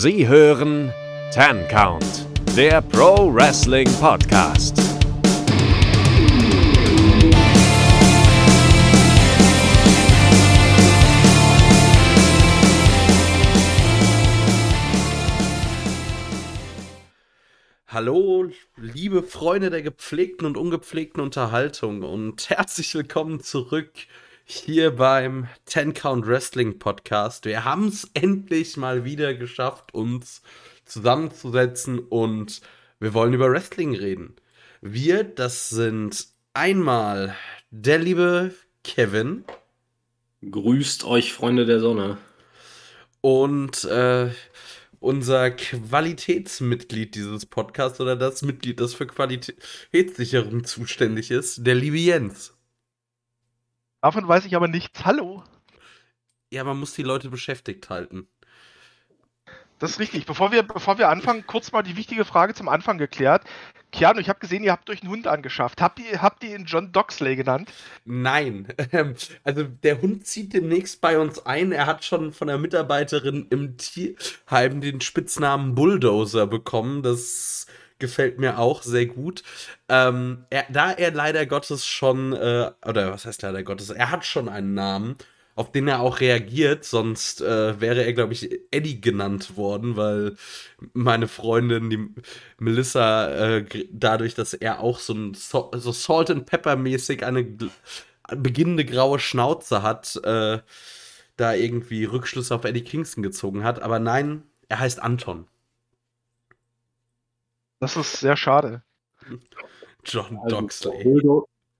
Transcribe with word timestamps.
Sie 0.00 0.28
hören 0.28 0.92
Ten 1.32 1.66
Count, 1.66 2.24
der 2.56 2.80
Pro 2.82 3.34
Wrestling 3.34 3.88
Podcast. 3.94 4.80
Hallo, 17.88 18.48
liebe 18.76 19.24
Freunde 19.24 19.70
der 19.70 19.82
gepflegten 19.82 20.46
und 20.46 20.56
ungepflegten 20.56 21.20
Unterhaltung 21.20 22.04
und 22.04 22.48
herzlich 22.50 22.94
willkommen 22.94 23.40
zurück 23.40 23.90
hier 24.50 24.96
beim 24.96 25.46
Ten 25.66 25.92
Count 25.92 26.26
Wrestling 26.26 26.78
Podcast. 26.78 27.44
Wir 27.44 27.64
haben 27.64 27.88
es 27.88 28.10
endlich 28.14 28.78
mal 28.78 29.04
wieder 29.04 29.34
geschafft, 29.34 29.92
uns 29.92 30.40
zusammenzusetzen 30.86 31.98
und 31.98 32.62
wir 32.98 33.12
wollen 33.12 33.34
über 33.34 33.50
Wrestling 33.50 33.94
reden. 33.94 34.36
Wir, 34.80 35.22
das 35.22 35.68
sind 35.68 36.28
einmal 36.54 37.36
der 37.70 37.98
liebe 37.98 38.54
Kevin. 38.84 39.44
Grüßt 40.50 41.04
euch, 41.04 41.34
Freunde 41.34 41.66
der 41.66 41.80
Sonne. 41.80 42.16
Und 43.20 43.84
äh, 43.84 44.30
unser 44.98 45.50
Qualitätsmitglied 45.50 47.14
dieses 47.14 47.44
Podcasts 47.44 48.00
oder 48.00 48.16
das 48.16 48.40
Mitglied, 48.40 48.80
das 48.80 48.94
für 48.94 49.06
Qualitätssicherung 49.06 50.64
zuständig 50.64 51.30
ist, 51.30 51.66
der 51.66 51.74
liebe 51.74 51.98
Jens. 51.98 52.57
Davon 54.00 54.28
weiß 54.28 54.44
ich 54.44 54.54
aber 54.54 54.68
nichts. 54.68 55.04
Hallo. 55.04 55.42
Ja, 56.50 56.64
man 56.64 56.78
muss 56.78 56.94
die 56.94 57.02
Leute 57.02 57.30
beschäftigt 57.30 57.90
halten. 57.90 58.28
Das 59.78 59.92
ist 59.92 60.00
richtig. 60.00 60.26
Bevor 60.26 60.50
wir, 60.50 60.62
bevor 60.62 60.98
wir 60.98 61.08
anfangen, 61.08 61.46
kurz 61.46 61.72
mal 61.72 61.82
die 61.82 61.96
wichtige 61.96 62.24
Frage 62.24 62.54
zum 62.54 62.68
Anfang 62.68 62.98
geklärt. 62.98 63.44
Keanu, 63.92 64.20
ich 64.20 64.28
habe 64.28 64.40
gesehen, 64.40 64.64
ihr 64.64 64.72
habt 64.72 64.90
euch 64.90 65.02
einen 65.02 65.10
Hund 65.10 65.26
angeschafft. 65.26 65.80
Habt 65.80 65.98
ihr, 66.00 66.20
habt 66.20 66.44
ihr 66.44 66.56
ihn 66.56 66.64
John 66.66 66.92
Doxley 66.92 67.36
genannt? 67.36 67.72
Nein. 68.04 68.68
Also 69.44 69.64
der 69.64 70.02
Hund 70.02 70.26
zieht 70.26 70.52
demnächst 70.52 71.00
bei 71.00 71.18
uns 71.18 71.44
ein. 71.46 71.72
Er 71.72 71.86
hat 71.86 72.04
schon 72.04 72.32
von 72.32 72.48
der 72.48 72.58
Mitarbeiterin 72.58 73.46
im 73.50 73.76
Tierheim 73.78 74.80
den 74.80 75.00
Spitznamen 75.00 75.74
Bulldozer 75.74 76.46
bekommen. 76.46 77.02
Das 77.02 77.66
gefällt 77.98 78.38
mir 78.38 78.58
auch 78.58 78.82
sehr 78.82 79.06
gut. 79.06 79.42
Ähm, 79.88 80.44
er, 80.50 80.66
da 80.70 80.92
er 80.92 81.10
leider 81.10 81.46
Gottes 81.46 81.86
schon, 81.86 82.32
äh, 82.32 82.70
oder 82.86 83.12
was 83.12 83.26
heißt 83.26 83.42
leider 83.42 83.62
Gottes, 83.62 83.90
er 83.90 84.10
hat 84.10 84.24
schon 84.24 84.48
einen 84.48 84.74
Namen 84.74 85.16
auf 85.58 85.72
den 85.72 85.88
er 85.88 85.98
auch 85.98 86.20
reagiert, 86.20 86.84
sonst 86.84 87.40
äh, 87.40 87.80
wäre 87.80 88.04
er, 88.04 88.12
glaube 88.12 88.32
ich, 88.32 88.48
Eddie 88.70 89.00
genannt 89.00 89.56
worden, 89.56 89.96
weil 89.96 90.36
meine 90.92 91.26
Freundin, 91.26 91.90
die 91.90 92.08
Melissa, 92.58 93.56
äh, 93.56 93.64
dadurch, 93.90 94.36
dass 94.36 94.54
er 94.54 94.78
auch 94.78 95.00
so 95.00 95.14
ein 95.14 95.34
so, 95.34 95.72
so 95.74 95.90
Salt 95.90 96.30
and 96.30 96.46
Pepper 96.46 96.76
mäßig 96.76 97.26
eine 97.26 97.44
beginnende 98.36 98.84
graue 98.84 99.18
Schnauze 99.18 99.82
hat, 99.82 100.14
äh, 100.22 100.60
da 101.36 101.54
irgendwie 101.54 102.04
Rückschlüsse 102.04 102.54
auf 102.54 102.64
Eddie 102.64 102.84
Kingston 102.84 103.24
gezogen 103.24 103.64
hat. 103.64 103.82
Aber 103.82 103.98
nein, 103.98 104.44
er 104.68 104.78
heißt 104.78 105.02
Anton. 105.02 105.48
Das 107.80 107.96
ist 107.96 108.20
sehr 108.20 108.36
schade. 108.36 108.82
John 110.04 110.38
also, 110.42 110.60
Doxley. 110.60 111.22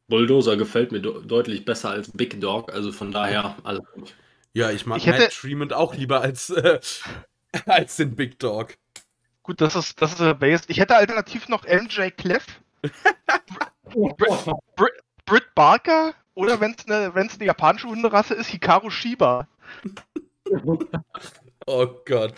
Bulldozer 0.09 0.57
gefällt 0.57 0.91
mir 0.93 1.01
deutlich 1.01 1.65
besser 1.65 1.91
als 1.91 2.11
Big 2.11 2.41
Dog, 2.41 2.73
also 2.73 2.93
von 2.93 3.13
daher 3.13 3.57
alles 3.63 3.85
gut. 3.93 4.15
Ja, 4.55 4.71
ich 4.71 4.87
mag 4.87 4.99
ich 4.99 5.07
hätte... 5.07 5.23
Matt 5.23 5.33
Treatment 5.33 5.73
auch 5.73 5.95
lieber 5.95 6.23
als, 6.23 6.51
äh, 6.51 6.81
als 7.67 7.97
den 7.97 8.17
Big 8.17 8.39
Dog. 8.39 8.75
Gut, 9.43 9.61
das 9.61 9.77
ist, 9.77 10.01
das 10.01 10.19
ist 10.19 10.39
based. 10.39 10.71
Ich 10.71 10.79
hätte 10.79 10.97
alternativ 10.97 11.49
noch 11.49 11.65
MJ 11.65 12.11
Cliff, 12.11 12.47
Br 13.85 14.15
Br 14.77 14.89
Britt 15.27 15.55
Barker 15.55 16.15
oder 16.35 16.61
wenn 16.61 16.75
es 16.79 16.87
eine, 16.87 17.13
eine 17.15 17.45
japanische 17.45 17.89
Hunderasse 17.89 18.35
ist, 18.35 18.49
Hikaru 18.49 18.89
Shiba. 18.89 19.47
oh 21.67 21.87
Gott. 22.07 22.35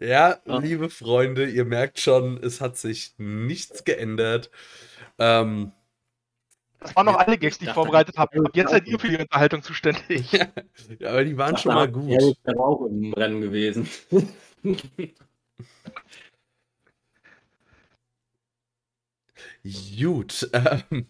Ja, 0.00 0.38
liebe 0.44 0.90
Freunde, 0.90 1.46
ihr 1.46 1.64
merkt 1.64 1.98
schon, 1.98 2.38
es 2.42 2.60
hat 2.60 2.76
sich 2.76 3.14
nichts 3.18 3.84
geändert. 3.84 4.50
Ähm, 5.18 5.72
das 6.80 6.94
waren 6.94 7.06
noch 7.06 7.16
alle 7.16 7.38
Gags, 7.38 7.58
die 7.58 7.64
ich 7.64 7.72
vorbereitet 7.72 8.16
habe. 8.16 8.38
Ab 8.44 8.54
jetzt 8.54 8.70
seid 8.70 8.86
ihr 8.86 9.00
für 9.00 9.08
die 9.08 9.16
Unterhaltung 9.16 9.62
zuständig. 9.62 10.30
ja, 10.32 10.46
aber 11.08 11.24
die 11.24 11.36
waren 11.36 11.56
schon 11.56 11.74
mal 11.74 11.90
gut. 11.90 12.08
Ja, 12.08 12.18
ist 12.18 12.38
ja 12.46 12.56
auch 12.56 12.86
im 12.86 13.12
Rennen 13.14 13.40
gewesen. 13.40 13.88
gut. 19.98 20.48
Ähm, 20.52 21.06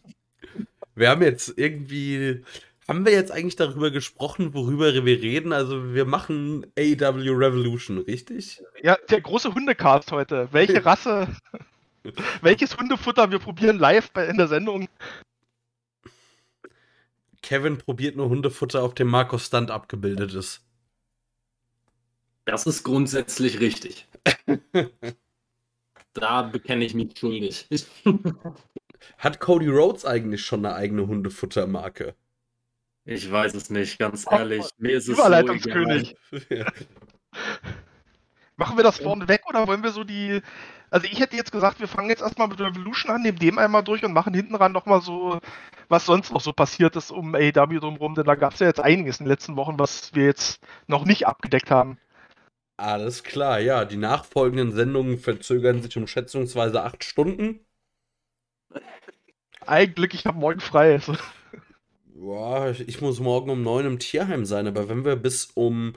wir 0.94 1.10
haben 1.10 1.22
jetzt 1.22 1.52
irgendwie. 1.56 2.42
Haben 2.88 3.04
wir 3.04 3.12
jetzt 3.12 3.30
eigentlich 3.30 3.56
darüber 3.56 3.90
gesprochen, 3.90 4.54
worüber 4.54 4.94
wir 4.94 5.20
reden? 5.20 5.52
Also, 5.52 5.92
wir 5.92 6.06
machen 6.06 6.66
AEW 6.78 7.32
Revolution, 7.36 7.98
richtig? 7.98 8.62
Ja, 8.82 8.96
der 9.10 9.20
große 9.20 9.54
Hundecast 9.54 10.10
heute. 10.10 10.48
Welche 10.52 10.82
Rasse, 10.86 11.28
welches 12.40 12.78
Hundefutter 12.78 13.30
wir 13.30 13.40
probieren 13.40 13.78
live 13.78 14.10
bei, 14.12 14.26
in 14.26 14.38
der 14.38 14.48
Sendung. 14.48 14.88
Kevin 17.42 17.76
probiert 17.76 18.16
nur 18.16 18.30
Hundefutter, 18.30 18.82
auf 18.82 18.94
dem 18.94 19.08
Markus 19.08 19.46
Stunt 19.46 19.70
abgebildet 19.70 20.32
ist. 20.32 20.62
Das 22.46 22.66
ist 22.66 22.84
grundsätzlich 22.84 23.60
richtig. 23.60 24.08
da 26.14 26.42
bekenne 26.42 26.86
ich 26.86 26.94
mich 26.94 27.18
schuldig. 27.18 27.68
Hat 29.18 29.40
Cody 29.40 29.68
Rhodes 29.68 30.06
eigentlich 30.06 30.42
schon 30.42 30.64
eine 30.64 30.74
eigene 30.74 31.06
Hundefuttermarke? 31.06 32.14
Ich 33.10 33.32
weiß 33.32 33.54
es 33.54 33.70
nicht, 33.70 33.98
ganz 33.98 34.26
ehrlich. 34.30 34.68
Mir 34.76 34.98
ist 34.98 35.08
Überleitungskönig. 35.08 36.14
So 36.30 36.38
Machen 38.58 38.76
wir 38.76 38.84
das 38.84 38.98
vorne 38.98 39.26
weg 39.28 39.44
oder 39.48 39.66
wollen 39.66 39.82
wir 39.82 39.92
so 39.92 40.04
die. 40.04 40.42
Also 40.90 41.06
ich 41.10 41.18
hätte 41.18 41.34
jetzt 41.34 41.50
gesagt, 41.50 41.80
wir 41.80 41.88
fangen 41.88 42.10
jetzt 42.10 42.20
erstmal 42.20 42.48
mit 42.48 42.60
Revolution 42.60 43.10
an, 43.10 43.22
nehmen 43.22 43.38
dem 43.38 43.56
einmal 43.56 43.82
durch 43.82 44.04
und 44.04 44.12
machen 44.12 44.34
hinten 44.34 44.56
ran 44.56 44.72
nochmal 44.72 45.00
so, 45.00 45.40
was 45.88 46.04
sonst 46.04 46.32
noch 46.32 46.42
so 46.42 46.52
passiert 46.52 46.96
ist 46.96 47.10
um 47.10 47.34
AEW 47.34 47.80
drumherum, 47.80 48.14
denn 48.14 48.26
da 48.26 48.34
gab 48.34 48.52
es 48.52 48.60
ja 48.60 48.66
jetzt 48.66 48.80
einiges 48.80 49.20
in 49.20 49.24
den 49.24 49.30
letzten 49.30 49.56
Wochen, 49.56 49.78
was 49.78 50.14
wir 50.14 50.26
jetzt 50.26 50.60
noch 50.86 51.06
nicht 51.06 51.26
abgedeckt 51.26 51.70
haben. 51.70 51.98
Alles 52.76 53.24
klar, 53.24 53.58
ja. 53.58 53.86
Die 53.86 53.96
nachfolgenden 53.96 54.72
Sendungen 54.72 55.18
verzögern 55.18 55.82
sich 55.82 55.96
um 55.96 56.06
schätzungsweise 56.06 56.82
acht 56.82 57.04
Stunden. 57.04 57.60
Ein 59.66 59.94
Glück, 59.94 60.12
ich 60.12 60.26
habe 60.26 60.38
morgen 60.38 60.60
frei. 60.60 60.92
Also. 60.92 61.14
Boah, 62.18 62.74
ich 62.86 63.00
muss 63.00 63.20
morgen 63.20 63.50
um 63.50 63.62
neun 63.62 63.86
im 63.86 63.98
Tierheim 63.98 64.44
sein, 64.44 64.66
aber 64.66 64.88
wenn 64.88 65.04
wir 65.04 65.16
bis 65.16 65.50
um 65.54 65.94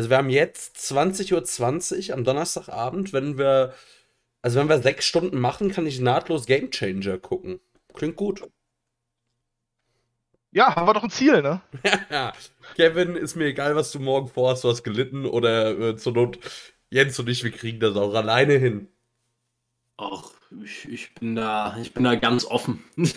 also 0.00 0.08
wir 0.08 0.16
haben 0.16 0.30
jetzt 0.30 0.78
20.20 0.78 2.08
Uhr 2.08 2.16
am 2.16 2.24
Donnerstagabend. 2.24 3.12
Wenn 3.12 3.36
wir, 3.36 3.74
also 4.40 4.58
wenn 4.58 4.68
wir 4.68 4.80
sechs 4.80 5.04
Stunden 5.04 5.38
machen, 5.38 5.70
kann 5.70 5.86
ich 5.86 6.00
nahtlos 6.00 6.46
Game 6.46 6.70
Changer 6.70 7.18
gucken. 7.18 7.60
Klingt 7.92 8.16
gut. 8.16 8.48
Ja, 10.52 10.74
haben 10.74 10.88
wir 10.88 10.94
doch 10.94 11.04
ein 11.04 11.10
Ziel, 11.10 11.42
ne? 11.42 11.60
ja, 12.10 12.32
Kevin, 12.76 13.14
ist 13.14 13.36
mir 13.36 13.44
egal, 13.44 13.76
was 13.76 13.92
du 13.92 14.00
morgen 14.00 14.28
vorhast, 14.28 14.64
du 14.64 14.68
hast 14.70 14.82
gelitten 14.82 15.26
oder 15.26 15.78
äh, 15.78 15.96
zur 15.96 16.14
Not 16.14 16.38
Jens 16.88 17.18
und 17.18 17.28
ich, 17.28 17.44
wir 17.44 17.52
kriegen 17.52 17.78
das 17.78 17.94
auch 17.94 18.14
alleine 18.14 18.54
hin. 18.54 18.88
Ach, 19.98 20.30
ich, 20.64 20.88
ich 20.88 21.14
bin 21.14 21.36
da, 21.36 21.76
ich 21.80 21.92
bin 21.92 22.04
da 22.04 22.14
ganz 22.14 22.46
offen. 22.46 22.82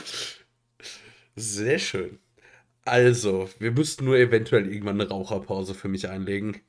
Sehr 1.36 1.80
schön. 1.80 2.20
Also, 2.86 3.50
wir 3.60 3.72
müssten 3.72 4.06
nur 4.06 4.18
eventuell 4.18 4.68
irgendwann 4.68 5.00
eine 5.00 5.10
Raucherpause 5.10 5.74
für 5.74 5.88
mich 5.88 6.10
einlegen. 6.10 6.62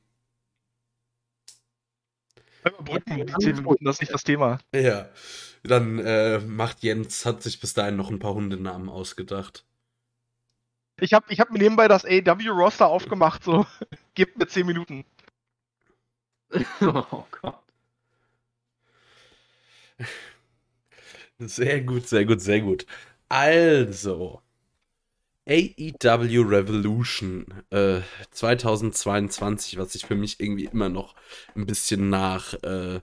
Überbrücken 2.63 3.25
die 3.25 3.33
10 3.33 3.55
Minuten, 3.57 3.85
das 3.85 3.97
ist 3.97 4.01
nicht 4.01 4.13
das 4.13 4.23
Thema. 4.23 4.59
Ja. 4.73 5.09
Dann 5.63 5.99
äh, 5.99 6.39
macht 6.39 6.83
Jens, 6.83 7.25
hat 7.25 7.43
sich 7.43 7.59
bis 7.59 7.73
dahin 7.73 7.95
noch 7.95 8.09
ein 8.09 8.19
paar 8.19 8.33
Hundenamen 8.33 8.89
ausgedacht. 8.89 9.65
Ich 10.99 11.13
habe 11.13 11.25
ich 11.29 11.39
hab 11.39 11.51
mir 11.51 11.59
nebenbei 11.59 11.87
das 11.87 12.05
AW-Roster 12.05 12.87
aufgemacht, 12.87 13.43
so. 13.43 13.65
Gebt 14.15 14.37
mir 14.37 14.47
10 14.47 14.65
Minuten. 14.65 15.05
oh 16.81 17.25
Gott. 17.41 17.59
Sehr 21.39 21.81
gut, 21.81 22.07
sehr 22.07 22.25
gut, 22.25 22.41
sehr 22.41 22.61
gut. 22.61 22.85
Also, 23.27 24.41
AEW 25.47 26.41
Revolution 26.41 27.45
äh, 27.69 28.01
2022, 28.31 29.77
was 29.77 29.93
sich 29.93 30.05
für 30.05 30.15
mich 30.15 30.39
irgendwie 30.39 30.65
immer 30.65 30.89
noch 30.89 31.15
ein 31.55 31.67
bisschen 31.67 32.09
nach, 32.09 32.55
äh, 32.63 33.01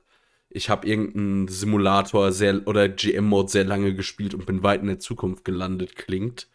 ich 0.50 0.69
habe 0.69 0.87
irgendeinen 0.87 1.49
Simulator 1.49 2.33
sehr 2.33 2.67
oder 2.67 2.89
GM-Mode 2.89 3.49
sehr 3.49 3.65
lange 3.65 3.94
gespielt 3.94 4.35
und 4.35 4.47
bin 4.47 4.62
weit 4.62 4.81
in 4.83 4.89
der 4.89 4.99
Zukunft 4.99 5.44
gelandet, 5.44 5.97
klingt. 5.97 6.49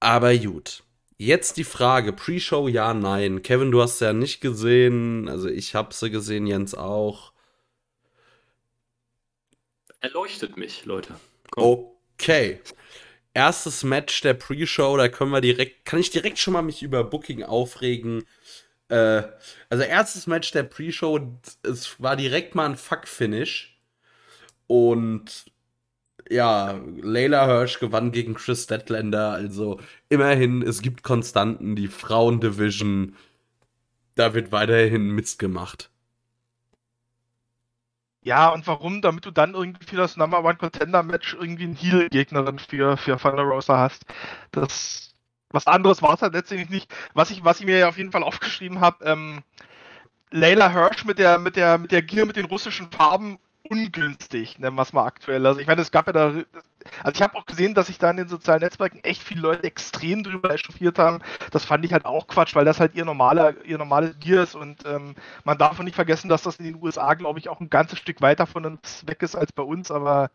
Aber 0.00 0.36
gut. 0.36 0.82
Jetzt 1.16 1.56
die 1.56 1.64
Frage, 1.64 2.12
Pre-Show 2.12 2.66
ja, 2.66 2.94
nein. 2.94 3.42
Kevin, 3.42 3.70
du 3.70 3.80
hast 3.80 4.00
ja 4.00 4.12
nicht 4.12 4.40
gesehen, 4.40 5.28
also 5.28 5.48
ich 5.48 5.76
habe 5.76 5.94
sie 5.94 6.10
gesehen, 6.10 6.48
Jens 6.48 6.74
auch. 6.74 7.32
Erleuchtet 10.00 10.56
mich, 10.56 10.84
Leute. 10.84 11.14
Komm. 11.52 11.86
Okay. 12.14 12.60
Erstes 13.34 13.82
Match 13.84 14.20
der 14.20 14.34
Pre-Show, 14.34 14.96
da 14.96 15.08
können 15.08 15.30
wir 15.30 15.40
direkt, 15.40 15.84
kann 15.84 16.00
ich 16.00 16.10
direkt 16.10 16.38
schon 16.38 16.52
mal 16.52 16.62
mich 16.62 16.82
über 16.82 17.04
Booking 17.04 17.42
aufregen. 17.42 18.24
Äh, 18.88 19.22
also 19.70 19.84
erstes 19.84 20.26
Match 20.26 20.50
der 20.52 20.64
Pre-Show, 20.64 21.38
es 21.62 22.00
war 22.00 22.16
direkt 22.16 22.54
mal 22.54 22.66
ein 22.66 22.76
Fuck-Finish. 22.76 23.80
Und 24.66 25.46
ja, 26.30 26.80
Layla 27.00 27.46
Hirsch 27.46 27.78
gewann 27.78 28.12
gegen 28.12 28.34
Chris 28.34 28.64
Statlander. 28.64 29.30
Also 29.30 29.80
immerhin, 30.08 30.62
es 30.62 30.82
gibt 30.82 31.02
Konstanten, 31.02 31.76
die 31.76 31.88
Frauendivision. 31.88 33.16
Da 34.14 34.34
wird 34.34 34.52
weiterhin 34.52 35.10
Mist 35.10 35.38
gemacht. 35.38 35.91
Ja, 38.22 38.48
und 38.50 38.66
warum? 38.66 39.02
Damit 39.02 39.26
du 39.26 39.30
dann 39.30 39.54
irgendwie 39.54 39.84
für 39.84 39.96
das 39.96 40.16
Number 40.16 40.44
One 40.44 40.56
Contender 40.56 41.02
Match 41.02 41.34
irgendwie 41.34 41.64
einen 41.64 41.76
Heal-Gegnerin 41.76 42.58
für, 42.58 42.96
für 42.96 43.16
Thunder 43.18 43.42
Rosa 43.42 43.78
hast. 43.78 44.04
Das, 44.52 45.14
was 45.50 45.66
anderes 45.66 46.02
war 46.02 46.14
es 46.14 46.22
halt 46.22 46.34
letztendlich 46.34 46.70
nicht. 46.70 46.94
Was 47.14 47.30
ich, 47.30 47.44
was 47.44 47.60
ich 47.60 47.66
mir 47.66 47.78
ja 47.78 47.88
auf 47.88 47.98
jeden 47.98 48.12
Fall 48.12 48.22
aufgeschrieben 48.22 48.80
habe, 48.80 49.04
ähm, 49.04 49.42
Layla 50.30 50.70
Hirsch 50.70 51.04
mit 51.04 51.18
der, 51.18 51.38
mit 51.38 51.56
der, 51.56 51.78
mit 51.78 51.92
der 51.92 52.02
Gear 52.02 52.26
mit 52.26 52.36
den 52.36 52.46
russischen 52.46 52.90
Farben 52.90 53.38
ungünstig, 53.68 54.58
nennen 54.58 54.76
wir 54.76 54.82
es 54.82 54.92
mal 54.92 55.04
aktuell. 55.04 55.46
Also 55.46 55.60
ich 55.60 55.66
meine, 55.66 55.82
es 55.82 55.90
gab 55.90 56.06
ja 56.06 56.12
da, 56.12 56.34
also 57.02 57.16
ich 57.16 57.22
habe 57.22 57.36
auch 57.36 57.46
gesehen, 57.46 57.74
dass 57.74 57.86
sich 57.86 57.98
da 57.98 58.10
in 58.10 58.16
den 58.16 58.28
sozialen 58.28 58.60
Netzwerken 58.60 59.00
echt 59.02 59.22
viele 59.22 59.40
Leute 59.42 59.64
extrem 59.64 60.22
drüber 60.22 60.52
echauffiert 60.52 60.98
haben. 60.98 61.20
Das 61.50 61.64
fand 61.64 61.84
ich 61.84 61.92
halt 61.92 62.04
auch 62.04 62.26
Quatsch, 62.26 62.54
weil 62.54 62.64
das 62.64 62.80
halt 62.80 62.94
ihr 62.94 63.04
normaler, 63.04 63.54
ihr 63.64 63.78
normales 63.78 64.14
Bier 64.18 64.42
ist 64.42 64.54
und 64.54 64.84
ähm, 64.86 65.14
man 65.44 65.58
darf 65.58 65.78
auch 65.78 65.84
nicht 65.84 65.96
vergessen, 65.96 66.28
dass 66.28 66.42
das 66.42 66.56
in 66.56 66.64
den 66.64 66.82
USA, 66.82 67.14
glaube 67.14 67.38
ich, 67.38 67.48
auch 67.48 67.60
ein 67.60 67.70
ganzes 67.70 67.98
Stück 67.98 68.20
weiter 68.20 68.46
von 68.46 68.64
uns 68.66 69.06
weg 69.06 69.22
ist 69.22 69.36
als 69.36 69.52
bei 69.52 69.62
uns, 69.62 69.90
aber 69.90 70.30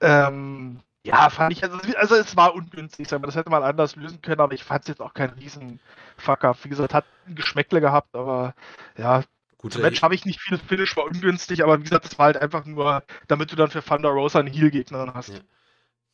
ähm, 0.00 0.80
ja, 1.02 1.30
fand 1.30 1.52
ich, 1.52 1.64
also, 1.64 1.78
also 1.96 2.14
es 2.16 2.36
war 2.36 2.54
ungünstig, 2.54 3.08
das 3.08 3.34
hätte 3.34 3.50
man 3.50 3.62
anders 3.62 3.96
lösen 3.96 4.20
können, 4.20 4.40
aber 4.40 4.52
ich 4.52 4.64
fand 4.64 4.82
es 4.82 4.88
jetzt 4.88 5.00
auch 5.00 5.14
kein 5.14 5.30
riesen 5.30 5.80
Fuck-up. 6.18 6.58
Wie 6.62 6.68
gesagt, 6.68 6.92
hat 6.92 7.06
ein 7.26 7.34
Geschmäckle 7.34 7.80
gehabt, 7.80 8.14
aber 8.14 8.54
ja, 8.98 9.22
Gut, 9.60 9.74
Zum 9.74 9.82
Match 9.82 10.00
habe 10.00 10.14
ich 10.14 10.24
nicht 10.24 10.40
viel 10.40 10.56
Finish, 10.56 10.96
war 10.96 11.04
ungünstig, 11.04 11.62
aber 11.62 11.78
wie 11.78 11.82
gesagt, 11.82 12.06
das 12.06 12.18
war 12.18 12.26
halt 12.26 12.38
einfach 12.38 12.64
nur, 12.64 13.04
damit 13.28 13.52
du 13.52 13.56
dann 13.56 13.70
für 13.70 13.84
Thunder 13.84 14.08
Rosa 14.08 14.38
einen 14.38 14.48
Heal-Gegner 14.50 15.12
hast. 15.12 15.34
Ja. 15.34 15.40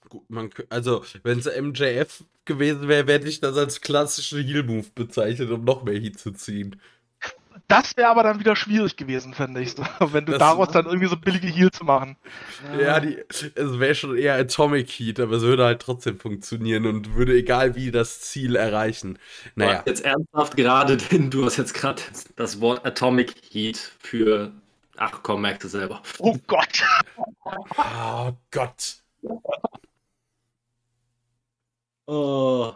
Gut, 0.08 0.28
man, 0.28 0.50
also, 0.68 1.04
wenn 1.22 1.38
es 1.38 1.46
MJF 1.46 2.24
gewesen 2.44 2.88
wäre, 2.88 3.06
hätte 3.12 3.28
ich 3.28 3.38
das 3.38 3.56
als 3.56 3.80
klassische 3.80 4.40
Heal-Move 4.40 4.88
bezeichnet, 4.96 5.48
um 5.50 5.62
noch 5.62 5.84
mehr 5.84 5.94
Heat 5.94 6.18
zu 6.18 6.32
ziehen. 6.32 6.80
Das 7.68 7.96
wäre 7.96 8.08
aber 8.08 8.22
dann 8.22 8.40
wieder 8.40 8.56
schwierig 8.56 8.96
gewesen, 8.96 9.34
fände 9.34 9.60
ich. 9.60 9.72
So. 9.72 9.82
Wenn 10.12 10.26
du 10.26 10.32
das 10.32 10.38
daraus 10.38 10.68
dann 10.68 10.86
irgendwie 10.86 11.08
so 11.08 11.16
billige 11.16 11.48
Heal 11.48 11.70
zu 11.70 11.84
machen. 11.84 12.16
Ja, 12.78 13.00
die, 13.00 13.18
es 13.28 13.78
wäre 13.78 13.94
schon 13.94 14.16
eher 14.16 14.34
Atomic 14.34 14.90
Heat, 14.90 15.20
aber 15.20 15.36
es 15.36 15.42
würde 15.42 15.64
halt 15.64 15.80
trotzdem 15.80 16.18
funktionieren 16.18 16.86
und 16.86 17.14
würde 17.14 17.34
egal 17.34 17.74
wie 17.74 17.90
das 17.90 18.20
Ziel 18.20 18.56
erreichen. 18.56 19.18
Naja. 19.54 19.82
Jetzt 19.86 20.04
ernsthaft 20.04 20.56
gerade, 20.56 20.96
denn 21.12 21.30
du 21.30 21.44
hast 21.44 21.56
jetzt 21.56 21.74
gerade 21.74 22.02
das 22.36 22.60
Wort 22.60 22.84
Atomic 22.84 23.34
Heat 23.50 23.78
für. 23.98 24.52
Ach 24.96 25.20
komm, 25.22 25.42
merkst 25.42 25.64
du 25.64 25.68
selber. 25.68 26.02
Oh 26.18 26.36
Gott. 26.46 26.82
oh 27.76 28.32
Gott. 28.50 28.96
Oh. 32.06 32.72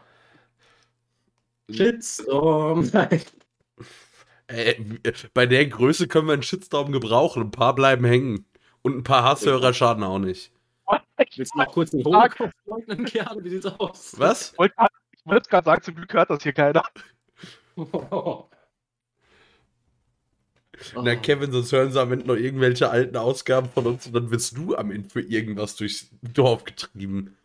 Shitstorm. 1.71 2.91
Nein. 2.93 3.23
Äh, 4.51 4.75
bei 5.33 5.47
der 5.47 5.67
Größe 5.67 6.09
können 6.09 6.27
wir 6.27 6.33
einen 6.33 6.43
Shitstorm 6.43 6.91
gebrauchen. 6.93 7.43
Ein 7.43 7.51
paar 7.51 7.75
bleiben 7.75 8.05
hängen. 8.05 8.47
Und 8.83 8.97
ein 8.97 9.05
paar 9.05 9.23
Hasshörer 9.23 9.73
schaden 9.75 10.03
auch 10.03 10.19
nicht. 10.19 10.53
Willst 11.37 11.55
du 11.55 11.59
mal 11.59 11.67
kurz 11.67 11.93
einen 11.93 12.05
Hochkopf 12.05 12.53
leugnen, 12.65 13.05
Kerl? 13.05 13.45
Wie 13.45 13.51
sieht's 13.51 13.67
aus? 13.67 14.15
Was? 14.19 14.53
Ich 14.53 14.59
wollte 15.27 15.51
gerade 15.51 15.65
sagen, 15.67 15.83
zum 15.83 15.95
Glück 15.95 16.13
hört 16.15 16.31
das 16.31 16.43
hier 16.43 16.55
keiner. 16.55 16.83
Na, 20.95 21.15
Kevin, 21.17 21.53
sonst 21.53 21.73
hören 21.73 21.93
sie 21.93 22.01
am 22.01 22.11
Ende 22.13 22.27
noch 22.27 22.37
irgendwelche 22.37 22.89
alten 22.91 23.19
Ausgaben 23.19 23.69
von 23.69 23.87
uns 23.87 24.07
und 24.07 24.15
dann 24.15 24.31
wirst 24.31 24.57
du 24.57 24.75
am 24.77 24.91
Ende 24.91 25.11
für 25.11 25.21
irgendwas 25.21 25.77
durchs 25.77 26.09
Dorf 26.23 26.65
getrieben. 26.65 27.37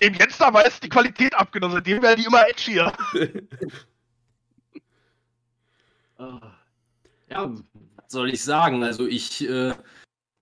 Dem 0.00 0.14
Jens 0.14 0.40
aber 0.40 0.66
ist 0.66 0.82
die 0.82 0.88
Qualität 0.88 1.32
abgenommen, 1.34 1.82
dem 1.84 2.02
werden 2.02 2.20
die 2.20 2.26
immer 2.26 2.48
edgier. 2.48 2.92
Ja, 7.30 7.50
was 7.96 8.12
soll 8.12 8.30
ich 8.30 8.42
sagen? 8.44 8.82
Also 8.84 9.06
ich, 9.06 9.48
äh, 9.48 9.74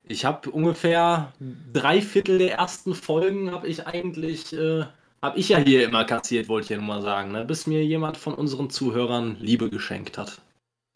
ich 0.02 0.24
habe 0.24 0.50
ungefähr 0.50 1.32
drei 1.72 2.02
Viertel 2.02 2.38
der 2.38 2.54
ersten 2.58 2.94
Folgen 2.94 3.52
habe 3.52 3.68
ich 3.68 3.86
eigentlich, 3.86 4.52
äh, 4.52 4.84
habe 5.22 5.38
ich 5.38 5.50
ja 5.50 5.58
hier 5.58 5.84
immer 5.84 6.04
kassiert, 6.04 6.48
wollte 6.48 6.64
ich 6.64 6.70
ja 6.70 6.76
nur 6.78 6.86
mal 6.86 7.02
sagen, 7.02 7.32
ne? 7.32 7.44
bis 7.44 7.66
mir 7.66 7.84
jemand 7.84 8.16
von 8.16 8.34
unseren 8.34 8.70
Zuhörern 8.70 9.36
Liebe 9.40 9.70
geschenkt 9.70 10.18
hat. 10.18 10.42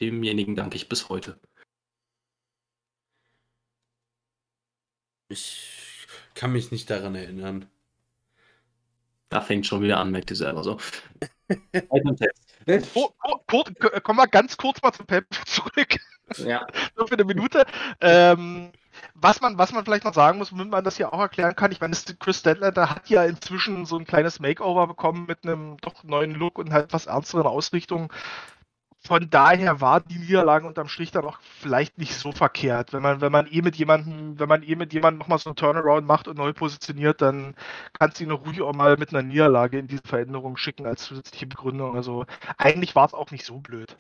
Demjenigen 0.01 0.57
danke 0.57 0.77
ich 0.77 0.89
bis 0.89 1.09
heute. 1.09 1.39
Ich 5.29 6.07
kann 6.35 6.53
mich 6.53 6.71
nicht 6.71 6.91
daran 6.91 7.15
erinnern. 7.15 7.67
Da 9.29 9.41
fängt 9.41 9.67
schon 9.67 9.83
wieder 9.83 9.99
an, 9.99 10.11
merkt 10.11 10.31
ihr 10.31 10.37
selber 10.37 10.65
so. 10.65 10.79
kommen 14.03 14.19
wir 14.19 14.27
ganz 14.27 14.57
kurz 14.57 14.83
mal 14.83 14.93
zum 14.93 15.07
Pep 15.07 15.27
zurück. 15.47 15.97
Ja. 16.37 16.67
Nur 16.97 17.09
für 17.09 17.15
eine 17.15 17.25
Minute. 17.25 17.67
Ähm, 18.01 18.73
was 19.15 19.41
man, 19.41 19.59
was 19.59 19.73
man 19.73 19.85
vielleicht 19.85 20.05
noch 20.05 20.15
sagen 20.15 20.39
muss, 20.39 20.57
wenn 20.57 20.69
man 20.69 20.85
das 20.85 20.97
hier 20.97 21.13
auch 21.13 21.21
erklären 21.21 21.57
kann, 21.57 21.73
ich 21.73 21.81
meine, 21.81 21.97
Chris 22.19 22.39
Statlander 22.39 22.91
hat 22.91 23.09
ja 23.09 23.25
inzwischen 23.25 23.87
so 23.87 23.99
ein 23.99 24.05
kleines 24.05 24.41
Makeover 24.41 24.87
bekommen 24.87 25.27
mit 25.27 25.45
einem 25.45 25.77
doch 25.79 26.05
neuen 26.05 26.33
Look 26.33 26.59
und 26.59 26.73
halt 26.73 26.93
was 26.93 27.07
ernsteren 27.07 27.47
Ausrichtung 27.47 28.13
von 29.07 29.29
daher 29.31 29.81
war 29.81 30.01
die 30.01 30.19
Niederlage 30.19 30.67
unterm 30.67 30.89
Strich 30.89 31.11
dann 31.11 31.25
auch 31.25 31.39
vielleicht 31.61 31.99
nicht 31.99 32.15
so 32.15 32.33
verkehrt. 32.33 32.93
Wenn 32.93 33.03
man, 33.03 33.21
wenn 33.21 33.33
man 33.33 33.47
eh 33.47 33.63
mit 33.63 33.77
jemandem, 33.77 34.39
wenn 34.39 34.49
man 34.49 34.63
eh 34.63 34.77
mit 34.77 34.93
jemandem 34.95 35.19
nochmal 35.19 35.39
so 35.39 35.51
einen 35.51 35.57
Turnaround 35.57 36.07
macht 36.07 36.27
und 36.29 36.39
neu 36.39 36.53
positioniert, 36.53 37.21
dann 37.23 37.55
kannst 37.99 38.19
du 38.21 38.25
ihn 38.25 38.31
ruhig 38.31 38.63
auch 38.63 38.75
mal 38.75 38.97
mit 38.97 39.11
einer 39.11 39.23
Niederlage 39.23 39.79
in 39.79 39.89
diese 39.89 40.03
Veränderung 40.07 40.57
schicken 40.57 40.87
als 40.87 41.05
zusätzliche 41.05 41.47
Begründung. 41.47 41.97
Also 41.97 42.25
eigentlich 42.59 42.95
war 42.97 43.07
es 43.07 43.15
auch 43.15 43.31
nicht 43.31 43.45
so 43.45 43.59
blöd. 43.61 43.97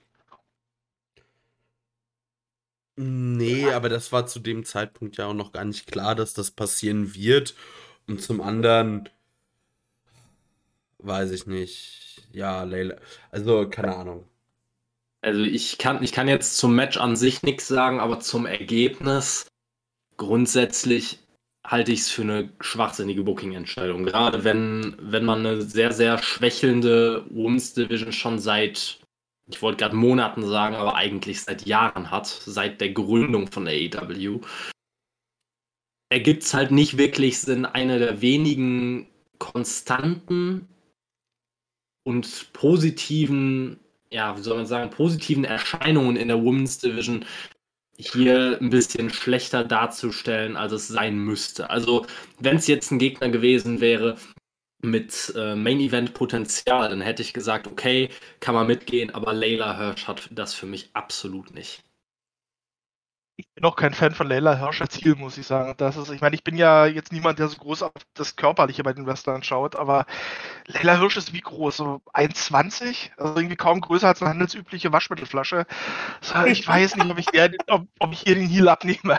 Nee, 2.97 3.71
aber 3.73 3.89
das 3.89 4.13
war 4.13 4.27
zu 4.27 4.39
dem 4.41 4.65
Zeitpunkt 4.65 5.17
ja 5.17 5.27
auch 5.27 5.35
noch 5.35 5.53
gar 5.53 5.65
nicht 5.65 5.87
klar, 5.91 6.15
dass 6.15 6.33
das 6.35 6.51
passieren 6.53 7.15
wird. 7.15 7.55
Und 8.07 8.23
zum 8.23 8.41
anderen 8.41 9.09
weiß 10.99 11.31
ich 11.33 11.47
nicht. 11.47 12.27
Ja, 12.33 12.63
Leila. 12.65 12.97
Also, 13.31 13.69
keine 13.69 13.95
Ahnung. 13.97 14.29
Also 15.25 15.41
ich 15.43 15.79
kann, 15.79 16.03
ich 16.03 16.13
kann 16.13 16.29
jetzt 16.29 16.59
zum 16.59 16.75
Match 16.75 16.99
an 16.99 17.17
sich 17.17 17.43
nichts 17.43 17.67
sagen, 17.67 17.99
aber 17.99 18.21
zum 18.21 18.45
Ergebnis 18.45 19.49
grundsätzlich 20.19 21.19
halte 21.67 21.93
ich 21.93 22.01
es 22.01 22.11
für 22.11 22.23
eine 22.23 22.53
schwachsinnige 22.61 23.23
Booking-Entscheidung. 23.23 24.05
Gerade 24.05 24.45
wenn, 24.45 24.97
wenn 25.01 25.25
man 25.25 25.39
eine 25.39 25.63
sehr, 25.63 25.93
sehr 25.93 26.19
schwächelnde 26.19 27.25
Women's 27.31 27.73
Division 27.73 28.13
schon 28.13 28.39
seit, 28.39 29.01
ich 29.51 29.63
wollte 29.63 29.79
gerade 29.79 29.97
Monaten 29.97 30.47
sagen, 30.47 30.75
aber 30.75 30.95
eigentlich 30.95 31.41
seit 31.41 31.65
Jahren 31.65 32.11
hat, 32.11 32.27
seit 32.27 32.83
der 32.83 32.93
Gründung 32.93 33.51
von 33.51 33.67
AEW, 33.67 34.41
ergibt 36.11 36.43
es 36.43 36.53
halt 36.53 36.71
nicht 36.71 36.99
wirklich 36.99 37.41
Sinn, 37.41 37.65
eine 37.65 37.99
der 37.99 38.21
wenigen 38.21 39.09
konstanten 39.39 40.69
und 42.07 42.53
positiven 42.53 43.81
ja, 44.15 44.37
wie 44.37 44.43
soll 44.43 44.57
man 44.57 44.67
sagen, 44.67 44.91
positiven 44.91 45.45
Erscheinungen 45.45 46.17
in 46.17 46.29
der 46.29 46.43
Women's 46.43 46.79
Division 46.79 47.25
hier 47.97 48.59
ein 48.61 48.71
bisschen 48.71 49.11
schlechter 49.11 49.65
darzustellen, 49.65 50.57
als 50.57 50.73
es 50.73 50.89
sein 50.89 51.19
müsste. 51.19 51.71
Also, 51.71 52.07
wenn 52.39 52.57
es 52.57 52.69
jetzt 52.69 52.91
ein 52.93 52.99
Gegner 53.01 53.29
gewesen 53.31 53.81
wäre 53.81 54.17
mit 54.83 55.33
äh, 55.37 55.57
Main 55.57 55.81
Event 55.81 56.15
Potenzial, 56.15 56.89
dann 56.91 57.01
hätte 57.01 57.23
ich 57.23 57.33
gesagt, 57.35 57.67
okay, 57.67 58.09
kann 58.41 58.55
man 58.55 58.69
mitgehen, 58.69 59.11
aber 59.11 59.33
Layla 59.33 59.77
Hirsch 59.79 60.07
hat 60.07 60.29
das 60.33 60.55
für 60.55 60.67
mich 60.67 60.91
absolut 60.95 61.53
nicht 61.55 61.83
ich 63.37 63.51
bin 63.53 63.65
auch 63.65 63.75
kein 63.75 63.95
Fan 63.95 64.15
von 64.15 64.29
Leila 64.29 64.57
Hirsch 64.57 64.81
als 64.81 64.95
Ziel, 64.95 65.17
muss 65.17 65.39
ich 65.39 65.47
sagen. 65.47 65.75
Das 65.77 65.97
ist, 65.97 66.11
ich 66.11 66.21
meine, 66.21 66.37
ich 66.37 66.45
bin 66.45 66.57
ja 66.57 66.87
jetzt 66.87 67.13
niemand, 67.13 67.39
der 67.39 67.49
so 67.49 67.59
groß 67.59 67.83
auf 67.83 67.93
das 68.15 68.37
Körperliche 68.37 68.85
bei 68.85 68.93
den 68.93 69.07
Wrestlern 69.07 69.43
schaut, 69.43 69.75
aber 69.75 70.07
Leila 70.67 70.99
Hirsch 70.99 71.17
ist 71.17 71.33
wie 71.33 71.41
groß? 71.41 71.77
So 71.77 72.01
1,20? 72.13 73.11
Also 73.17 73.37
irgendwie 73.37 73.57
kaum 73.57 73.81
größer 73.81 74.09
als 74.09 74.23
eine 74.23 74.31
handelsübliche 74.31 74.93
Waschmittelflasche. 74.93 75.67
So, 76.21 76.45
ich 76.45 76.67
weiß 76.67 76.97
nicht, 76.97 77.11
ob 77.11 77.19
ich, 77.19 77.27
der, 77.27 77.53
ob, 77.69 77.87
ob 77.99 78.13
ich 78.13 78.21
hier 78.21 78.37
den 78.37 78.49
Heal 78.49 78.69
abnehme. 78.69 79.19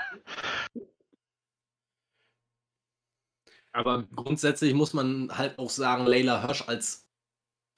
Aber 3.73 4.03
grundsätzlich 4.03 4.73
muss 4.73 4.93
man 4.93 5.37
halt 5.37 5.59
auch 5.59 5.69
sagen, 5.69 6.05
Leila 6.05 6.41
Hirsch 6.41 6.63
als 6.67 7.05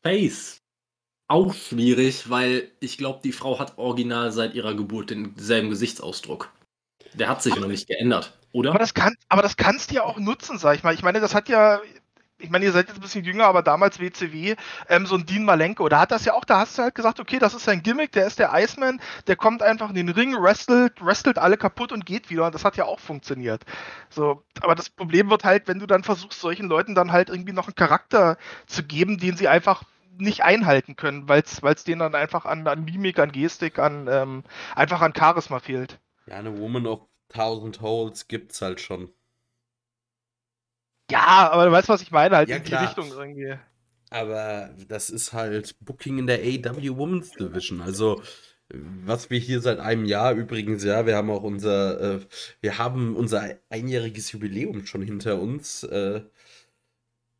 Face. 0.04 0.62
Auch 1.28 1.54
schwierig, 1.54 2.30
weil 2.30 2.72
ich 2.80 2.98
glaube, 2.98 3.20
die 3.24 3.34
Frau 3.34 3.60
hat 3.60 3.78
original 3.78 4.32
seit 4.32 4.54
ihrer 4.54 4.76
Geburt 4.76 5.10
denselben 5.10 5.70
Gesichtsausdruck. 5.70 6.50
Der 7.14 7.28
hat 7.28 7.42
sich 7.42 7.56
noch 7.56 7.68
nicht 7.68 7.88
geändert, 7.88 8.38
oder? 8.54 8.70
Aber 8.70 8.80
das, 8.80 8.94
kann, 8.94 9.16
aber 9.28 9.42
das 9.42 9.58
kannst 9.58 9.92
du 9.92 9.96
ja 9.96 10.04
auch 10.04 10.20
nutzen, 10.20 10.58
sag 10.58 10.76
ich 10.76 10.84
mal. 10.84 10.94
Ich 10.94 11.04
meine, 11.04 11.20
das 11.20 11.36
hat 11.36 11.50
ja, 11.50 11.82
ich 12.40 12.50
meine, 12.50 12.66
ihr 12.66 12.72
seid 12.72 12.88
jetzt 12.88 12.98
ein 12.98 13.02
bisschen 13.02 13.26
jünger, 13.26 13.46
aber 13.46 13.62
damals 13.62 14.00
WCW, 14.00 14.56
ähm, 14.90 15.06
so 15.06 15.16
ein 15.16 15.26
Dean 15.26 15.44
Malenko, 15.44 15.90
da 15.90 16.02
hat 16.02 16.12
das 16.12 16.26
ja 16.26 16.34
auch, 16.34 16.46
da 16.46 16.60
hast 16.60 16.78
du 16.78 16.84
halt 16.84 16.96
gesagt, 16.96 17.20
okay, 17.20 17.40
das 17.40 17.54
ist 17.54 17.66
sein 17.66 17.82
Gimmick, 17.84 18.12
der 18.12 18.28
ist 18.28 18.40
der 18.40 18.52
Iceman, 18.54 19.02
der 19.26 19.36
kommt 19.36 19.62
einfach 19.62 19.90
in 19.90 19.96
den 19.96 20.10
Ring, 20.10 20.36
wrestelt, 20.36 20.94
wrestelt 21.04 21.40
alle 21.40 21.58
kaputt 21.58 21.92
und 21.92 22.06
geht 22.06 22.30
wieder. 22.30 22.46
Und 22.46 22.56
das 22.56 22.64
hat 22.64 22.78
ja 22.78 22.86
auch 22.86 23.00
funktioniert. 23.00 23.64
So, 24.10 24.44
aber 24.62 24.76
das 24.76 24.90
Problem 24.90 25.30
wird 25.30 25.44
halt, 25.44 25.68
wenn 25.68 25.80
du 25.80 25.88
dann 25.88 26.04
versuchst, 26.04 26.40
solchen 26.40 26.68
Leuten 26.68 26.96
dann 26.96 27.12
halt 27.12 27.30
irgendwie 27.30 27.54
noch 27.54 27.68
einen 27.68 27.76
Charakter 27.76 28.38
zu 28.68 28.84
geben, 28.84 29.18
den 29.18 29.36
sie 29.36 29.48
einfach 29.48 29.84
nicht 30.20 30.44
einhalten 30.44 30.96
können, 30.96 31.28
weil 31.30 31.44
es 31.44 31.84
denen 31.84 32.00
dann 32.00 32.16
einfach 32.16 32.46
an, 32.46 32.68
an 32.68 32.84
Mimik, 32.86 33.20
an 33.20 33.32
Gestik, 33.32 33.80
an 33.80 34.08
ähm, 34.10 34.44
einfach 34.76 35.02
an 35.02 35.14
Charisma 35.16 35.60
fehlt. 35.60 36.00
Ja, 36.28 36.36
eine 36.36 36.58
Woman 36.60 36.86
of 36.86 37.08
Thousand 37.28 37.82
Holes 37.82 38.28
gibt's 38.28 38.62
halt 38.62 38.80
schon. 38.80 39.12
Ja, 41.12 41.50
aber 41.52 41.66
du 41.66 41.72
weißt, 41.72 41.90
was 41.90 42.02
ich 42.02 42.12
meine, 42.12 42.36
halt 42.38 42.50
Ja, 42.50 42.56
in 42.56 42.64
die 42.64 42.76
klar. 42.76 42.82
Richtung 42.82 43.10
irgendwie. 43.12 43.58
Aber 44.10 44.74
das 44.88 45.10
ist 45.10 45.34
halt 45.34 45.76
Booking 45.82 46.20
in 46.20 46.28
der 46.28 46.40
AW 46.40 46.98
Women's 46.98 47.32
Division. 47.32 47.82
Also, 47.82 48.22
was 48.70 49.30
wir 49.30 49.40
hier 49.40 49.62
seit 49.62 49.80
einem 49.80 50.06
Jahr 50.06 50.34
übrigens, 50.34 50.84
ja, 50.84 51.06
wir 51.06 51.16
haben 51.18 51.30
auch 51.30 51.44
unser, 51.44 52.16
äh, 52.18 52.20
wir 52.62 52.78
haben 52.78 53.16
unser 53.16 53.56
einjähriges 53.70 54.32
Jubiläum 54.32 54.86
schon 54.86 55.02
hinter 55.02 55.40
uns. 55.42 55.84
Äh, 55.84 56.22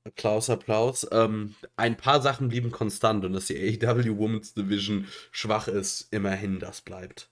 Applaus, 0.08 0.50
Applaus. 0.50 1.08
Ähm, 1.12 1.56
ein 1.76 1.98
paar 1.98 2.22
Sachen 2.22 2.50
blieben 2.50 2.72
konstant 2.72 3.26
und 3.26 3.34
dass 3.34 3.48
die 3.48 3.80
AW 3.86 4.18
Women's 4.18 4.54
Division 4.54 5.08
schwach 5.32 5.68
ist, 5.68 6.08
immerhin, 6.12 6.60
das 6.60 6.82
bleibt. 6.82 7.30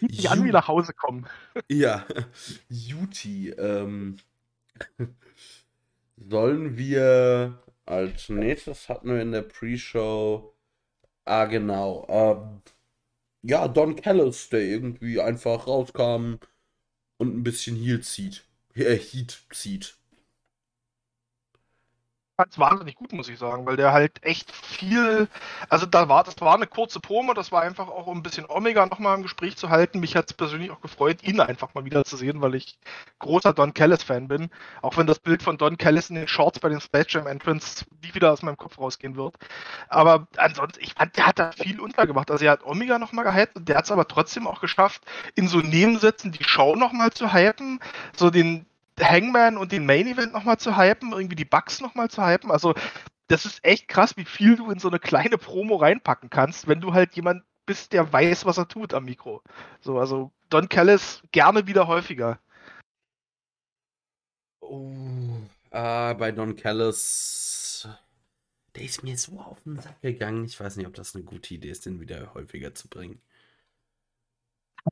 Sieht 0.00 0.16
sich 0.16 0.30
an 0.30 0.44
wie 0.44 0.50
nach 0.50 0.68
Hause 0.68 0.92
kommen. 0.92 1.26
Ja, 1.68 2.06
Juti, 2.68 3.50
ähm, 3.50 4.18
sollen 6.16 6.76
wir 6.76 7.62
als 7.86 8.28
nächstes 8.28 8.88
hatten 8.88 9.08
wir 9.08 9.20
in 9.20 9.32
der 9.32 9.42
Pre-Show, 9.42 10.54
ah 11.24 11.44
genau, 11.46 12.06
ähm, 12.08 12.62
ja, 13.42 13.66
Don 13.68 13.96
Callis, 13.96 14.48
der 14.50 14.60
irgendwie 14.60 15.20
einfach 15.20 15.66
rauskam 15.66 16.36
und 17.22 17.36
ein 17.36 17.44
bisschen 17.44 17.76
Heal 17.76 18.00
zieht, 18.00 18.42
äh, 18.74 18.96
Heat 18.98 19.42
zieht. 19.52 19.94
Fand's 22.36 22.58
wahnsinnig 22.58 22.96
gut, 22.96 23.12
muss 23.12 23.28
ich 23.28 23.38
sagen, 23.38 23.66
weil 23.66 23.76
der 23.76 23.92
halt 23.92 24.22
echt 24.24 24.50
viel, 24.50 25.28
also 25.68 25.86
da 25.86 26.08
war, 26.08 26.24
das 26.24 26.40
war 26.40 26.54
eine 26.54 26.66
kurze 26.66 27.00
Promo, 27.00 27.34
das 27.34 27.52
war 27.52 27.62
einfach 27.62 27.88
auch 27.88 28.06
um 28.06 28.18
ein 28.18 28.22
bisschen 28.22 28.46
Omega 28.48 28.86
nochmal 28.86 29.16
im 29.16 29.22
Gespräch 29.22 29.56
zu 29.56 29.68
halten. 29.68 30.00
Mich 30.00 30.16
hat's 30.16 30.32
persönlich 30.32 30.70
auch 30.70 30.80
gefreut, 30.80 31.22
ihn 31.22 31.40
einfach 31.40 31.74
mal 31.74 31.84
wieder 31.84 32.04
zu 32.04 32.16
sehen, 32.16 32.40
weil 32.40 32.54
ich 32.54 32.78
großer 33.18 33.52
Don 33.52 33.74
Callis-Fan 33.74 34.28
bin. 34.28 34.50
Auch 34.80 34.96
wenn 34.96 35.06
das 35.06 35.18
Bild 35.18 35.42
von 35.42 35.58
Don 35.58 35.76
Callis 35.76 36.10
in 36.10 36.16
den 36.16 36.28
Shorts 36.28 36.58
bei 36.58 36.68
den 36.68 36.80
Space 36.80 37.06
Jam 37.08 37.26
Entrance 37.26 37.84
nie 38.02 38.14
wieder 38.14 38.32
aus 38.32 38.42
meinem 38.42 38.56
Kopf 38.56 38.78
rausgehen 38.78 39.16
wird. 39.16 39.36
Aber 39.88 40.26
ansonsten, 40.36 40.82
ich 40.82 40.94
fand, 40.94 41.16
der 41.16 41.26
hat 41.26 41.38
da 41.38 41.52
viel 41.52 41.80
untergemacht. 41.80 42.30
Also 42.30 42.44
er 42.44 42.52
hat 42.52 42.64
Omega 42.64 42.98
nochmal 42.98 43.24
gehypt 43.24 43.56
und 43.56 43.68
der 43.68 43.76
hat's 43.76 43.92
aber 43.92 44.08
trotzdem 44.08 44.46
auch 44.46 44.60
geschafft, 44.60 45.02
in 45.34 45.48
so 45.48 45.58
Nebensätzen 45.58 46.32
die 46.32 46.44
Show 46.44 46.76
nochmal 46.76 47.12
zu 47.12 47.32
hypen, 47.32 47.80
so 48.16 48.30
den, 48.30 48.66
Hangman 49.00 49.56
und 49.56 49.72
den 49.72 49.86
Main 49.86 50.06
Event 50.06 50.32
nochmal 50.32 50.58
zu 50.58 50.76
hypen, 50.76 51.12
irgendwie 51.12 51.36
die 51.36 51.44
Bugs 51.44 51.80
nochmal 51.80 52.10
zu 52.10 52.24
hypen. 52.24 52.50
Also, 52.50 52.74
das 53.28 53.46
ist 53.46 53.64
echt 53.64 53.88
krass, 53.88 54.16
wie 54.16 54.24
viel 54.24 54.56
du 54.56 54.70
in 54.70 54.78
so 54.78 54.88
eine 54.88 54.98
kleine 54.98 55.38
Promo 55.38 55.76
reinpacken 55.76 56.30
kannst, 56.30 56.68
wenn 56.68 56.80
du 56.80 56.92
halt 56.92 57.14
jemand 57.14 57.42
bist, 57.66 57.92
der 57.92 58.12
weiß, 58.12 58.44
was 58.44 58.58
er 58.58 58.68
tut 58.68 58.92
am 58.94 59.04
Mikro. 59.04 59.42
So, 59.80 59.98
also 59.98 60.32
Don 60.50 60.68
Callis 60.68 61.22
gerne 61.32 61.66
wieder 61.66 61.86
häufiger. 61.86 62.38
Oh, 64.60 65.38
ah, 65.70 66.12
bei 66.14 66.32
Don 66.32 66.56
Callis, 66.56 67.88
der 68.74 68.84
ist 68.84 69.02
mir 69.02 69.16
so 69.16 69.40
auf 69.40 69.60
den 69.62 69.78
Sack 69.80 70.00
gegangen. 70.02 70.44
Ich 70.44 70.58
weiß 70.58 70.76
nicht, 70.76 70.86
ob 70.86 70.94
das 70.94 71.14
eine 71.14 71.24
gute 71.24 71.54
Idee 71.54 71.70
ist, 71.70 71.86
den 71.86 72.00
wieder 72.00 72.34
häufiger 72.34 72.74
zu 72.74 72.88
bringen. 72.88 73.20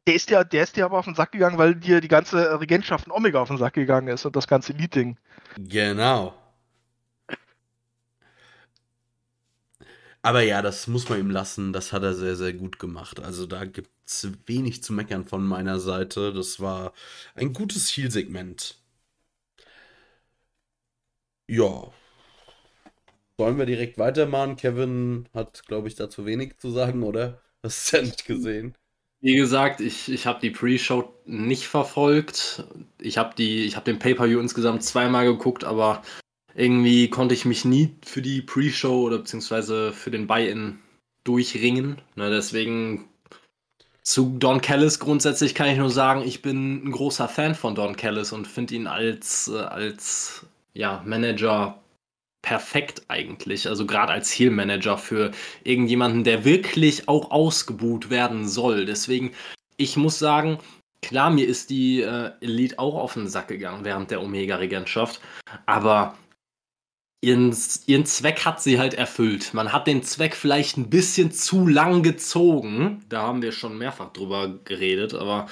Der 0.07 0.15
ist 0.15 0.31
ja, 0.31 0.45
der 0.45 0.63
ist 0.63 0.77
dir 0.77 0.85
aber 0.85 0.99
auf 0.99 1.05
den 1.05 1.15
Sack 1.15 1.33
gegangen, 1.33 1.59
weil 1.59 1.75
dir 1.75 2.01
die 2.01 2.09
ganze 2.09 2.61
Regentschaft 2.61 3.07
in 3.07 3.13
Omega 3.13 3.41
auf 3.41 3.49
den 3.49 3.59
Sack 3.59 3.75
gegangen 3.75 4.09
ist 4.09 4.25
und 4.25 4.37
das 4.37 4.47
ganze 4.47 4.73
Meeting. 4.75 5.19
Genau. 5.59 6.35
Aber 10.23 10.43
ja, 10.43 10.63
das 10.63 10.87
muss 10.87 11.09
man 11.09 11.19
ihm 11.21 11.31
lassen. 11.31 11.73
Das 11.73 11.93
hat 11.93 12.03
er 12.03 12.15
sehr, 12.15 12.37
sehr 12.37 12.53
gut 12.53 12.79
gemacht. 12.79 13.21
Also 13.21 13.47
da 13.47 13.65
gibt 13.65 13.91
es 14.07 14.29
wenig 14.47 14.83
zu 14.83 14.93
meckern 14.93 15.25
von 15.25 15.45
meiner 15.45 15.81
Seite. 15.81 16.33
Das 16.33 16.61
war 16.61 16.93
ein 17.35 17.53
gutes 17.53 17.87
Zielsegment. 17.89 18.77
Ja. 21.49 21.93
Sollen 23.39 23.59
wir 23.59 23.67
direkt 23.67 23.99
weitermachen? 23.99 24.57
Kevin 24.57 25.29
hat, 25.35 25.67
glaube 25.67 25.89
ich, 25.89 25.95
dazu 25.97 26.27
wenig 26.27 26.59
zu 26.59 26.71
sagen, 26.71 27.03
oder? 27.03 27.41
Hast 27.63 27.93
du 27.93 27.97
ja 27.99 28.03
nicht 28.05 28.25
gesehen. 28.27 28.75
Wie 29.23 29.37
gesagt, 29.37 29.81
ich, 29.81 30.11
ich 30.11 30.27
habe 30.27 30.41
die 30.41 30.51
Pre-Show 30.51 31.13
nicht 31.27 31.67
verfolgt. 31.67 32.65
Ich 32.99 33.19
habe 33.19 33.31
hab 33.43 33.85
den 33.85 33.99
Pay-Per-View 33.99 34.41
insgesamt 34.41 34.83
zweimal 34.83 35.27
geguckt, 35.27 35.65
aber 35.65 36.03
irgendwie 36.55 37.11
konnte 37.11 37.35
ich 37.35 37.45
mich 37.45 37.65
nie 37.65 37.95
für 38.05 38.23
die 38.23 38.41
Pre-Show 38.41 39.03
oder 39.03 39.19
beziehungsweise 39.19 39.93
für 39.93 40.11
den 40.11 40.27
Buy-In 40.27 40.79
durchringen. 41.25 42.01
Ne, 42.17 42.31
deswegen 42.31 43.09
zu 44.03 44.37
Don 44.39 44.63
Callis 44.63 44.99
grundsätzlich 44.99 45.55
kann 45.55 45.69
ich 45.69 45.77
nur 45.77 45.91
sagen, 45.91 46.23
ich 46.23 46.41
bin 46.41 46.85
ein 46.85 46.91
großer 46.91 47.29
Fan 47.29 47.55
von 47.55 47.75
Don 47.75 47.97
Callis 47.97 48.33
und 48.33 48.47
finde 48.47 48.75
ihn 48.75 48.87
als, 48.87 49.49
äh, 49.49 49.59
als 49.59 50.47
ja, 50.73 51.03
Manager 51.05 51.79
perfekt 52.43 53.03
eigentlich. 53.09 53.69
Also 53.69 53.87
gerade 53.87 54.13
als 54.13 54.31
Heel-Manager 54.31 54.99
für 54.99 55.31
irgendjemanden, 55.65 56.25
der 56.25 56.45
wirklich 56.45 57.09
auch 57.09 57.31
ausgebuht 57.31 58.11
werden 58.11 58.49
soll. 58.49 58.87
Deswegen, 58.87 59.33
ich 59.77 59.97
muss 59.97 60.19
sagen, 60.19 60.59
klar, 61.03 61.31
mir 61.31 61.47
ist 61.47 61.71
die 61.71 62.01
äh, 62.01 62.33
Elite 62.41 62.79
auch 62.79 62.95
auf 62.95 63.15
den 63.15 63.29
Sack 63.29 63.49
gegangen 63.49 63.85
während 63.85 64.11
der 64.11 64.23
Omega-Regentschaft, 64.23 65.21
aber 65.67 66.17
ihren, 67.23 67.57
ihren 67.87 68.07
Zweck 68.07 68.45
hat 68.45 68.63
sie 68.63 68.79
halt 68.79 68.95
erfüllt. 68.95 69.55
Man 69.55 69.73
hat 69.73 69.87
den 69.87 70.03
Zweck 70.03 70.35
vielleicht 70.35 70.77
ein 70.77 70.91
bisschen 70.91 71.33
zu 71.33 71.67
lang 71.67 72.03
gezogen. 72.03 73.05
Da 73.09 73.23
haben 73.23 73.43
wir 73.43 73.53
schon 73.53 73.79
mehrfach 73.79 74.13
drüber 74.13 74.59
geredet, 74.65 75.15
aber 75.15 75.49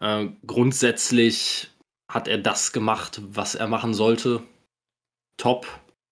äh, 0.00 0.26
grundsätzlich 0.46 1.70
hat 2.10 2.28
er 2.28 2.38
das 2.38 2.72
gemacht, 2.72 3.20
was 3.24 3.54
er 3.54 3.66
machen 3.66 3.94
sollte. 3.94 4.42
Top, 5.38 5.66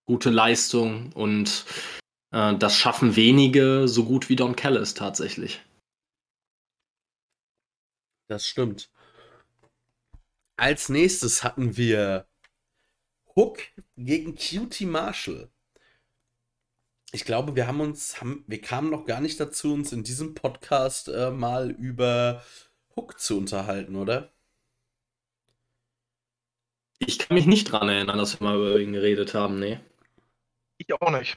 gute 0.05 0.29
Leistung 0.29 1.11
und 1.13 1.65
äh, 2.31 2.55
das 2.57 2.77
schaffen 2.77 3.15
wenige 3.15 3.87
so 3.87 4.05
gut 4.05 4.29
wie 4.29 4.35
Don 4.35 4.55
Callis 4.55 4.93
tatsächlich. 4.93 5.61
Das 8.27 8.47
stimmt. 8.47 8.89
Als 10.57 10.89
nächstes 10.89 11.43
hatten 11.43 11.77
wir 11.77 12.27
Hook 13.35 13.59
gegen 13.97 14.35
Cutie 14.35 14.85
Marshall. 14.85 15.49
Ich 17.11 17.25
glaube, 17.25 17.55
wir 17.55 17.67
haben 17.67 17.81
uns, 17.81 18.19
haben, 18.19 18.43
wir 18.47 18.61
kamen 18.61 18.89
noch 18.89 19.05
gar 19.05 19.21
nicht 19.21 19.39
dazu, 19.39 19.73
uns 19.73 19.91
in 19.91 20.03
diesem 20.03 20.33
Podcast 20.33 21.07
äh, 21.07 21.31
mal 21.31 21.71
über 21.71 22.43
Hook 22.95 23.19
zu 23.19 23.37
unterhalten, 23.37 23.95
oder? 23.95 24.31
Ich 26.99 27.19
kann 27.19 27.35
mich 27.35 27.45
nicht 27.45 27.71
dran 27.71 27.89
erinnern, 27.89 28.17
dass 28.17 28.39
wir 28.39 28.47
mal 28.47 28.55
über 28.55 28.79
ihn 28.79 28.93
geredet 28.93 29.33
haben, 29.33 29.59
nee. 29.59 29.79
Ich 30.87 31.01
auch 31.01 31.11
nicht. 31.11 31.35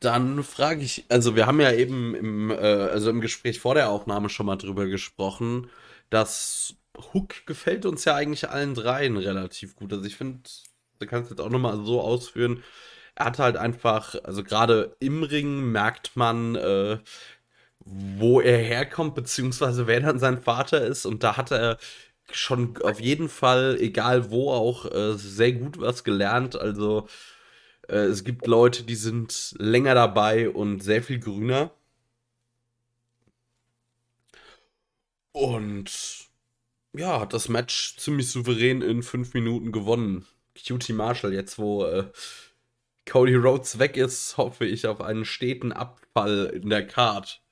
Dann 0.00 0.44
frage 0.44 0.82
ich, 0.82 1.04
also 1.08 1.34
wir 1.34 1.46
haben 1.46 1.60
ja 1.60 1.72
eben 1.72 2.14
im, 2.14 2.50
äh, 2.50 2.54
also 2.54 3.10
im 3.10 3.20
Gespräch 3.20 3.58
vor 3.60 3.74
der 3.74 3.90
Aufnahme 3.90 4.28
schon 4.28 4.46
mal 4.46 4.56
drüber 4.56 4.86
gesprochen, 4.86 5.70
dass 6.10 6.76
Hook 7.12 7.46
gefällt 7.46 7.84
uns 7.86 8.04
ja 8.04 8.14
eigentlich 8.14 8.48
allen 8.48 8.74
dreien 8.74 9.16
relativ 9.16 9.74
gut. 9.74 9.92
Also 9.92 10.04
ich 10.04 10.16
finde, 10.16 10.40
du 11.00 11.06
kannst 11.06 11.30
jetzt 11.30 11.40
auch 11.40 11.50
nochmal 11.50 11.84
so 11.84 12.00
ausführen, 12.00 12.62
er 13.16 13.26
hat 13.26 13.38
halt 13.40 13.56
einfach, 13.56 14.14
also 14.24 14.44
gerade 14.44 14.96
im 15.00 15.22
Ring 15.24 15.72
merkt 15.72 16.16
man, 16.16 16.54
äh, 16.56 16.98
wo 17.84 18.40
er 18.40 18.58
herkommt, 18.58 19.14
beziehungsweise 19.14 19.86
wer 19.86 20.00
dann 20.00 20.18
sein 20.18 20.40
Vater 20.42 20.82
ist. 20.86 21.06
Und 21.06 21.24
da 21.24 21.36
hat 21.36 21.50
er 21.52 21.78
schon 22.30 22.80
auf 22.82 23.00
jeden 23.00 23.28
Fall, 23.28 23.76
egal 23.80 24.30
wo, 24.30 24.50
auch 24.52 24.86
äh, 24.92 25.14
sehr 25.16 25.52
gut 25.52 25.80
was 25.80 26.04
gelernt. 26.04 26.56
Also 26.56 27.08
äh, 27.92 28.06
es 28.06 28.24
gibt 28.24 28.46
Leute, 28.46 28.84
die 28.84 28.94
sind 28.94 29.54
länger 29.58 29.94
dabei 29.94 30.50
und 30.50 30.82
sehr 30.82 31.02
viel 31.02 31.20
grüner. 31.20 31.70
Und 35.32 36.28
ja, 36.94 37.20
hat 37.20 37.32
das 37.32 37.48
Match 37.48 37.96
ziemlich 37.98 38.30
souverän 38.30 38.82
in 38.82 39.02
fünf 39.02 39.34
Minuten 39.34 39.72
gewonnen. 39.72 40.26
Cutie 40.54 40.92
Marshall, 40.92 41.32
jetzt 41.32 41.58
wo 41.58 41.84
äh, 41.84 42.10
Cody 43.10 43.34
Rhodes 43.34 43.78
weg 43.78 43.96
ist, 43.96 44.36
hoffe 44.36 44.66
ich 44.66 44.86
auf 44.86 45.00
einen 45.00 45.24
steten 45.24 45.72
Abfall 45.72 46.50
in 46.54 46.68
der 46.70 46.86
Card. 46.86 47.42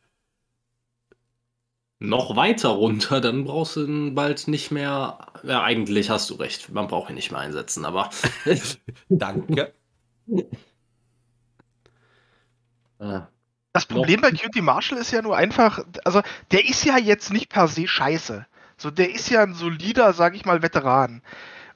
Noch 1.98 2.34
weiter 2.34 2.70
runter, 2.70 3.20
dann 3.20 3.44
brauchst 3.44 3.76
du 3.76 3.84
ihn 3.84 4.14
bald 4.14 4.48
nicht 4.48 4.70
mehr. 4.70 5.18
Ja, 5.42 5.62
eigentlich 5.62 6.08
hast 6.08 6.30
du 6.30 6.34
recht. 6.34 6.70
Man 6.70 6.88
braucht 6.88 7.10
ihn 7.10 7.16
nicht 7.16 7.30
mehr 7.30 7.40
einsetzen, 7.40 7.84
aber. 7.84 8.08
Danke. 9.10 9.74
Ah. 13.02 13.28
Das 13.72 13.86
Problem 13.86 14.20
bei 14.20 14.30
Cutie 14.30 14.60
Marshall 14.60 14.98
ist 14.98 15.10
ja 15.10 15.22
nur 15.22 15.34
einfach, 15.34 15.82
also 16.04 16.20
der 16.50 16.68
ist 16.68 16.84
ja 16.84 16.98
jetzt 16.98 17.32
nicht 17.32 17.48
per 17.48 17.66
se 17.66 17.88
scheiße. 17.88 18.46
So, 18.76 18.90
der 18.90 19.14
ist 19.14 19.30
ja 19.30 19.42
ein 19.42 19.54
solider, 19.54 20.12
sag 20.12 20.34
ich 20.34 20.44
mal, 20.44 20.62
Veteran. 20.62 21.22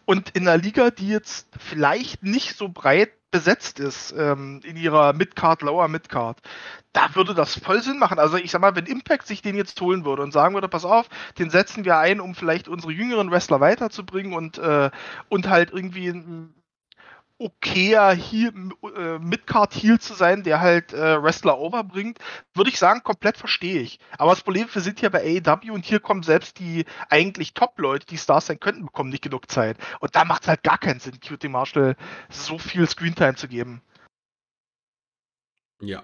Und 0.05 0.31
in 0.31 0.47
einer 0.47 0.63
Liga, 0.63 0.91
die 0.91 1.09
jetzt 1.09 1.49
vielleicht 1.59 2.23
nicht 2.23 2.57
so 2.59 2.69
breit 2.69 3.13
besetzt 3.31 3.81
ist 3.81 4.15
ähm, 4.17 4.61
in 4.65 4.77
ihrer 4.77 5.13
Midcard, 5.13 5.63
Lower 5.63 5.89
Midcard, 5.89 6.41
da 6.93 7.15
würde 7.15 7.35
das 7.35 7.59
voll 7.59 7.83
Sinn 7.83 7.99
machen. 7.99 8.19
Also 8.19 8.37
ich 8.37 8.51
sag 8.51 8.61
mal, 8.61 8.77
wenn 8.77 8.87
Impact 8.87 9.27
sich 9.27 9.43
den 9.43 9.57
jetzt 9.57 9.81
holen 9.81 10.05
würde 10.05 10.23
und 10.23 10.33
sagen 10.33 10.55
würde, 10.55 10.69
pass 10.69 10.85
auf, 10.85 11.09
den 11.39 11.51
setzen 11.51 11.85
wir 11.85 11.99
ein, 11.99 12.21
um 12.21 12.35
vielleicht 12.35 12.69
unsere 12.69 12.93
jüngeren 12.93 13.31
Wrestler 13.31 13.61
weiterzubringen 13.61 14.35
und, 14.35 14.59
äh, 14.59 14.91
und 15.29 15.49
halt 15.49 15.73
irgendwie 15.73 16.13
okayer 17.39 18.15
Heel, 18.15 18.53
äh, 18.97 19.19
Midcard 19.19 19.75
Heal 19.75 19.99
zu 19.99 20.15
sein, 20.15 20.43
der 20.45 20.61
halt 20.61 20.93
äh, 20.93 21.23
Wrestler 21.23 21.59
overbringt, 21.59 22.19
würde 22.55 22.71
ich 22.71 22.79
sagen, 22.79 23.03
komplett 23.03 23.37
verstehe 23.37 23.81
ich. 23.81 23.99
Aber 24.19 24.31
das 24.31 24.43
Problem 24.43 24.69
wir 24.73 24.83
sind 24.83 25.01
ja 25.01 25.09
bei 25.09 25.43
AEW 25.45 25.73
und 25.73 25.85
hier 25.85 26.01
kommen 26.01 26.23
selbst 26.23 26.59
die 26.59 26.85
eigentlich 27.11 27.55
Top-Leute, 27.55 28.07
die 28.07 28.19
Stars 28.19 28.47
sein 28.47 28.61
könnten, 28.61 28.87
bekommen 28.87 29.11
nicht 29.11 29.23
genug 29.23 29.51
Zeit. 29.51 29.77
Und 30.01 30.15
da 30.15 30.25
macht 30.25 30.43
es 30.43 30.49
halt 30.49 30.63
gar 30.63 30.79
keinen 30.79 31.01
Sinn, 31.01 31.21
QT 31.21 31.45
Marshall 31.49 31.97
so 32.31 32.59
viel 32.59 32.89
Screentime 32.89 33.35
zu 33.35 33.49
geben. 33.49 33.83
Ja. 35.81 36.03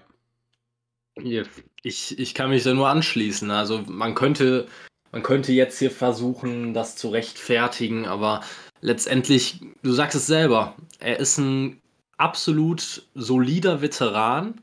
Ich, 1.83 2.17
ich 2.17 2.33
kann 2.33 2.49
mich 2.49 2.63
da 2.63 2.73
nur 2.73 2.89
anschließen. 2.89 3.51
Also 3.51 3.83
man 3.87 4.15
könnte, 4.15 4.67
man 5.11 5.23
könnte 5.23 5.51
jetzt 5.51 5.79
hier 5.79 5.91
versuchen, 5.91 6.73
das 6.73 6.95
zu 6.95 7.09
rechtfertigen, 7.09 8.05
aber 8.05 8.41
letztendlich, 8.81 9.59
du 9.83 9.91
sagst 9.91 10.15
es 10.15 10.27
selber, 10.27 10.75
er 10.99 11.19
ist 11.19 11.37
ein 11.37 11.81
absolut 12.17 13.07
solider 13.15 13.81
Veteran, 13.81 14.61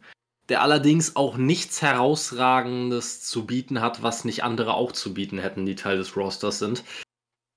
der 0.48 0.62
allerdings 0.62 1.16
auch 1.16 1.36
nichts 1.36 1.82
Herausragendes 1.82 3.22
zu 3.22 3.44
bieten 3.44 3.80
hat, 3.80 4.02
was 4.02 4.24
nicht 4.24 4.44
andere 4.44 4.74
auch 4.74 4.92
zu 4.92 5.12
bieten 5.12 5.38
hätten, 5.38 5.66
die 5.66 5.74
Teil 5.74 5.98
des 5.98 6.16
Rosters 6.16 6.58
sind. 6.58 6.84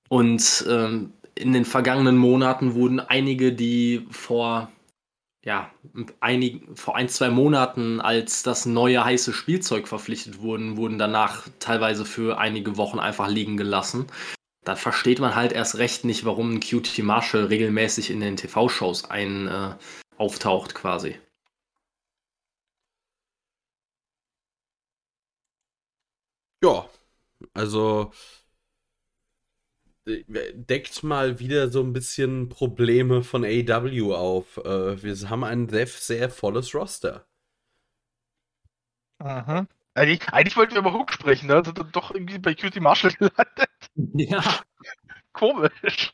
Und 0.08 0.66
ähm, 0.68 1.14
in 1.34 1.52
den 1.54 1.64
vergangenen 1.64 2.18
Monaten 2.18 2.74
wurden 2.74 3.00
einige, 3.00 3.54
die 3.54 4.06
vor 4.10 4.70
ja, 5.44 5.70
einig, 6.20 6.62
vor 6.74 6.96
ein, 6.96 7.08
zwei 7.08 7.30
Monaten 7.30 8.00
als 8.00 8.42
das 8.42 8.66
neue 8.66 9.04
heiße 9.04 9.32
Spielzeug 9.32 9.88
verpflichtet 9.88 10.40
wurden, 10.40 10.76
wurden 10.76 10.98
danach 10.98 11.48
teilweise 11.58 12.04
für 12.04 12.38
einige 12.38 12.76
Wochen 12.76 12.98
einfach 12.98 13.28
liegen 13.28 13.56
gelassen 13.56 14.06
dann 14.64 14.76
versteht 14.76 15.18
man 15.18 15.34
halt 15.34 15.52
erst 15.52 15.78
recht 15.78 16.04
nicht, 16.04 16.24
warum 16.24 16.54
ein 16.54 16.60
QT 16.60 16.98
Marshall 17.02 17.44
regelmäßig 17.46 18.10
in 18.10 18.20
den 18.20 18.36
TV-Shows 18.36 19.10
ein 19.10 19.48
äh, 19.48 19.76
auftaucht 20.18 20.74
quasi. 20.74 21.18
Ja, 26.62 26.88
also 27.54 28.12
deckt 30.06 31.02
mal 31.02 31.38
wieder 31.38 31.70
so 31.70 31.82
ein 31.82 31.92
bisschen 31.92 32.48
Probleme 32.48 33.22
von 33.22 33.44
AW 33.44 34.14
auf. 34.14 34.58
Äh, 34.58 35.02
wir 35.02 35.30
haben 35.30 35.44
ein 35.44 35.68
sehr, 35.68 35.86
sehr 35.86 36.30
volles 36.30 36.74
Roster. 36.74 37.26
Aha. 39.18 39.66
Eigentlich, 39.94 40.28
eigentlich 40.32 40.56
wollten 40.56 40.72
wir 40.72 40.80
über 40.80 40.92
Hook 40.94 41.12
sprechen, 41.12 41.48
ne? 41.48 41.62
Sind 41.64 41.78
dann 41.78 41.92
doch 41.92 42.12
irgendwie 42.12 42.38
bei 42.38 42.54
Cutie 42.54 42.80
Marshall 42.80 43.12
gelandet. 43.18 43.70
Ja. 43.94 44.42
Komisch. 45.32 46.12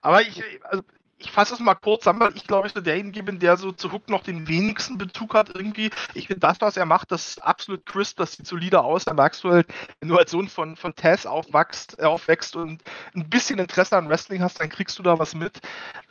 Aber 0.00 0.22
ich, 0.22 0.42
also 0.64 0.82
ich 1.20 1.30
fasse 1.30 1.54
es 1.54 1.60
mal 1.60 1.74
kurz 1.74 2.02
zusammen, 2.02 2.20
weil 2.20 2.36
ich 2.36 2.46
glaube, 2.46 2.66
ich 2.66 2.74
bin 2.74 2.82
derjenige 2.82 3.22
bin, 3.22 3.38
der 3.38 3.56
so 3.58 3.72
zu 3.72 3.92
Hook 3.92 4.08
noch 4.08 4.22
den 4.22 4.48
wenigsten 4.48 4.96
Bezug 4.96 5.34
hat 5.34 5.54
irgendwie. 5.54 5.90
Ich 6.14 6.26
finde 6.26 6.40
das, 6.40 6.60
was 6.60 6.78
er 6.78 6.86
macht, 6.86 7.12
das 7.12 7.28
ist 7.28 7.42
absolut 7.42 7.84
crisp, 7.84 8.16
das 8.16 8.32
sieht 8.32 8.46
solide 8.46 8.80
aus. 8.80 9.04
Da 9.04 9.12
merkst 9.12 9.44
du 9.44 9.50
halt, 9.50 9.66
wenn 10.00 10.08
du 10.08 10.16
als 10.16 10.30
Sohn 10.30 10.48
von, 10.48 10.76
von 10.76 10.94
Taz 10.94 11.26
aufwachst, 11.26 11.98
äh, 11.98 12.04
aufwächst 12.04 12.56
und 12.56 12.82
ein 13.14 13.28
bisschen 13.28 13.58
Interesse 13.58 13.96
an 13.96 14.08
Wrestling 14.08 14.42
hast, 14.42 14.60
dann 14.60 14.70
kriegst 14.70 14.98
du 14.98 15.02
da 15.02 15.18
was 15.18 15.34
mit. 15.34 15.60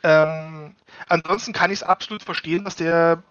Ähm, 0.04 0.76
ansonsten 1.08 1.52
kann 1.52 1.72
ich 1.72 1.80
es 1.80 1.82
absolut 1.82 2.22
verstehen, 2.22 2.64
dass 2.64 2.76
der 2.76 3.22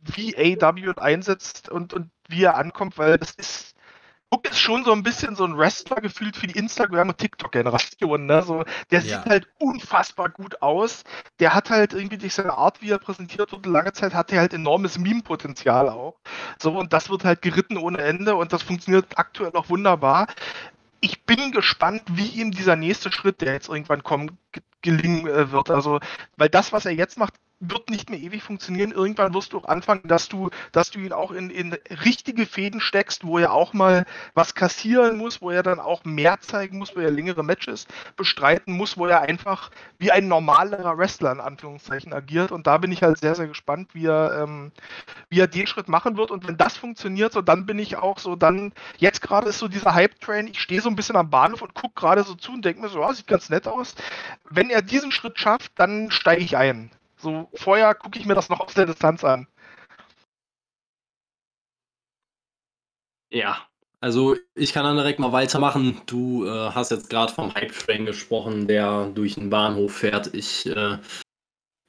wie 0.00 0.36
AW 0.36 0.94
einsetzt 0.96 1.68
und, 1.68 1.92
und 1.92 2.10
wie 2.28 2.44
er 2.44 2.56
ankommt, 2.56 2.96
weil 2.98 3.18
das 3.18 3.32
ist 3.32 3.73
Hook 4.32 4.50
ist 4.50 4.58
schon 4.58 4.84
so 4.84 4.92
ein 4.92 5.02
bisschen 5.02 5.36
so 5.36 5.44
ein 5.44 5.56
Wrestler 5.56 5.96
gefühlt 5.96 6.36
für 6.36 6.46
die 6.46 6.58
Instagram- 6.58 7.10
und 7.10 7.18
TikTok-Generation. 7.18 8.26
Ne? 8.26 8.42
So, 8.42 8.64
der 8.90 9.00
ja. 9.00 9.18
sieht 9.18 9.30
halt 9.30 9.48
unfassbar 9.58 10.28
gut 10.28 10.60
aus. 10.62 11.04
Der 11.38 11.54
hat 11.54 11.70
halt 11.70 11.92
irgendwie 11.92 12.18
durch 12.18 12.34
seine 12.34 12.56
Art, 12.58 12.82
wie 12.82 12.90
er 12.90 12.98
präsentiert 12.98 13.52
wurde, 13.52 13.70
lange 13.70 13.92
Zeit 13.92 14.14
hat 14.14 14.32
er 14.32 14.40
halt 14.40 14.52
enormes 14.52 14.98
Meme-Potenzial 14.98 15.88
auch. 15.88 16.18
So, 16.58 16.76
und 16.76 16.92
das 16.92 17.10
wird 17.10 17.24
halt 17.24 17.42
geritten 17.42 17.76
ohne 17.76 17.98
Ende 17.98 18.34
und 18.34 18.52
das 18.52 18.62
funktioniert 18.62 19.06
aktuell 19.16 19.52
auch 19.54 19.68
wunderbar. 19.68 20.26
Ich 21.00 21.22
bin 21.24 21.52
gespannt, 21.52 22.02
wie 22.06 22.28
ihm 22.28 22.50
dieser 22.50 22.76
nächste 22.76 23.12
Schritt, 23.12 23.40
der 23.40 23.52
jetzt 23.52 23.68
irgendwann 23.68 24.02
kommen, 24.02 24.38
gelingen 24.80 25.26
äh, 25.26 25.52
wird. 25.52 25.70
Also, 25.70 26.00
weil 26.36 26.48
das, 26.48 26.72
was 26.72 26.86
er 26.86 26.92
jetzt 26.92 27.18
macht, 27.18 27.34
wird 27.60 27.90
nicht 27.90 28.10
mehr 28.10 28.18
ewig 28.18 28.42
funktionieren. 28.42 28.92
Irgendwann 28.92 29.34
wirst 29.34 29.52
du 29.52 29.58
auch 29.58 29.66
anfangen, 29.66 30.02
dass 30.04 30.28
du, 30.28 30.50
dass 30.72 30.90
du 30.90 30.98
ihn 30.98 31.12
auch 31.12 31.30
in, 31.30 31.50
in 31.50 31.72
richtige 32.04 32.46
Fäden 32.46 32.80
steckst, 32.80 33.24
wo 33.24 33.38
er 33.38 33.52
auch 33.52 33.72
mal 33.72 34.04
was 34.34 34.54
kassieren 34.54 35.16
muss, 35.16 35.40
wo 35.40 35.50
er 35.50 35.62
dann 35.62 35.80
auch 35.80 36.04
mehr 36.04 36.40
zeigen 36.40 36.78
muss, 36.78 36.94
wo 36.96 37.00
er 37.00 37.10
längere 37.10 37.42
Matches 37.42 37.86
bestreiten 38.16 38.74
muss, 38.74 38.96
wo 38.96 39.06
er 39.06 39.22
einfach 39.22 39.70
wie 39.98 40.10
ein 40.10 40.28
normalerer 40.28 40.98
Wrestler 40.98 41.32
in 41.32 41.40
Anführungszeichen 41.40 42.12
agiert. 42.12 42.52
Und 42.52 42.66
da 42.66 42.78
bin 42.78 42.92
ich 42.92 43.02
halt 43.02 43.18
sehr, 43.18 43.34
sehr 43.34 43.46
gespannt, 43.46 43.94
wie 43.94 44.06
er, 44.06 44.42
ähm, 44.42 44.72
wie 45.28 45.40
er 45.40 45.46
den 45.46 45.66
Schritt 45.66 45.88
machen 45.88 46.16
wird. 46.16 46.30
Und 46.30 46.46
wenn 46.46 46.56
das 46.56 46.76
funktioniert, 46.76 47.32
so 47.32 47.40
dann 47.40 47.66
bin 47.66 47.78
ich 47.78 47.96
auch 47.96 48.18
so, 48.18 48.36
dann, 48.36 48.72
jetzt 48.98 49.22
gerade 49.22 49.48
ist 49.48 49.58
so 49.58 49.68
dieser 49.68 49.94
Hype-Train, 49.94 50.48
ich 50.48 50.60
stehe 50.60 50.80
so 50.80 50.88
ein 50.88 50.96
bisschen 50.96 51.16
am 51.16 51.30
Bahnhof 51.30 51.62
und 51.62 51.74
gucke 51.74 51.94
gerade 51.94 52.24
so 52.24 52.34
zu 52.34 52.52
und 52.52 52.64
denke 52.64 52.80
mir 52.80 52.88
so, 52.88 53.04
oh, 53.04 53.12
sieht 53.12 53.26
ganz 53.26 53.48
nett 53.48 53.66
aus. 53.66 53.94
Wenn 54.50 54.70
er 54.70 54.82
diesen 54.82 55.12
Schritt 55.12 55.38
schafft, 55.38 55.72
dann 55.76 56.10
steige 56.10 56.42
ich 56.42 56.56
ein. 56.56 56.90
So, 57.24 57.48
vorher 57.54 57.94
gucke 57.94 58.18
ich 58.18 58.26
mir 58.26 58.34
das 58.34 58.50
noch 58.50 58.60
aus 58.60 58.74
der 58.74 58.84
Distanz 58.84 59.24
an. 59.24 59.46
Ja, 63.30 63.66
also 64.02 64.36
ich 64.54 64.74
kann 64.74 64.84
dann 64.84 64.96
direkt 64.96 65.18
mal 65.18 65.32
weitermachen. 65.32 66.02
Du 66.04 66.44
äh, 66.44 66.50
hast 66.50 66.90
jetzt 66.90 67.08
gerade 67.08 67.32
vom 67.32 67.54
Hype-Train 67.54 68.04
gesprochen, 68.04 68.68
der 68.68 69.06
durch 69.06 69.36
den 69.36 69.48
Bahnhof 69.48 69.96
fährt. 69.96 70.34
Ich, 70.34 70.66
äh, 70.66 70.98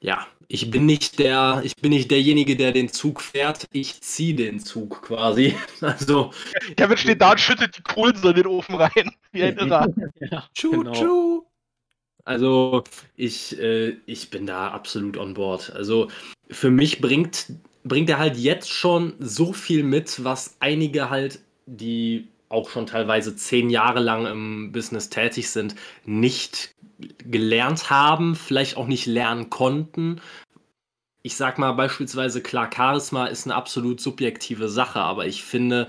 ja, 0.00 0.26
ich 0.48 0.70
bin 0.70 0.86
nicht 0.86 1.18
der, 1.18 1.60
ich 1.64 1.76
bin 1.76 1.90
nicht 1.90 2.10
derjenige, 2.10 2.56
der 2.56 2.72
den 2.72 2.88
Zug 2.88 3.20
fährt. 3.20 3.66
Ich 3.72 4.00
ziehe 4.00 4.34
den 4.34 4.60
Zug 4.60 5.02
quasi. 5.02 5.54
Also. 5.82 6.32
Kevin 6.78 6.96
steht 6.96 7.20
da 7.20 7.32
und 7.32 7.40
schüttet 7.40 7.76
die 7.76 7.82
Kohlen 7.82 8.16
so 8.16 8.30
in 8.30 8.36
den 8.36 8.46
Ofen 8.46 8.76
rein. 8.76 9.14
Wie 9.32 9.42
ein 9.42 9.58
Irrer. 9.58 9.86
ja, 10.30 10.48
tschu, 10.54 10.70
genau. 10.70 10.92
tschu. 10.92 11.46
Also 12.26 12.82
ich, 13.16 13.56
äh, 13.58 13.96
ich 14.04 14.30
bin 14.30 14.46
da 14.46 14.72
absolut 14.72 15.16
on 15.16 15.34
board. 15.34 15.72
Also 15.74 16.08
für 16.50 16.72
mich 16.72 17.00
bringt, 17.00 17.46
bringt 17.84 18.10
er 18.10 18.18
halt 18.18 18.36
jetzt 18.36 18.68
schon 18.68 19.14
so 19.20 19.52
viel 19.52 19.84
mit, 19.84 20.24
was 20.24 20.56
einige 20.58 21.08
halt, 21.08 21.38
die 21.66 22.26
auch 22.48 22.68
schon 22.68 22.86
teilweise 22.86 23.36
zehn 23.36 23.70
Jahre 23.70 24.00
lang 24.00 24.26
im 24.26 24.72
Business 24.72 25.08
tätig 25.08 25.50
sind, 25.50 25.76
nicht 26.04 26.74
gelernt 27.18 27.90
haben, 27.90 28.34
vielleicht 28.34 28.76
auch 28.76 28.88
nicht 28.88 29.06
lernen 29.06 29.48
konnten. 29.48 30.20
Ich 31.22 31.36
sag 31.36 31.58
mal 31.58 31.72
beispielsweise, 31.72 32.42
klar, 32.42 32.70
Charisma 32.74 33.26
ist 33.26 33.46
eine 33.46 33.54
absolut 33.54 34.00
subjektive 34.00 34.68
Sache, 34.68 35.00
aber 35.00 35.26
ich 35.26 35.44
finde, 35.44 35.86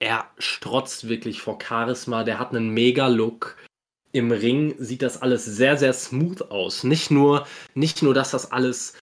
er 0.00 0.26
strotzt 0.38 1.08
wirklich 1.08 1.40
vor 1.40 1.58
Charisma, 1.62 2.24
der 2.24 2.38
hat 2.38 2.54
einen 2.54 2.70
Mega-Look 2.70 3.56
im 4.12 4.32
Ring 4.32 4.74
sieht 4.78 5.02
das 5.02 5.22
alles 5.22 5.44
sehr, 5.44 5.76
sehr 5.76 5.92
smooth 5.92 6.50
aus. 6.50 6.84
Nicht 6.84 7.10
nur, 7.10 7.46
nicht 7.74 8.02
nur, 8.02 8.14
dass 8.14 8.30
das 8.32 8.50
alles 8.50 8.94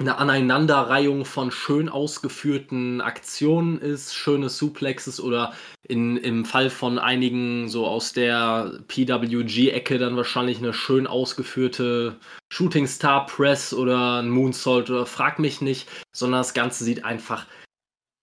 eine 0.00 0.16
Aneinanderreihung 0.18 1.24
von 1.24 1.50
schön 1.50 1.88
ausgeführten 1.88 3.00
Aktionen 3.00 3.80
ist, 3.80 4.14
schöne 4.14 4.48
Suplexes 4.48 5.20
oder 5.20 5.54
in, 5.82 6.16
im 6.16 6.44
Fall 6.44 6.70
von 6.70 7.00
einigen 7.00 7.68
so 7.68 7.84
aus 7.84 8.12
der 8.12 8.80
PWG-Ecke 8.86 9.98
dann 9.98 10.16
wahrscheinlich 10.16 10.58
eine 10.58 10.72
schön 10.72 11.08
ausgeführte 11.08 12.16
Shooting 12.52 12.86
Star 12.86 13.26
Press 13.26 13.74
oder 13.74 14.22
ein 14.22 14.30
Moonsault 14.30 14.88
oder 14.88 15.04
frag 15.04 15.40
mich 15.40 15.60
nicht, 15.60 15.88
sondern 16.12 16.40
das 16.40 16.54
Ganze 16.54 16.84
sieht 16.84 17.04
einfach, 17.04 17.46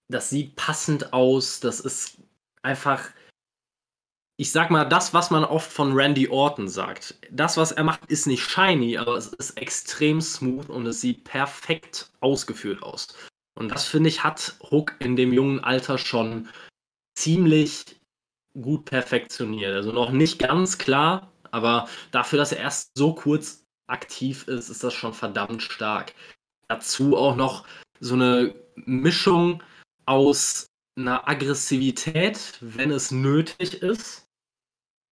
das 0.07 0.29
sieht 0.29 0.55
passend 0.55 1.11
aus, 1.11 1.59
das 1.59 1.81
ist 1.81 2.19
einfach 2.61 3.09
ich 4.37 4.51
sag 4.51 4.69
mal, 4.69 4.83
das, 4.85 5.13
was 5.13 5.31
man 5.31 5.45
oft 5.45 5.71
von 5.71 5.93
Randy 5.93 6.27
Orton 6.27 6.67
sagt, 6.67 7.15
das, 7.31 7.55
was 7.55 7.71
er 7.71 7.83
macht, 7.83 8.05
ist 8.11 8.27
nicht 8.27 8.43
shiny, 8.43 8.97
aber 8.97 9.15
es 9.15 9.27
ist 9.27 9.57
extrem 9.57 10.19
smooth 10.19 10.69
und 10.69 10.85
es 10.85 11.01
sieht 11.01 11.23
perfekt 11.23 12.11
ausgeführt 12.19 12.83
aus. 12.83 13.07
Und 13.57 13.69
das, 13.69 13.87
finde 13.87 14.09
ich, 14.09 14.23
hat 14.23 14.57
Hook 14.69 14.95
in 14.99 15.15
dem 15.15 15.31
jungen 15.31 15.63
Alter 15.63 15.97
schon 15.97 16.49
ziemlich 17.17 17.85
gut 18.61 18.85
perfektioniert. 18.85 19.73
Also 19.73 19.93
noch 19.93 20.11
nicht 20.11 20.39
ganz 20.39 20.77
klar, 20.77 21.31
aber 21.51 21.87
dafür, 22.11 22.37
dass 22.37 22.51
er 22.51 22.59
erst 22.59 22.91
so 22.97 23.13
kurz 23.13 23.63
aktiv 23.87 24.47
ist, 24.49 24.69
ist 24.69 24.83
das 24.83 24.93
schon 24.93 25.13
verdammt 25.13 25.61
stark. 25.61 26.13
Dazu 26.67 27.15
auch 27.15 27.37
noch 27.37 27.65
so 28.01 28.15
eine 28.15 28.53
Mischung 28.75 29.63
aus 30.05 30.67
einer 30.97 31.27
Aggressivität, 31.27 32.57
wenn 32.59 32.91
es 32.91 33.11
nötig 33.11 33.81
ist, 33.81 34.24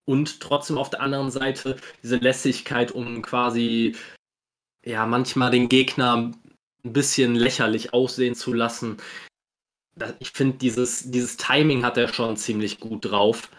und 0.05 0.39
trotzdem 0.39 0.77
auf 0.77 0.89
der 0.89 1.01
anderen 1.01 1.31
Seite 1.31 1.77
diese 2.01 2.17
Lässigkeit, 2.17 2.91
um 2.91 3.21
quasi 3.21 3.95
ja 4.85 5.05
manchmal 5.05 5.51
den 5.51 5.69
Gegner 5.69 6.31
ein 6.83 6.93
bisschen 6.93 7.35
lächerlich 7.35 7.93
aussehen 7.93 8.35
zu 8.35 8.53
lassen. 8.53 8.97
Ich 10.19 10.31
finde, 10.31 10.57
dieses, 10.57 11.11
dieses 11.11 11.37
Timing 11.37 11.83
hat 11.85 11.97
er 11.97 12.07
schon 12.07 12.35
ziemlich 12.35 12.79
gut 12.79 13.05
drauf. 13.05 13.49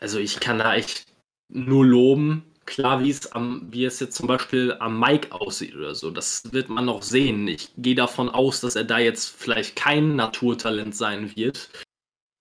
Also 0.00 0.18
ich 0.18 0.40
kann 0.40 0.58
da 0.58 0.74
echt 0.74 1.06
nur 1.48 1.86
loben. 1.86 2.44
Klar, 2.66 3.02
wie 3.02 3.10
es 3.10 3.32
am, 3.32 3.66
wie 3.72 3.84
es 3.84 4.00
jetzt 4.00 4.16
zum 4.16 4.26
Beispiel 4.26 4.76
am 4.78 5.00
Mike 5.00 5.32
aussieht 5.32 5.74
oder 5.74 5.94
so, 5.94 6.10
das 6.10 6.52
wird 6.52 6.68
man 6.68 6.84
noch 6.84 7.02
sehen. 7.02 7.48
Ich 7.48 7.70
gehe 7.76 7.94
davon 7.94 8.28
aus, 8.28 8.60
dass 8.60 8.76
er 8.76 8.84
da 8.84 8.98
jetzt 8.98 9.28
vielleicht 9.28 9.76
kein 9.76 10.14
Naturtalent 10.16 10.94
sein 10.94 11.34
wird. 11.36 11.70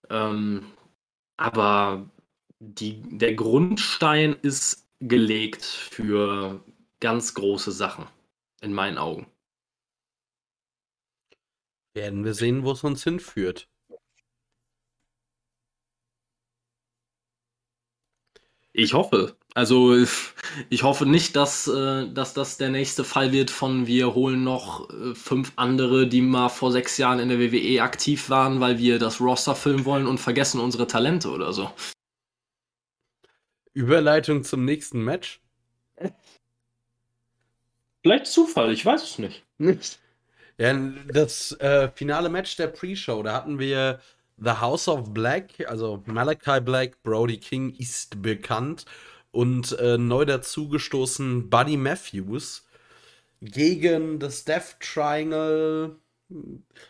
Ähm, 0.10 0.66
aber 1.38 2.10
die, 2.60 3.02
der 3.18 3.34
Grundstein 3.34 4.36
ist 4.42 4.88
gelegt 5.00 5.64
für 5.64 6.64
ganz 7.00 7.34
große 7.34 7.72
Sachen, 7.72 8.06
in 8.62 8.74
meinen 8.74 8.98
Augen. 8.98 9.28
Werden 11.94 12.24
wir 12.24 12.34
sehen, 12.34 12.64
wo 12.64 12.72
es 12.72 12.84
uns 12.84 13.04
hinführt. 13.04 13.70
Ich 18.74 18.94
hoffe. 18.94 19.36
Also 19.56 19.96
ich 20.70 20.84
hoffe 20.84 21.06
nicht, 21.06 21.36
dass, 21.36 21.68
äh, 21.68 22.08
dass 22.12 22.34
das 22.34 22.58
der 22.58 22.70
nächste 22.70 23.04
Fall 23.04 23.32
wird 23.32 23.50
von 23.50 23.88
wir 23.88 24.14
holen 24.14 24.44
noch 24.44 24.90
äh, 24.90 25.16
fünf 25.16 25.54
andere, 25.56 26.08
die 26.08 26.22
mal 26.22 26.50
vor 26.50 26.72
sechs 26.72 26.98
Jahren 26.98 27.20
in 27.20 27.30
der 27.30 27.40
WWE 27.40 27.82
aktiv 27.82 28.30
waren, 28.30 28.60
weil 28.60 28.78
wir 28.78 29.00
das 29.00 29.20
Roster 29.20 29.56
filmen 29.56 29.86
wollen 29.86 30.08
und 30.08 30.20
vergessen 30.20 30.60
unsere 30.62 30.88
Talente 30.88 31.30
oder 31.30 31.52
so. 31.52 31.72
Überleitung 33.80 34.44
zum 34.44 34.66
nächsten 34.66 35.02
Match. 35.04 35.40
Vielleicht 38.04 38.28
Zufall, 38.28 38.74
ich 38.74 38.86
weiß 38.86 39.04
es 39.04 39.20
nicht. 39.20 39.46
Ja, 40.58 40.74
das 41.14 41.54
äh, 41.62 41.90
finale 41.90 42.28
Match 42.28 42.58
der 42.58 42.68
Pre-Show, 42.68 43.24
da 43.24 43.34
hatten 43.34 43.60
wir 43.60 44.02
The 44.38 44.52
House 44.52 44.90
of 44.90 45.14
Black, 45.14 45.66
also 45.70 46.04
Malachi 46.06 46.60
Black, 46.60 47.02
Brody 47.02 47.38
King 47.38 47.74
ist 47.78 48.22
bekannt 48.22 48.84
und 49.32 49.72
äh, 49.80 49.98
neu 49.98 50.26
dazugestoßen 50.26 51.50
Buddy 51.50 51.78
Matthews 51.78 52.68
gegen 53.42 54.20
das 54.20 54.44
Death 54.44 54.76
Triangle, 54.82 55.96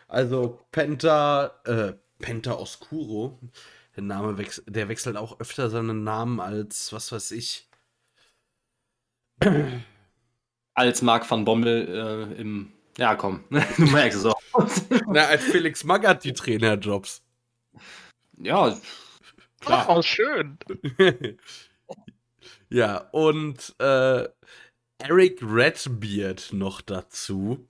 also 0.08 0.58
Penta, 0.72 1.52
äh, 1.64 1.92
Penta 2.18 2.54
Oscuro, 2.54 3.38
der 4.00 4.16
Name 4.16 4.38
wechselt, 4.38 4.74
der 4.74 4.88
wechselt 4.88 5.16
auch 5.16 5.38
öfter 5.40 5.70
seinen 5.70 6.04
Namen 6.04 6.40
als, 6.40 6.92
was 6.92 7.12
weiß 7.12 7.32
ich. 7.32 7.68
Als 10.74 11.02
Mark 11.02 11.30
van 11.30 11.44
Bommel 11.44 11.88
äh, 12.36 12.40
im. 12.40 12.72
Ja, 12.96 13.14
komm, 13.14 13.44
du 13.50 13.82
merkst 13.86 14.18
es 14.18 14.26
auch. 14.26 14.40
Na, 15.06 15.26
als 15.26 15.44
Felix 15.44 15.84
Magath 15.84 16.24
die 16.24 16.32
Trainerjobs. 16.32 17.22
Ja, 18.38 18.78
klar. 19.60 19.86
Oh, 19.88 20.02
schön. 20.02 20.58
ja, 22.68 23.08
und 23.12 23.74
äh, 23.78 24.28
Eric 24.98 25.42
Redbeard 25.42 26.52
noch 26.52 26.80
dazu, 26.80 27.66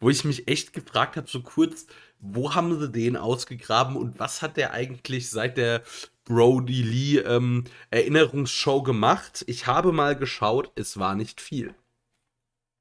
wo 0.00 0.08
ich 0.08 0.24
mich 0.24 0.48
echt 0.48 0.72
gefragt 0.72 1.16
habe, 1.16 1.28
so 1.28 1.42
kurz, 1.42 1.86
wo 2.20 2.54
haben 2.54 2.78
sie 2.78 2.90
den 2.90 3.16
ausgegraben 3.16 3.96
und 3.96 4.18
was 4.18 4.42
hat 4.42 4.56
der 4.56 4.72
eigentlich 4.72 5.30
seit 5.30 5.56
der 5.56 5.82
Brody 6.24 6.82
Lee 6.82 7.18
ähm, 7.18 7.64
Erinnerungsshow 7.90 8.82
gemacht? 8.82 9.44
Ich 9.46 9.66
habe 9.66 9.92
mal 9.92 10.16
geschaut, 10.16 10.72
es 10.74 10.98
war 10.98 11.14
nicht 11.14 11.40
viel. 11.40 11.74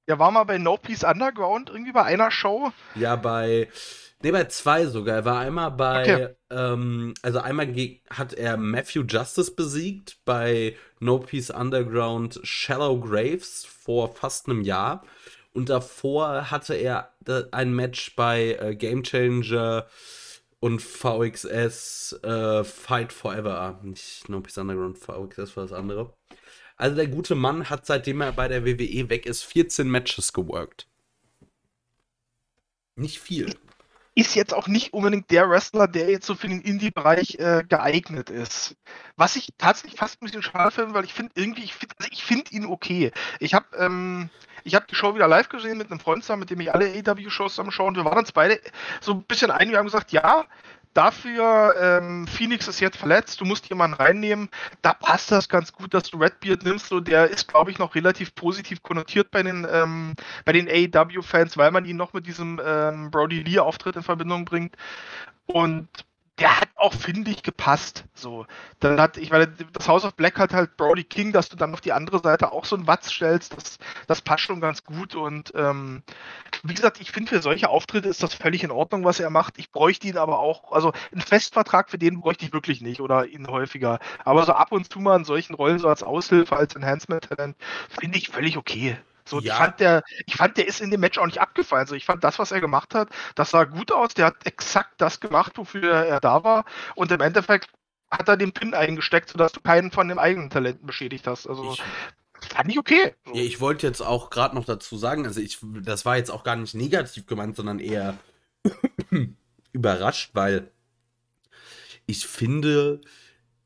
Ja, 0.08 0.20
war 0.20 0.32
mal 0.32 0.46
bei 0.46 0.58
No 0.58 0.78
Peace 0.78 1.04
Underground 1.04 1.70
irgendwie 1.70 1.92
bei 1.92 2.04
einer 2.04 2.32
Show? 2.32 2.72
Ja, 2.96 3.16
bei. 3.16 3.68
Ne, 4.24 4.32
bei 4.32 4.46
zwei 4.46 4.86
sogar. 4.88 5.18
Er 5.18 5.26
war 5.26 5.40
einmal 5.42 5.72
bei. 5.72 6.02
Okay. 6.02 6.36
Ähm, 6.50 7.14
also 7.22 7.40
einmal 7.40 7.68
hat 8.10 8.34
er 8.34 8.58
Matthew 8.58 9.04
Justice 9.04 9.52
besiegt 9.52 10.18
bei 10.24 10.76
No 11.00 11.20
Peace 11.20 11.50
Underground 11.50 12.40
Shallow 12.44 13.00
Graves 13.00 13.66
vor 13.66 14.16
fast 14.16 14.48
einem 14.48 14.62
Jahr. 14.62 15.04
Und 15.58 15.70
davor 15.70 16.52
hatte 16.52 16.76
er 16.76 17.16
ein 17.50 17.74
Match 17.74 18.16
bei 18.16 18.60
äh, 18.60 18.76
Game 18.76 19.02
Changer 19.02 19.88
und 20.60 20.84
VXS 20.84 22.20
äh, 22.22 22.64
Fight 22.64 23.12
Forever. 23.12 23.80
Nicht 23.82 24.30
No 24.30 24.40
Peace 24.40 24.60
Underground, 24.60 25.00
VXS 25.00 25.58
war 25.58 25.64
das 25.64 25.74
andere. 25.74 26.14
Also 26.76 26.96
der 26.96 27.08
gute 27.08 27.34
Mann 27.34 27.72
hat, 27.72 27.88
seitdem 27.88 28.22
er 28.22 28.34
bei 28.34 28.48
der 28.48 28.68
WWE 28.68 29.10
weg 29.10 29.26
ist, 29.26 29.46
14 29.46 29.90
Matches 29.90 30.32
geworkt. 30.32 30.88
Nicht 32.96 33.18
viel. 33.18 33.56
Ist 34.18 34.34
jetzt 34.34 34.52
auch 34.52 34.68
nicht 34.68 34.94
unbedingt 34.94 35.30
der 35.30 35.48
Wrestler, 35.48 35.88
der 35.88 36.10
jetzt 36.10 36.26
so 36.26 36.34
für 36.34 36.48
den 36.48 36.62
Indie-Bereich 36.62 37.36
äh, 37.36 37.64
geeignet 37.70 38.32
ist. 38.32 38.76
Was 39.16 39.36
ich 39.36 39.54
tatsächlich 39.60 40.00
fast 40.00 40.20
ein 40.20 40.26
bisschen 40.26 40.42
schade 40.42 40.72
finde, 40.72 40.96
weil 40.96 41.06
ich 41.06 41.14
finde 41.14 41.34
irgendwie, 41.36 41.64
ich 41.64 41.76
finde 41.76 41.94
also 42.00 42.10
find 42.16 42.52
ihn 42.52 42.66
okay. 42.66 43.12
Ich 43.40 43.54
habe 43.54 43.68
ähm, 43.78 44.32
ich 44.64 44.74
habe 44.74 44.88
die 44.90 44.96
Show 44.96 45.14
wieder 45.14 45.28
live 45.28 45.50
gesehen 45.50 45.78
mit 45.78 45.92
einem 45.92 46.00
Freund 46.00 46.24
zusammen, 46.24 46.40
mit 46.40 46.50
dem 46.50 46.60
ich 46.62 46.74
alle 46.74 46.88
AW-Shows 46.88 47.54
zusammen 47.54 47.70
schaue 47.70 47.90
und 47.90 47.96
wir 47.96 48.06
waren 48.06 48.18
uns 48.18 48.32
beide 48.32 48.60
so 49.02 49.14
ein 49.14 49.22
bisschen 49.22 49.52
einig. 49.52 49.74
Wir 49.74 49.78
haben 49.78 49.86
gesagt, 49.86 50.12
ja, 50.12 50.46
dafür, 50.94 51.76
ähm, 51.80 52.28
Phoenix 52.28 52.68
ist 52.68 52.80
jetzt 52.80 52.98
verletzt, 52.98 53.40
du 53.42 53.46
musst 53.46 53.70
jemanden 53.70 53.96
reinnehmen. 53.96 54.50
Da 54.82 54.94
passt 54.94 55.32
das 55.32 55.50
ganz 55.50 55.72
gut, 55.72 55.94
dass 55.94 56.10
du 56.10 56.18
Redbeard 56.18 56.64
nimmst. 56.64 56.88
So, 56.88 57.00
der 57.00 57.30
ist, 57.30 57.48
glaube 57.48 57.72
ich, 57.72 57.80
noch 57.80 57.96
relativ 57.96 58.34
positiv 58.36 58.82
konnotiert 58.84 59.32
bei 59.32 59.44
den, 59.44 59.68
ähm, 59.72 60.14
bei 60.46 60.54
den 60.54 60.68
AEW-Fans, 60.68 61.58
weil 61.58 61.72
man 61.72 61.86
ihn 61.86 61.98
noch 61.98 62.14
mit 62.14 62.28
diesem 62.28 62.60
ähm, 62.64 63.12
Brody 63.12 63.42
Lee-Auftritt 63.42 63.96
in 63.96 64.04
Verbindung 64.04 64.46
bringt. 64.46 64.76
Und 65.46 65.88
der 66.40 66.62
hat 66.62 66.70
auch, 66.76 66.94
finde 66.94 67.32
ich, 67.32 67.42
gepasst. 67.42 68.06
So. 68.14 68.46
Dann 68.80 69.02
hat, 69.02 69.18
ich 69.18 69.32
meine, 69.32 69.48
das 69.48 69.88
House 69.88 70.06
of 70.06 70.16
Black 70.16 70.38
hat 70.38 70.54
halt 70.54 70.78
Brody 70.78 71.04
King, 71.04 71.32
dass 71.32 71.50
du 71.50 71.56
dann 71.56 71.74
auf 71.74 71.82
die 71.82 71.94
andere 71.94 72.20
Seite 72.20 72.52
auch 72.52 72.66
so 72.66 72.76
einen 72.76 72.86
Watz 72.86 73.12
stellst, 73.12 73.58
das, 73.58 73.80
das 74.06 74.22
passt 74.22 74.44
schon 74.44 74.62
ganz 74.62 74.84
gut. 74.84 75.16
Und 75.16 75.52
ähm, 75.56 76.04
wie 76.64 76.76
gesagt, 76.76 77.02
ich 77.02 77.12
finde, 77.12 77.30
für 77.30 77.42
solche 77.42 77.70
Auftritte 77.70 78.08
ist 78.08 78.22
das 78.22 78.36
völlig 78.36 78.64
in 78.64 78.72
Ordnung, 78.72 79.04
was 79.04 79.20
er 79.20 79.32
macht. 79.32 79.58
Ich 79.58 79.72
bräuchte 79.72 80.08
ihn 80.08 80.18
aber 80.18 80.40
auch, 80.40 80.72
also 80.72 80.94
einen 81.12 81.22
Festvertrag 81.22 81.90
für 81.90 81.98
den 81.98 82.22
bräuchte 82.22 82.46
ich 82.46 82.54
wirklich 82.54 82.82
nicht 82.82 83.02
oder 83.02 83.26
ihn 83.26 83.48
häufiger. 83.48 84.00
Aber 84.24 84.46
so 84.46 84.54
ab 84.54 84.72
und 84.72 84.92
zu 84.92 85.00
mal 85.00 85.18
in 85.18 85.26
solchen 85.26 85.56
Rollen, 85.56 85.80
so 85.80 85.90
als 85.90 86.04
Aushilfe, 86.04 86.56
als 86.56 86.76
Enhancement-Talent, 86.76 87.56
finde 88.00 88.18
ich 88.18 88.30
völlig 88.30 88.58
okay. 88.58 88.98
So, 89.28 89.40
ja. 89.40 89.54
ich, 89.54 89.60
fand 89.60 89.80
der, 89.80 90.04
ich 90.26 90.36
fand, 90.36 90.58
der 90.58 90.68
ist 90.68 90.82
in 90.82 90.92
dem 90.92 91.02
Match 91.02 91.18
auch 91.18 91.26
nicht 91.26 91.42
abgefallen. 91.42 91.82
Also 91.82 91.96
ich 91.96 92.06
fand 92.06 92.24
das, 92.24 92.40
was 92.40 92.52
er 92.52 92.62
gemacht 92.62 92.96
hat, 92.96 93.10
das 93.36 93.52
sah 93.52 93.66
gut 93.66 93.92
aus. 93.92 94.14
Der 94.14 94.28
hat 94.28 94.46
exakt 94.46 95.02
das 95.02 95.20
gemacht, 95.20 95.58
wofür 95.58 95.92
er 95.92 96.20
da 96.20 96.44
war. 96.44 96.66
Und 96.96 97.12
im 97.12 97.22
Endeffekt 97.22 97.70
hat 98.10 98.28
er 98.30 98.38
den 98.38 98.54
Pin 98.54 98.74
eingesteckt, 98.74 99.30
sodass 99.30 99.52
du 99.52 99.62
keinen 99.62 99.92
von 99.92 100.08
den 100.08 100.20
eigenen 100.20 100.50
Talenten 100.50 100.88
beschädigt 100.88 101.28
hast. 101.28 101.48
Also 101.48 101.74
ich, 101.74 101.84
fand 102.50 102.72
ich 102.72 102.80
okay. 102.80 103.14
Ja, 103.34 103.42
ich 103.42 103.60
wollte 103.60 103.86
jetzt 103.86 104.02
auch 104.02 104.30
gerade 104.30 104.56
noch 104.56 104.66
dazu 104.66 104.98
sagen, 104.98 105.26
also 105.26 105.42
ich, 105.42 105.60
das 105.62 106.06
war 106.06 106.18
jetzt 106.18 106.32
auch 106.32 106.44
gar 106.44 106.56
nicht 106.56 106.74
negativ 106.74 107.26
gemeint, 107.26 107.56
sondern 107.56 107.80
eher 107.80 108.18
überrascht, 109.74 110.32
weil 110.34 110.72
ich 112.06 112.26
finde, 112.26 113.02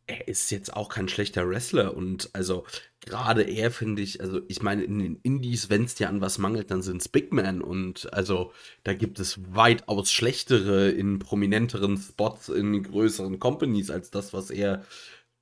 er 0.08 0.28
ist 0.28 0.50
jetzt 0.50 0.74
auch 0.74 0.90
kein 0.90 1.08
schlechter 1.08 1.48
Wrestler 1.48 1.96
und 1.96 2.32
also 2.34 2.66
gerade 3.02 3.44
er 3.44 3.72
finde 3.72 4.02
ich, 4.02 4.22
also 4.22 4.42
ich 4.48 4.62
meine, 4.62 4.84
in 4.84 5.00
den 5.00 5.16
Indies, 5.24 5.70
wenn 5.70 5.86
es 5.86 5.96
dir 5.96 6.10
an 6.10 6.22
was 6.22 6.38
mangelt, 6.38 6.72
dann 6.72 6.82
sind 6.82 7.02
es 7.02 7.10
Big 7.10 7.34
Man 7.34 7.62
und 7.62 8.14
also 8.14 8.54
da 8.84 8.94
gibt 8.94 9.20
es 9.20 9.40
weitaus 9.54 10.12
schlechtere 10.12 10.90
in 10.90 11.20
prominenteren 11.20 11.98
Spots 11.98 12.50
in 12.50 12.84
größeren 12.84 13.40
Companies 13.40 13.90
als 13.90 14.12
das, 14.12 14.34
was 14.34 14.52
er 14.52 14.84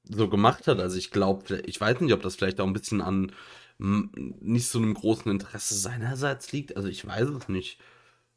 so 0.03 0.29
gemacht 0.29 0.67
hat. 0.67 0.79
Also 0.79 0.97
ich 0.97 1.11
glaube, 1.11 1.61
ich 1.65 1.79
weiß 1.79 1.99
nicht, 2.01 2.13
ob 2.13 2.21
das 2.21 2.35
vielleicht 2.35 2.61
auch 2.61 2.67
ein 2.67 2.73
bisschen 2.73 3.01
an 3.01 3.31
nicht 3.79 4.67
so 4.67 4.77
einem 4.79 4.93
großen 4.93 5.31
Interesse 5.31 5.73
seinerseits 5.75 6.51
liegt. 6.51 6.75
Also 6.75 6.89
ich 6.89 7.05
weiß 7.05 7.29
es 7.29 7.49
nicht. 7.49 7.79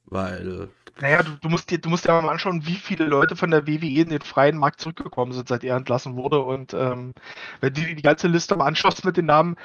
Weil. 0.05 0.69
Naja, 1.01 1.23
du, 1.23 1.33
du, 1.41 1.49
musst 1.49 1.71
dir, 1.71 1.79
du 1.79 1.89
musst 1.89 2.07
dir 2.07 2.13
mal 2.13 2.29
anschauen, 2.29 2.67
wie 2.67 2.77
viele 2.77 3.07
Leute 3.07 3.35
von 3.35 3.51
der 3.51 3.67
WWE 3.67 4.03
in 4.03 4.11
den 4.11 4.21
freien 4.21 4.59
Markt 4.59 4.81
zurückgekommen 4.81 5.33
sind, 5.33 5.49
seit 5.49 5.65
er 5.65 5.77
entlassen 5.77 6.17
wurde. 6.17 6.41
Und 6.41 6.75
ähm, 6.75 7.13
wenn 7.61 7.75
du 7.75 7.81
die, 7.81 7.95
die 7.95 8.03
ganze 8.03 8.29
Liste 8.29 8.57
mal 8.57 8.67
anschaust 8.67 9.05
mit 9.05 9.17
den 9.17 9.27
Namen, 9.27 9.57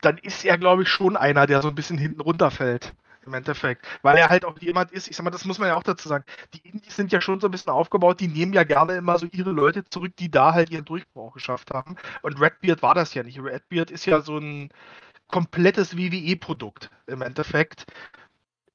dann 0.00 0.18
ist 0.18 0.44
er, 0.44 0.58
glaube 0.58 0.82
ich, 0.82 0.88
schon 0.88 1.16
einer, 1.16 1.46
der 1.46 1.62
so 1.62 1.68
ein 1.68 1.74
bisschen 1.74 1.98
hinten 1.98 2.20
runterfällt 2.20 2.94
im 3.26 3.34
Endeffekt. 3.34 3.86
Weil 4.02 4.16
er 4.16 4.28
halt 4.28 4.44
auch 4.44 4.58
jemand 4.60 4.92
ist, 4.92 5.08
ich 5.08 5.16
sag 5.16 5.24
mal, 5.24 5.30
das 5.30 5.44
muss 5.44 5.58
man 5.58 5.68
ja 5.68 5.76
auch 5.76 5.82
dazu 5.82 6.08
sagen, 6.08 6.24
die 6.54 6.68
Indies 6.68 6.94
sind 6.96 7.12
ja 7.12 7.20
schon 7.20 7.40
so 7.40 7.48
ein 7.48 7.50
bisschen 7.50 7.72
aufgebaut, 7.72 8.20
die 8.20 8.28
nehmen 8.28 8.52
ja 8.52 8.64
gerne 8.64 8.94
immer 8.94 9.18
so 9.18 9.26
ihre 9.32 9.50
Leute 9.50 9.84
zurück, 9.84 10.12
die 10.18 10.30
da 10.30 10.54
halt 10.54 10.70
ihren 10.70 10.84
Durchbruch 10.84 11.34
geschafft 11.34 11.72
haben. 11.72 11.96
Und 12.22 12.40
Redbeard 12.40 12.82
war 12.82 12.94
das 12.94 13.14
ja 13.14 13.22
nicht. 13.22 13.38
Redbeard 13.42 13.90
ist 13.90 14.06
ja 14.06 14.20
so 14.20 14.38
ein 14.38 14.70
komplettes 15.28 15.96
WWE-Produkt 15.96 16.90
im 17.06 17.22
Endeffekt. 17.22 17.86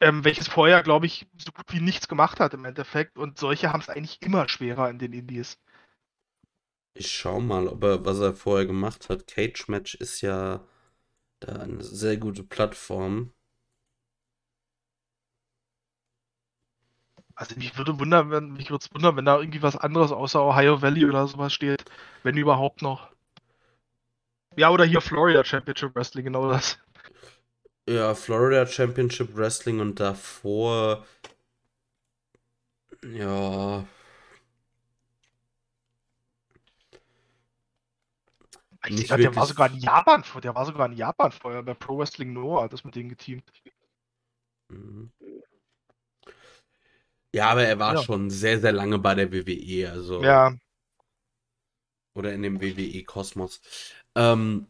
Ähm, 0.01 0.23
welches 0.25 0.47
vorher, 0.47 0.81
glaube 0.81 1.05
ich, 1.05 1.27
so 1.37 1.51
gut 1.51 1.65
wie 1.69 1.79
nichts 1.79 2.07
gemacht 2.07 2.39
hat 2.39 2.53
im 2.55 2.65
Endeffekt. 2.65 3.17
Und 3.17 3.37
solche 3.37 3.71
haben 3.71 3.81
es 3.81 3.89
eigentlich 3.89 4.21
immer 4.21 4.49
schwerer 4.49 4.89
in 4.89 4.99
den 4.99 5.13
Indies. 5.13 5.59
Ich 6.93 7.11
schau 7.11 7.39
mal, 7.39 7.67
ob 7.67 7.83
er, 7.83 8.03
was 8.03 8.19
er 8.19 8.33
vorher 8.33 8.65
gemacht 8.65 9.09
hat. 9.09 9.27
Cage 9.27 9.67
Match 9.67 9.95
ist 9.95 10.21
ja 10.21 10.65
da 11.39 11.53
eine 11.53 11.83
sehr 11.83 12.17
gute 12.17 12.43
Plattform. 12.43 13.31
Also 17.35 17.55
mich 17.55 17.77
würde 17.77 17.99
wundern, 17.99 18.29
wenn 18.31 18.53
mich 18.53 18.69
würde 18.69 18.83
es 18.85 18.93
wundern, 18.93 19.15
wenn 19.17 19.25
da 19.25 19.39
irgendwie 19.39 19.61
was 19.61 19.75
anderes 19.77 20.11
außer 20.11 20.43
Ohio 20.43 20.81
Valley 20.81 21.05
oder 21.05 21.27
sowas 21.27 21.53
steht. 21.53 21.85
Wenn 22.23 22.37
überhaupt 22.37 22.81
noch. 22.81 23.11
Ja, 24.57 24.69
oder 24.69 24.85
hier 24.85 25.01
Florida 25.01 25.43
Championship 25.43 25.95
Wrestling, 25.95 26.25
genau 26.25 26.49
das. 26.49 26.79
Ja, 27.87 28.13
Florida 28.15 28.65
Championship 28.65 29.35
Wrestling 29.35 29.79
und 29.79 29.99
davor. 29.99 31.05
Ja. 33.03 33.85
Ich 38.87 39.07
dachte, 39.07 39.21
der 39.21 39.35
war 39.35 39.45
sogar 39.45 39.71
in 39.71 39.77
Japan, 39.77 40.23
der 40.41 40.55
war 40.55 40.65
sogar 40.65 40.87
in 40.87 40.93
Japan 40.93 41.31
vorher 41.31 41.61
bei 41.61 41.73
Pro 41.73 41.99
Wrestling 41.99 42.33
Noah, 42.33 42.67
das 42.67 42.83
mit 42.83 42.95
denen 42.95 43.09
geteamt. 43.09 43.43
Mhm. 44.69 45.11
Ja, 47.33 47.49
aber 47.49 47.63
er 47.63 47.79
war 47.79 47.95
ja. 47.95 48.03
schon 48.03 48.29
sehr, 48.29 48.59
sehr 48.59 48.71
lange 48.71 48.99
bei 48.99 49.15
der 49.15 49.31
WWE, 49.31 49.89
also. 49.91 50.21
Ja. 50.23 50.55
Oder 52.13 52.33
in 52.33 52.41
dem 52.41 52.59
WWE-Kosmos. 52.59 53.61
Ähm, 54.15 54.67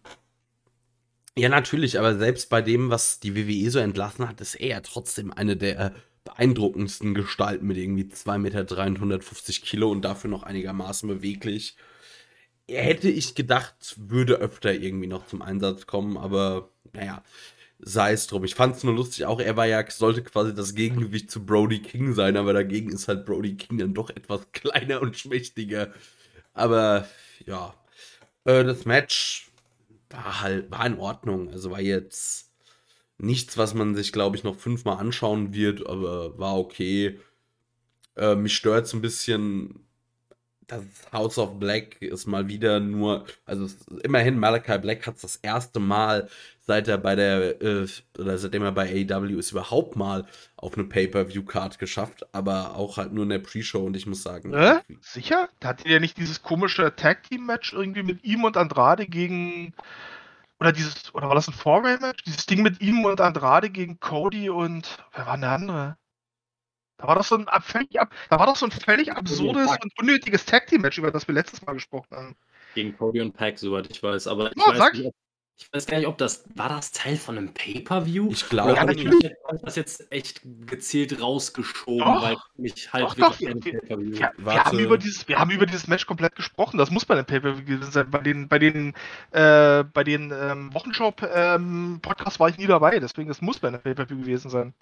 ja, 1.37 1.49
natürlich, 1.49 1.97
aber 1.97 2.17
selbst 2.17 2.49
bei 2.49 2.61
dem, 2.61 2.89
was 2.89 3.19
die 3.19 3.35
WWE 3.35 3.69
so 3.71 3.79
entlassen 3.79 4.27
hat, 4.27 4.41
ist 4.41 4.55
er 4.55 4.67
ja 4.67 4.81
trotzdem 4.81 5.31
eine 5.31 5.55
der 5.55 5.93
beeindruckendsten 6.23 7.13
Gestalten 7.13 7.67
mit 7.67 7.77
irgendwie 7.77 8.07
2 8.09 8.37
Meter 8.37 8.63
350 8.63 9.61
Kilo 9.63 9.89
und 9.89 10.03
dafür 10.03 10.29
noch 10.29 10.43
einigermaßen 10.43 11.07
beweglich. 11.09 11.75
Hätte 12.69 13.09
ich 13.09 13.35
gedacht, 13.35 13.95
würde 13.97 14.35
öfter 14.35 14.73
irgendwie 14.73 15.07
noch 15.07 15.27
zum 15.27 15.41
Einsatz 15.41 15.87
kommen, 15.87 16.17
aber 16.17 16.69
naja, 16.93 17.23
sei 17.79 18.13
es 18.13 18.27
drum. 18.27 18.43
Ich 18.43 18.55
fand 18.55 18.75
es 18.77 18.83
nur 18.83 18.93
lustig, 18.95 19.25
auch 19.25 19.39
er 19.39 19.57
war 19.57 19.65
ja, 19.67 19.83
sollte 19.89 20.23
quasi 20.23 20.53
das 20.53 20.75
Gegengewicht 20.75 21.31
zu 21.31 21.45
Brody 21.45 21.81
King 21.81 22.13
sein, 22.13 22.37
aber 22.37 22.53
dagegen 22.53 22.91
ist 22.91 23.07
halt 23.07 23.25
Brody 23.25 23.55
King 23.55 23.77
dann 23.79 23.93
doch 23.93 24.09
etwas 24.09 24.49
kleiner 24.53 25.01
und 25.01 25.17
schmächtiger. 25.17 25.93
Aber 26.53 27.07
ja, 27.45 27.73
äh, 28.45 28.63
das 28.63 28.85
Match 28.85 29.50
war 30.13 30.41
halt, 30.41 30.71
war 30.71 30.85
in 30.85 30.97
Ordnung. 30.99 31.49
Also 31.49 31.71
war 31.71 31.81
jetzt 31.81 32.51
nichts, 33.17 33.57
was 33.57 33.73
man 33.73 33.95
sich, 33.95 34.11
glaube 34.11 34.35
ich, 34.35 34.43
noch 34.43 34.55
fünfmal 34.55 34.97
anschauen 34.97 35.53
wird, 35.53 35.87
aber 35.87 36.37
war 36.37 36.57
okay. 36.57 37.19
Äh, 38.15 38.35
mich 38.35 38.55
stört 38.55 38.85
es 38.85 38.93
ein 38.93 39.01
bisschen, 39.01 39.87
das 40.71 41.11
House 41.11 41.37
of 41.37 41.59
Black 41.59 42.01
ist 42.01 42.27
mal 42.27 42.47
wieder 42.47 42.79
nur, 42.79 43.25
also 43.45 43.67
immerhin 44.03 44.39
Malachi 44.39 44.77
Black 44.79 45.05
hat 45.05 45.15
es 45.15 45.21
das 45.21 45.35
erste 45.37 45.79
Mal 45.79 46.29
seit 46.61 46.87
er 46.87 46.97
bei 46.97 47.15
der, 47.15 47.61
äh, 47.61 47.87
oder 48.17 48.37
seitdem 48.37 48.63
er 48.63 48.71
bei 48.71 48.87
AEW 48.87 49.37
ist, 49.37 49.51
überhaupt 49.51 49.95
mal 49.95 50.25
auf 50.55 50.77
eine 50.77 50.85
Pay-Per-View-Card 50.85 51.79
geschafft, 51.79 52.25
aber 52.33 52.75
auch 52.75 52.97
halt 52.97 53.11
nur 53.11 53.23
in 53.23 53.29
der 53.29 53.39
Pre-Show 53.39 53.85
und 53.85 53.97
ich 53.97 54.05
muss 54.05 54.23
sagen. 54.23 54.53
Äh? 54.53 54.79
Sicher? 55.01 55.49
Hat 55.63 55.85
er 55.85 55.99
nicht 55.99 56.17
dieses 56.17 56.41
komische 56.43 56.95
Tag-Team-Match 56.95 57.73
irgendwie 57.73 58.03
mit 58.03 58.23
ihm 58.23 58.43
und 58.43 58.57
Andrade 58.57 59.05
gegen. 59.05 59.73
Oder 60.59 60.71
dieses, 60.71 61.13
oder 61.15 61.27
war 61.27 61.35
das 61.35 61.47
ein 61.47 61.53
Four-Way-Match? 61.53 62.23
Dieses 62.23 62.45
Ding 62.45 62.61
mit 62.61 62.79
ihm 62.81 63.03
und 63.03 63.19
Andrade 63.19 63.69
gegen 63.69 63.99
Cody 63.99 64.49
und. 64.49 64.97
Wer 65.13 65.25
war 65.25 65.33
denn 65.33 65.41
der 65.41 65.51
andere? 65.51 65.97
Da 67.01 67.07
war 67.07 67.15
doch 67.15 67.23
so 67.23 67.35
ein 67.35 67.47
völlig, 67.61 67.89
da 67.91 68.39
war 68.39 68.45
doch 68.45 68.55
so 68.55 68.65
ein 68.65 68.71
völlig 68.71 69.11
absurdes 69.11 69.71
und 69.81 69.91
unnötiges 69.99 70.45
Tag 70.45 70.67
Team 70.67 70.81
Match, 70.81 70.97
über 70.97 71.11
das 71.11 71.27
wir 71.27 71.35
letztes 71.35 71.61
Mal 71.65 71.73
gesprochen 71.73 72.15
haben. 72.15 72.35
Gegen 72.75 72.95
Cody 72.97 73.21
und 73.21 73.33
Pack, 73.33 73.59
soweit 73.59 73.89
ich 73.89 74.01
weiß. 74.01 74.27
Aber 74.27 74.51
ich 74.51 74.57
ja, 74.57 74.79
weiß 74.79 74.93
nicht, 74.93 75.11
ich 75.61 75.71
weiß 75.71 75.85
gar 75.85 75.97
nicht, 75.97 76.07
ob 76.07 76.17
das 76.17 76.43
war 76.55 76.69
das 76.69 76.91
Teil 76.91 77.17
von 77.17 77.37
einem 77.37 77.53
Pay-per-View. 77.53 78.29
Ich 78.31 78.49
glaube, 78.49 78.73
ja, 78.73 78.83
natürlich. 78.83 79.23
Ich 79.23 79.61
das 79.61 79.75
jetzt 79.75 80.11
echt 80.11 80.41
gezielt 80.65 81.21
rausgeschoben, 81.21 81.99
doch, 81.99 82.21
weil 82.21 82.37
mich 82.57 82.91
halt 82.91 83.03
doch, 83.03 83.15
doch, 83.15 83.39
wir, 83.39 83.59
Pay-per-View. 83.59 84.17
Wir, 84.17 84.31
wir, 84.37 84.63
haben 84.63 84.79
über 84.79 84.97
dieses, 84.97 85.27
wir 85.27 85.37
haben 85.37 85.51
über 85.51 85.65
dieses 85.65 85.87
Match 85.87 86.07
komplett 86.07 86.35
gesprochen. 86.35 86.77
Das 86.77 86.89
muss 86.89 87.05
bei 87.05 87.15
den 87.15 87.25
Pay-per-View 87.25 87.65
gewesen 87.65 87.91
sein. 87.91 88.09
Bei 88.09 88.19
den, 88.19 88.47
bei 88.47 88.57
den, 88.57 88.93
äh, 89.31 89.83
bei 89.83 90.03
den 90.03 90.31
ähm, 90.31 90.73
Wochenshop-Podcasts 90.73 92.35
ähm, 92.35 92.39
war 92.39 92.49
ich 92.49 92.57
nie 92.57 92.67
dabei. 92.67 92.99
Deswegen 92.99 93.27
das 93.27 93.41
muss 93.41 93.59
bei 93.59 93.67
einer 93.67 93.77
Pay-per-View 93.77 94.17
gewesen 94.17 94.49
sein. 94.49 94.73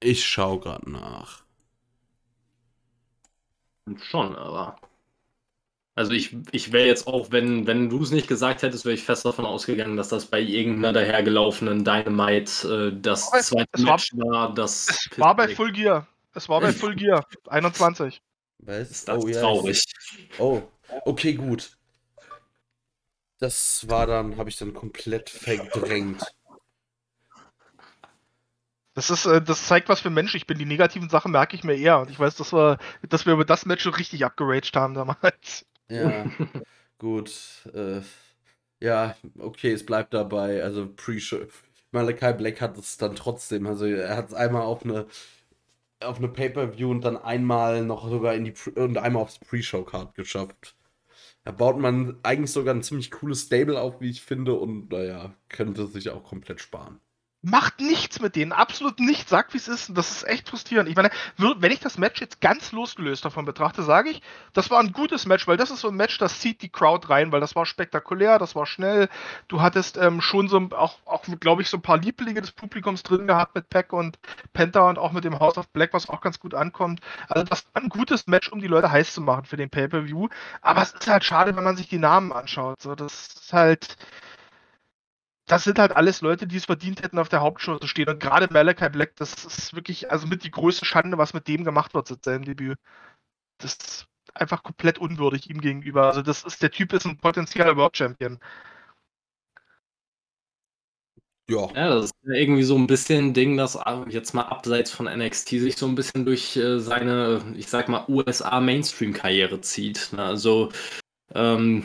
Ich 0.00 0.24
schau 0.24 0.58
gerade 0.58 0.90
nach. 0.90 1.42
Schon, 3.96 4.36
aber. 4.36 4.76
Also 5.94 6.12
ich, 6.12 6.36
ich 6.52 6.70
wäre 6.70 6.86
jetzt 6.86 7.08
auch, 7.08 7.32
wenn, 7.32 7.66
wenn 7.66 7.88
du 7.88 8.00
es 8.00 8.12
nicht 8.12 8.28
gesagt 8.28 8.62
hättest, 8.62 8.84
wäre 8.84 8.94
ich 8.94 9.02
fest 9.02 9.24
davon 9.24 9.44
ausgegangen, 9.44 9.96
dass 9.96 10.08
das 10.08 10.26
bei 10.26 10.40
irgendeiner 10.40 10.92
dahergelaufenen 10.92 11.84
Dynamite 11.84 12.92
äh, 12.92 13.00
das 13.00 13.32
es, 13.34 13.46
zweite 13.46 13.68
es 13.72 13.82
Match 13.82 14.12
war, 14.14 14.30
war. 14.30 14.54
Das 14.54 15.08
es 15.10 15.18
war 15.18 15.34
bei 15.34 15.48
Full 15.48 15.72
Gear. 15.72 16.06
Es 16.34 16.48
war 16.48 16.60
bei 16.60 16.72
Full 16.72 16.94
Gear 16.94 17.26
21. 17.48 18.22
Was? 18.58 18.90
Ist 18.90 19.08
das 19.08 19.24
oh, 19.24 19.28
traurig. 19.28 19.84
Oh, 20.38 20.62
okay, 21.04 21.34
gut. 21.34 21.76
Das 23.40 23.88
war 23.88 24.06
dann, 24.06 24.36
habe 24.36 24.50
ich 24.50 24.56
dann 24.56 24.74
komplett 24.74 25.30
verdrängt. 25.30 26.22
Das 28.98 29.10
ist, 29.10 29.26
äh, 29.26 29.40
das 29.40 29.64
zeigt, 29.64 29.88
was 29.88 30.00
für 30.00 30.08
ein 30.08 30.14
Mensch 30.14 30.34
ich 30.34 30.48
bin. 30.48 30.58
Die 30.58 30.64
negativen 30.64 31.08
Sachen 31.08 31.30
merke 31.30 31.54
ich 31.54 31.62
mir 31.62 31.76
eher. 31.76 32.00
Und 32.00 32.10
ich 32.10 32.18
weiß, 32.18 32.34
dass 32.34 32.52
wir, 32.52 32.78
dass 33.08 33.26
wir 33.26 33.34
über 33.34 33.44
das 33.44 33.64
Match 33.64 33.84
schon 33.84 33.94
richtig 33.94 34.24
abgeraged 34.24 34.74
haben 34.74 34.94
damals. 34.94 35.66
Ja, 35.88 36.26
gut. 36.98 37.30
Äh, 37.72 38.00
ja, 38.80 39.14
okay, 39.38 39.70
es 39.70 39.86
bleibt 39.86 40.14
dabei. 40.14 40.64
Also 40.64 40.88
Pre-Show. 40.88 41.46
Malachi 41.92 42.32
Black 42.32 42.60
hat 42.60 42.76
es 42.76 42.96
dann 42.96 43.14
trotzdem. 43.14 43.68
Also 43.68 43.86
er 43.86 44.16
hat 44.16 44.30
es 44.30 44.34
einmal 44.34 44.62
auf 44.62 44.84
eine 44.84 45.06
auf 46.00 46.18
eine 46.18 46.28
Pay-Per-View 46.28 46.90
und 46.90 47.02
dann 47.02 47.16
einmal 47.16 47.84
noch 47.84 48.08
sogar 48.08 48.34
in 48.34 48.46
die 48.46 48.54
und 48.74 48.98
einmal 48.98 49.22
aufs 49.22 49.38
Pre-Show-Card 49.38 50.16
geschafft. 50.16 50.74
Da 51.44 51.52
baut 51.52 51.78
man 51.78 52.18
eigentlich 52.24 52.50
sogar 52.50 52.74
ein 52.74 52.82
ziemlich 52.82 53.12
cooles 53.12 53.42
Stable 53.42 53.80
auf, 53.80 54.00
wie 54.00 54.10
ich 54.10 54.22
finde, 54.22 54.54
und 54.54 54.90
naja, 54.90 55.34
könnte 55.48 55.86
sich 55.86 56.10
auch 56.10 56.24
komplett 56.24 56.60
sparen 56.60 57.00
macht 57.40 57.80
nichts 57.80 58.20
mit 58.20 58.34
denen, 58.34 58.52
absolut 58.52 58.98
nichts, 58.98 59.30
sagt 59.30 59.54
wie 59.54 59.58
es 59.58 59.68
ist. 59.68 59.96
Das 59.96 60.10
ist 60.10 60.26
echt 60.26 60.48
frustrierend. 60.48 60.88
Ich 60.88 60.96
meine, 60.96 61.10
wenn 61.36 61.70
ich 61.70 61.78
das 61.78 61.96
Match 61.96 62.20
jetzt 62.20 62.40
ganz 62.40 62.72
losgelöst 62.72 63.24
davon 63.24 63.44
betrachte, 63.44 63.84
sage 63.84 64.10
ich, 64.10 64.22
das 64.52 64.70
war 64.70 64.80
ein 64.80 64.92
gutes 64.92 65.24
Match, 65.24 65.46
weil 65.46 65.56
das 65.56 65.70
ist 65.70 65.80
so 65.80 65.88
ein 65.88 65.94
Match, 65.94 66.18
das 66.18 66.40
zieht 66.40 66.62
die 66.62 66.68
Crowd 66.68 67.08
rein, 67.08 67.30
weil 67.30 67.40
das 67.40 67.54
war 67.54 67.64
spektakulär, 67.64 68.38
das 68.40 68.56
war 68.56 68.66
schnell. 68.66 69.08
Du 69.46 69.62
hattest 69.62 69.96
ähm, 69.96 70.20
schon 70.20 70.48
so 70.48 70.58
auch, 70.72 70.98
auch 71.04 71.22
glaube 71.38 71.62
ich, 71.62 71.70
so 71.70 71.76
ein 71.76 71.82
paar 71.82 71.98
Lieblinge 71.98 72.40
des 72.40 72.50
Publikums 72.50 73.04
drin 73.04 73.28
gehabt 73.28 73.54
mit 73.54 73.68
Peck 73.70 73.92
und 73.92 74.18
Penta 74.52 74.88
und 74.88 74.98
auch 74.98 75.12
mit 75.12 75.22
dem 75.22 75.38
House 75.38 75.58
of 75.58 75.68
Black, 75.68 75.92
was 75.92 76.08
auch 76.08 76.20
ganz 76.20 76.40
gut 76.40 76.54
ankommt. 76.54 77.00
Also 77.28 77.44
das 77.44 77.66
war 77.72 77.82
ein 77.82 77.88
gutes 77.88 78.26
Match, 78.26 78.48
um 78.48 78.60
die 78.60 78.66
Leute 78.66 78.90
heiß 78.90 79.14
zu 79.14 79.20
machen 79.20 79.44
für 79.44 79.56
den 79.56 79.70
Pay-Per-View. 79.70 80.28
Aber 80.60 80.82
es 80.82 80.92
ist 80.92 81.06
halt 81.06 81.24
schade, 81.24 81.54
wenn 81.54 81.64
man 81.64 81.76
sich 81.76 81.88
die 81.88 81.98
Namen 81.98 82.32
anschaut. 82.32 82.82
So, 82.82 82.96
das 82.96 83.28
ist 83.28 83.52
halt 83.52 83.96
das 85.48 85.64
sind 85.64 85.78
halt 85.78 85.96
alles 85.96 86.20
Leute, 86.20 86.46
die 86.46 86.56
es 86.56 86.66
verdient 86.66 87.02
hätten, 87.02 87.18
auf 87.18 87.28
der 87.28 87.40
Hauptshow 87.40 87.78
zu 87.78 87.88
stehen. 87.88 88.08
Und 88.08 88.20
gerade 88.20 88.48
Malachi 88.52 88.88
Black, 88.90 89.16
das 89.16 89.44
ist 89.44 89.74
wirklich, 89.74 90.10
also 90.12 90.26
mit 90.26 90.44
die 90.44 90.50
größte 90.50 90.84
Schande, 90.84 91.18
was 91.18 91.34
mit 91.34 91.48
dem 91.48 91.64
gemacht 91.64 91.94
wird 91.94 92.06
seit 92.06 92.24
seinem 92.24 92.44
Debüt. 92.44 92.78
Das 93.58 93.74
ist 93.74 94.06
einfach 94.34 94.62
komplett 94.62 94.98
unwürdig 94.98 95.50
ihm 95.50 95.60
gegenüber. 95.60 96.06
Also 96.06 96.22
das 96.22 96.44
ist, 96.44 96.62
der 96.62 96.70
Typ 96.70 96.92
ist 96.92 97.06
ein 97.06 97.18
potenzieller 97.18 97.76
World 97.76 97.96
Champion. 97.96 98.38
Ja. 101.50 101.66
ja, 101.74 101.88
das 101.88 102.06
ist 102.06 102.14
irgendwie 102.24 102.62
so 102.62 102.76
ein 102.76 102.86
bisschen 102.86 103.28
ein 103.28 103.34
Ding, 103.34 103.56
das 103.56 103.74
äh, 103.74 104.04
jetzt 104.10 104.34
mal 104.34 104.42
abseits 104.42 104.90
von 104.90 105.06
NXT 105.06 105.48
sich 105.48 105.76
so 105.78 105.86
ein 105.86 105.94
bisschen 105.94 106.26
durch 106.26 106.54
äh, 106.58 106.78
seine, 106.78 107.42
ich 107.56 107.68
sag 107.68 107.88
mal, 107.88 108.04
USA-Mainstream-Karriere 108.06 109.62
zieht. 109.62 110.12
Ne? 110.12 110.22
Also, 110.22 110.70
ähm, 111.34 111.84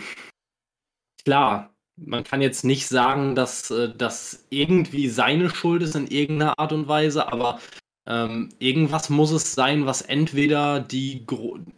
klar, 1.23 1.72
man 1.95 2.23
kann 2.23 2.41
jetzt 2.41 2.63
nicht 2.63 2.87
sagen, 2.87 3.35
dass 3.35 3.71
äh, 3.71 3.93
das 3.95 4.45
irgendwie 4.49 5.09
seine 5.09 5.49
Schuld 5.49 5.83
ist 5.83 5.95
in 5.95 6.07
irgendeiner 6.07 6.59
Art 6.59 6.73
und 6.73 6.87
Weise, 6.87 7.31
aber 7.31 7.59
Ähm, 8.05 8.49
irgendwas 8.59 9.09
muss 9.09 9.31
es 9.31 9.53
sein, 9.53 9.85
was 9.85 10.01
entweder 10.01 10.81
die, 10.81 11.25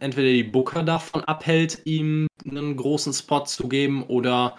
entweder 0.00 0.28
die 0.28 0.42
Booker 0.42 0.82
davon 0.82 1.22
abhält, 1.22 1.82
ihm 1.84 2.26
einen 2.44 2.76
großen 2.76 3.12
Spot 3.12 3.44
zu 3.44 3.68
geben 3.68 4.02
oder 4.02 4.56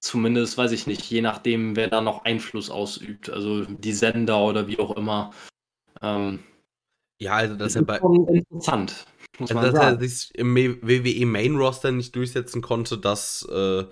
zumindest, 0.00 0.56
weiß 0.56 0.72
ich 0.72 0.86
nicht, 0.86 1.02
je 1.10 1.20
nachdem, 1.20 1.76
wer 1.76 1.88
da 1.88 2.00
noch 2.00 2.24
Einfluss 2.24 2.70
ausübt. 2.70 3.28
Also 3.28 3.64
die 3.66 3.92
Sender 3.92 4.40
oder 4.40 4.66
wie 4.66 4.78
auch 4.78 4.96
immer. 4.96 5.32
Ähm, 6.00 6.40
ja, 7.20 7.34
also 7.34 7.54
das, 7.54 7.76
ist 7.76 7.86
ja 7.86 7.98
schon 7.98 8.26
interessant. 8.26 9.06
Muss 9.38 9.50
also, 9.50 9.62
dass 9.62 9.74
sagen. 9.74 9.96
er 9.96 10.08
sich 10.08 10.34
im 10.34 10.56
WWE 10.56 11.26
Main 11.26 11.56
Roster 11.56 11.92
nicht 11.92 12.16
durchsetzen 12.16 12.62
konnte, 12.62 12.96
das 12.98 13.46
äh, 13.52 13.84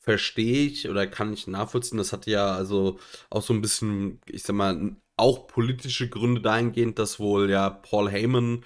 verstehe 0.00 0.66
ich 0.66 0.88
oder 0.88 1.06
kann 1.06 1.32
ich 1.32 1.46
nachvollziehen. 1.46 1.98
Das 1.98 2.12
hat 2.12 2.26
ja 2.26 2.52
also 2.52 2.98
auch 3.30 3.42
so 3.42 3.54
ein 3.54 3.60
bisschen, 3.60 4.20
ich 4.26 4.42
sag 4.42 4.56
mal, 4.56 4.96
auch 5.16 5.46
politische 5.46 6.08
Gründe 6.08 6.40
dahingehend, 6.40 6.98
dass 6.98 7.20
wohl 7.20 7.50
ja 7.50 7.70
Paul 7.70 8.10
Heyman 8.10 8.64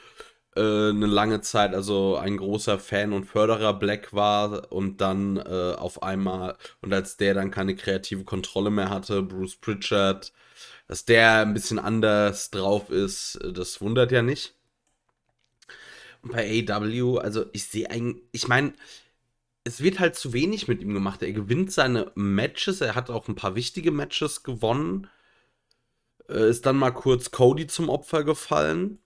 äh, 0.57 0.61
eine 0.91 1.07
lange 1.07 1.41
Zeit 1.41 1.75
also 1.75 2.17
ein 2.17 2.37
großer 2.37 2.79
Fan 2.79 3.13
und 3.13 3.25
Förderer 3.27 3.75
Black 3.75 4.13
war 4.13 4.73
und 4.73 5.01
dann 5.01 5.37
äh, 5.39 5.75
auf 5.77 6.03
einmal 6.03 6.57
und 6.81 6.93
als 6.93 7.17
der 7.17 7.35
dann 7.35 7.51
keine 7.51 7.75
kreative 7.77 8.25
Kontrolle 8.25 8.71
mehr 8.71 8.91
hatte, 8.91 9.23
Bruce 9.23 9.57
Pritchard, 9.57 10.33
dass 10.89 11.05
der 11.05 11.41
ein 11.41 11.55
bisschen 11.55 11.79
anders 11.79 12.51
drauf 12.51 12.91
ist, 12.91 13.39
das 13.53 13.81
wundert 13.81 14.13
ja 14.13 14.23
nicht. 14.23 14.55
Und 16.23 16.33
bei 16.33 16.65
AW, 16.69 17.19
also 17.19 17.47
ich 17.53 17.65
sehe 17.67 17.91
eigentlich, 17.91 18.25
ich 18.33 18.49
meine, 18.49 18.73
es 19.65 19.83
wird 19.83 19.99
halt 19.99 20.15
zu 20.15 20.33
wenig 20.33 20.69
mit 20.69 20.83
ihm 20.83 20.93
gemacht. 20.93 21.23
Er 21.23 21.33
gewinnt 21.33 21.73
seine 21.73 22.13
Matches, 22.15 22.83
er 22.83 22.95
hat 22.95 23.11
auch 23.11 23.29
ein 23.29 23.35
paar 23.35 23.55
wichtige 23.55 23.91
Matches 23.91 24.43
gewonnen. 24.43 25.09
Äh, 26.29 26.51
ist 26.51 26.67
dann 26.67 26.77
mal 26.77 26.91
kurz 26.91 27.31
Cody 27.31 27.67
zum 27.67 27.89
Opfer 27.89 28.25
gefallen. 28.25 28.99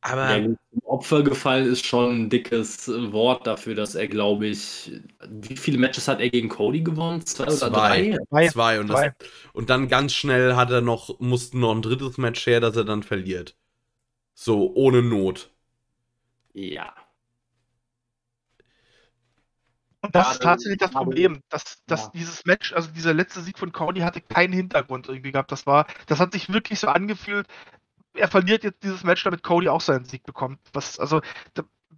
Aber. 0.00 0.36
Ja, 0.36 0.44
zum 0.44 0.82
Opfer 0.84 1.22
gefallen 1.22 1.66
ist 1.66 1.84
schon 1.84 2.24
ein 2.24 2.30
dickes 2.30 2.88
Wort 2.88 3.46
dafür, 3.46 3.74
dass 3.74 3.94
er, 3.94 4.08
glaube 4.08 4.46
ich. 4.46 4.92
Wie 5.28 5.56
viele 5.56 5.78
Matches 5.78 6.08
hat 6.08 6.20
er 6.20 6.30
gegen 6.30 6.48
Cody 6.48 6.80
gewonnen? 6.82 7.24
Zwei 7.26 7.44
oder 7.44 7.56
zwei. 7.56 8.18
drei? 8.30 8.48
Zwei. 8.48 8.80
Und, 8.80 8.88
das, 8.88 9.12
und 9.52 9.68
dann 9.68 9.88
ganz 9.88 10.14
schnell 10.14 10.56
hat 10.56 10.70
er 10.70 10.80
noch, 10.80 11.20
musste 11.20 11.58
noch 11.58 11.74
ein 11.74 11.82
drittes 11.82 12.16
Match 12.16 12.46
her, 12.46 12.60
das 12.60 12.76
er 12.76 12.84
dann 12.84 13.02
verliert. 13.02 13.54
So, 14.34 14.72
ohne 14.74 15.02
Not. 15.02 15.50
Ja. 16.54 16.94
Und 20.00 20.14
das 20.14 20.32
ist 20.32 20.42
tatsächlich 20.42 20.78
das 20.78 20.92
Problem, 20.92 21.42
dass, 21.48 21.82
dass 21.86 22.04
ja. 22.04 22.10
dieses 22.14 22.44
Match, 22.46 22.72
also 22.72 22.90
dieser 22.90 23.14
letzte 23.14 23.40
Sieg 23.40 23.58
von 23.58 23.72
Cody 23.72 24.00
hatte 24.00 24.20
keinen 24.20 24.52
Hintergrund 24.52 25.08
irgendwie 25.08 25.32
gehabt. 25.32 25.50
Das 25.50 25.66
war, 25.66 25.86
das 26.06 26.20
hat 26.20 26.32
sich 26.32 26.52
wirklich 26.52 26.78
so 26.78 26.86
angefühlt, 26.88 27.48
er 28.14 28.28
verliert 28.28 28.64
jetzt 28.64 28.82
dieses 28.82 29.04
Match, 29.04 29.24
damit 29.24 29.42
Cody 29.42 29.68
auch 29.68 29.80
seinen 29.80 30.04
Sieg 30.04 30.24
bekommt. 30.24 30.60
Was, 30.72 30.98
also, 30.98 31.20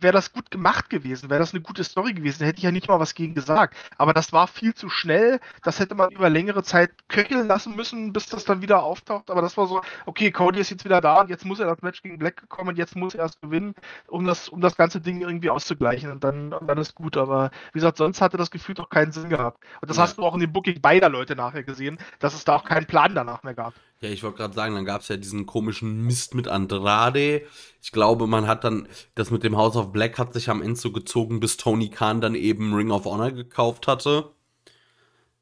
wäre 0.00 0.12
das 0.12 0.32
gut 0.32 0.50
gemacht 0.50 0.90
gewesen, 0.90 1.30
wäre 1.30 1.40
das 1.40 1.52
eine 1.52 1.62
gute 1.62 1.84
Story 1.84 2.12
gewesen, 2.12 2.44
hätte 2.44 2.58
ich 2.58 2.64
ja 2.64 2.70
nicht 2.70 2.88
mal 2.88 3.00
was 3.00 3.14
gegen 3.14 3.34
gesagt. 3.34 3.76
Aber 3.98 4.14
das 4.14 4.32
war 4.32 4.46
viel 4.46 4.74
zu 4.74 4.88
schnell. 4.88 5.40
Das 5.62 5.78
hätte 5.78 5.94
man 5.94 6.10
über 6.10 6.30
längere 6.30 6.62
Zeit 6.62 6.90
köcheln 7.08 7.46
lassen 7.46 7.76
müssen, 7.76 8.12
bis 8.12 8.26
das 8.26 8.44
dann 8.44 8.62
wieder 8.62 8.82
auftaucht. 8.82 9.30
Aber 9.30 9.42
das 9.42 9.56
war 9.56 9.66
so, 9.66 9.82
okay, 10.06 10.30
Cody 10.30 10.60
ist 10.60 10.70
jetzt 10.70 10.84
wieder 10.84 11.00
da 11.00 11.20
und 11.20 11.30
jetzt 11.30 11.44
muss 11.44 11.60
er 11.60 11.66
das 11.66 11.82
Match 11.82 12.02
gegen 12.02 12.18
Black 12.18 12.36
gekommen 12.36 12.70
und 12.70 12.78
jetzt 12.78 12.96
muss 12.96 13.14
er 13.14 13.20
erst 13.20 13.40
gewinnen, 13.40 13.74
um 14.08 14.26
das, 14.26 14.48
um 14.48 14.60
das 14.60 14.76
ganze 14.76 15.00
Ding 15.00 15.20
irgendwie 15.20 15.50
auszugleichen. 15.50 16.10
Und 16.10 16.24
dann, 16.24 16.52
und 16.52 16.66
dann 16.66 16.78
ist 16.78 16.94
gut. 16.94 17.16
Aber 17.16 17.50
wie 17.72 17.78
gesagt, 17.78 17.98
sonst 17.98 18.20
hatte 18.20 18.36
das 18.36 18.50
Gefühl 18.50 18.74
doch 18.74 18.88
keinen 18.88 19.12
Sinn 19.12 19.28
gehabt. 19.28 19.62
Und 19.80 19.90
das 19.90 19.96
ja. 19.96 20.04
hast 20.04 20.18
du 20.18 20.22
auch 20.24 20.34
in 20.34 20.40
dem 20.40 20.52
Booking 20.52 20.80
beider 20.80 21.08
Leute 21.08 21.36
nachher 21.36 21.62
gesehen, 21.62 21.98
dass 22.18 22.34
es 22.34 22.44
da 22.44 22.56
auch 22.56 22.64
keinen 22.64 22.86
Plan 22.86 23.14
danach 23.14 23.42
mehr 23.42 23.54
gab. 23.54 23.74
Ja, 24.02 24.08
ich 24.08 24.22
wollte 24.22 24.38
gerade 24.38 24.54
sagen, 24.54 24.74
dann 24.74 24.86
gab 24.86 25.02
es 25.02 25.08
ja 25.08 25.16
diesen 25.18 25.44
komischen 25.44 26.06
Mist 26.06 26.34
mit 26.34 26.48
Andrade. 26.48 27.42
Ich 27.82 27.92
glaube, 27.92 28.26
man 28.26 28.46
hat 28.46 28.64
dann, 28.64 28.88
das 29.14 29.30
mit 29.30 29.42
dem 29.44 29.56
House 29.58 29.76
of 29.76 29.92
Black 29.92 30.18
hat 30.18 30.32
sich 30.32 30.48
am 30.48 30.62
Ende 30.62 30.76
so 30.80 30.90
gezogen, 30.90 31.38
bis 31.38 31.58
Tony 31.58 31.90
Khan 31.90 32.20
dann 32.22 32.34
eben 32.34 32.74
Ring 32.74 32.90
of 32.90 33.04
Honor 33.04 33.30
gekauft 33.32 33.86
hatte. 33.86 34.30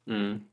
Mhm. 0.05 0.49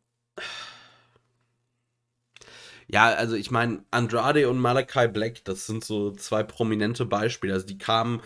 Ja, 2.88 3.06
also 3.14 3.34
ich 3.34 3.50
meine, 3.50 3.84
Andrade 3.90 4.48
und 4.48 4.60
Malachi 4.60 5.08
Black, 5.08 5.44
das 5.44 5.66
sind 5.66 5.84
so 5.84 6.12
zwei 6.12 6.42
prominente 6.44 7.04
Beispiele. 7.04 7.54
Also 7.54 7.66
die 7.66 7.78
kamen 7.78 8.20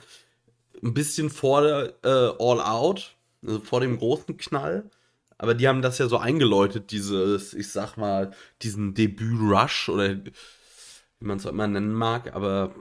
ein 0.82 0.94
bisschen 0.94 1.30
vor 1.30 1.64
äh, 1.64 1.92
All 2.04 2.60
Out, 2.60 3.16
also 3.46 3.60
vor 3.60 3.80
dem 3.80 3.98
großen 3.98 4.36
Knall 4.36 4.90
aber 5.40 5.54
die 5.54 5.66
haben 5.66 5.80
das 5.80 5.96
ja 5.96 6.06
so 6.06 6.18
eingeläutet, 6.18 6.90
dieses, 6.90 7.54
ich 7.54 7.72
sag 7.72 7.96
mal, 7.96 8.30
diesen 8.60 8.92
Debüt-Rush 8.92 9.88
oder 9.88 10.16
wie 10.16 10.32
man 11.24 11.38
es 11.38 11.46
auch 11.46 11.50
immer 11.50 11.66
nennen 11.66 11.94
mag, 11.94 12.34
aber 12.34 12.74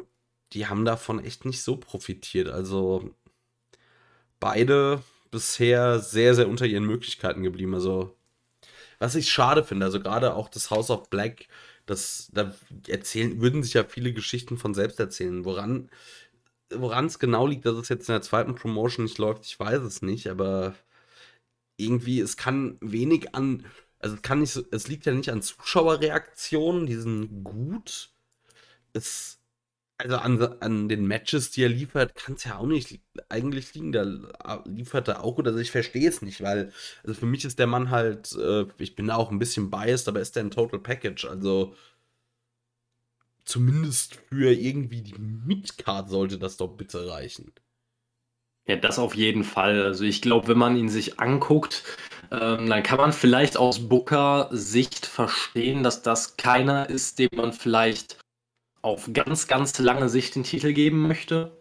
die 0.51 0.67
haben 0.67 0.83
davon 0.83 1.23
echt 1.23 1.45
nicht 1.45 1.61
so 1.63 1.77
profitiert. 1.77 2.49
Also 2.49 3.15
beide 4.41 5.01
bisher 5.31 5.99
sehr, 5.99 6.35
sehr 6.35 6.49
unter 6.49 6.65
ihren 6.65 6.83
Möglichkeiten 6.83 7.43
geblieben. 7.43 7.73
Also, 7.75 8.13
was 8.99 9.15
ich 9.15 9.29
schade 9.31 9.63
finde, 9.63 9.85
also 9.85 10.01
gerade 10.01 10.33
auch 10.33 10.49
das 10.49 10.69
House 10.69 10.89
of 10.89 11.09
Black, 11.09 11.47
das, 11.85 12.29
da 12.33 12.53
erzählen, 12.89 13.39
würden 13.39 13.63
sich 13.63 13.73
ja 13.73 13.85
viele 13.85 14.11
Geschichten 14.11 14.57
von 14.57 14.73
selbst 14.73 14.99
erzählen. 14.99 15.45
Woran 15.45 15.89
woran 16.71 17.05
es 17.05 17.19
genau 17.19 17.47
liegt, 17.47 17.65
dass 17.65 17.75
es 17.75 17.87
jetzt 17.87 18.09
in 18.09 18.13
der 18.13 18.21
zweiten 18.21 18.55
Promotion 18.55 19.05
nicht 19.05 19.17
läuft, 19.17 19.45
ich 19.45 19.57
weiß 19.57 19.81
es 19.81 20.01
nicht, 20.01 20.27
aber 20.27 20.75
irgendwie, 21.79 22.19
es 22.19 22.37
kann 22.37 22.77
wenig 22.81 23.35
an, 23.35 23.65
also 23.99 24.15
es 24.15 24.21
kann 24.21 24.39
nicht 24.39 24.51
so, 24.51 24.63
es 24.71 24.87
liegt 24.87 25.05
ja 25.05 25.13
nicht 25.13 25.29
an 25.29 25.41
Zuschauerreaktionen, 25.41 26.85
die 26.85 26.95
sind 26.95 27.43
gut. 27.43 28.11
Es, 28.93 29.39
also 29.97 30.17
an, 30.17 30.41
an 30.61 30.89
den 30.89 31.05
Matches, 31.05 31.51
die 31.51 31.63
er 31.63 31.69
liefert, 31.69 32.15
kann 32.15 32.35
es 32.35 32.45
ja 32.45 32.57
auch 32.57 32.65
nicht 32.65 33.01
eigentlich 33.27 33.73
liegen. 33.73 33.91
Da 33.91 34.63
liefert 34.65 35.09
er 35.09 35.23
auch 35.23 35.35
gut. 35.35 35.47
Also 35.47 35.59
ich 35.59 35.71
verstehe 35.71 36.07
es 36.07 36.21
nicht, 36.21 36.41
weil 36.41 36.71
also 37.03 37.19
für 37.19 37.25
mich 37.25 37.43
ist 37.45 37.59
der 37.59 37.67
Mann 37.67 37.89
halt, 37.89 38.33
äh, 38.33 38.65
ich 38.77 38.95
bin 38.95 39.07
da 39.07 39.15
auch 39.15 39.31
ein 39.31 39.39
bisschen 39.39 39.69
biased, 39.69 40.07
aber 40.07 40.21
ist 40.21 40.35
der 40.35 40.43
ein 40.45 40.51
Total 40.51 40.79
Package. 40.79 41.25
Also 41.25 41.75
zumindest 43.43 44.15
für 44.15 44.53
irgendwie 44.53 45.01
die 45.01 45.17
Midcard 45.17 46.09
sollte 46.09 46.39
das 46.39 46.57
doch 46.57 46.69
bitte 46.69 47.09
reichen. 47.09 47.51
Ja, 48.69 48.75
das 48.75 48.99
auf 48.99 49.15
jeden 49.15 49.43
Fall. 49.43 49.81
Also 49.81 50.03
ich 50.03 50.21
glaube, 50.21 50.49
wenn 50.49 50.59
man 50.59 50.77
ihn 50.77 50.89
sich 50.89 51.19
anguckt, 51.19 51.83
ähm, 52.29 52.69
dann 52.69 52.83
kann 52.83 52.99
man 52.99 53.13
vielleicht 53.13 53.57
aus 53.57 53.89
Booker-Sicht 53.89 55.07
verstehen, 55.07 55.81
dass 55.81 56.03
das 56.03 56.37
keiner 56.37 56.87
ist, 56.87 57.17
dem 57.17 57.29
man 57.35 57.51
vielleicht 57.51 58.19
auf 58.83 59.09
ganz, 59.11 59.47
ganz 59.47 59.79
lange 59.79 60.07
Sicht 60.07 60.35
den 60.35 60.43
Titel 60.43 60.71
geben 60.73 61.01
möchte. 61.07 61.57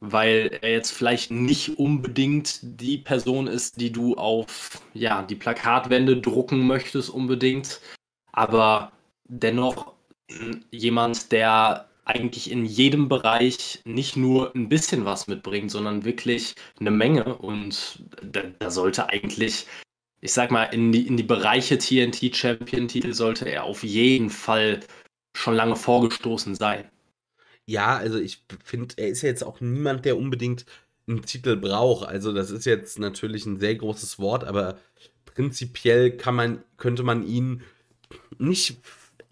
Weil 0.00 0.58
er 0.62 0.72
jetzt 0.72 0.90
vielleicht 0.90 1.30
nicht 1.30 1.78
unbedingt 1.78 2.58
die 2.62 2.98
Person 2.98 3.46
ist, 3.46 3.80
die 3.80 3.92
du 3.92 4.16
auf 4.16 4.82
ja, 4.94 5.22
die 5.22 5.36
Plakatwände 5.36 6.20
drucken 6.20 6.66
möchtest 6.66 7.08
unbedingt. 7.08 7.80
Aber 8.32 8.90
dennoch 9.28 9.92
jemand, 10.72 11.30
der 11.30 11.88
eigentlich 12.12 12.50
in 12.50 12.64
jedem 12.64 13.08
Bereich 13.08 13.80
nicht 13.84 14.16
nur 14.16 14.54
ein 14.54 14.68
bisschen 14.68 15.04
was 15.04 15.26
mitbringt, 15.26 15.70
sondern 15.70 16.04
wirklich 16.04 16.54
eine 16.78 16.90
Menge. 16.90 17.36
Und 17.36 18.04
da, 18.22 18.42
da 18.58 18.70
sollte 18.70 19.08
eigentlich, 19.08 19.66
ich 20.20 20.32
sag 20.32 20.50
mal, 20.50 20.64
in 20.64 20.92
die, 20.92 21.06
in 21.06 21.16
die 21.16 21.22
Bereiche 21.22 21.78
TNT-Champion-Titel 21.78 23.12
sollte 23.12 23.48
er 23.48 23.64
auf 23.64 23.82
jeden 23.82 24.30
Fall 24.30 24.80
schon 25.36 25.54
lange 25.54 25.76
vorgestoßen 25.76 26.54
sein. 26.54 26.88
Ja, 27.66 27.96
also 27.96 28.18
ich 28.18 28.44
finde, 28.64 28.94
er 28.98 29.08
ist 29.08 29.22
ja 29.22 29.28
jetzt 29.28 29.44
auch 29.44 29.60
niemand, 29.60 30.04
der 30.04 30.16
unbedingt 30.16 30.66
einen 31.06 31.22
Titel 31.22 31.56
braucht. 31.56 32.06
Also 32.06 32.32
das 32.32 32.50
ist 32.50 32.66
jetzt 32.66 32.98
natürlich 32.98 33.46
ein 33.46 33.58
sehr 33.58 33.74
großes 33.74 34.18
Wort, 34.18 34.44
aber 34.44 34.78
prinzipiell 35.24 36.16
kann 36.16 36.34
man, 36.34 36.62
könnte 36.76 37.02
man 37.02 37.26
ihn 37.26 37.62
nicht 38.38 38.78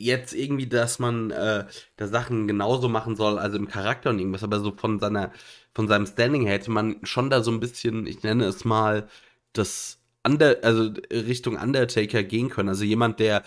jetzt 0.01 0.35
irgendwie, 0.35 0.67
dass 0.67 0.99
man 0.99 1.31
äh, 1.31 1.67
da 1.97 2.07
Sachen 2.09 2.49
genauso 2.49 2.89
machen 2.89 3.17
soll, 3.17 3.39
also 3.39 3.57
im 3.57 3.69
Charakter 3.69 4.11
und 4.11 4.19
irgendwas, 4.19 4.43
aber 4.43 4.61
so 4.61 4.73
von 4.73 4.99
seiner, 4.99 5.33
von 5.75 5.89
seinem 5.89 6.07
Standing 6.07 6.43
her 6.43 6.55
hätte 6.55 6.71
man 6.71 6.97
schon 7.05 7.31
da 7.31 7.43
so 7.43 7.51
ein 7.51 7.61
bisschen, 7.61 8.07
ich 8.07 8.23
nenne 8.23 8.45
es 8.47 8.65
mal, 8.65 9.09
das 9.53 9.99
Under, 10.27 10.59
also 10.63 10.93
Richtung 11.13 11.57
Undertaker 11.57 12.23
gehen 12.23 12.51
können. 12.51 12.69
Also 12.69 12.85
jemand, 12.85 13.21
der 13.21 13.43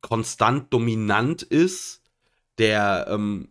konstant 0.00 0.72
dominant 0.72 1.42
ist, 1.42 2.02
der 2.58 3.06
ähm, 3.10 3.48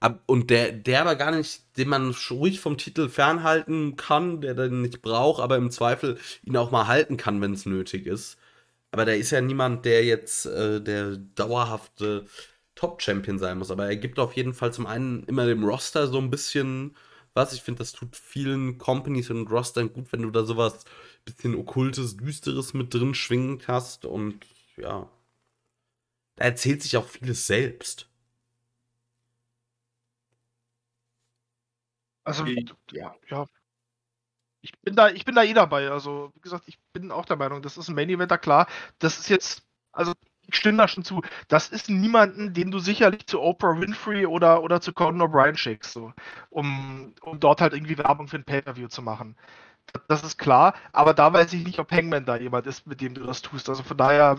ab, 0.00 0.22
und 0.26 0.50
der, 0.50 0.72
der 0.72 1.02
aber 1.02 1.16
gar 1.16 1.30
nicht, 1.30 1.76
den 1.76 1.88
man 1.88 2.14
ruhig 2.30 2.60
vom 2.60 2.78
Titel 2.78 3.08
fernhalten 3.08 3.96
kann, 3.96 4.40
der 4.40 4.54
den 4.54 4.82
nicht 4.82 5.02
braucht, 5.02 5.40
aber 5.40 5.56
im 5.56 5.70
Zweifel 5.70 6.18
ihn 6.44 6.56
auch 6.56 6.70
mal 6.70 6.86
halten 6.86 7.16
kann, 7.16 7.40
wenn 7.40 7.52
es 7.52 7.66
nötig 7.66 8.06
ist. 8.06 8.38
Aber 8.96 9.04
da 9.04 9.12
ist 9.12 9.30
ja 9.30 9.42
niemand, 9.42 9.84
der 9.84 10.04
jetzt 10.06 10.46
äh, 10.46 10.80
der 10.80 11.18
dauerhafte 11.18 12.24
Top-Champion 12.76 13.38
sein 13.38 13.58
muss. 13.58 13.70
Aber 13.70 13.84
er 13.86 13.96
gibt 13.96 14.18
auf 14.18 14.32
jeden 14.36 14.54
Fall 14.54 14.72
zum 14.72 14.86
einen 14.86 15.22
immer 15.24 15.44
dem 15.46 15.64
Roster 15.64 16.06
so 16.06 16.16
ein 16.18 16.30
bisschen 16.30 16.96
was. 17.34 17.52
Ich 17.52 17.60
finde, 17.62 17.80
das 17.80 17.92
tut 17.92 18.16
vielen 18.16 18.78
Companies 18.78 19.28
und 19.28 19.50
Rostern 19.50 19.92
gut, 19.92 20.12
wenn 20.12 20.22
du 20.22 20.30
da 20.30 20.44
sowas 20.44 20.86
bisschen 21.26 21.54
okkultes, 21.56 22.16
düsteres 22.16 22.72
mit 22.72 22.94
drin 22.94 23.12
schwingen 23.14 23.60
hast. 23.66 24.06
Und 24.06 24.46
ja. 24.78 25.10
da 26.36 26.44
erzählt 26.46 26.82
sich 26.82 26.96
auch 26.96 27.06
vieles 27.06 27.46
selbst. 27.46 28.08
Also, 32.24 32.44
Ja. 32.92 33.14
ja. 33.30 33.46
Ich 34.66 34.72
bin 34.82 34.96
da, 34.96 35.08
ich 35.10 35.24
bin 35.24 35.36
da 35.36 35.44
eh 35.44 35.54
dabei. 35.54 35.90
Also, 35.90 36.32
wie 36.34 36.40
gesagt, 36.40 36.64
ich 36.66 36.78
bin 36.92 37.12
auch 37.12 37.24
der 37.24 37.36
Meinung, 37.36 37.62
das 37.62 37.76
ist 37.76 37.88
ein 37.88 37.94
Main 37.94 38.10
Eventer, 38.10 38.36
klar. 38.38 38.66
Das 38.98 39.18
ist 39.18 39.28
jetzt, 39.28 39.62
also 39.92 40.12
ich 40.48 40.56
stimme 40.56 40.78
da 40.78 40.88
schon 40.88 41.04
zu. 41.04 41.22
Das 41.48 41.68
ist 41.68 41.88
niemanden, 41.88 42.52
den 42.52 42.70
du 42.72 42.78
sicherlich 42.80 43.26
zu 43.26 43.40
Oprah 43.40 43.80
Winfrey 43.80 44.26
oder, 44.26 44.62
oder 44.62 44.80
zu 44.80 44.92
Conan 44.92 45.22
O'Brien 45.28 45.56
schickst, 45.56 45.92
so, 45.92 46.12
um, 46.50 47.14
um 47.22 47.38
dort 47.40 47.60
halt 47.60 47.74
irgendwie 47.74 47.98
Werbung 47.98 48.28
für 48.28 48.36
ein 48.36 48.44
Pay-Per-View 48.44 48.88
zu 48.88 49.02
machen. 49.02 49.36
Das 50.08 50.22
ist 50.22 50.38
klar, 50.38 50.74
aber 50.92 51.14
da 51.14 51.32
weiß 51.32 51.52
ich 51.52 51.64
nicht, 51.64 51.78
ob 51.78 51.90
Hangman 51.90 52.24
da 52.26 52.36
jemand 52.36 52.66
ist, 52.66 52.86
mit 52.86 53.00
dem 53.00 53.14
du 53.14 53.24
das 53.24 53.42
tust. 53.42 53.68
Also 53.68 53.82
von 53.82 53.96
daher 53.96 54.38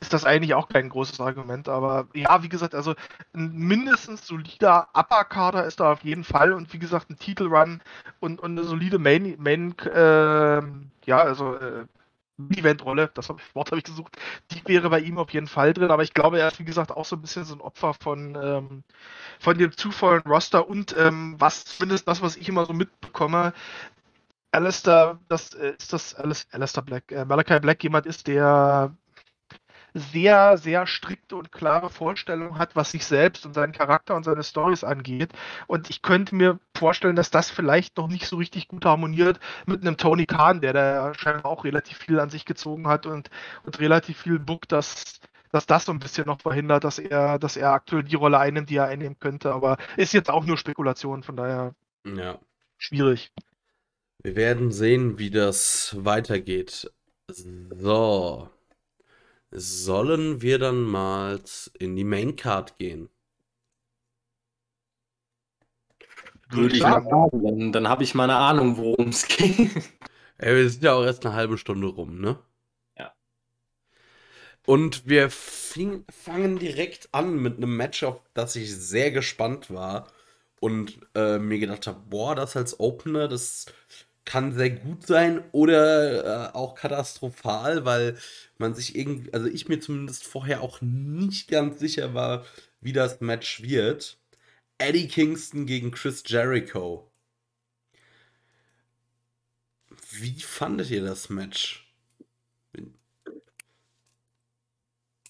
ist 0.00 0.12
das 0.12 0.24
eigentlich 0.24 0.54
auch 0.54 0.68
kein 0.68 0.88
großes 0.88 1.20
Argument. 1.20 1.68
Aber 1.68 2.06
ja, 2.14 2.42
wie 2.42 2.48
gesagt, 2.48 2.74
also 2.74 2.94
ein 3.34 3.52
mindestens 3.52 4.26
solider 4.26 4.88
Upper-Kader 4.94 5.64
ist 5.64 5.80
da 5.80 5.92
auf 5.92 6.04
jeden 6.04 6.24
Fall 6.24 6.52
und 6.52 6.72
wie 6.72 6.78
gesagt, 6.78 7.10
ein 7.10 7.18
Titelrun 7.18 7.80
und, 8.20 8.40
und 8.40 8.52
eine 8.52 8.64
solide 8.64 8.98
Main, 8.98 9.36
Main 9.38 9.74
äh, 9.80 10.62
ja, 11.06 11.18
also 11.18 11.56
äh, 11.56 11.86
Event-Rolle, 12.38 13.10
das 13.14 13.28
Wort 13.28 13.70
habe 13.70 13.78
ich 13.78 13.84
gesucht, 13.84 14.16
die 14.50 14.60
wäre 14.66 14.90
bei 14.90 15.00
ihm 15.00 15.18
auf 15.18 15.30
jeden 15.30 15.46
Fall 15.46 15.72
drin, 15.72 15.90
aber 15.90 16.02
ich 16.02 16.14
glaube, 16.14 16.40
er 16.40 16.48
ist, 16.48 16.58
wie 16.58 16.64
gesagt, 16.64 16.90
auch 16.90 17.04
so 17.04 17.14
ein 17.14 17.22
bisschen 17.22 17.44
so 17.44 17.54
ein 17.54 17.60
Opfer 17.60 17.94
von, 17.94 18.36
ähm, 18.40 18.82
von 19.38 19.56
dem 19.56 19.76
zu 19.76 19.92
vollen 19.92 20.22
Roster 20.22 20.68
und 20.68 20.96
ähm, 20.98 21.36
was 21.38 21.64
zumindest 21.64 22.08
das, 22.08 22.22
was 22.22 22.36
ich 22.36 22.48
immer 22.48 22.66
so 22.66 22.72
mitbekomme, 22.72 23.52
Alistair, 24.54 25.18
das 25.28 25.54
äh, 25.54 25.74
ist 25.78 25.92
das 25.92 26.14
Alistair 26.14 26.82
Black, 26.82 27.10
äh, 27.12 27.24
Malachi 27.24 27.58
Black 27.60 27.82
jemand 27.82 28.06
ist, 28.06 28.26
der 28.26 28.96
sehr, 29.94 30.58
sehr 30.58 30.86
strikte 30.86 31.36
und 31.36 31.52
klare 31.52 31.88
Vorstellungen 31.88 32.58
hat, 32.58 32.74
was 32.74 32.90
sich 32.90 33.04
selbst 33.04 33.46
und 33.46 33.54
seinen 33.54 33.72
Charakter 33.72 34.16
und 34.16 34.24
seine 34.24 34.42
Stories 34.42 34.82
angeht. 34.84 35.32
Und 35.68 35.88
ich 35.88 36.02
könnte 36.02 36.34
mir 36.34 36.58
vorstellen, 36.76 37.16
dass 37.16 37.30
das 37.30 37.50
vielleicht 37.50 37.96
noch 37.96 38.08
nicht 38.08 38.26
so 38.26 38.36
richtig 38.36 38.68
gut 38.68 38.84
harmoniert 38.84 39.38
mit 39.66 39.82
einem 39.82 39.96
Tony 39.96 40.26
Khan, 40.26 40.60
der 40.60 40.72
da 40.72 41.14
scheinbar 41.14 41.46
auch 41.46 41.64
relativ 41.64 41.98
viel 41.98 42.18
an 42.18 42.30
sich 42.30 42.44
gezogen 42.44 42.88
hat 42.88 43.06
und, 43.06 43.30
und 43.64 43.78
relativ 43.78 44.18
viel 44.18 44.38
bookt, 44.40 44.72
dass, 44.72 45.20
dass 45.52 45.66
das 45.66 45.84
so 45.84 45.92
ein 45.92 46.00
bisschen 46.00 46.26
noch 46.26 46.40
verhindert, 46.40 46.82
dass 46.84 46.98
er, 46.98 47.38
dass 47.38 47.56
er 47.56 47.72
aktuell 47.72 48.02
die 48.02 48.16
Rolle 48.16 48.38
einnimmt, 48.40 48.70
die 48.70 48.76
er 48.76 48.86
einnehmen 48.86 49.18
könnte. 49.20 49.52
Aber 49.52 49.76
ist 49.96 50.12
jetzt 50.12 50.30
auch 50.30 50.44
nur 50.44 50.58
Spekulation, 50.58 51.22
von 51.22 51.36
daher 51.36 51.74
Ja. 52.04 52.38
schwierig. 52.78 53.32
Wir 54.24 54.36
werden 54.36 54.72
sehen, 54.72 55.18
wie 55.18 55.28
das 55.28 55.94
weitergeht. 55.98 56.90
So. 57.28 58.48
Sollen 59.50 60.40
wir 60.40 60.58
dann 60.58 60.80
mal 60.80 61.42
in 61.78 61.94
die 61.94 62.04
Maincard 62.04 62.78
gehen? 62.78 63.10
Würde 66.48 66.74
ich 66.74 66.82
mal 66.82 67.02
sagen. 67.02 67.44
Dann, 67.44 67.72
dann 67.72 67.88
habe 67.88 68.02
ich 68.02 68.14
mal 68.14 68.24
eine 68.24 68.36
Ahnung, 68.36 68.78
worum 68.78 69.10
es 69.10 69.28
geht. 69.28 69.70
Ey, 70.38 70.56
wir 70.56 70.70
sind 70.70 70.82
ja 70.82 70.94
auch 70.94 71.04
erst 71.04 71.26
eine 71.26 71.34
halbe 71.34 71.58
Stunde 71.58 71.88
rum, 71.88 72.18
ne? 72.18 72.38
Ja. 72.96 73.12
Und 74.64 75.06
wir 75.06 75.28
fing, 75.28 76.06
fangen 76.10 76.58
direkt 76.58 77.10
an 77.12 77.36
mit 77.36 77.58
einem 77.58 77.76
Match, 77.76 78.02
auf 78.02 78.22
das 78.32 78.56
ich 78.56 78.74
sehr 78.74 79.10
gespannt 79.10 79.70
war 79.70 80.08
und 80.60 80.98
äh, 81.14 81.38
mir 81.38 81.58
gedacht 81.58 81.86
habe, 81.86 82.00
boah, 82.08 82.34
das 82.34 82.56
als 82.56 82.80
Opener, 82.80 83.28
das 83.28 83.66
kann 84.24 84.52
sehr 84.52 84.70
gut 84.70 85.06
sein 85.06 85.42
oder 85.52 86.50
äh, 86.50 86.54
auch 86.54 86.74
katastrophal, 86.74 87.84
weil 87.84 88.16
man 88.58 88.74
sich 88.74 88.96
irgendwie, 88.96 89.32
also 89.32 89.46
ich 89.46 89.68
mir 89.68 89.80
zumindest 89.80 90.24
vorher 90.24 90.62
auch 90.62 90.80
nicht 90.80 91.48
ganz 91.48 91.78
sicher 91.78 92.14
war, 92.14 92.44
wie 92.80 92.92
das 92.92 93.20
Match 93.20 93.62
wird. 93.62 94.18
Eddie 94.78 95.08
Kingston 95.08 95.66
gegen 95.66 95.90
Chris 95.92 96.22
Jericho. 96.26 97.10
Wie 100.10 100.40
fandet 100.40 100.90
ihr 100.90 101.04
das 101.04 101.28
Match? 101.28 101.92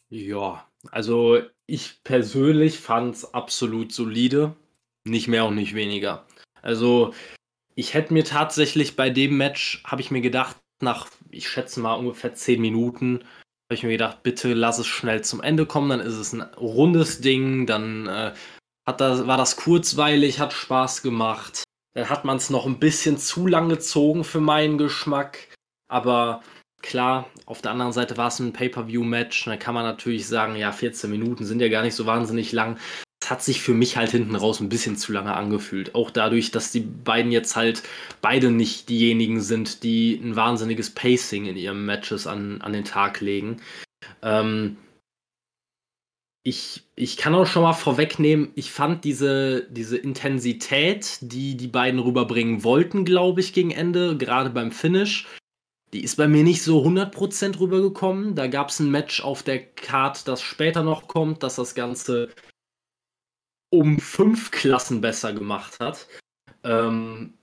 Ja, 0.09 0.69
also 0.91 1.43
ich 1.67 2.03
persönlich 2.05 2.79
fand 2.79 3.17
es 3.17 3.35
absolut 3.35 3.93
solide. 3.93 4.55
Nicht 5.05 5.29
mehr 5.29 5.45
und 5.47 5.57
nicht 5.57 5.75
weniger. 5.75 6.27
Also 6.63 7.15
ich 7.75 7.95
hätte 7.95 8.13
mir 8.13 8.25
tatsächlich 8.25 8.97
bei 8.97 9.11
dem 9.11 9.37
Match, 9.37 9.83
habe 9.85 10.01
ich 10.01 10.11
mir 10.11 10.21
gedacht, 10.21 10.57
nach, 10.81 11.09
ich 11.31 11.49
schätze 11.49 11.81
mal 11.81 11.95
ungefähr 11.95 12.35
10 12.35 12.61
Minuten, 12.61 13.21
habe 13.69 13.75
ich 13.75 13.83
mir 13.83 13.93
gedacht, 13.93 14.23
bitte 14.23 14.55
lass 14.55 14.79
es 14.79 14.87
schnell 14.87 15.23
zum 15.23 15.43
Ende 15.43 15.67
kommen, 15.67 15.91
dann 15.91 16.01
ist 16.01 16.15
es 16.15 16.33
ein 16.33 16.43
rundes 16.43 17.21
Ding, 17.21 17.67
dann 17.67 18.07
äh, 18.07 18.35
hat 18.87 19.01
das, 19.01 19.27
war 19.27 19.37
das 19.37 19.57
kurzweilig, 19.57 20.41
hat 20.41 20.53
Spaß 20.53 21.03
gemacht. 21.03 21.65
Dann 21.95 22.11
hat 22.11 22.25
man 22.25 22.37
es 22.37 22.51
noch 22.51 22.67
ein 22.67 22.79
bisschen 22.79 23.19
zu 23.19 23.47
lang 23.47 23.69
gezogen 23.69 24.25
für 24.25 24.41
meinen 24.41 24.79
Geschmack. 24.79 25.49
Aber 25.89 26.43
klar, 26.83 27.27
auf 27.47 27.63
der 27.63 27.71
anderen 27.71 27.93
Seite 27.93 28.17
war 28.17 28.29
es 28.29 28.41
ein 28.41 28.53
Pay-Per-View-Match. 28.53 29.45
Da 29.47 29.57
kann 29.57 29.75
man 29.75 29.85
natürlich 29.85 30.27
sagen, 30.27 30.57
ja, 30.57 30.73
14 30.73 31.11
Minuten 31.11 31.45
sind 31.45 31.61
ja 31.61 31.69
gar 31.69 31.83
nicht 31.83 31.95
so 31.95 32.05
wahnsinnig 32.05 32.53
lang. 32.53 32.79
Hat 33.31 33.43
sich 33.43 33.63
für 33.63 33.75
mich 33.75 33.97
halt 33.97 34.11
hinten 34.11 34.37
raus 34.37 34.61
ein 34.61 34.69
bisschen 34.69 34.97
zu 34.97 35.13
lange 35.13 35.35
angefühlt. 35.35 35.95
Auch 35.95 36.11
dadurch, 36.11 36.51
dass 36.51 36.73
die 36.73 36.81
beiden 36.81 37.33
jetzt 37.33 37.57
halt 37.57 37.83
beide 38.21 38.51
nicht 38.51 38.89
diejenigen 38.89 39.41
sind, 39.41 39.83
die 39.83 40.15
ein 40.23 40.37
wahnsinniges 40.37 40.91
Pacing 40.91 41.47
in 41.47 41.57
ihren 41.57 41.85
Matches 41.85 42.27
an, 42.27 42.61
an 42.61 42.73
den 42.73 42.85
Tag 42.85 43.21
legen. 43.21 43.61
Ähm, 44.23 44.77
ich, 46.47 46.83
ich 46.95 47.17
kann 47.17 47.35
auch 47.35 47.47
schon 47.47 47.63
mal 47.63 47.73
vorwegnehmen, 47.73 48.51
ich 48.55 48.71
fand 48.71 49.05
diese, 49.05 49.67
diese 49.71 49.97
Intensität, 49.97 51.19
die 51.23 51.57
die 51.57 51.69
beiden 51.69 51.99
rüberbringen 51.99 52.65
wollten, 52.65 53.07
glaube 53.07 53.41
ich, 53.41 53.55
gegen 53.55 53.71
Ende, 53.71 54.19
gerade 54.19 54.51
beim 54.51 54.71
Finish, 54.71 55.27
die 55.95 56.05
ist 56.05 56.17
bei 56.17 56.29
mir 56.29 56.43
nicht 56.43 56.63
so 56.63 56.85
100% 56.85 57.61
rübergekommen. 57.61 58.35
Da 58.35 58.49
gab 58.49 58.69
es 58.69 58.81
ein 58.81 58.91
Match 58.91 59.23
auf 59.23 59.43
der 59.43 59.65
Card, 59.65 60.29
das 60.29 60.43
später 60.43 60.83
noch 60.83 61.09
kommt, 61.09 61.43
das 61.43 61.55
das 61.55 61.75
Ganze 61.75 62.29
um 63.75 63.99
fünf 63.99 64.53
Klassen 64.53 65.01
besser 65.01 65.33
gemacht 65.33 65.81
hat. 65.81 66.07
Ähm, 66.63 67.35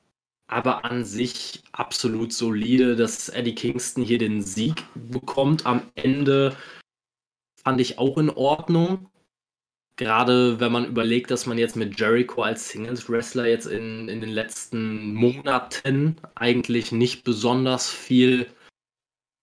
aber 0.47 0.85
an 0.85 1.03
sich 1.03 1.63
absolut 1.73 2.33
solide, 2.33 2.95
dass 2.95 3.29
Eddie 3.29 3.55
Kingston 3.55 4.03
hier 4.03 4.17
den 4.17 4.41
Sieg 4.41 4.83
bekommt. 4.95 5.65
Am 5.65 5.83
Ende 5.95 6.55
fand 7.61 7.81
ich 7.81 7.99
auch 7.99 8.17
in 8.17 8.29
Ordnung. 8.29 9.09
Gerade 9.97 10.59
wenn 10.59 10.71
man 10.71 10.85
überlegt, 10.85 11.31
dass 11.31 11.45
man 11.45 11.57
jetzt 11.57 11.75
mit 11.75 11.99
Jericho 11.99 12.43
als 12.43 12.69
Singles-Wrestler 12.69 13.47
jetzt 13.47 13.67
in, 13.67 14.07
in 14.07 14.21
den 14.21 14.31
letzten 14.31 15.13
Monaten 15.13 16.15
eigentlich 16.35 16.91
nicht 16.91 17.23
besonders 17.23 17.89
viel 17.89 18.47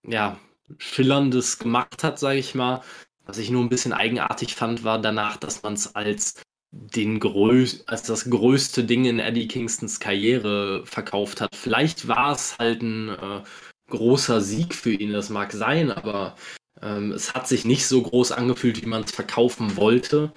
ja, 0.05 0.39
Schillerndes 0.79 1.59
gemacht 1.59 2.03
hat, 2.03 2.19
sage 2.19 2.39
ich 2.39 2.55
mal. 2.55 2.81
Was 3.25 3.37
ich 3.37 3.51
nur 3.51 3.63
ein 3.63 3.69
bisschen 3.69 3.93
eigenartig 3.93 4.55
fand, 4.55 4.83
war 4.83 4.99
danach, 4.99 5.37
dass 5.37 5.61
man 5.61 5.73
es 5.73 5.95
als 5.95 6.41
den 6.71 7.19
größ 7.19 7.87
als 7.87 8.03
das 8.03 8.29
größte 8.29 8.83
Ding 8.83 9.05
in 9.05 9.19
Eddie 9.19 9.47
Kingstons 9.47 9.99
Karriere 9.99 10.85
verkauft 10.85 11.41
hat. 11.41 11.55
Vielleicht 11.55 12.07
war 12.07 12.33
es 12.33 12.57
halt 12.59 12.81
ein 12.81 13.09
äh, 13.09 13.43
großer 13.89 14.41
Sieg 14.41 14.75
für 14.75 14.91
ihn, 14.91 15.13
das 15.13 15.29
mag 15.29 15.51
sein, 15.51 15.91
aber 15.91 16.35
ähm, 16.81 17.11
es 17.11 17.33
hat 17.33 17.47
sich 17.47 17.65
nicht 17.65 17.87
so 17.87 18.01
groß 18.01 18.31
angefühlt, 18.31 18.81
wie 18.81 18.87
man 18.87 19.03
es 19.03 19.11
verkaufen 19.11 19.75
wollte. 19.77 20.31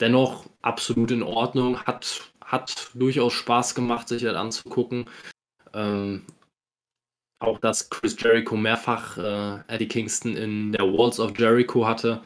Dennoch 0.00 0.46
absolut 0.62 1.12
in 1.12 1.22
Ordnung, 1.22 1.80
hat, 1.82 2.32
hat 2.40 2.90
durchaus 2.94 3.32
Spaß 3.32 3.74
gemacht, 3.74 4.08
sich 4.08 4.22
das 4.22 4.34
anzugucken. 4.34 5.08
Ähm, 5.72 6.26
auch 7.38 7.58
dass 7.58 7.90
Chris 7.90 8.16
Jericho 8.18 8.56
mehrfach 8.56 9.18
äh, 9.18 9.60
Eddie 9.68 9.88
Kingston 9.88 10.36
in 10.36 10.72
der 10.72 10.82
Walls 10.82 11.20
of 11.20 11.38
Jericho 11.38 11.86
hatte. 11.86 12.22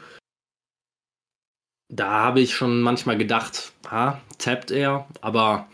Da 1.91 2.11
habe 2.11 2.41
ich 2.41 2.55
schon 2.55 2.83
manchmal 2.83 3.17
gedacht, 3.17 3.73
ah, 3.87 4.21
tappt 4.39 4.71
er, 4.71 5.09
aber 5.23 5.69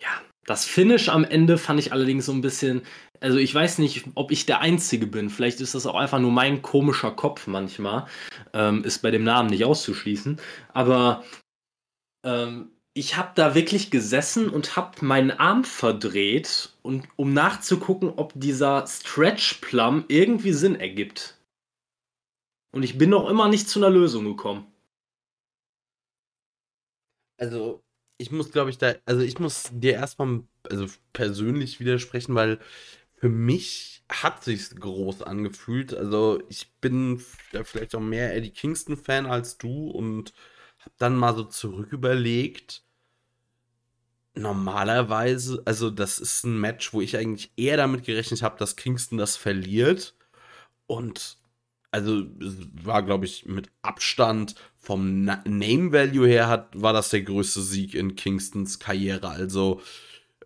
ja, 0.00 0.10
das 0.44 0.66
Finish 0.66 1.08
am 1.08 1.24
Ende 1.24 1.56
fand 1.56 1.80
ich 1.80 1.92
allerdings 1.92 2.26
so 2.26 2.32
ein 2.32 2.42
bisschen, 2.42 2.82
also 3.20 3.38
ich 3.38 3.54
weiß 3.54 3.78
nicht, 3.78 4.04
ob 4.14 4.30
ich 4.30 4.44
der 4.44 4.60
Einzige 4.60 5.06
bin, 5.06 5.30
vielleicht 5.30 5.60
ist 5.62 5.74
das 5.74 5.86
auch 5.86 5.94
einfach 5.94 6.18
nur 6.18 6.32
mein 6.32 6.60
komischer 6.60 7.12
Kopf 7.12 7.46
manchmal, 7.46 8.06
ähm, 8.52 8.84
ist 8.84 9.00
bei 9.00 9.10
dem 9.10 9.24
Namen 9.24 9.48
nicht 9.48 9.64
auszuschließen, 9.64 10.38
aber 10.74 11.24
ähm, 12.24 12.70
ich 12.92 13.16
habe 13.16 13.32
da 13.34 13.54
wirklich 13.54 13.90
gesessen 13.90 14.50
und 14.50 14.76
habe 14.76 15.04
meinen 15.04 15.32
Arm 15.32 15.64
verdreht, 15.64 16.74
und, 16.82 17.08
um 17.16 17.32
nachzugucken, 17.32 18.12
ob 18.16 18.32
dieser 18.36 18.86
Stretch 18.86 19.54
Plum 19.62 20.04
irgendwie 20.08 20.52
Sinn 20.52 20.76
ergibt. 20.76 21.38
Und 22.72 22.82
ich 22.82 22.98
bin 22.98 23.10
noch 23.10 23.28
immer 23.28 23.48
nicht 23.48 23.68
zu 23.68 23.78
einer 23.80 23.90
Lösung 23.90 24.24
gekommen. 24.24 24.66
Also, 27.36 27.82
ich 28.18 28.30
muss, 28.30 28.52
glaube 28.52 28.70
ich, 28.70 28.78
da, 28.78 28.94
also 29.06 29.22
ich 29.22 29.38
muss 29.38 29.70
dir 29.72 29.94
erstmal 29.94 30.44
also 30.68 30.86
persönlich 31.12 31.80
widersprechen, 31.80 32.34
weil 32.34 32.58
für 33.16 33.28
mich 33.28 34.04
hat 34.08 34.44
sich's 34.44 34.74
groß 34.76 35.22
angefühlt. 35.22 35.94
Also 35.94 36.42
ich 36.48 36.72
bin 36.80 37.22
vielleicht 37.64 37.94
auch 37.94 38.00
mehr 38.00 38.34
Eddie 38.34 38.50
Kingston-Fan 38.50 39.26
als 39.26 39.58
du 39.58 39.90
und 39.90 40.32
habe 40.78 40.94
dann 40.98 41.16
mal 41.16 41.34
so 41.34 41.44
zurück 41.44 41.92
überlegt. 41.92 42.84
Normalerweise, 44.36 45.62
also 45.64 45.90
das 45.90 46.18
ist 46.18 46.44
ein 46.44 46.60
Match, 46.60 46.92
wo 46.92 47.00
ich 47.00 47.16
eigentlich 47.16 47.52
eher 47.56 47.76
damit 47.76 48.04
gerechnet 48.04 48.42
habe, 48.42 48.58
dass 48.58 48.76
Kingston 48.76 49.16
das 49.16 49.36
verliert. 49.36 50.14
Und 50.86 51.38
also 51.94 52.24
war, 52.82 53.04
glaube 53.04 53.24
ich, 53.24 53.46
mit 53.46 53.70
Abstand 53.82 54.56
vom 54.74 55.22
Na 55.22 55.40
Name 55.46 55.92
Value 55.92 56.26
her 56.26 56.48
hat, 56.48 56.68
war 56.74 56.92
das 56.92 57.10
der 57.10 57.22
größte 57.22 57.62
Sieg 57.62 57.94
in 57.94 58.16
Kingstons 58.16 58.80
Karriere. 58.80 59.28
Also 59.28 59.80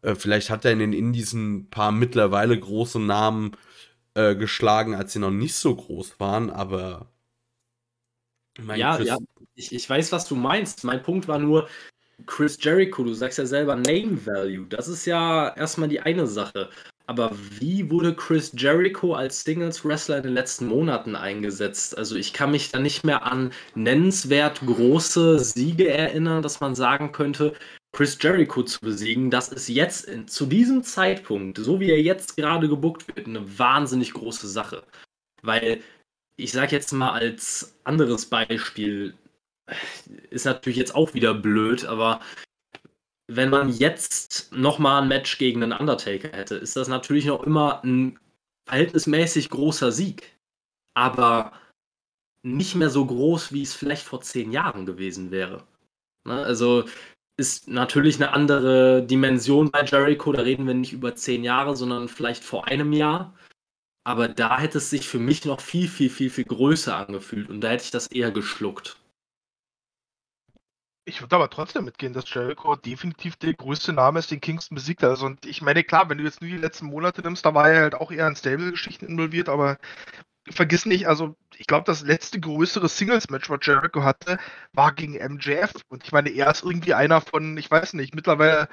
äh, 0.02 0.14
vielleicht 0.14 0.50
hat 0.50 0.66
er 0.66 0.72
in 0.72 0.80
den 0.80 0.92
Indies 0.92 1.32
ein 1.32 1.70
paar 1.70 1.90
mittlerweile 1.90 2.60
große 2.60 3.00
Namen 3.00 3.56
äh, 4.12 4.36
geschlagen, 4.36 4.94
als 4.94 5.14
sie 5.14 5.20
noch 5.20 5.30
nicht 5.30 5.54
so 5.54 5.74
groß 5.74 6.20
waren, 6.20 6.50
aber. 6.50 7.10
ja, 8.76 8.96
Chris 8.96 9.08
ja, 9.08 9.16
ich, 9.54 9.72
ich 9.72 9.88
weiß, 9.88 10.12
was 10.12 10.28
du 10.28 10.36
meinst. 10.36 10.84
Mein 10.84 11.02
Punkt 11.02 11.28
war 11.28 11.38
nur, 11.38 11.66
Chris 12.26 12.58
Jericho, 12.60 13.04
du 13.04 13.14
sagst 13.14 13.38
ja 13.38 13.46
selber 13.46 13.74
Name 13.74 14.26
Value. 14.26 14.66
Das 14.66 14.86
ist 14.86 15.06
ja 15.06 15.48
erstmal 15.56 15.88
die 15.88 16.00
eine 16.00 16.26
Sache. 16.26 16.68
Aber 17.08 17.32
wie 17.58 17.90
wurde 17.90 18.14
Chris 18.14 18.52
Jericho 18.54 19.14
als 19.14 19.42
Singles-Wrestler 19.42 20.18
in 20.18 20.24
den 20.24 20.34
letzten 20.34 20.66
Monaten 20.66 21.16
eingesetzt? 21.16 21.96
Also 21.96 22.16
ich 22.16 22.34
kann 22.34 22.50
mich 22.50 22.70
da 22.70 22.78
nicht 22.78 23.02
mehr 23.02 23.24
an 23.24 23.50
nennenswert 23.74 24.60
große 24.60 25.38
Siege 25.38 25.88
erinnern, 25.88 26.42
dass 26.42 26.60
man 26.60 26.74
sagen 26.74 27.12
könnte, 27.12 27.54
Chris 27.92 28.18
Jericho 28.20 28.62
zu 28.62 28.80
besiegen, 28.80 29.30
das 29.30 29.48
ist 29.48 29.68
jetzt 29.68 30.04
in, 30.04 30.28
zu 30.28 30.44
diesem 30.44 30.82
Zeitpunkt, 30.82 31.56
so 31.56 31.80
wie 31.80 31.90
er 31.90 32.02
jetzt 32.02 32.36
gerade 32.36 32.68
gebuckt 32.68 33.08
wird, 33.08 33.26
eine 33.26 33.58
wahnsinnig 33.58 34.12
große 34.12 34.46
Sache. 34.46 34.82
Weil 35.40 35.80
ich 36.36 36.52
sage 36.52 36.76
jetzt 36.76 36.92
mal 36.92 37.12
als 37.12 37.74
anderes 37.84 38.26
Beispiel, 38.26 39.14
ist 40.28 40.44
natürlich 40.44 40.78
jetzt 40.78 40.94
auch 40.94 41.14
wieder 41.14 41.32
blöd, 41.32 41.86
aber 41.86 42.20
wenn 43.28 43.50
man 43.50 43.68
jetzt 43.68 44.50
nochmal 44.52 45.02
ein 45.02 45.08
Match 45.08 45.38
gegen 45.38 45.62
einen 45.62 45.78
Undertaker 45.78 46.36
hätte, 46.36 46.56
ist 46.56 46.76
das 46.76 46.88
natürlich 46.88 47.26
noch 47.26 47.42
immer 47.44 47.82
ein 47.84 48.18
verhältnismäßig 48.66 49.50
großer 49.50 49.92
Sieg. 49.92 50.34
Aber 50.94 51.52
nicht 52.42 52.74
mehr 52.74 52.90
so 52.90 53.04
groß, 53.04 53.52
wie 53.52 53.62
es 53.62 53.74
vielleicht 53.74 54.02
vor 54.02 54.22
zehn 54.22 54.50
Jahren 54.50 54.86
gewesen 54.86 55.30
wäre. 55.30 55.64
Ne? 56.24 56.42
Also 56.42 56.84
ist 57.36 57.68
natürlich 57.68 58.16
eine 58.16 58.32
andere 58.32 59.02
Dimension 59.02 59.70
bei 59.70 59.84
Jericho. 59.84 60.32
Da 60.32 60.42
reden 60.42 60.66
wir 60.66 60.74
nicht 60.74 60.92
über 60.92 61.14
zehn 61.14 61.44
Jahre, 61.44 61.76
sondern 61.76 62.08
vielleicht 62.08 62.42
vor 62.42 62.66
einem 62.66 62.92
Jahr. 62.92 63.34
Aber 64.04 64.28
da 64.28 64.58
hätte 64.58 64.78
es 64.78 64.90
sich 64.90 65.06
für 65.06 65.18
mich 65.18 65.44
noch 65.44 65.60
viel, 65.60 65.86
viel, 65.86 66.08
viel, 66.08 66.30
viel 66.30 66.44
größer 66.44 66.96
angefühlt 66.96 67.50
und 67.50 67.60
da 67.60 67.68
hätte 67.68 67.84
ich 67.84 67.90
das 67.90 68.06
eher 68.06 68.30
geschluckt. 68.30 68.96
Ich 71.08 71.22
würde 71.22 71.36
aber 71.36 71.48
trotzdem 71.48 71.86
mitgehen, 71.86 72.12
dass 72.12 72.32
Jericho 72.32 72.76
definitiv 72.76 73.36
der 73.36 73.54
größte 73.54 73.94
Name 73.94 74.18
ist, 74.18 74.30
den 74.30 74.42
Kingston 74.42 74.74
besiegt 74.74 75.02
hat. 75.02 75.08
Also, 75.08 75.24
und 75.24 75.46
ich 75.46 75.62
meine, 75.62 75.82
klar, 75.82 76.10
wenn 76.10 76.18
du 76.18 76.24
jetzt 76.24 76.42
nur 76.42 76.50
die 76.50 76.58
letzten 76.58 76.84
Monate 76.84 77.22
nimmst, 77.22 77.46
da 77.46 77.54
war 77.54 77.70
er 77.70 77.80
halt 77.80 77.94
auch 77.94 78.12
eher 78.12 78.28
in 78.28 78.36
Stable-Geschichten 78.36 79.06
involviert, 79.06 79.48
aber 79.48 79.78
vergiss 80.50 80.84
nicht, 80.84 81.08
also 81.08 81.34
ich 81.56 81.66
glaube, 81.66 81.84
das 81.84 82.02
letzte 82.02 82.40
größere 82.40 82.90
Singles-Match, 82.90 83.48
was 83.48 83.60
Jericho 83.62 84.02
hatte, 84.02 84.38
war 84.74 84.92
gegen 84.92 85.14
MJF. 85.14 85.72
Und 85.88 86.04
ich 86.04 86.12
meine, 86.12 86.28
er 86.28 86.50
ist 86.50 86.62
irgendwie 86.62 86.92
einer 86.92 87.22
von, 87.22 87.56
ich 87.56 87.70
weiß 87.70 87.94
nicht, 87.94 88.14
mittlerweile 88.14 88.68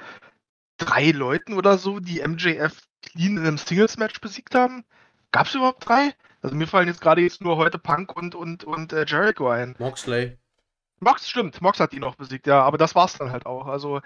drei 0.76 1.12
Leuten 1.12 1.54
oder 1.54 1.78
so, 1.78 2.00
die 2.00 2.20
MJF 2.20 2.82
clean 3.00 3.38
in 3.38 3.46
einem 3.46 3.58
Singles-Match 3.58 4.20
besiegt 4.20 4.54
haben. 4.54 4.84
Gab 5.32 5.46
es 5.46 5.54
überhaupt 5.54 5.88
drei? 5.88 6.12
Also 6.42 6.54
mir 6.54 6.66
fallen 6.66 6.88
jetzt 6.88 7.00
gerade 7.00 7.22
jetzt 7.22 7.40
nur 7.40 7.56
heute 7.56 7.78
Punk 7.78 8.14
und, 8.14 8.34
und, 8.34 8.64
und 8.64 8.92
äh, 8.92 9.06
Jericho 9.06 9.48
ein. 9.48 9.74
Moxley. 9.78 10.36
Mox, 11.00 11.28
stimmt, 11.28 11.60
Mox 11.60 11.78
hat 11.80 11.92
ihn 11.92 12.04
auch 12.04 12.14
besiegt, 12.14 12.46
ja, 12.46 12.62
aber 12.62 12.78
das 12.78 12.94
war's 12.94 13.18
dann 13.18 13.30
halt 13.30 13.46
auch. 13.46 13.66
Also, 13.66 14.00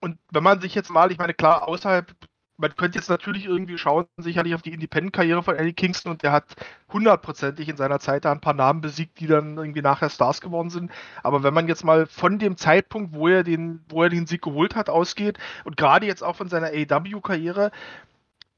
und 0.00 0.18
wenn 0.30 0.42
man 0.42 0.60
sich 0.60 0.74
jetzt 0.74 0.90
mal, 0.90 1.12
ich 1.12 1.18
meine, 1.18 1.34
klar, 1.34 1.68
außerhalb, 1.68 2.12
man 2.56 2.76
könnte 2.76 2.98
jetzt 2.98 3.08
natürlich 3.08 3.46
irgendwie 3.46 3.78
schauen, 3.78 4.06
sicherlich 4.16 4.54
auf 4.54 4.62
die 4.62 4.72
Independent-Karriere 4.72 5.42
von 5.42 5.56
Eddie 5.56 5.72
Kingston 5.72 6.12
und 6.12 6.22
der 6.22 6.32
hat 6.32 6.44
hundertprozentig 6.92 7.68
in 7.68 7.76
seiner 7.76 7.98
Zeit 7.98 8.24
da 8.24 8.32
ein 8.32 8.40
paar 8.40 8.54
Namen 8.54 8.80
besiegt, 8.80 9.20
die 9.20 9.26
dann 9.26 9.56
irgendwie 9.56 9.82
nachher 9.82 10.10
Stars 10.10 10.40
geworden 10.40 10.70
sind. 10.70 10.90
Aber 11.22 11.42
wenn 11.42 11.54
man 11.54 11.68
jetzt 11.68 11.84
mal 11.84 12.06
von 12.06 12.38
dem 12.38 12.56
Zeitpunkt, 12.56 13.14
wo 13.14 13.28
er 13.28 13.44
den, 13.44 13.84
wo 13.88 14.02
er 14.02 14.10
den 14.10 14.26
Sieg 14.26 14.42
geholt 14.42 14.74
hat, 14.76 14.90
ausgeht 14.90 15.38
und 15.64 15.76
gerade 15.76 16.06
jetzt 16.06 16.22
auch 16.22 16.36
von 16.36 16.48
seiner 16.48 16.68
AEW-Karriere, 16.68 17.70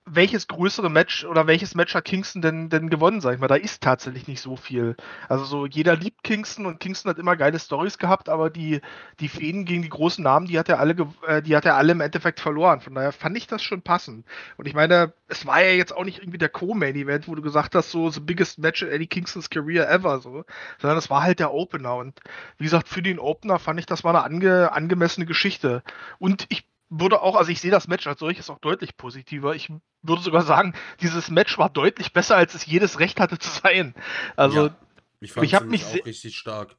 welches 0.06 0.48
größere 0.48 0.90
Match 0.90 1.24
oder 1.24 1.46
welches 1.46 1.74
Match 1.74 1.94
hat 1.94 2.04
Kingston 2.04 2.42
denn, 2.42 2.68
denn 2.68 2.90
gewonnen, 2.90 3.22
sag 3.22 3.34
ich 3.34 3.40
mal. 3.40 3.48
Da 3.48 3.54
ist 3.54 3.82
tatsächlich 3.82 4.28
nicht 4.28 4.40
so 4.40 4.56
viel. 4.56 4.96
Also 5.28 5.44
so, 5.44 5.66
jeder 5.66 5.96
liebt 5.96 6.22
Kingston 6.22 6.66
und 6.66 6.78
Kingston 6.78 7.10
hat 7.10 7.18
immer 7.18 7.36
geile 7.36 7.58
Stories 7.58 7.96
gehabt, 7.98 8.28
aber 8.28 8.50
die, 8.50 8.80
die 9.20 9.28
Fäden 9.28 9.64
gegen 9.64 9.82
die 9.82 9.88
großen 9.88 10.22
Namen, 10.22 10.46
die 10.46 10.58
hat 10.58 10.68
er 10.68 10.78
alle, 10.78 10.94
äh, 11.26 11.40
die 11.40 11.56
hat 11.56 11.64
er 11.64 11.76
alle 11.76 11.92
im 11.92 12.02
Endeffekt 12.02 12.40
verloren. 12.40 12.82
Von 12.82 12.94
daher 12.94 13.12
fand 13.12 13.36
ich 13.38 13.46
das 13.46 13.62
schon 13.62 13.80
passend. 13.80 14.26
Und 14.58 14.66
ich 14.66 14.74
meine, 14.74 15.14
es 15.28 15.46
war 15.46 15.62
ja 15.62 15.70
jetzt 15.70 15.96
auch 15.96 16.04
nicht 16.04 16.18
irgendwie 16.18 16.38
der 16.38 16.50
Co-Main-Event, 16.50 17.26
wo 17.26 17.34
du 17.34 17.42
gesagt 17.42 17.74
hast, 17.74 17.90
so 17.90 18.10
the 18.10 18.20
biggest 18.20 18.58
match 18.58 18.82
in 18.82 18.88
Eddie 18.88 19.06
Kingstons 19.06 19.48
career 19.48 19.88
ever, 19.90 20.20
so. 20.20 20.44
Sondern 20.78 20.98
es 20.98 21.08
war 21.08 21.22
halt 21.22 21.38
der 21.38 21.54
Opener. 21.54 21.96
Und 21.96 22.20
wie 22.58 22.64
gesagt, 22.64 22.88
für 22.88 23.02
den 23.02 23.18
Opener 23.18 23.58
fand 23.58 23.80
ich, 23.80 23.86
das 23.86 24.04
war 24.04 24.14
eine 24.14 24.24
ange, 24.24 24.70
angemessene 24.72 25.24
Geschichte. 25.24 25.82
Und 26.18 26.44
ich 26.50 26.66
würde 26.88 27.22
auch, 27.22 27.36
also 27.36 27.50
ich 27.50 27.60
sehe 27.60 27.70
das 27.70 27.88
Match 27.88 28.06
als 28.06 28.20
solches 28.20 28.50
auch 28.50 28.58
deutlich 28.58 28.96
positiver. 28.96 29.54
Ich 29.54 29.70
würde 30.02 30.22
sogar 30.22 30.42
sagen, 30.42 30.74
dieses 31.00 31.30
Match 31.30 31.58
war 31.58 31.70
deutlich 31.70 32.12
besser, 32.12 32.36
als 32.36 32.54
es 32.54 32.66
jedes 32.66 33.00
Recht 33.00 33.20
hatte 33.20 33.38
zu 33.38 33.50
sein. 33.62 33.94
Also, 34.36 34.66
ja, 34.66 34.76
ich 35.20 35.32
fand 35.32 35.52
es 35.52 35.54
auch 35.54 36.06
richtig 36.06 36.36
stark. 36.36 36.76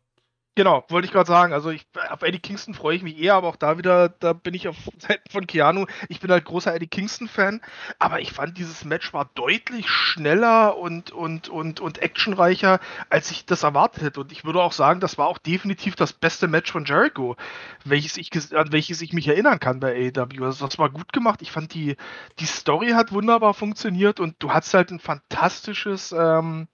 Genau, 0.58 0.86
wollte 0.88 1.06
ich 1.06 1.12
gerade 1.12 1.28
sagen. 1.28 1.51
Also 1.51 1.70
ich, 1.70 1.86
auf 2.10 2.22
Eddie 2.22 2.39
Kingston 2.39 2.74
freue 2.74 2.95
ich 2.95 3.03
mich 3.03 3.20
eher, 3.20 3.34
aber 3.34 3.49
auch 3.49 3.58
da 3.58 3.78
wieder, 3.78 4.08
da 4.08 4.32
bin 4.32 4.53
ich 4.53 4.70
auf 4.70 4.78
Seiten 4.97 5.30
von 5.30 5.47
Keanu. 5.47 5.86
Ich 6.08 6.22
bin 6.22 6.32
halt 6.32 6.45
großer 6.45 6.74
Eddie 6.74 6.88
Kingston-Fan, 6.88 7.60
aber 7.99 8.22
ich 8.22 8.32
fand 8.32 8.58
dieses 8.58 8.86
Match 8.86 9.12
war 9.12 9.30
deutlich 9.36 9.89
schneller 9.89 10.78
und, 10.78 11.12
und, 11.12 11.49
und, 11.49 11.82
und 11.82 11.97
actionreicher, 12.01 12.80
als 13.10 13.32
ich 13.32 13.45
das 13.45 13.64
erwartet 13.64 14.03
hätte. 14.03 14.22
Und 14.22 14.32
ich 14.32 14.45
würde 14.45 14.62
auch 14.62 14.72
sagen, 14.72 15.01
das 15.01 15.18
war 15.18 15.28
auch 15.28 15.39
definitiv 15.39 15.95
das 15.95 16.14
beste 16.14 16.47
Match 16.47 16.72
von 16.72 16.86
Jericho, 16.86 17.36
welches 17.84 18.16
ich, 18.16 18.32
an 18.56 18.72
welches 18.72 19.01
ich 19.01 19.12
mich 19.12 19.28
erinnern 19.28 19.60
kann 19.60 19.82
bei 19.82 19.93
AEW. 20.16 20.45
Also 20.45 20.66
das 20.68 20.78
war 20.80 20.89
gut 20.89 21.12
gemacht. 21.12 21.41
Ich 21.41 21.51
fand 21.51 21.74
die, 21.74 21.97
die 22.39 22.45
Story 22.45 22.91
hat 22.91 23.12
wunderbar 23.12 23.53
funktioniert 23.53 24.22
und 24.22 24.36
du 24.39 24.53
hattest 24.53 24.74
halt 24.74 24.89
ein 24.91 24.99
fantastisches, 24.99 26.14
ähm, 26.18 26.70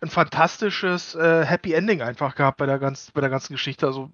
ein 0.00 0.08
fantastisches 0.08 1.14
äh, 1.14 1.44
Happy 1.44 1.72
Ending 1.72 2.02
einfach 2.02 2.34
gehabt 2.34 2.58
bei 2.58 2.66
der, 2.66 2.78
ganz, 2.78 3.10
bei 3.12 3.20
der 3.20 3.30
ganzen 3.30 3.52
Geschichte. 3.54 3.86
Also, 3.86 4.10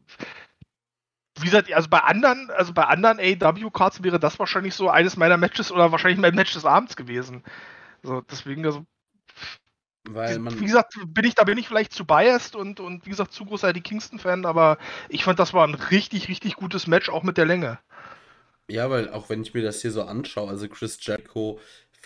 wie 1.39 1.47
gesagt, 1.47 1.72
also 1.72 1.89
bei 1.89 2.01
anderen, 2.01 2.51
also 2.51 2.72
bei 2.72 2.85
anderen 2.85 3.18
AEW-Cards 3.18 4.03
wäre 4.03 4.20
das 4.20 4.39
wahrscheinlich 4.39 4.74
so 4.74 4.89
eines 4.89 5.16
meiner 5.16 5.37
Matches 5.37 5.72
oder 5.72 5.93
wahrscheinlich 5.93 6.20
mein 6.20 6.35
Match 6.35 6.53
des 6.53 6.64
Abends 6.64 6.97
gewesen. 6.97 7.43
Also 8.03 8.20
deswegen, 8.22 8.64
also. 8.64 8.85
Weil 10.09 10.41
man 10.41 10.59
wie 10.59 10.64
gesagt, 10.64 10.95
bin 11.07 11.24
ich, 11.24 11.37
da 11.37 11.45
bin 11.45 11.59
ich 11.59 11.68
vielleicht 11.68 11.93
zu 11.93 12.05
biased 12.05 12.57
und, 12.57 12.80
und 12.80 13.07
wie 13.07 13.11
gesagt, 13.11 13.33
zu 13.33 13.45
großer 13.45 13.68
Eddie 13.68 13.83
Kingston-Fan, 13.83 14.47
aber 14.47 14.78
ich 15.09 15.22
fand, 15.22 15.39
das 15.39 15.55
war 15.55 15.66
ein 15.66 15.74
richtig, 15.74 16.28
richtig 16.28 16.57
gutes 16.57 16.89
Match, 16.89 17.09
auch 17.09 17.22
mit 17.22 17.39
der 17.39 17.47
Länge. 17.47 17.78
Ja, 18.68 18.91
weil 18.91 19.11
auch 19.11 19.28
wenn 19.28 19.43
ich 19.43 19.55
mir 19.55 19.62
das 19.62 19.80
hier 19.80 19.93
so 19.93 20.03
anschaue, 20.03 20.49
also 20.49 20.68
Chris 20.68 20.99
Jericho, 21.01 21.61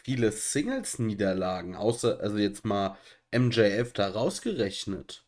viele 0.05 0.31
Singles-Niederlagen, 0.31 1.75
außer, 1.75 2.19
also 2.21 2.37
jetzt 2.37 2.65
mal 2.65 2.97
MJF 3.39 3.93
da 3.93 4.09
rausgerechnet? 4.09 5.25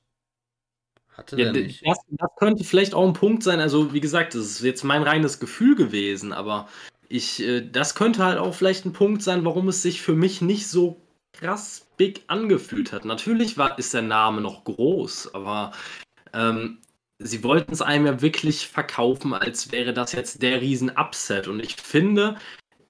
Hatte 1.11 1.37
ja, 1.37 1.53
der 1.53 1.65
nicht. 1.65 1.85
Das, 1.85 1.99
das, 2.11 2.31
könnte 2.37 2.65
vielleicht 2.65 2.95
auch 2.95 3.07
ein 3.07 3.13
Punkt 3.13 3.43
sein. 3.43 3.61
Also, 3.61 3.93
wie 3.93 4.01
gesagt, 4.01 4.35
das 4.35 4.43
ist 4.43 4.63
jetzt 4.63 4.85
mein 4.85 5.03
reines 5.03 5.41
Gefühl 5.41 5.75
gewesen, 5.75 6.33
aber 6.33 6.69
ich, 7.09 7.43
äh, 7.43 7.61
das 7.61 7.95
könnte 7.95 8.25
halt 8.25 8.39
auch 8.39 8.55
vielleicht 8.55 8.85
ein 8.85 8.93
Punkt 8.93 9.23
sein, 9.23 9.45
warum 9.45 9.69
es 9.69 9.83
sich 9.83 10.01
für 10.01 10.15
mich 10.15 10.41
nicht 10.41 10.69
so 10.69 11.01
krass 11.33 11.87
big 11.97 12.23
angefühlt 12.29 12.93
hat. 12.93 13.05
Natürlich 13.05 13.59
war, 13.59 13.79
ist 13.79 13.95
der 13.95 14.03
Name 14.03 14.41
noch 14.41 14.65
groß, 14.65 15.35
aber 15.35 15.73
ähm, 16.33 16.79
sie 17.19 17.43
wollten 17.43 17.73
es 17.73 17.83
einem 17.83 18.07
ja 18.07 18.23
wirklich 18.23 18.69
verkaufen, 18.69 19.35
als 19.35 19.73
wäre 19.73 19.93
das 19.93 20.13
jetzt 20.13 20.43
der 20.43 20.61
Riesen-Upset. 20.61 21.49
Und 21.49 21.61
ich 21.61 21.77
finde, 21.77 22.37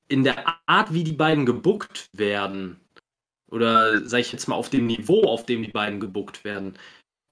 in 0.09 0.25
der 0.25 0.45
Art, 0.67 0.93
wie 0.93 1.05
die 1.05 1.13
beiden 1.13 1.47
gebuckt 1.47 2.09
werden, 2.13 2.81
oder 3.51 4.07
sage 4.07 4.23
ich 4.23 4.33
jetzt 4.33 4.49
mal 4.49 4.57
auf 4.57 4.71
dem 4.71 4.87
Niveau, 4.87 5.25
auf 5.25 5.47
dem 5.47 5.63
die 5.63 5.73
beiden 5.73 6.01
gebuckt 6.01 6.45
werden, 6.45 6.79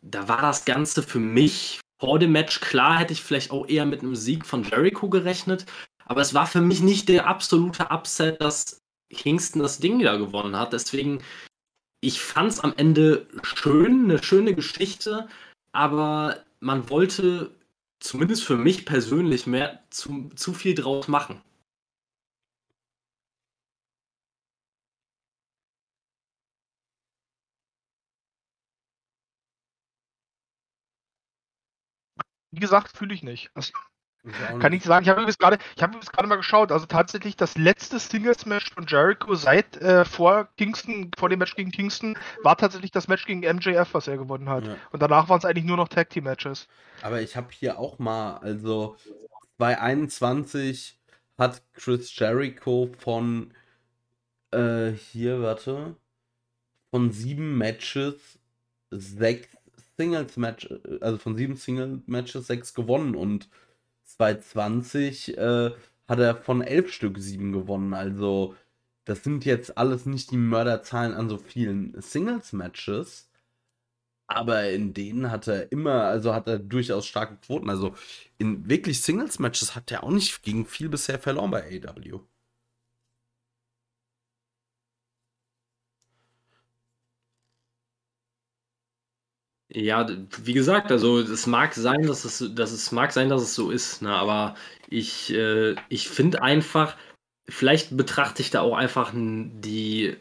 da 0.00 0.28
war 0.28 0.42
das 0.42 0.64
Ganze 0.64 1.02
für 1.02 1.18
mich 1.18 1.80
vor 1.98 2.18
dem 2.18 2.32
Match 2.32 2.60
klar, 2.60 2.98
hätte 2.98 3.12
ich 3.12 3.22
vielleicht 3.22 3.50
auch 3.50 3.68
eher 3.68 3.86
mit 3.86 4.02
einem 4.02 4.16
Sieg 4.16 4.44
von 4.46 4.64
Jericho 4.64 5.08
gerechnet, 5.08 5.66
aber 6.04 6.20
es 6.20 6.34
war 6.34 6.46
für 6.46 6.60
mich 6.60 6.80
nicht 6.80 7.08
der 7.08 7.26
absolute 7.26 7.90
Upset, 7.90 8.40
dass 8.40 8.80
Kingston 9.10 9.62
das 9.62 9.78
Ding 9.78 9.98
wieder 9.98 10.18
gewonnen 10.18 10.56
hat. 10.56 10.72
Deswegen, 10.72 11.22
ich 12.00 12.20
fand 12.20 12.52
es 12.52 12.60
am 12.60 12.74
Ende 12.76 13.26
schön, 13.42 14.04
eine 14.04 14.22
schöne 14.22 14.54
Geschichte, 14.54 15.28
aber 15.72 16.44
man 16.60 16.88
wollte 16.90 17.50
zumindest 18.00 18.44
für 18.44 18.56
mich 18.56 18.84
persönlich 18.84 19.46
mehr 19.46 19.82
zu, 19.90 20.30
zu 20.36 20.52
viel 20.52 20.74
draus 20.74 21.08
machen. 21.08 21.40
Wie 32.56 32.60
gesagt, 32.60 32.96
fühle 32.96 33.12
ich 33.12 33.22
nicht. 33.22 33.50
Also, 33.52 33.72
kann 34.58 34.72
ich 34.72 34.82
sagen, 34.82 35.04
ich 35.04 35.10
habe 35.10 35.20
übrigens 35.20 35.36
gerade, 35.36 35.58
ich 35.76 36.10
gerade 36.10 36.26
mal 36.26 36.36
geschaut, 36.36 36.72
also 36.72 36.86
tatsächlich 36.86 37.36
das 37.36 37.58
letzte 37.58 37.98
Singles-Match 37.98 38.72
von 38.72 38.86
Jericho 38.86 39.34
seit 39.34 39.76
äh, 39.76 40.06
vor 40.06 40.48
Kingston, 40.56 41.10
vor 41.18 41.28
dem 41.28 41.38
Match 41.38 41.54
gegen 41.54 41.70
Kingston, 41.70 42.16
war 42.42 42.56
tatsächlich 42.56 42.90
das 42.90 43.08
Match 43.08 43.26
gegen 43.26 43.40
MJF, 43.40 43.92
was 43.92 44.08
er 44.08 44.16
gewonnen 44.16 44.48
hat. 44.48 44.66
Ja. 44.66 44.76
Und 44.90 45.02
danach 45.02 45.28
waren 45.28 45.36
es 45.36 45.44
eigentlich 45.44 45.66
nur 45.66 45.76
noch 45.76 45.88
Tag 45.88 46.08
Team 46.08 46.24
Matches. 46.24 46.66
Aber 47.02 47.20
ich 47.20 47.36
habe 47.36 47.48
hier 47.50 47.78
auch 47.78 47.98
mal, 47.98 48.38
also 48.38 48.96
2021 49.58 50.98
hat 51.36 51.60
Chris 51.74 52.18
Jericho 52.18 52.88
von 52.98 53.52
äh, 54.50 54.92
hier, 54.92 55.42
warte, 55.42 55.94
von 56.90 57.12
sieben 57.12 57.58
Matches 57.58 58.38
sechs 58.90 59.55
Singles 59.96 60.36
Match, 60.36 60.68
also 61.00 61.18
von 61.18 61.36
sieben 61.36 61.56
Single 61.56 62.02
Matches 62.06 62.46
sechs 62.46 62.74
gewonnen 62.74 63.14
und 63.14 63.48
2020 64.04 65.36
äh, 65.36 65.70
hat 66.08 66.18
er 66.18 66.36
von 66.36 66.62
elf 66.62 66.92
Stück 66.92 67.18
sieben 67.18 67.52
gewonnen. 67.52 67.94
Also 67.94 68.54
das 69.04 69.24
sind 69.24 69.44
jetzt 69.44 69.78
alles 69.78 70.06
nicht 70.06 70.30
die 70.30 70.36
Mörderzahlen 70.36 71.14
an 71.14 71.28
so 71.28 71.38
vielen 71.38 72.00
Singles 72.00 72.52
Matches. 72.52 73.28
Aber 74.28 74.70
in 74.70 74.92
denen 74.92 75.30
hat 75.30 75.46
er 75.46 75.70
immer, 75.70 76.02
also 76.04 76.34
hat 76.34 76.48
er 76.48 76.58
durchaus 76.58 77.06
starke 77.06 77.36
Quoten. 77.36 77.70
Also 77.70 77.94
in 78.38 78.68
wirklich 78.68 79.00
Singles-Matches 79.02 79.76
hat 79.76 79.92
er 79.92 80.02
auch 80.02 80.10
nicht 80.10 80.42
gegen 80.42 80.66
viel 80.66 80.88
bisher 80.88 81.18
verloren 81.18 81.52
bei 81.52 81.80
AW. 81.82 82.20
Ja, 89.68 90.06
wie 90.44 90.52
gesagt, 90.52 90.92
also 90.92 91.18
es 91.18 91.46
mag 91.46 91.74
sein, 91.74 92.06
dass 92.06 92.24
es, 92.24 92.52
dass 92.54 92.70
es 92.70 92.92
mag 92.92 93.12
sein, 93.12 93.28
dass 93.28 93.42
es 93.42 93.54
so 93.54 93.70
ist, 93.70 94.00
ne? 94.00 94.10
Aber 94.14 94.54
ich, 94.88 95.32
äh, 95.34 95.74
ich 95.88 96.08
finde 96.08 96.40
einfach, 96.42 96.96
vielleicht 97.48 97.96
betrachte 97.96 98.42
ich 98.42 98.50
da 98.50 98.60
auch 98.60 98.76
einfach 98.76 99.12
die 99.14 100.16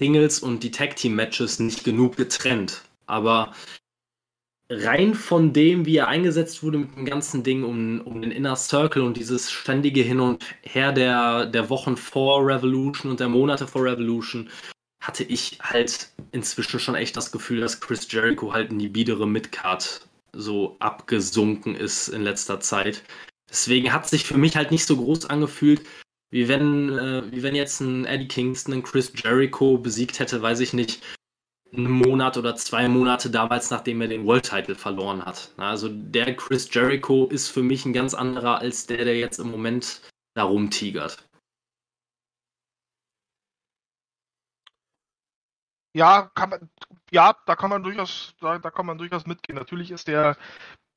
Singles 0.00 0.40
und 0.40 0.62
die 0.62 0.70
Tag 0.70 0.96
Team 0.96 1.14
Matches 1.14 1.58
nicht 1.58 1.84
genug 1.84 2.16
getrennt. 2.16 2.82
Aber 3.06 3.52
rein 4.70 5.14
von 5.14 5.52
dem, 5.52 5.86
wie 5.86 5.96
er 5.96 6.08
eingesetzt 6.08 6.62
wurde 6.62 6.78
mit 6.78 6.96
dem 6.96 7.04
ganzen 7.04 7.42
Ding 7.44 7.62
um, 7.64 8.00
um 8.00 8.20
den 8.20 8.32
Inner 8.32 8.56
Circle 8.56 9.02
und 9.02 9.16
dieses 9.16 9.50
ständige 9.50 10.02
Hin 10.02 10.20
und 10.20 10.44
Her 10.62 10.92
der, 10.92 11.46
der 11.46 11.70
Wochen 11.70 11.96
vor 11.96 12.44
Revolution 12.46 13.10
und 13.12 13.20
der 13.20 13.28
Monate 13.28 13.66
vor 13.68 13.84
Revolution, 13.84 14.48
hatte 15.06 15.24
ich 15.24 15.58
halt 15.60 16.10
inzwischen 16.32 16.80
schon 16.80 16.94
echt 16.94 17.16
das 17.16 17.32
Gefühl, 17.32 17.60
dass 17.60 17.80
Chris 17.80 18.10
Jericho 18.10 18.52
halt 18.52 18.70
in 18.70 18.78
die 18.78 18.88
biedere 18.88 19.26
Midcard 19.26 20.06
so 20.32 20.76
abgesunken 20.80 21.74
ist 21.74 22.08
in 22.08 22.22
letzter 22.22 22.60
Zeit. 22.60 23.02
Deswegen 23.48 23.92
hat 23.92 24.08
sich 24.08 24.24
für 24.24 24.36
mich 24.36 24.56
halt 24.56 24.70
nicht 24.70 24.86
so 24.86 24.96
groß 24.96 25.26
angefühlt, 25.26 25.82
wie 26.30 26.48
wenn, 26.48 26.98
äh, 26.98 27.22
wie 27.30 27.42
wenn 27.42 27.54
jetzt 27.54 27.80
ein 27.80 28.04
Eddie 28.04 28.28
Kingston 28.28 28.74
einen 28.74 28.82
Chris 28.82 29.12
Jericho 29.14 29.78
besiegt 29.78 30.18
hätte, 30.18 30.42
weiß 30.42 30.60
ich 30.60 30.72
nicht, 30.72 31.02
einen 31.72 31.90
Monat 31.90 32.36
oder 32.36 32.56
zwei 32.56 32.88
Monate 32.88 33.30
damals, 33.30 33.70
nachdem 33.70 34.00
er 34.00 34.08
den 34.08 34.26
World 34.26 34.48
Title 34.48 34.74
verloren 34.74 35.24
hat. 35.24 35.52
Also 35.56 35.88
der 35.88 36.34
Chris 36.34 36.68
Jericho 36.72 37.26
ist 37.26 37.48
für 37.48 37.62
mich 37.62 37.84
ein 37.84 37.92
ganz 37.92 38.14
anderer 38.14 38.58
als 38.58 38.86
der, 38.86 39.04
der 39.04 39.18
jetzt 39.18 39.38
im 39.38 39.50
Moment 39.50 40.02
da 40.34 40.44
rumtigert. 40.44 41.25
Ja, 45.96 46.30
kann 46.34 46.50
man, 46.50 46.68
ja, 47.10 47.34
da 47.46 47.56
kann 47.56 47.70
man 47.70 47.82
durchaus, 47.82 48.34
da, 48.40 48.58
da 48.58 48.70
kann 48.70 48.84
man 48.84 48.98
durchaus 48.98 49.26
mitgehen. 49.26 49.56
Natürlich 49.58 49.90
ist 49.90 50.08
der, 50.08 50.36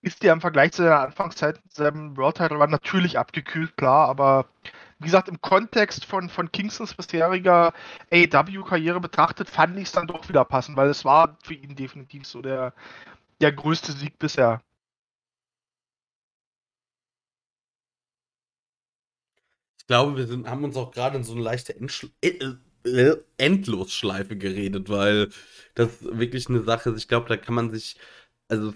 ist 0.01 0.23
der 0.23 0.33
im 0.33 0.41
Vergleich 0.41 0.73
zu 0.73 0.83
der 0.83 0.99
Anfangszeit 0.99 1.61
seinem 1.69 2.17
World 2.17 2.37
Title 2.37 2.59
war 2.59 2.67
natürlich 2.67 3.17
abgekühlt, 3.17 3.77
klar, 3.77 4.09
aber 4.09 4.47
wie 4.99 5.05
gesagt, 5.05 5.29
im 5.29 5.39
Kontext 5.41 6.03
von, 6.05 6.29
von 6.29 6.51
Kingstons 6.51 6.95
bisheriger 6.95 7.73
AEW-Karriere 8.11 8.99
betrachtet, 8.99 9.49
fand 9.49 9.77
ich 9.77 9.85
es 9.85 9.93
dann 9.93 10.07
doch 10.07 10.27
wieder 10.27 10.43
passend, 10.45 10.75
weil 10.77 10.89
es 10.89 11.05
war 11.05 11.37
für 11.43 11.53
ihn 11.53 11.75
definitiv 11.77 12.27
so 12.27 12.41
der, 12.41 12.73
der 13.41 13.53
größte 13.53 13.93
Sieg 13.93 14.19
bisher. 14.19 14.61
Ich 19.79 19.87
glaube, 19.87 20.17
wir 20.17 20.27
sind, 20.27 20.49
haben 20.49 20.63
uns 20.65 20.75
auch 20.77 20.91
gerade 20.91 21.17
in 21.17 21.23
so 21.23 21.33
eine 21.33 21.41
leichte 21.41 21.75
Endschl 21.75 22.11
äh, 22.21 22.29
äh, 22.29 22.57
Endlosschleife 23.37 24.37
geredet, 24.37 24.89
weil 24.89 25.29
das 25.75 26.03
wirklich 26.03 26.49
eine 26.49 26.63
Sache 26.63 26.91
ist. 26.91 26.97
Ich 26.99 27.07
glaube, 27.07 27.29
da 27.29 27.37
kann 27.37 27.55
man 27.55 27.71
sich, 27.71 27.97
also 28.47 28.73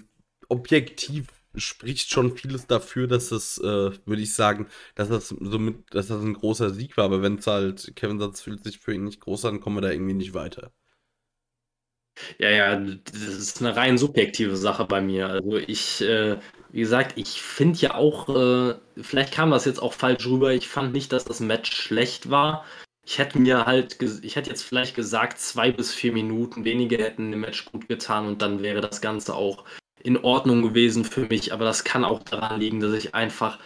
objektiv 0.49 1.27
spricht 1.55 2.09
schon 2.11 2.35
vieles 2.35 2.67
dafür, 2.67 3.07
dass 3.07 3.31
es, 3.31 3.57
äh, 3.59 3.91
würde 4.05 4.21
ich 4.21 4.33
sagen, 4.33 4.67
dass 4.95 5.09
das 5.09 5.29
somit, 5.29 5.93
dass 5.93 6.07
das 6.07 6.21
ein 6.21 6.33
großer 6.33 6.71
Sieg 6.71 6.97
war. 6.97 7.05
Aber 7.05 7.21
wenn 7.21 7.37
es 7.37 7.47
halt, 7.47 7.95
Kevin 7.95 8.19
Satz 8.19 8.41
fühlt 8.41 8.63
sich 8.63 8.79
für 8.79 8.93
ihn 8.93 9.03
nicht 9.03 9.21
groß 9.21 9.45
an, 9.45 9.59
kommen 9.59 9.77
wir 9.77 9.81
da 9.81 9.91
irgendwie 9.91 10.13
nicht 10.13 10.33
weiter. 10.33 10.71
Ja, 12.37 12.49
ja, 12.49 12.75
das 12.75 13.15
ist 13.15 13.61
eine 13.61 13.75
rein 13.75 13.97
subjektive 13.97 14.55
Sache 14.55 14.85
bei 14.85 15.01
mir. 15.01 15.27
Also 15.29 15.57
ich, 15.57 16.01
äh, 16.01 16.37
wie 16.71 16.79
gesagt, 16.81 17.17
ich 17.17 17.41
finde 17.41 17.79
ja 17.79 17.95
auch, 17.95 18.29
äh, 18.29 18.75
vielleicht 19.01 19.33
kam 19.33 19.51
das 19.51 19.65
jetzt 19.65 19.81
auch 19.81 19.93
falsch 19.93 20.25
rüber. 20.27 20.53
Ich 20.53 20.67
fand 20.67 20.93
nicht, 20.93 21.11
dass 21.11 21.25
das 21.25 21.39
Match 21.39 21.71
schlecht 21.71 22.29
war. 22.29 22.65
Ich 23.05 23.17
hätte 23.17 23.37
mir 23.37 23.65
halt, 23.65 24.01
ich 24.01 24.35
hätte 24.35 24.49
jetzt 24.49 24.63
vielleicht 24.63 24.95
gesagt, 24.95 25.37
zwei 25.39 25.71
bis 25.71 25.93
vier 25.93 26.13
Minuten 26.13 26.63
weniger 26.63 26.97
hätten 26.97 27.31
dem 27.31 27.41
Match 27.41 27.65
gut 27.65 27.87
getan 27.89 28.25
und 28.27 28.41
dann 28.41 28.61
wäre 28.61 28.79
das 28.79 29.01
Ganze 29.01 29.35
auch 29.35 29.65
in 30.01 30.17
Ordnung 30.17 30.61
gewesen 30.61 31.03
für 31.03 31.25
mich. 31.27 31.51
Aber 31.51 31.65
das 31.65 31.83
kann 31.83 32.05
auch 32.05 32.23
daran 32.23 32.59
liegen, 32.59 32.79
dass 32.79 32.93
ich 32.93 33.13
einfach 33.13 33.59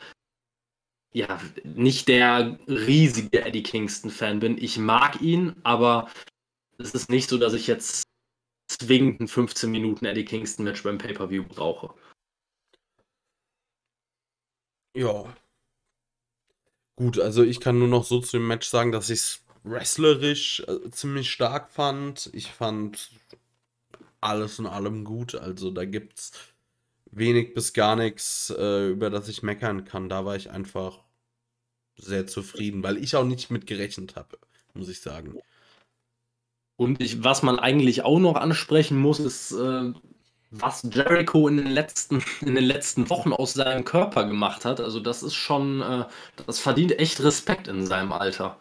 ja 1.14 1.40
nicht 1.64 2.08
der 2.08 2.60
riesige 2.68 3.46
Eddie 3.46 3.64
Kingston-Fan 3.64 4.40
bin. 4.40 4.58
Ich 4.58 4.78
mag 4.78 5.22
ihn, 5.22 5.56
aber 5.64 6.10
es 6.78 6.92
ist 6.92 7.10
nicht 7.10 7.30
so, 7.30 7.38
dass 7.38 7.54
ich 7.54 7.68
jetzt 7.68 8.04
zwingend 8.68 9.22
ein 9.22 9.28
15 9.28 9.70
Minuten 9.72 10.06
Eddie 10.06 10.26
Kingston 10.26 10.66
Match 10.66 10.84
beim 10.84 10.98
Pay-Per-View 10.98 11.44
brauche. 11.44 11.94
Ja. 14.96 15.34
Gut, 16.98 17.20
also 17.20 17.44
ich 17.44 17.60
kann 17.60 17.78
nur 17.78 17.88
noch 17.88 18.04
so 18.04 18.20
zu 18.20 18.38
dem 18.38 18.48
Match 18.48 18.68
sagen, 18.68 18.92
dass 18.92 19.12
ich 19.12 19.20
es 19.20 19.46
wrestlerisch 19.64 20.64
äh, 20.68 20.90
ziemlich 20.90 21.32
stark 21.32 21.72
fand. 21.72 22.32
Ich 22.34 22.52
fand 22.52 23.12
alles 24.20 24.58
in 24.58 24.66
allem 24.66 25.04
gut. 25.04 25.36
Also 25.36 25.70
da 25.70 25.86
gibt's 25.86 26.32
wenig 27.12 27.54
bis 27.54 27.74
gar 27.74 27.96
nichts, 27.96 28.50
äh, 28.58 28.90
über 28.90 29.12
das 29.12 29.30
ich 29.30 29.44
meckern 29.44 29.86
kann. 29.86 30.10
Da 30.10 30.26
war 30.26 30.36
ich 30.36 30.50
einfach 30.50 31.04
sehr 31.98 32.26
zufrieden, 32.26 32.82
weil 32.82 32.98
ich 32.98 33.16
auch 33.16 33.26
nicht 33.26 33.52
mit 33.52 33.68
gerechnet 33.68 34.16
habe, 34.16 34.40
muss 34.74 34.90
ich 34.90 35.00
sagen. 35.00 35.38
Und 36.78 37.00
ich, 37.00 37.24
was 37.24 37.44
man 37.44 37.60
eigentlich 37.60 38.04
auch 38.04 38.20
noch 38.20 38.36
ansprechen 38.36 38.98
muss, 38.98 39.20
ist, 39.20 39.52
äh, 39.52 39.94
was 40.52 40.88
Jericho 40.92 41.48
in 41.48 41.58
den, 41.58 41.72
letzten, 41.72 42.24
in 42.42 42.56
den 42.56 42.64
letzten 42.64 43.10
Wochen 43.10 43.34
aus 43.34 43.54
seinem 43.54 43.86
Körper 43.86 44.26
gemacht 44.26 44.66
hat. 44.66 44.80
Also 44.80 45.00
das 45.00 45.24
ist 45.24 45.36
schon, 45.36 45.82
äh, 45.82 46.06
das 46.46 46.60
verdient 46.60 46.98
echt 47.00 47.22
Respekt 47.24 47.68
in 47.68 47.86
seinem 47.86 48.12
Alter. 48.12 48.58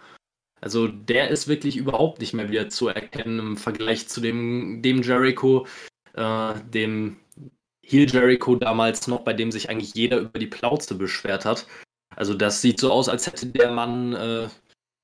Also 0.60 0.88
der 0.88 1.28
ist 1.28 1.48
wirklich 1.48 1.76
überhaupt 1.76 2.20
nicht 2.20 2.32
mehr 2.32 2.50
wieder 2.50 2.68
zu 2.68 2.88
erkennen 2.88 3.38
im 3.38 3.56
Vergleich 3.56 4.08
zu 4.08 4.20
dem, 4.20 4.80
dem 4.82 5.02
Jericho, 5.02 5.66
äh, 6.14 6.54
dem 6.72 7.18
Heel 7.82 8.10
Jericho 8.10 8.56
damals 8.56 9.06
noch, 9.06 9.20
bei 9.20 9.32
dem 9.32 9.52
sich 9.52 9.70
eigentlich 9.70 9.94
jeder 9.94 10.18
über 10.18 10.38
die 10.38 10.48
Plauze 10.48 10.96
beschwert 10.96 11.44
hat. 11.44 11.66
Also 12.16 12.34
das 12.34 12.62
sieht 12.62 12.80
so 12.80 12.90
aus, 12.90 13.08
als 13.08 13.26
hätte 13.26 13.46
der 13.46 13.70
Mann, 13.70 14.14
äh, 14.14 14.48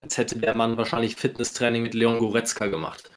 als 0.00 0.18
hätte 0.18 0.38
der 0.38 0.56
Mann 0.56 0.76
wahrscheinlich 0.76 1.14
Fitnesstraining 1.16 1.82
mit 1.82 1.94
Leon 1.94 2.18
Goretzka 2.18 2.66
gemacht. 2.66 3.12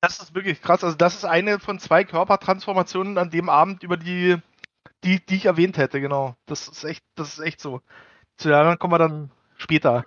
Das 0.00 0.20
ist 0.20 0.34
wirklich 0.34 0.62
krass. 0.62 0.84
Also, 0.84 0.96
das 0.96 1.16
ist 1.16 1.24
eine 1.24 1.58
von 1.58 1.78
zwei 1.78 2.04
Körpertransformationen 2.04 3.18
an 3.18 3.30
dem 3.30 3.48
Abend, 3.48 3.82
über 3.82 3.96
die, 3.96 4.36
die, 5.04 5.24
die 5.24 5.36
ich 5.36 5.46
erwähnt 5.46 5.76
hätte, 5.76 6.00
genau. 6.00 6.36
Das 6.46 6.68
ist 6.68 6.84
echt, 6.84 7.04
das 7.16 7.34
ist 7.34 7.44
echt 7.44 7.60
so. 7.60 7.80
Zu 8.36 8.48
der 8.48 8.58
anderen 8.58 8.78
kommen 8.78 8.92
wir 8.92 8.98
dann 8.98 9.30
später. 9.56 10.04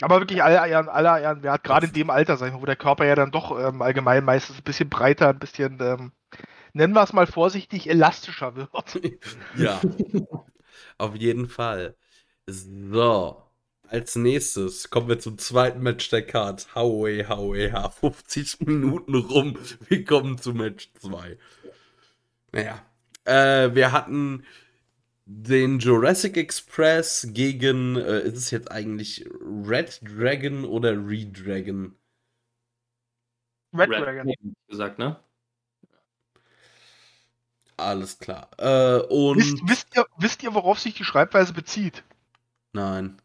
Aber 0.00 0.18
wirklich 0.18 0.42
aller 0.42 0.66
Ehren, 0.66 0.88
aller 0.88 1.20
Ehren 1.20 1.44
wert, 1.44 1.62
gerade 1.62 1.86
in 1.86 1.92
dem 1.92 2.10
Alter, 2.10 2.36
sag 2.36 2.48
ich 2.48 2.54
mal, 2.54 2.60
wo 2.60 2.66
der 2.66 2.76
Körper 2.76 3.04
ja 3.04 3.14
dann 3.14 3.30
doch 3.30 3.56
ähm, 3.56 3.82
allgemein 3.82 4.24
meistens 4.24 4.58
ein 4.58 4.64
bisschen 4.64 4.90
breiter, 4.90 5.28
ein 5.28 5.38
bisschen, 5.38 5.78
ähm, 5.80 6.12
nennen 6.72 6.92
wir 6.92 7.04
es 7.04 7.12
mal 7.12 7.28
vorsichtig, 7.28 7.88
elastischer 7.88 8.56
wird. 8.56 8.70
Ja, 9.56 9.80
auf 10.98 11.14
jeden 11.14 11.48
Fall. 11.48 11.94
So, 12.46 13.42
als 13.92 14.16
nächstes 14.16 14.88
kommen 14.88 15.08
wir 15.08 15.18
zum 15.18 15.36
zweiten 15.36 15.82
Match 15.82 16.08
der 16.08 16.26
Card. 16.26 16.74
Howie, 16.74 17.26
Howie, 17.28 17.70
ha. 17.72 17.90
50 18.00 18.60
Minuten 18.60 19.14
rum. 19.14 19.58
Wir 19.88 20.04
kommen 20.04 20.38
zu 20.38 20.54
Match 20.54 20.90
2. 21.00 21.36
Naja, 22.52 22.82
äh, 23.24 23.74
wir 23.74 23.92
hatten 23.92 24.44
den 25.26 25.78
Jurassic 25.78 26.38
Express 26.38 27.28
gegen, 27.32 27.96
äh, 27.96 28.20
ist 28.20 28.36
es 28.38 28.50
jetzt 28.50 28.70
eigentlich 28.70 29.26
Red 29.40 30.00
Dragon 30.02 30.64
oder 30.64 30.92
Redragon? 30.92 31.94
Red 33.74 33.90
Dragon. 33.90 34.32
gesagt, 34.68 34.98
ne? 34.98 35.20
Alles 37.76 38.18
klar. 38.18 38.48
Äh, 38.56 39.02
und. 39.08 39.36
Wisst, 39.36 39.68
wisst, 39.68 39.96
ihr, 39.96 40.06
wisst 40.16 40.42
ihr, 40.42 40.54
worauf 40.54 40.78
sich 40.78 40.94
die 40.94 41.04
Schreibweise 41.04 41.52
bezieht? 41.52 42.04
Nein. 42.72 43.21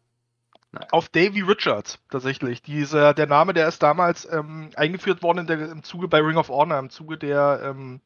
Auf 0.90 1.08
Davy 1.08 1.40
Richards 1.42 1.98
tatsächlich. 2.10 2.62
Dieser, 2.62 3.14
der 3.14 3.26
Name, 3.26 3.54
der 3.54 3.68
ist 3.68 3.82
damals 3.82 4.30
ähm, 4.30 4.70
eingeführt 4.76 5.22
worden 5.22 5.46
der, 5.46 5.70
im 5.70 5.82
Zuge 5.82 6.08
bei 6.08 6.20
Ring 6.20 6.36
of 6.36 6.48
Honor, 6.48 6.78
im 6.78 6.90
Zuge 6.90 7.18
der 7.18 7.60
ähm, 7.64 8.00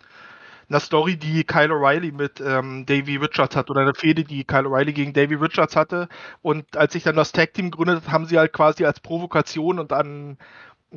einer 0.69 0.81
Story, 0.81 1.17
die 1.17 1.45
Kyle 1.45 1.73
O'Reilly 1.73 2.13
mit 2.13 2.41
ähm, 2.41 2.87
Davy 2.87 3.17
Richards 3.17 3.57
hat 3.57 3.71
oder 3.71 3.83
eine 3.83 3.95
Fehde, 3.95 4.25
die 4.25 4.45
Kyle 4.45 4.69
O'Reilly 4.69 4.93
gegen 4.93 5.13
Davy 5.13 5.35
Richards 5.35 5.77
hatte. 5.77 6.09
Und 6.41 6.77
als 6.77 6.95
sich 6.95 7.03
dann 7.03 7.17
das 7.17 7.33
Tag 7.33 7.55
Team 7.55 7.71
gründet, 7.71 8.11
haben 8.11 8.27
sie 8.27 8.39
halt 8.39 8.53
quasi 8.53 8.85
als 8.85 9.01
Provokation 9.01 9.79
und 9.79 9.93
an 9.93 10.39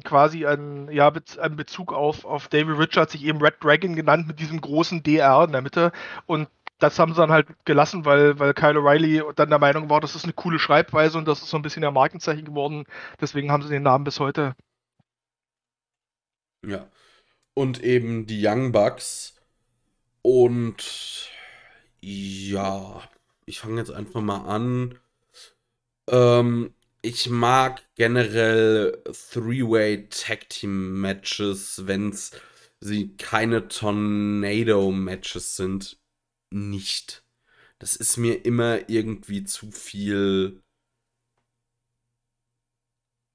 quasi 0.04 0.46
ein, 0.46 0.90
ja, 0.92 1.12
ein 1.42 1.56
Bezug 1.56 1.94
auf, 1.94 2.26
auf 2.26 2.48
Davy 2.48 2.72
Richards 2.72 3.14
sich 3.14 3.24
eben 3.26 3.42
Red 3.42 3.56
Dragon 3.62 3.96
genannt 3.96 4.28
mit 4.28 4.40
diesem 4.40 4.60
großen 4.60 5.04
DR 5.04 5.44
in 5.46 5.52
der 5.52 5.62
Mitte. 5.62 5.92
Und 6.26 6.48
das 6.80 7.00
haben 7.00 7.14
sie 7.14 7.20
dann 7.20 7.32
halt 7.32 7.48
gelassen, 7.66 8.06
weil, 8.06 8.38
weil 8.40 8.54
Kyle 8.54 8.80
O'Reilly 8.80 9.24
dann 9.36 9.50
der 9.50 9.60
Meinung 9.60 9.90
war, 9.90 10.02
das 10.02 10.16
ist 10.16 10.24
eine 10.26 10.34
coole 10.34 10.60
Schreibweise 10.60 11.18
und 11.18 11.28
das 11.28 11.42
ist 11.42 11.50
so 11.50 11.58
ein 11.58 11.62
bisschen 11.62 11.82
der 11.82 11.92
Markenzeichen 11.92 12.46
geworden. 12.46 12.86
Deswegen 13.22 13.52
haben 13.52 13.64
sie 13.64 13.70
den 13.70 13.84
Namen 13.84 14.04
bis 14.04 14.20
heute. 14.20 14.56
Ja. 16.66 16.90
Und 17.54 17.82
eben 17.84 18.26
die 18.26 18.46
Young 18.46 18.72
Bucks. 18.72 19.36
Und 20.22 21.30
ja, 22.02 23.02
ich 23.46 23.60
fange 23.60 23.80
jetzt 23.80 23.92
einfach 23.92 24.22
mal 24.22 24.46
an. 24.46 25.00
Ähm, 26.10 26.74
ich 27.02 27.30
mag 27.30 27.84
generell 27.96 29.02
Three-Way 29.32 30.10
Tag 30.10 30.50
Team 30.50 31.00
Matches, 31.00 31.84
wenn 31.86 32.10
es 32.10 32.32
sie 32.80 33.16
keine 33.18 33.68
Tornado 33.68 34.92
Matches 34.92 35.56
sind, 35.56 35.98
nicht. 36.52 37.24
Das 37.80 37.96
ist 37.96 38.18
mir 38.18 38.46
immer 38.46 38.90
irgendwie 38.90 39.44
zu 39.44 39.72
viel. 39.72 40.62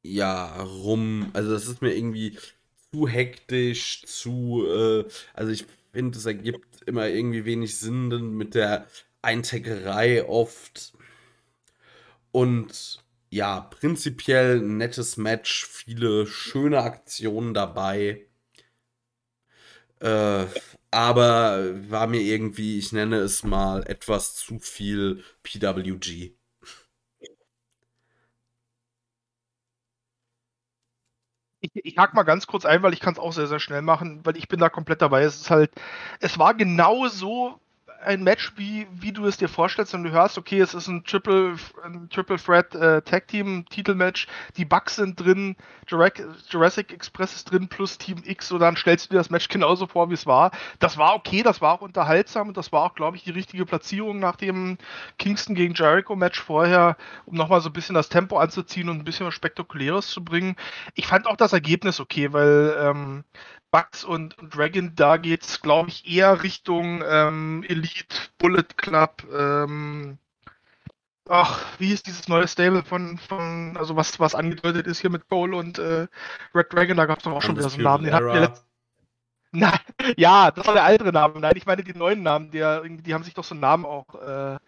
Ja, 0.03 0.63
rum. 0.63 1.31
Also, 1.35 1.53
das 1.53 1.67
ist 1.69 1.83
mir 1.83 1.95
irgendwie 1.95 2.39
zu 2.93 3.07
hektisch, 3.09 4.03
zu. 4.07 4.65
Äh, 4.67 5.05
also, 5.35 5.53
ich 5.53 5.67
finde, 5.93 6.19
es 6.19 6.27
ergibt 6.27 6.83
immer 6.87 7.09
irgendwie 7.09 7.45
wenig 7.45 7.77
Sinn 7.79 8.09
mit 8.37 8.55
der 8.55 8.87
Einteckerei 9.23 10.27
oft. 10.27 10.93
Und 12.33 13.03
ja, 13.31 13.61
prinzipiell 13.61 14.59
ein 14.61 14.77
nettes 14.79 15.17
Match, 15.17 15.67
viele 15.67 16.27
schöne 16.27 16.83
Aktionen 16.83 17.55
dabei. 17.55 18.27
Äh, 20.01 20.47
aber 20.91 21.91
war 21.91 22.07
mir 22.07 22.21
irgendwie, 22.21 22.79
ich 22.79 22.93
nenne 22.93 23.17
es 23.19 23.43
mal, 23.45 23.83
etwas 23.87 24.35
zu 24.37 24.59
viel 24.59 25.23
PWG. 25.43 26.37
Ich, 31.63 31.71
ich 31.75 31.99
hake 31.99 32.15
mal 32.17 32.23
ganz 32.23 32.47
kurz 32.47 32.65
ein, 32.65 32.83
weil 32.83 32.93
ich 32.95 33.01
kann 33.01 33.13
es 33.13 33.19
auch 33.19 33.33
sehr, 33.33 33.47
sehr 33.47 33.61
schnell 33.61 33.83
machen, 33.83 34.21
weil 34.25 34.37
ich 34.37 34.49
bin 34.49 34.61
da 34.61 34.69
komplett 34.71 35.03
dabei. 35.03 35.23
Es 35.23 35.37
ist 35.41 35.51
halt, 35.51 35.71
es 36.21 36.39
war 36.39 36.55
genau 36.55 37.09
so, 37.09 37.61
ein 38.05 38.23
Match, 38.23 38.53
wie, 38.57 38.87
wie 38.93 39.13
du 39.13 39.27
es 39.27 39.37
dir 39.37 39.49
vorstellst, 39.49 39.95
und 39.95 40.05
du 40.05 40.11
hörst, 40.11 40.39
okay, 40.39 40.61
es 40.61 40.75
ist 40.75 40.89
ein 40.89 41.05
Triple, 41.05 41.57
ein 41.85 42.09
Triple 42.11 42.37
Threat 42.37 42.75
äh, 42.75 43.03
Tag 43.03 43.29
Team 43.29 43.67
Titelmatch, 43.69 44.27
die 44.57 44.65
Bugs 44.65 44.97
sind 44.97 45.21
drin, 45.21 45.57
Jurassic 45.87 46.93
Express 46.93 47.35
ist 47.35 47.51
drin 47.51 47.69
plus 47.69 47.99
Team 47.99 48.23
X, 48.25 48.51
und 48.53 48.61
dann 48.61 48.77
stellst 48.77 49.07
du 49.07 49.11
dir 49.11 49.19
das 49.19 49.31
Match 49.31 49.49
genauso 49.49 49.87
vor, 49.87 50.11
wie 50.11 50.15
es 50.15 50.27
war. 50.27 50.51
Das 50.79 50.99
war 50.99 51.15
okay, 51.15 51.43
das 51.43 51.61
war 51.61 51.75
auch 51.75 51.83
unterhaltsam 51.83 52.49
und 52.49 52.57
das 52.57 52.73
war 52.73 52.83
auch, 52.83 52.95
glaube 52.95 53.17
ich, 53.17 53.25
die 53.25 53.31
richtige 53.31 53.67
Platzierung 53.67 54.19
nach 54.19 54.37
dem 54.37 54.79
Kingston 55.19 55.55
gegen 55.55 55.75
Jericho 55.75 56.17
Match 56.17 56.41
vorher, 56.41 56.97
um 57.27 57.37
nochmal 57.37 57.61
so 57.61 57.69
ein 57.69 57.73
bisschen 57.73 57.95
das 57.95 58.09
Tempo 58.09 58.39
anzuziehen 58.39 58.89
und 58.89 58.99
ein 58.99 59.05
bisschen 59.05 59.27
was 59.27 59.35
Spektakuläres 59.35 60.09
zu 60.09 60.25
bringen. 60.25 60.57
Ich 60.95 61.07
fand 61.07 61.27
auch 61.27 61.37
das 61.37 61.53
Ergebnis 61.53 62.01
okay, 62.01 62.33
weil 62.33 62.77
ähm, 62.81 63.25
Bugs 63.71 64.05
und, 64.05 64.37
Dragon, 64.51 64.93
da 64.95 65.17
geht 65.17 65.43
es, 65.43 65.61
glaube 65.61 65.91
ich, 65.91 66.11
eher 66.11 66.43
Richtung 66.43 67.03
ähm, 67.07 67.65
Elite, 67.69 68.17
Bullet 68.39 68.65
Club, 68.77 69.25
ähm, 69.33 70.19
ach, 71.29 71.65
wie 71.79 71.93
ist 71.93 72.07
dieses 72.07 72.29
neue 72.29 72.49
Stable 72.49 72.83
von, 72.83 73.19
von 73.19 73.77
also 73.77 73.97
was, 73.97 74.19
was 74.19 74.35
angedeutet 74.35 74.87
ist 74.87 75.01
hier 75.01 75.11
mit 75.11 75.29
Cole 75.29 75.57
und 75.57 75.79
äh, 75.79 76.09
Red 76.55 76.73
Dragon, 76.73 76.97
da 76.97 77.07
gab 77.07 77.19
es 77.19 77.25
doch 77.25 77.33
auch 77.33 77.43
schon 77.43 77.57
wieder 77.57 77.69
so 77.69 77.77
einen 77.77 77.85
Namen, 77.85 78.05
den 78.05 78.15
hatten 78.15 78.27
wir 78.27 78.41
letzt... 78.41 78.67
Nein, 79.53 79.81
ja, 80.17 80.53
das 80.53 80.65
war 80.65 80.75
der 80.75 80.87
ältere 80.87 81.11
Name. 81.11 81.41
Nein, 81.41 81.55
ich 81.57 81.67
meine 81.67 81.83
die 81.83 81.93
neuen 81.93 82.23
Namen, 82.23 82.53
die, 82.53 82.61
die 83.03 83.15
haben 83.15 83.25
sich 83.25 83.35
doch 83.35 83.43
so 83.43 83.55
einen 83.55 83.61
Namen 83.61 83.85
auch 83.85 84.15
äh, 84.15 84.59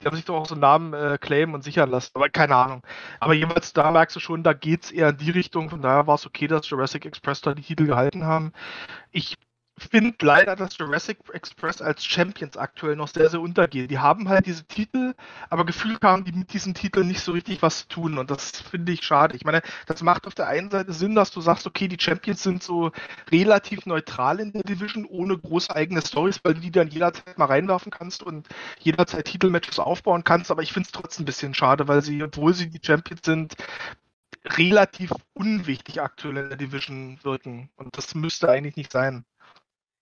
die 0.00 0.06
haben 0.06 0.16
sich 0.16 0.24
doch 0.24 0.36
auch 0.36 0.46
so 0.46 0.54
einen 0.54 0.60
Namen 0.60 0.92
äh, 0.92 1.18
claimen 1.20 1.54
und 1.54 1.62
sichern 1.62 1.90
lassen, 1.90 2.12
aber 2.14 2.28
keine 2.28 2.56
Ahnung. 2.56 2.82
Aber 3.20 3.34
jeweils 3.34 3.72
da 3.72 3.90
merkst 3.90 4.16
du 4.16 4.20
schon, 4.20 4.42
da 4.42 4.52
geht 4.52 4.84
es 4.84 4.90
eher 4.90 5.10
in 5.10 5.16
die 5.16 5.30
Richtung. 5.30 5.70
Von 5.70 5.82
daher 5.82 6.06
war 6.06 6.16
es 6.16 6.26
okay, 6.26 6.46
dass 6.46 6.68
Jurassic 6.68 7.06
Express 7.06 7.40
da 7.40 7.54
die 7.54 7.62
Titel 7.62 7.86
gehalten 7.86 8.24
haben. 8.24 8.52
Ich 9.10 9.36
finde 9.78 10.14
leider, 10.22 10.56
dass 10.56 10.78
Jurassic 10.78 11.18
Express 11.32 11.82
als 11.82 12.04
Champions 12.04 12.56
aktuell 12.56 12.96
noch 12.96 13.08
sehr, 13.08 13.28
sehr 13.28 13.40
untergeht. 13.40 13.90
Die 13.90 13.98
haben 13.98 14.28
halt 14.28 14.46
diese 14.46 14.64
Titel, 14.64 15.14
aber 15.50 15.66
gefühlt 15.66 16.02
haben 16.02 16.24
die 16.24 16.32
mit 16.32 16.52
diesen 16.54 16.74
Titeln 16.74 17.08
nicht 17.08 17.20
so 17.20 17.32
richtig 17.32 17.60
was 17.60 17.80
zu 17.80 17.88
tun 17.88 18.18
und 18.18 18.30
das 18.30 18.52
finde 18.62 18.92
ich 18.92 19.02
schade. 19.02 19.36
Ich 19.36 19.44
meine, 19.44 19.60
das 19.86 20.02
macht 20.02 20.26
auf 20.26 20.34
der 20.34 20.48
einen 20.48 20.70
Seite 20.70 20.92
Sinn, 20.94 21.14
dass 21.14 21.30
du 21.30 21.42
sagst, 21.42 21.66
okay, 21.66 21.88
die 21.88 22.00
Champions 22.00 22.42
sind 22.42 22.62
so 22.62 22.90
relativ 23.30 23.84
neutral 23.84 24.40
in 24.40 24.52
der 24.52 24.62
Division, 24.62 25.04
ohne 25.04 25.36
große 25.36 25.74
eigene 25.74 26.00
Stories, 26.00 26.40
weil 26.42 26.54
du 26.54 26.60
die 26.60 26.70
dann 26.70 26.88
jederzeit 26.88 27.36
mal 27.36 27.44
reinwerfen 27.46 27.92
kannst 27.92 28.22
und 28.22 28.48
jederzeit 28.80 29.26
Titelmatches 29.26 29.78
aufbauen 29.78 30.24
kannst, 30.24 30.50
aber 30.50 30.62
ich 30.62 30.72
finde 30.72 30.86
es 30.86 30.92
trotzdem 30.92 31.24
ein 31.24 31.26
bisschen 31.26 31.52
schade, 31.54 31.86
weil 31.86 32.02
sie, 32.02 32.22
obwohl 32.22 32.54
sie 32.54 32.70
die 32.70 32.80
Champions 32.82 33.20
sind, 33.24 33.56
relativ 34.46 35.12
unwichtig 35.34 36.00
aktuell 36.00 36.36
in 36.38 36.48
der 36.48 36.56
Division 36.58 37.18
wirken 37.22 37.70
und 37.76 37.96
das 37.96 38.14
müsste 38.14 38.48
eigentlich 38.48 38.76
nicht 38.76 38.92
sein. 38.92 39.24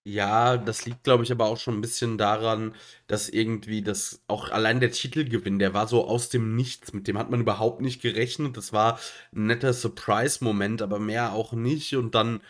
Ja, 0.07 0.57
das 0.57 0.85
liegt, 0.85 1.03
glaube 1.03 1.23
ich, 1.23 1.31
aber 1.31 1.45
auch 1.45 1.57
schon 1.57 1.73
ein 1.75 1.81
bisschen 1.81 2.19
daran, 2.19 2.75
dass 3.07 3.27
irgendwie 3.27 3.81
das 3.81 4.21
auch 4.27 4.51
allein 4.51 4.79
der 4.79 4.91
Titelgewinn, 4.91 5.57
der 5.57 5.73
war 5.73 5.87
so 5.87 6.05
aus 6.05 6.29
dem 6.29 6.55
Nichts, 6.55 6.93
mit 6.93 7.07
dem 7.07 7.17
hat 7.17 7.31
man 7.31 7.41
überhaupt 7.41 7.81
nicht 7.81 8.03
gerechnet. 8.03 8.55
Das 8.55 8.71
war 8.71 8.99
ein 9.33 9.47
netter 9.47 9.73
Surprise-Moment, 9.73 10.83
aber 10.83 10.99
mehr 10.99 11.33
auch 11.33 11.53
nicht. 11.53 11.95
Und 11.95 12.13
dann, 12.13 12.41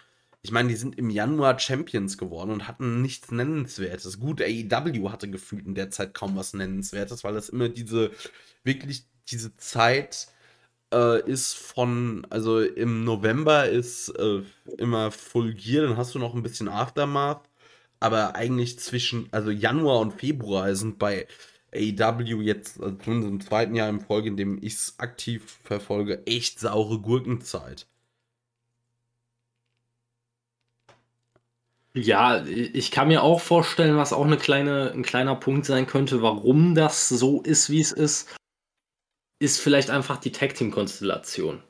ich 0.41 0.51
meine, 0.51 0.67
die 0.67 0.75
sind 0.75 0.97
im 0.97 1.09
Januar 1.09 1.57
Champions 1.57 2.17
geworden 2.17 2.51
und 2.51 2.67
hatten 2.67 3.01
nichts 3.01 3.31
Nennenswertes. 3.31 4.19
Gut, 4.19 4.41
AEW 4.41 5.09
hatte 5.09 5.29
gefühlt 5.29 5.65
in 5.65 5.75
der 5.75 5.89
Zeit 5.91 6.13
kaum 6.13 6.35
was 6.35 6.53
Nennenswertes, 6.53 7.23
weil 7.23 7.35
das 7.35 7.47
immer 7.47 7.69
diese, 7.69 8.11
wirklich 8.65 9.05
diese 9.29 9.55
Zeit 9.55 10.27
äh, 10.95 11.29
ist 11.29 11.53
von, 11.55 12.25
also 12.29 12.61
im 12.61 13.03
November 13.03 13.67
ist 13.67 14.09
äh, 14.17 14.43
immer 14.77 15.11
Full 15.11 15.53
Gear, 15.53 15.87
dann 15.87 15.97
hast 15.97 16.15
du 16.15 16.19
noch 16.19 16.33
ein 16.33 16.43
bisschen 16.43 16.69
Aftermath, 16.69 17.49
aber 17.99 18.35
eigentlich 18.35 18.79
zwischen, 18.79 19.27
also 19.31 19.51
Januar 19.51 19.99
und 19.99 20.13
Februar 20.13 20.73
sind 20.75 20.97
bei 20.97 21.27
AEW 21.73 22.41
jetzt, 22.41 22.81
also 22.81 22.95
zumindest 22.95 23.31
im 23.31 23.41
zweiten 23.41 23.75
Jahr 23.75 23.89
in 23.89 23.99
Folge, 23.99 24.29
in 24.29 24.37
dem 24.37 24.57
ich 24.61 24.73
es 24.75 24.95
aktiv 24.97 25.59
verfolge, 25.63 26.25
echt 26.25 26.59
saure 26.59 26.99
Gurkenzeit. 26.99 27.87
Ja, 31.93 32.43
ich 32.45 32.91
kann 32.91 33.07
mir 33.07 33.23
auch 33.23 33.39
vorstellen, 33.39 33.95
was 33.95 34.11
auch 34.11 34.25
eine 34.25 34.37
kleine, 34.37 34.91
ein 34.91 35.03
kleiner 35.03 35.35
Punkt 35.35 35.65
sein 35.65 35.87
könnte, 35.87 36.21
warum 36.21 36.75
das 36.75 37.07
so 37.07 37.41
ist, 37.41 37.69
wie 37.69 37.79
es 37.79 37.93
ist 37.93 38.29
ist 39.39 39.59
vielleicht 39.59 39.89
einfach 39.89 40.17
die 40.17 40.31
Tag-Team-Konstellation. 40.31 41.61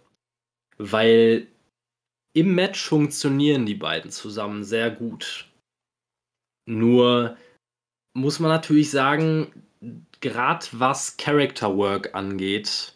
Weil 0.78 1.48
im 2.34 2.54
Match 2.54 2.84
funktionieren 2.86 3.66
die 3.66 3.76
beiden 3.76 4.12
zusammen 4.12 4.64
sehr 4.64 4.92
gut. 4.92 5.48
Nur 6.68 7.38
muss 8.14 8.40
man 8.40 8.52
natürlich 8.52 8.92
sagen, 8.92 9.68
gerade 10.22 10.66
was 10.74 11.18
Character 11.18 11.78
Work 11.78 12.14
angeht, 12.16 12.94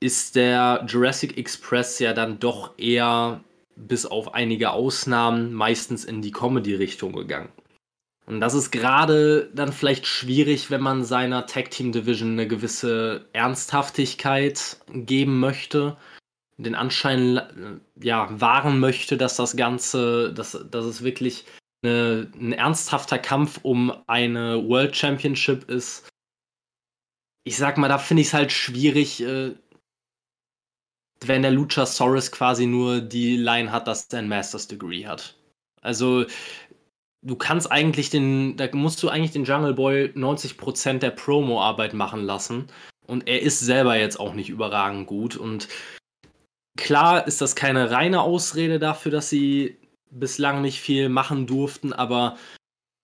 ist 0.00 0.36
der 0.36 0.84
Jurassic 0.88 1.36
Express 1.36 1.98
ja 1.98 2.12
dann 2.12 2.38
doch 2.38 2.78
eher 2.78 3.42
bis 3.74 4.06
auf 4.06 4.34
einige 4.34 4.70
Ausnahmen 4.70 5.52
meistens 5.52 6.04
in 6.04 6.22
die 6.22 6.30
Comedy-Richtung 6.30 7.12
gegangen. 7.12 7.52
Und 8.28 8.40
das 8.40 8.52
ist 8.52 8.70
gerade 8.70 9.50
dann 9.54 9.72
vielleicht 9.72 10.06
schwierig, 10.06 10.70
wenn 10.70 10.82
man 10.82 11.02
seiner 11.02 11.46
Tag 11.46 11.70
Team 11.70 11.92
Division 11.92 12.32
eine 12.32 12.46
gewisse 12.46 13.26
Ernsthaftigkeit 13.32 14.76
geben 14.92 15.40
möchte, 15.40 15.96
den 16.58 16.74
Anschein 16.74 17.80
ja, 17.98 18.28
wahren 18.38 18.80
möchte, 18.80 19.16
dass 19.16 19.36
das 19.36 19.56
Ganze, 19.56 20.34
dass, 20.34 20.62
dass 20.70 20.84
es 20.84 21.02
wirklich 21.02 21.46
eine, 21.82 22.30
ein 22.34 22.52
ernsthafter 22.52 23.18
Kampf 23.18 23.60
um 23.62 23.94
eine 24.06 24.62
World 24.68 24.94
Championship 24.94 25.70
ist. 25.70 26.06
Ich 27.44 27.56
sag 27.56 27.78
mal, 27.78 27.88
da 27.88 27.96
finde 27.96 28.20
ich 28.20 28.26
es 28.26 28.34
halt 28.34 28.52
schwierig, 28.52 29.22
äh, 29.22 29.54
wenn 31.24 31.40
der 31.40 31.52
Luchasaurus 31.52 32.30
quasi 32.30 32.66
nur 32.66 33.00
die 33.00 33.38
Line 33.38 33.72
hat, 33.72 33.88
dass 33.88 34.06
er 34.12 34.18
ein 34.18 34.28
Master's 34.28 34.68
Degree 34.68 35.06
hat. 35.06 35.34
Also 35.80 36.26
du 37.22 37.36
kannst 37.36 37.70
eigentlich 37.70 38.10
den, 38.10 38.56
da 38.56 38.68
musst 38.72 39.02
du 39.02 39.08
eigentlich 39.08 39.32
den 39.32 39.44
Jungle 39.44 39.74
Boy 39.74 40.12
90% 40.14 40.98
der 40.98 41.10
Promo-Arbeit 41.10 41.94
machen 41.94 42.22
lassen. 42.22 42.66
Und 43.06 43.26
er 43.26 43.42
ist 43.42 43.60
selber 43.60 43.96
jetzt 43.96 44.20
auch 44.20 44.34
nicht 44.34 44.50
überragend 44.50 45.06
gut. 45.06 45.36
Und 45.36 45.68
klar 46.76 47.26
ist 47.26 47.40
das 47.40 47.56
keine 47.56 47.90
reine 47.90 48.20
Ausrede 48.20 48.78
dafür, 48.78 49.12
dass 49.12 49.30
sie 49.30 49.78
bislang 50.10 50.62
nicht 50.62 50.80
viel 50.80 51.08
machen 51.08 51.46
durften, 51.46 51.92
aber 51.92 52.36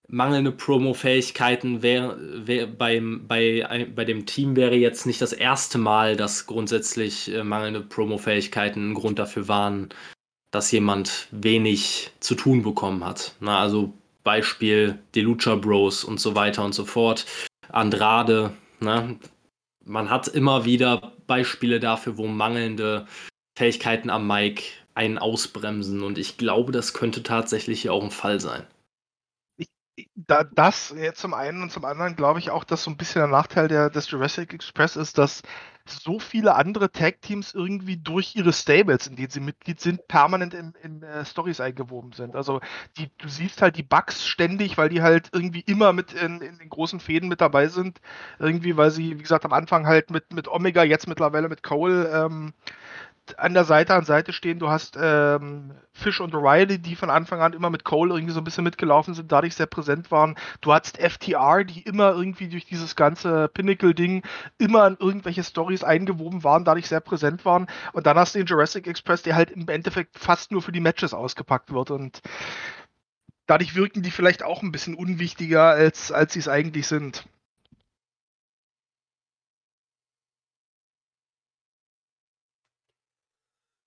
mangelnde 0.09 0.53
Promo-Fähigkeiten 0.53 1.83
wär, 1.83 2.17
wär 2.19 2.67
beim, 2.67 3.27
bei, 3.27 3.89
bei 3.95 4.05
dem 4.05 4.27
Team 4.27 4.57
wäre 4.57 4.75
jetzt 4.75 5.07
nicht 5.07 5.21
das 5.21 5.33
erste 5.33 5.79
Mal, 5.79 6.17
dass 6.17 6.47
grundsätzlich 6.47 7.33
äh, 7.33 7.43
mangelnde 7.43 7.81
Promo-Fähigkeiten 7.81 8.91
ein 8.91 8.95
Grund 8.95 9.19
dafür 9.19 9.49
waren, 9.49 9.89
dass 10.51 10.71
jemand 10.71 11.29
wenig 11.31 12.11
zu 12.21 12.35
tun 12.35 12.62
bekommen 12.62 13.05
hat. 13.05 13.35
Na, 13.41 13.59
also 13.59 13.93
Beispiel 14.25 14.99
Delucha 15.14 15.55
Bros 15.55 16.03
und 16.05 16.18
so 16.18 16.35
weiter 16.35 16.64
und 16.64 16.75
so 16.75 16.85
fort. 16.85 17.27
Andrade. 17.68 18.53
Ne? 18.81 19.18
Man 19.85 20.11
hat 20.11 20.29
immer 20.29 20.64
wieder 20.64 21.12
Beispiele 21.27 21.79
dafür, 21.81 22.16
wo 22.16 22.27
mangelnde 22.27 23.07
Fähigkeiten 23.57 24.11
am 24.11 24.27
Mic 24.27 24.64
einen 24.95 25.18
ausbremsen. 25.18 26.03
Und 26.03 26.18
ich 26.18 26.37
glaube, 26.37 26.72
das 26.72 26.95
könnte 26.95 27.22
tatsächlich 27.22 27.83
hier 27.83 27.93
auch 27.93 28.03
ein 28.03 28.11
Fall 28.11 28.41
sein 28.41 28.66
da, 30.14 30.45
das 30.45 30.95
ja, 30.97 31.12
zum 31.12 31.35
einen 31.35 31.62
und 31.62 31.70
zum 31.70 31.85
anderen 31.85 32.16
glaube 32.16 32.39
ich 32.39 32.51
auch, 32.51 32.64
dass 32.64 32.85
so 32.85 32.91
ein 32.91 32.97
bisschen 32.97 33.20
der 33.20 33.29
Nachteil 33.29 33.68
der, 33.68 33.91
des 33.91 34.11
Jurassic 34.11 34.53
Express 34.53 34.97
ist, 34.97 35.18
dass 35.18 35.43
so 35.87 36.18
viele 36.18 36.55
andere 36.55 36.91
Tag-Teams 36.91 37.53
irgendwie 37.53 37.97
durch 37.97 38.35
ihre 38.37 38.53
Stables, 38.53 39.07
in 39.07 39.16
denen 39.16 39.30
sie 39.30 39.41
Mitglied 39.41 39.80
sind, 39.80 40.09
permanent 40.09 40.55
in, 40.55 40.74
in 40.82 41.03
äh, 41.03 41.24
Stories 41.24 41.61
eingewoben 41.61 42.12
sind. 42.12 42.37
Also 42.37 42.61
die, 42.97 43.11
du 43.18 43.28
siehst 43.28 43.61
halt 43.61 43.76
die 43.76 43.82
Bugs 43.82 44.26
ständig, 44.26 44.78
weil 44.78 44.89
die 44.89 45.03
halt 45.03 45.28
irgendwie 45.32 45.61
immer 45.61 45.93
mit 45.93 46.12
in, 46.14 46.41
in, 46.41 46.59
den 46.59 46.68
großen 46.68 47.01
Fäden 47.01 47.28
mit 47.28 47.41
dabei 47.41 47.68
sind. 47.68 48.01
Irgendwie, 48.39 48.76
weil 48.76 48.91
sie, 48.91 49.18
wie 49.18 49.22
gesagt, 49.22 49.45
am 49.45 49.53
Anfang 49.53 49.87
halt 49.87 50.11
mit, 50.11 50.32
mit 50.32 50.49
Omega, 50.49 50.82
jetzt 50.85 51.07
mittlerweile 51.07 51.49
mit 51.49 51.62
Cole 51.62 52.09
ähm, 52.09 52.55
an 53.39 53.55
der 53.55 53.64
Seite 53.64 53.95
an 53.95 54.05
Seite 54.05 54.33
stehen. 54.33 54.59
Du 54.59 54.68
hast 54.68 54.97
ähm, 55.01 55.72
Fish 55.93 56.20
und 56.20 56.35
O'Reilly, 56.35 56.79
die 56.79 56.97
von 56.97 57.11
Anfang 57.11 57.41
an 57.41 57.53
immer 57.53 57.70
mit 57.70 57.85
Cole 57.85 58.14
irgendwie 58.14 58.33
so 58.33 58.41
ein 58.41 58.45
bisschen 58.45 58.64
mitgelaufen 58.64 59.14
sind, 59.14 59.33
dadurch 59.33 59.55
sehr 59.55 59.66
präsent 59.66 60.11
waren. 60.11 60.37
Du 60.61 60.72
hattest 60.72 60.99
FTR, 60.99 61.64
die 61.64 61.83
immer 61.83 62.12
irgendwie 62.12 62.49
durch 62.49 62.64
dieses 62.66 62.97
ganze 62.97 63.49
Pinnacle-Ding 63.49 64.22
immer 64.59 64.87
in 64.87 64.97
irgendwelche 64.99 65.43
Stories 65.43 65.85
eingewoben 65.85 66.45
waren, 66.45 66.64
dadurch 66.64 66.89
sehr 66.89 67.01
präsent 67.01 67.45
waren. 67.45 67.66
Und 67.93 68.07
dann 68.07 68.16
hast 68.16 68.35
du 68.35 68.39
den 68.39 68.47
Jurassic 68.47 68.87
Express, 68.87 69.22
der 69.22 69.37
halt 69.37 69.51
im 69.51 69.68
Endeffekt 69.68 70.18
fast 70.18 70.53
nur 70.53 70.62
für 70.62 70.72
die 70.72 70.81
Matches 70.81 71.14
ausgepackt 71.14 71.72
wird. 71.72 71.91
Und 71.91 72.20
dadurch 73.47 73.75
wirken 73.75 74.03
die 74.03 74.11
vielleicht 74.11 74.43
auch 74.43 74.62
ein 74.62 74.72
bisschen 74.72 74.95
unwichtiger, 74.95 75.64
als, 75.70 76.12
als 76.12 76.33
sie 76.35 76.41
es 76.41 76.49
eigentlich 76.49 76.87
sind. 76.87 77.25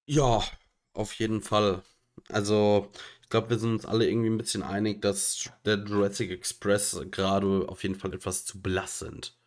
Ja, 0.07 0.43
auf 0.93 1.13
jeden 1.13 1.41
Fall. 1.41 1.83
Also, 2.29 2.91
ich 3.21 3.29
glaube, 3.29 3.49
wir 3.51 3.59
sind 3.59 3.73
uns 3.73 3.85
alle 3.85 4.07
irgendwie 4.09 4.29
ein 4.29 4.37
bisschen 4.37 4.63
einig, 4.63 5.01
dass 5.03 5.49
der 5.65 5.77
Jurassic 5.77 6.31
Express 6.31 6.99
gerade 7.11 7.67
auf 7.69 7.83
jeden 7.83 7.95
Fall 7.95 8.13
etwas 8.13 8.43
zu 8.45 8.59
blass 8.61 8.99
sind. 8.99 9.37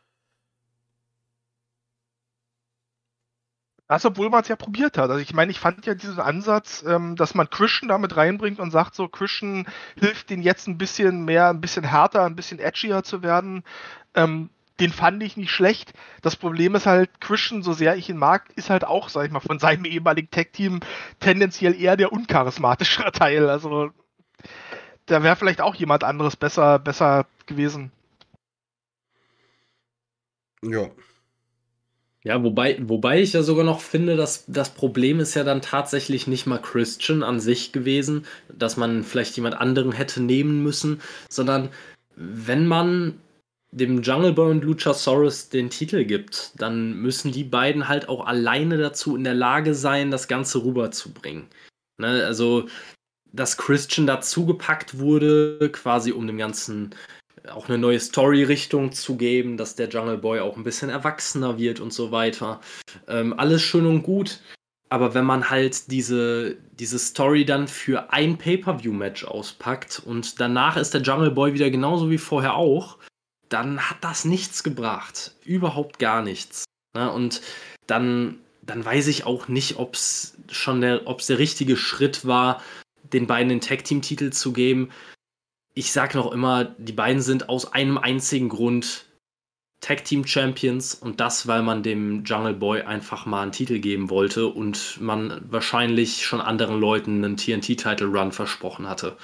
Das, 3.89 4.05
obwohl 4.05 4.31
man 4.31 4.43
es 4.43 4.49
ja 4.49 4.55
probiert 4.55 4.97
hat. 4.99 5.11
Also 5.11 5.21
ich 5.21 5.35
meine, 5.35 5.51
ich 5.51 5.59
fand 5.59 5.85
ja 5.85 5.95
diesen 5.95 6.21
Ansatz, 6.21 6.85
ähm, 6.87 7.17
dass 7.17 7.35
man 7.35 7.51
Christian 7.51 7.89
damit 7.89 8.17
reinbringt 8.17 8.61
und 8.61 8.71
sagt 8.71 8.95
so, 8.95 9.09
Christian 9.09 9.67
hilft 9.97 10.31
den 10.31 10.43
jetzt 10.43 10.69
ein 10.69 10.79
bisschen 10.79 11.25
mehr, 11.25 11.49
ein 11.51 11.61
bisschen 11.61 11.83
härter, 11.85 12.25
ein 12.25 12.37
bisschen 12.37 12.61
edgier 12.61 13.03
zu 13.03 13.23
werden. 13.25 13.65
Ähm, 14.15 14.51
den 14.81 14.93
fand 14.93 15.23
ich 15.23 15.37
nicht 15.37 15.51
schlecht. 15.51 15.93
Das 16.23 16.37
Problem 16.37 16.75
ist 16.75 16.87
halt, 16.87 17.21
Christian, 17.21 17.63
so 17.63 17.73
sehr 17.73 17.97
ich 17.97 18.09
ihn 18.09 18.17
mag, 18.17 18.51
ist 18.57 18.71
halt 18.71 18.85
auch, 18.85 19.09
sag 19.09 19.27
ich 19.27 19.33
mal, 19.33 19.41
von 19.41 19.59
seinem 19.59 19.85
ehemaligen 19.85 20.31
Tech-Team 20.31 20.81
tendenziell 21.21 21.81
eher 21.81 21.97
der 21.97 22.13
uncharismatischere 22.13 23.13
Teil. 23.13 23.49
Also 23.49 23.91
da 25.07 25.23
wäre 25.23 25.37
vielleicht 25.37 25.61
auch 25.61 25.75
jemand 25.75 26.05
anderes 26.05 26.37
besser, 26.37 26.79
besser 26.79 27.27
gewesen. 27.47 27.93
Ja. 30.63 30.89
Ja, 32.23 32.43
wobei, 32.45 32.77
wobei 32.83 33.21
ich 33.21 33.33
ja 33.33 33.43
sogar 33.43 33.65
noch 33.65 33.81
finde, 33.81 34.15
dass 34.15 34.45
das 34.47 34.71
Problem 34.75 35.21
ist 35.21 35.35
ja 35.35 35.43
dann 35.43 35.63
tatsächlich 35.63 36.27
nicht 36.27 36.47
mal 36.47 36.61
Christian 36.61 37.23
an 37.23 37.41
sich 37.41 37.73
gewesen, 37.73 38.27
dass 38.49 38.77
man 38.77 39.05
vielleicht 39.05 39.37
jemand 39.37 39.55
anderen 39.55 39.93
hätte 39.93 40.23
nehmen 40.23 40.63
müssen, 40.63 41.01
sondern 41.31 41.71
wenn 42.17 42.67
man 42.67 43.19
dem 43.73 44.03
Jungle 44.03 44.33
Boy 44.33 44.51
und 44.51 44.65
Luchasaurus 44.65 45.49
den 45.49 45.71
Titel 45.71 46.05
gibt, 46.05 46.53
dann 46.57 46.95
müssen 46.95 47.33
die 47.33 47.45
beiden 47.45 47.89
halt 47.89 48.09
auch 48.09 48.27
alleine 48.27 48.79
dazu 48.79 49.17
in 49.17 49.25
der 49.25 49.35
Lage 49.35 49.75
sein, 49.75 50.11
das 50.11 50.29
Ganze 50.29 50.65
rüberzubringen. 50.65 51.47
Ne? 51.99 52.25
Also, 52.25 52.69
dass 53.33 53.57
Christian 53.57 54.07
dazugepackt 54.07 54.99
wurde, 54.99 55.71
quasi 55.73 56.11
um 56.13 56.27
dem 56.27 56.39
Ganzen 56.39 56.95
auch 57.49 57.69
eine 57.69 57.79
neue 57.79 58.01
Story-Richtung 58.01 58.93
zu 58.93 59.17
geben, 59.17 59.57
dass 59.57 59.77
der 59.77 59.89
Jungle 59.89 60.19
Boy 60.19 60.41
auch 60.41 60.57
ein 60.57 60.65
bisschen 60.65 60.91
erwachsener 60.91 61.59
wird 61.59 61.81
und 61.81 61.93
so 61.93 62.11
weiter. 62.11 62.61
Ähm, 63.09 63.33
alles 63.39 63.63
schön 63.63 63.87
und 63.87 64.03
gut. 64.03 64.41
Aber 64.93 65.15
wenn 65.15 65.25
man 65.25 65.49
halt 65.49 65.91
diese, 65.93 66.57
diese 66.73 66.99
Story 66.99 67.45
dann 67.45 67.69
für 67.69 68.13
ein 68.13 68.37
Pay-Per-View-Match 68.37 69.25
auspackt 69.25 70.03
und 70.05 70.41
danach 70.41 70.77
ist 70.77 70.93
der 70.93 71.03
Jungle 71.03 71.31
Boy 71.31 71.55
wieder 71.55 71.71
genauso 71.71 72.11
wie 72.11 72.19
vorher 72.19 72.57
auch, 72.57 72.99
dann 73.51 73.91
hat 73.91 73.99
das 74.01 74.25
nichts 74.25 74.63
gebracht. 74.63 75.35
Überhaupt 75.45 75.99
gar 75.99 76.23
nichts. 76.23 76.65
Ne? 76.95 77.13
Und 77.13 77.43
dann, 77.87 78.39
dann 78.63 78.83
weiß 78.85 79.09
ich 79.09 79.27
auch 79.27 79.49
nicht, 79.49 79.77
ob 79.77 79.95
es 79.95 80.39
schon 80.51 80.81
der, 80.81 81.07
ob's 81.07 81.27
der 81.27 81.39
richtige 81.39 81.77
Schritt 81.77 82.25
war, 82.25 82.63
den 83.13 83.27
beiden 83.27 83.51
den 83.51 83.61
Tag-Team-Titel 83.61 84.31
zu 84.31 84.53
geben. 84.53 84.91
Ich 85.75 85.93
sage 85.93 86.17
noch 86.17 86.33
immer, 86.33 86.65
die 86.65 86.93
beiden 86.93 87.23
sind 87.23 87.49
aus 87.49 87.73
einem 87.73 87.99
einzigen 87.99 88.49
Grund 88.49 89.07
Tag 89.81 90.05
Team 90.05 90.27
Champions 90.27 90.95
und 90.95 91.21
das, 91.21 91.47
weil 91.47 91.63
man 91.63 91.83
dem 91.83 92.23
Jungle 92.25 92.55
Boy 92.55 92.83
einfach 92.83 93.25
mal 93.25 93.43
einen 93.43 93.53
Titel 93.53 93.79
geben 93.79 94.11
wollte 94.11 94.47
und 94.47 95.01
man 95.01 95.41
wahrscheinlich 95.51 96.25
schon 96.25 96.41
anderen 96.41 96.79
Leuten 96.79 97.25
einen 97.25 97.37
TNT-Title 97.37 98.07
Run 98.07 98.33
versprochen 98.33 98.89
hatte. 98.89 99.17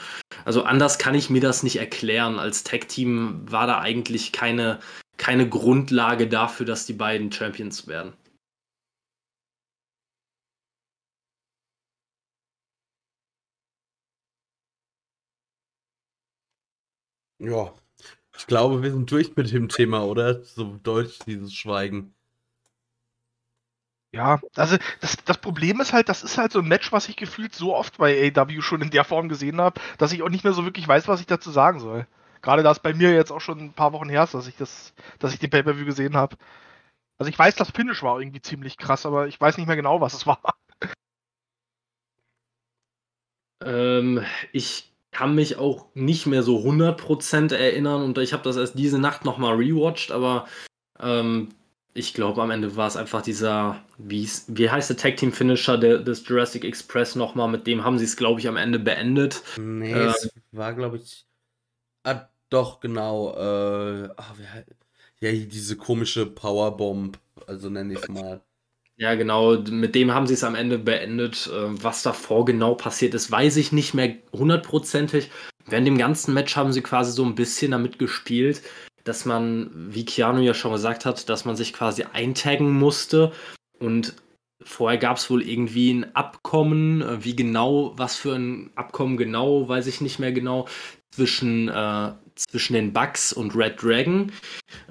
Also 0.46 0.62
anders 0.62 0.98
kann 0.98 1.14
ich 1.14 1.28
mir 1.28 1.40
das 1.42 1.62
nicht 1.62 1.76
erklären. 1.76 2.38
Als 2.38 2.64
Tag 2.64 2.88
Team 2.88 3.42
war 3.50 3.66
da 3.66 3.80
eigentlich 3.80 4.32
keine, 4.32 4.80
keine 5.18 5.48
Grundlage 5.48 6.26
dafür, 6.26 6.64
dass 6.64 6.86
die 6.86 6.94
beiden 6.94 7.30
Champions 7.30 7.86
werden. 7.86 8.14
Ja, 17.38 17.74
ich 18.38 18.46
glaube, 18.46 18.82
wir 18.82 18.90
sind 18.92 19.10
durch 19.10 19.36
mit 19.36 19.52
dem 19.52 19.68
Thema, 19.68 20.04
oder? 20.04 20.42
So 20.44 20.78
deutlich 20.82 21.18
dieses 21.20 21.54
Schweigen. 21.54 22.14
Ja, 24.12 24.40
also 24.56 24.76
das, 25.00 25.16
das 25.24 25.38
Problem 25.38 25.80
ist 25.80 25.92
halt, 25.92 26.08
das 26.08 26.22
ist 26.22 26.38
halt 26.38 26.50
so 26.52 26.60
ein 26.60 26.68
Match, 26.68 26.90
was 26.90 27.08
ich 27.08 27.16
gefühlt 27.16 27.54
so 27.54 27.74
oft 27.76 27.98
bei 27.98 28.32
AW 28.34 28.62
schon 28.62 28.80
in 28.80 28.90
der 28.90 29.04
Form 29.04 29.28
gesehen 29.28 29.60
habe, 29.60 29.80
dass 29.98 30.12
ich 30.12 30.22
auch 30.22 30.30
nicht 30.30 30.42
mehr 30.44 30.54
so 30.54 30.64
wirklich 30.64 30.88
weiß, 30.88 31.06
was 31.08 31.20
ich 31.20 31.26
dazu 31.26 31.50
sagen 31.50 31.80
soll. 31.80 32.06
Gerade 32.40 32.62
da 32.62 32.70
es 32.70 32.78
bei 32.78 32.94
mir 32.94 33.12
jetzt 33.12 33.30
auch 33.30 33.40
schon 33.40 33.58
ein 33.58 33.72
paar 33.74 33.92
Wochen 33.92 34.08
her 34.08 34.24
ist, 34.24 34.32
dass 34.34 34.46
ich 34.46 34.56
das, 34.56 34.94
dass 35.18 35.34
ich 35.34 35.40
den 35.40 35.50
Pay-Per-View 35.50 35.84
gesehen 35.84 36.16
habe. 36.16 36.36
Also 37.18 37.28
ich 37.28 37.38
weiß, 37.38 37.56
das 37.56 37.70
Finish 37.70 38.02
war 38.02 38.20
irgendwie 38.20 38.40
ziemlich 38.40 38.78
krass, 38.78 39.04
aber 39.06 39.26
ich 39.26 39.40
weiß 39.40 39.58
nicht 39.58 39.66
mehr 39.66 39.76
genau, 39.76 40.00
was 40.00 40.14
es 40.14 40.26
war. 40.26 40.40
Ähm, 43.62 44.24
ich 44.52 44.92
kann 45.16 45.34
mich 45.34 45.56
auch 45.56 45.86
nicht 45.94 46.26
mehr 46.26 46.42
so 46.42 46.58
100% 46.58 47.54
erinnern 47.54 48.02
und 48.02 48.18
ich 48.18 48.34
habe 48.34 48.42
das 48.42 48.56
erst 48.56 48.78
diese 48.78 48.98
Nacht 48.98 49.24
nochmal 49.24 49.54
rewatcht, 49.54 50.12
aber 50.12 50.46
ähm, 51.00 51.48
ich 51.94 52.12
glaube, 52.12 52.42
am 52.42 52.50
Ende 52.50 52.76
war 52.76 52.86
es 52.86 52.98
einfach 52.98 53.22
dieser, 53.22 53.82
wie 53.96 54.28
heißt 54.28 54.90
der 54.90 54.96
Tag 54.98 55.16
Team 55.16 55.32
Finisher 55.32 55.78
der, 55.78 56.00
des 56.00 56.28
Jurassic 56.28 56.66
Express 56.66 57.14
nochmal, 57.14 57.48
mit 57.48 57.66
dem 57.66 57.82
haben 57.82 57.96
sie 57.98 58.04
es, 58.04 58.18
glaube 58.18 58.40
ich, 58.40 58.46
am 58.46 58.58
Ende 58.58 58.78
beendet. 58.78 59.42
Nee, 59.58 59.94
äh, 59.94 60.08
es 60.08 60.28
war, 60.52 60.74
glaube 60.74 60.98
ich, 60.98 61.24
ah, 62.04 62.28
doch, 62.50 62.80
genau, 62.80 63.32
äh, 63.36 64.10
ach, 64.18 64.34
ja, 65.20 65.32
diese 65.32 65.78
komische 65.78 66.26
Powerbomb, 66.26 67.18
also 67.46 67.70
nenne 67.70 67.94
ich 67.94 68.00
es 68.00 68.08
mal. 68.10 68.42
Ja, 68.98 69.14
genau, 69.14 69.58
mit 69.58 69.94
dem 69.94 70.14
haben 70.14 70.26
sie 70.26 70.34
es 70.34 70.44
am 70.44 70.54
Ende 70.54 70.78
beendet. 70.78 71.50
Ähm, 71.54 71.82
was 71.82 72.02
davor 72.02 72.46
genau 72.46 72.74
passiert 72.74 73.14
ist, 73.14 73.30
weiß 73.30 73.56
ich 73.58 73.70
nicht 73.72 73.92
mehr 73.92 74.16
hundertprozentig. 74.32 75.30
Während 75.66 75.86
dem 75.86 75.98
ganzen 75.98 76.32
Match 76.32 76.56
haben 76.56 76.72
sie 76.72 76.80
quasi 76.80 77.12
so 77.12 77.24
ein 77.24 77.34
bisschen 77.34 77.72
damit 77.72 77.98
gespielt, 77.98 78.62
dass 79.04 79.26
man, 79.26 79.70
wie 79.74 80.04
Keanu 80.04 80.40
ja 80.40 80.54
schon 80.54 80.72
gesagt 80.72 81.04
hat, 81.04 81.28
dass 81.28 81.44
man 81.44 81.56
sich 81.56 81.74
quasi 81.74 82.04
eintaggen 82.04 82.72
musste. 82.72 83.32
Und 83.78 84.14
vorher 84.62 84.98
gab 84.98 85.18
es 85.18 85.28
wohl 85.28 85.42
irgendwie 85.42 85.92
ein 85.92 86.16
Abkommen. 86.16 87.02
Äh, 87.02 87.22
wie 87.24 87.36
genau, 87.36 87.92
was 87.96 88.16
für 88.16 88.34
ein 88.34 88.70
Abkommen 88.76 89.18
genau, 89.18 89.68
weiß 89.68 89.88
ich 89.88 90.00
nicht 90.00 90.18
mehr 90.18 90.32
genau. 90.32 90.68
zwischen, 91.10 91.68
äh, 91.68 92.12
zwischen 92.34 92.72
den 92.72 92.94
Bugs 92.94 93.32
und 93.34 93.54
Red 93.54 93.82
Dragon. 93.82 94.32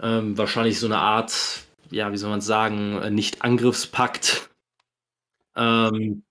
Ähm, 0.01 0.37
wahrscheinlich 0.37 0.79
so 0.79 0.85
eine 0.85 0.99
Art, 0.99 1.64
ja, 1.91 2.11
wie 2.11 2.17
soll 2.17 2.29
man 2.29 2.41
sagen, 2.41 2.97
äh, 3.01 3.09
Nicht-Angriffspakt. 3.09 4.49
Ähm, 5.55 6.23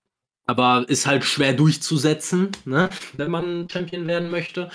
aber 0.45 0.85
ist 0.87 1.07
halt 1.07 1.23
schwer 1.23 1.53
durchzusetzen, 1.53 2.51
ne? 2.65 2.89
wenn 3.13 3.31
man 3.31 3.67
Champion 3.69 4.07
werden 4.07 4.29
möchte. 4.29 4.69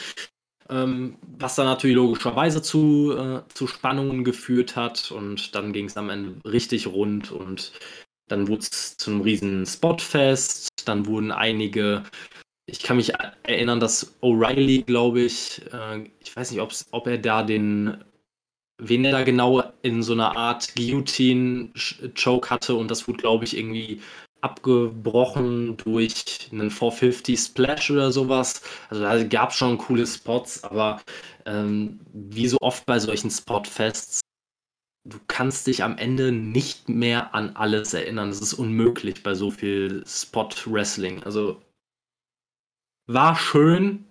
Ähm, 0.68 1.16
was 1.38 1.56
dann 1.56 1.66
natürlich 1.66 1.96
logischerweise 1.96 2.62
zu, 2.62 3.16
äh, 3.16 3.42
zu 3.52 3.66
Spannungen 3.66 4.24
geführt 4.24 4.76
hat. 4.76 5.10
Und 5.10 5.54
dann 5.54 5.72
ging 5.72 5.86
es 5.86 5.96
am 5.96 6.10
Ende 6.10 6.40
richtig 6.48 6.86
rund 6.86 7.32
und 7.32 7.72
dann 8.28 8.46
wurde 8.46 8.62
es 8.62 8.96
zu 8.96 9.10
einem 9.10 9.22
riesen 9.22 9.66
Spotfest. 9.66 10.68
Dann 10.84 11.06
wurden 11.06 11.32
einige, 11.32 12.04
ich 12.66 12.80
kann 12.80 12.96
mich 12.96 13.14
erinnern, 13.42 13.80
dass 13.80 14.20
O'Reilly, 14.22 14.84
glaube 14.84 15.22
ich, 15.22 15.62
äh, 15.72 16.08
ich 16.20 16.34
weiß 16.34 16.52
nicht, 16.52 16.60
ob 16.60 17.06
er 17.06 17.18
da 17.18 17.42
den, 17.42 18.04
wen 18.80 19.04
er 19.04 19.12
da 19.12 19.22
genau 19.22 19.62
in 19.82 20.02
so 20.02 20.12
einer 20.12 20.36
Art 20.36 20.74
Guillotine-Choke 20.74 22.50
hatte 22.50 22.74
und 22.74 22.90
das 22.90 23.06
wurde, 23.06 23.18
glaube 23.18 23.44
ich, 23.44 23.56
irgendwie 23.56 24.00
abgebrochen 24.40 25.76
durch 25.76 26.48
einen 26.50 26.70
450 26.70 27.38
Splash 27.38 27.90
oder 27.90 28.10
sowas. 28.10 28.62
Also 28.88 29.02
da 29.02 29.22
gab 29.24 29.50
es 29.50 29.56
schon 29.56 29.78
coole 29.78 30.06
Spots, 30.06 30.64
aber 30.64 31.02
ähm, 31.46 32.00
wie 32.12 32.48
so 32.48 32.56
oft 32.60 32.86
bei 32.86 32.98
solchen 32.98 33.30
Spotfests, 33.30 34.20
du 35.04 35.18
kannst 35.28 35.66
dich 35.66 35.82
am 35.82 35.98
Ende 35.98 36.32
nicht 36.32 36.88
mehr 36.88 37.34
an 37.34 37.56
alles 37.56 37.94
erinnern. 37.94 38.30
Das 38.30 38.40
ist 38.40 38.54
unmöglich 38.54 39.22
bei 39.22 39.34
so 39.34 39.50
viel 39.50 40.04
Spot-Wrestling. 40.06 41.22
Also 41.24 41.60
war 43.06 43.36
schön, 43.36 44.06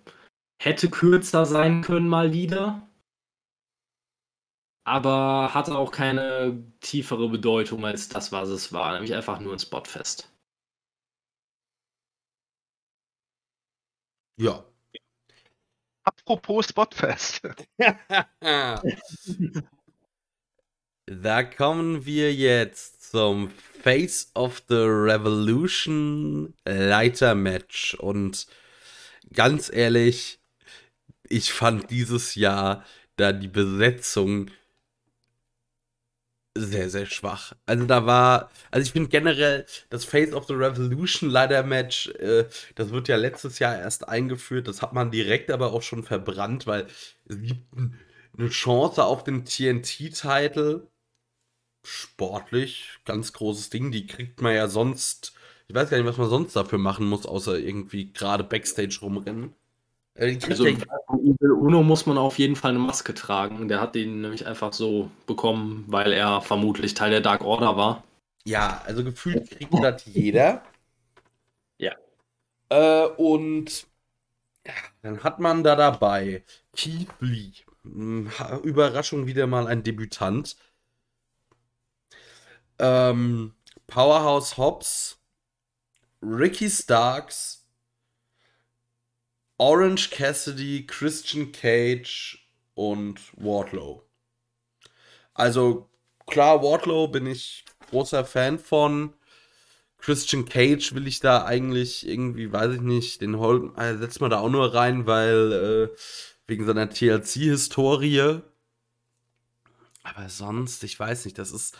hätte 0.62 0.90
kürzer 0.90 1.46
sein 1.46 1.82
können 1.82 2.08
mal 2.08 2.32
wieder, 2.32 2.86
aber 4.84 5.54
hatte 5.54 5.76
auch 5.76 5.92
keine 5.92 6.64
tiefere 6.80 7.28
Bedeutung 7.28 7.84
als 7.84 8.08
das, 8.08 8.32
was 8.32 8.48
es 8.48 8.72
war, 8.72 8.92
nämlich 8.94 9.14
einfach 9.14 9.40
nur 9.40 9.52
ein 9.52 9.58
Spotfest. 9.58 10.30
Ja. 14.36 14.64
Apropos 16.02 16.66
Spotfest. 16.68 17.42
da 21.06 21.42
kommen 21.42 22.06
wir 22.06 22.34
jetzt 22.34 23.10
zum 23.10 23.50
Face 23.82 24.30
of 24.34 24.62
the 24.68 24.76
Revolution 24.76 26.54
Leitermatch 26.64 27.94
und 27.94 28.46
ganz 29.32 29.70
ehrlich, 29.72 30.40
ich 31.28 31.52
fand 31.52 31.90
dieses 31.90 32.34
Jahr 32.34 32.84
da 33.16 33.32
die 33.32 33.48
Besetzung 33.48 34.50
sehr, 36.56 36.90
sehr 36.90 37.06
schwach. 37.06 37.54
Also 37.66 37.86
da 37.86 38.06
war, 38.06 38.50
also 38.70 38.84
ich 38.84 38.92
finde 38.92 39.08
generell 39.08 39.66
das 39.88 40.04
Face 40.04 40.32
of 40.32 40.46
the 40.46 40.54
Revolution 40.54 41.30
Ladder 41.30 41.62
Match, 41.62 42.08
äh, 42.18 42.48
das 42.74 42.90
wird 42.90 43.08
ja 43.08 43.16
letztes 43.16 43.58
Jahr 43.60 43.78
erst 43.78 44.08
eingeführt, 44.08 44.66
das 44.68 44.82
hat 44.82 44.92
man 44.92 45.10
direkt 45.10 45.50
aber 45.50 45.72
auch 45.72 45.82
schon 45.82 46.02
verbrannt, 46.02 46.66
weil 46.66 46.86
es 47.26 47.40
gibt 47.40 47.64
eine 48.36 48.48
Chance 48.48 49.04
auf 49.04 49.24
den 49.24 49.44
TNT-Titel. 49.44 50.88
Sportlich, 51.84 52.98
ganz 53.04 53.32
großes 53.32 53.70
Ding, 53.70 53.90
die 53.90 54.06
kriegt 54.06 54.42
man 54.42 54.54
ja 54.54 54.68
sonst, 54.68 55.32
ich 55.68 55.74
weiß 55.74 55.90
gar 55.90 55.96
nicht, 55.98 56.06
was 56.06 56.18
man 56.18 56.28
sonst 56.28 56.54
dafür 56.54 56.78
machen 56.78 57.06
muss, 57.06 57.26
außer 57.26 57.58
irgendwie 57.58 58.12
gerade 58.12 58.44
Backstage 58.44 58.98
rumrennen. 59.02 59.54
Also 60.18 60.66
Uno 61.38 61.82
muss 61.82 62.04
man 62.06 62.18
auf 62.18 62.38
jeden 62.38 62.56
Fall 62.56 62.70
eine 62.70 62.78
Maske 62.78 63.14
tragen. 63.14 63.68
Der 63.68 63.80
hat 63.80 63.94
den 63.94 64.20
nämlich 64.20 64.46
einfach 64.46 64.72
so 64.72 65.10
bekommen, 65.26 65.84
weil 65.86 66.12
er 66.12 66.42
vermutlich 66.42 66.94
Teil 66.94 67.10
der 67.10 67.20
Dark 67.20 67.42
Order 67.42 67.76
war. 67.76 68.04
Ja, 68.44 68.82
also 68.86 69.04
gefühlt 69.04 69.50
kriegt 69.50 69.72
das 69.72 70.04
jeder. 70.06 70.62
Ja. 71.78 71.94
Äh, 72.68 73.06
und 73.16 73.86
ja, 74.66 74.72
dann 75.02 75.22
hat 75.22 75.40
man 75.40 75.62
da 75.64 75.76
dabei 75.76 76.44
Keith 76.74 77.08
Lee. 77.20 77.52
Hm, 77.82 78.30
Überraschung 78.62 79.26
wieder 79.26 79.46
mal 79.46 79.66
ein 79.66 79.82
Debütant. 79.82 80.56
Ähm, 82.78 83.54
Powerhouse 83.86 84.56
Hobbs, 84.56 85.18
Ricky 86.22 86.68
Starks, 86.68 87.59
Orange 89.60 90.08
Cassidy, 90.08 90.86
Christian 90.86 91.52
Cage 91.52 92.48
und 92.72 93.20
Wardlow. 93.36 94.02
Also 95.34 95.90
klar, 96.26 96.62
Wardlow 96.62 97.08
bin 97.08 97.26
ich 97.26 97.66
großer 97.90 98.24
Fan 98.24 98.58
von. 98.58 99.12
Christian 99.98 100.46
Cage 100.46 100.94
will 100.94 101.06
ich 101.06 101.20
da 101.20 101.44
eigentlich 101.44 102.08
irgendwie, 102.08 102.50
weiß 102.50 102.76
ich 102.76 102.80
nicht, 102.80 103.20
den 103.20 103.38
Hol 103.38 103.70
äh, 103.76 103.98
setzt 103.98 104.22
man 104.22 104.30
da 104.30 104.38
auch 104.38 104.48
nur 104.48 104.72
rein, 104.72 105.06
weil 105.06 105.52
äh, 105.52 105.96
wegen 106.46 106.64
seiner 106.64 106.88
TLC-Historie. 106.88 108.40
Aber 110.02 110.28
sonst, 110.30 110.84
ich 110.84 110.98
weiß 110.98 111.26
nicht, 111.26 111.36
das 111.36 111.52
ist 111.52 111.76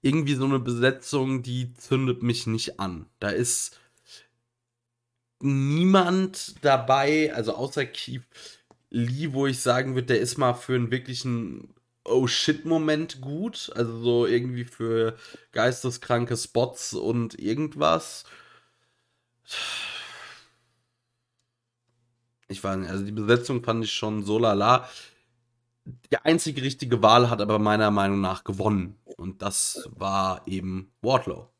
irgendwie 0.00 0.34
so 0.34 0.46
eine 0.46 0.60
Besetzung, 0.60 1.42
die 1.42 1.74
zündet 1.74 2.22
mich 2.22 2.46
nicht 2.46 2.80
an. 2.80 3.04
Da 3.18 3.28
ist 3.28 3.78
niemand 5.40 6.56
dabei, 6.62 7.32
also 7.34 7.54
außer 7.54 7.86
Keith 7.86 8.24
Lee, 8.90 9.32
wo 9.32 9.46
ich 9.46 9.60
sagen 9.60 9.94
würde, 9.94 10.08
der 10.08 10.20
ist 10.20 10.38
mal 10.38 10.54
für 10.54 10.74
einen 10.74 10.90
wirklichen 10.90 11.74
Oh 12.04 12.26
shit 12.26 12.64
Moment 12.64 13.20
gut, 13.20 13.70
also 13.74 13.98
so 14.00 14.26
irgendwie 14.26 14.64
für 14.64 15.16
geisteskranke 15.52 16.36
Spots 16.36 16.94
und 16.94 17.38
irgendwas. 17.38 18.24
Ich 22.48 22.64
weiß 22.64 22.78
nicht, 22.78 22.90
also 22.90 23.04
die 23.04 23.12
Besetzung 23.12 23.62
fand 23.62 23.84
ich 23.84 23.92
schon 23.92 24.24
so 24.24 24.38
lala. 24.38 24.88
Die 26.10 26.16
einzige 26.18 26.62
richtige 26.62 27.02
Wahl 27.02 27.28
hat 27.30 27.42
aber 27.42 27.58
meiner 27.58 27.90
Meinung 27.90 28.20
nach 28.20 28.44
gewonnen. 28.44 28.98
Und 29.16 29.42
das 29.42 29.88
war 29.94 30.46
eben 30.46 30.92
Wardlow. 31.02 31.50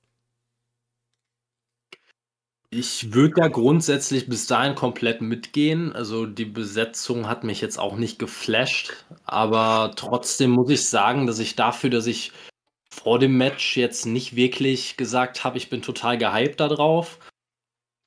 Ich 2.70 3.14
würde 3.14 3.34
da 3.34 3.48
grundsätzlich 3.48 4.28
bis 4.28 4.46
dahin 4.46 4.74
komplett 4.74 5.22
mitgehen. 5.22 5.92
Also 5.94 6.26
die 6.26 6.44
Besetzung 6.44 7.26
hat 7.26 7.42
mich 7.42 7.62
jetzt 7.62 7.78
auch 7.78 7.96
nicht 7.96 8.18
geflasht, 8.18 8.92
aber 9.24 9.92
trotzdem 9.96 10.50
muss 10.50 10.70
ich 10.70 10.86
sagen, 10.86 11.26
dass 11.26 11.38
ich 11.38 11.56
dafür, 11.56 11.88
dass 11.88 12.06
ich 12.06 12.32
vor 12.90 13.18
dem 13.18 13.38
Match 13.38 13.76
jetzt 13.76 14.04
nicht 14.04 14.36
wirklich 14.36 14.98
gesagt 14.98 15.44
habe, 15.44 15.56
ich 15.56 15.70
bin 15.70 15.80
total 15.80 16.18
gehypt 16.18 16.60
darauf, 16.60 17.18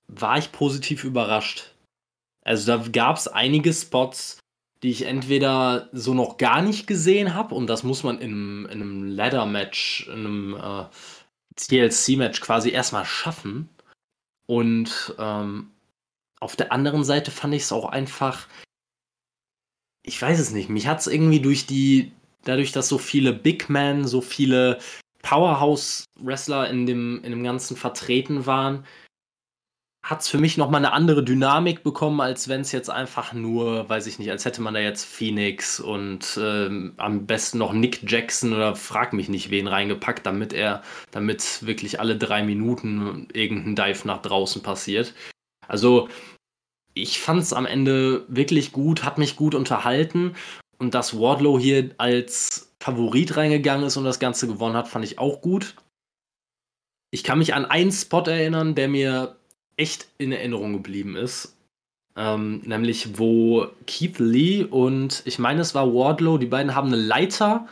war 0.07 0.38
ich 0.38 0.51
positiv 0.51 1.03
überrascht. 1.03 1.74
Also 2.43 2.78
da 2.78 2.84
gab 2.91 3.18
es 3.18 3.28
einige 3.28 3.74
Spots, 3.74 4.38
die 4.84 4.91
ich 4.91 5.03
entweder 5.03 5.89
so 5.91 6.14
noch 6.14 6.38
gar 6.38 6.62
nicht 6.62 6.86
gesehen 6.86 7.34
habe 7.34 7.55
und 7.55 7.68
das 7.68 7.84
muss 7.84 8.03
man 8.03 8.20
in, 8.20 8.66
in 8.66 8.82
einem 8.82 9.03
Ladder-Match, 9.05 10.07
in 10.07 10.14
einem 10.14 10.55
äh, 10.55 10.86
TLC-Match 11.55 12.41
quasi 12.41 12.70
erstmal 12.70 13.05
schaffen. 13.05 13.70
Und 14.52 15.16
ähm, 15.18 15.72
auf 16.41 16.58
der 16.58 16.74
anderen 16.74 17.06
Seite 17.06 17.32
fand 17.32 17.54
ich 17.54 17.62
es 17.62 17.72
auch 17.72 17.86
einfach, 17.86 18.49
ich 20.04 20.22
weiß 20.22 20.41
es 20.41 20.52
nicht, 20.52 20.68
mich 20.68 20.88
hat 20.88 20.99
es 20.99 21.08
irgendwie 21.08 21.39
durch 21.39 21.68
die, 21.68 22.12
dadurch, 22.43 22.74
dass 22.74 22.89
so 22.89 22.97
viele 22.97 23.32
Big 23.32 23.70
Men, 23.70 24.06
so 24.06 24.20
viele 24.20 24.80
Powerhouse-Wrestler 25.22 26.70
in 26.70 26.86
dem, 26.86 27.24
in 27.24 27.32
dem 27.32 27.45
Ganzen 27.45 27.78
vertreten 27.78 28.45
waren, 28.45 28.86
hat 30.04 30.22
es 30.22 30.30
für 30.30 30.39
mich 30.39 30.58
nochmal 30.58 30.84
eine 30.84 30.93
andere 30.93 31.24
Dynamik 31.24 31.84
bekommen, 31.84 32.22
als 32.22 32.47
wenn 32.47 32.62
es 32.62 32.72
jetzt 32.72 32.89
einfach 32.89 33.34
nur, 33.34 33.88
weiß 33.88 34.08
ich 34.08 34.18
nicht, 34.18 34.32
als 34.32 34.45
hätte 34.45 34.62
man 34.62 34.74
da 34.74 34.80
jetzt 34.80 35.06
Phoenix 35.06 35.80
und 35.80 36.39
ähm, 36.41 36.93
am 36.97 37.28
besten 37.28 37.60
noch 37.60 37.72
Nick 37.72 38.10
Jackson 38.10 38.54
oder 38.54 38.76
frag 38.76 39.14
mich 39.14 39.30
nicht 39.30 39.52
wen 39.52 39.68
reingepackt, 39.68 40.26
damit 40.26 40.54
er, 40.54 40.82
damit 41.12 41.66
wirklich 41.66 41.99
alle 41.99 42.18
drei 42.18 42.41
Minuten 42.41 43.28
irgendein 43.34 43.76
Dive 43.76 44.08
nach 44.08 44.24
draußen 44.24 44.64
passiert. 44.64 45.14
Also 45.68 46.10
ich 46.95 47.20
fand 47.20 47.43
es 47.43 47.54
am 47.54 47.68
Ende 47.68 48.26
wirklich 48.28 48.72
gut, 48.72 49.04
hat 49.04 49.20
mich 49.20 49.36
gut 49.36 49.54
unterhalten 49.54 50.36
und 50.80 50.95
dass 50.95 51.20
Wardlow 51.20 51.60
hier 51.60 51.91
als 51.99 52.74
Favorit 52.82 53.38
reingegangen 53.38 53.86
ist 53.86 53.97
und 53.97 54.04
das 54.04 54.20
Ganze 54.20 54.47
gewonnen 54.47 54.76
hat, 54.76 54.88
fand 54.88 55.06
ich 55.06 55.20
auch 55.20 55.41
gut. 55.41 55.76
Ich 57.12 57.24
kann 57.24 57.38
mich 57.38 57.54
an 57.54 57.66
einen 57.66 57.91
Spot 57.91 58.24
erinnern, 58.24 58.74
der 58.74 58.88
mir 58.88 59.38
echt 59.78 60.07
in 60.17 60.32
Erinnerung 60.32 60.74
geblieben 60.74 61.15
ist. 61.15 61.55
Ähm, 62.15 62.61
nämlich 62.65 63.17
wo 63.17 63.67
Keith 63.88 64.19
Lee 64.19 64.65
und 64.65 65.24
ich 65.26 65.39
meine, 65.39 65.61
es 65.61 65.74
war 65.74 65.93
Wardlow, 65.93 66.38
die 66.38 66.45
beiden 66.45 66.76
haben 66.76 66.88
eine 66.88 67.01
Leiter 67.01 67.67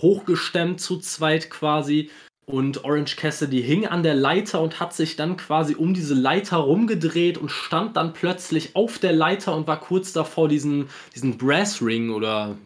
hochgestemmt 0.00 0.80
zu 0.80 0.98
zweit 0.98 1.48
quasi 1.48 2.10
Und 2.44 2.84
Orange 2.84 3.16
Cassidy 3.16 3.62
hing 3.62 3.86
an 3.86 4.02
der 4.02 4.14
Leiter 4.14 4.60
und 4.60 4.80
hat 4.80 4.94
sich 4.94 5.14
dann 5.14 5.36
quasi 5.36 5.76
um 5.76 5.94
diese 5.94 6.14
Leiter 6.14 6.56
rumgedreht 6.56 7.38
und 7.38 7.50
stand 7.50 7.96
dann 7.96 8.12
plötzlich 8.12 8.74
auf 8.74 8.98
der 8.98 9.12
Leiter 9.12 9.54
und 9.54 9.68
war 9.68 9.78
kurz 9.78 10.12
davor, 10.12 10.48
diesen, 10.48 10.88
diesen 11.14 11.38
Brass 11.38 11.80
Ring 11.80 12.10
oder 12.10 12.58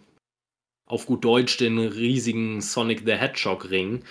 auf 0.86 1.04
gut 1.04 1.24
Deutsch 1.24 1.58
den 1.58 1.78
riesigen 1.78 2.62
Sonic 2.62 3.02
the 3.04 3.12
Hedgehog 3.12 3.70
Ring 3.70 4.02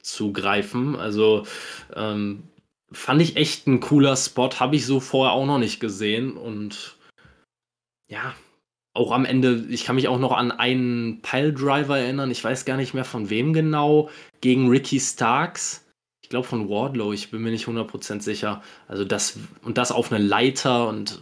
zu 0.00 0.32
greifen. 0.32 0.96
Also 0.96 1.46
ähm, 1.94 2.44
fand 2.94 3.20
ich 3.20 3.36
echt 3.36 3.66
ein 3.66 3.80
cooler 3.80 4.16
Spot, 4.16 4.50
habe 4.58 4.76
ich 4.76 4.86
so 4.86 5.00
vorher 5.00 5.32
auch 5.32 5.46
noch 5.46 5.58
nicht 5.58 5.80
gesehen 5.80 6.36
und 6.36 6.96
ja, 8.08 8.34
auch 8.94 9.10
am 9.10 9.24
Ende, 9.24 9.66
ich 9.68 9.84
kann 9.84 9.96
mich 9.96 10.08
auch 10.08 10.18
noch 10.18 10.32
an 10.32 10.52
einen 10.52 11.20
Piledriver 11.20 11.98
erinnern, 11.98 12.30
ich 12.30 12.42
weiß 12.42 12.64
gar 12.64 12.76
nicht 12.76 12.94
mehr 12.94 13.04
von 13.04 13.28
wem 13.28 13.52
genau, 13.52 14.08
gegen 14.40 14.68
Ricky 14.68 15.00
Starks. 15.00 15.84
Ich 16.22 16.30
glaube 16.30 16.46
von 16.46 16.70
Wardlow, 16.70 17.12
ich 17.12 17.30
bin 17.30 17.42
mir 17.42 17.50
nicht 17.50 17.66
100% 17.66 18.22
sicher. 18.22 18.62
Also 18.88 19.04
das, 19.04 19.38
und 19.62 19.76
das 19.76 19.92
auf 19.92 20.10
eine 20.10 20.24
Leiter 20.24 20.88
und 20.88 21.20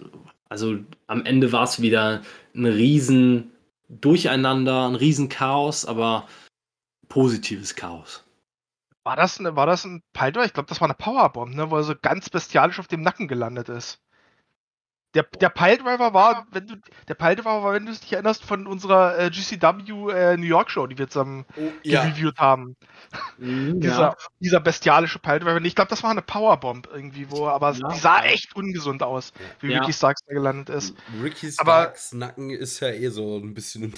also 0.48 0.76
am 1.06 1.24
Ende 1.24 1.50
war 1.50 1.64
es 1.64 1.80
wieder 1.80 2.22
ein 2.54 2.66
riesen 2.66 3.52
Durcheinander, 3.88 4.86
ein 4.86 4.94
riesen 4.94 5.28
Chaos, 5.28 5.86
aber 5.86 6.28
positives 7.08 7.74
Chaos. 7.74 8.22
War 9.04 9.16
das, 9.16 9.40
eine, 9.40 9.56
war 9.56 9.66
das 9.66 9.84
ein 9.84 10.02
Piledriver? 10.12 10.44
Ich 10.44 10.52
glaube, 10.52 10.68
das 10.68 10.80
war 10.80 10.86
eine 10.86 10.94
Powerbomb, 10.94 11.54
ne, 11.54 11.70
wo 11.70 11.76
er 11.76 11.82
so 11.82 11.94
ganz 12.00 12.30
bestialisch 12.30 12.78
auf 12.78 12.86
dem 12.86 13.02
Nacken 13.02 13.26
gelandet 13.28 13.68
ist. 13.68 13.98
Der, 15.14 15.24
der 15.24 15.50
Piledriver 15.50 16.14
war, 16.14 16.46
wenn 16.52 16.66
du, 16.66 16.76
der 17.06 17.14
Piledriver 17.14 17.62
war, 17.62 17.74
wenn 17.74 17.84
du 17.84 17.92
dich 17.92 18.10
erinnerst, 18.12 18.42
von 18.44 18.66
unserer 18.66 19.18
äh, 19.18 19.28
GCW 19.30 20.10
äh, 20.10 20.36
New 20.38 20.46
York 20.46 20.70
Show, 20.70 20.86
die 20.86 20.96
wir 20.96 21.06
zusammen 21.08 21.44
Oh, 21.56 21.70
ja. 21.82 22.02
gereviewt 22.04 22.38
haben. 22.38 22.76
Mhm, 23.36 23.78
Dieser, 23.80 24.16
dieser 24.40 24.60
bestialische 24.60 25.18
Piledriver. 25.18 25.60
Ich 25.62 25.74
glaube, 25.74 25.90
das 25.90 26.02
war 26.02 26.10
eine 26.10 26.22
Powerbomb 26.22 26.88
irgendwie, 26.90 27.30
wo, 27.30 27.46
aber 27.48 27.72
Ja. 27.72 27.88
die 27.88 27.98
sah 27.98 28.22
echt 28.24 28.56
ungesund 28.56 29.02
aus, 29.02 29.34
wie 29.60 29.72
Ja. 29.72 29.80
Ricky 29.80 29.92
Starks 29.92 30.22
da 30.26 30.32
gelandet 30.32 30.70
ist. 30.70 30.94
Ricky 31.22 31.52
Aber- 31.58 31.72
Starks 31.82 32.12
Nacken 32.14 32.48
ist 32.48 32.80
ja 32.80 32.88
eh 32.88 33.08
so 33.10 33.36
ein 33.36 33.52
bisschen 33.52 33.82
im 33.82 33.90
Ja. 33.90 33.96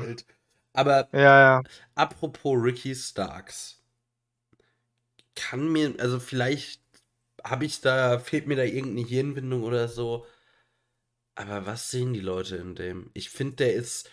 Trümmerfeld. 0.00 0.24
Aber 0.72 1.08
Ja, 1.12 1.40
ja. 1.58 1.62
apropos 1.94 2.56
Ricky 2.56 2.94
Starks. 2.94 3.82
Kann 5.36 5.68
mir, 5.72 5.94
also 5.98 6.20
vielleicht 6.20 6.80
habe 7.42 7.64
ich 7.66 7.80
da, 7.80 8.18
fehlt 8.18 8.46
mir 8.46 8.56
da 8.56 8.64
irgendeine 8.64 9.06
Hirnwindung 9.06 9.62
oder 9.64 9.88
so. 9.88 10.26
Aber 11.36 11.66
was 11.66 11.90
sehen 11.90 12.12
die 12.12 12.20
Leute 12.20 12.56
in 12.56 12.74
dem? 12.74 13.10
Ich 13.14 13.30
finde, 13.30 13.56
der 13.56 13.74
ist. 13.74 14.10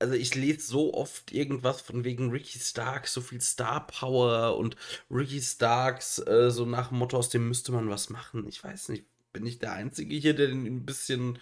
Also 0.00 0.14
ich 0.14 0.34
lese 0.36 0.60
so 0.66 0.94
oft 0.94 1.32
irgendwas 1.32 1.80
von 1.80 2.04
wegen 2.04 2.30
Ricky 2.30 2.58
Starks, 2.60 3.12
so 3.14 3.20
viel 3.20 3.40
Star 3.40 3.86
Power 3.86 4.56
und 4.56 4.76
Ricky 5.10 5.40
Starks, 5.42 6.18
äh, 6.20 6.50
so 6.50 6.64
nach 6.66 6.88
dem 6.90 6.98
Motto, 6.98 7.16
aus 7.18 7.30
dem 7.30 7.48
müsste 7.48 7.72
man 7.72 7.88
was 7.90 8.10
machen. 8.10 8.46
Ich 8.48 8.62
weiß 8.62 8.90
nicht, 8.90 9.06
bin 9.32 9.46
ich 9.46 9.58
der 9.58 9.72
Einzige 9.72 10.14
hier, 10.16 10.34
der 10.34 10.48
den 10.48 10.66
ein 10.66 10.86
bisschen 10.86 11.40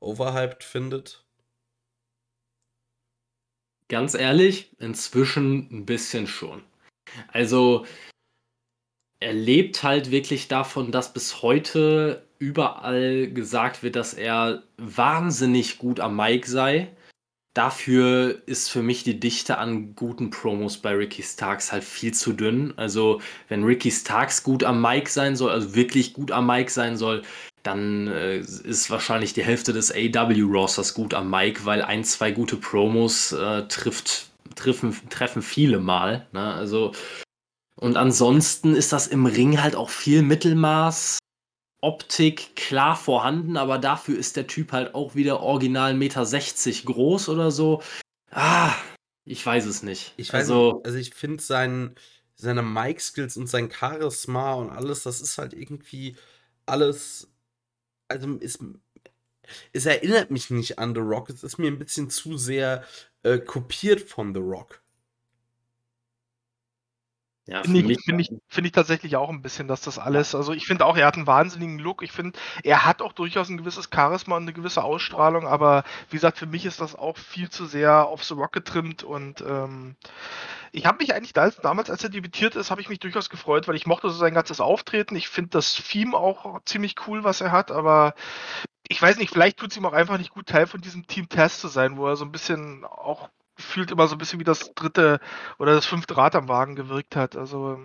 overhyped 0.00 0.64
findet? 0.64 1.24
Ganz 3.88 4.14
ehrlich, 4.14 4.70
inzwischen 4.78 5.68
ein 5.70 5.86
bisschen 5.86 6.26
schon. 6.26 6.62
Also, 7.32 7.86
er 9.20 9.32
lebt 9.32 9.82
halt 9.82 10.10
wirklich 10.10 10.48
davon, 10.48 10.92
dass 10.92 11.12
bis 11.12 11.42
heute 11.42 12.24
überall 12.38 13.28
gesagt 13.28 13.82
wird, 13.82 13.96
dass 13.96 14.14
er 14.14 14.62
wahnsinnig 14.76 15.78
gut 15.78 16.00
am 16.00 16.16
Mic 16.16 16.46
sei. 16.46 16.88
Dafür 17.54 18.40
ist 18.46 18.70
für 18.70 18.82
mich 18.82 19.02
die 19.02 19.18
Dichte 19.18 19.58
an 19.58 19.96
guten 19.96 20.30
Promos 20.30 20.78
bei 20.78 20.92
Ricky 20.92 21.24
Starks 21.24 21.72
halt 21.72 21.82
viel 21.82 22.14
zu 22.14 22.32
dünn. 22.32 22.72
Also, 22.76 23.20
wenn 23.48 23.64
Ricky 23.64 23.90
Starks 23.90 24.44
gut 24.44 24.62
am 24.62 24.80
Mic 24.80 25.08
sein 25.08 25.34
soll, 25.34 25.50
also 25.50 25.74
wirklich 25.74 26.12
gut 26.12 26.30
am 26.30 26.46
Mic 26.46 26.70
sein 26.70 26.96
soll, 26.96 27.22
dann 27.64 28.06
äh, 28.06 28.38
ist 28.38 28.90
wahrscheinlich 28.90 29.32
die 29.32 29.42
Hälfte 29.42 29.72
des 29.72 29.92
AW-Rosters 29.92 30.94
gut 30.94 31.14
am 31.14 31.30
Mic, 31.30 31.64
weil 31.64 31.82
ein, 31.82 32.04
zwei 32.04 32.30
gute 32.30 32.56
Promos 32.56 33.32
äh, 33.32 33.66
trifft, 33.66 34.30
treffen, 34.54 34.96
treffen 35.10 35.42
viele 35.42 35.78
mal. 35.78 36.28
Ne? 36.32 36.54
Also, 36.54 36.92
und 37.76 37.96
ansonsten 37.96 38.74
ist 38.74 38.92
das 38.92 39.06
im 39.06 39.26
Ring 39.26 39.62
halt 39.62 39.76
auch 39.76 39.90
viel 39.90 40.22
Mittelmaß. 40.22 41.18
Optik 41.80 42.56
klar 42.56 42.96
vorhanden, 42.96 43.56
aber 43.56 43.78
dafür 43.78 44.18
ist 44.18 44.36
der 44.36 44.48
Typ 44.48 44.72
halt 44.72 44.96
auch 44.96 45.14
wieder 45.14 45.40
original 45.40 45.92
1,60 45.92 45.96
Meter 45.96 46.92
groß 46.92 47.28
oder 47.28 47.52
so. 47.52 47.82
Ah, 48.32 48.74
ich 49.24 49.44
weiß 49.46 49.64
es 49.66 49.84
nicht. 49.84 50.12
Ich 50.16 50.32
weiß 50.32 50.50
also, 50.50 50.72
nicht, 50.72 50.86
also 50.86 50.98
ich 50.98 51.14
finde 51.14 51.40
sein, 51.40 51.94
seine 52.34 52.62
Mic-Skills 52.62 53.36
und 53.36 53.46
sein 53.46 53.70
Charisma 53.70 54.54
und 54.54 54.70
alles, 54.70 55.04
das 55.04 55.20
ist 55.20 55.38
halt 55.38 55.54
irgendwie 55.54 56.16
alles, 56.66 57.30
also 58.08 58.38
es, 58.40 58.58
es 59.72 59.86
erinnert 59.86 60.30
mich 60.30 60.50
nicht 60.50 60.78
an 60.78 60.94
The 60.94 61.00
Rock, 61.00 61.30
es 61.30 61.42
ist 61.42 61.58
mir 61.58 61.68
ein 61.68 61.78
bisschen 61.78 62.10
zu 62.10 62.36
sehr 62.38 62.84
äh, 63.22 63.38
kopiert 63.38 64.00
von 64.00 64.34
The 64.34 64.40
Rock. 64.40 64.80
ja, 67.48 67.62
Finde 67.62 67.92
ich, 67.92 67.98
find 68.04 68.20
ich, 68.20 68.28
find 68.46 68.66
ich 68.66 68.72
tatsächlich 68.72 69.16
auch 69.16 69.30
ein 69.30 69.40
bisschen, 69.40 69.68
dass 69.68 69.80
das 69.80 69.98
alles, 69.98 70.34
also 70.34 70.52
ich 70.52 70.66
finde 70.66 70.84
auch, 70.84 70.98
er 70.98 71.06
hat 71.06 71.16
einen 71.16 71.26
wahnsinnigen 71.26 71.78
Look. 71.78 72.02
Ich 72.02 72.12
finde, 72.12 72.38
er 72.62 72.84
hat 72.84 73.00
auch 73.00 73.14
durchaus 73.14 73.48
ein 73.48 73.56
gewisses 73.56 73.88
Charisma 73.92 74.36
und 74.36 74.42
eine 74.42 74.52
gewisse 74.52 74.84
Ausstrahlung, 74.84 75.46
aber 75.46 75.84
wie 76.10 76.16
gesagt, 76.16 76.36
für 76.36 76.46
mich 76.46 76.66
ist 76.66 76.82
das 76.82 76.94
auch 76.94 77.16
viel 77.16 77.48
zu 77.48 77.64
sehr 77.64 78.06
auf 78.06 78.22
The 78.22 78.34
Rock 78.34 78.52
getrimmt 78.52 79.02
und 79.02 79.40
ähm, 79.40 79.96
ich 80.72 80.84
habe 80.84 80.98
mich 80.98 81.14
eigentlich 81.14 81.32
da, 81.32 81.48
damals, 81.48 81.88
als 81.88 82.04
er 82.04 82.10
debütiert 82.10 82.54
ist, 82.54 82.70
habe 82.70 82.82
ich 82.82 82.90
mich 82.90 82.98
durchaus 82.98 83.30
gefreut, 83.30 83.66
weil 83.66 83.76
ich 83.76 83.86
mochte 83.86 84.10
so 84.10 84.18
sein 84.18 84.34
ganzes 84.34 84.60
Auftreten. 84.60 85.16
Ich 85.16 85.30
finde 85.30 85.48
das 85.50 85.74
Theme 85.74 86.14
auch 86.14 86.60
ziemlich 86.66 86.96
cool, 87.06 87.24
was 87.24 87.40
er 87.40 87.50
hat, 87.50 87.70
aber 87.70 88.14
ich 88.88 89.00
weiß 89.00 89.18
nicht, 89.18 89.30
vielleicht 89.30 89.58
tut 89.58 89.70
es 89.70 89.76
ihm 89.76 89.86
auch 89.86 89.92
einfach 89.92 90.18
nicht 90.18 90.30
gut, 90.30 90.46
Teil 90.46 90.66
von 90.66 90.80
diesem 90.80 91.06
Team 91.06 91.28
Test 91.28 91.60
zu 91.60 91.68
sein, 91.68 91.96
wo 91.96 92.06
er 92.06 92.16
so 92.16 92.24
ein 92.24 92.32
bisschen 92.32 92.84
auch 92.84 93.28
gefühlt 93.54 93.90
immer 93.90 94.08
so 94.08 94.14
ein 94.14 94.18
bisschen 94.18 94.40
wie 94.40 94.44
das 94.44 94.72
dritte 94.74 95.20
oder 95.58 95.74
das 95.74 95.84
fünfte 95.84 96.16
Rad 96.16 96.34
am 96.34 96.48
Wagen 96.48 96.74
gewirkt 96.74 97.16
hat. 97.16 97.36
Also 97.36 97.80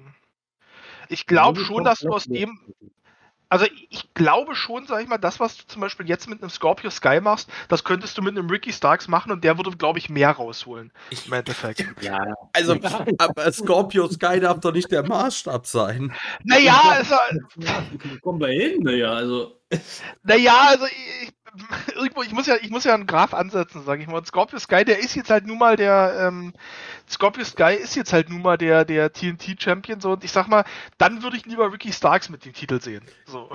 ich 1.10 1.26
glaube 1.26 1.60
schon, 1.60 1.84
dass 1.84 1.99
du 1.99 2.10
aus 2.10 2.26
dem, 2.26 2.60
also 3.54 3.68
ich 3.91 4.12
glaube 4.16 4.56
schon, 4.56 4.88
sag 4.88 5.04
ich 5.04 5.08
mal, 5.08 5.20
das, 5.20 5.39
was 5.39 5.58
du 5.58 5.68
zum 5.68 5.80
Beispiel 5.80 6.10
jetzt 6.10 6.28
mit 6.28 6.41
einem 6.41 6.49
Scorpio 6.49 6.89
Sky 6.89 7.22
machst, 7.22 7.51
das 7.68 7.84
könntest 7.84 8.18
du 8.18 8.24
mit 8.24 8.36
einem 8.36 8.49
Ricky 8.49 8.74
Starks 8.74 9.08
machen 9.08 9.32
und 9.32 9.43
der 9.43 9.60
würde, 9.60 9.70
glaube 9.78 9.99
ich, 9.99 10.10
mehr 10.10 10.32
rausholen 10.32 10.91
im 11.28 11.34
Endeffekt. 11.34 11.86
ja. 12.01 12.18
Also, 12.51 12.76
aber 13.20 13.51
Scorpio 13.51 14.10
Sky 14.10 14.39
darf 14.39 14.60
doch 14.60 14.74
nicht 14.74 14.91
der 14.91 15.04
Maßstab 15.04 15.68
sein. 15.68 16.12
naja, 16.43 16.82
also, 16.84 17.14
ja, 17.58 17.84
kommen 18.24 18.39
wir 18.39 18.47
hin, 18.47 18.82
ne, 18.82 18.95
ja, 18.95 19.14
also. 19.14 19.62
naja, 20.24 20.70
also 20.70 20.88
ich, 20.88 21.34
irgendwo, 21.95 22.24
ich 22.24 22.32
muss 22.32 22.47
ja, 22.47 22.56
ich 22.60 22.72
muss 22.72 22.86
ja 22.86 22.95
einen 22.95 23.06
Graph 23.06 23.36
ansetzen, 23.36 23.84
sage 23.86 24.01
ich 24.01 24.08
mal. 24.08 24.18
Und 24.18 24.26
Scorpio 24.26 24.57
Sky, 24.57 24.84
der 24.84 24.98
ist 24.98 25.14
jetzt 25.14 25.30
halt 25.30 25.45
nun 25.45 25.60
mal 25.60 25.76
der, 25.76 26.28
ähm, 26.28 26.53
Scorpio 27.14 27.44
Sky 27.44 27.76
ist 27.76 27.95
jetzt 27.95 28.11
halt 28.11 28.30
nun 28.30 28.41
mal 28.41 28.57
der, 28.57 28.85
der 28.85 29.14
TNT-Champion, 29.14 30.02
so, 30.02 30.11
und 30.14 30.23
ich 30.23 30.31
sag 30.31 30.48
mal, 30.48 30.65
dann 30.98 31.23
würde 31.23 31.38
ich 31.38 31.45
lieber 31.45 31.72
Ricky 31.72 31.94
Starks 31.94 32.30
mit 32.30 32.45
dem 32.45 32.53
Titel 32.53 32.81
sehen. 32.81 33.03
So. 33.26 33.49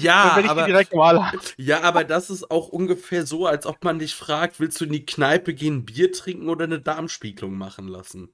Ja, 0.00 0.32
wenn 0.36 0.44
ich 0.44 0.50
aber, 0.50 1.32
ja, 1.56 1.80
aber 1.82 2.04
das 2.04 2.30
ist 2.30 2.50
auch 2.50 2.68
ungefähr 2.68 3.26
so, 3.26 3.46
als 3.46 3.66
ob 3.66 3.82
man 3.84 3.98
dich 3.98 4.14
fragt, 4.14 4.60
willst 4.60 4.80
du 4.80 4.84
in 4.84 4.92
die 4.92 5.06
Kneipe 5.06 5.54
gehen, 5.54 5.84
Bier 5.84 6.12
trinken 6.12 6.48
oder 6.48 6.64
eine 6.64 6.80
Darmspiegelung 6.80 7.56
machen 7.56 7.88
lassen? 7.88 8.32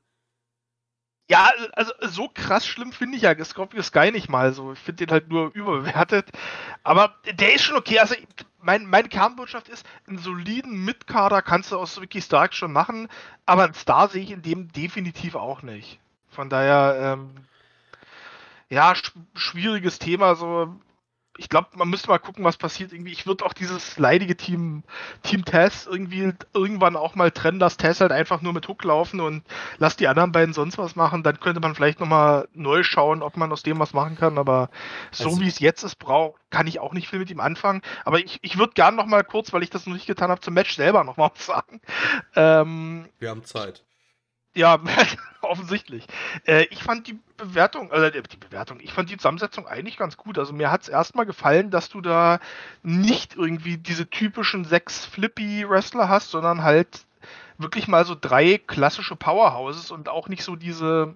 Ja, 1.30 1.50
also 1.72 1.92
so 2.00 2.28
krass 2.32 2.66
schlimm 2.66 2.90
finde 2.90 3.16
ich 3.16 3.22
ja 3.22 3.44
Scorpio 3.44 3.82
Sky 3.82 4.10
nicht 4.10 4.30
mal 4.30 4.54
so. 4.54 4.72
Ich 4.72 4.78
finde 4.78 5.04
den 5.04 5.12
halt 5.12 5.28
nur 5.28 5.54
überbewertet. 5.54 6.30
Aber 6.84 7.14
der 7.30 7.54
ist 7.54 7.64
schon 7.64 7.76
okay. 7.76 7.98
Also 7.98 8.14
mein, 8.62 8.86
meine 8.86 9.08
Kernbotschaft 9.08 9.68
ist, 9.68 9.86
einen 10.06 10.18
soliden 10.18 10.84
Mitkader 10.84 11.42
kannst 11.42 11.70
du 11.70 11.78
aus 11.78 12.00
Ricky 12.00 12.22
Stark 12.22 12.54
schon 12.54 12.72
machen, 12.72 13.08
aber 13.44 13.64
einen 13.64 13.74
Star 13.74 14.08
sehe 14.08 14.22
ich 14.22 14.30
in 14.30 14.42
dem 14.42 14.72
definitiv 14.72 15.34
auch 15.34 15.62
nicht. 15.62 16.00
Von 16.30 16.48
daher, 16.48 16.98
ähm, 17.18 17.30
ja, 18.70 18.94
sch 18.94 19.12
schwieriges 19.34 19.98
Thema. 19.98 20.34
So, 20.34 20.74
ich 21.38 21.48
glaube, 21.48 21.68
man 21.76 21.88
müsste 21.88 22.08
mal 22.08 22.18
gucken, 22.18 22.44
was 22.44 22.56
passiert. 22.56 22.92
Irgendwie, 22.92 23.12
ich 23.12 23.24
würde 23.26 23.44
auch 23.46 23.52
dieses 23.52 23.96
leidige 23.96 24.36
Team, 24.36 24.82
Team 25.22 25.44
Tess 25.44 25.86
irgendwie 25.86 26.32
irgendwann 26.52 26.96
auch 26.96 27.14
mal 27.14 27.30
trennen, 27.30 27.60
dass 27.60 27.76
Tess 27.76 28.00
halt 28.00 28.10
einfach 28.12 28.42
nur 28.42 28.52
mit 28.52 28.66
Hook 28.66 28.82
laufen 28.84 29.20
und 29.20 29.44
lass 29.78 29.96
die 29.96 30.08
anderen 30.08 30.32
beiden 30.32 30.52
sonst 30.52 30.78
was 30.78 30.96
machen. 30.96 31.22
Dann 31.22 31.38
könnte 31.38 31.60
man 31.60 31.74
vielleicht 31.76 32.00
nochmal 32.00 32.48
neu 32.54 32.82
schauen, 32.82 33.22
ob 33.22 33.36
man 33.36 33.52
aus 33.52 33.62
dem 33.62 33.78
was 33.78 33.94
machen 33.94 34.16
kann. 34.16 34.36
Aber 34.36 34.68
so 35.12 35.28
Also- 35.28 35.40
wie 35.40 35.48
es 35.48 35.60
jetzt 35.60 35.84
ist, 35.84 35.96
brauch, 36.00 36.36
kann 36.50 36.66
ich 36.66 36.80
auch 36.80 36.92
nicht 36.92 37.08
viel 37.08 37.20
mit 37.20 37.30
ihm 37.30 37.40
anfangen. 37.40 37.82
Aber 38.04 38.18
ich, 38.18 38.38
ich 38.42 38.58
würde 38.58 38.72
gern 38.74 38.96
nochmal 38.96 39.22
kurz, 39.22 39.52
weil 39.52 39.62
ich 39.62 39.70
das 39.70 39.86
noch 39.86 39.94
nicht 39.94 40.06
getan 40.06 40.30
habe, 40.30 40.40
zum 40.40 40.54
Match 40.54 40.74
selber 40.74 41.04
nochmal 41.04 41.30
was 41.34 41.46
sagen. 41.46 41.80
Ähm, 42.34 43.08
Wir 43.20 43.30
haben 43.30 43.44
Zeit. 43.44 43.84
Ja, 44.58 44.78
offensichtlich. 45.40 46.04
Äh, 46.44 46.64
ich 46.70 46.82
fand 46.82 47.06
die 47.06 47.18
Bewertung, 47.36 47.90
äh, 47.92 48.10
die 48.10 48.36
Bewertung, 48.36 48.80
ich 48.80 48.92
fand 48.92 49.08
die 49.08 49.16
Zusammensetzung 49.16 49.66
eigentlich 49.66 49.96
ganz 49.96 50.16
gut. 50.16 50.36
Also 50.36 50.52
mir 50.52 50.70
hat 50.70 50.82
es 50.82 50.88
erstmal 50.88 51.26
gefallen, 51.26 51.70
dass 51.70 51.88
du 51.88 52.00
da 52.00 52.40
nicht 52.82 53.36
irgendwie 53.36 53.76
diese 53.78 54.10
typischen 54.10 54.64
sechs 54.64 55.06
Flippy-Wrestler 55.06 56.08
hast, 56.08 56.30
sondern 56.30 56.64
halt 56.64 57.06
wirklich 57.56 57.86
mal 57.86 58.04
so 58.04 58.16
drei 58.20 58.58
klassische 58.58 59.14
Powerhouses 59.14 59.92
und 59.92 60.08
auch 60.08 60.28
nicht 60.28 60.42
so 60.42 60.56
diese, 60.56 61.14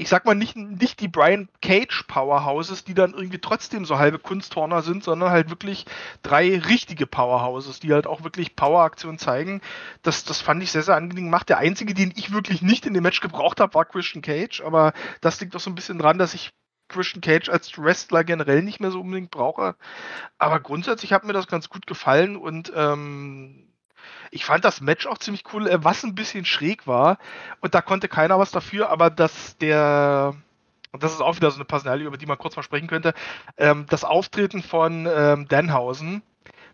ich 0.00 0.08
sag 0.08 0.24
mal, 0.24 0.34
nicht, 0.34 0.56
nicht 0.56 1.00
die 1.00 1.08
Brian 1.08 1.48
Cage 1.60 2.04
Powerhouses, 2.08 2.84
die 2.84 2.94
dann 2.94 3.12
irgendwie 3.12 3.38
trotzdem 3.38 3.84
so 3.84 3.98
halbe 3.98 4.18
Kunsthorner 4.18 4.80
sind, 4.80 5.04
sondern 5.04 5.30
halt 5.30 5.50
wirklich 5.50 5.84
drei 6.22 6.58
richtige 6.58 7.06
Powerhouses, 7.06 7.80
die 7.80 7.92
halt 7.92 8.06
auch 8.06 8.24
wirklich 8.24 8.56
Poweraktionen 8.56 9.18
zeigen. 9.18 9.60
Das, 10.02 10.24
das 10.24 10.40
fand 10.40 10.62
ich 10.62 10.72
sehr, 10.72 10.82
sehr 10.82 10.96
angenehm 10.96 11.26
gemacht. 11.26 11.50
Der 11.50 11.58
einzige, 11.58 11.92
den 11.92 12.14
ich 12.16 12.32
wirklich 12.32 12.62
nicht 12.62 12.86
in 12.86 12.94
dem 12.94 13.02
Match 13.02 13.20
gebraucht 13.20 13.60
habe, 13.60 13.74
war 13.74 13.84
Christian 13.84 14.22
Cage, 14.22 14.62
aber 14.62 14.94
das 15.20 15.38
liegt 15.40 15.54
doch 15.54 15.60
so 15.60 15.70
ein 15.70 15.74
bisschen 15.74 15.98
dran, 15.98 16.16
dass 16.16 16.32
ich 16.32 16.50
Christian 16.88 17.20
Cage 17.20 17.50
als 17.50 17.76
Wrestler 17.78 18.24
generell 18.24 18.62
nicht 18.62 18.80
mehr 18.80 18.90
so 18.90 19.00
unbedingt 19.00 19.30
brauche. 19.30 19.76
Aber 20.38 20.60
grundsätzlich 20.60 21.12
hat 21.12 21.24
mir 21.24 21.34
das 21.34 21.46
ganz 21.46 21.68
gut 21.68 21.86
gefallen 21.86 22.36
und 22.36 22.72
ähm, 22.74 23.69
ich 24.30 24.44
fand 24.44 24.64
das 24.64 24.80
Match 24.80 25.06
auch 25.06 25.18
ziemlich 25.18 25.44
cool, 25.52 25.68
äh, 25.68 25.82
was 25.82 26.04
ein 26.04 26.14
bisschen 26.14 26.44
schräg 26.44 26.86
war. 26.86 27.18
Und 27.60 27.74
da 27.74 27.82
konnte 27.82 28.08
keiner 28.08 28.38
was 28.38 28.50
dafür, 28.50 28.90
aber 28.90 29.10
dass 29.10 29.56
der, 29.58 30.34
und 30.92 31.02
das 31.02 31.12
ist 31.12 31.20
auch 31.20 31.36
wieder 31.36 31.50
so 31.50 31.56
eine 31.56 31.64
Personalie, 31.64 32.06
über 32.06 32.16
die 32.16 32.26
man 32.26 32.38
kurz 32.38 32.56
mal 32.56 32.62
sprechen 32.62 32.88
könnte, 32.88 33.14
ähm, 33.56 33.86
das 33.88 34.04
Auftreten 34.04 34.62
von 34.62 35.08
ähm, 35.12 35.48
Danhausen, 35.48 36.22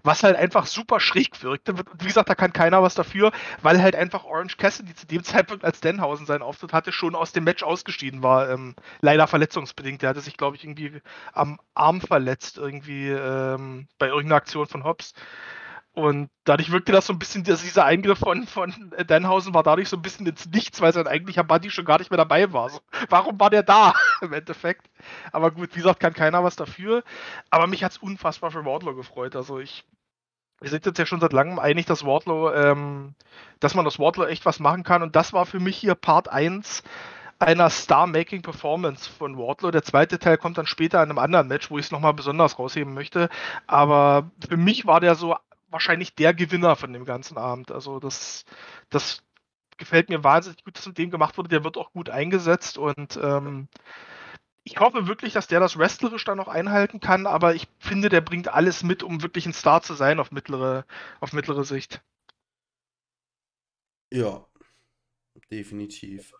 was 0.06 0.22
halt 0.22 0.36
einfach 0.36 0.66
super 0.66 1.00
schräg 1.00 1.42
wirkte. 1.42 1.74
Wie 1.98 2.06
gesagt, 2.06 2.28
da 2.30 2.34
kann 2.34 2.52
keiner 2.52 2.82
was 2.82 2.94
dafür, 2.94 3.32
weil 3.62 3.82
halt 3.82 3.96
einfach 3.96 4.24
Orange 4.24 4.56
Cassidy 4.56 4.94
zu 4.94 5.06
dem 5.06 5.24
Zeitpunkt, 5.24 5.64
als 5.64 5.80
Danhausen 5.80 6.26
seinen 6.26 6.42
Auftritt 6.42 6.72
hatte, 6.72 6.92
schon 6.92 7.14
aus 7.14 7.32
dem 7.32 7.44
Match 7.44 7.62
ausgeschieden 7.62 8.22
war. 8.22 8.48
Ähm, 8.50 8.74
leider 9.00 9.26
verletzungsbedingt. 9.26 10.02
Der 10.02 10.10
hatte 10.10 10.20
sich, 10.20 10.36
glaube 10.36 10.56
ich, 10.56 10.64
irgendwie 10.64 11.00
am 11.32 11.58
Arm 11.74 12.00
verletzt, 12.00 12.58
irgendwie 12.58 13.08
ähm, 13.08 13.88
bei 13.98 14.06
irgendeiner 14.06 14.36
Aktion 14.36 14.66
von 14.66 14.84
Hobbs. 14.84 15.12
Und 15.96 16.28
dadurch 16.44 16.70
wirkte 16.72 16.92
das 16.92 17.06
so 17.06 17.14
ein 17.14 17.18
bisschen, 17.18 17.42
dass 17.42 17.62
dieser 17.62 17.86
Eingriff 17.86 18.18
von, 18.18 18.46
von 18.46 18.92
Danhausen 19.06 19.54
war 19.54 19.62
dadurch 19.62 19.88
so 19.88 19.96
ein 19.96 20.02
bisschen 20.02 20.26
ins 20.26 20.44
Nichts, 20.44 20.82
weil 20.82 20.92
sein 20.92 21.06
eigentlicher 21.06 21.42
Buddy 21.42 21.70
schon 21.70 21.86
gar 21.86 21.98
nicht 21.98 22.10
mehr 22.10 22.18
dabei 22.18 22.52
war. 22.52 22.68
So, 22.68 22.80
warum 23.08 23.40
war 23.40 23.48
der 23.48 23.62
da 23.62 23.94
im 24.20 24.34
Endeffekt? 24.34 24.90
Aber 25.32 25.50
gut, 25.52 25.70
wie 25.72 25.78
gesagt, 25.78 26.00
kann 26.00 26.12
keiner 26.12 26.44
was 26.44 26.54
dafür. 26.54 27.02
Aber 27.48 27.66
mich 27.66 27.82
hat 27.82 27.92
es 27.92 27.98
unfassbar 27.98 28.50
für 28.50 28.66
Wardlow 28.66 28.94
gefreut. 28.94 29.36
Also 29.36 29.58
ich, 29.58 29.86
wir 30.60 30.68
sind 30.68 30.84
jetzt 30.84 30.98
ja 30.98 31.06
schon 31.06 31.20
seit 31.20 31.32
langem 31.32 31.58
einig, 31.58 31.86
dass 31.86 32.04
Wardlow, 32.04 32.52
ähm, 32.52 33.14
dass 33.60 33.74
man 33.74 33.86
aus 33.86 33.98
Wardlow 33.98 34.26
echt 34.26 34.44
was 34.44 34.60
machen 34.60 34.82
kann. 34.82 35.02
Und 35.02 35.16
das 35.16 35.32
war 35.32 35.46
für 35.46 35.60
mich 35.60 35.78
hier 35.78 35.94
Part 35.94 36.28
1 36.28 36.82
einer 37.38 37.70
Star-Making-Performance 37.70 39.08
von 39.10 39.38
Wardlow. 39.38 39.70
Der 39.70 39.82
zweite 39.82 40.18
Teil 40.18 40.36
kommt 40.36 40.58
dann 40.58 40.66
später 40.66 41.02
in 41.02 41.08
einem 41.08 41.18
anderen 41.18 41.48
Match, 41.48 41.70
wo 41.70 41.78
ich 41.78 41.86
es 41.86 41.90
nochmal 41.90 42.12
besonders 42.12 42.58
rausheben 42.58 42.92
möchte. 42.92 43.30
Aber 43.66 44.30
für 44.46 44.58
mich 44.58 44.86
war 44.86 45.00
der 45.00 45.14
so 45.14 45.36
wahrscheinlich 45.76 46.14
der 46.14 46.34
Gewinner 46.34 46.76
von 46.76 46.92
dem 46.92 47.04
ganzen 47.04 47.38
Abend. 47.38 47.70
Also 47.70 48.00
das, 48.00 48.44
das 48.90 49.22
gefällt 49.76 50.08
mir 50.08 50.24
wahnsinnig 50.24 50.64
gut, 50.64 50.78
dass 50.78 50.86
mit 50.86 50.98
dem 50.98 51.10
gemacht 51.10 51.36
wurde. 51.38 51.48
Der 51.50 51.64
wird 51.64 51.76
auch 51.76 51.92
gut 51.92 52.10
eingesetzt 52.10 52.78
und 52.78 53.18
ähm, 53.22 53.68
ich 54.64 54.80
hoffe 54.80 55.06
wirklich, 55.06 55.32
dass 55.32 55.46
der 55.46 55.60
das 55.60 55.78
wrestlerisch 55.78 56.24
dann 56.24 56.38
noch 56.38 56.48
einhalten 56.48 56.98
kann, 57.00 57.26
aber 57.26 57.54
ich 57.54 57.68
finde, 57.78 58.08
der 58.08 58.20
bringt 58.20 58.48
alles 58.48 58.82
mit, 58.82 59.04
um 59.04 59.22
wirklich 59.22 59.46
ein 59.46 59.52
Star 59.52 59.82
zu 59.82 59.94
sein 59.94 60.18
auf 60.18 60.32
mittlere, 60.32 60.84
auf 61.20 61.32
mittlere 61.32 61.64
Sicht. 61.64 62.02
Ja, 64.10 64.46
definitiv. 65.50 66.32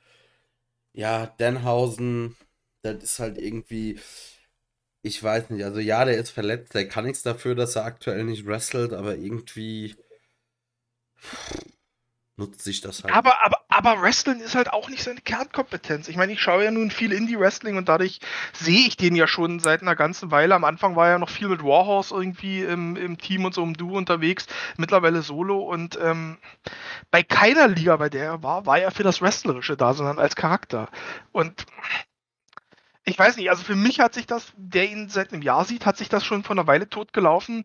Ja, 0.93 1.27
Denhausen, 1.27 2.37
das 2.83 3.03
ist 3.05 3.19
halt 3.21 3.39
irgendwie, 3.39 4.01
ich 5.07 5.23
weiß 5.23 5.51
nicht, 5.51 5.65
also 5.65 5.79
ja, 5.79 6.05
der 6.05 6.19
ist 6.19 6.31
verletzt, 6.31 6.75
der 6.75 6.89
kann 6.89 7.05
nichts 7.05 7.23
dafür, 7.23 7.55
dass 7.55 7.77
er 7.77 7.85
aktuell 7.85 8.25
nicht 8.25 8.45
wrestelt, 8.45 8.93
aber 8.93 9.15
irgendwie 9.15 9.95
nutzt 12.37 12.63
sich 12.63 12.81
das 12.81 13.03
halt. 13.03 13.15
Aber, 13.15 13.45
aber, 13.45 13.61
aber 13.69 14.03
Wrestling 14.03 14.41
ist 14.41 14.55
halt 14.55 14.73
auch 14.73 14.91
nicht 14.91 15.03
seine 15.03 15.21
Kernkompetenz. 15.21 16.09
Ich 16.09 16.17
meine, 16.17 16.33
ich 16.33 16.43
schaue 16.43 16.65
ja 16.65 16.71
nun 16.71 16.91
viel 16.91 17.13
Indie-Wrestling 17.13 17.77
und 17.77 17.89
dadurch 17.89 18.21
sehe 18.53 18.87
ich 18.87 18.97
den 18.97 19.17
ja 19.17 19.27
schon 19.27 19.59
seit 19.59 19.81
einer 19.81 19.97
ganzen 19.97 20.31
Weile. 20.31 20.55
Am 20.55 20.65
Anfang 20.65 20.97
war 20.97 21.09
er 21.09 21.19
noch 21.19 21.31
viel 21.31 21.49
mit 21.49 21.63
Warhorse 21.63 22.15
irgendwie 22.15 22.63
im, 22.63 22.97
im 22.97 23.17
Team 23.17 23.45
und 23.45 23.55
so 23.55 23.63
im 23.63 23.75
Duo 23.75 23.97
unterwegs, 23.97 24.47
mittlerweile 24.77 25.23
solo 25.23 25.61
und 25.61 25.99
ähm, 26.03 26.37
bei 27.11 27.23
keiner 27.23 27.69
Liga, 27.69 27.97
bei 27.97 28.11
der 28.11 28.25
er 28.25 28.43
war, 28.43 28.67
war 28.67 28.79
er 28.79 28.91
für 28.91 29.05
das 29.05 29.23
Wrestlerische 29.23 29.77
da, 29.77 29.95
sondern 29.95 30.19
als 30.19 30.37
Charakter. 30.37 30.91
Und 31.33 31.65
ich 33.09 33.19
weiß 33.19 33.37
nicht, 33.37 33.49
also 33.51 33.63
für 33.63 33.77
mich 33.77 34.01
hat 34.01 34.15
sich 34.15 34.27
das, 34.27 34.53
der 34.57 34.91
ihn 34.91 35.09
seit 35.09 35.33
einem 35.33 35.43
Jahr 35.43 35.65
sieht, 35.65 35.87
hat 35.87 35.97
sich 35.97 36.09
das 36.09 36.25
schon 36.25 36.43
vor 36.43 36.57
einer 36.57 36.67
Weile 36.67 36.89
totgelaufen. 36.89 37.65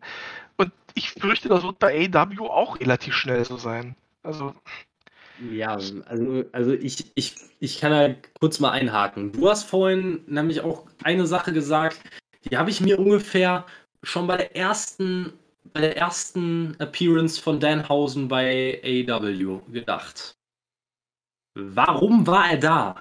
Und 0.56 0.72
ich 0.94 1.10
fürchte, 1.10 1.48
das 1.48 1.64
wird 1.64 1.80
bei 1.80 2.08
AW 2.14 2.48
auch 2.48 2.78
relativ 2.78 3.14
schnell 3.14 3.44
so 3.44 3.56
sein. 3.56 3.96
Also. 4.22 4.54
Ja, 5.50 5.72
also, 5.72 6.44
also 6.52 6.72
ich, 6.72 7.10
ich, 7.16 7.34
ich 7.58 7.80
kann 7.80 7.90
da 7.90 8.14
kurz 8.38 8.60
mal 8.60 8.70
einhaken. 8.70 9.32
Du 9.32 9.50
hast 9.50 9.64
vorhin 9.64 10.20
nämlich 10.28 10.60
auch 10.60 10.86
eine 11.02 11.26
Sache 11.26 11.52
gesagt, 11.52 12.00
die 12.44 12.56
habe 12.56 12.70
ich 12.70 12.80
mir 12.80 13.00
ungefähr 13.00 13.66
schon 14.04 14.28
bei 14.28 14.36
der 14.36 14.54
ersten, 14.54 15.32
bei 15.72 15.80
der 15.80 15.96
ersten 15.96 16.76
Appearance 16.78 17.40
von 17.40 17.58
Danhausen 17.58 18.28
bei 18.28 18.80
AW 18.84 19.60
gedacht. 19.72 20.36
Warum 21.54 22.28
war 22.28 22.50
er 22.50 22.58
da? 22.58 22.94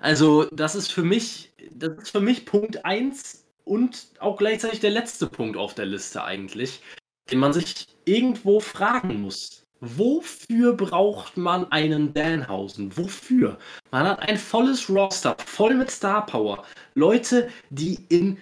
Also, 0.00 0.46
das 0.50 0.74
ist 0.74 0.92
für 0.92 1.02
mich, 1.02 1.52
das 1.72 1.90
ist 1.98 2.10
für 2.10 2.20
mich 2.20 2.46
Punkt 2.46 2.84
1 2.84 3.44
und 3.64 4.08
auch 4.18 4.36
gleichzeitig 4.36 4.80
der 4.80 4.90
letzte 4.90 5.26
Punkt 5.26 5.56
auf 5.56 5.74
der 5.74 5.86
Liste 5.86 6.24
eigentlich, 6.24 6.82
den 7.30 7.38
man 7.38 7.52
sich 7.52 7.86
irgendwo 8.06 8.60
fragen 8.60 9.20
muss. 9.20 9.66
Wofür 9.80 10.74
braucht 10.74 11.36
man 11.36 11.70
einen 11.70 12.12
Danhausen? 12.12 12.96
Wofür? 12.96 13.58
Man 13.90 14.06
hat 14.06 14.20
ein 14.20 14.36
volles 14.36 14.88
Roster, 14.90 15.36
voll 15.44 15.74
mit 15.74 15.90
Star 15.90 16.26
Power. 16.26 16.64
Leute, 16.94 17.48
die 17.70 17.98
in 18.08 18.38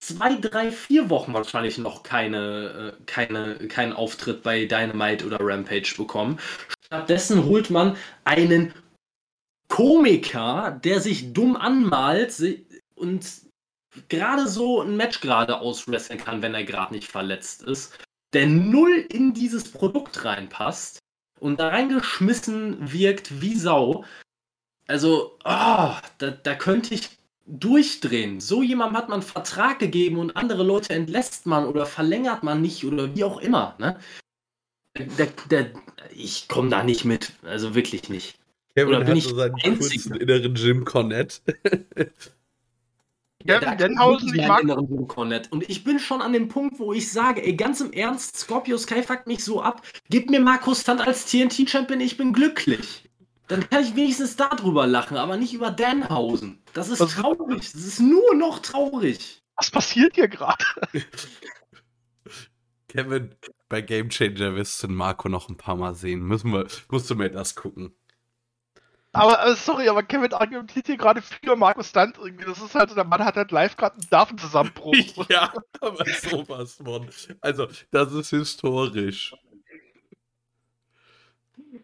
zwei, 0.00 0.36
drei, 0.36 0.70
vier 0.70 1.10
Wochen 1.10 1.34
wahrscheinlich 1.34 1.78
noch 1.78 2.02
keine, 2.02 2.94
äh, 2.98 3.04
keine, 3.04 3.56
keinen 3.68 3.92
Auftritt 3.92 4.42
bei 4.42 4.64
Dynamite 4.64 5.26
oder 5.26 5.38
Rampage 5.40 5.94
bekommen. 5.96 6.38
Stattdessen 6.86 7.44
holt 7.44 7.68
man 7.70 7.96
einen 8.24 8.72
Komiker, 9.78 10.80
der 10.82 11.00
sich 11.00 11.32
dumm 11.32 11.54
anmalt 11.54 12.34
und 12.96 13.24
gerade 14.08 14.48
so 14.48 14.82
ein 14.82 14.96
Match 14.96 15.20
gerade 15.20 15.60
auswresteln 15.60 16.18
kann, 16.18 16.42
wenn 16.42 16.52
er 16.52 16.64
gerade 16.64 16.92
nicht 16.92 17.08
verletzt 17.08 17.62
ist, 17.62 17.96
der 18.32 18.48
null 18.48 19.06
in 19.08 19.34
dieses 19.34 19.70
Produkt 19.70 20.24
reinpasst 20.24 20.98
und 21.38 21.60
da 21.60 21.68
reingeschmissen 21.68 22.90
wirkt 22.92 23.40
wie 23.40 23.54
Sau. 23.54 24.04
Also, 24.88 25.38
oh, 25.44 25.94
da, 26.18 26.30
da 26.42 26.54
könnte 26.56 26.94
ich 26.94 27.10
durchdrehen. 27.46 28.40
So 28.40 28.64
jemandem 28.64 28.96
hat 28.96 29.08
man 29.08 29.22
Vertrag 29.22 29.78
gegeben 29.78 30.18
und 30.18 30.36
andere 30.36 30.64
Leute 30.64 30.92
entlässt 30.92 31.46
man 31.46 31.66
oder 31.66 31.86
verlängert 31.86 32.42
man 32.42 32.62
nicht 32.62 32.84
oder 32.84 33.14
wie 33.14 33.22
auch 33.22 33.38
immer. 33.38 33.76
Ne? 33.78 33.96
Der, 34.96 35.28
der, 35.48 35.70
ich 36.10 36.48
komme 36.48 36.68
da 36.68 36.82
nicht 36.82 37.04
mit. 37.04 37.34
Also 37.44 37.76
wirklich 37.76 38.08
nicht. 38.08 38.40
Kevin 38.78 38.94
Oder 38.94 39.04
bin 39.04 39.16
hat 39.16 39.22
so 39.22 39.34
seinen 39.34 39.78
kurzen 39.78 40.14
inneren 40.14 40.54
Jim 40.54 40.84
Cornette. 40.84 41.40
Ja, 43.44 43.60
ja 43.60 43.74
Denhausen, 43.74 44.34
ich 44.34 44.46
mag 44.46 44.62
inneren 44.62 44.88
Jim 44.88 45.08
Cornette. 45.08 45.48
Und 45.50 45.68
ich 45.68 45.82
bin 45.82 45.98
schon 45.98 46.20
an 46.20 46.32
dem 46.32 46.48
Punkt, 46.48 46.78
wo 46.78 46.92
ich 46.92 47.10
sage, 47.10 47.44
ey, 47.44 47.54
ganz 47.54 47.80
im 47.80 47.92
Ernst, 47.92 48.36
Scorpio 48.36 48.76
Sky 48.78 49.02
fuckt 49.02 49.26
mich 49.26 49.42
so 49.42 49.62
ab. 49.62 49.82
Gib 50.10 50.30
mir 50.30 50.40
Markus 50.40 50.82
Stunt 50.82 51.00
als 51.00 51.26
TNT-Champion, 51.26 52.00
ich 52.00 52.16
bin 52.16 52.32
glücklich. 52.32 53.08
Dann 53.48 53.68
kann 53.68 53.82
ich 53.82 53.96
wenigstens 53.96 54.36
darüber 54.36 54.86
lachen, 54.86 55.16
aber 55.16 55.36
nicht 55.36 55.54
über 55.54 55.70
Danhausen. 55.70 56.62
Das 56.72 56.88
ist 56.88 57.00
Was? 57.00 57.14
traurig. 57.14 57.72
Das 57.72 57.82
ist 57.82 58.00
nur 58.00 58.34
noch 58.34 58.60
traurig. 58.60 59.42
Was 59.56 59.70
passiert 59.70 60.14
hier 60.14 60.28
gerade? 60.28 60.64
Kevin, 62.88 63.34
bei 63.68 63.80
Game 63.80 64.08
Changer 64.10 64.54
wirst 64.54 64.82
du 64.82 64.88
Marco 64.88 65.28
noch 65.28 65.48
ein 65.48 65.56
paar 65.56 65.76
Mal 65.76 65.94
sehen. 65.94 66.20
Müssen 66.20 66.52
wir, 66.52 66.66
musst 66.90 67.10
du 67.10 67.16
mir 67.16 67.30
das 67.30 67.54
gucken. 67.54 67.94
Aber 69.12 69.46
äh, 69.46 69.54
sorry, 69.54 69.88
aber 69.88 70.02
Kevin 70.02 70.32
argumentiert 70.34 70.86
hier 70.86 70.96
gerade 70.96 71.22
für 71.22 71.56
Markus 71.56 71.88
Stunt 71.88 72.18
irgendwie. 72.18 72.44
Das 72.44 72.60
ist 72.60 72.74
halt, 72.74 72.94
der 72.94 73.04
Mann 73.04 73.24
hat 73.24 73.36
halt 73.36 73.50
live 73.50 73.76
gerade 73.76 73.94
einen 73.96 74.06
Nervenzusammenbruch. 74.10 74.94
ja, 75.30 75.52
aber 75.80 76.04
sowas 76.04 76.74
von. 76.74 77.08
Also, 77.40 77.68
das 77.90 78.12
ist 78.12 78.30
historisch. 78.30 79.34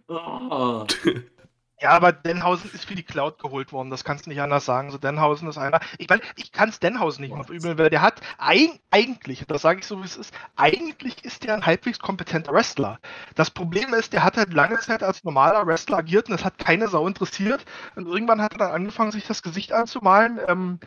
Oh. 0.08 0.86
Ja, 1.80 1.90
aber 1.90 2.12
Denhausen 2.12 2.70
ist 2.72 2.84
für 2.84 2.94
die 2.94 3.02
Cloud 3.02 3.40
geholt 3.40 3.72
worden, 3.72 3.90
das 3.90 4.04
kannst 4.04 4.26
du 4.26 4.30
nicht 4.30 4.40
anders 4.40 4.64
sagen. 4.64 4.90
So 4.92 4.98
Denhausen 4.98 5.48
ist 5.48 5.58
einer. 5.58 5.80
Ich 5.98 6.08
meine, 6.08 6.22
ich 6.36 6.52
kann 6.52 6.68
es 6.68 6.78
Denhausen 6.78 7.22
nicht 7.22 7.34
mal 7.34 7.42
verübeln, 7.42 7.76
weil 7.78 7.90
der 7.90 8.00
hat 8.00 8.20
ein, 8.38 8.78
eigentlich, 8.92 9.44
das 9.46 9.62
sage 9.62 9.80
ich 9.80 9.86
so 9.86 10.00
wie 10.00 10.04
es 10.04 10.16
ist, 10.16 10.32
eigentlich 10.54 11.24
ist 11.24 11.42
der 11.42 11.54
ein 11.54 11.66
halbwegs 11.66 11.98
kompetenter 11.98 12.52
Wrestler. 12.52 13.00
Das 13.34 13.50
Problem 13.50 13.92
ist, 13.92 14.12
der 14.12 14.22
hat 14.22 14.36
halt 14.36 14.54
lange 14.54 14.78
Zeit 14.78 15.02
als 15.02 15.24
normaler 15.24 15.66
Wrestler 15.66 15.98
agiert 15.98 16.28
und 16.28 16.36
es 16.36 16.44
hat 16.44 16.58
keine 16.58 16.86
Sau 16.88 17.08
interessiert. 17.08 17.64
Und 17.96 18.06
irgendwann 18.06 18.40
hat 18.40 18.52
er 18.52 18.58
dann 18.58 18.70
angefangen, 18.70 19.10
sich 19.10 19.26
das 19.26 19.42
Gesicht 19.42 19.72
anzumalen, 19.72 20.38
ähm, 20.46 20.78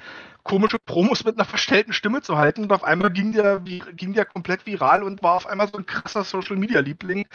komische 0.43 0.79
Promos 0.79 1.25
mit 1.25 1.35
einer 1.37 1.45
verstellten 1.45 1.91
Stimme 1.91 2.21
zu 2.21 2.37
halten 2.37 2.63
und 2.63 2.71
auf 2.71 2.85
einmal 2.85 3.11
ging 3.11 3.33
der, 3.33 3.59
ging 3.59 4.13
der 4.13 4.25
komplett 4.25 4.65
viral 4.65 5.03
und 5.03 5.21
war 5.21 5.33
auf 5.33 5.47
einmal 5.47 5.67
so 5.67 5.77
ein 5.77 5.85
krasser 5.85 6.23
Social 6.23 6.55
Media 6.55 6.79
Liebling 6.79 7.27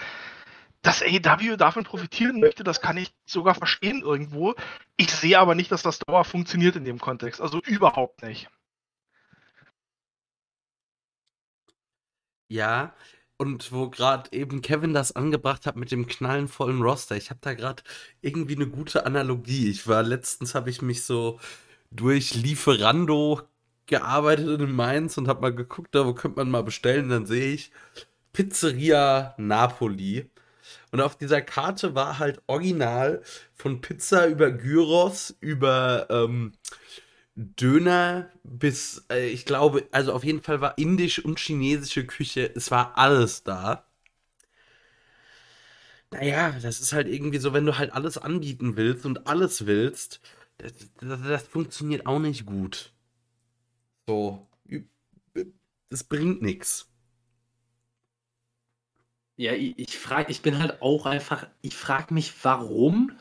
dass 0.82 1.02
AEW 1.02 1.56
davon 1.56 1.84
profitieren 1.84 2.40
möchte, 2.40 2.64
das 2.64 2.80
kann 2.80 2.96
ich 2.96 3.14
sogar 3.24 3.54
verstehen 3.54 4.02
irgendwo. 4.02 4.54
Ich 4.96 5.10
sehe 5.12 5.38
aber 5.38 5.54
nicht, 5.54 5.70
dass 5.72 5.82
das 5.82 6.00
Dauer 6.00 6.24
funktioniert 6.24 6.76
in 6.76 6.84
dem 6.84 6.98
Kontext. 6.98 7.40
Also 7.40 7.60
überhaupt 7.62 8.22
nicht. 8.22 8.48
Ja, 12.48 12.94
und 13.38 13.72
wo 13.72 13.88
gerade 13.90 14.30
eben 14.32 14.62
Kevin 14.62 14.92
das 14.94 15.16
angebracht 15.16 15.66
hat 15.66 15.76
mit 15.76 15.90
dem 15.90 16.06
knallenvollen 16.06 16.82
Roster, 16.82 17.16
ich 17.16 17.30
habe 17.30 17.40
da 17.42 17.54
gerade 17.54 17.82
irgendwie 18.20 18.54
eine 18.56 18.68
gute 18.68 19.06
Analogie. 19.06 19.70
Ich 19.70 19.88
war 19.88 20.02
letztens, 20.02 20.54
habe 20.54 20.70
ich 20.70 20.82
mich 20.82 21.04
so 21.04 21.40
durch 21.90 22.34
Lieferando 22.34 23.42
gearbeitet 23.86 24.60
in 24.60 24.72
Mainz 24.72 25.18
und 25.18 25.28
habe 25.28 25.40
mal 25.42 25.54
geguckt, 25.54 25.94
da 25.94 26.06
wo 26.06 26.14
könnte 26.14 26.38
man 26.38 26.50
mal 26.50 26.62
bestellen. 26.62 27.08
Dann 27.08 27.26
sehe 27.26 27.54
ich 27.54 27.72
Pizzeria 28.32 29.34
Napoli. 29.38 30.30
Und 30.92 31.00
auf 31.00 31.16
dieser 31.16 31.40
Karte 31.40 31.94
war 31.94 32.18
halt 32.18 32.42
original 32.46 33.22
von 33.54 33.80
Pizza 33.80 34.28
über 34.28 34.52
Gyros, 34.52 35.34
über 35.40 36.06
ähm, 36.10 36.52
Döner 37.34 38.30
bis, 38.44 39.04
äh, 39.10 39.28
ich 39.28 39.46
glaube, 39.46 39.88
also 39.90 40.12
auf 40.12 40.22
jeden 40.22 40.42
Fall 40.42 40.60
war 40.60 40.76
indisch 40.76 41.24
und 41.24 41.38
chinesische 41.40 42.06
Küche, 42.06 42.50
es 42.54 42.70
war 42.70 42.98
alles 42.98 43.42
da. 43.42 43.86
Naja, 46.10 46.52
das 46.60 46.80
ist 46.80 46.92
halt 46.92 47.08
irgendwie 47.08 47.38
so, 47.38 47.54
wenn 47.54 47.64
du 47.64 47.78
halt 47.78 47.92
alles 47.92 48.18
anbieten 48.18 48.76
willst 48.76 49.06
und 49.06 49.26
alles 49.26 49.66
willst, 49.66 50.20
das, 50.58 50.72
das, 51.00 51.20
das 51.22 51.42
funktioniert 51.44 52.06
auch 52.06 52.18
nicht 52.18 52.44
gut. 52.44 52.92
So, 54.06 54.46
das 55.88 56.04
bringt 56.04 56.42
nichts. 56.42 56.91
Ja, 59.36 59.52
ich, 59.52 59.78
ich 59.78 59.98
frage, 59.98 60.30
ich 60.30 60.42
bin 60.42 60.58
halt 60.58 60.82
auch 60.82 61.06
einfach, 61.06 61.46
ich 61.62 61.74
frage 61.74 62.14
mich, 62.14 62.32
warum 62.42 63.12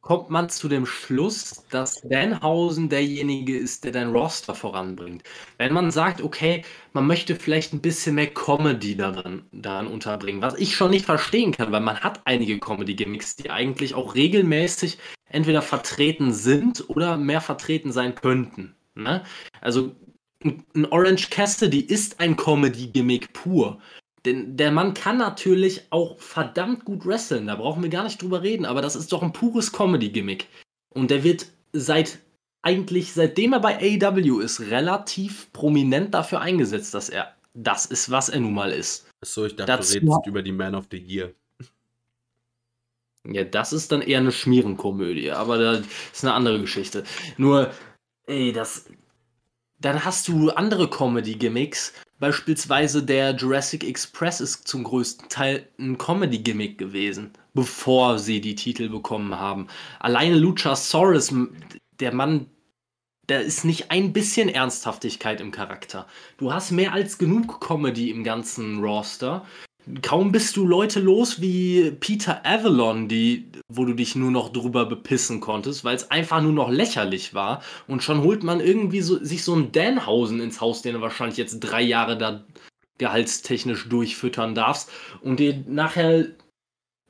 kommt 0.00 0.30
man 0.30 0.48
zu 0.48 0.68
dem 0.68 0.86
Schluss, 0.86 1.64
dass 1.70 2.00
Danhausen 2.02 2.88
derjenige 2.88 3.56
ist, 3.56 3.84
der 3.84 3.92
dein 3.92 4.10
Roster 4.10 4.54
voranbringt. 4.54 5.22
Wenn 5.58 5.72
man 5.74 5.90
sagt, 5.90 6.22
okay, 6.22 6.64
man 6.92 7.06
möchte 7.06 7.36
vielleicht 7.36 7.74
ein 7.74 7.82
bisschen 7.82 8.14
mehr 8.14 8.28
Comedy 8.28 8.96
daran, 8.96 9.44
daran 9.52 9.86
unterbringen, 9.86 10.40
was 10.40 10.54
ich 10.54 10.74
schon 10.74 10.90
nicht 10.90 11.04
verstehen 11.04 11.52
kann, 11.52 11.70
weil 11.70 11.82
man 11.82 12.00
hat 12.00 12.22
einige 12.24 12.58
Comedy-Gimmicks, 12.58 13.36
die 13.36 13.50
eigentlich 13.50 13.94
auch 13.94 14.14
regelmäßig 14.14 14.98
entweder 15.28 15.62
vertreten 15.62 16.32
sind 16.32 16.88
oder 16.88 17.18
mehr 17.18 17.40
vertreten 17.40 17.92
sein 17.92 18.14
könnten. 18.14 18.74
Ne? 18.94 19.22
Also 19.60 19.94
ein 20.42 20.86
Orange 20.90 21.28
Cassidy 21.28 21.80
ist 21.80 22.20
ein 22.20 22.36
Comedy-Gimmick 22.36 23.34
pur. 23.34 23.80
Denn 24.24 24.56
der 24.56 24.70
Mann 24.70 24.94
kann 24.94 25.16
natürlich 25.16 25.86
auch 25.90 26.18
verdammt 26.18 26.84
gut 26.84 27.06
wresteln, 27.06 27.46
da 27.46 27.56
brauchen 27.56 27.82
wir 27.82 27.90
gar 27.90 28.04
nicht 28.04 28.20
drüber 28.20 28.42
reden, 28.42 28.66
aber 28.66 28.82
das 28.82 28.96
ist 28.96 29.12
doch 29.12 29.22
ein 29.22 29.32
pures 29.32 29.72
Comedy-Gimmick. 29.72 30.46
Und 30.90 31.10
der 31.10 31.24
wird 31.24 31.46
seit 31.72 32.18
eigentlich, 32.62 33.12
seitdem 33.14 33.54
er 33.54 33.60
bei 33.60 33.78
AEW 33.78 34.40
ist, 34.40 34.60
relativ 34.60 35.50
prominent 35.52 36.12
dafür 36.12 36.40
eingesetzt, 36.40 36.92
dass 36.92 37.08
er 37.08 37.34
das 37.54 37.86
ist, 37.86 38.10
was 38.10 38.28
er 38.28 38.40
nun 38.40 38.54
mal 38.54 38.70
ist. 38.70 39.06
Achso, 39.22 39.46
ich 39.46 39.56
dachte, 39.56 39.72
Dazu, 39.72 40.00
du 40.00 40.06
redest 40.06 40.26
über 40.26 40.42
die 40.42 40.52
Man 40.52 40.74
of 40.74 40.86
the 40.90 40.98
Year. 40.98 41.32
Ja, 43.24 43.44
das 43.44 43.72
ist 43.72 43.92
dann 43.92 44.02
eher 44.02 44.18
eine 44.18 44.32
Schmierenkomödie, 44.32 45.30
aber 45.30 45.58
das 45.58 45.86
ist 46.12 46.24
eine 46.24 46.34
andere 46.34 46.60
Geschichte. 46.60 47.04
Nur, 47.36 47.70
ey, 48.26 48.52
das. 48.52 48.86
Dann 49.78 50.04
hast 50.04 50.28
du 50.28 50.50
andere 50.50 50.90
Comedy-Gimmicks, 50.90 51.94
Beispielsweise 52.20 53.02
der 53.02 53.34
Jurassic 53.34 53.82
Express 53.82 54.42
ist 54.42 54.68
zum 54.68 54.84
größten 54.84 55.30
Teil 55.30 55.66
ein 55.78 55.96
Comedy-Gimmick 55.96 56.76
gewesen, 56.76 57.32
bevor 57.54 58.18
sie 58.18 58.42
die 58.42 58.54
Titel 58.54 58.90
bekommen 58.90 59.40
haben. 59.40 59.68
Alleine 60.00 60.36
Luchasaurus, 60.36 61.34
der 61.98 62.12
Mann, 62.12 62.46
da 63.26 63.38
ist 63.38 63.64
nicht 63.64 63.90
ein 63.90 64.12
bisschen 64.12 64.50
Ernsthaftigkeit 64.50 65.40
im 65.40 65.50
Charakter. 65.50 66.06
Du 66.36 66.52
hast 66.52 66.72
mehr 66.72 66.92
als 66.92 67.16
genug 67.16 67.58
Comedy 67.58 68.10
im 68.10 68.22
ganzen 68.22 68.84
Roster 68.84 69.46
kaum 70.02 70.32
bist 70.32 70.56
du 70.56 70.66
Leute 70.66 71.00
los 71.00 71.40
wie 71.40 71.90
Peter 71.92 72.44
Avalon, 72.44 73.08
die, 73.08 73.50
wo 73.68 73.84
du 73.84 73.94
dich 73.94 74.14
nur 74.14 74.30
noch 74.30 74.50
drüber 74.50 74.86
bepissen 74.86 75.40
konntest, 75.40 75.84
weil 75.84 75.96
es 75.96 76.10
einfach 76.10 76.40
nur 76.40 76.52
noch 76.52 76.70
lächerlich 76.70 77.34
war. 77.34 77.62
Und 77.86 78.02
schon 78.02 78.22
holt 78.22 78.42
man 78.42 78.60
irgendwie 78.60 79.00
so, 79.00 79.22
sich 79.22 79.44
so 79.44 79.54
einen 79.54 79.72
Danhausen 79.72 80.40
ins 80.40 80.60
Haus, 80.60 80.82
den 80.82 80.94
du 80.94 81.00
wahrscheinlich 81.00 81.38
jetzt 81.38 81.60
drei 81.60 81.82
Jahre 81.82 82.16
da 82.18 82.44
gehaltstechnisch 82.98 83.88
durchfüttern 83.88 84.54
darfst. 84.54 84.90
Und 85.22 85.40
dir 85.40 85.64
nachher. 85.66 86.26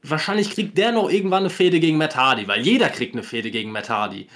Wahrscheinlich 0.03 0.51
kriegt 0.51 0.79
der 0.79 0.93
noch 0.93 1.11
irgendwann 1.11 1.43
eine 1.43 1.51
Fehde 1.51 1.79
gegen 1.79 1.99
Matt 1.99 2.17
Hardy, 2.17 2.49
weil 2.49 2.63
jeder 2.63 2.89
kriegt 2.89 3.15
eine 3.15 3.23
Fehde 3.23 3.51
gegen 3.51 3.71
Matt 3.71 3.91
Hardy. 3.91 4.29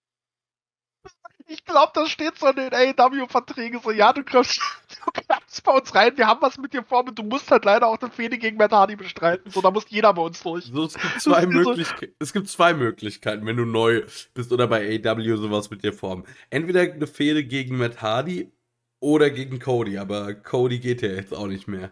Ich 1.52 1.66
glaube, 1.66 1.92
das 1.94 2.10
steht 2.10 2.38
so 2.38 2.48
in 2.48 2.56
den 2.56 2.74
AEW-Verträgen 2.74 3.82
so, 3.84 3.92
ja, 3.92 4.14
du 4.14 4.24
kommst, 4.24 4.62
du 5.06 5.12
kommst 5.12 5.64
bei 5.64 5.72
uns 5.72 5.96
rein, 5.96 6.18
wir 6.18 6.28
haben 6.28 6.42
was 6.42 6.58
mit 6.58 6.74
dir 6.74 6.84
vor, 6.84 7.06
und 7.06 7.18
du 7.18 7.24
musst 7.24 7.50
halt 7.52 7.66
leider 7.66 7.88
auch 7.88 7.98
den 7.98 8.12
Fehde 8.12 8.38
gegen 8.38 8.58
Matt 8.58 8.72
Hardy 8.72 8.96
bestreiten. 8.96 9.52
So, 9.52 9.62
da 9.62 9.72
muss 9.72 9.86
jeder 9.90 10.14
bei 10.14 10.22
uns 10.22 10.42
durch. 10.42 10.66
So, 10.66 10.86
es, 10.86 10.94
gibt 10.94 11.14
zwei 11.22 11.46
Möglichkeiten, 11.46 12.14
es 12.20 12.34
gibt 12.34 12.50
zwei 12.50 12.74
Möglichkeiten, 12.74 13.46
wenn 13.46 13.58
du 13.58 13.66
neu 13.66 14.04
bist 14.34 14.52
oder 14.52 14.68
bei 14.68 15.00
AEW 15.04 15.38
sowas 15.38 15.70
mit 15.70 15.84
dir 15.84 15.94
vorhaben. 15.94 16.24
Entweder 16.50 16.82
eine 16.82 17.08
Fehde 17.08 17.44
gegen 17.44 17.78
Matt 17.78 18.02
Hardy 18.02 18.52
oder 19.00 19.30
gegen 19.30 19.60
Cody, 19.60 19.98
aber 19.98 20.34
Cody 20.34 20.80
geht 20.80 21.02
ja 21.02 21.10
jetzt 21.10 21.34
auch 21.34 21.48
nicht 21.48 21.68
mehr. 21.68 21.92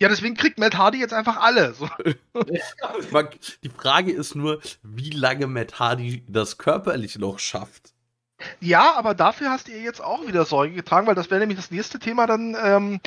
Ja, 0.00 0.08
deswegen 0.08 0.34
kriegt 0.34 0.58
Matt 0.58 0.76
Hardy 0.76 0.98
jetzt 0.98 1.14
einfach 1.14 1.36
alle. 1.36 1.72
So. 1.72 1.88
Die 3.62 3.68
Frage 3.68 4.12
ist 4.12 4.34
nur, 4.34 4.60
wie 4.82 5.10
lange 5.10 5.46
Matt 5.46 5.78
Hardy 5.78 6.24
das 6.28 6.58
körperlich 6.58 7.18
noch 7.18 7.38
schafft. 7.38 7.93
Ja, 8.60 8.94
aber 8.96 9.14
dafür 9.14 9.50
hast 9.50 9.68
ihr 9.68 9.80
jetzt 9.80 10.02
auch 10.02 10.26
wieder 10.26 10.44
Sorge 10.44 10.72
getragen, 10.72 11.06
weil 11.06 11.14
das 11.14 11.30
wäre 11.30 11.40
nämlich 11.40 11.58
das 11.58 11.70
nächste 11.70 11.98
Thema 11.98 12.26
dann. 12.26 12.56
Ähm, 12.60 13.00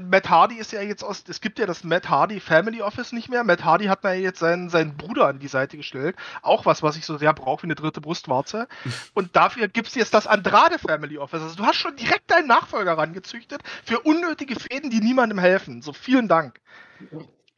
Matt 0.00 0.28
Hardy 0.28 0.56
ist 0.56 0.72
ja 0.72 0.82
jetzt 0.82 1.02
aus, 1.02 1.24
es 1.26 1.40
gibt 1.40 1.58
ja 1.58 1.66
das 1.66 1.82
Matt 1.82 2.10
Hardy 2.10 2.40
Family 2.40 2.82
Office 2.82 3.12
nicht 3.12 3.28
mehr. 3.28 3.42
Matt 3.42 3.64
Hardy 3.64 3.86
hat 3.86 4.04
mir 4.04 4.14
ja 4.14 4.20
jetzt 4.20 4.38
seinen, 4.38 4.68
seinen 4.68 4.96
Bruder 4.96 5.28
an 5.28 5.38
die 5.38 5.48
Seite 5.48 5.76
gestellt. 5.78 6.16
Auch 6.42 6.66
was, 6.66 6.82
was 6.82 6.96
ich 6.96 7.06
so 7.06 7.16
sehr 7.16 7.32
brauche 7.32 7.62
wie 7.62 7.66
eine 7.66 7.74
dritte 7.74 8.00
Brustwarze. 8.02 8.68
Und 9.14 9.34
dafür 9.34 9.68
gibt 9.68 9.88
es 9.88 9.94
jetzt 9.94 10.12
das 10.12 10.26
Andrade 10.26 10.78
Family 10.78 11.16
Office. 11.18 11.42
Also 11.42 11.56
du 11.56 11.64
hast 11.64 11.76
schon 11.76 11.96
direkt 11.96 12.30
deinen 12.30 12.46
Nachfolger 12.46 12.98
rangezüchtet 12.98 13.62
für 13.84 14.00
unnötige 14.00 14.56
Fäden, 14.56 14.90
die 14.90 15.00
niemandem 15.00 15.38
helfen. 15.38 15.80
So 15.80 15.94
vielen 15.94 16.28
Dank. 16.28 16.60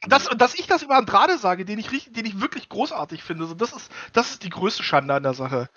Das, 0.07 0.29
dass 0.37 0.55
ich 0.55 0.67
das 0.67 0.83
über 0.83 0.95
Andrade 0.95 1.37
sage, 1.37 1.65
den 1.65 1.79
ich, 1.79 1.89
den 2.11 2.25
ich 2.25 2.39
wirklich 2.39 2.69
großartig 2.69 3.21
finde, 3.23 3.45
so, 3.45 3.53
das, 3.53 3.73
ist, 3.73 3.91
das 4.13 4.31
ist 4.31 4.43
die 4.43 4.49
größte 4.49 4.83
Schande 4.83 5.13
an 5.13 5.23
der 5.23 5.33
Sache. 5.33 5.69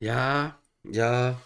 Ja, 0.00 0.58
ja. 0.84 1.40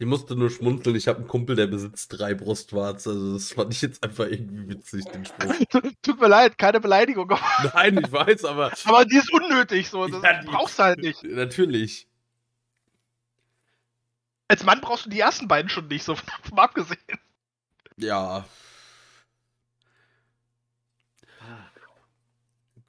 Ich 0.00 0.06
musste 0.06 0.36
nur 0.36 0.50
schmunzeln. 0.50 0.94
Ich 0.94 1.08
habe 1.08 1.18
einen 1.18 1.26
Kumpel, 1.26 1.56
der 1.56 1.66
besitzt 1.66 2.16
drei 2.16 2.32
Brustwarzen. 2.32 3.12
Also 3.12 3.32
das 3.34 3.52
fand 3.52 3.74
ich 3.74 3.82
jetzt 3.82 4.02
einfach 4.04 4.26
irgendwie 4.26 4.68
witzig, 4.68 5.04
den 5.06 5.24
Spruch. 5.24 5.54
Tut 6.02 6.20
mir 6.20 6.28
leid, 6.28 6.56
keine 6.56 6.80
Beleidigung. 6.80 7.28
Nein, 7.74 7.98
ich 7.98 8.12
weiß, 8.12 8.44
aber. 8.44 8.72
Aber 8.84 9.04
die 9.04 9.16
ist 9.16 9.32
unnötig, 9.32 9.90
so. 9.90 10.06
Das 10.06 10.22
ja, 10.22 10.40
brauchst 10.44 10.78
du 10.78 10.84
halt 10.84 11.00
nicht. 11.00 11.24
Natürlich. 11.24 12.06
Als 14.46 14.62
Mann 14.64 14.80
brauchst 14.80 15.06
du 15.06 15.10
die 15.10 15.20
ersten 15.20 15.48
beiden 15.48 15.68
schon 15.68 15.88
nicht, 15.88 16.04
so 16.04 16.14
vom 16.42 16.58
abgesehen. 16.58 17.00
Ja. 17.96 18.46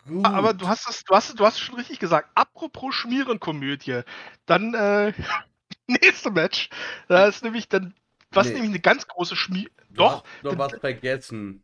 Gut. 0.09 0.25
Aber 0.25 0.53
du 0.53 0.67
hast 0.67 0.89
es, 0.89 1.03
du 1.03 1.15
hast, 1.15 1.39
du 1.39 1.45
hast 1.45 1.59
schon 1.59 1.75
richtig 1.75 1.99
gesagt. 1.99 2.29
Apropos 2.35 2.95
Schmierenkomödie, 2.95 4.01
dann 4.45 4.73
äh, 4.73 5.13
nächste 5.87 6.31
Match. 6.31 6.69
Da 7.07 7.27
ist 7.27 7.43
nämlich 7.43 7.69
dann, 7.69 7.93
was 8.31 8.47
nee. 8.47 8.53
nämlich 8.53 8.71
eine 8.71 8.79
ganz 8.79 9.07
große 9.07 9.35
Schmier. 9.35 9.69
Doch. 9.91 10.23
Du 10.41 10.49
hast 10.49 10.57
was 10.57 10.79
vergessen. 10.79 11.63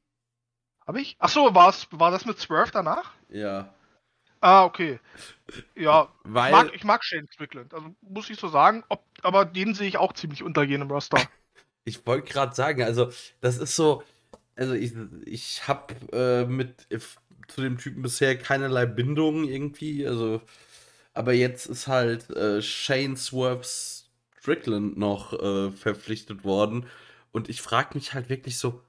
Hab 0.85 0.95
ich? 0.97 1.15
Ach 1.19 1.29
so, 1.29 1.55
war's, 1.55 1.87
war 1.91 2.11
das 2.11 2.25
mit 2.25 2.39
Swerve 2.39 2.71
danach? 2.71 3.11
Ja. 3.29 3.73
Ah, 4.41 4.63
okay. 4.65 4.99
Ja, 5.75 6.09
Weil, 6.23 6.51
mag, 6.51 6.75
ich 6.75 6.83
mag 6.83 7.03
Shane 7.03 7.27
Strickland. 7.31 7.73
Also 7.73 7.95
muss 8.01 8.29
ich 8.29 8.39
so 8.39 8.47
sagen, 8.47 8.83
ob, 8.89 9.03
aber 9.23 9.45
den 9.45 9.73
sehe 9.73 9.87
ich 9.87 9.97
auch 9.97 10.13
ziemlich 10.13 10.43
untergehen 10.43 10.83
im 10.83 10.91
Roster. 10.91 11.17
ich 11.83 12.05
wollte 12.05 12.31
gerade 12.31 12.53
sagen, 12.53 12.83
also 12.83 13.11
das 13.41 13.57
ist 13.57 13.75
so, 13.75 14.03
also 14.55 14.73
ich, 14.73 14.93
ich 15.25 15.67
habe 15.67 15.95
äh, 16.11 16.45
mit 16.45 16.85
zu 17.47 17.61
dem 17.61 17.77
Typen 17.77 18.01
bisher 18.01 18.37
keinerlei 18.37 18.85
Bindung 18.85 19.47
irgendwie. 19.47 20.07
Also, 20.07 20.41
aber 21.13 21.33
jetzt 21.33 21.67
ist 21.67 21.87
halt 21.87 22.29
äh, 22.31 22.61
Shane 22.61 23.17
Swerve 23.17 23.63
Strickland 24.39 24.97
noch 24.97 25.33
äh, 25.33 25.71
verpflichtet 25.71 26.43
worden. 26.43 26.85
Und 27.31 27.49
ich 27.49 27.61
frage 27.61 27.95
mich 27.95 28.13
halt 28.13 28.29
wirklich 28.29 28.57
so, 28.57 28.81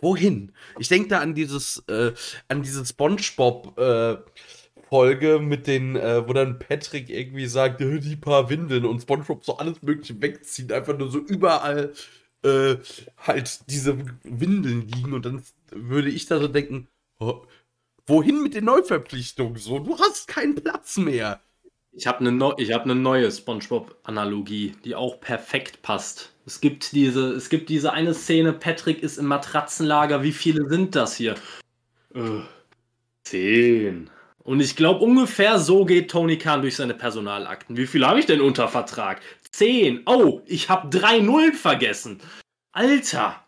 wohin? 0.00 0.52
Ich 0.78 0.88
denke 0.88 1.08
da 1.08 1.20
an 1.20 1.34
dieses, 1.34 1.82
äh, 1.88 2.12
an 2.48 2.62
diese 2.62 2.84
SpongeBob 2.84 3.78
äh, 3.78 4.16
Folge 4.88 5.38
mit 5.38 5.66
den, 5.66 5.96
äh, 5.96 6.26
wo 6.26 6.32
dann 6.32 6.58
Patrick 6.58 7.10
irgendwie 7.10 7.46
sagt, 7.46 7.80
die 7.80 8.16
paar 8.16 8.48
Windeln 8.50 8.84
und 8.84 9.00
SpongeBob 9.02 9.44
so 9.44 9.58
alles 9.58 9.82
Mögliche 9.82 10.20
wegzieht, 10.20 10.72
einfach 10.72 10.96
nur 10.96 11.10
so 11.10 11.18
überall 11.18 11.92
äh, 12.44 12.76
halt 13.18 13.70
diese 13.70 13.98
Windeln 14.22 14.88
liegen 14.88 15.12
und 15.12 15.26
dann 15.26 15.42
würde 15.70 16.08
ich 16.10 16.26
da 16.26 16.38
so 16.38 16.48
denken, 16.48 16.88
oh, 17.20 17.42
wohin 18.06 18.42
mit 18.42 18.54
den 18.54 18.64
Neuverpflichtungen? 18.64 19.56
So, 19.56 19.78
du 19.78 19.98
hast 19.98 20.28
keinen 20.28 20.54
Platz 20.54 20.96
mehr. 20.96 21.40
Ich 21.92 22.06
habe 22.06 22.20
eine 22.20 22.32
neu, 22.32 22.52
hab 22.52 22.86
ne 22.86 22.94
neue 22.94 23.30
SpongeBob-Analogie, 23.30 24.74
die 24.84 24.94
auch 24.94 25.20
perfekt 25.20 25.82
passt. 25.82 26.32
Es 26.46 26.60
gibt, 26.60 26.92
diese, 26.92 27.32
es 27.32 27.48
gibt 27.48 27.68
diese 27.68 27.92
eine 27.92 28.14
Szene, 28.14 28.52
Patrick 28.52 29.02
ist 29.02 29.18
im 29.18 29.26
Matratzenlager. 29.26 30.22
Wie 30.22 30.32
viele 30.32 30.68
sind 30.68 30.94
das 30.94 31.16
hier? 31.16 31.34
Äh, 32.14 32.40
zehn. 33.24 34.10
Und 34.38 34.60
ich 34.60 34.76
glaube, 34.76 35.04
ungefähr 35.04 35.58
so 35.58 35.84
geht 35.84 36.10
Tony 36.10 36.38
Khan 36.38 36.62
durch 36.62 36.76
seine 36.76 36.94
Personalakten. 36.94 37.76
Wie 37.76 37.86
viel 37.86 38.06
habe 38.06 38.20
ich 38.20 38.26
denn 38.26 38.40
unter 38.40 38.68
Vertrag? 38.68 39.20
Zehn. 39.50 40.02
Oh, 40.06 40.40
ich 40.46 40.70
habe 40.70 40.88
drei 40.88 41.18
Nullen 41.18 41.52
vergessen. 41.52 42.20
Alter. 42.72 43.44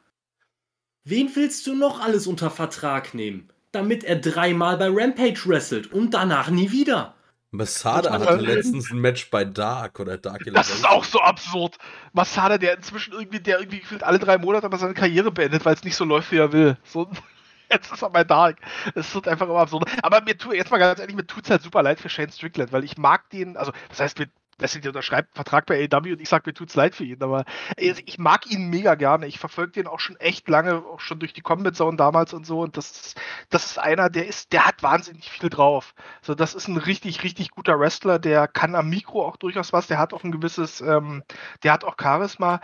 Wen 1.05 1.35
willst 1.35 1.67
du 1.67 1.75
noch 1.75 2.01
alles 2.01 2.27
unter 2.27 2.51
Vertrag 2.51 3.15
nehmen? 3.15 3.49
Damit 3.73 4.05
er 4.05 4.17
dreimal 4.17 4.77
bei 4.77 4.89
Rampage 4.91 5.41
wrestelt 5.47 5.93
und 5.93 6.13
danach 6.13 6.51
nie 6.51 6.73
wieder. 6.73 7.15
Masada 7.53 8.13
hatte 8.13 8.37
letztens 8.37 8.91
ein 8.93 9.01
Match 9.01 9.29
bei 9.31 9.45
Dark 9.45 9.99
oder 9.99 10.19
Dark 10.19 10.45
Das 10.53 10.71
ist 10.71 10.89
auch 10.89 11.05
so 11.05 11.21
absurd. 11.21 11.79
Masada, 12.13 12.59
der 12.59 12.77
inzwischen 12.77 13.13
irgendwie, 13.13 13.41
der 13.41 13.59
irgendwie 13.59 13.81
gefühlt 13.81 14.05
alle 14.05 14.21
drei 14.21 14.39
Monate 14.39 14.67
aber 14.67 14.79
seine 14.79 14.95
Karriere 14.95 15.33
beendet, 15.33 15.65
weil 15.65 15.75
es 15.75 15.83
nicht 15.83 15.97
so 15.97 16.05
läuft, 16.05 16.31
wie 16.31 16.39
er 16.39 16.53
will. 16.53 16.77
So, 16.85 17.11
jetzt 17.71 17.93
ist 17.93 18.03
er 18.03 18.11
bei 18.11 18.23
Dark. 18.23 18.59
Es 18.95 19.13
wird 19.15 19.27
einfach 19.27 19.49
immer 19.49 19.59
absurd. 19.59 19.91
Aber 20.03 20.21
mir 20.21 20.39
tut, 20.39 20.55
jetzt 20.55 20.71
mal 20.71 20.79
ganz 20.79 21.01
ehrlich, 21.01 21.17
mir 21.17 21.27
tut 21.27 21.45
es 21.45 21.51
halt 21.51 21.63
super 21.63 21.83
leid 21.83 21.99
für 21.99 22.09
Shane 22.09 22.31
Strickland, 22.31 22.73
weil 22.73 22.85
ich 22.85 22.97
mag 22.99 23.29
den, 23.31 23.57
also 23.57 23.73
das 23.89 23.99
heißt, 23.99 24.19
mir 24.21 24.29
Wesley 24.61 24.87
unterschreibt 24.87 25.28
einen 25.28 25.45
Vertrag 25.45 25.66
bei 25.66 25.89
AW 25.91 26.12
und 26.12 26.20
ich 26.20 26.28
sage, 26.28 26.45
mir 26.47 26.55
tut's 26.55 26.74
leid 26.74 26.95
für 26.95 27.05
ihn, 27.05 27.23
aber 27.23 27.45
ich 27.77 28.19
mag 28.19 28.51
ihn 28.51 28.69
mega 28.69 28.95
gerne. 28.95 29.27
Ich 29.27 29.39
verfolge 29.39 29.73
den 29.73 29.87
auch 29.87 30.01
schon 30.01 30.16
echt 30.16 30.49
lange, 30.49 30.77
auch 30.77 31.01
schon 31.01 31.19
durch 31.19 31.32
die 31.32 31.41
Combat 31.41 31.74
Zone 31.77 31.97
damals 31.97 32.32
und 32.32 32.47
so. 32.47 32.61
Und 32.61 32.77
das 32.77 32.91
ist, 32.91 33.20
das 33.49 33.66
ist 33.66 33.78
einer, 33.78 34.11
der 34.11 34.27
ist, 34.27 34.53
der 34.53 34.66
hat 34.66 34.82
wahnsinnig 34.82 35.31
viel 35.31 35.51
drauf. 35.51 35.95
So, 36.23 36.35
das 36.35 36.55
ist 36.55 36.69
ein 36.69 36.77
richtig, 36.77 37.23
richtig 37.23 37.51
guter 37.51 37.78
Wrestler, 37.78 38.19
der 38.19 38.49
kann 38.49 38.74
am 38.74 38.89
Mikro 38.89 39.27
auch 39.27 39.37
durchaus 39.37 39.73
was, 39.73 39.87
der 39.87 39.99
hat 39.99 40.12
auch 40.12 40.24
ein 40.24 40.32
gewisses, 40.32 40.81
ähm, 40.81 41.23
der 41.62 41.73
hat 41.73 41.85
auch 41.85 41.97
Charisma. 42.01 42.61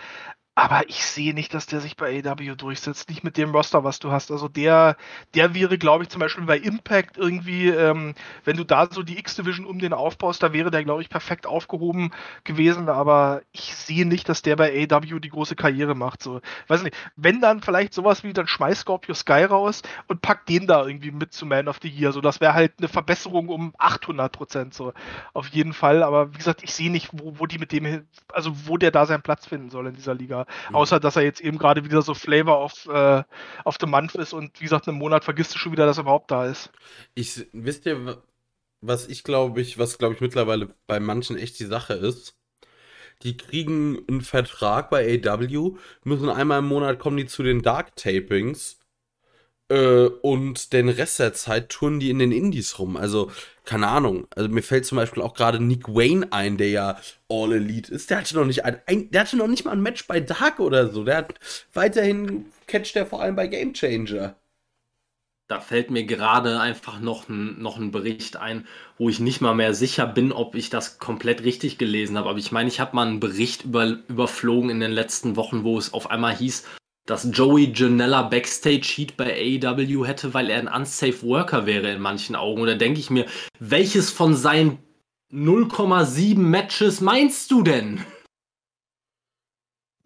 Aber 0.59 0.89
ich 0.89 1.05
sehe 1.05 1.35
nicht, 1.35 1.53
dass 1.53 1.67
der 1.67 1.81
sich 1.83 1.99
bei 1.99 2.23
AW 2.25 2.55
durchsetzt. 2.57 3.11
Nicht 3.11 3.23
mit 3.23 3.37
dem 3.37 3.51
Roster, 3.51 3.85
was 3.85 3.99
du 3.99 4.11
hast. 4.11 4.31
Also 4.31 4.49
der, 4.49 4.97
der 5.35 5.55
wäre, 5.55 5.77
glaube 5.77 6.05
ich, 6.05 6.09
zum 6.09 6.19
Beispiel 6.19 6.47
bei 6.47 6.57
Impact 6.57 7.19
irgendwie, 7.19 7.69
ähm, 7.69 8.15
wenn 8.45 8.57
du 8.57 8.65
da 8.65 8.89
so 8.91 9.03
die 9.03 9.19
X-Division 9.19 9.67
um 9.67 9.79
den 9.81 9.93
aufbaust, 9.93 10.43
da 10.43 10.55
wäre 10.55 10.71
der, 10.71 10.83
glaube 10.83 11.03
ich, 11.03 11.11
perfekt 11.11 11.47
aufgehoben 11.47 12.11
gewesen. 12.45 12.89
Aber 12.89 13.43
ich 13.53 13.75
sehe 13.75 14.07
nicht, 14.07 14.31
dass 14.31 14.41
der 14.41 14.57
bei 14.57 14.89
AW 14.91 15.21
die 15.21 15.29
große 15.29 15.57
Karriere 15.57 15.95
macht. 15.95 16.23
So, 16.23 16.41
weiß 16.69 16.85
nicht. 16.85 16.97
Wenn 17.17 17.43
dann 17.43 17.61
vielleicht 17.61 17.93
sowas 17.93 18.25
wie, 18.25 18.33
dann 18.33 18.47
schmeiß 18.47 18.81
Scorpio 18.81 19.15
Sky 19.15 19.45
raus 19.45 19.83
und 20.09 20.23
pack 20.23 20.47
den 20.47 20.67
da 20.67 20.87
irgendwie 20.87 21.11
mit 21.11 21.35
zu 21.35 21.45
Man 21.45 21.69
of 21.69 21.81
the 21.83 21.89
Year. 21.91 22.13
So, 22.13 22.23
das 22.23 22.41
wäre 22.41 22.55
halt 22.55 22.73
eine 22.79 22.89
Verbesserung 22.89 23.51
um 23.51 23.75
800 23.77 24.33
Prozent. 24.33 24.73
So, 24.73 24.95
auf 25.35 25.49
jeden 25.49 25.75
Fall. 25.75 26.03
Aber 26.03 26.33
wie 26.33 26.39
gesagt, 26.39 26.63
ich 26.63 26.73
sehe 26.73 26.91
nicht, 26.91 27.11
wo, 27.13 27.39
wo 27.41 27.45
die 27.45 27.59
mit 27.59 27.73
dem, 27.73 28.07
also 28.33 28.53
wo 28.67 28.79
der 28.79 28.91
da 28.91 29.05
seinen 29.05 29.21
Platz 29.21 29.45
finden 29.45 29.69
soll 29.69 29.89
in 29.89 29.95
dieser 29.95 30.15
Liga. 30.15 30.46
Mhm. 30.69 30.77
Außer, 30.77 31.01
dass 31.01 31.17
er 31.17 31.23
jetzt 31.23 31.41
eben 31.41 31.59
gerade 31.59 31.85
wieder 31.85 32.03
so 32.03 32.15
Flavor 32.15 32.65
of, 32.65 32.87
äh, 32.87 33.23
of 33.65 33.77
the 33.81 33.87
Month 33.87 34.15
ist 34.15 34.33
und 34.33 34.61
wie 34.61 34.65
gesagt, 34.65 34.89
einen 34.89 34.99
Monat 34.99 35.25
vergisst 35.25 35.55
du 35.55 35.59
schon 35.59 35.73
wieder, 35.73 35.87
dass 35.87 35.99
er 35.99 36.03
überhaupt 36.03 36.31
da 36.31 36.47
ist. 36.47 36.71
Ich, 37.15 37.47
wisst 37.53 37.87
ihr, 37.87 38.23
was 38.81 39.09
ich 39.09 39.25
glaube 39.25 39.61
ich, 39.61 39.79
was 39.79 39.99
glaube 39.99 40.15
ich 40.15 40.21
mittlerweile 40.21 40.75
bei 40.87 41.01
manchen 41.01 41.37
echt 41.37 41.59
die 41.59 41.67
Sache 41.67 41.95
ist? 41.95 42.37
Die 43.23 43.37
kriegen 43.37 43.99
einen 44.09 44.21
Vertrag 44.21 44.91
bei 44.91 45.21
AW, 45.25 45.77
müssen 46.05 46.29
einmal 46.29 46.59
im 46.59 46.67
Monat 46.67 46.99
kommen 46.99 47.17
die 47.17 47.27
zu 47.27 47.43
den 47.43 47.63
Dark 47.63 47.97
Tapings 47.97 48.76
äh, 49.69 50.07
und 50.23 50.73
den 50.73 50.89
Rest 50.89 51.19
der 51.19 51.35
Zeit 51.35 51.71
touren 51.71 52.01
die 52.01 52.11
in 52.11 52.19
den 52.19 52.33
Indies 52.33 52.79
rum. 52.79 52.97
Also, 52.97 53.31
keine 53.65 53.89
Ahnung. 53.89 54.27
Also 54.35 54.49
mir 54.49 54.63
fällt 54.63 54.87
zum 54.87 54.97
Beispiel 54.97 55.23
auch 55.23 55.35
gerade 55.35 55.61
Nick 55.61 55.89
Wayne 55.89 56.33
ein, 56.33 56.57
der 56.57 56.71
ja 56.71 57.01
All 57.29 57.53
Elite 57.53 57.93
ist. 57.93 58.11
Der 58.11 58.19
hatte 58.19 58.37
noch 58.37 58.45
nicht 58.45 58.65
ein, 58.65 58.81
ein, 58.87 59.11
der 59.11 59.23
hatte 59.23 59.37
noch 59.37 59.49
nicht 59.49 59.65
mal 59.65 59.73
ein 59.73 59.83
Match 59.83 60.07
bei 60.07 60.21
Dark 60.21 60.61
oder 60.61 60.89
so. 60.89 61.05
Der 61.05 61.17
hat 61.19 61.35
weiterhin 61.75 62.47
catcht 62.67 62.95
der 62.95 63.07
vor 63.07 63.23
allem 63.23 63.37
bei 63.37 63.49
Game 63.49 63.75
Changer. 63.75 64.37
Da 65.49 65.61
fällt 65.61 65.93
mir 65.93 66.05
gerade 66.05 66.59
einfach 66.61 66.99
noch 66.99 67.29
ein, 67.29 67.61
noch 67.63 67.77
ein 67.77 67.93
Bericht 67.93 68.37
ein, 68.37 68.67
wo 68.99 69.09
ich 69.09 69.21
nicht 69.21 69.41
mal 69.41 69.55
mehr 69.55 69.75
sicher 69.75 70.07
bin, 70.07 70.33
ob 70.33 70.57
ich 70.57 70.71
das 70.71 70.99
komplett 70.99 71.45
richtig 71.45 71.79
gelesen 71.79 72.19
habe. 72.19 72.29
Aber 72.29 72.39
ich 72.39 72.51
meine, 72.51 72.69
ich 72.69 72.81
habe 72.81 72.97
mal 72.97 73.07
einen 73.07 73.21
Bericht 73.21 73.65
über, 73.65 73.99
überflogen 74.09 74.71
in 74.71 74.81
den 74.81 74.91
letzten 74.91 75.37
Wochen, 75.37 75.63
wo 75.63 75.79
es 75.79 75.93
auf 75.93 76.11
einmal 76.11 76.35
hieß, 76.37 76.65
dass 77.07 77.29
Joey 77.33 77.73
Janella 77.75 78.23
Backstage 78.23 78.87
Heat 78.95 79.17
bei 79.17 79.61
AEW 79.63 80.05
hätte, 80.05 80.35
weil 80.35 80.51
er 80.51 80.59
ein 80.59 80.69
unsafe 80.69 81.23
Worker 81.23 81.65
wäre 81.65 81.91
in 81.93 82.01
manchen 82.01 82.37
Augen. 82.37 82.61
Oder 82.61 82.75
denke 82.75 83.01
ich 83.01 83.11
mir, 83.11 83.27
welches 83.59 84.11
von 84.11 84.35
seinen 84.35 84.79
0,7 85.33 86.39
Matches 86.39 87.01
meinst 87.01 87.51
du 87.51 87.63
denn? 87.63 88.05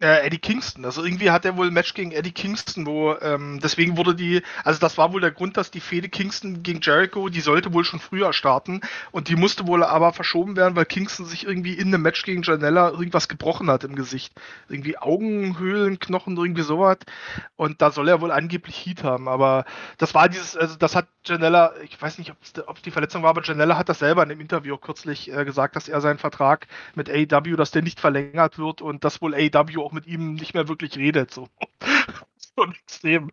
Äh, 0.01 0.25
Eddie 0.25 0.39
Kingston. 0.39 0.83
Also 0.83 1.03
irgendwie 1.03 1.29
hat 1.29 1.45
er 1.45 1.57
wohl 1.57 1.67
ein 1.67 1.73
Match 1.73 1.93
gegen 1.93 2.11
Eddie 2.11 2.31
Kingston, 2.31 2.87
wo 2.87 3.13
ähm, 3.21 3.59
deswegen 3.61 3.97
wurde 3.97 4.15
die, 4.15 4.41
also 4.63 4.79
das 4.79 4.97
war 4.97 5.13
wohl 5.13 5.21
der 5.21 5.29
Grund, 5.29 5.57
dass 5.57 5.69
die 5.69 5.79
Fehde 5.79 6.09
Kingston 6.09 6.63
gegen 6.63 6.81
Jericho, 6.81 7.29
die 7.29 7.39
sollte 7.39 7.71
wohl 7.71 7.85
schon 7.85 7.99
früher 7.99 8.33
starten 8.33 8.81
und 9.11 9.27
die 9.27 9.35
musste 9.35 9.67
wohl 9.67 9.83
aber 9.83 10.11
verschoben 10.11 10.55
werden, 10.55 10.75
weil 10.75 10.85
Kingston 10.85 11.27
sich 11.27 11.45
irgendwie 11.45 11.75
in 11.75 11.89
einem 11.89 12.01
Match 12.01 12.23
gegen 12.23 12.41
Janella 12.41 12.89
irgendwas 12.89 13.27
gebrochen 13.27 13.69
hat 13.69 13.83
im 13.83 13.93
Gesicht. 13.93 14.33
Irgendwie 14.69 14.97
Augenhöhlen, 14.97 15.99
Knochen, 15.99 16.35
irgendwie 16.35 16.63
sowas. 16.63 16.97
Und 17.55 17.83
da 17.83 17.91
soll 17.91 18.09
er 18.09 18.21
wohl 18.21 18.31
angeblich 18.31 18.83
Heat 18.83 19.03
haben. 19.03 19.27
Aber 19.27 19.65
das 19.99 20.15
war 20.15 20.29
dieses, 20.29 20.57
also 20.57 20.77
das 20.77 20.95
hat 20.95 21.09
Janella, 21.25 21.73
ich 21.83 22.01
weiß 22.01 22.17
nicht, 22.17 22.31
ob 22.65 22.75
es 22.77 22.81
die 22.81 22.89
Verletzung 22.89 23.21
war, 23.21 23.29
aber 23.29 23.43
Janella 23.43 23.77
hat 23.77 23.87
das 23.87 23.99
selber 23.99 24.23
in 24.23 24.31
einem 24.31 24.41
Interview 24.41 24.77
kürzlich 24.77 25.31
äh, 25.31 25.45
gesagt, 25.45 25.75
dass 25.75 25.87
er 25.87 26.01
seinen 26.01 26.17
Vertrag 26.17 26.65
mit 26.95 27.07
AEW, 27.07 27.55
dass 27.55 27.69
der 27.69 27.83
nicht 27.83 27.99
verlängert 27.99 28.57
wird 28.57 28.81
und 28.81 29.03
dass 29.03 29.21
wohl 29.21 29.35
AEW 29.35 29.83
auch 29.83 29.90
auch 29.91 29.93
mit 29.93 30.07
ihm 30.07 30.33
nicht 30.35 30.53
mehr 30.53 30.67
wirklich 30.67 30.97
redet. 30.97 31.31
So. 31.31 31.47
Schon 32.55 32.73
extrem. 32.73 33.31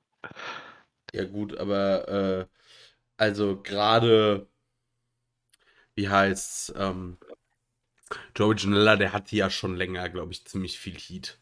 Ja, 1.12 1.24
gut, 1.24 1.56
aber 1.56 2.08
äh, 2.08 2.46
also 3.16 3.60
gerade, 3.62 4.46
wie 5.94 6.08
heißt's, 6.08 6.72
ähm, 6.76 7.18
Joey 8.34 8.56
Janella, 8.56 8.96
der 8.96 9.12
hat 9.12 9.32
ja 9.32 9.50
schon 9.50 9.76
länger, 9.76 10.08
glaube 10.08 10.32
ich, 10.32 10.46
ziemlich 10.46 10.78
viel 10.78 10.96
Heat 10.98 11.38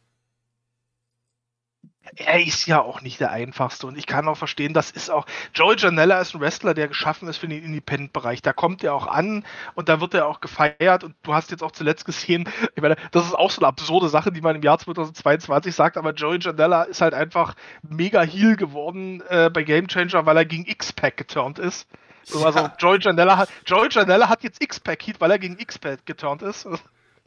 er 2.14 2.40
ist 2.40 2.66
ja 2.66 2.80
auch 2.80 3.02
nicht 3.02 3.20
der 3.20 3.30
einfachste 3.30 3.86
und 3.86 3.98
ich 3.98 4.06
kann 4.06 4.28
auch 4.28 4.36
verstehen, 4.36 4.72
das 4.72 4.90
ist 4.90 5.10
auch, 5.10 5.26
Joey 5.54 5.76
Janella 5.76 6.20
ist 6.20 6.34
ein 6.34 6.40
Wrestler, 6.40 6.74
der 6.74 6.88
geschaffen 6.88 7.28
ist 7.28 7.38
für 7.38 7.48
den 7.48 7.62
Independent-Bereich. 7.62 8.42
Da 8.42 8.52
kommt 8.52 8.84
er 8.84 8.94
auch 8.94 9.06
an 9.06 9.44
und 9.74 9.88
da 9.88 10.00
wird 10.00 10.14
er 10.14 10.26
auch 10.26 10.40
gefeiert 10.40 11.04
und 11.04 11.14
du 11.22 11.34
hast 11.34 11.50
jetzt 11.50 11.62
auch 11.62 11.72
zuletzt 11.72 12.04
gesehen, 12.04 12.48
ich 12.74 12.82
meine, 12.82 12.96
das 13.10 13.26
ist 13.26 13.34
auch 13.34 13.50
so 13.50 13.60
eine 13.60 13.68
absurde 13.68 14.08
Sache, 14.08 14.32
die 14.32 14.40
man 14.40 14.56
im 14.56 14.62
Jahr 14.62 14.78
2022 14.78 15.74
sagt, 15.74 15.96
aber 15.96 16.12
Joey 16.12 16.38
Janella 16.40 16.84
ist 16.84 17.00
halt 17.00 17.14
einfach 17.14 17.54
mega 17.82 18.22
Heal 18.22 18.56
geworden 18.56 19.22
äh, 19.28 19.50
bei 19.50 19.62
Game 19.62 19.88
Changer, 19.88 20.26
weil 20.26 20.36
er 20.36 20.44
gegen 20.44 20.66
X-Pac 20.66 21.16
geturnt 21.16 21.58
ist. 21.58 21.88
Also 22.34 22.68
Joey 22.78 22.98
Janella 23.00 23.36
hat, 23.36 23.48
Joey 23.64 23.88
Janella 23.90 24.28
hat 24.28 24.42
jetzt 24.42 24.62
X-Pac 24.62 25.06
Heat, 25.06 25.20
weil 25.20 25.30
er 25.30 25.38
gegen 25.38 25.58
X-Pac 25.58 26.04
geturnt 26.06 26.42
ist. 26.42 26.66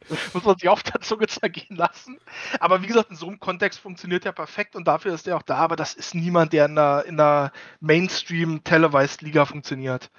Muss 0.33 0.43
man 0.43 0.57
sich 0.57 0.69
auf 0.69 0.83
der 0.83 1.01
Zunge 1.01 1.27
zergehen 1.27 1.75
lassen. 1.75 2.17
Aber 2.59 2.81
wie 2.81 2.87
gesagt, 2.87 3.11
in 3.11 3.15
so 3.15 3.27
einem 3.27 3.39
Kontext 3.39 3.79
funktioniert 3.79 4.25
er 4.25 4.31
perfekt 4.31 4.75
und 4.75 4.87
dafür 4.87 5.13
ist 5.13 5.27
er 5.27 5.37
auch 5.37 5.43
da. 5.43 5.57
Aber 5.57 5.75
das 5.75 5.93
ist 5.93 6.15
niemand, 6.15 6.53
der 6.53 6.65
in 6.65 6.77
einer, 6.77 7.05
in 7.05 7.19
einer 7.19 7.51
Mainstream-Televised-Liga 7.81 9.45
funktioniert. 9.45 10.09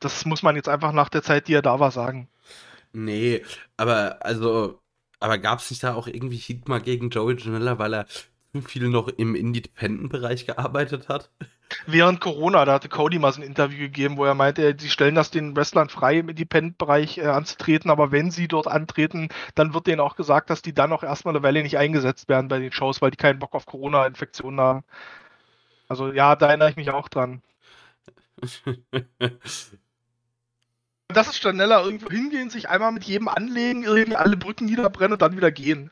Das 0.00 0.24
muss 0.24 0.42
man 0.42 0.56
jetzt 0.56 0.68
einfach 0.68 0.92
nach 0.92 1.08
der 1.08 1.22
Zeit, 1.22 1.48
die 1.48 1.54
er 1.54 1.62
da 1.62 1.80
war, 1.80 1.90
sagen. 1.90 2.28
Nee, 2.92 3.44
aber 3.76 4.24
also, 4.24 4.80
aber 5.20 5.38
gab 5.38 5.60
es 5.60 5.70
nicht 5.70 5.82
da 5.82 5.94
auch 5.94 6.06
irgendwie 6.06 6.36
Heat 6.36 6.68
mal 6.68 6.80
gegen 6.80 7.10
Joey 7.10 7.36
Janella, 7.36 7.78
weil 7.78 7.94
er 7.94 8.06
viel 8.66 8.88
noch 8.88 9.08
im 9.08 9.34
Independent-Bereich 9.34 10.46
gearbeitet 10.46 11.08
hat? 11.08 11.30
Während 11.86 12.20
Corona, 12.20 12.64
da 12.64 12.74
hatte 12.74 12.88
Cody 12.88 13.18
mal 13.18 13.32
so 13.32 13.40
ein 13.40 13.46
Interview 13.46 13.78
gegeben, 13.78 14.16
wo 14.16 14.24
er 14.24 14.34
meinte, 14.34 14.76
sie 14.78 14.88
stellen 14.88 15.14
das 15.14 15.30
den 15.30 15.56
Wrestlern 15.56 15.88
frei, 15.88 16.18
im 16.18 16.28
Independent-Bereich 16.28 17.18
äh, 17.18 17.26
anzutreten, 17.26 17.90
aber 17.90 18.12
wenn 18.12 18.30
sie 18.30 18.48
dort 18.48 18.68
antreten, 18.68 19.28
dann 19.54 19.74
wird 19.74 19.86
denen 19.86 20.00
auch 20.00 20.16
gesagt, 20.16 20.50
dass 20.50 20.62
die 20.62 20.74
dann 20.74 20.92
auch 20.92 21.02
erstmal 21.02 21.34
eine 21.34 21.42
Welle 21.42 21.62
nicht 21.62 21.76
eingesetzt 21.78 22.28
werden 22.28 22.48
bei 22.48 22.58
den 22.58 22.72
Shows, 22.72 23.02
weil 23.02 23.10
die 23.10 23.16
keinen 23.16 23.40
Bock 23.40 23.54
auf 23.54 23.66
Corona-Infektionen 23.66 24.60
haben. 24.60 24.84
Also 25.88 26.12
ja, 26.12 26.36
da 26.36 26.48
erinnere 26.48 26.70
ich 26.70 26.76
mich 26.76 26.90
auch 26.90 27.08
dran. 27.08 27.42
das 31.08 31.28
ist 31.28 31.38
schneller 31.38 31.84
irgendwo 31.84 32.10
hingehen, 32.10 32.50
sich 32.50 32.68
einmal 32.68 32.92
mit 32.92 33.04
jedem 33.04 33.28
anlegen, 33.28 33.84
irgendwie 33.84 34.16
alle 34.16 34.36
Brücken 34.36 34.66
niederbrennen 34.66 35.14
und 35.14 35.22
dann 35.22 35.36
wieder 35.36 35.50
gehen. 35.50 35.90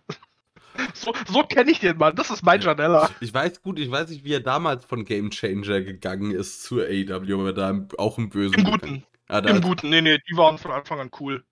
So, 0.95 1.13
so 1.29 1.43
kenne 1.43 1.71
ich 1.71 1.81
den 1.81 1.99
Mann. 1.99 2.17
Das 2.17 2.31
ist 2.31 2.43
mein 2.43 2.61
Janella. 2.61 3.11
Ich 3.21 3.33
weiß 3.33 3.63
gut, 3.63 3.79
ich 3.79 3.91
weiß 3.91 4.11
nicht, 4.11 4.25
wie 4.25 4.33
er 4.33 4.41
damals 4.41 4.85
von 4.85 5.05
Game 5.05 5.31
Changer 5.31 5.83
gegangen 5.83 6.33
ist 6.33 6.63
zu 6.63 6.81
AEW, 6.81 7.41
aber 7.41 7.53
da 7.53 7.87
auch 7.99 8.19
im 8.19 8.29
Bösen. 8.29 8.59
Im 8.59 8.65
Guten. 8.65 9.05
Ah, 9.29 9.39
Im 9.39 9.61
Guten. 9.61 9.89
Nee, 9.89 10.03
nee, 10.03 10.19
die 10.29 10.37
waren 10.37 10.59
von 10.59 10.71
Anfang 10.71 11.01
an 11.01 11.11
cool. 11.21 11.45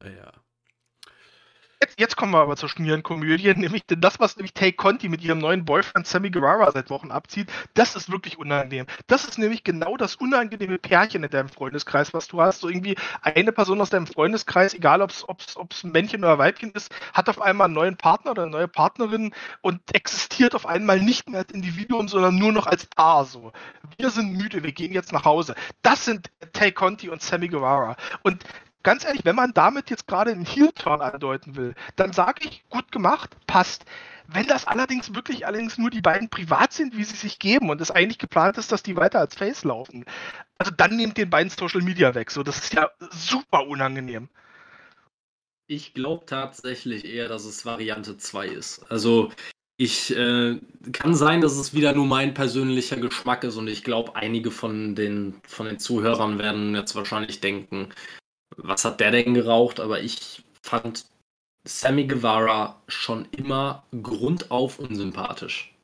Ah, 0.00 0.08
ja. 0.08 0.32
Jetzt, 1.82 2.00
jetzt, 2.00 2.16
kommen 2.16 2.32
wir 2.32 2.38
aber 2.40 2.56
zur 2.56 2.70
Schmierenkomödie, 2.70 3.52
nämlich 3.56 3.84
denn 3.84 4.00
das, 4.00 4.18
was 4.18 4.36
nämlich 4.36 4.54
Tay 4.54 4.72
Conti 4.72 5.10
mit 5.10 5.22
ihrem 5.22 5.38
neuen 5.38 5.66
Boyfriend 5.66 6.06
Sammy 6.06 6.30
Guevara 6.30 6.70
seit 6.72 6.88
Wochen 6.88 7.10
abzieht, 7.10 7.52
das 7.74 7.96
ist 7.96 8.10
wirklich 8.10 8.38
unangenehm. 8.38 8.86
Das 9.08 9.26
ist 9.26 9.36
nämlich 9.36 9.62
genau 9.62 9.98
das 9.98 10.16
unangenehme 10.16 10.78
Pärchen 10.78 11.22
in 11.22 11.30
deinem 11.30 11.50
Freundeskreis, 11.50 12.14
was 12.14 12.28
du 12.28 12.40
hast. 12.40 12.60
So 12.60 12.70
irgendwie 12.70 12.96
eine 13.20 13.52
Person 13.52 13.80
aus 13.82 13.90
deinem 13.90 14.06
Freundeskreis, 14.06 14.72
egal 14.72 15.02
ob 15.02 15.10
es 15.10 15.84
ein 15.84 15.92
Männchen 15.92 16.24
oder 16.24 16.38
Weibchen 16.38 16.70
ist, 16.72 16.90
hat 17.12 17.28
auf 17.28 17.42
einmal 17.42 17.66
einen 17.66 17.74
neuen 17.74 17.96
Partner 17.98 18.30
oder 18.30 18.42
eine 18.44 18.52
neue 18.52 18.68
Partnerin 18.68 19.34
und 19.60 19.94
existiert 19.94 20.54
auf 20.54 20.64
einmal 20.64 20.98
nicht 20.98 21.28
mehr 21.28 21.40
als 21.40 21.52
Individuum, 21.52 22.08
sondern 22.08 22.36
nur 22.36 22.52
noch 22.52 22.66
als 22.66 22.86
Paar. 22.86 23.26
So. 23.26 23.52
Wir 23.98 24.08
sind 24.08 24.32
müde, 24.32 24.62
wir 24.62 24.72
gehen 24.72 24.92
jetzt 24.92 25.12
nach 25.12 25.26
Hause. 25.26 25.54
Das 25.82 26.06
sind 26.06 26.30
Tay 26.54 26.72
Conti 26.72 27.10
und 27.10 27.20
Sammy 27.20 27.48
Guevara. 27.48 27.96
Und 28.22 28.44
ganz 28.86 29.04
ehrlich, 29.04 29.24
wenn 29.24 29.34
man 29.34 29.52
damit 29.52 29.90
jetzt 29.90 30.06
gerade 30.06 30.30
einen 30.30 30.46
Heel-Turn 30.46 31.00
andeuten 31.00 31.56
will, 31.56 31.74
dann 31.96 32.12
sage 32.12 32.46
ich, 32.46 32.62
gut 32.70 32.92
gemacht, 32.92 33.36
passt. 33.48 33.84
Wenn 34.28 34.46
das 34.46 34.64
allerdings 34.64 35.12
wirklich 35.12 35.44
allerdings 35.44 35.76
nur 35.76 35.90
die 35.90 36.00
beiden 36.00 36.28
privat 36.28 36.72
sind, 36.72 36.96
wie 36.96 37.02
sie 37.02 37.16
sich 37.16 37.40
geben 37.40 37.68
und 37.68 37.80
es 37.80 37.90
eigentlich 37.90 38.18
geplant 38.18 38.58
ist, 38.58 38.70
dass 38.70 38.84
die 38.84 38.96
weiter 38.96 39.18
als 39.18 39.34
Face 39.34 39.64
laufen, 39.64 40.04
also 40.58 40.70
dann 40.70 40.96
nehmt 40.96 41.18
den 41.18 41.30
beiden 41.30 41.50
Social 41.50 41.82
Media 41.82 42.14
weg. 42.14 42.30
So, 42.30 42.44
das 42.44 42.58
ist 42.58 42.74
ja 42.74 42.88
super 43.10 43.66
unangenehm. 43.66 44.28
Ich 45.66 45.92
glaube 45.92 46.24
tatsächlich 46.26 47.04
eher, 47.04 47.28
dass 47.28 47.44
es 47.44 47.66
Variante 47.66 48.16
2 48.16 48.46
ist. 48.46 48.88
Also 48.88 49.32
ich 49.78 50.16
äh, 50.16 50.60
kann 50.92 51.16
sein, 51.16 51.40
dass 51.40 51.56
es 51.56 51.74
wieder 51.74 51.92
nur 51.92 52.06
mein 52.06 52.34
persönlicher 52.34 52.98
Geschmack 52.98 53.42
ist 53.42 53.56
und 53.56 53.66
ich 53.66 53.82
glaube, 53.82 54.14
einige 54.14 54.52
von 54.52 54.94
den, 54.94 55.40
von 55.44 55.66
den 55.66 55.80
Zuhörern 55.80 56.38
werden 56.38 56.76
jetzt 56.76 56.94
wahrscheinlich 56.94 57.40
denken, 57.40 57.88
was 58.56 58.84
hat 58.84 59.00
der 59.00 59.10
denn 59.10 59.34
geraucht? 59.34 59.80
Aber 59.80 60.00
ich 60.00 60.42
fand 60.62 61.06
Sammy 61.64 62.06
Guevara 62.06 62.80
schon 62.88 63.26
immer 63.32 63.84
grundauf 64.02 64.78
unsympathisch. 64.78 65.74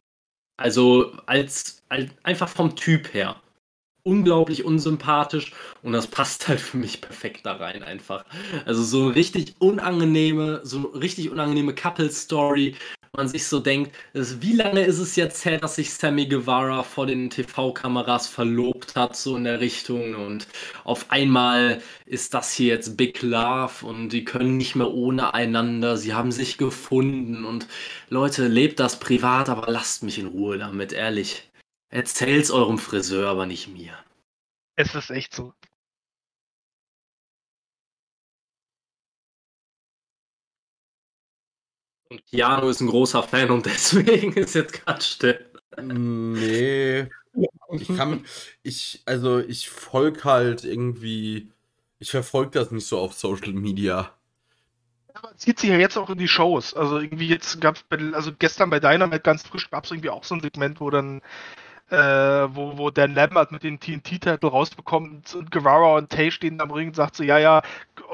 Also 0.56 1.12
als, 1.26 1.82
als 1.88 2.10
einfach 2.22 2.48
vom 2.48 2.76
Typ 2.76 3.12
her. 3.14 3.36
Unglaublich 4.04 4.64
unsympathisch 4.64 5.52
und 5.82 5.92
das 5.92 6.06
passt 6.06 6.48
halt 6.48 6.60
für 6.60 6.76
mich 6.76 7.00
perfekt 7.00 7.46
da 7.46 7.54
rein 7.56 7.82
einfach. 7.82 8.24
Also 8.64 8.82
so 8.82 9.08
richtig 9.08 9.54
unangenehme, 9.58 10.60
so 10.64 10.92
eine 10.92 11.00
richtig 11.00 11.30
unangenehme 11.30 11.74
Couple-Story, 11.74 12.76
man 13.14 13.28
sich 13.28 13.46
so 13.46 13.60
denkt, 13.60 13.94
wie 14.14 14.54
lange 14.54 14.84
ist 14.86 14.98
es 14.98 15.16
jetzt 15.16 15.44
her, 15.44 15.58
dass 15.58 15.74
sich 15.74 15.92
Sammy 15.92 16.26
Guevara 16.26 16.82
vor 16.82 17.04
den 17.04 17.28
TV-Kameras 17.28 18.26
verlobt 18.26 18.96
hat, 18.96 19.16
so 19.16 19.36
in 19.36 19.44
der 19.44 19.60
Richtung 19.60 20.14
und 20.14 20.46
auf 20.84 21.10
einmal 21.10 21.82
ist 22.06 22.32
das 22.32 22.52
hier 22.52 22.68
jetzt 22.68 22.96
Big 22.96 23.20
Love 23.20 23.84
und 23.84 24.08
die 24.08 24.24
können 24.24 24.56
nicht 24.56 24.76
mehr 24.76 24.90
ohne 24.90 25.34
einander, 25.34 25.98
sie 25.98 26.14
haben 26.14 26.32
sich 26.32 26.56
gefunden 26.56 27.44
und 27.44 27.66
Leute, 28.08 28.48
lebt 28.48 28.80
das 28.80 28.98
privat, 28.98 29.50
aber 29.50 29.70
lasst 29.70 30.02
mich 30.02 30.18
in 30.18 30.28
Ruhe 30.28 30.56
damit, 30.56 30.94
ehrlich. 30.94 31.50
Erzähl's 31.90 32.50
eurem 32.50 32.78
Friseur, 32.78 33.28
aber 33.28 33.44
nicht 33.44 33.68
mir. 33.68 33.92
Es 34.76 34.94
ist 34.94 35.10
echt 35.10 35.34
so. 35.34 35.52
Und 42.12 42.26
Keanu 42.26 42.68
ist 42.68 42.80
ein 42.80 42.88
großer 42.88 43.22
Fan 43.22 43.50
und 43.50 43.64
deswegen 43.66 44.34
ist 44.34 44.54
jetzt 44.54 44.74
gerade 44.74 45.02
still. 45.02 45.46
Nee. 45.80 47.08
Ich 47.70 47.88
kann, 47.96 48.26
ich, 48.62 49.02
also 49.06 49.38
ich 49.38 49.70
folge 49.70 50.24
halt 50.24 50.64
irgendwie, 50.64 51.50
ich 51.98 52.10
verfolge 52.10 52.50
das 52.50 52.70
nicht 52.70 52.86
so 52.86 52.98
auf 52.98 53.14
Social 53.14 53.54
Media. 53.54 54.12
Aber 55.14 55.34
zieht 55.36 55.58
sich 55.58 55.70
ja 55.70 55.78
jetzt 55.78 55.96
auch 55.96 56.10
in 56.10 56.18
die 56.18 56.28
Shows. 56.28 56.74
Also 56.74 56.98
irgendwie 56.98 57.28
jetzt 57.28 57.58
gab 57.62 57.76
es, 57.76 57.84
also 58.12 58.32
gestern 58.38 58.68
bei 58.68 58.80
Dynamite 58.80 59.20
ganz 59.20 59.42
frisch 59.42 59.70
gab 59.70 59.84
es 59.84 59.90
irgendwie 59.90 60.10
auch 60.10 60.24
so 60.24 60.34
ein 60.34 60.42
Segment, 60.42 60.80
wo 60.80 60.90
dann 60.90 61.22
äh, 61.92 62.56
wo, 62.56 62.78
wo 62.78 62.90
Dan 62.90 63.14
Lambert 63.14 63.52
mit 63.52 63.62
dem 63.62 63.78
TNT-Titel 63.78 64.46
rausbekommt 64.46 65.34
und 65.34 65.50
Guevara 65.50 65.98
und 65.98 66.08
Tay 66.08 66.30
stehen 66.30 66.60
am 66.62 66.70
Ring 66.70 66.88
und 66.88 66.96
sagt 66.96 67.16
so, 67.16 67.22
ja, 67.22 67.38
ja, 67.38 67.60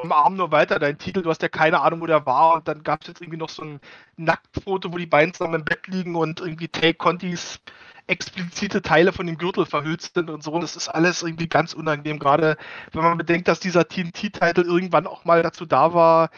umarm 0.03 0.35
nur 0.35 0.51
weiter 0.51 0.81
deinen 0.81 0.99
Titel, 0.99 1.23
du 1.23 1.31
hast 1.31 1.43
ja 1.43 1.49
keine 1.49 1.81
Ahnung, 1.81 2.01
wo 2.01 2.07
der 2.07 2.27
war. 2.27 2.55
Und 2.55 2.67
dann 2.67 2.83
gab 2.83 3.03
es 3.03 3.09
jetzt 3.09 3.21
irgendwie 3.21 3.39
noch 3.39 3.49
so 3.49 3.63
ein 3.63 3.81
Nacktfoto, 4.17 4.93
wo 4.93 4.99
die 4.99 5.07
beiden 5.07 5.33
zusammen 5.33 5.61
im 5.61 5.65
Bett 5.65 5.87
liegen 5.87 6.17
und 6.17 6.41
irgendwie 6.41 6.67
Tay 6.67 6.93
Contis 6.93 7.61
explizite 8.09 8.83
Teile 8.83 9.13
von 9.13 9.27
dem 9.27 9.39
Gürtel 9.39 9.65
verhüllt 9.65 10.03
sind 10.03 10.29
und 10.29 10.43
so. 10.43 10.59
Das 10.59 10.75
ist 10.75 10.89
alles 10.89 11.23
irgendwie 11.23 11.49
ganz 11.49 11.73
unangenehm, 11.73 12.19
gerade 12.19 12.57
wenn 12.93 13.03
man 13.03 13.19
bedenkt, 13.19 13.47
dass 13.47 13.61
dieser 13.61 13.87
TNT-Titel 13.87 14.63
irgendwann 14.63 15.07
auch 15.07 15.25
mal 15.25 15.43
dazu 15.43 15.67
da 15.67 15.95
war, 15.95 16.31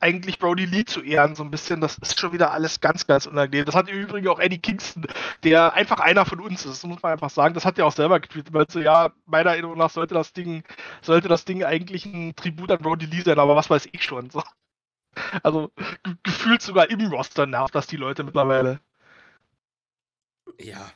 eigentlich 0.00 0.38
Brody 0.38 0.64
Lee 0.64 0.84
zu 0.84 1.02
ehren, 1.02 1.34
so 1.34 1.44
ein 1.44 1.50
bisschen. 1.50 1.80
Das 1.80 1.98
ist 1.98 2.18
schon 2.18 2.32
wieder 2.32 2.52
alles 2.52 2.80
ganz, 2.80 3.06
ganz 3.06 3.26
unangenehm. 3.26 3.66
Das 3.66 3.74
hat 3.74 3.88
im 3.88 3.98
Übrigen 3.98 4.28
auch 4.28 4.40
Eddie 4.40 4.58
Kingston, 4.58 5.06
der 5.44 5.74
einfach 5.74 6.00
einer 6.00 6.24
von 6.24 6.40
uns 6.40 6.64
ist, 6.64 6.84
muss 6.84 7.02
man 7.02 7.12
einfach 7.12 7.30
sagen. 7.30 7.54
Das 7.54 7.64
hat 7.64 7.78
er 7.78 7.86
auch 7.86 7.92
selber 7.92 8.18
getweetet, 8.18 8.52
weil 8.52 8.68
so, 8.68 8.80
ja, 8.80 9.12
meiner 9.26 9.50
Erinnerung 9.50 9.78
nach 9.78 9.90
sollte 9.90 10.14
das 10.14 10.32
Ding, 10.32 10.64
sollte 11.02 11.28
das 11.28 11.44
Ding 11.44 11.64
eigentlich 11.64 12.06
ein 12.06 12.34
Tribut 12.34 12.70
an 12.70 12.78
Brody 12.78 13.06
Lee 13.06 13.20
sein, 13.22 13.38
aber 13.38 13.56
was 13.56 13.70
weiß 13.70 13.88
ich 13.92 14.02
schon. 14.02 14.30
So. 14.30 14.42
Also 15.42 15.70
gefühlt 16.22 16.62
sogar 16.62 16.88
im 16.90 17.06
Roster 17.06 17.46
nervt 17.46 17.74
das 17.74 17.86
die 17.86 17.96
Leute 17.96 18.24
mittlerweile. 18.24 18.80
Ja, 20.58 20.90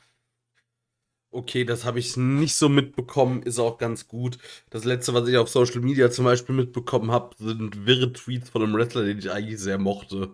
okay, 1.34 1.64
das 1.64 1.84
habe 1.84 1.98
ich 1.98 2.16
nicht 2.16 2.54
so 2.56 2.68
mitbekommen, 2.68 3.42
ist 3.42 3.58
auch 3.58 3.78
ganz 3.78 4.08
gut. 4.08 4.38
Das 4.70 4.84
letzte, 4.84 5.14
was 5.14 5.28
ich 5.28 5.36
auf 5.36 5.48
Social 5.48 5.80
Media 5.80 6.10
zum 6.10 6.24
Beispiel 6.24 6.54
mitbekommen 6.54 7.10
habe, 7.10 7.34
sind 7.38 7.86
wirre 7.86 8.12
Tweets 8.12 8.50
von 8.50 8.62
einem 8.62 8.74
Wrestler, 8.74 9.04
den 9.04 9.18
ich 9.18 9.30
eigentlich 9.30 9.60
sehr 9.60 9.78
mochte. 9.78 10.30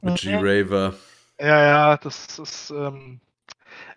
Mit 0.00 0.20
G-Raver. 0.20 0.94
Ja, 1.38 1.62
ja, 1.62 1.96
das 1.96 2.38
ist, 2.38 2.70
ähm, 2.70 3.20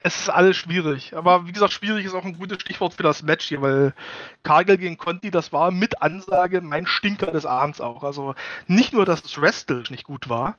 es 0.01 0.22
ist 0.22 0.30
alles 0.30 0.57
schwierig. 0.57 1.15
Aber 1.15 1.47
wie 1.47 1.51
gesagt, 1.51 1.73
schwierig 1.73 2.05
ist 2.05 2.14
auch 2.14 2.26
ein 2.26 2.38
gutes 2.38 2.61
Stichwort 2.61 2.93
für 2.93 3.03
das 3.03 3.23
Match 3.23 3.47
hier, 3.47 3.61
weil 3.61 3.93
Kagel 4.43 4.77
gegen 4.77 4.97
Conti, 4.97 5.31
das 5.31 5.51
war 5.51 5.72
mit 5.72 6.01
Ansage 6.01 6.61
mein 6.61 6.88
Stinker 6.88 7.31
des 7.31 7.45
Abends 7.45 7.81
auch. 7.81 8.03
Also 8.03 8.35
nicht 8.68 8.93
nur, 8.93 9.05
dass 9.05 9.22
das 9.22 9.39
Wrestle 9.39 9.84
nicht 9.89 10.03
gut 10.03 10.30
war, 10.30 10.57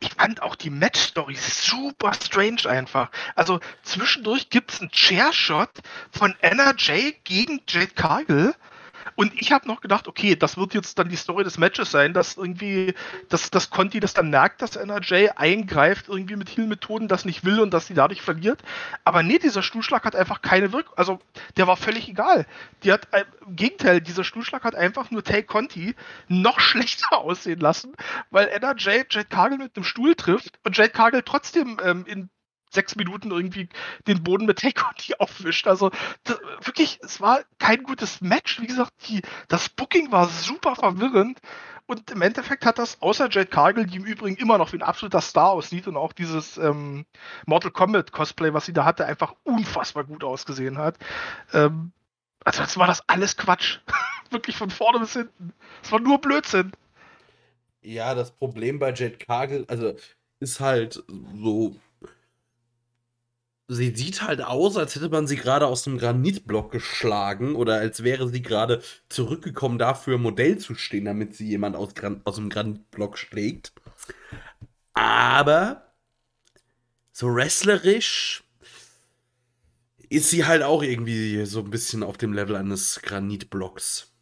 ich 0.00 0.10
fand 0.10 0.42
auch 0.42 0.54
die 0.54 0.70
Match-Story 0.70 1.36
super 1.36 2.12
strange 2.14 2.68
einfach. 2.68 3.10
Also 3.34 3.60
zwischendurch 3.82 4.50
gibt 4.50 4.72
es 4.72 4.80
einen 4.80 4.90
Chair-Shot 4.90 5.70
von 6.10 6.34
Anna 6.42 6.74
Jay 6.76 7.16
gegen 7.24 7.62
Jade 7.68 7.92
Cargill 7.94 8.54
und 9.16 9.32
ich 9.34 9.50
habe 9.50 9.66
noch 9.66 9.80
gedacht, 9.80 10.08
okay, 10.08 10.36
das 10.36 10.56
wird 10.58 10.74
jetzt 10.74 10.98
dann 10.98 11.08
die 11.08 11.16
Story 11.16 11.42
des 11.42 11.56
Matches 11.58 11.90
sein, 11.90 12.12
dass 12.12 12.36
irgendwie, 12.36 12.94
dass, 13.30 13.50
dass 13.50 13.70
Conti 13.70 13.98
das 13.98 14.14
dann 14.14 14.30
merkt, 14.30 14.60
dass 14.60 14.76
NRJ 14.76 15.30
eingreift, 15.36 16.08
irgendwie 16.08 16.36
mit 16.36 16.54
Heal-Methoden 16.54 17.08
das 17.08 17.24
nicht 17.24 17.44
will 17.44 17.60
und 17.60 17.72
dass 17.72 17.86
sie 17.86 17.94
dadurch 17.94 18.20
verliert. 18.20 18.62
Aber 19.04 19.22
nee, 19.22 19.38
dieser 19.38 19.62
Stuhlschlag 19.62 20.04
hat 20.04 20.14
einfach 20.14 20.42
keine 20.42 20.72
Wirkung. 20.72 20.92
Also, 20.96 21.18
der 21.56 21.66
war 21.66 21.78
völlig 21.78 22.08
egal. 22.08 22.46
Die 22.82 22.92
hat, 22.92 23.08
äh, 23.12 23.24
im 23.46 23.56
Gegenteil, 23.56 24.02
dieser 24.02 24.22
Stuhlschlag 24.22 24.64
hat 24.64 24.74
einfach 24.74 25.10
nur 25.10 25.24
Tay 25.24 25.42
Conti 25.42 25.94
noch 26.28 26.60
schlechter 26.66 27.18
aussehen 27.18 27.60
lassen, 27.60 27.94
weil 28.30 28.48
NRJ 28.48 29.04
Jade 29.10 29.28
Cargill 29.28 29.58
mit 29.58 29.76
einem 29.76 29.84
Stuhl 29.84 30.14
trifft 30.14 30.58
und 30.64 30.76
Jade 30.76 30.90
Cargill 30.90 31.22
trotzdem 31.22 31.78
ähm, 31.82 32.04
in 32.06 32.28
sechs 32.70 32.96
Minuten 32.96 33.30
irgendwie 33.30 33.68
den 34.06 34.22
Boden 34.22 34.46
mit 34.46 34.58
Take 34.58 34.82
aufwischt. 35.18 35.66
Also 35.66 35.90
das, 36.24 36.38
wirklich, 36.62 36.98
es 37.02 37.20
war 37.20 37.40
kein 37.58 37.82
gutes 37.82 38.20
Match. 38.20 38.60
Wie 38.60 38.66
gesagt, 38.66 38.92
die, 39.08 39.22
das 39.48 39.68
Booking 39.68 40.12
war 40.12 40.28
super 40.28 40.76
verwirrend. 40.76 41.40
Und 41.86 42.10
im 42.10 42.20
Endeffekt 42.20 42.66
hat 42.66 42.78
das, 42.78 43.00
außer 43.00 43.28
Jade 43.30 43.46
Cargill, 43.46 43.86
die 43.86 43.96
im 43.96 44.04
Übrigen 44.04 44.36
immer 44.36 44.58
noch 44.58 44.72
wie 44.72 44.78
ein 44.78 44.82
absoluter 44.82 45.20
Star 45.20 45.50
aussieht 45.50 45.86
und 45.86 45.96
auch 45.96 46.12
dieses 46.12 46.58
ähm, 46.58 47.06
Mortal 47.46 47.70
Kombat 47.70 48.10
Cosplay, 48.10 48.52
was 48.52 48.66
sie 48.66 48.72
da 48.72 48.84
hatte, 48.84 49.06
einfach 49.06 49.34
unfassbar 49.44 50.02
gut 50.02 50.24
ausgesehen 50.24 50.78
hat. 50.78 50.96
Ähm, 51.52 51.92
also 52.44 52.62
jetzt 52.62 52.76
war 52.76 52.88
das 52.88 53.08
alles 53.08 53.36
Quatsch. 53.36 53.78
Wirklich 54.30 54.56
von 54.56 54.70
vorne 54.70 54.98
bis 54.98 55.12
hinten. 55.12 55.52
Es 55.82 55.92
war 55.92 56.00
nur 56.00 56.20
Blödsinn. 56.20 56.72
Ja, 57.82 58.16
das 58.16 58.32
Problem 58.32 58.80
bei 58.80 58.92
Jade 58.92 59.18
Cargill, 59.18 59.64
also 59.68 59.94
ist 60.40 60.58
halt 60.58 61.04
so 61.34 61.76
sie 63.68 63.94
sieht 63.94 64.22
halt 64.22 64.42
aus, 64.42 64.76
als 64.76 64.94
hätte 64.94 65.08
man 65.08 65.26
sie 65.26 65.36
gerade 65.36 65.66
aus 65.66 65.82
dem 65.82 65.98
Granitblock 65.98 66.70
geschlagen 66.70 67.56
oder 67.56 67.76
als 67.76 68.02
wäre 68.02 68.28
sie 68.28 68.42
gerade 68.42 68.82
zurückgekommen, 69.08 69.78
dafür 69.78 70.18
Modell 70.18 70.58
zu 70.58 70.74
stehen, 70.74 71.06
damit 71.06 71.34
sie 71.34 71.48
jemand 71.48 71.76
aus, 71.76 71.94
Gran 71.94 72.20
aus 72.24 72.36
dem 72.36 72.48
Granitblock 72.48 73.18
schlägt. 73.18 73.72
Aber 74.94 75.92
so 77.12 77.34
wrestlerisch 77.34 78.44
ist 80.08 80.30
sie 80.30 80.44
halt 80.44 80.62
auch 80.62 80.82
irgendwie 80.82 81.44
so 81.46 81.60
ein 81.60 81.70
bisschen 81.70 82.02
auf 82.02 82.16
dem 82.16 82.32
Level 82.32 82.54
eines 82.54 83.02
Granitblocks. 83.02 84.12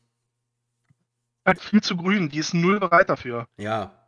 Hat 1.44 1.60
viel 1.60 1.82
zu 1.82 1.96
grün, 1.96 2.30
die 2.30 2.38
ist 2.38 2.54
null 2.54 2.80
bereit 2.80 3.10
dafür. 3.10 3.46
Ja, 3.58 4.03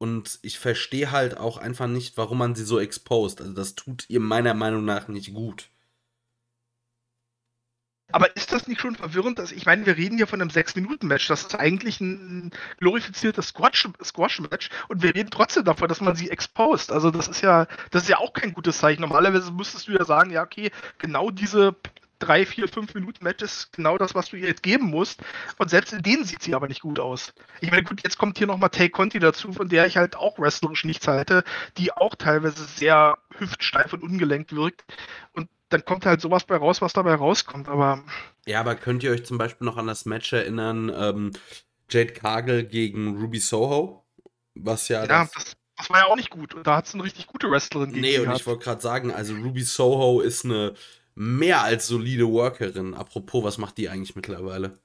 und 0.00 0.38
ich 0.40 0.58
verstehe 0.58 1.10
halt 1.10 1.36
auch 1.36 1.58
einfach 1.58 1.86
nicht, 1.86 2.16
warum 2.16 2.38
man 2.38 2.54
sie 2.54 2.64
so 2.64 2.80
exposed. 2.80 3.42
Also 3.42 3.52
das 3.52 3.74
tut 3.74 4.06
ihr 4.08 4.18
meiner 4.18 4.54
Meinung 4.54 4.82
nach 4.86 5.08
nicht 5.08 5.34
gut. 5.34 5.68
Aber 8.10 8.34
ist 8.34 8.50
das 8.50 8.66
nicht 8.66 8.80
schon 8.80 8.96
verwirrend? 8.96 9.38
Dass, 9.38 9.52
ich 9.52 9.66
meine, 9.66 9.84
wir 9.84 9.98
reden 9.98 10.16
hier 10.16 10.26
von 10.26 10.40
einem 10.40 10.50
6-Minuten-Match. 10.50 11.28
Das 11.28 11.42
ist 11.42 11.54
eigentlich 11.54 12.00
ein 12.00 12.50
glorifiziertes 12.78 13.48
Squash-Match 13.48 14.02
Squash 14.02 14.40
und 14.88 15.02
wir 15.02 15.14
reden 15.14 15.30
trotzdem 15.30 15.64
davon, 15.64 15.88
dass 15.88 16.00
man 16.00 16.16
sie 16.16 16.30
exposed. 16.30 16.90
Also 16.90 17.10
das 17.10 17.28
ist 17.28 17.42
ja, 17.42 17.66
das 17.90 18.04
ist 18.04 18.08
ja 18.08 18.16
auch 18.18 18.32
kein 18.32 18.54
gutes 18.54 18.78
Zeichen. 18.78 19.02
Normalerweise 19.02 19.52
müsstest 19.52 19.86
du 19.86 19.92
ja 19.92 20.06
sagen, 20.06 20.30
ja, 20.30 20.42
okay, 20.42 20.70
genau 20.96 21.30
diese 21.30 21.76
drei, 22.20 22.46
vier, 22.46 22.68
fünf 22.68 22.94
Minuten 22.94 23.24
Matches 23.24 23.68
genau 23.72 23.98
das, 23.98 24.14
was 24.14 24.30
du 24.30 24.36
ihr 24.36 24.46
jetzt 24.46 24.62
geben 24.62 24.86
musst. 24.86 25.20
Und 25.58 25.70
selbst 25.70 25.92
in 25.92 26.02
denen 26.02 26.24
sieht 26.24 26.42
sie 26.42 26.54
aber 26.54 26.68
nicht 26.68 26.82
gut 26.82 27.00
aus. 27.00 27.32
Ich 27.60 27.70
meine, 27.70 27.82
gut, 27.82 28.02
jetzt 28.04 28.18
kommt 28.18 28.38
hier 28.38 28.46
nochmal 28.46 28.70
Tay 28.70 28.88
Conti 28.88 29.18
dazu, 29.18 29.52
von 29.52 29.68
der 29.68 29.86
ich 29.86 29.96
halt 29.96 30.14
auch 30.16 30.38
wrestlerisch 30.38 30.84
nichts 30.84 31.08
halte, 31.08 31.42
die 31.76 31.92
auch 31.92 32.14
teilweise 32.14 32.64
sehr 32.64 33.18
hüftsteif 33.38 33.92
und 33.92 34.02
ungelenkt 34.02 34.54
wirkt. 34.54 34.84
Und 35.32 35.48
dann 35.70 35.84
kommt 35.84 36.06
halt 36.06 36.20
sowas 36.20 36.44
bei 36.44 36.56
raus, 36.56 36.80
was 36.80 36.92
dabei 36.92 37.14
rauskommt. 37.14 37.68
Aber. 37.68 38.04
Ja, 38.46 38.60
aber 38.60 38.74
könnt 38.74 39.02
ihr 39.02 39.10
euch 39.10 39.24
zum 39.24 39.38
Beispiel 39.38 39.64
noch 39.64 39.76
an 39.76 39.86
das 39.86 40.04
Match 40.04 40.32
erinnern, 40.32 40.92
ähm, 40.94 41.32
Jade 41.88 42.12
Cargill 42.12 42.64
gegen 42.64 43.16
Ruby 43.20 43.38
Soho? 43.38 44.04
Was 44.54 44.88
ja. 44.88 45.02
Ja, 45.02 45.06
das, 45.06 45.32
das, 45.32 45.56
das 45.76 45.90
war 45.90 46.00
ja 46.00 46.06
auch 46.06 46.16
nicht 46.16 46.30
gut. 46.30 46.54
Und 46.54 46.66
da 46.66 46.76
hat 46.76 46.86
es 46.86 46.94
eine 46.94 47.04
richtig 47.04 47.26
gute 47.26 47.50
Wrestlerin 47.50 47.90
gegen 47.90 48.02
Nee, 48.02 48.18
und 48.18 48.34
ich 48.34 48.46
wollte 48.46 48.64
gerade 48.64 48.82
sagen, 48.82 49.12
also 49.12 49.34
Ruby 49.34 49.62
Soho 49.62 50.20
ist 50.20 50.44
eine 50.44 50.74
mehr 51.14 51.62
als 51.62 51.86
solide 51.86 52.28
Workerin. 52.28 52.94
Apropos, 52.94 53.44
was 53.44 53.58
macht 53.58 53.78
die 53.78 53.88
eigentlich 53.88 54.16
mittlerweile? 54.16 54.78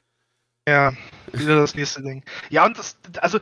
Ja, 0.68 0.94
wieder 1.32 1.58
das 1.58 1.76
nächste 1.76 2.02
Ding. 2.02 2.24
Ja, 2.50 2.66
und 2.66 2.78
das, 2.78 2.98
also, 3.22 3.40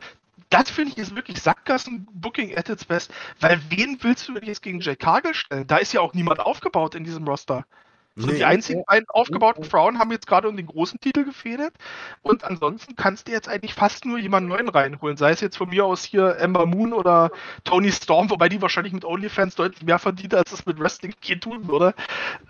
das 0.50 0.70
finde 0.70 0.92
ich 0.92 0.98
ist 0.98 1.16
wirklich 1.16 1.40
Sackgassen-Booking 1.40 2.56
at 2.56 2.68
its 2.68 2.84
best. 2.84 3.12
Weil 3.40 3.60
wen 3.70 3.98
willst 4.02 4.28
du 4.28 4.34
jetzt 4.38 4.62
gegen 4.62 4.80
Jay 4.80 4.96
Cargill 4.96 5.34
stellen? 5.34 5.66
Da 5.66 5.78
ist 5.78 5.92
ja 5.92 6.00
auch 6.00 6.14
niemand 6.14 6.40
aufgebaut 6.40 6.94
in 6.94 7.04
diesem 7.04 7.26
Roster. 7.26 7.66
So, 8.16 8.28
nee. 8.28 8.34
Die 8.36 8.44
einzigen 8.44 8.84
beiden 8.84 9.08
aufgebauten 9.08 9.64
Frauen 9.64 9.98
haben 9.98 10.12
jetzt 10.12 10.28
gerade 10.28 10.48
um 10.48 10.56
den 10.56 10.66
großen 10.66 11.00
Titel 11.00 11.24
gefädelt. 11.24 11.74
Und 12.22 12.44
ansonsten 12.44 12.94
kannst 12.94 13.26
du 13.26 13.32
jetzt 13.32 13.48
eigentlich 13.48 13.74
fast 13.74 14.04
nur 14.04 14.18
jemanden 14.18 14.48
neuen 14.48 14.68
reinholen. 14.68 15.16
Sei 15.16 15.32
es 15.32 15.40
jetzt 15.40 15.56
von 15.56 15.68
mir 15.68 15.84
aus 15.84 16.04
hier 16.04 16.36
Ember 16.36 16.66
Moon 16.66 16.92
oder 16.92 17.32
Tony 17.64 17.90
Storm, 17.90 18.30
wobei 18.30 18.48
die 18.48 18.62
wahrscheinlich 18.62 18.92
mit 18.92 19.04
OnlyFans 19.04 19.56
deutlich 19.56 19.82
mehr 19.82 19.98
verdient, 19.98 20.34
als 20.34 20.52
es 20.52 20.64
mit 20.64 20.78
Wrestling 20.78 21.14
hier 21.20 21.40
tun 21.40 21.66
würde. 21.66 21.94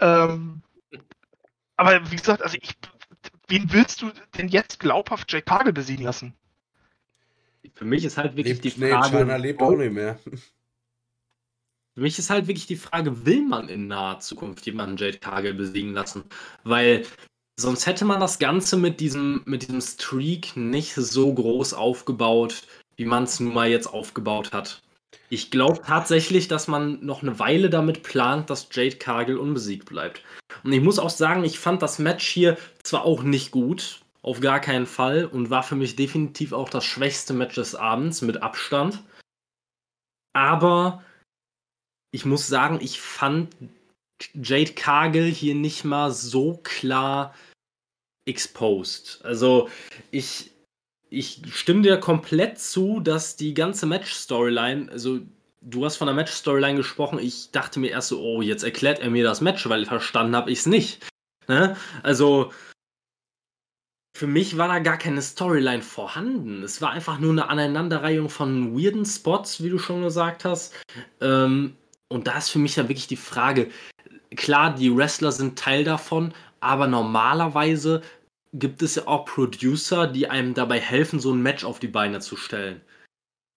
Ähm, 0.00 0.60
aber 1.76 2.10
wie 2.10 2.16
gesagt, 2.16 2.42
also 2.42 2.58
ich, 2.60 2.76
wen 3.48 3.72
willst 3.72 4.02
du 4.02 4.10
denn 4.36 4.48
jetzt 4.48 4.80
glaubhaft 4.80 5.32
Jake 5.32 5.46
Cargill 5.46 5.72
besiegen 5.72 6.04
lassen? 6.04 6.34
Für 7.72 7.86
mich 7.86 8.04
ist 8.04 8.18
halt 8.18 8.36
wirklich 8.36 8.62
lebt, 8.62 8.76
die 8.76 8.90
Frage. 8.90 9.24
Nee, 9.24 9.36
lebt 9.38 9.62
auch 9.62 9.74
nicht 9.74 9.92
mehr. 9.92 10.18
Für 11.94 12.00
mich 12.00 12.18
ist 12.18 12.30
halt 12.30 12.48
wirklich 12.48 12.66
die 12.66 12.76
Frage, 12.76 13.24
will 13.24 13.42
man 13.42 13.68
in 13.68 13.86
naher 13.86 14.18
Zukunft 14.18 14.66
jemanden 14.66 14.96
Jade 14.96 15.18
Cargill 15.18 15.54
besiegen 15.54 15.92
lassen? 15.92 16.24
Weil 16.64 17.06
sonst 17.56 17.86
hätte 17.86 18.04
man 18.04 18.18
das 18.18 18.40
Ganze 18.40 18.76
mit 18.76 18.98
diesem, 18.98 19.42
mit 19.44 19.62
diesem 19.62 19.80
Streak 19.80 20.56
nicht 20.56 20.94
so 20.94 21.32
groß 21.32 21.72
aufgebaut, 21.72 22.64
wie 22.96 23.04
man 23.04 23.24
es 23.24 23.38
nun 23.38 23.54
mal 23.54 23.68
jetzt 23.68 23.86
aufgebaut 23.86 24.52
hat. 24.52 24.82
Ich 25.30 25.52
glaube 25.52 25.80
tatsächlich, 25.86 26.48
dass 26.48 26.66
man 26.66 27.04
noch 27.04 27.22
eine 27.22 27.38
Weile 27.38 27.70
damit 27.70 28.02
plant, 28.02 28.50
dass 28.50 28.68
Jade 28.72 28.96
Cargill 28.96 29.38
unbesiegt 29.38 29.86
bleibt. 29.86 30.22
Und 30.64 30.72
ich 30.72 30.80
muss 30.80 30.98
auch 30.98 31.10
sagen, 31.10 31.44
ich 31.44 31.60
fand 31.60 31.80
das 31.80 32.00
Match 32.00 32.26
hier 32.26 32.58
zwar 32.82 33.04
auch 33.04 33.22
nicht 33.22 33.52
gut, 33.52 34.00
auf 34.22 34.40
gar 34.40 34.58
keinen 34.58 34.86
Fall, 34.86 35.26
und 35.26 35.50
war 35.50 35.62
für 35.62 35.76
mich 35.76 35.94
definitiv 35.94 36.52
auch 36.52 36.68
das 36.68 36.84
schwächste 36.84 37.34
Match 37.34 37.54
des 37.54 37.76
Abends 37.76 38.20
mit 38.20 38.42
Abstand. 38.42 39.02
Aber 40.32 41.04
ich 42.14 42.24
muss 42.24 42.46
sagen, 42.46 42.78
ich 42.80 43.00
fand 43.00 43.56
Jade 44.34 44.74
Cargill 44.74 45.32
hier 45.32 45.56
nicht 45.56 45.84
mal 45.84 46.12
so 46.12 46.60
klar 46.62 47.34
exposed. 48.24 49.20
Also 49.24 49.68
ich, 50.12 50.52
ich 51.10 51.42
stimme 51.50 51.82
dir 51.82 51.96
komplett 51.96 52.60
zu, 52.60 53.00
dass 53.00 53.34
die 53.34 53.52
ganze 53.52 53.86
Match-Storyline, 53.86 54.92
also 54.92 55.22
du 55.60 55.84
hast 55.84 55.96
von 55.96 56.06
der 56.06 56.14
Match-Storyline 56.14 56.76
gesprochen, 56.76 57.18
ich 57.18 57.50
dachte 57.50 57.80
mir 57.80 57.90
erst 57.90 58.10
so, 58.10 58.22
oh, 58.22 58.42
jetzt 58.42 58.62
erklärt 58.62 59.00
er 59.00 59.10
mir 59.10 59.24
das 59.24 59.40
Match, 59.40 59.68
weil 59.68 59.84
verstanden 59.84 60.36
habe 60.36 60.52
ich 60.52 60.60
es 60.60 60.66
nicht. 60.66 61.04
Ne? 61.48 61.76
Also 62.04 62.52
für 64.16 64.28
mich 64.28 64.56
war 64.56 64.68
da 64.68 64.78
gar 64.78 64.98
keine 64.98 65.20
Storyline 65.20 65.82
vorhanden. 65.82 66.62
Es 66.62 66.80
war 66.80 66.92
einfach 66.92 67.18
nur 67.18 67.32
eine 67.32 67.48
Aneinanderreihung 67.48 68.28
von 68.28 68.78
weirden 68.78 69.04
Spots, 69.04 69.64
wie 69.64 69.70
du 69.70 69.80
schon 69.80 70.04
gesagt 70.04 70.44
hast. 70.44 70.74
Ähm, 71.20 71.76
und 72.08 72.26
da 72.26 72.38
ist 72.38 72.50
für 72.50 72.58
mich 72.58 72.76
ja 72.76 72.84
wirklich 72.88 73.06
die 73.06 73.16
Frage, 73.16 73.70
klar, 74.36 74.74
die 74.74 74.94
Wrestler 74.94 75.32
sind 75.32 75.58
Teil 75.58 75.84
davon, 75.84 76.34
aber 76.60 76.86
normalerweise 76.86 78.02
gibt 78.52 78.82
es 78.82 78.94
ja 78.94 79.06
auch 79.06 79.24
Producer, 79.24 80.06
die 80.06 80.28
einem 80.28 80.54
dabei 80.54 80.80
helfen, 80.80 81.18
so 81.18 81.32
ein 81.32 81.42
Match 81.42 81.64
auf 81.64 81.80
die 81.80 81.88
Beine 81.88 82.20
zu 82.20 82.36
stellen. 82.36 82.80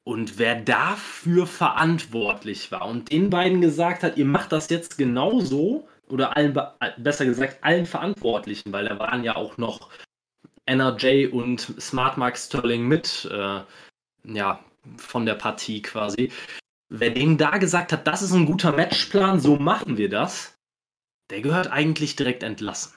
Und 0.04 0.40
wer 0.40 0.56
dafür 0.56 1.46
verantwortlich 1.46 2.72
war 2.72 2.88
und 2.88 3.12
den 3.12 3.30
beiden 3.30 3.62
gesagt 3.62 4.04
hat, 4.04 4.18
ihr 4.18 4.26
macht 4.26 4.52
das 4.52 4.70
jetzt 4.70 4.98
genauso, 4.98 5.88
oder 6.10 6.36
allen, 6.38 6.58
besser 6.98 7.26
gesagt, 7.26 7.58
allen 7.62 7.86
Verantwortlichen, 7.86 8.72
weil 8.72 8.86
da 8.86 8.98
waren 9.00 9.24
ja 9.24 9.36
auch 9.36 9.58
noch 9.58 9.90
NRJ 10.66 11.28
und 11.28 11.60
Smart 11.80 12.18
Mark 12.18 12.38
Sterling 12.38 12.88
mit, 12.88 13.28
äh, 13.32 13.62
ja, 14.24 14.64
von 14.98 15.26
der 15.26 15.36
Partie 15.36 15.82
quasi. 15.82 16.32
Wer 16.90 17.12
denen 17.12 17.38
da 17.38 17.58
gesagt 17.58 17.92
hat, 17.92 18.08
das 18.08 18.22
ist 18.22 18.32
ein 18.32 18.46
guter 18.46 18.72
Matchplan, 18.72 19.40
so 19.40 19.58
machen 19.58 19.98
wir 19.98 20.10
das, 20.10 20.58
der 21.30 21.42
gehört 21.42 21.68
eigentlich 21.68 22.16
direkt 22.16 22.44
entlassen. 22.44 22.94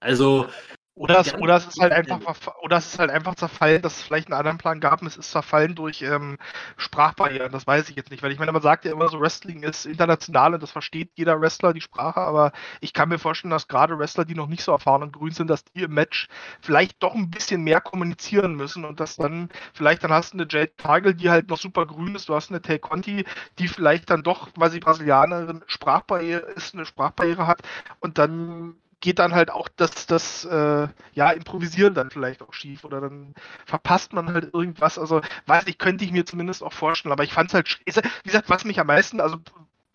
Also, 0.00 0.48
oder 0.94 1.20
es, 1.20 1.34
oder 1.34 1.56
es 1.56 1.66
ist 1.66 1.80
halt 1.80 1.92
einfach 1.92 2.20
oder 2.60 2.76
es 2.76 2.92
ist 2.92 2.98
halt 2.98 3.10
einfach 3.10 3.34
zerfallen, 3.34 3.80
dass 3.80 3.96
es 3.96 4.02
vielleicht 4.02 4.28
einen 4.28 4.38
anderen 4.38 4.58
Plan 4.58 4.78
gab 4.78 5.00
und 5.00 5.06
es 5.06 5.16
ist 5.16 5.30
zerfallen 5.30 5.74
durch 5.74 6.02
ähm, 6.02 6.36
Sprachbarrieren. 6.76 7.50
Das 7.50 7.66
weiß 7.66 7.88
ich 7.88 7.96
jetzt 7.96 8.10
nicht, 8.10 8.22
weil 8.22 8.30
ich 8.30 8.38
meine, 8.38 8.52
man 8.52 8.60
sagt 8.60 8.84
ja 8.84 8.92
immer 8.92 9.08
so, 9.08 9.18
Wrestling 9.18 9.62
ist 9.62 9.86
international 9.86 10.52
und 10.52 10.62
das 10.62 10.70
versteht 10.70 11.10
jeder 11.14 11.40
Wrestler 11.40 11.72
die 11.72 11.80
Sprache, 11.80 12.20
aber 12.20 12.52
ich 12.80 12.92
kann 12.92 13.08
mir 13.08 13.18
vorstellen, 13.18 13.50
dass 13.50 13.68
gerade 13.68 13.98
Wrestler, 13.98 14.26
die 14.26 14.34
noch 14.34 14.48
nicht 14.48 14.62
so 14.62 14.72
erfahren 14.72 15.02
und 15.02 15.14
grün 15.14 15.32
sind, 15.32 15.48
dass 15.48 15.64
die 15.64 15.82
im 15.82 15.94
Match 15.94 16.28
vielleicht 16.60 17.02
doch 17.02 17.14
ein 17.14 17.30
bisschen 17.30 17.62
mehr 17.62 17.80
kommunizieren 17.80 18.54
müssen 18.54 18.84
und 18.84 19.00
dass 19.00 19.16
dann 19.16 19.48
vielleicht 19.72 20.04
dann 20.04 20.12
hast 20.12 20.34
du 20.34 20.38
eine 20.38 20.46
Jade 20.48 20.72
Cargill, 20.76 21.14
die 21.14 21.30
halt 21.30 21.48
noch 21.48 21.58
super 21.58 21.86
grün 21.86 22.14
ist, 22.14 22.28
du 22.28 22.34
hast 22.34 22.50
eine 22.50 22.60
Tay 22.60 22.78
Conti, 22.78 23.24
die 23.58 23.68
vielleicht 23.68 24.10
dann 24.10 24.22
doch, 24.22 24.48
weil 24.56 24.70
sie 24.70 24.80
Brasilianerin 24.80 25.62
Sprachbarriere 25.66 26.50
ist, 26.52 26.74
eine 26.74 26.84
Sprachbarriere 26.84 27.46
hat 27.46 27.62
und 28.00 28.18
dann 28.18 28.76
geht 29.02 29.18
dann 29.18 29.34
halt 29.34 29.50
auch 29.50 29.68
das, 29.76 30.06
das 30.06 30.46
äh, 30.46 30.88
ja, 31.12 31.30
Improvisieren 31.32 31.92
dann 31.92 32.10
vielleicht 32.10 32.40
auch 32.40 32.54
schief 32.54 32.84
oder 32.84 33.02
dann 33.02 33.34
verpasst 33.66 34.14
man 34.14 34.32
halt 34.32 34.54
irgendwas. 34.54 34.98
Also, 34.98 35.20
weiß 35.46 35.66
ich, 35.66 35.76
könnte 35.76 36.04
ich 36.04 36.12
mir 36.12 36.24
zumindest 36.24 36.62
auch 36.62 36.72
vorstellen, 36.72 37.12
aber 37.12 37.24
ich 37.24 37.34
fand 37.34 37.50
es 37.50 37.54
halt, 37.54 37.80
wie 37.84 38.30
gesagt, 38.30 38.48
was 38.48 38.64
mich 38.64 38.80
am 38.80 38.86
meisten, 38.86 39.20
also 39.20 39.38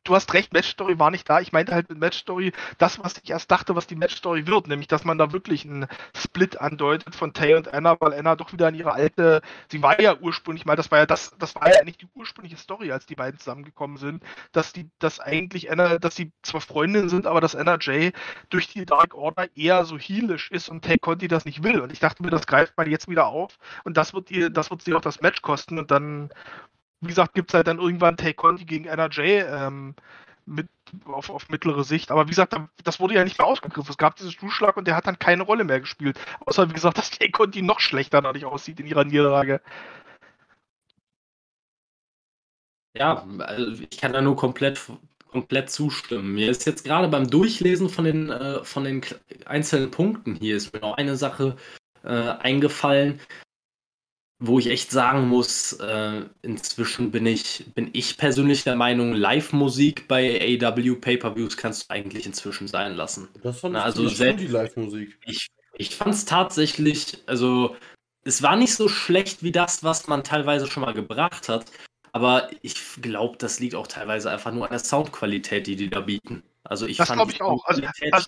du 0.07 0.15
hast 0.15 0.34
recht, 0.34 0.53
Match 0.53 0.69
Story 0.69 0.99
war 0.99 1.11
nicht 1.11 1.29
da. 1.29 1.39
Ich 1.39 1.51
meinte 1.51 1.73
halt 1.73 1.89
mit 1.89 1.99
Match 1.99 2.17
Story 2.17 2.53
das, 2.77 3.03
was 3.03 3.17
ich 3.21 3.29
erst 3.29 3.51
dachte, 3.51 3.75
was 3.75 3.88
die 3.88 3.95
Match 3.95 4.15
Story 4.15 4.47
wird, 4.47 4.67
nämlich, 4.67 4.88
dass 4.88 5.03
man 5.03 5.17
da 5.17 5.31
wirklich 5.31 5.65
einen 5.65 5.88
Split 6.15 6.59
andeutet 6.59 7.15
von 7.15 7.34
Tay 7.34 7.55
und 7.55 7.73
Anna, 7.73 7.97
weil 7.99 8.13
Anna 8.13 8.35
doch 8.35 8.53
wieder 8.53 8.67
an 8.67 8.75
ihre 8.75 8.93
alte, 8.93 9.41
sie 9.69 9.81
war 9.81 9.99
ja 10.01 10.17
ursprünglich 10.17 10.65
mal, 10.65 10.75
das 10.75 10.91
war 10.91 10.99
ja 10.99 11.05
das, 11.05 11.34
das 11.38 11.55
war 11.55 11.69
ja 11.69 11.84
nicht 11.84 12.01
die 12.01 12.07
ursprüngliche 12.15 12.57
Story, 12.57 12.91
als 12.91 13.05
die 13.05 13.15
beiden 13.15 13.39
zusammengekommen 13.39 13.97
sind, 13.97 14.23
dass 14.51 14.73
die, 14.73 14.89
dass 14.99 15.19
eigentlich 15.19 15.71
Anna, 15.71 15.99
dass 15.99 16.15
sie 16.15 16.31
zwar 16.41 16.61
Freundinnen 16.61 17.09
sind, 17.09 17.27
aber 17.27 17.41
dass 17.41 17.55
Anna 17.55 17.77
Jay 17.79 18.13
durch 18.49 18.67
die 18.67 18.85
Dark 18.85 19.13
Order 19.13 19.47
eher 19.55 19.85
so 19.85 19.97
heelisch 19.97 20.51
ist 20.51 20.69
und 20.69 20.84
Tay 20.84 20.97
Conti 20.97 21.27
das 21.27 21.45
nicht 21.45 21.63
will. 21.63 21.81
Und 21.81 21.91
ich 21.91 21.99
dachte 21.99 22.23
mir, 22.23 22.29
das 22.29 22.47
greift 22.47 22.77
man 22.77 22.89
jetzt 22.89 23.09
wieder 23.09 23.27
auf 23.27 23.57
und 23.84 23.97
das 23.97 24.13
wird 24.13 24.31
ihr, 24.31 24.49
das 24.49 24.69
wird 24.69 24.81
sie 24.81 24.93
auch 24.93 25.01
das 25.01 25.21
Match 25.21 25.41
kosten 25.41 25.77
und 25.79 25.91
dann 25.91 26.29
wie 27.02 27.07
gesagt, 27.07 27.34
gibt 27.34 27.52
es 27.52 27.53
halt 27.53 27.68
dann 27.68 27.80
irgendwann 27.80 28.18
Take 28.18 28.36
Conti 28.36 28.65
gegen 28.65 28.86
NRJ 28.86 29.22
ähm, 29.22 29.95
mit, 30.45 30.68
auf, 31.06 31.30
auf 31.30 31.49
mittlere 31.49 31.84
Sicht. 31.84 32.11
Aber 32.11 32.26
wie 32.26 32.32
gesagt, 32.32 32.56
das 32.84 32.99
wurde 32.99 33.15
ja 33.15 33.24
nicht 33.24 33.38
mehr 33.38 33.48
ausgegriffen. 33.48 33.91
Es 33.91 33.98
gab 33.98 34.15
diesen 34.15 34.32
Stuhlschlag 34.32 34.78
und 34.78 34.88
der 34.88 34.95
hat 34.95 35.06
dann 35.07 35.19
keine 35.19 35.44
Rolle 35.44 35.64
mehr 35.64 35.80
gespielt. 35.80 36.19
Außer, 36.45 36.69
wie 36.69 36.74
gesagt, 36.74 36.98
dass 36.98 37.11
Take 37.11 37.32
Conti 37.32 37.61
noch 37.61 37.80
schlechter 37.80 38.22
dadurch 38.22 38.45
aussieht 38.45 38.80
in 38.80 38.88
ihrer 38.88 39.03
Niederlage. 39.03 39.61
Ja, 42.95 43.24
also 43.40 43.84
ich 43.90 43.99
kann 43.99 44.14
da 44.14 44.22
nur 44.22 44.36
komplett, 44.36 44.82
komplett 45.30 45.69
zustimmen. 45.69 46.34
Mir 46.34 46.49
ist 46.49 46.65
jetzt 46.65 46.84
gerade 46.84 47.07
beim 47.07 47.30
Durchlesen 47.30 47.90
von 47.90 48.06
den, 48.06 48.30
äh, 48.30 48.64
von 48.64 48.86
den 48.86 49.02
einzelnen 49.45 49.91
Punkten 49.91 50.36
hier 50.36 50.57
ist 50.57 50.74
mir 50.74 50.80
noch 50.80 50.98
eine 50.98 51.15
Sache 51.15 51.57
äh, 52.03 52.10
eingefallen, 52.10 53.19
wo 54.39 54.59
ich 54.59 54.68
echt 54.68 54.91
sagen 54.91 55.27
muss, 55.27 55.73
äh, 55.73 56.22
inzwischen 56.43 57.11
bin 57.11 57.26
ich, 57.26 57.65
bin 57.73 57.89
ich 57.93 58.18
persönlich 58.18 58.64
der 58.64 58.76
Meinung, 58.76 59.14
Live-Musik 59.14 60.07
bei 60.07 60.59
AW 60.61 60.95
Pay-Per-Views 60.95 61.57
kannst 61.57 61.89
du 61.89 61.93
eigentlich 61.93 62.26
inzwischen 62.26 62.68
sein 62.68 62.93
lassen. 62.95 63.30
Das 63.41 63.59
fand 63.59 63.76
ich 63.76 63.81
also 63.81 64.07
selbst, 64.07 64.43
die 64.43 64.47
Live-Musik. 64.47 65.18
Ich, 65.26 65.47
ich 65.77 65.95
fand 65.95 66.14
es 66.14 66.26
tatsächlich, 66.26 67.23
also 67.26 67.76
es 68.23 68.43
war 68.43 68.55
nicht 68.55 68.76
so 68.76 68.88
schlecht 68.88 69.41
wie 69.41 69.51
das, 69.51 69.84
was 69.84 70.07
man 70.07 70.23
teilweise 70.23 70.68
schon 70.68 70.84
mal 70.84 70.93
gebracht 70.93 71.49
hat, 71.49 71.65
aber 72.11 72.49
ich 72.61 72.76
glaube, 73.01 73.38
das 73.38 73.59
liegt 73.59 73.73
auch 73.73 73.88
teilweise 73.88 74.30
einfach 74.30 74.51
nur 74.51 74.65
an 74.65 74.72
der 74.72 74.80
Soundqualität, 74.80 75.65
die 75.65 75.76
die 75.76 75.89
da 75.89 76.01
bieten. 76.01 76.43
Also 76.64 76.85
ich 76.85 76.97
das 76.97 77.07
fand 77.07 77.31
ich 77.31 77.41
auch. 77.41 77.65
Also, 77.65 77.81
also, 78.11 78.27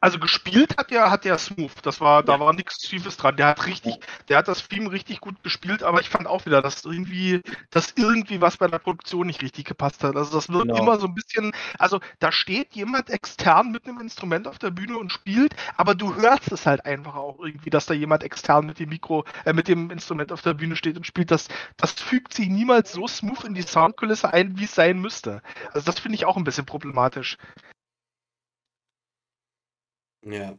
Also 0.00 0.18
gespielt 0.18 0.76
hat 0.76 0.92
er, 0.92 1.10
hat 1.10 1.24
er 1.26 1.38
smooth. 1.38 1.72
Das 1.82 2.00
war, 2.00 2.22
da 2.22 2.38
war 2.38 2.52
nichts 2.52 2.86
Schiefes 2.86 3.16
dran. 3.16 3.36
Der 3.36 3.46
hat 3.48 3.66
richtig, 3.66 3.98
der 4.28 4.36
hat 4.38 4.46
das 4.46 4.68
Theme 4.68 4.92
richtig 4.92 5.20
gut 5.20 5.42
gespielt, 5.42 5.82
aber 5.82 6.00
ich 6.00 6.10
fand 6.10 6.26
auch 6.28 6.44
wieder, 6.46 6.60
dass 6.62 6.84
irgendwie, 6.84 7.40
dass 7.70 7.92
irgendwie 7.96 8.40
was 8.42 8.58
bei 8.58 8.68
der 8.68 8.78
Produktion 8.78 9.26
nicht 9.26 9.42
richtig 9.42 9.64
gepasst 9.64 10.04
hat. 10.04 10.14
Also 10.14 10.36
das 10.36 10.50
wird 10.50 10.70
Genau. 10.70 10.76
immer 10.76 10.98
so 11.00 11.06
ein 11.06 11.14
bisschen, 11.14 11.52
also 11.78 12.00
da 12.18 12.30
steht 12.30 12.74
jemand 12.74 13.08
extern 13.10 13.72
mit 13.72 13.86
einem 13.86 14.00
Instrument 14.00 14.46
auf 14.46 14.58
der 14.58 14.70
Bühne 14.70 14.98
und 14.98 15.12
spielt, 15.12 15.54
aber 15.76 15.94
du 15.94 16.14
hörst 16.14 16.52
es 16.52 16.66
halt 16.66 16.84
einfach 16.84 17.14
auch 17.16 17.38
irgendwie, 17.40 17.70
dass 17.70 17.86
da 17.86 17.94
jemand 17.94 18.22
extern 18.22 18.66
mit 18.66 18.78
dem 18.78 18.90
Mikro, 18.90 19.24
äh, 19.44 19.54
mit 19.54 19.66
dem 19.66 19.90
Instrument 19.90 20.30
auf 20.30 20.42
der 20.42 20.54
Bühne 20.54 20.76
steht 20.76 20.96
und 20.98 21.06
spielt. 21.06 21.30
Das, 21.30 21.48
das 21.78 21.92
fügt 21.92 22.34
sich 22.34 22.48
niemals 22.48 22.92
so 22.92 23.08
smooth 23.08 23.44
in 23.44 23.54
die 23.54 23.62
Soundkulisse 23.62 24.32
ein, 24.32 24.58
wie 24.58 24.64
es 24.64 24.74
sein 24.74 24.98
müsste. 25.00 25.40
Also 25.72 25.86
das 25.90 25.98
finde 26.00 26.16
ich 26.16 26.26
auch 26.26 26.36
ein 26.36 26.44
bisschen 26.44 26.66
problematisch. 26.66 27.38
Ja. 30.26 30.58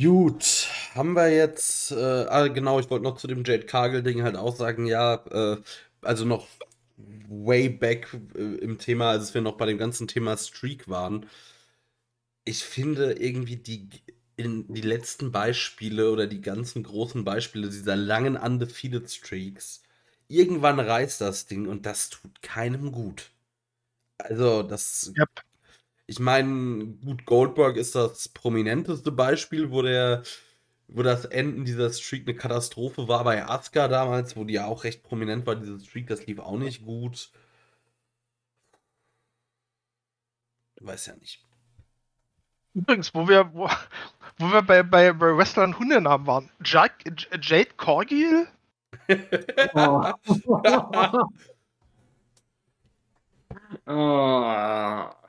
Gut, 0.00 0.68
haben 0.94 1.14
wir 1.14 1.30
jetzt, 1.34 1.90
äh, 1.92 1.94
ah, 2.28 2.48
genau, 2.48 2.80
ich 2.80 2.90
wollte 2.90 3.04
noch 3.04 3.16
zu 3.16 3.26
dem 3.26 3.44
Jade 3.44 3.64
Cargill-Ding 3.64 4.22
halt 4.22 4.36
auch 4.36 4.54
sagen, 4.54 4.84
ja, 4.86 5.14
äh, 5.30 5.56
also 6.02 6.24
noch 6.26 6.46
way 7.28 7.68
back 7.70 8.08
äh, 8.36 8.56
im 8.56 8.78
Thema, 8.78 9.10
als 9.10 9.32
wir 9.32 9.40
noch 9.40 9.56
bei 9.56 9.64
dem 9.66 9.78
ganzen 9.78 10.06
Thema 10.06 10.36
Streak 10.36 10.88
waren. 10.88 11.26
Ich 12.46 12.62
finde 12.64 13.12
irgendwie 13.14 13.56
die, 13.56 13.88
in 14.36 14.72
die 14.72 14.80
letzten 14.82 15.32
Beispiele 15.32 16.10
oder 16.10 16.26
die 16.26 16.40
ganzen 16.42 16.82
großen 16.82 17.24
Beispiele 17.24 17.68
dieser 17.70 17.96
langen 17.96 18.36
Undefeated 18.36 19.10
Streaks, 19.10 19.82
irgendwann 20.28 20.78
reißt 20.80 21.20
das 21.20 21.46
Ding 21.46 21.66
und 21.68 21.86
das 21.86 22.10
tut 22.10 22.42
keinem 22.42 22.92
gut. 22.92 23.30
Also, 24.18 24.62
das 24.64 25.12
Yep. 25.18 25.30
Ich 26.06 26.18
meine, 26.18 26.86
gut, 27.04 27.24
Goldberg 27.26 27.76
ist 27.76 27.94
das 27.94 28.28
prominenteste 28.28 29.12
Beispiel, 29.12 29.70
wo 29.70 29.82
der, 29.82 30.22
wo 30.88 31.02
das 31.02 31.24
Enden 31.26 31.64
dieser 31.64 31.92
Streak 31.92 32.28
eine 32.28 32.36
Katastrophe 32.36 33.08
war 33.08 33.24
bei 33.24 33.44
Asuka 33.46 33.88
damals, 33.88 34.36
wo 34.36 34.44
die 34.44 34.54
ja 34.54 34.66
auch 34.66 34.84
recht 34.84 35.02
prominent 35.02 35.46
war, 35.46 35.56
diese 35.56 35.80
Streak, 35.80 36.08
das 36.08 36.26
lief 36.26 36.38
auch 36.40 36.58
nicht 36.58 36.84
gut. 36.84 37.30
Weiß 40.80 41.06
ja 41.06 41.16
nicht. 41.16 41.42
Übrigens, 42.74 43.14
wo 43.14 43.28
wir, 43.28 43.52
wo, 43.54 43.68
wo 44.38 44.52
wir 44.52 44.62
bei, 44.62 44.82
bei, 44.82 45.12
bei 45.12 45.36
Wrestlern 45.36 45.78
Hundenamen 45.78 46.26
waren. 46.26 46.50
Jack, 46.64 47.04
J- 47.06 47.28
Jade 47.42 47.70
Corgill? 47.76 48.46
Oh. 49.74 50.12
oh. 53.86 55.23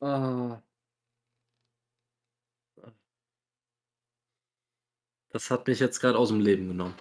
Oh. 0.00 0.56
Das 5.30 5.50
hat 5.50 5.66
mich 5.66 5.78
jetzt 5.78 6.00
gerade 6.00 6.18
aus 6.18 6.28
dem 6.28 6.40
Leben 6.40 6.68
genommen. 6.68 6.94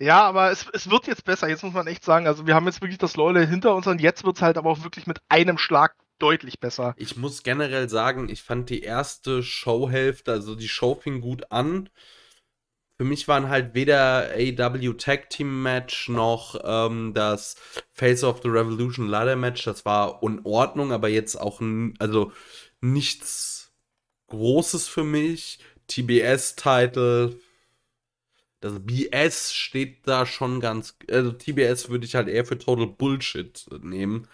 Ja, 0.00 0.22
aber 0.22 0.52
es, 0.52 0.66
es 0.72 0.90
wird 0.90 1.06
jetzt 1.06 1.24
besser. 1.24 1.48
Jetzt 1.48 1.64
muss 1.64 1.72
man 1.72 1.86
echt 1.86 2.04
sagen, 2.04 2.26
also 2.26 2.46
wir 2.46 2.54
haben 2.54 2.66
jetzt 2.66 2.80
wirklich 2.80 2.98
das 2.98 3.16
Leute 3.16 3.44
hinter 3.44 3.74
uns 3.74 3.86
und 3.86 4.00
jetzt 4.00 4.24
wird 4.24 4.36
es 4.36 4.42
halt 4.42 4.56
aber 4.56 4.70
auch 4.70 4.84
wirklich 4.84 5.06
mit 5.06 5.18
einem 5.28 5.58
Schlag 5.58 5.96
deutlich 6.18 6.60
besser. 6.60 6.94
Ich 6.96 7.16
muss 7.16 7.42
generell 7.42 7.88
sagen, 7.88 8.28
ich 8.28 8.42
fand 8.42 8.70
die 8.70 8.82
erste 8.82 9.42
Showhälfte, 9.42 10.32
also 10.32 10.54
die 10.54 10.68
Show 10.68 10.94
fing 10.94 11.20
gut 11.20 11.50
an. 11.50 11.88
Für 12.98 13.04
mich 13.04 13.28
waren 13.28 13.48
halt 13.48 13.74
weder 13.74 14.32
AW 14.34 14.94
Tag 14.94 15.30
Team 15.30 15.62
Match 15.62 16.08
noch 16.08 16.60
ähm, 16.64 17.14
das 17.14 17.54
Face 17.92 18.24
of 18.24 18.40
the 18.42 18.48
Revolution 18.48 19.06
Ladder 19.06 19.36
Match. 19.36 19.62
Das 19.64 19.84
war 19.84 20.20
in 20.22 20.40
Ordnung, 20.42 20.90
aber 20.90 21.08
jetzt 21.08 21.36
auch 21.36 21.62
also 22.00 22.32
nichts 22.80 23.72
Großes 24.26 24.88
für 24.88 25.04
mich. 25.04 25.60
TBS-Title. 25.86 27.40
Das 28.60 28.84
BS 28.84 29.54
steht 29.54 30.06
da 30.08 30.26
schon 30.26 30.60
ganz. 30.60 30.96
Also 31.08 31.30
TBS 31.30 31.90
würde 31.90 32.04
ich 32.04 32.16
halt 32.16 32.26
eher 32.26 32.44
für 32.44 32.58
Total 32.58 32.88
Bullshit 32.88 33.64
nehmen. 33.80 34.26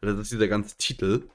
Das 0.00 0.18
ist 0.18 0.32
dieser 0.32 0.48
ganze 0.48 0.76
Titel. 0.76 1.28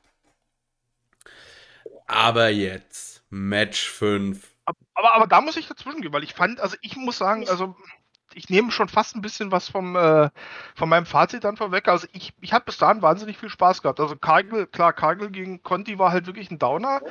Aber 2.07 2.49
jetzt, 2.49 3.23
Match 3.29 3.87
5. 3.89 4.52
Ab- 4.65 4.77
Aber, 4.93 5.13
aber 5.15 5.27
da 5.27 5.41
muss 5.41 5.57
ich 5.57 5.67
dazwischen 5.67 6.01
gehen, 6.01 6.13
weil 6.13 6.23
ich 6.23 6.33
fand, 6.33 6.59
also 6.59 6.77
ich 6.81 6.95
muss 6.95 7.17
sagen, 7.17 7.47
also 7.49 7.75
ich 8.33 8.49
nehme 8.49 8.71
schon 8.71 8.89
fast 8.89 9.15
ein 9.15 9.21
bisschen 9.21 9.51
was 9.51 9.69
vom, 9.69 9.95
äh, 9.95 10.29
von 10.75 10.89
meinem 10.89 11.05
Fazit 11.05 11.43
dann 11.43 11.57
vorweg. 11.57 11.87
Also 11.87 12.07
ich, 12.13 12.33
ich 12.41 12.53
habe 12.53 12.65
bis 12.65 12.77
dahin 12.77 13.01
wahnsinnig 13.01 13.37
viel 13.37 13.49
Spaß 13.49 13.81
gehabt. 13.83 13.99
Also 13.99 14.15
Cargill, 14.17 14.67
klar, 14.67 14.93
Cargill 14.93 15.29
gegen 15.31 15.61
Conti 15.63 15.99
war 15.99 16.11
halt 16.11 16.25
wirklich 16.27 16.49
ein 16.51 16.59
Downer. 16.59 17.01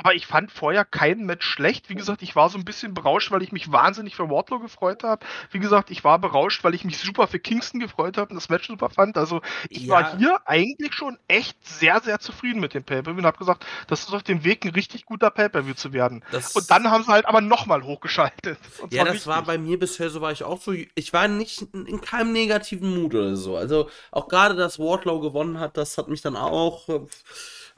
Aber 0.00 0.14
ich 0.14 0.26
fand 0.28 0.52
vorher 0.52 0.84
kein 0.84 1.26
Match 1.26 1.44
schlecht. 1.44 1.88
Wie 1.88 1.96
gesagt, 1.96 2.22
ich 2.22 2.36
war 2.36 2.48
so 2.50 2.56
ein 2.56 2.64
bisschen 2.64 2.94
berauscht, 2.94 3.32
weil 3.32 3.42
ich 3.42 3.50
mich 3.50 3.72
wahnsinnig 3.72 4.14
für 4.14 4.30
Wardlow 4.30 4.60
gefreut 4.60 5.02
habe. 5.02 5.26
Wie 5.50 5.58
gesagt, 5.58 5.90
ich 5.90 6.04
war 6.04 6.20
berauscht, 6.20 6.62
weil 6.62 6.72
ich 6.74 6.84
mich 6.84 6.98
super 6.98 7.26
für 7.26 7.40
Kingston 7.40 7.80
gefreut 7.80 8.16
habe 8.16 8.30
und 8.30 8.36
das 8.36 8.48
Match 8.48 8.68
super 8.68 8.90
fand. 8.90 9.18
Also 9.18 9.40
ich 9.68 9.86
Ja. 9.86 9.94
war 9.94 10.16
hier 10.16 10.40
eigentlich 10.46 10.94
schon 10.94 11.18
echt 11.26 11.56
sehr, 11.66 12.00
sehr 12.00 12.20
zufrieden 12.20 12.60
mit 12.60 12.74
dem 12.74 12.84
Pay-Per-View 12.84 13.18
und 13.18 13.26
habe 13.26 13.38
gesagt, 13.38 13.66
das 13.88 14.02
ist 14.04 14.14
auf 14.14 14.22
dem 14.22 14.44
Weg, 14.44 14.64
ein 14.64 14.70
richtig 14.70 15.04
guter 15.04 15.30
Pay-Per-View 15.30 15.74
zu 15.74 15.92
werden. 15.92 16.24
Das, 16.30 16.54
Und 16.54 16.70
dann 16.70 16.88
haben 16.92 17.02
sie 17.02 17.10
halt 17.10 17.26
aber 17.26 17.40
nochmal 17.40 17.82
hochgeschaltet. 17.82 18.56
Und 18.78 18.92
ja, 18.92 19.04
das 19.04 19.26
war 19.26 19.38
richtig. 19.38 19.46
bei 19.46 19.58
mir 19.58 19.80
bisher 19.80 20.10
so, 20.10 20.20
war 20.20 20.30
ich 20.30 20.44
auch 20.44 20.60
so. 20.62 20.72
Ich 20.94 21.12
war 21.12 21.26
nicht 21.26 21.62
in 21.74 21.86
in 21.86 22.00
keinem 22.00 22.32
negativen 22.32 23.02
Mut 23.02 23.14
oder 23.16 23.34
so. 23.34 23.56
Also 23.56 23.90
auch 24.12 24.28
gerade, 24.28 24.54
dass 24.54 24.78
Wardlow 24.78 25.18
gewonnen 25.20 25.58
hat, 25.58 25.76
das 25.76 25.98
hat 25.98 26.06
mich 26.08 26.22
dann 26.22 26.36
auch, 26.36 26.88
äh, 26.88 27.00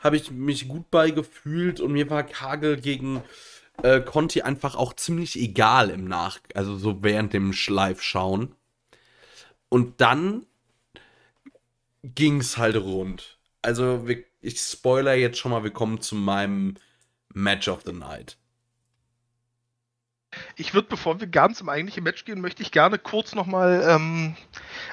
habe 0.01 0.17
ich 0.17 0.31
mich 0.31 0.69
gut 0.69 0.91
bei 0.91 1.11
gefühlt 1.11 1.81
und 1.81 1.93
mir 1.93 2.11
war 2.11 2.23
Kagel 2.25 2.81
gegen 2.81 3.23
äh, 3.83 4.01
Conti 4.01 4.43
einfach 4.43 4.75
auch 4.75 4.95
ziemlich 4.95 5.39
egal 5.39 5.91
im 5.91 6.07
Nach, 6.07 6.41
also 6.55 6.77
so 6.77 7.03
während 7.03 7.33
dem 7.33 7.53
Live-Schauen. 7.69 8.55
Und 9.69 10.01
dann 10.01 10.47
ging's 12.03 12.57
halt 12.57 12.77
rund. 12.77 13.39
Also 13.63 14.07
ich 14.41 14.59
spoiler 14.59 15.15
jetzt 15.15 15.39
schon 15.39 15.53
mal, 15.53 15.63
wir 15.63 15.71
kommen 15.71 16.01
zu 16.01 16.15
meinem 16.15 16.77
Match 17.33 17.69
of 17.69 17.83
the 17.85 17.93
Night. 17.93 18.37
Ich 20.57 20.75
würde, 20.75 20.89
bevor 20.89 21.21
wir 21.21 21.27
ganz 21.27 21.61
im 21.61 21.69
eigentlichen 21.69 22.05
Match 22.05 22.25
gehen, 22.25 22.41
möchte 22.41 22.63
ich 22.63 22.71
gerne 22.71 22.99
kurz 22.99 23.35
nochmal, 23.35 23.85
ähm, 23.89 24.37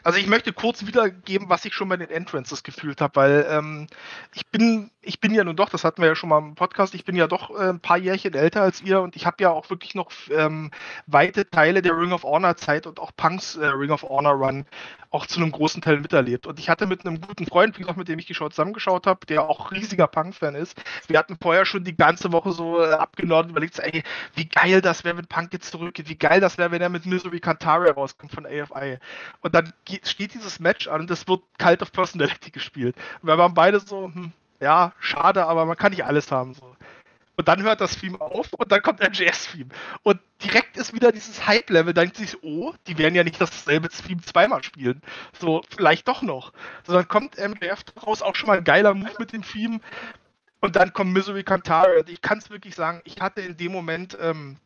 also 0.03 0.17
ich 0.17 0.27
möchte 0.27 0.51
kurz 0.51 0.85
wiedergeben, 0.87 1.49
was 1.49 1.63
ich 1.65 1.73
schon 1.73 1.89
bei 1.89 1.97
den 1.97 2.09
Entrances 2.09 2.63
gefühlt 2.63 3.01
habe, 3.01 3.15
weil 3.15 3.47
ähm, 3.49 3.87
ich 4.33 4.47
bin, 4.47 4.89
ich 5.01 5.19
bin 5.19 5.33
ja 5.33 5.43
nun 5.43 5.55
doch, 5.55 5.69
das 5.69 5.83
hatten 5.83 6.01
wir 6.01 6.09
ja 6.09 6.15
schon 6.15 6.29
mal 6.29 6.39
im 6.39 6.55
Podcast, 6.55 6.95
ich 6.95 7.05
bin 7.05 7.15
ja 7.15 7.27
doch 7.27 7.51
äh, 7.51 7.69
ein 7.69 7.79
paar 7.79 7.97
Jährchen 7.97 8.33
älter 8.33 8.61
als 8.63 8.81
ihr 8.81 9.01
und 9.01 9.15
ich 9.15 9.25
habe 9.25 9.37
ja 9.39 9.51
auch 9.51 9.69
wirklich 9.69 9.93
noch 9.93 10.11
ähm, 10.31 10.71
weite 11.05 11.47
Teile 11.49 11.81
der 11.83 11.95
Ring 11.97 12.13
of 12.13 12.23
Honor 12.23 12.57
Zeit 12.57 12.87
und 12.87 12.99
auch 12.99 13.11
Punks 13.15 13.57
äh, 13.57 13.65
Ring 13.67 13.91
of 13.91 14.03
Honor 14.03 14.33
Run 14.33 14.65
auch 15.09 15.25
zu 15.25 15.39
einem 15.39 15.51
großen 15.51 15.81
Teil 15.81 15.99
miterlebt. 15.99 16.47
Und 16.47 16.59
ich 16.59 16.69
hatte 16.69 16.85
mit 16.85 17.05
einem 17.05 17.21
guten 17.21 17.45
Freund, 17.45 17.75
wie 17.77 17.81
gesagt, 17.81 17.97
mit 17.97 18.07
dem 18.07 18.19
ich 18.19 18.27
Show 18.35 18.49
zusammengeschaut 18.49 19.07
habe, 19.07 19.25
der 19.25 19.49
auch 19.49 19.71
riesiger 19.71 20.07
Punk-Fan 20.07 20.55
ist, 20.55 20.81
wir 21.07 21.17
hatten 21.17 21.37
vorher 21.41 21.65
schon 21.65 21.83
die 21.83 21.95
ganze 21.95 22.31
Woche 22.31 22.51
so 22.51 22.81
äh, 22.81 22.91
abgenordet, 22.91 23.51
überlegt, 23.51 23.79
ey, 23.79 24.03
wie 24.35 24.49
geil 24.49 24.81
das 24.81 25.05
wäre, 25.05 25.17
wenn 25.17 25.26
Punk 25.27 25.53
jetzt 25.53 25.71
zurückgeht, 25.71 26.09
wie 26.09 26.17
geil 26.17 26.39
das 26.39 26.57
wäre, 26.57 26.71
wenn 26.71 26.81
er 26.81 26.89
mit 26.89 27.05
Misery 27.05 27.39
Cantare 27.39 27.91
rauskommt 27.91 28.31
von 28.31 28.45
AFI. 28.45 28.99
Und 29.41 29.55
dann 29.55 29.73
geht, 29.85 30.07
steht 30.07 30.33
dieses 30.33 30.59
Match 30.59 30.87
an 30.87 31.01
und 31.01 31.11
es 31.11 31.27
wird 31.27 31.41
Cult 31.57 31.81
of 31.81 31.91
Personality 31.91 32.51
gespielt. 32.51 32.95
Und 33.21 33.27
wir 33.27 33.37
waren 33.37 33.53
beide 33.53 33.79
so, 33.79 34.05
hm, 34.05 34.31
ja, 34.59 34.93
schade, 34.99 35.45
aber 35.45 35.65
man 35.65 35.77
kann 35.77 35.91
nicht 35.91 36.05
alles 36.05 36.31
haben. 36.31 36.53
So. 36.53 36.75
Und 37.37 37.47
dann 37.47 37.61
hört 37.61 37.81
das 37.81 37.95
Theme 37.97 38.19
auf 38.19 38.51
und 38.53 38.71
dann 38.71 38.81
kommt 38.81 38.99
MJS-Theme. 38.99 39.69
Und 40.01 40.19
direkt 40.43 40.75
ist 40.75 40.95
wieder 40.95 41.11
dieses 41.11 41.45
Hype-Level. 41.45 41.93
Dann 41.93 42.05
denkt 42.05 42.17
sich, 42.17 42.43
oh, 42.43 42.73
die 42.87 42.97
werden 42.97 43.13
ja 43.13 43.23
nicht 43.23 43.39
dasselbe 43.39 43.89
Theme 43.89 44.21
zweimal 44.21 44.63
spielen. 44.63 45.03
So, 45.39 45.61
vielleicht 45.69 46.07
doch 46.07 46.23
noch. 46.23 46.51
So, 46.83 46.93
dann 46.93 47.07
kommt 47.07 47.37
MJF 47.37 47.83
raus, 48.03 48.23
auch 48.23 48.35
schon 48.35 48.47
mal 48.47 48.57
ein 48.57 48.63
geiler 48.63 48.95
Move 48.95 49.13
mit 49.19 49.33
dem 49.33 49.43
Theme. 49.43 49.79
Und 50.61 50.75
dann 50.75 50.93
kommt 50.93 51.13
Misery 51.13 51.43
Cantare. 51.43 52.03
Ich 52.07 52.21
kann 52.21 52.39
es 52.39 52.49
wirklich 52.49 52.73
sagen, 52.73 53.01
ich 53.03 53.21
hatte 53.21 53.41
in 53.41 53.55
dem 53.55 53.71
Moment, 53.71 54.17
ähm, 54.19 54.57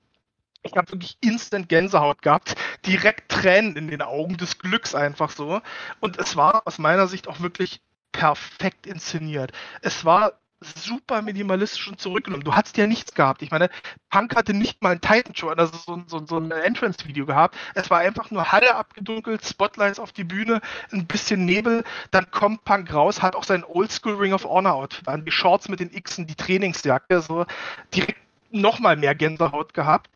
ich 0.63 0.75
habe 0.75 0.91
wirklich 0.91 1.17
instant 1.21 1.69
Gänsehaut 1.69 2.21
gehabt, 2.21 2.55
direkt 2.85 3.29
Tränen 3.31 3.75
in 3.75 3.87
den 3.87 4.01
Augen 4.01 4.37
des 4.37 4.59
Glücks 4.59 4.95
einfach 4.95 5.31
so. 5.31 5.61
Und 5.99 6.19
es 6.19 6.35
war 6.35 6.63
aus 6.65 6.77
meiner 6.77 7.07
Sicht 7.07 7.27
auch 7.27 7.39
wirklich 7.39 7.81
perfekt 8.11 8.85
inszeniert. 8.85 9.51
Es 9.81 10.05
war 10.05 10.33
super 10.63 11.23
minimalistisch 11.23 11.87
und 11.87 11.99
zurückgenommen. 11.99 12.43
Du 12.43 12.53
hattest 12.53 12.77
ja 12.77 12.85
nichts 12.85 13.15
gehabt. 13.15 13.41
Ich 13.41 13.49
meine, 13.49 13.69
Punk 14.11 14.35
hatte 14.35 14.53
nicht 14.53 14.83
mal 14.83 14.91
ein 14.91 15.01
Titan 15.01 15.35
Show, 15.35 15.49
also 15.49 15.75
so, 15.75 16.03
so, 16.05 16.25
so 16.25 16.37
ein 16.37 16.51
Entrance-Video 16.51 17.25
gehabt. 17.25 17.57
Es 17.73 17.89
war 17.89 17.99
einfach 17.99 18.29
nur 18.29 18.51
Halle 18.51 18.75
abgedunkelt, 18.75 19.43
Spotlights 19.43 19.99
auf 19.99 20.11
die 20.11 20.23
Bühne, 20.23 20.61
ein 20.91 21.07
bisschen 21.07 21.45
Nebel. 21.45 21.83
Dann 22.11 22.29
kommt 22.29 22.63
Punk 22.63 22.93
raus, 22.93 23.23
hat 23.23 23.35
auch 23.35 23.43
seinen 23.43 23.63
Oldschool 23.63 24.15
Ring 24.15 24.33
of 24.33 24.43
Honor 24.43 24.73
Outfit 24.73 25.07
an, 25.07 25.25
die 25.25 25.31
Shorts 25.31 25.67
mit 25.67 25.79
den 25.79 25.91
Xen, 25.91 26.27
die 26.27 26.35
Trainingsjacke, 26.35 27.21
so 27.21 27.45
direkt 27.93 28.19
nochmal 28.51 28.97
mehr 28.97 29.15
Gänsehaut 29.15 29.73
gehabt. 29.73 30.09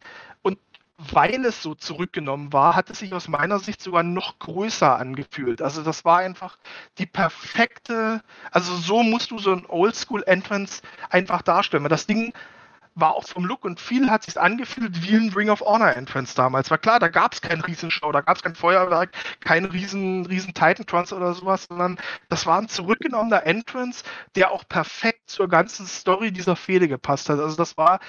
Weil 0.98 1.44
es 1.46 1.62
so 1.62 1.76
zurückgenommen 1.76 2.54
war, 2.54 2.76
hat 2.76 2.90
es 2.90 3.00
sich 3.00 3.14
aus 3.14 3.28
meiner 3.28 3.60
Sicht 3.60 3.82
sogar 3.82 4.02
noch 4.04 4.40
größer 4.40 4.98
angefühlt. 4.98 5.62
Also 5.62 5.84
das 5.84 6.06
war 6.06 6.20
einfach 6.20 6.58
die 6.98 7.06
perfekte, 7.06 8.22
also 8.52 8.76
so 8.78 9.04
musst 9.04 9.32
du 9.32 9.38
so 9.38 9.52
ein 9.52 9.66
Oldschool-Entrance 9.66 10.82
einfach 11.10 11.42
darstellen. 11.42 11.84
Weil 11.84 11.90
das 11.90 12.08
Ding 12.08 12.34
war 12.96 13.14
auch 13.16 13.26
vom 13.28 13.44
Look 13.46 13.66
und 13.66 13.80
viel 13.82 14.10
hat 14.10 14.24
sich 14.24 14.40
angefühlt 14.40 15.04
wie 15.04 15.16
ein 15.18 15.34
Ring 15.34 15.50
of 15.50 15.60
Honor 15.62 15.94
Entrance 15.96 16.34
damals. 16.34 16.72
War 16.72 16.78
klar, 16.78 17.00
da 17.00 17.10
gab 17.10 17.34
es 17.34 17.42
keinen 17.42 17.62
Riesenshow, 17.62 18.12
da 18.14 18.22
gab 18.22 18.38
es 18.38 18.44
kein 18.44 18.56
Feuerwerk, 18.56 19.12
keinen 19.42 19.66
riesen, 19.66 20.26
riesen 20.26 20.54
Titan 20.54 20.86
Trance 20.86 21.14
oder 21.14 21.34
sowas, 21.34 21.66
sondern 21.68 21.98
das 22.30 22.46
war 22.46 22.58
ein 22.58 22.70
zurückgenommener 22.70 23.46
Entrance, 23.46 24.06
der 24.36 24.52
auch 24.52 24.64
perfekt 24.68 25.30
zur 25.30 25.50
ganzen 25.50 25.86
Story 25.88 26.32
dieser 26.32 26.56
Fehde 26.56 26.88
gepasst 26.88 27.30
hat. 27.30 27.40
Also 27.40 27.58
das 27.58 27.76
war 27.78 28.00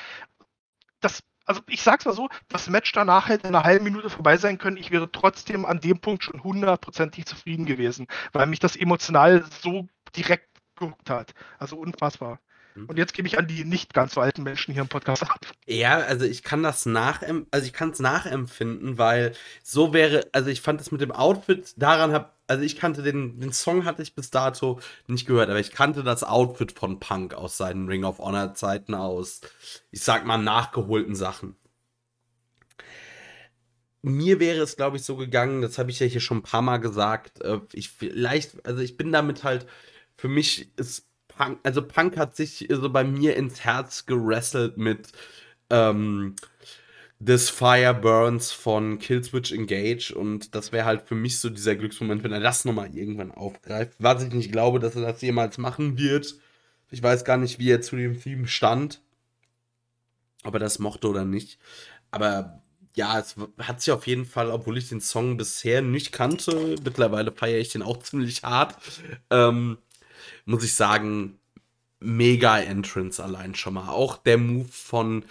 das 1.00 1.22
also 1.46 1.62
ich 1.68 1.82
sag's 1.82 2.04
mal 2.04 2.14
so, 2.14 2.28
das 2.48 2.68
Match 2.68 2.92
danach 2.92 3.28
hätte 3.28 3.48
in 3.48 3.54
einer 3.54 3.64
halben 3.64 3.84
Minute 3.84 4.10
vorbei 4.10 4.36
sein 4.36 4.58
können. 4.58 4.76
Ich 4.76 4.90
wäre 4.90 5.10
trotzdem 5.10 5.64
an 5.64 5.80
dem 5.80 6.00
Punkt 6.00 6.24
schon 6.24 6.42
hundertprozentig 6.42 7.24
zufrieden 7.24 7.64
gewesen, 7.64 8.06
weil 8.32 8.46
mich 8.46 8.58
das 8.58 8.76
emotional 8.76 9.44
so 9.62 9.86
direkt 10.14 10.48
geguckt 10.76 11.08
hat. 11.08 11.32
Also 11.58 11.76
unfassbar. 11.76 12.40
Mhm. 12.74 12.86
Und 12.86 12.98
jetzt 12.98 13.14
gebe 13.14 13.26
ich 13.28 13.38
an 13.38 13.46
die 13.46 13.64
nicht 13.64 13.94
ganz 13.94 14.14
so 14.14 14.20
alten 14.20 14.42
Menschen 14.42 14.72
hier 14.72 14.82
im 14.82 14.88
Podcast 14.88 15.22
ab. 15.22 15.40
Ja, 15.66 15.98
also 15.98 16.24
ich 16.24 16.42
kann 16.42 16.62
das 16.62 16.86
nachempfinden, 16.86 17.48
also 17.50 17.66
ich 17.66 17.72
kann 17.72 17.90
es 17.90 18.00
nachempfinden, 18.00 18.98
weil 18.98 19.32
so 19.62 19.92
wäre, 19.92 20.28
also 20.32 20.50
ich 20.50 20.60
fand 20.60 20.80
es 20.80 20.92
mit 20.92 21.00
dem 21.00 21.12
Outfit, 21.12 21.74
daran 21.76 22.12
hab, 22.12 22.35
also 22.46 22.62
ich 22.62 22.76
kannte 22.76 23.02
den, 23.02 23.40
den 23.40 23.52
Song 23.52 23.84
hatte 23.84 24.02
ich 24.02 24.14
bis 24.14 24.30
dato 24.30 24.80
nicht 25.06 25.26
gehört, 25.26 25.50
aber 25.50 25.60
ich 25.60 25.72
kannte 25.72 26.02
das 26.02 26.24
Outfit 26.24 26.72
von 26.72 27.00
Punk 27.00 27.34
aus 27.34 27.56
seinen 27.56 27.88
Ring 27.88 28.04
of 28.04 28.18
Honor 28.18 28.54
Zeiten 28.54 28.94
aus, 28.94 29.40
ich 29.90 30.02
sag 30.02 30.26
mal, 30.26 30.38
nachgeholten 30.38 31.14
Sachen. 31.14 31.56
Mir 34.02 34.38
wäre 34.38 34.62
es, 34.62 34.76
glaube 34.76 34.96
ich, 34.98 35.02
so 35.02 35.16
gegangen, 35.16 35.62
das 35.62 35.78
habe 35.78 35.90
ich 35.90 35.98
ja 35.98 36.06
hier 36.06 36.20
schon 36.20 36.38
ein 36.38 36.42
paar 36.42 36.62
Mal 36.62 36.76
gesagt, 36.78 37.40
äh, 37.42 37.60
ich 37.72 37.90
vielleicht, 37.90 38.64
also 38.64 38.80
ich 38.80 38.96
bin 38.96 39.10
damit 39.10 39.42
halt, 39.42 39.66
für 40.16 40.28
mich 40.28 40.70
ist 40.76 41.06
Punk, 41.28 41.58
also 41.64 41.82
Punk 41.82 42.16
hat 42.16 42.36
sich 42.36 42.68
so 42.70 42.90
bei 42.90 43.04
mir 43.04 43.36
ins 43.36 43.60
Herz 43.64 44.06
gerasselt 44.06 44.76
mit 44.78 45.12
ähm, 45.70 46.36
This 47.24 47.48
Fire 47.48 47.94
Burns 47.94 48.52
von 48.52 48.98
Killswitch 48.98 49.50
Engage 49.52 50.12
und 50.14 50.54
das 50.54 50.70
wäre 50.72 50.84
halt 50.84 51.02
für 51.02 51.14
mich 51.14 51.38
so 51.38 51.48
dieser 51.48 51.74
Glücksmoment, 51.74 52.22
wenn 52.22 52.32
er 52.32 52.40
das 52.40 52.64
nochmal 52.64 52.94
irgendwann 52.94 53.32
aufgreift. 53.32 53.94
Was 53.98 54.22
ich 54.22 54.32
nicht 54.32 54.52
glaube, 54.52 54.80
dass 54.80 54.96
er 54.96 55.02
das 55.02 55.22
jemals 55.22 55.56
machen 55.56 55.96
wird. 55.96 56.34
Ich 56.90 57.02
weiß 57.02 57.24
gar 57.24 57.38
nicht, 57.38 57.58
wie 57.58 57.70
er 57.70 57.80
zu 57.80 57.96
dem 57.96 58.20
Theme 58.20 58.46
stand. 58.46 59.00
Ob 60.44 60.54
er 60.54 60.60
das 60.60 60.78
mochte 60.78 61.08
oder 61.08 61.24
nicht. 61.24 61.58
Aber 62.10 62.62
ja, 62.94 63.18
es 63.18 63.34
hat 63.58 63.80
sich 63.80 63.92
auf 63.92 64.06
jeden 64.06 64.26
Fall, 64.26 64.50
obwohl 64.50 64.78
ich 64.78 64.88
den 64.88 65.00
Song 65.00 65.36
bisher 65.36 65.82
nicht 65.82 66.12
kannte, 66.12 66.76
mittlerweile 66.84 67.32
feiere 67.32 67.58
ich 67.58 67.70
den 67.70 67.82
auch 67.82 67.98
ziemlich 67.98 68.42
hart. 68.42 68.76
Ähm, 69.30 69.78
muss 70.44 70.64
ich 70.64 70.74
sagen, 70.74 71.38
mega 72.00 72.58
Entrance 72.58 73.22
allein 73.22 73.54
schon 73.54 73.74
mal. 73.74 73.88
Auch 73.88 74.18
der 74.18 74.38
Move 74.38 74.68
von 74.70 75.24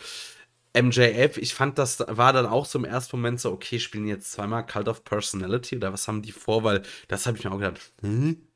MJF, 0.76 1.38
ich 1.38 1.54
fand, 1.54 1.78
das 1.78 2.04
war 2.08 2.34
dann 2.34 2.46
auch 2.46 2.66
so 2.66 2.78
im 2.78 2.86
ersten 2.86 3.18
Moment 3.18 3.40
so, 3.40 3.52
okay, 3.52 3.80
spielen 3.80 4.08
jetzt 4.08 4.32
zweimal 4.32 4.66
Cult 4.66 4.88
of 4.88 5.04
Personality 5.04 5.78
oder 5.78 5.94
was 5.94 6.08
haben 6.08 6.22
die 6.22 6.32
vor? 6.32 6.64
Weil 6.64 6.84
das 7.08 7.26
habe 7.26 7.38
ich 7.38 7.44
mir 7.46 7.52
auch 7.52 7.60
gedacht, 7.60 7.94
hm? 8.02 8.48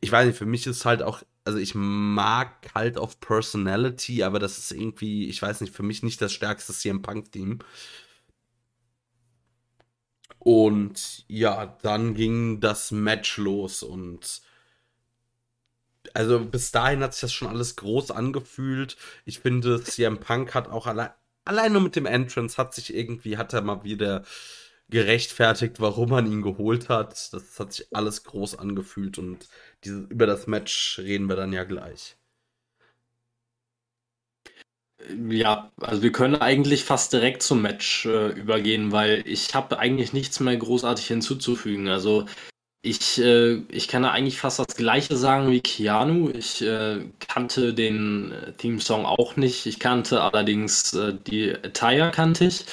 Ich 0.00 0.12
weiß 0.12 0.26
nicht, 0.26 0.38
für 0.38 0.46
mich 0.46 0.66
ist 0.66 0.84
halt 0.84 1.02
auch, 1.02 1.22
also 1.44 1.58
ich 1.58 1.74
mag 1.74 2.62
Cult 2.72 2.96
of 2.98 3.20
Personality, 3.20 4.22
aber 4.22 4.38
das 4.38 4.58
ist 4.58 4.72
irgendwie, 4.72 5.28
ich 5.28 5.40
weiß 5.40 5.60
nicht, 5.60 5.74
für 5.74 5.82
mich 5.82 6.02
nicht 6.02 6.20
das 6.20 6.32
stärkste 6.32 6.72
CM 6.72 7.02
Punk-Team. 7.02 7.60
Und 10.38 11.24
ja, 11.28 11.78
dann 11.82 12.14
ging 12.14 12.60
das 12.60 12.90
Match 12.90 13.38
los 13.38 13.82
und 13.82 14.42
also 16.14 16.44
bis 16.44 16.70
dahin 16.72 17.02
hat 17.02 17.12
sich 17.12 17.22
das 17.22 17.32
schon 17.32 17.48
alles 17.48 17.76
groß 17.76 18.12
angefühlt. 18.12 18.96
Ich 19.24 19.40
finde, 19.40 19.82
CM 19.82 20.18
Punk 20.20 20.54
hat 20.54 20.68
auch 20.68 20.86
allein, 20.86 21.10
allein 21.44 21.72
nur 21.72 21.82
mit 21.82 21.96
dem 21.96 22.06
Entrance 22.06 22.56
hat 22.56 22.74
sich 22.74 22.94
irgendwie, 22.94 23.36
hat 23.36 23.52
er 23.52 23.62
mal 23.62 23.84
wieder 23.84 24.24
gerechtfertigt, 24.88 25.80
warum 25.80 26.10
man 26.10 26.30
ihn 26.30 26.42
geholt 26.42 26.88
hat. 26.88 27.32
Das 27.32 27.58
hat 27.58 27.72
sich 27.72 27.88
alles 27.94 28.24
groß 28.24 28.58
angefühlt 28.58 29.18
und 29.18 29.48
diese, 29.84 30.00
über 30.08 30.26
das 30.26 30.46
Match 30.46 30.98
reden 31.00 31.28
wir 31.28 31.36
dann 31.36 31.52
ja 31.52 31.64
gleich. 31.64 32.16
Ja, 35.28 35.70
also 35.80 36.02
wir 36.02 36.12
können 36.12 36.36
eigentlich 36.36 36.84
fast 36.84 37.12
direkt 37.12 37.42
zum 37.42 37.60
Match 37.62 38.06
äh, 38.06 38.28
übergehen, 38.28 38.90
weil 38.92 39.22
ich 39.26 39.54
habe 39.54 39.78
eigentlich 39.78 40.12
nichts 40.12 40.40
mehr 40.40 40.56
großartig 40.56 41.06
hinzuzufügen. 41.06 41.88
Also 41.88 42.26
ich, 42.84 43.18
äh, 43.18 43.62
ich 43.70 43.88
kann 43.88 44.02
da 44.02 44.10
eigentlich 44.10 44.38
fast 44.38 44.58
das 44.58 44.76
Gleiche 44.76 45.16
sagen 45.16 45.50
wie 45.50 45.60
Keanu. 45.60 46.28
Ich 46.30 46.60
äh, 46.60 47.00
kannte 47.18 47.72
den 47.72 48.32
äh, 48.32 48.52
Theme-Song 48.52 49.06
auch 49.06 49.36
nicht. 49.36 49.64
Ich 49.64 49.80
kannte 49.80 50.20
allerdings 50.20 50.92
äh, 50.92 51.14
die 51.26 51.54
Attire 51.54 52.10
kannte 52.10 52.44
ich. 52.44 52.66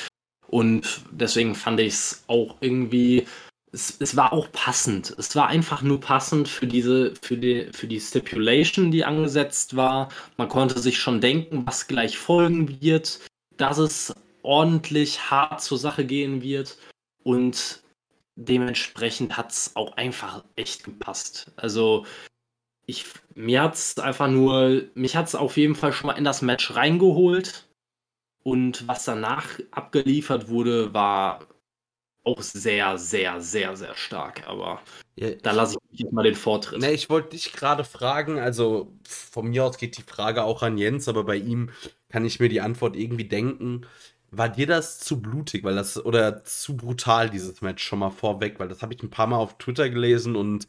Und 0.47 1.01
deswegen 1.11 1.55
fand 1.55 1.79
ich 1.79 1.93
es 1.93 2.25
auch 2.27 2.57
irgendwie, 2.59 3.25
es, 3.71 3.95
es 4.01 4.17
war 4.17 4.33
auch 4.33 4.51
passend. 4.51 5.15
Es 5.17 5.33
war 5.38 5.47
einfach 5.47 5.81
nur 5.81 6.01
passend 6.01 6.49
für 6.49 6.67
diese, 6.67 7.13
für 7.21 7.38
die, 7.38 7.69
für 7.71 7.88
die 7.88 8.01
Stipulation, 8.01 8.91
die 8.91 9.05
angesetzt 9.05 9.77
war. 9.77 10.09
Man 10.35 10.49
konnte 10.49 10.79
sich 10.79 10.99
schon 10.99 11.21
denken, 11.21 11.65
was 11.65 11.88
gleich 11.88 12.17
folgen 12.17 12.81
wird, 12.81 13.21
dass 13.55 13.77
es 13.77 14.13
ordentlich 14.43 15.31
hart 15.31 15.61
zur 15.61 15.77
Sache 15.77 16.03
gehen 16.03 16.41
wird. 16.41 16.77
Und 17.23 17.81
dementsprechend 18.35 19.37
hat 19.37 19.51
es 19.51 19.75
auch 19.75 19.93
einfach 19.97 20.43
echt 20.55 20.83
gepasst. 20.83 21.51
Also 21.55 22.05
ich, 22.85 23.05
mir 23.35 23.63
hat 23.63 23.75
es 23.75 23.97
einfach 23.99 24.27
nur, 24.27 24.83
mich 24.95 25.15
hat 25.15 25.27
es 25.27 25.35
auf 25.35 25.57
jeden 25.57 25.75
Fall 25.75 25.93
schon 25.93 26.07
mal 26.07 26.17
in 26.17 26.23
das 26.23 26.41
Match 26.41 26.75
reingeholt. 26.75 27.67
Und 28.43 28.87
was 28.87 29.05
danach 29.05 29.59
abgeliefert 29.69 30.49
wurde, 30.49 30.93
war 30.93 31.47
auch 32.23 32.41
sehr, 32.41 32.97
sehr, 32.97 33.41
sehr, 33.41 33.75
sehr 33.75 33.95
stark. 33.95 34.47
Aber 34.47 34.81
ja, 35.15 35.31
da 35.35 35.51
lasse 35.51 35.77
ich 35.91 35.99
jetzt 35.99 36.13
mal 36.13 36.23
den 36.23 36.35
Vortritt. 36.35 36.79
Ne, 36.79 36.91
ich 36.91 37.09
wollte 37.09 37.29
dich 37.29 37.53
gerade 37.53 37.83
fragen, 37.83 38.39
also 38.39 38.91
von 39.03 39.49
mir 39.49 39.65
aus 39.65 39.77
geht 39.77 39.97
die 39.97 40.03
Frage 40.03 40.43
auch 40.43 40.63
an 40.63 40.77
Jens, 40.77 41.07
aber 41.07 41.23
bei 41.23 41.35
ihm 41.35 41.71
kann 42.09 42.25
ich 42.25 42.39
mir 42.39 42.49
die 42.49 42.61
Antwort 42.61 42.95
irgendwie 42.95 43.27
denken. 43.27 43.85
War 44.31 44.49
dir 44.49 44.65
das 44.67 44.99
zu 44.99 45.21
blutig, 45.21 45.63
weil 45.63 45.75
das 45.75 46.03
oder 46.03 46.43
zu 46.45 46.77
brutal 46.77 47.29
dieses 47.29 47.61
Match 47.61 47.83
schon 47.83 47.99
mal 47.99 48.11
vorweg, 48.11 48.59
weil 48.59 48.69
das 48.69 48.81
habe 48.81 48.93
ich 48.93 49.03
ein 49.03 49.09
paar 49.09 49.27
Mal 49.27 49.37
auf 49.37 49.57
Twitter 49.57 49.89
gelesen 49.89 50.35
und 50.37 50.67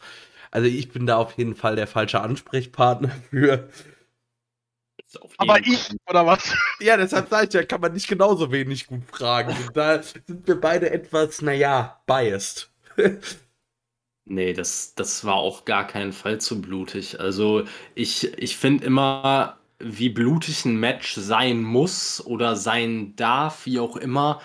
also 0.51 0.69
ich 0.69 0.91
bin 0.91 1.07
da 1.07 1.17
auf 1.19 1.39
jeden 1.39 1.55
Fall 1.57 1.77
der 1.77 1.87
falsche 1.87 2.21
Ansprechpartner 2.21 3.11
für. 3.31 3.69
Aber 5.39 5.59
ich, 5.61 5.91
oder 6.09 6.27
was? 6.27 6.55
Ja, 6.81 6.97
deshalb 6.97 7.29
sage 7.29 7.47
ich 7.49 7.55
ja, 7.55 7.65
kann 7.65 7.81
man 7.81 7.93
nicht 7.93 8.09
genauso 8.09 8.51
wenig 8.51 8.87
gut 8.87 9.03
fragen. 9.11 9.51
Und 9.51 9.77
da 9.77 10.03
sind 10.03 10.47
wir 10.47 10.61
beide 10.61 10.91
etwas, 10.91 11.43
naja, 11.43 12.01
biased. 12.07 12.71
nee, 14.25 14.53
das, 14.53 14.95
das 14.95 15.25
war 15.25 15.37
auf 15.37 15.65
gar 15.65 15.87
keinen 15.87 16.13
Fall 16.13 16.41
zu 16.41 16.61
blutig. 16.61 17.21
Also 17.21 17.65
ich, 17.95 18.37
ich 18.39 18.57
finde 18.57 18.85
immer, 18.87 19.59
wie 19.83 20.09
blutig 20.09 20.65
ein 20.65 20.77
Match 20.77 21.15
sein 21.15 21.63
muss 21.63 22.25
oder 22.25 22.57
sein 22.57 23.15
darf, 23.17 23.67
wie 23.67 23.81
auch 23.81 23.97
immer, 23.97 24.41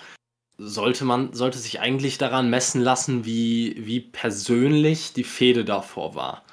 sollte 0.57 1.05
man, 1.05 1.33
sollte 1.33 1.59
sich 1.59 1.79
eigentlich 1.79 2.17
daran 2.17 2.49
messen 2.49 2.81
lassen, 2.81 3.25
wie, 3.25 3.75
wie 3.77 3.99
persönlich 3.99 5.13
die 5.13 5.23
Fehde 5.23 5.63
davor 5.63 6.15
war. 6.15 6.43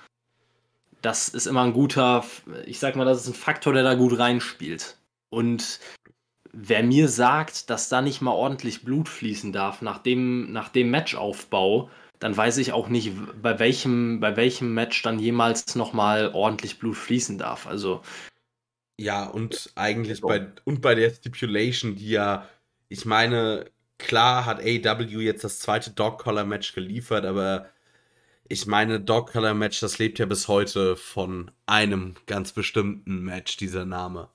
Das 1.02 1.28
ist 1.28 1.46
immer 1.46 1.62
ein 1.62 1.72
guter, 1.72 2.24
ich 2.66 2.78
sag 2.78 2.96
mal, 2.96 3.04
das 3.04 3.22
ist 3.22 3.28
ein 3.28 3.34
Faktor, 3.34 3.72
der 3.72 3.82
da 3.82 3.94
gut 3.94 4.18
reinspielt. 4.18 4.96
Und 5.30 5.80
wer 6.52 6.82
mir 6.82 7.08
sagt, 7.08 7.68
dass 7.70 7.88
da 7.88 8.00
nicht 8.00 8.20
mal 8.20 8.32
ordentlich 8.32 8.84
Blut 8.84 9.08
fließen 9.08 9.52
darf 9.52 9.82
nach 9.82 9.98
dem, 9.98 10.52
nach 10.52 10.68
dem 10.68 10.90
Matchaufbau, 10.90 11.90
dann 12.20 12.36
weiß 12.36 12.58
ich 12.58 12.72
auch 12.72 12.88
nicht, 12.88 13.12
bei 13.42 13.58
welchem, 13.58 14.20
bei 14.20 14.36
welchem 14.36 14.72
Match 14.72 15.02
dann 15.02 15.18
jemals 15.18 15.74
nochmal 15.74 16.30
ordentlich 16.32 16.78
Blut 16.78 16.96
fließen 16.96 17.38
darf. 17.38 17.66
Also 17.66 18.00
ja, 18.98 19.26
und 19.26 19.72
eigentlich 19.74 20.20
bei, 20.20 20.52
und 20.64 20.80
bei 20.80 20.94
der 20.94 21.10
Stipulation, 21.10 21.96
die 21.96 22.10
ja, 22.10 22.48
ich 22.88 23.04
meine, 23.04 23.70
klar 23.98 24.44
hat 24.46 24.60
AW 24.60 25.20
jetzt 25.20 25.44
das 25.44 25.58
zweite 25.58 25.90
Dog 25.90 26.18
Collar 26.18 26.44
Match 26.44 26.74
geliefert, 26.74 27.24
aber 27.24 27.68
ich 28.48 28.66
meine, 28.66 29.00
Dog 29.00 29.32
Collar 29.32 29.54
Match, 29.54 29.80
das 29.80 29.98
lebt 29.98 30.18
ja 30.18 30.26
bis 30.26 30.48
heute 30.48 30.96
von 30.96 31.50
einem 31.66 32.14
ganz 32.26 32.52
bestimmten 32.52 33.22
Match, 33.22 33.56
dieser 33.56 33.84
Name. 33.84 34.28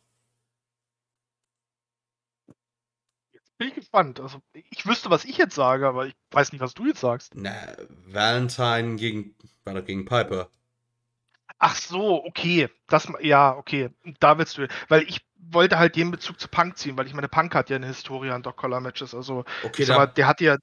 Jetzt 3.31 3.57
bin 3.57 3.67
ich 3.69 3.75
gespannt. 3.75 4.19
Also, 4.19 4.41
ich 4.53 4.85
wüsste, 4.85 5.09
was 5.09 5.25
ich 5.25 5.37
jetzt 5.37 5.55
sage, 5.55 5.87
aber 5.87 6.07
ich 6.07 6.15
weiß 6.31 6.51
nicht, 6.51 6.61
was 6.61 6.73
du 6.73 6.87
jetzt 6.87 7.01
sagst. 7.01 7.33
Na, 7.35 7.53
Valentine 8.07 8.95
gegen, 8.95 9.35
war 9.63 9.75
doch 9.75 9.85
gegen 9.85 10.05
Piper. 10.05 10.49
Ach 11.59 11.75
so, 11.75 12.23
okay. 12.25 12.69
Das, 12.87 13.11
ja, 13.21 13.55
okay. 13.55 13.89
Da 14.19 14.37
willst 14.37 14.57
du. 14.57 14.67
Weil 14.87 15.03
ich 15.03 15.21
wollte 15.51 15.77
halt 15.77 15.95
den 15.95 16.11
Bezug 16.11 16.39
zu 16.39 16.47
Punk 16.47 16.77
ziehen, 16.77 16.97
weil 16.97 17.07
ich 17.07 17.13
meine, 17.13 17.27
Punk 17.27 17.53
hat 17.53 17.69
ja 17.69 17.75
eine 17.75 17.87
Historie 17.87 18.29
an 18.29 18.43
Dog 18.43 18.57
Collar 18.57 18.79
Matches. 18.79 19.13
Also, 19.13 19.43
Okay, 19.63 19.85
da, 19.85 19.97
mal, 19.97 20.07
der 20.07 20.27
hat 20.27 20.41
ja. 20.41 20.57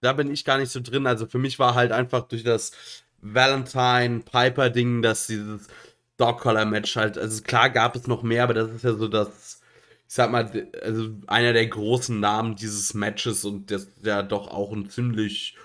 da 0.00 0.12
bin 0.12 0.30
ich 0.30 0.44
gar 0.44 0.58
nicht 0.58 0.70
so 0.70 0.80
drin. 0.80 1.06
Also 1.06 1.26
für 1.26 1.38
mich 1.38 1.58
war 1.58 1.74
halt 1.74 1.92
einfach 1.92 2.22
durch 2.28 2.44
das 2.44 2.72
Valentine-Piper-Ding, 3.20 5.02
dass 5.02 5.26
dieses 5.26 5.68
Dog-Collar-Match 6.16 6.96
halt, 6.96 7.18
also 7.18 7.42
klar 7.42 7.70
gab 7.70 7.96
es 7.96 8.06
noch 8.06 8.22
mehr, 8.22 8.44
aber 8.44 8.54
das 8.54 8.70
ist 8.70 8.84
ja 8.84 8.94
so 8.94 9.08
das, 9.08 9.60
ich 10.06 10.14
sag 10.14 10.30
mal, 10.30 10.68
also 10.82 11.10
einer 11.26 11.52
der 11.52 11.66
großen 11.66 12.18
Namen 12.18 12.56
dieses 12.56 12.94
Matches 12.94 13.44
und 13.44 13.70
das 13.70 13.88
ja 14.02 14.22
doch 14.22 14.48
auch 14.48 14.72
ein 14.72 14.90
ziemlich, 14.90 15.56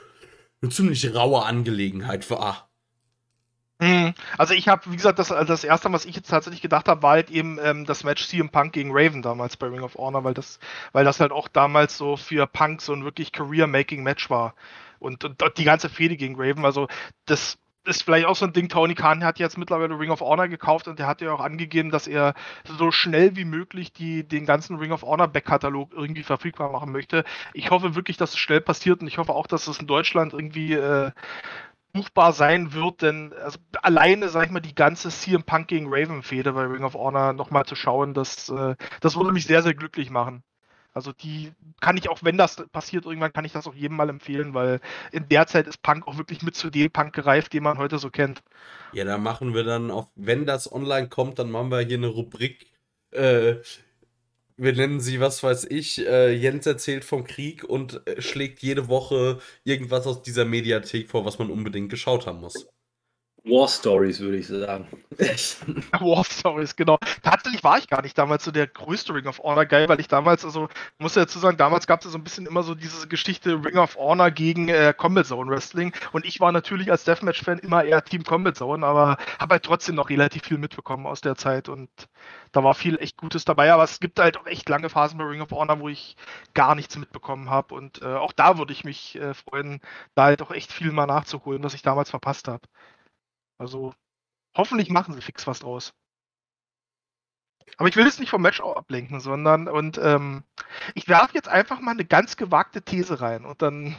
eine 0.62 0.72
ziemlich 0.72 1.14
raue 1.14 1.44
Angelegenheit 1.46 2.30
war. 2.30 2.70
Mhm. 3.84 4.14
Also 4.38 4.54
ich 4.54 4.70
habe, 4.70 4.90
wie 4.90 4.96
gesagt, 4.96 5.20
das, 5.20 5.28
das 5.28 5.66
erste, 5.66 5.92
was 5.92 6.06
ich 6.06 6.16
jetzt 6.16 6.30
tatsächlich 6.30 6.62
gedacht 6.62 6.88
habe, 6.88 7.04
war 7.04 7.12
halt 7.12 7.30
eben 7.30 7.60
ähm, 7.62 7.86
das 7.86 8.06
Match 8.06 8.26
CM 8.28 8.50
Punk 8.50 8.72
gegen 8.72 8.92
Raven 8.94 9.22
damals 9.22 9.58
bei 9.58 9.68
Ring 9.68 9.82
of 9.82 9.96
Honor, 9.96 10.24
weil 10.24 10.34
das, 10.34 10.60
weil 10.94 11.04
das 11.04 11.20
halt 11.20 11.34
auch 11.34 11.50
damals 11.50 11.98
so 11.98 12.16
für 12.16 12.48
Punk 12.48 12.82
so 12.82 12.94
ein 12.94 13.04
wirklich 13.04 13.34
Career-Making-Match 13.34 14.30
war. 14.30 14.56
Und, 15.00 15.26
und 15.26 15.44
die 15.58 15.66
ganze 15.66 15.90
Fehde 15.90 16.16
gegen 16.16 16.36
Raven, 16.38 16.64
also 16.64 16.88
das 17.26 17.58
ist 17.86 18.04
vielleicht 18.04 18.26
auch 18.26 18.38
so 18.38 18.46
ein 18.46 18.54
Ding, 18.54 18.70
Tony 18.70 18.96
Khan 18.96 19.26
hat 19.26 19.40
jetzt 19.40 19.58
mittlerweile 19.58 20.00
Ring 20.00 20.12
of 20.12 20.22
Honor 20.22 20.48
gekauft 20.48 20.88
und 20.88 21.00
der 21.00 21.08
hat 21.08 21.20
ja 21.20 21.34
auch 21.34 21.42
angegeben, 21.42 21.90
dass 21.90 22.08
er 22.08 22.36
so 22.78 22.92
schnell 22.92 23.36
wie 23.36 23.44
möglich 23.44 23.92
die, 23.92 24.26
den 24.26 24.46
ganzen 24.46 24.78
Ring 24.78 24.94
of 24.94 25.02
Honor 25.02 25.28
Backkatalog 25.28 25.92
irgendwie 25.92 26.24
verfügbar 26.24 26.72
machen 26.72 26.94
möchte. 26.94 27.26
Ich 27.54 27.72
hoffe 27.72 27.96
wirklich, 27.96 28.16
dass 28.16 28.30
es 28.32 28.38
schnell 28.38 28.62
passiert 28.62 29.02
und 29.02 29.08
ich 29.08 29.18
hoffe 29.18 29.34
auch, 29.34 29.48
dass 29.48 29.68
es 29.68 29.80
in 29.80 29.88
Deutschland 29.88 30.32
irgendwie 30.32 30.74
äh, 30.74 31.12
buchbar 31.94 32.34
sein 32.34 32.74
wird, 32.74 33.04
denn 33.04 33.34
also 33.34 33.60
alleine, 33.82 34.30
sag 34.30 34.46
ich 34.46 34.52
mal, 34.52 34.60
die 34.60 34.76
ganze 34.76 35.10
CM 35.10 35.44
Punk 35.44 35.68
gegen 35.68 35.88
Raven-Fehde 35.88 36.54
bei 36.54 36.64
Ring 36.64 36.84
of 36.84 36.96
Honor 36.96 37.34
nochmal 37.34 37.66
zu 37.66 37.76
schauen, 37.76 38.14
das, 38.14 38.50
äh, 38.50 38.76
das 39.00 39.16
würde 39.16 39.32
mich 39.32 39.46
sehr, 39.46 39.62
sehr 39.62 39.76
glücklich 39.76 40.10
machen. 40.10 40.44
Also 40.94 41.12
die 41.12 41.52
kann 41.82 41.98
ich 41.98 42.10
auch, 42.10 42.20
wenn 42.22 42.38
das 42.38 42.68
passiert, 42.72 43.06
irgendwann 43.06 43.34
kann 43.34 43.46
ich 43.46 43.52
das 43.52 43.68
auch 43.68 43.74
jedem 43.74 43.98
mal 43.98 44.10
empfehlen, 44.10 44.54
weil 44.54 44.80
in 45.12 45.28
der 45.28 45.48
Zeit 45.48 45.68
ist 45.68 45.82
Punk 45.82 46.08
auch 46.08 46.18
wirklich 46.18 46.44
mit 46.44 46.56
zu 46.56 46.70
dem 46.70 46.92
Punk 46.92 47.14
gereift, 47.14 47.54
den 47.54 47.64
man 47.64 47.78
heute 47.78 47.98
so 47.98 48.10
kennt. 48.10 48.44
Ja, 48.92 49.04
da 49.04 49.18
machen 49.18 49.54
wir 49.54 49.64
dann 49.64 49.90
auch, 49.90 50.10
wenn 50.16 50.46
das 50.46 50.72
online 50.72 51.10
kommt, 51.10 51.40
dann 51.40 51.50
machen 51.50 51.72
wir 51.72 51.80
hier 51.80 51.98
eine 51.98 52.08
Rubrik. 52.08 52.72
Äh, 53.12 53.56
wir 54.58 54.74
nennen 54.74 55.00
sie, 55.00 55.20
was 55.20 55.44
weiß 55.44 55.66
ich, 55.66 56.06
äh, 56.06 56.32
Jens 56.34 56.66
erzählt 56.66 57.06
vom 57.06 57.24
Krieg 57.24 57.64
und 57.64 58.06
äh, 58.08 58.22
schlägt 58.22 58.62
jede 58.62 58.88
Woche 58.88 59.40
irgendwas 59.64 60.08
aus 60.08 60.22
dieser 60.22 60.46
Mediathek 60.46 61.10
vor, 61.10 61.26
was 61.26 61.40
man 61.40 61.50
unbedingt 61.50 61.90
geschaut 61.90 62.28
haben 62.28 62.42
muss. 62.42 62.68
War 63.46 63.68
Stories, 63.68 64.22
würde 64.22 64.38
ich 64.38 64.48
sagen. 64.48 64.88
War 66.00 66.24
Stories, 66.24 66.78
genau. 66.78 66.98
Tatsächlich 67.24 67.62
war 67.62 67.78
ich 67.78 67.90
gar 67.90 68.02
nicht 68.02 68.18
damals 68.18 68.46
so 68.46 68.52
der 68.52 68.68
größte 68.68 69.14
Ring 69.14 69.28
of 69.28 69.40
Honor 69.40 69.66
Guy, 69.66 69.90
weil 69.90 70.00
ich 70.00 70.08
damals, 70.08 70.46
also 70.46 70.70
muss 70.98 71.16
ja 71.16 71.24
dazu 71.24 71.40
sagen, 71.40 71.58
damals 71.58 71.86
gab 71.86 72.04
es 72.04 72.10
so 72.10 72.18
ein 72.18 72.24
bisschen 72.24 72.46
immer 72.46 72.64
so 72.64 72.74
diese 72.74 73.06
Geschichte 73.06 73.62
Ring 73.64 73.78
of 73.78 73.98
Honor 73.98 74.32
gegen 74.32 74.70
äh, 74.70 74.94
Combat 74.96 75.26
Zone 75.26 75.52
Wrestling 75.52 75.94
und 76.14 76.26
ich 76.26 76.40
war 76.40 76.54
natürlich 76.54 76.90
als 76.90 77.04
Deathmatch-Fan 77.04 77.60
immer 77.60 77.84
eher 77.84 78.04
Team 78.06 78.24
Combat 78.24 78.56
Zone, 78.56 78.86
aber 78.86 79.18
habe 79.40 79.56
halt 79.56 79.64
trotzdem 79.64 79.96
noch 79.96 80.10
relativ 80.10 80.44
viel 80.44 80.58
mitbekommen 80.58 81.06
aus 81.06 81.20
der 81.20 81.36
Zeit 81.36 81.68
und 81.68 81.90
da 82.54 82.64
war 82.64 82.74
viel 82.76 82.98
echt 83.00 83.18
Gutes 83.18 83.44
dabei, 83.44 83.74
aber 83.74 83.84
es 83.84 84.00
gibt 84.00 84.20
halt 84.20 84.38
auch 84.38 84.48
echt 84.48 84.70
lange 84.70 84.90
Phasen 84.90 85.18
bei 85.18 85.26
Ring 85.26 85.42
of 85.42 85.52
Honor, 85.52 85.82
wo 85.82 85.90
ich 85.90 86.16
gar 86.54 86.76
nichts 86.76 86.98
mitbekommen 86.98 87.50
habe 87.50 87.76
und 87.76 88.02
äh, 88.02 88.06
auch 88.06 88.32
da 88.32 88.58
würde 88.58 88.72
ich 88.72 88.86
mich 88.86 89.16
äh, 89.18 89.34
freuen, 89.34 89.82
da 90.16 90.24
halt 90.24 90.42
auch 90.42 90.52
echt 90.52 90.72
viel 90.72 90.94
mal 90.94 91.08
nachzuholen, 91.08 91.62
was 91.64 91.74
ich 91.74 91.82
damals 91.82 92.10
verpasst 92.10 92.48
habe. 92.48 92.62
Also 93.58 93.94
hoffentlich 94.56 94.90
machen 94.90 95.14
sie 95.14 95.22
fix 95.22 95.48
was 95.48 95.60
draus. 95.60 95.94
Aber 97.78 97.90
ich 97.90 97.96
will 97.96 98.06
jetzt 98.06 98.20
nicht 98.20 98.30
vom 98.30 98.42
Match 98.42 98.62
ablenken, 98.62 99.20
sondern 99.20 99.68
und 99.68 99.98
ähm, 99.98 100.44
ich 100.94 101.08
werfe 101.08 101.34
jetzt 101.34 101.48
einfach 101.48 101.80
mal 101.80 101.92
eine 101.92 102.06
ganz 102.06 102.38
gewagte 102.38 102.82
These 102.84 103.20
rein 103.22 103.46
und 103.46 103.62
dann 103.62 103.96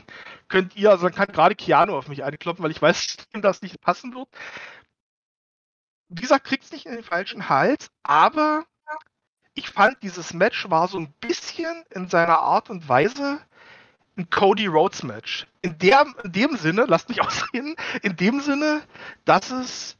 könnt 0.48 0.76
ihr, 0.76 0.90
also 0.90 1.06
dann 1.08 1.14
kann 1.14 1.32
gerade 1.32 1.56
Keanu 1.56 1.96
auf 1.96 2.08
mich 2.08 2.22
einkloppen, 2.22 2.62
weil 2.62 2.70
ich 2.70 2.82
weiß, 2.82 3.16
dass 3.32 3.42
das 3.42 3.62
nicht 3.62 3.80
passen 3.80 4.14
wird. 4.14 4.28
Wie 6.08 6.22
gesagt, 6.22 6.46
kriegt's 6.46 6.70
nicht 6.70 6.86
in 6.86 6.92
den 6.92 7.02
falschen 7.02 7.48
Hals, 7.48 7.90
aber 8.02 8.64
ich 9.54 9.70
fand 9.70 10.02
dieses 10.02 10.34
Match 10.34 10.68
war 10.70 10.88
so 10.88 10.98
ein 10.98 11.12
bisschen 11.20 11.84
in 11.90 12.08
seiner 12.08 12.40
Art 12.40 12.70
und 12.70 12.88
Weise 12.88 13.40
ein 14.16 14.30
Cody 14.30 14.66
Rhodes 14.66 15.02
Match. 15.02 15.46
In, 15.62 15.78
der, 15.78 16.06
in 16.22 16.32
dem 16.32 16.56
Sinne, 16.56 16.84
lasst 16.86 17.08
mich 17.08 17.20
ausreden, 17.22 17.76
in 18.02 18.16
dem 18.16 18.40
Sinne, 18.40 18.82
dass 19.24 19.50
es 19.50 19.96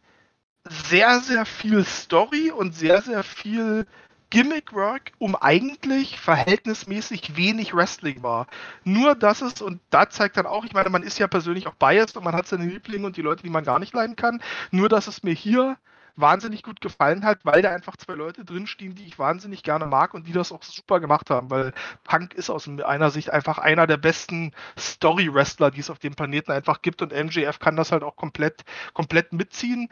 sehr, 0.64 1.20
sehr 1.20 1.44
viel 1.44 1.84
Story 1.84 2.50
und 2.50 2.74
sehr, 2.74 3.02
sehr 3.02 3.22
viel 3.22 3.86
Gimmickwork 4.30 5.12
um 5.18 5.36
eigentlich 5.36 6.18
verhältnismäßig 6.18 7.36
wenig 7.36 7.74
Wrestling 7.74 8.22
war. 8.22 8.46
Nur 8.82 9.14
dass 9.14 9.42
es, 9.42 9.60
und 9.62 9.80
da 9.90 10.08
zeigt 10.08 10.36
dann 10.36 10.46
auch, 10.46 10.64
ich 10.64 10.72
meine, 10.72 10.90
man 10.90 11.02
ist 11.02 11.18
ja 11.18 11.28
persönlich 11.28 11.66
auch 11.66 11.74
biased 11.74 12.16
und 12.16 12.24
man 12.24 12.34
hat 12.34 12.48
seine 12.48 12.66
Lieblinge 12.66 13.06
und 13.06 13.16
die 13.16 13.22
Leute, 13.22 13.42
die 13.42 13.50
man 13.50 13.64
gar 13.64 13.78
nicht 13.78 13.94
leiden 13.94 14.16
kann, 14.16 14.42
nur 14.70 14.88
dass 14.88 15.06
es 15.06 15.22
mir 15.22 15.34
hier 15.34 15.76
wahnsinnig 16.16 16.62
gut 16.62 16.80
gefallen 16.80 17.24
hat, 17.24 17.40
weil 17.44 17.62
da 17.62 17.70
einfach 17.70 17.96
zwei 17.96 18.14
Leute 18.14 18.44
drinstehen, 18.44 18.94
die 18.94 19.06
ich 19.06 19.18
wahnsinnig 19.18 19.62
gerne 19.62 19.86
mag 19.86 20.14
und 20.14 20.26
die 20.26 20.32
das 20.32 20.52
auch 20.52 20.62
super 20.62 21.00
gemacht 21.00 21.30
haben, 21.30 21.50
weil 21.50 21.72
Punk 22.04 22.34
ist 22.34 22.50
aus 22.50 22.66
meiner 22.66 23.10
Sicht 23.10 23.30
einfach 23.30 23.58
einer 23.58 23.86
der 23.86 23.96
besten 23.96 24.52
Story-Wrestler, 24.78 25.70
die 25.70 25.80
es 25.80 25.90
auf 25.90 25.98
dem 25.98 26.14
Planeten 26.14 26.52
einfach 26.52 26.82
gibt 26.82 27.02
und 27.02 27.12
MJF 27.12 27.58
kann 27.58 27.76
das 27.76 27.92
halt 27.92 28.02
auch 28.02 28.16
komplett, 28.16 28.64
komplett 28.92 29.32
mitziehen. 29.32 29.88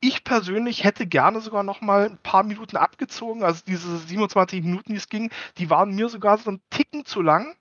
Ich 0.00 0.22
persönlich 0.24 0.84
hätte 0.84 1.06
gerne 1.06 1.40
sogar 1.40 1.62
noch 1.62 1.80
mal 1.80 2.06
ein 2.06 2.18
paar 2.18 2.44
Minuten 2.44 2.76
abgezogen, 2.76 3.42
also 3.42 3.62
diese 3.66 3.96
27 3.98 4.62
Minuten, 4.62 4.92
die 4.92 4.98
es 4.98 5.08
ging, 5.08 5.30
die 5.58 5.70
waren 5.70 5.94
mir 5.94 6.08
sogar 6.08 6.38
so 6.38 6.50
ein 6.50 6.60
Ticken 6.70 7.04
zu 7.04 7.22
lang 7.22 7.56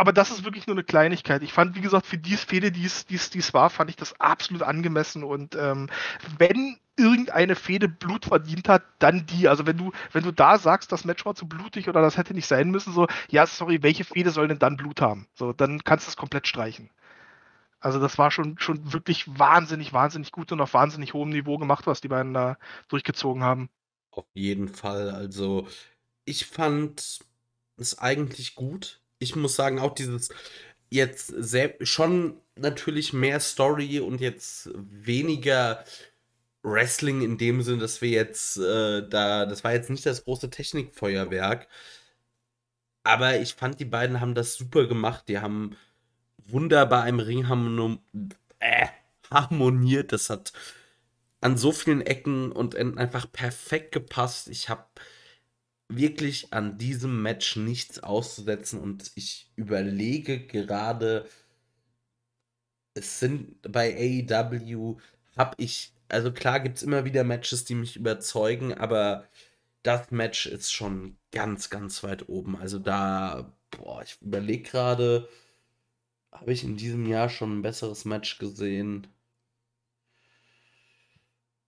aber 0.00 0.14
das 0.14 0.30
ist 0.30 0.44
wirklich 0.44 0.66
nur 0.66 0.74
eine 0.74 0.82
Kleinigkeit. 0.82 1.42
Ich 1.42 1.52
fand, 1.52 1.76
wie 1.76 1.82
gesagt, 1.82 2.06
für 2.06 2.16
die 2.16 2.38
Fehde, 2.38 2.72
die 2.72 2.86
es, 2.86 3.04
die 3.04 3.18
war, 3.52 3.68
fand 3.68 3.90
ich 3.90 3.96
das 3.96 4.18
absolut 4.18 4.62
angemessen. 4.62 5.22
Und 5.22 5.54
ähm, 5.56 5.90
wenn 6.38 6.78
irgendeine 6.96 7.54
Fehde 7.54 7.86
Blut 7.86 8.24
verdient 8.24 8.66
hat, 8.66 8.82
dann 8.98 9.26
die. 9.26 9.46
Also 9.46 9.66
wenn 9.66 9.76
du, 9.76 9.92
wenn 10.12 10.24
du 10.24 10.32
da 10.32 10.56
sagst, 10.56 10.90
das 10.90 11.04
Match 11.04 11.26
war 11.26 11.34
zu 11.34 11.46
blutig 11.46 11.86
oder 11.86 12.00
das 12.00 12.16
hätte 12.16 12.32
nicht 12.32 12.46
sein 12.46 12.70
müssen, 12.70 12.94
so, 12.94 13.08
ja, 13.28 13.46
sorry, 13.46 13.82
welche 13.82 14.04
Fehde 14.04 14.30
soll 14.30 14.48
denn 14.48 14.58
dann 14.58 14.78
Blut 14.78 15.02
haben? 15.02 15.26
So, 15.34 15.52
dann 15.52 15.84
kannst 15.84 16.06
du 16.06 16.08
es 16.08 16.16
komplett 16.16 16.48
streichen. 16.48 16.88
Also 17.78 18.00
das 18.00 18.16
war 18.16 18.30
schon, 18.30 18.58
schon 18.58 18.94
wirklich 18.94 19.26
wahnsinnig, 19.38 19.92
wahnsinnig 19.92 20.32
gut 20.32 20.50
und 20.50 20.62
auf 20.62 20.72
wahnsinnig 20.72 21.12
hohem 21.12 21.28
Niveau 21.28 21.58
gemacht, 21.58 21.86
was 21.86 22.00
die 22.00 22.08
beiden 22.08 22.32
da 22.32 22.56
durchgezogen 22.88 23.42
haben. 23.42 23.68
Auf 24.12 24.26
jeden 24.32 24.68
Fall. 24.68 25.10
Also, 25.10 25.68
ich 26.24 26.46
fand 26.46 27.20
es 27.76 27.98
eigentlich 27.98 28.54
gut. 28.54 28.99
Ich 29.20 29.36
muss 29.36 29.54
sagen, 29.54 29.78
auch 29.78 29.94
dieses 29.94 30.30
jetzt 30.90 31.28
sehr, 31.28 31.74
schon 31.82 32.40
natürlich 32.56 33.12
mehr 33.12 33.38
Story 33.40 34.00
und 34.00 34.20
jetzt 34.20 34.70
weniger 34.74 35.84
Wrestling 36.62 37.22
in 37.22 37.38
dem 37.38 37.62
Sinn, 37.62 37.78
dass 37.78 38.02
wir 38.02 38.10
jetzt 38.10 38.58
äh, 38.58 39.08
da, 39.08 39.46
das 39.46 39.64
war 39.64 39.72
jetzt 39.72 39.90
nicht 39.90 40.04
das 40.04 40.24
große 40.24 40.50
Technikfeuerwerk. 40.50 41.68
Aber 43.04 43.38
ich 43.38 43.54
fand, 43.54 43.80
die 43.80 43.86
beiden 43.86 44.20
haben 44.20 44.34
das 44.34 44.54
super 44.54 44.86
gemacht. 44.86 45.24
Die 45.28 45.38
haben 45.38 45.76
wunderbar 46.46 47.08
im 47.08 47.20
Ring 47.20 47.98
äh, 48.58 48.86
harmoniert. 49.30 50.12
Das 50.12 50.28
hat 50.28 50.52
an 51.40 51.56
so 51.56 51.72
vielen 51.72 52.02
Ecken 52.02 52.52
und 52.52 52.74
Enden 52.74 52.98
einfach 52.98 53.30
perfekt 53.30 53.92
gepasst. 53.92 54.48
Ich 54.48 54.68
habe 54.68 54.84
wirklich 55.96 56.52
an 56.52 56.78
diesem 56.78 57.22
Match 57.22 57.56
nichts 57.56 58.00
auszusetzen 58.02 58.80
und 58.80 59.12
ich 59.14 59.50
überlege 59.56 60.46
gerade, 60.46 61.26
es 62.94 63.20
sind 63.20 63.60
bei 63.62 63.94
AEW, 64.28 64.98
habe 65.36 65.54
ich, 65.58 65.92
also 66.08 66.32
klar 66.32 66.60
gibt 66.60 66.78
es 66.78 66.82
immer 66.82 67.04
wieder 67.04 67.24
Matches, 67.24 67.64
die 67.64 67.74
mich 67.74 67.96
überzeugen, 67.96 68.74
aber 68.74 69.24
das 69.82 70.10
Match 70.10 70.46
ist 70.46 70.72
schon 70.72 71.16
ganz, 71.32 71.70
ganz 71.70 72.02
weit 72.02 72.28
oben. 72.28 72.56
Also 72.56 72.78
da, 72.78 73.52
boah, 73.70 74.02
ich 74.02 74.18
überlege 74.20 74.64
gerade, 74.70 75.28
habe 76.32 76.52
ich 76.52 76.64
in 76.64 76.76
diesem 76.76 77.06
Jahr 77.06 77.28
schon 77.28 77.58
ein 77.58 77.62
besseres 77.62 78.04
Match 78.04 78.38
gesehen? 78.38 79.06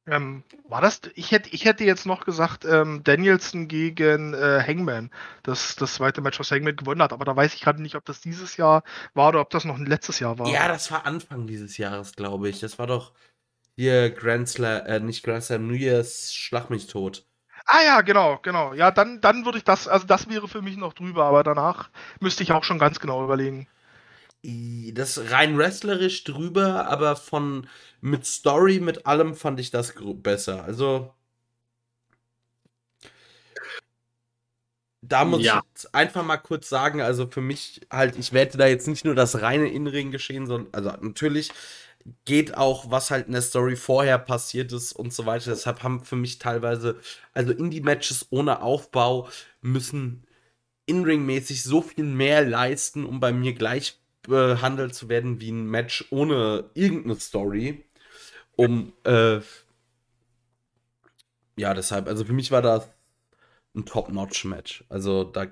Ähm, 0.07 0.43
war 0.69 0.81
das? 0.81 1.01
Ich 1.15 1.31
hätte, 1.31 1.51
ich 1.51 1.65
hätte 1.65 1.85
jetzt 1.85 2.07
noch 2.07 2.25
gesagt, 2.25 2.65
ähm, 2.65 3.05
Danielson 3.05 3.69
gegen 3.69 4.35
äh, 4.35 4.63
Hangman. 4.67 5.11
Das, 5.45 5.77
das 5.77 5.95
zweite 5.95 6.21
Match, 6.21 6.41
was 6.41 6.51
Hangman 6.51 6.75
gewonnen 6.75 7.03
hat. 7.03 7.13
Aber 7.13 7.25
da 7.25 7.37
weiß 7.37 7.55
ich 7.55 7.61
gerade 7.61 7.81
nicht, 7.81 7.95
ob 7.95 8.05
das 8.05 8.21
dieses 8.21 8.57
Jahr 8.57 8.83
war 9.15 9.29
oder 9.29 9.41
ob 9.41 9.51
das 9.51 9.65
noch 9.65 9.77
ein 9.77 9.87
letztes 9.87 10.19
Jahr 10.19 10.39
war. 10.39 10.49
Ja, 10.49 10.67
das 10.67 10.91
war 10.91 11.07
Anfang 11.07 11.47
dieses 11.47 11.79
Jahres, 11.79 12.17
glaube 12.17 12.49
ich. 12.49 12.59
Das 12.59 12.79
war 12.81 12.89
doch 12.89 13.13
hier 13.77 14.11
Grand 14.11 14.49
Slam, 14.49 14.87
äh, 14.87 15.01
nicht 15.01 15.25
Grand 15.25 15.45
Slam, 15.45 15.69
New 15.69 15.75
Year's 15.75 16.35
Schlag 16.35 16.69
mich 16.69 16.89
tot. 16.89 17.25
Ah 17.67 17.83
ja, 17.85 18.01
genau, 18.01 18.39
genau. 18.43 18.75
Ja, 18.75 18.91
dann, 18.91 19.21
dann 19.21 19.45
würde 19.45 19.59
ich 19.59 19.65
das, 19.65 19.87
also 19.87 20.07
das 20.07 20.29
wäre 20.29 20.49
für 20.49 20.63
mich 20.63 20.77
noch 20.77 20.95
drüber, 20.95 21.25
aber 21.25 21.45
danach 21.45 21.91
müsste 22.19 22.43
ich 22.43 22.53
auch 22.53 22.65
schon 22.65 22.81
ganz 22.81 22.99
genau 22.99 23.23
überlegen. 23.23 23.69
Das 24.45 25.31
rein 25.31 25.57
wrestlerisch 25.57 26.25
drüber, 26.25 26.87
aber 26.89 27.15
von 27.17 27.69
mit 28.01 28.27
Story, 28.27 28.81
mit 28.81 29.07
allem 29.07 29.35
fand 29.37 29.61
ich 29.61 29.71
das 29.71 29.95
besser. 30.23 30.65
Also 30.65 31.15
da 35.01 35.25
muss 35.25 35.43
Ja. 35.43 35.59
ich 35.59 35.63
jetzt 35.71 35.95
einfach 35.95 36.25
mal 36.25 36.37
kurz 36.37 36.69
sagen, 36.69 37.01
also 37.01 37.27
für 37.29 37.41
mich 37.41 37.81
halt, 37.91 38.17
ich 38.19 38.33
werte 38.33 38.57
da 38.59 38.67
jetzt 38.67 38.87
nicht 38.87 39.05
nur 39.05 39.15
das 39.15 39.43
reine 39.43 39.69
In-Ring-Geschehen, 39.69 40.47
sondern, 40.47 40.73
also 40.73 40.91
natürlich 41.05 41.51
geht 42.25 42.57
auch, 42.57 42.91
was 42.91 43.11
halt 43.11 43.27
in 43.29 43.33
der 43.33 43.43
Story 43.43 43.77
vorher 43.77 44.19
passiert 44.19 44.73
ist 44.73 44.93
und 44.93 45.13
so 45.13 45.27
weiter. 45.27 45.51
Deshalb 45.51 45.83
haben 45.83 46.05
für 46.05 46.17
mich 46.17 46.39
teilweise, 46.39 47.01
also 47.33 47.53
Indie-Matches 47.53 48.29
ohne 48.31 48.63
Aufbau 48.63 49.29
müssen 49.61 50.25
In-Ring-mäßig 50.87 51.65
so 51.65 51.83
viel 51.83 52.05
mehr 52.05 52.45
leisten, 52.47 53.05
um 53.07 53.21
bei 53.21 53.33
mir 53.33 53.55
gleich 53.55 54.02
behandelt 54.23 54.95
zu 54.95 55.09
werden 55.09 55.41
wie 55.41 55.51
ein 55.51 55.67
Match 55.67 56.07
ohne 56.11 56.71
irgendeine 56.75 57.17
Story. 57.17 57.85
Um, 58.57 58.93
äh, 59.05 59.41
ja, 61.57 61.75
deshalb, 61.75 62.09
also 62.09 62.25
für 62.25 62.33
mich 62.33 62.51
war 62.51 62.63
das 62.63 62.89
ein 63.75 63.87
Top-Notch-Match. 63.87 64.85
Also 64.89 65.25
da 65.25 65.47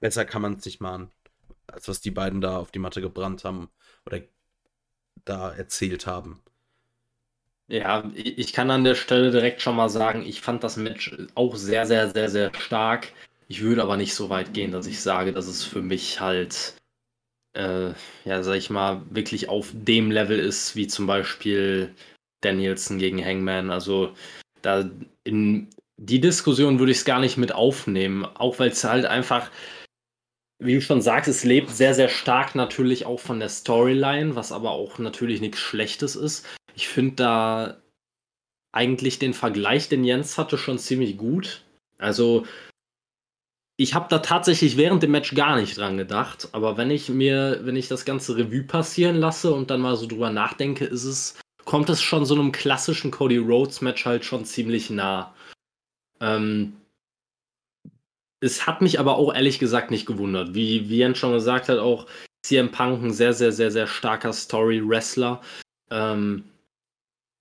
besser 0.00 0.24
kann 0.24 0.42
man 0.42 0.54
es 0.54 0.64
nicht 0.64 0.80
machen, 0.80 1.10
als 1.66 1.88
was 1.88 2.00
die 2.00 2.10
beiden 2.10 2.40
da 2.40 2.58
auf 2.58 2.70
die 2.70 2.78
Matte 2.78 3.00
gebrannt 3.00 3.44
haben 3.44 3.70
oder 4.06 4.20
da 5.24 5.52
erzählt 5.52 6.06
haben. 6.06 6.42
Ja, 7.68 8.10
ich 8.14 8.38
ich 8.38 8.52
kann 8.52 8.70
an 8.70 8.84
der 8.84 8.94
Stelle 8.94 9.30
direkt 9.30 9.62
schon 9.62 9.76
mal 9.76 9.88
sagen, 9.88 10.22
ich 10.22 10.42
fand 10.42 10.62
das 10.64 10.76
Match 10.76 11.16
auch 11.34 11.56
sehr, 11.56 11.86
sehr, 11.86 12.10
sehr, 12.10 12.28
sehr 12.28 12.54
stark. 12.54 13.12
Ich 13.48 13.62
würde 13.62 13.82
aber 13.82 13.96
nicht 13.96 14.14
so 14.14 14.28
weit 14.28 14.52
gehen, 14.52 14.72
dass 14.72 14.86
ich 14.86 15.00
sage, 15.00 15.32
dass 15.32 15.46
es 15.46 15.64
für 15.64 15.82
mich 15.82 16.20
halt, 16.20 16.74
äh, 17.54 17.92
ja, 18.24 18.42
sag 18.42 18.56
ich 18.56 18.70
mal, 18.70 19.02
wirklich 19.10 19.48
auf 19.48 19.70
dem 19.72 20.10
Level 20.10 20.38
ist, 20.38 20.76
wie 20.76 20.86
zum 20.86 21.06
Beispiel 21.06 21.94
Danielson 22.42 22.98
gegen 22.98 23.24
Hangman. 23.24 23.70
Also 23.70 24.14
da 24.62 24.88
in 25.24 25.68
die 25.96 26.20
Diskussion 26.20 26.78
würde 26.78 26.92
ich 26.92 26.98
es 26.98 27.04
gar 27.04 27.20
nicht 27.20 27.36
mit 27.36 27.52
aufnehmen, 27.52 28.24
auch 28.24 28.58
weil 28.58 28.70
es 28.70 28.84
halt 28.84 29.06
einfach, 29.06 29.50
wie 30.58 30.74
du 30.74 30.80
schon 30.80 31.02
sagst, 31.02 31.28
es 31.28 31.44
lebt 31.44 31.70
sehr, 31.70 31.94
sehr 31.94 32.08
stark 32.08 32.54
natürlich 32.54 33.06
auch 33.06 33.20
von 33.20 33.38
der 33.38 33.48
Storyline, 33.48 34.34
was 34.34 34.52
aber 34.52 34.72
auch 34.72 34.98
natürlich 34.98 35.40
nichts 35.40 35.60
Schlechtes 35.60 36.16
ist. 36.16 36.46
Ich 36.74 36.88
finde 36.88 37.14
da 37.16 37.80
eigentlich 38.72 39.20
den 39.20 39.34
Vergleich, 39.34 39.88
den 39.88 40.04
Jens 40.04 40.36
hatte, 40.36 40.58
schon 40.58 40.78
ziemlich 40.78 41.16
gut. 41.16 41.62
Also, 41.98 42.44
ich 43.76 43.94
habe 43.94 44.06
da 44.08 44.20
tatsächlich 44.20 44.76
während 44.76 45.02
dem 45.02 45.10
Match 45.10 45.34
gar 45.34 45.56
nicht 45.56 45.76
dran 45.76 45.96
gedacht, 45.96 46.48
aber 46.52 46.76
wenn 46.76 46.90
ich 46.90 47.08
mir, 47.08 47.60
wenn 47.62 47.76
ich 47.76 47.88
das 47.88 48.04
ganze 48.04 48.36
Revue 48.36 48.62
passieren 48.62 49.16
lasse 49.16 49.52
und 49.52 49.70
dann 49.70 49.80
mal 49.80 49.96
so 49.96 50.06
drüber 50.06 50.30
nachdenke, 50.30 50.84
ist 50.84 51.04
es, 51.04 51.38
kommt 51.64 51.88
es 51.90 52.00
schon 52.00 52.24
so 52.24 52.34
einem 52.34 52.52
klassischen 52.52 53.10
Cody 53.10 53.38
Rhodes 53.38 53.80
Match 53.80 54.04
halt 54.04 54.24
schon 54.24 54.44
ziemlich 54.44 54.90
nah. 54.90 55.34
Ähm, 56.20 56.74
es 58.40 58.66
hat 58.66 58.80
mich 58.80 59.00
aber 59.00 59.16
auch 59.16 59.34
ehrlich 59.34 59.58
gesagt 59.58 59.90
nicht 59.90 60.06
gewundert. 60.06 60.54
Wie, 60.54 60.88
wie 60.88 60.98
Jens 60.98 61.18
schon 61.18 61.32
gesagt 61.32 61.68
hat, 61.68 61.78
auch 61.78 62.06
CM 62.42 62.70
Punk 62.70 63.02
ein 63.02 63.12
sehr, 63.12 63.32
sehr, 63.32 63.52
sehr, 63.52 63.70
sehr 63.70 63.86
starker 63.86 64.32
Story-Wrestler. 64.32 65.40
Ähm, 65.90 66.44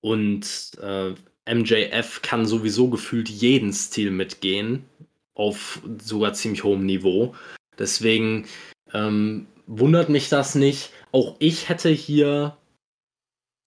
und 0.02 0.72
äh, 0.82 1.14
MJF 1.54 2.22
kann 2.22 2.46
sowieso 2.46 2.90
gefühlt 2.90 3.30
jeden 3.30 3.74
Stil 3.74 4.12
mitgehen, 4.12 4.86
auf 5.36 5.82
sogar 6.00 6.34
ziemlich 6.34 6.64
hohem 6.64 6.86
Niveau. 6.86 7.36
Deswegen 7.78 8.48
ähm, 8.94 9.48
wundert 9.68 10.10
mich 10.10 10.30
das 10.30 10.56
nicht. 10.56 10.92
Auch 11.12 11.36
ich 11.40 11.70
hätte 11.70 11.90
hier 11.90 12.58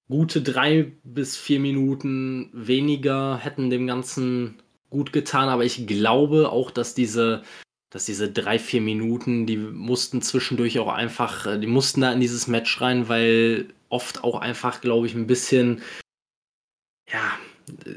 gute 0.08 0.42
drei 0.42 0.92
bis 1.02 1.36
vier 1.36 1.60
Minuten 1.60 2.50
weniger, 2.52 3.38
hätten 3.38 3.70
dem 3.70 3.86
Ganzen 3.86 4.62
gut 4.90 5.12
getan, 5.12 5.48
aber 5.48 5.64
ich 5.64 5.86
glaube 5.86 6.50
auch, 6.50 6.70
dass 6.70 6.94
diese, 6.94 7.42
dass 7.90 8.06
diese 8.06 8.30
drei, 8.30 8.58
vier 8.58 8.80
Minuten, 8.80 9.46
die 9.46 9.56
mussten 9.56 10.22
zwischendurch 10.22 10.78
auch 10.78 10.92
einfach, 10.92 11.46
äh, 11.46 11.58
die 11.58 11.66
mussten 11.66 12.00
da 12.00 12.12
in 12.12 12.20
dieses 12.20 12.46
Match 12.46 12.80
rein, 12.80 13.08
weil 13.08 13.68
oft 13.88 14.24
auch 14.24 14.40
einfach, 14.40 14.80
glaube 14.80 15.06
ich, 15.06 15.14
ein 15.14 15.26
bisschen, 15.26 15.82
ja, 17.10 17.38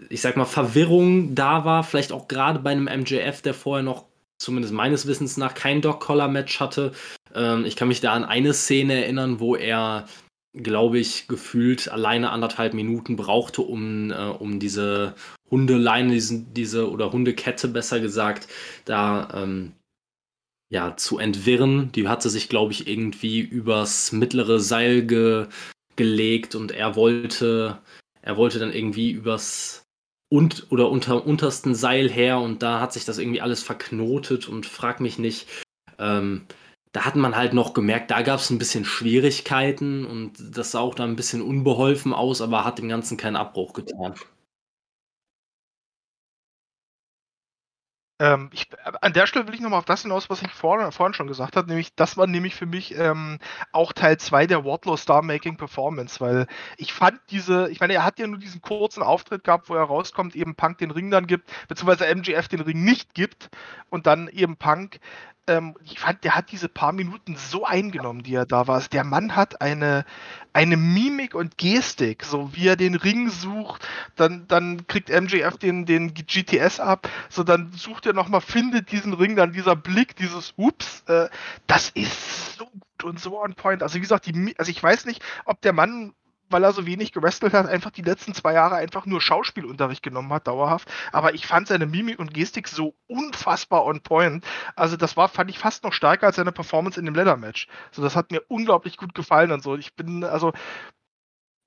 ich 0.10 0.22
sag 0.22 0.38
mal, 0.38 0.46
Verwirrung 0.46 1.36
da 1.36 1.66
war, 1.66 1.84
vielleicht 1.84 2.12
auch 2.12 2.28
gerade 2.28 2.60
bei 2.60 2.72
einem 2.72 2.86
MJF, 2.86 3.42
der 3.42 3.54
vorher 3.54 3.84
noch, 3.84 4.06
zumindest 4.38 4.74
meines 4.74 5.06
Wissens 5.06 5.38
nach, 5.38 5.54
kein 5.54 5.82
Dog-Collar-Match 5.82 6.60
hatte. 6.60 6.94
Ähm, 7.36 7.66
ich 7.66 7.76
kann 7.76 7.88
mich 7.88 8.02
da 8.02 8.14
an 8.14 8.24
eine 8.24 8.54
Szene 8.54 9.04
erinnern, 9.04 9.40
wo 9.40 9.56
er, 9.56 10.08
glaube 10.54 11.00
ich, 11.00 11.28
gefühlt 11.28 11.90
alleine 11.90 12.32
anderthalb 12.32 12.74
Minuten 12.74 13.16
brauchte, 13.16 13.62
um, 13.62 14.12
äh, 14.12 14.16
um 14.16 14.60
diese 14.60 15.16
Hundeleine, 15.52 16.14
diesen, 16.14 16.54
diese, 16.54 16.90
oder 16.90 17.12
Hundekette 17.12 17.68
besser 17.68 18.00
gesagt, 18.00 18.48
da 18.86 19.30
ähm, 19.34 19.74
ja, 20.72 20.96
zu 20.96 21.18
entwirren. 21.18 21.92
Die 21.92 22.08
hatte 22.08 22.30
sich, 22.30 22.50
glaube 22.50 22.72
ich, 22.72 22.88
irgendwie 22.88 23.40
übers 23.40 24.12
mittlere 24.12 24.60
Seil 24.60 25.06
ge 25.06 25.48
gelegt 25.96 26.56
und 26.56 26.72
er 26.72 26.96
wollte, 26.96 27.78
er 28.22 28.38
wollte 28.38 28.60
dann 28.60 28.74
irgendwie 28.74 29.12
übers 29.12 29.84
und 30.30 30.68
oder 30.72 30.90
unter 30.90 31.26
untersten 31.26 31.74
Seil 31.76 32.10
her 32.10 32.40
und 32.40 32.62
da 32.62 32.80
hat 32.80 32.94
sich 32.94 33.06
das 33.06 33.18
irgendwie 33.18 33.42
alles 33.42 33.64
verknotet 33.64 34.48
und 34.48 34.66
frag 34.66 35.00
mich 35.00 35.18
nicht. 35.18 35.48
Ähm, 35.98 36.46
da 36.92 37.06
hat 37.06 37.16
man 37.16 37.36
halt 37.36 37.54
noch 37.54 37.74
gemerkt, 37.74 38.12
da 38.12 38.22
gab 38.22 38.40
es 38.40 38.50
ein 38.50 38.58
bisschen 38.58 38.86
Schwierigkeiten 38.86 40.06
und 40.06 40.34
das 40.58 40.72
sah 40.72 40.80
auch 40.80 40.96
da 40.96 41.04
ein 41.04 41.16
bisschen 41.16 41.42
unbeholfen 41.42 42.14
aus, 42.14 42.42
aber 42.42 42.66
hat 42.66 42.80
dem 42.80 42.90
Ganzen 42.90 43.18
keinen 43.18 43.36
Abbruch 43.36 43.74
getan. 43.74 44.16
Ähm, 48.20 48.50
ich, 48.54 48.68
an 49.02 49.14
der 49.14 49.28
Stelle 49.28 49.48
will 49.48 49.54
ich 49.54 49.62
nochmal 49.62 49.80
auf 49.80 49.86
das 49.86 50.02
hinaus, 50.02 50.30
was 50.30 50.42
ich 50.42 50.52
vorhin, 50.52 50.92
vorhin 50.92 51.14
schon 51.14 51.28
gesagt 51.28 51.56
habe, 51.56 51.70
nämlich, 51.70 51.96
das 51.96 52.18
war 52.18 52.28
nämlich 52.28 52.54
für 52.54 52.66
mich 52.66 52.98
ähm, 52.98 53.40
auch 53.72 53.94
Teil 53.94 54.18
2 54.18 54.46
der 54.46 54.66
Wardlow 54.66 54.98
Star 54.98 55.22
Making 55.22 55.56
Performance, 55.56 56.20
weil 56.20 56.46
ich 56.78 56.92
fand 56.92 57.20
diese, 57.30 57.70
ich 57.70 57.80
meine, 57.80 57.94
er 57.94 58.04
hat 58.04 58.20
ja 58.20 58.28
nur 58.28 58.40
diesen 58.40 58.62
kurzen 58.62 59.04
Auftritt 59.04 59.46
gehabt, 59.46 59.70
wo 59.70 59.76
er 59.76 59.84
rauskommt, 59.84 60.36
eben 60.36 60.56
Punk 60.56 60.80
den 60.80 60.92
Ring 60.92 61.12
dann 61.12 61.28
gibt, 61.28 61.50
beziehungsweise 61.70 62.08
MGF 62.08 62.50
den 62.50 62.60
Ring 62.60 62.84
nicht 62.84 63.14
gibt 63.14 63.50
und 63.90 64.06
dann 64.06 64.28
eben 64.28 64.58
Punk. 64.58 65.00
Ähm, 65.50 65.76
ich 65.84 66.00
fand, 66.00 66.24
der 66.24 66.36
hat 66.36 66.52
diese 66.52 66.70
paar 66.70 66.94
Minuten 66.94 67.36
so 67.36 67.66
eingenommen, 67.66 68.24
die 68.24 68.36
er 68.36 68.46
da 68.46 68.68
war. 68.68 68.76
Also 68.76 68.90
der 68.90 69.04
Mann 69.04 69.36
hat 69.36 69.62
eine, 69.62 70.06
eine 70.54 70.78
Mimik 70.78 71.34
und 71.34 71.58
Gestik, 71.58 72.24
so 72.24 72.54
wie 72.54 72.68
er 72.68 72.76
den 72.76 72.96
Ring 72.96 73.30
sucht, 73.30 73.88
dann, 74.16 74.48
dann 74.48 74.86
kriegt 74.88 75.10
MJF 75.10 75.58
den, 75.58 75.86
den 75.86 76.14
GTS 76.14 76.80
ab, 76.80 77.10
so 77.30 77.44
dann 77.44 77.72
sucht 77.74 78.06
er 78.06 78.14
nochmal, 78.14 78.42
findet 78.42 78.92
diesen 78.92 79.14
Ring, 79.14 79.36
dann 79.36 79.52
dieser 79.52 79.76
Blick, 79.76 80.16
dieses 80.16 80.54
Ups, 80.56 81.04
äh, 81.08 81.30
das 81.66 81.90
ist 81.90 82.58
so 82.58 82.66
gut 82.66 83.04
und 83.04 83.20
so 83.20 83.42
on 83.42 83.56
point. 83.56 83.82
Also 83.82 83.96
wie 83.96 84.02
gesagt, 84.02 84.28
die, 84.28 84.56
also 84.58 84.70
ich 84.70 84.82
weiß 84.82 85.06
nicht, 85.06 85.24
ob 85.46 85.62
der 85.62 85.74
Mann 85.74 86.14
weil 86.50 86.64
er 86.64 86.74
so 86.74 86.86
wenig 86.86 87.12
gewrestelt 87.12 87.54
hat, 87.54 87.68
einfach 87.68 87.92
die 87.92 88.02
letzten 88.02 88.34
zwei 88.34 88.54
Jahre 88.54 88.76
einfach 88.76 89.06
nur 89.06 89.22
Schauspielunterricht 89.22 90.04
genommen 90.04 90.32
hat, 90.34 90.48
dauerhaft. 90.48 90.92
Aber 91.12 91.34
ich 91.34 91.48
fand 91.48 91.68
seine 91.68 91.86
Mimik 91.86 92.20
und 92.20 92.34
Gestik 92.34 92.68
so 92.68 92.96
unfassbar 93.08 93.86
on 93.86 94.02
point. 94.02 94.46
Also 94.76 94.98
das 94.98 95.18
war, 95.18 95.30
fand 95.30 95.50
ich 95.50 95.60
fast 95.60 95.84
noch 95.84 95.94
stärker 95.94 96.28
als 96.28 96.36
seine 96.36 96.52
Performance 96.52 97.00
in 97.00 97.06
dem 97.06 97.16
Leather-Match. 97.16 97.68
So, 97.92 98.02
das 98.02 98.16
hat 98.16 98.32
mir 98.32 98.42
unglaublich 98.48 98.98
gut 98.98 99.14
gefallen 99.14 99.52
und 99.52 99.64
so. 99.64 99.76
Ich 99.76 99.96
bin, 99.96 100.24
also, 100.24 100.54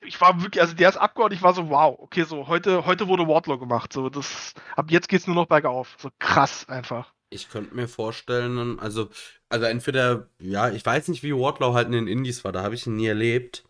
ich 0.04 0.20
war 0.20 0.42
wirklich, 0.42 0.60
also 0.60 0.74
der 0.74 0.88
ist 0.88 0.96
abgeordnet, 0.96 1.38
ich 1.38 1.42
war 1.42 1.54
so, 1.54 1.68
wow, 1.68 1.96
okay, 1.98 2.24
so, 2.24 2.48
heute, 2.48 2.86
heute 2.86 3.08
wurde 3.08 3.28
Wardlow 3.28 3.58
gemacht. 3.58 3.92
So, 3.92 4.08
das, 4.08 4.54
ab 4.76 4.90
jetzt 4.90 5.08
geht's 5.08 5.26
nur 5.26 5.36
noch 5.36 5.46
bergauf. 5.46 5.96
So 5.98 6.10
krass 6.18 6.68
einfach. 6.68 7.12
Ich 7.30 7.48
könnte 7.48 7.74
mir 7.74 7.88
vorstellen, 7.88 8.78
also, 8.78 9.08
also 9.48 9.64
entweder, 9.66 10.28
ja, 10.38 10.70
ich 10.70 10.84
weiß 10.84 11.08
nicht, 11.08 11.22
wie 11.22 11.34
Wardlow 11.34 11.72
halt 11.74 11.86
in 11.86 11.92
den 11.92 12.06
Indies 12.06 12.44
war, 12.44 12.52
da 12.52 12.62
habe 12.62 12.74
ich 12.74 12.86
ihn 12.86 12.96
nie 12.96 13.06
erlebt. 13.06 13.64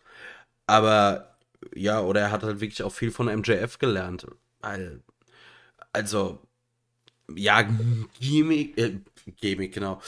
Aber 0.67 1.35
ja, 1.75 2.01
oder 2.01 2.21
er 2.21 2.31
hat 2.31 2.43
halt 2.43 2.61
wirklich 2.61 2.83
auch 2.83 2.93
viel 2.93 3.11
von 3.11 3.27
MJF 3.27 3.79
gelernt. 3.79 4.27
Weil, 4.61 5.01
also, 5.93 6.39
ja, 7.35 7.63
Gimmick, 8.19 8.77
äh, 8.77 8.99
Gimmick, 9.37 9.73
genau. 9.73 10.01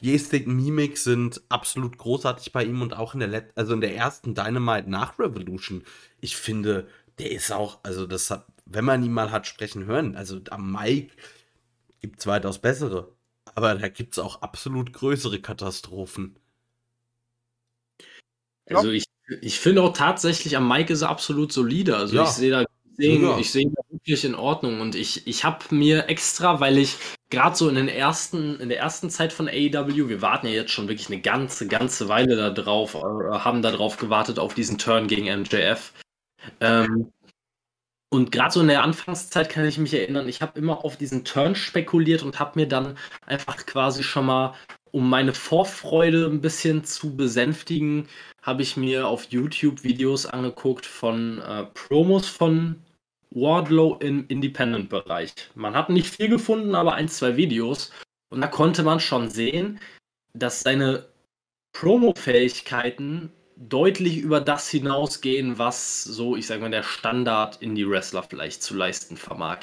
Gestik, 0.00 0.46
Mimik 0.46 0.96
sind 0.98 1.42
absolut 1.48 1.98
großartig 1.98 2.52
bei 2.52 2.64
ihm 2.64 2.82
und 2.82 2.94
auch 2.94 3.14
in 3.14 3.20
der 3.20 3.28
Let 3.28 3.52
also 3.56 3.74
in 3.74 3.80
der 3.80 3.96
ersten 3.96 4.34
Dynamite 4.34 4.88
nach 4.90 5.18
Revolution. 5.18 5.84
Ich 6.20 6.36
finde, 6.36 6.88
der 7.18 7.32
ist 7.32 7.50
auch, 7.52 7.80
also 7.82 8.06
das 8.06 8.30
hat, 8.30 8.46
wenn 8.66 8.84
man 8.84 9.02
ihn 9.02 9.12
mal 9.12 9.30
hat 9.32 9.46
sprechen 9.46 9.86
hören, 9.86 10.16
also 10.16 10.40
am 10.50 10.72
Mike 10.72 11.14
gibt 12.00 12.20
es 12.20 12.26
weitaus 12.26 12.60
bessere. 12.60 13.12
Aber 13.54 13.74
da 13.74 13.88
gibt 13.88 14.14
es 14.14 14.18
auch 14.20 14.42
absolut 14.42 14.92
größere 14.92 15.40
Katastrophen. 15.40 16.38
Also 18.66 18.90
ich, 18.90 19.04
ich 19.42 19.58
finde 19.60 19.82
auch 19.82 19.92
tatsächlich, 19.92 20.56
am 20.56 20.68
Mike 20.68 20.92
ist 20.92 21.02
er 21.02 21.10
absolut 21.10 21.52
solide. 21.52 21.96
Also 21.96 22.16
Ja. 22.16 22.24
ich 22.24 22.30
sehe 22.30 22.50
da, 22.50 22.64
ich 23.38 23.50
sehe 23.52 23.66
ich 23.68 23.72
wirklich 23.90 24.24
in 24.24 24.34
Ordnung. 24.34 24.80
Und 24.80 24.94
ich, 24.94 25.26
ich 25.26 25.44
habe 25.44 25.64
mir 25.74 26.08
extra, 26.08 26.60
weil 26.60 26.78
ich 26.78 26.96
gerade 27.30 27.56
so 27.56 27.68
in 27.68 27.76
den 27.76 27.88
ersten, 27.88 28.58
in 28.60 28.68
der 28.70 28.78
ersten 28.78 29.10
Zeit 29.10 29.32
von 29.32 29.48
AEW, 29.48 30.08
wir 30.08 30.22
warten 30.22 30.46
ja 30.46 30.54
jetzt 30.54 30.72
schon 30.72 30.88
wirklich 30.88 31.08
eine 31.10 31.20
ganze, 31.20 31.68
ganze 31.68 32.08
Weile 32.08 32.36
da 32.36 32.50
drauf, 32.50 32.94
äh, 32.94 32.98
haben 32.98 33.62
da 33.62 33.70
drauf 33.70 33.96
gewartet 33.98 34.38
auf 34.38 34.54
diesen 34.54 34.78
Turn 34.78 35.06
gegen 35.08 35.26
MJF. 35.26 35.92
Ähm, 36.60 37.12
Und 38.10 38.32
gerade 38.32 38.52
so 38.54 38.60
in 38.62 38.68
der 38.68 38.82
Anfangszeit 38.82 39.50
kann 39.50 39.66
ich 39.66 39.76
mich 39.76 39.92
erinnern, 39.92 40.28
ich 40.28 40.40
habe 40.40 40.58
immer 40.58 40.82
auf 40.82 40.96
diesen 40.96 41.24
Turn 41.26 41.54
spekuliert 41.54 42.22
und 42.22 42.38
habe 42.40 42.58
mir 42.58 42.66
dann 42.66 42.96
einfach 43.26 43.66
quasi 43.66 44.02
schon 44.02 44.24
mal, 44.26 44.54
um 44.92 45.08
meine 45.08 45.34
Vorfreude 45.34 46.26
ein 46.26 46.40
bisschen 46.40 46.84
zu 46.84 47.16
besänftigen, 47.16 48.08
habe 48.42 48.62
ich 48.62 48.76
mir 48.76 49.06
auf 49.06 49.24
YouTube 49.30 49.84
Videos 49.84 50.26
angeguckt 50.26 50.86
von 50.86 51.40
äh, 51.40 51.64
Promos 51.74 52.28
von 52.28 52.76
Wardlow 53.30 53.98
im 54.00 54.26
Independent-Bereich. 54.28 55.32
Man 55.54 55.74
hat 55.74 55.90
nicht 55.90 56.14
viel 56.14 56.28
gefunden, 56.28 56.74
aber 56.74 56.94
ein, 56.94 57.08
zwei 57.08 57.36
Videos. 57.36 57.92
Und 58.30 58.40
da 58.40 58.46
konnte 58.46 58.82
man 58.82 59.00
schon 59.00 59.30
sehen, 59.30 59.80
dass 60.34 60.60
seine 60.60 61.06
Promo-Fähigkeiten 61.72 63.32
deutlich 63.56 64.18
über 64.18 64.40
das 64.40 64.70
hinausgehen, 64.70 65.58
was 65.58 66.04
so, 66.04 66.36
ich 66.36 66.46
sag 66.46 66.60
mal, 66.60 66.70
der 66.70 66.82
Standard-Indie-Wrestler 66.82 68.22
vielleicht 68.22 68.62
zu 68.62 68.74
leisten 68.74 69.16
vermag. 69.16 69.58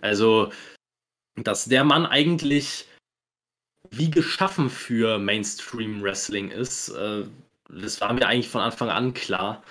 Also, 0.00 0.52
dass 1.36 1.66
der 1.66 1.84
Mann 1.84 2.06
eigentlich 2.06 2.86
wie 3.90 4.10
geschaffen 4.10 4.70
für 4.70 5.18
Mainstream-Wrestling 5.18 6.50
ist, 6.50 6.90
äh, 6.90 7.24
das 7.68 8.00
war 8.00 8.12
mir 8.12 8.26
eigentlich 8.26 8.48
von 8.48 8.62
Anfang 8.62 8.88
an 8.90 9.14
klar. 9.14 9.62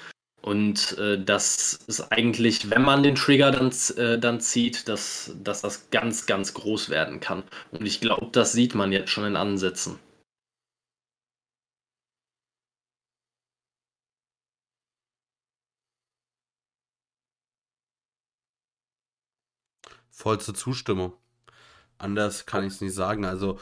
Und 0.41 0.97
äh, 0.97 1.21
das 1.23 1.79
ist 1.87 2.01
eigentlich, 2.11 2.69
wenn 2.69 2.81
man 2.81 3.03
den 3.03 3.15
Trigger 3.15 3.51
dann, 3.51 3.71
äh, 3.97 4.17
dann 4.19 4.39
zieht, 4.39 4.87
dass, 4.87 5.33
dass 5.43 5.61
das 5.61 5.89
ganz, 5.91 6.25
ganz 6.27 6.53
groß 6.53 6.89
werden 6.89 7.19
kann. 7.19 7.43
Und 7.71 7.85
ich 7.85 7.99
glaube, 8.01 8.29
das 8.31 8.53
sieht 8.53 8.73
man 8.75 8.91
jetzt 8.91 9.11
schon 9.11 9.25
in 9.25 9.35
Ansätzen. 9.35 9.99
Vollste 20.11 20.53
Zustimmung. 20.53 21.13
Anders 21.97 22.45
kann 22.45 22.63
ich 22.65 22.73
es 22.73 22.81
nicht 22.81 22.93
sagen. 22.95 23.25
Also, 23.25 23.59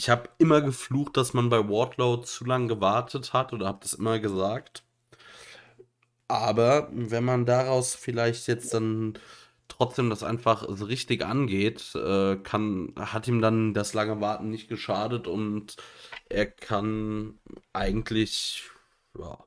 ich 0.00 0.08
habe 0.08 0.30
immer 0.38 0.62
geflucht, 0.62 1.18
dass 1.18 1.34
man 1.34 1.50
bei 1.50 1.68
Wardlow 1.68 2.16
zu 2.22 2.46
lange 2.46 2.68
gewartet 2.68 3.34
hat 3.34 3.52
oder 3.52 3.66
habe 3.66 3.80
das 3.82 3.92
immer 3.92 4.18
gesagt. 4.18 4.82
Aber 6.26 6.88
wenn 6.90 7.22
man 7.24 7.44
daraus 7.44 7.94
vielleicht 7.96 8.46
jetzt 8.48 8.72
dann 8.72 9.18
trotzdem 9.68 10.08
das 10.08 10.22
einfach 10.22 10.66
so 10.70 10.86
richtig 10.86 11.22
angeht, 11.22 11.94
äh, 11.96 12.36
kann, 12.36 12.94
hat 12.96 13.28
ihm 13.28 13.42
dann 13.42 13.74
das 13.74 13.92
lange 13.92 14.22
Warten 14.22 14.48
nicht 14.48 14.70
geschadet 14.70 15.26
und 15.26 15.76
er 16.30 16.46
kann 16.46 17.38
eigentlich 17.74 18.70
ja, 19.18 19.38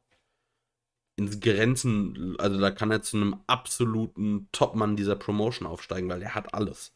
ins 1.15 1.39
Grenzen, 1.39 2.35
also 2.39 2.59
da 2.59 2.69
kann 2.69 2.91
er 2.91 3.01
zu 3.01 3.17
einem 3.17 3.37
absoluten 3.47 4.49
Topmann 4.51 4.95
dieser 4.95 5.15
Promotion 5.15 5.67
aufsteigen, 5.67 6.09
weil 6.09 6.21
er 6.21 6.35
hat 6.35 6.53
alles. 6.53 6.92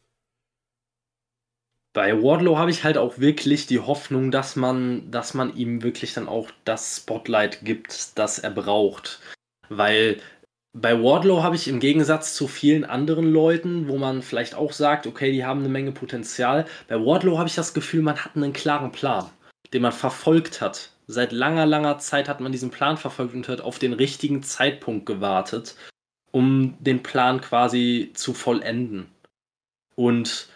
Bei 1.92 2.22
Wardlow 2.22 2.58
habe 2.58 2.70
ich 2.70 2.84
halt 2.84 2.98
auch 2.98 3.18
wirklich 3.18 3.66
die 3.66 3.80
Hoffnung, 3.80 4.30
dass 4.30 4.56
man, 4.56 5.10
dass 5.10 5.34
man 5.34 5.56
ihm 5.56 5.82
wirklich 5.82 6.14
dann 6.14 6.28
auch 6.28 6.50
das 6.64 6.98
Spotlight 6.98 7.64
gibt, 7.64 8.18
das 8.18 8.38
er 8.38 8.50
braucht. 8.50 9.20
Weil 9.68 10.20
bei 10.72 11.02
Wardlow 11.02 11.42
habe 11.42 11.56
ich 11.56 11.66
im 11.66 11.80
Gegensatz 11.80 12.34
zu 12.34 12.46
vielen 12.46 12.84
anderen 12.84 13.30
Leuten, 13.32 13.88
wo 13.88 13.96
man 13.96 14.22
vielleicht 14.22 14.54
auch 14.54 14.72
sagt, 14.72 15.06
okay, 15.06 15.32
die 15.32 15.44
haben 15.44 15.60
eine 15.60 15.68
Menge 15.68 15.92
Potenzial, 15.92 16.66
bei 16.88 16.96
Wardlow 16.96 17.38
habe 17.38 17.48
ich 17.48 17.54
das 17.54 17.74
Gefühl, 17.74 18.02
man 18.02 18.22
hat 18.22 18.36
einen 18.36 18.52
klaren 18.52 18.92
Plan, 18.92 19.28
den 19.72 19.82
man 19.82 19.92
verfolgt 19.92 20.60
hat. 20.60 20.92
Seit 21.06 21.32
langer, 21.32 21.64
langer 21.64 21.98
Zeit 21.98 22.28
hat 22.28 22.40
man 22.40 22.52
diesen 22.52 22.70
Plan 22.70 22.98
verfolgt 22.98 23.34
und 23.34 23.48
hat 23.48 23.62
auf 23.62 23.78
den 23.78 23.94
richtigen 23.94 24.42
Zeitpunkt 24.42 25.06
gewartet, 25.06 25.74
um 26.32 26.76
den 26.80 27.02
Plan 27.02 27.40
quasi 27.40 28.10
zu 28.14 28.34
vollenden. 28.34 29.06
Und, 29.96 30.48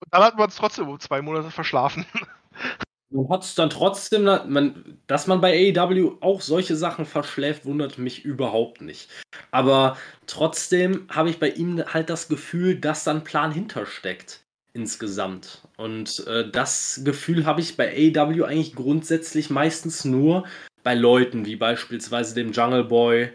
und 0.00 0.12
dann 0.12 0.22
hat 0.22 0.36
man 0.36 0.48
es 0.48 0.56
trotzdem 0.56 0.88
um 0.88 1.00
zwei 1.00 1.22
Monate 1.22 1.50
verschlafen. 1.50 2.06
Man 3.10 3.28
hat 3.28 3.56
dann 3.56 3.70
trotzdem, 3.70 4.24
man, 4.24 4.98
dass 5.06 5.28
man 5.28 5.40
bei 5.40 5.72
AEW 5.72 6.16
auch 6.20 6.40
solche 6.40 6.74
Sachen 6.74 7.06
verschläft, 7.06 7.64
wundert 7.64 7.98
mich 7.98 8.24
überhaupt 8.24 8.80
nicht. 8.80 9.08
Aber 9.52 9.96
trotzdem 10.26 11.06
habe 11.08 11.30
ich 11.30 11.38
bei 11.38 11.50
ihm 11.50 11.84
halt 11.86 12.10
das 12.10 12.28
Gefühl, 12.28 12.80
dass 12.80 13.04
da 13.04 13.12
ein 13.12 13.22
Plan 13.22 13.52
hintersteckt 13.52 14.44
insgesamt. 14.72 15.62
Und 15.76 16.26
äh, 16.26 16.50
das 16.50 17.00
Gefühl 17.04 17.46
habe 17.46 17.60
ich 17.60 17.76
bei 17.76 17.88
AEW 17.88 18.44
eigentlich 18.44 18.74
grundsätzlich 18.74 19.50
meistens 19.50 20.04
nur 20.04 20.44
bei 20.82 20.94
Leuten 20.94 21.46
wie 21.46 21.56
beispielsweise 21.56 22.34
dem 22.34 22.52
Jungle 22.52 22.84
Boy, 22.84 23.32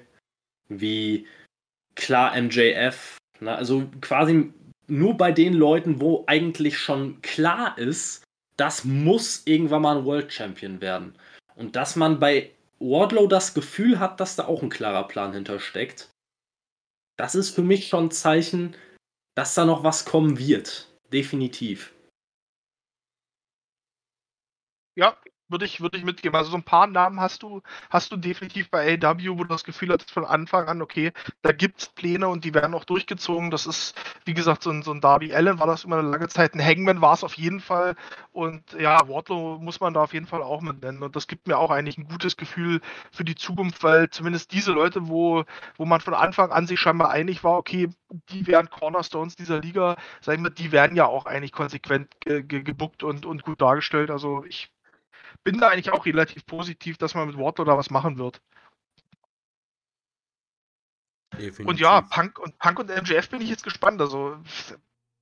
wie 0.67 1.27
klar 1.95 2.39
MJF. 2.39 3.17
Na, 3.39 3.55
also 3.55 3.89
quasi 4.01 4.53
nur 4.87 5.17
bei 5.17 5.31
den 5.31 5.53
Leuten, 5.53 6.01
wo 6.01 6.23
eigentlich 6.27 6.77
schon 6.77 7.21
klar 7.21 7.77
ist, 7.77 8.23
das 8.57 8.83
muss 8.83 9.43
irgendwann 9.45 9.81
mal 9.81 9.97
ein 9.97 10.05
World 10.05 10.31
Champion 10.31 10.81
werden. 10.81 11.15
Und 11.55 11.75
dass 11.75 11.95
man 11.95 12.19
bei 12.19 12.51
Wardlow 12.79 13.27
das 13.27 13.53
Gefühl 13.53 13.99
hat, 13.99 14.19
dass 14.19 14.35
da 14.35 14.45
auch 14.45 14.63
ein 14.63 14.69
klarer 14.69 15.07
Plan 15.07 15.33
hintersteckt, 15.33 16.09
das 17.17 17.35
ist 17.35 17.51
für 17.51 17.61
mich 17.61 17.87
schon 17.87 18.05
ein 18.05 18.11
Zeichen, 18.11 18.75
dass 19.35 19.53
da 19.53 19.65
noch 19.65 19.83
was 19.83 20.05
kommen 20.05 20.37
wird. 20.39 20.87
Definitiv. 21.11 21.93
Ja, 24.95 25.17
würde 25.51 25.65
ich, 25.65 25.81
würde 25.81 25.97
ich 25.97 26.03
mitgeben. 26.03 26.35
Also 26.35 26.51
so 26.51 26.57
ein 26.57 26.63
paar 26.63 26.87
Namen 26.87 27.19
hast 27.19 27.43
du, 27.43 27.61
hast 27.89 28.11
du 28.11 28.17
definitiv 28.17 28.69
bei 28.69 28.97
AW, 29.01 29.29
wo 29.37 29.43
du 29.43 29.49
das 29.49 29.63
Gefühl 29.63 29.91
hattest 29.91 30.11
von 30.11 30.25
Anfang 30.25 30.67
an, 30.67 30.81
okay, 30.81 31.11
da 31.41 31.51
gibt 31.51 31.81
es 31.81 31.87
Pläne 31.87 32.27
und 32.27 32.45
die 32.45 32.53
werden 32.53 32.73
auch 32.73 32.85
durchgezogen. 32.85 33.51
Das 33.51 33.65
ist, 33.65 33.95
wie 34.25 34.33
gesagt, 34.33 34.63
so 34.63 34.71
ein, 34.71 34.83
so 34.83 34.91
ein 34.91 35.01
Darby 35.01 35.33
Allen 35.33 35.59
war 35.59 35.67
das 35.67 35.83
immer 35.83 35.99
eine 35.99 36.09
lange 36.09 36.27
Zeit. 36.29 36.53
Ein 36.53 36.65
Hangman 36.65 37.01
war 37.01 37.13
es 37.13 37.23
auf 37.23 37.35
jeden 37.35 37.59
Fall. 37.59 37.95
Und 38.31 38.73
ja, 38.79 39.07
Wardlow 39.07 39.59
muss 39.59 39.79
man 39.79 39.93
da 39.93 40.03
auf 40.03 40.13
jeden 40.13 40.27
Fall 40.27 40.41
auch 40.41 40.61
mit 40.61 40.81
nennen. 40.81 41.03
Und 41.03 41.15
das 41.15 41.27
gibt 41.27 41.47
mir 41.47 41.57
auch 41.57 41.71
eigentlich 41.71 41.97
ein 41.97 42.07
gutes 42.07 42.37
Gefühl 42.37 42.81
für 43.11 43.23
die 43.23 43.35
Zukunft, 43.35 43.83
weil 43.83 44.09
zumindest 44.09 44.51
diese 44.53 44.71
Leute, 44.71 45.07
wo, 45.07 45.43
wo 45.77 45.85
man 45.85 46.01
von 46.01 46.13
Anfang 46.13 46.51
an 46.51 46.67
sich 46.67 46.79
scheinbar 46.79 47.09
einig 47.09 47.43
war, 47.43 47.57
okay, 47.57 47.89
die 48.29 48.47
wären 48.47 48.69
Cornerstones 48.69 49.35
dieser 49.35 49.59
Liga, 49.59 49.97
sagen 50.21 50.43
wir, 50.43 50.49
die 50.49 50.71
werden 50.71 50.95
ja 50.95 51.05
auch 51.05 51.25
eigentlich 51.25 51.51
konsequent 51.51 52.09
ge 52.21 52.43
ge 52.43 52.61
gebuckt 52.63 53.03
und, 53.03 53.25
und 53.25 53.43
gut 53.43 53.61
dargestellt. 53.61 54.11
Also 54.11 54.43
ich 54.45 54.71
bin 55.43 55.59
da 55.59 55.69
eigentlich 55.69 55.91
auch 55.91 56.05
relativ 56.05 56.45
positiv, 56.45 56.97
dass 56.97 57.15
man 57.15 57.27
mit 57.27 57.38
Wardlow 57.38 57.65
da 57.65 57.77
was 57.77 57.89
machen 57.89 58.18
wird. 58.18 58.41
Definitiv. 61.34 61.65
Und 61.65 61.80
ja, 61.80 62.01
Punk 62.01 62.39
und 62.39 62.57
Punk 62.57 62.80
und 62.80 62.89
MJF 62.89 63.30
bin 63.30 63.41
ich 63.41 63.49
jetzt 63.49 63.63
gespannt. 63.63 64.01
Also 64.01 64.38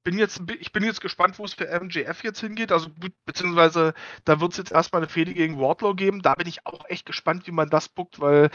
bin 0.03 0.17
jetzt, 0.17 0.41
ich 0.59 0.71
bin 0.71 0.83
jetzt 0.83 1.01
gespannt, 1.01 1.37
wo 1.37 1.45
es 1.45 1.53
für 1.53 1.67
MJF 1.79 2.23
jetzt 2.23 2.39
hingeht. 2.39 2.71
Also 2.71 2.89
beziehungsweise 3.25 3.93
da 4.25 4.39
wird 4.39 4.51
es 4.53 4.57
jetzt 4.57 4.71
erstmal 4.71 5.01
eine 5.01 5.09
Fehde 5.09 5.33
gegen 5.33 5.59
Wardlow 5.59 5.93
geben. 5.93 6.21
Da 6.21 6.35
bin 6.35 6.47
ich 6.47 6.65
auch 6.65 6.85
echt 6.89 7.05
gespannt, 7.05 7.47
wie 7.47 7.51
man 7.51 7.69
das 7.69 7.89
buckt, 7.89 8.19
weil 8.19 8.49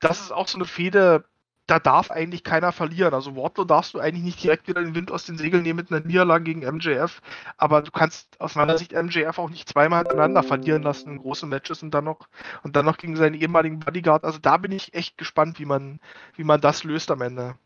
das 0.00 0.20
ist 0.20 0.32
auch 0.32 0.48
so 0.48 0.58
eine 0.58 0.66
Fehde, 0.66 1.24
da 1.66 1.80
darf 1.80 2.10
eigentlich 2.10 2.44
keiner 2.44 2.72
verlieren. 2.72 3.12
Also 3.12 3.36
Wardlow 3.36 3.64
darfst 3.64 3.94
du 3.94 3.98
eigentlich 3.98 4.24
nicht 4.24 4.42
direkt 4.42 4.68
wieder 4.68 4.82
den 4.82 4.94
Wind 4.94 5.10
aus 5.10 5.24
den 5.24 5.36
Segeln 5.36 5.62
nehmen 5.62 5.78
mit 5.78 5.90
einer 5.90 6.04
Niederlage 6.04 6.44
gegen 6.44 6.60
MJF, 6.60 7.20
aber 7.56 7.82
du 7.82 7.90
kannst 7.90 8.40
aus 8.40 8.54
meiner 8.54 8.78
Sicht 8.78 8.92
MJF 8.92 9.38
auch 9.38 9.50
nicht 9.50 9.68
zweimal 9.68 10.00
hintereinander 10.00 10.42
verlieren 10.42 10.82
lassen 10.82 11.10
in 11.10 11.18
großen 11.18 11.48
Matches 11.48 11.82
und 11.82 11.92
dann 11.92 12.04
noch 12.04 12.28
und 12.62 12.76
dann 12.76 12.86
noch 12.86 12.98
gegen 12.98 13.16
seinen 13.16 13.34
ehemaligen 13.34 13.80
Bodyguard. 13.80 14.24
Also 14.24 14.38
da 14.38 14.56
bin 14.58 14.72
ich 14.72 14.94
echt 14.94 15.18
gespannt, 15.18 15.58
wie 15.58 15.64
man 15.66 16.00
wie 16.36 16.44
man 16.44 16.60
das 16.60 16.84
löst 16.84 17.10
am 17.10 17.20
Ende. 17.22 17.58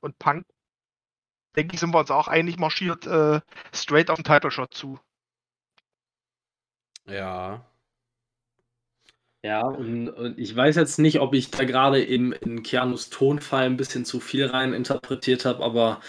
Und 0.00 0.18
Punk 0.18 0.46
denke 1.56 1.74
ich, 1.74 1.80
sind 1.80 1.92
wir 1.94 1.98
uns 1.98 2.10
auch 2.10 2.28
einig 2.28 2.58
marschiert 2.58 3.06
äh, 3.06 3.40
straight 3.72 4.10
auf 4.10 4.16
den 4.16 4.24
Title 4.24 4.50
Shot 4.50 4.74
zu. 4.74 5.00
Ja, 7.06 7.64
ja, 9.46 9.60
und, 9.60 10.08
und, 10.08 10.40
ich 10.40 10.56
weiß 10.56 10.74
jetzt 10.74 10.98
nicht, 10.98 11.20
ob 11.20 11.32
ich 11.32 11.52
da 11.52 11.62
gerade 11.62 12.02
in, 12.02 12.32
in 12.32 12.64
Keanus 12.64 13.10
Tonfall 13.10 13.66
ein 13.66 13.76
bisschen 13.76 14.04
zu 14.04 14.18
viel 14.18 14.44
rein 14.46 14.72
interpretiert 14.72 15.44
habe, 15.44 15.62
aber 15.62 16.00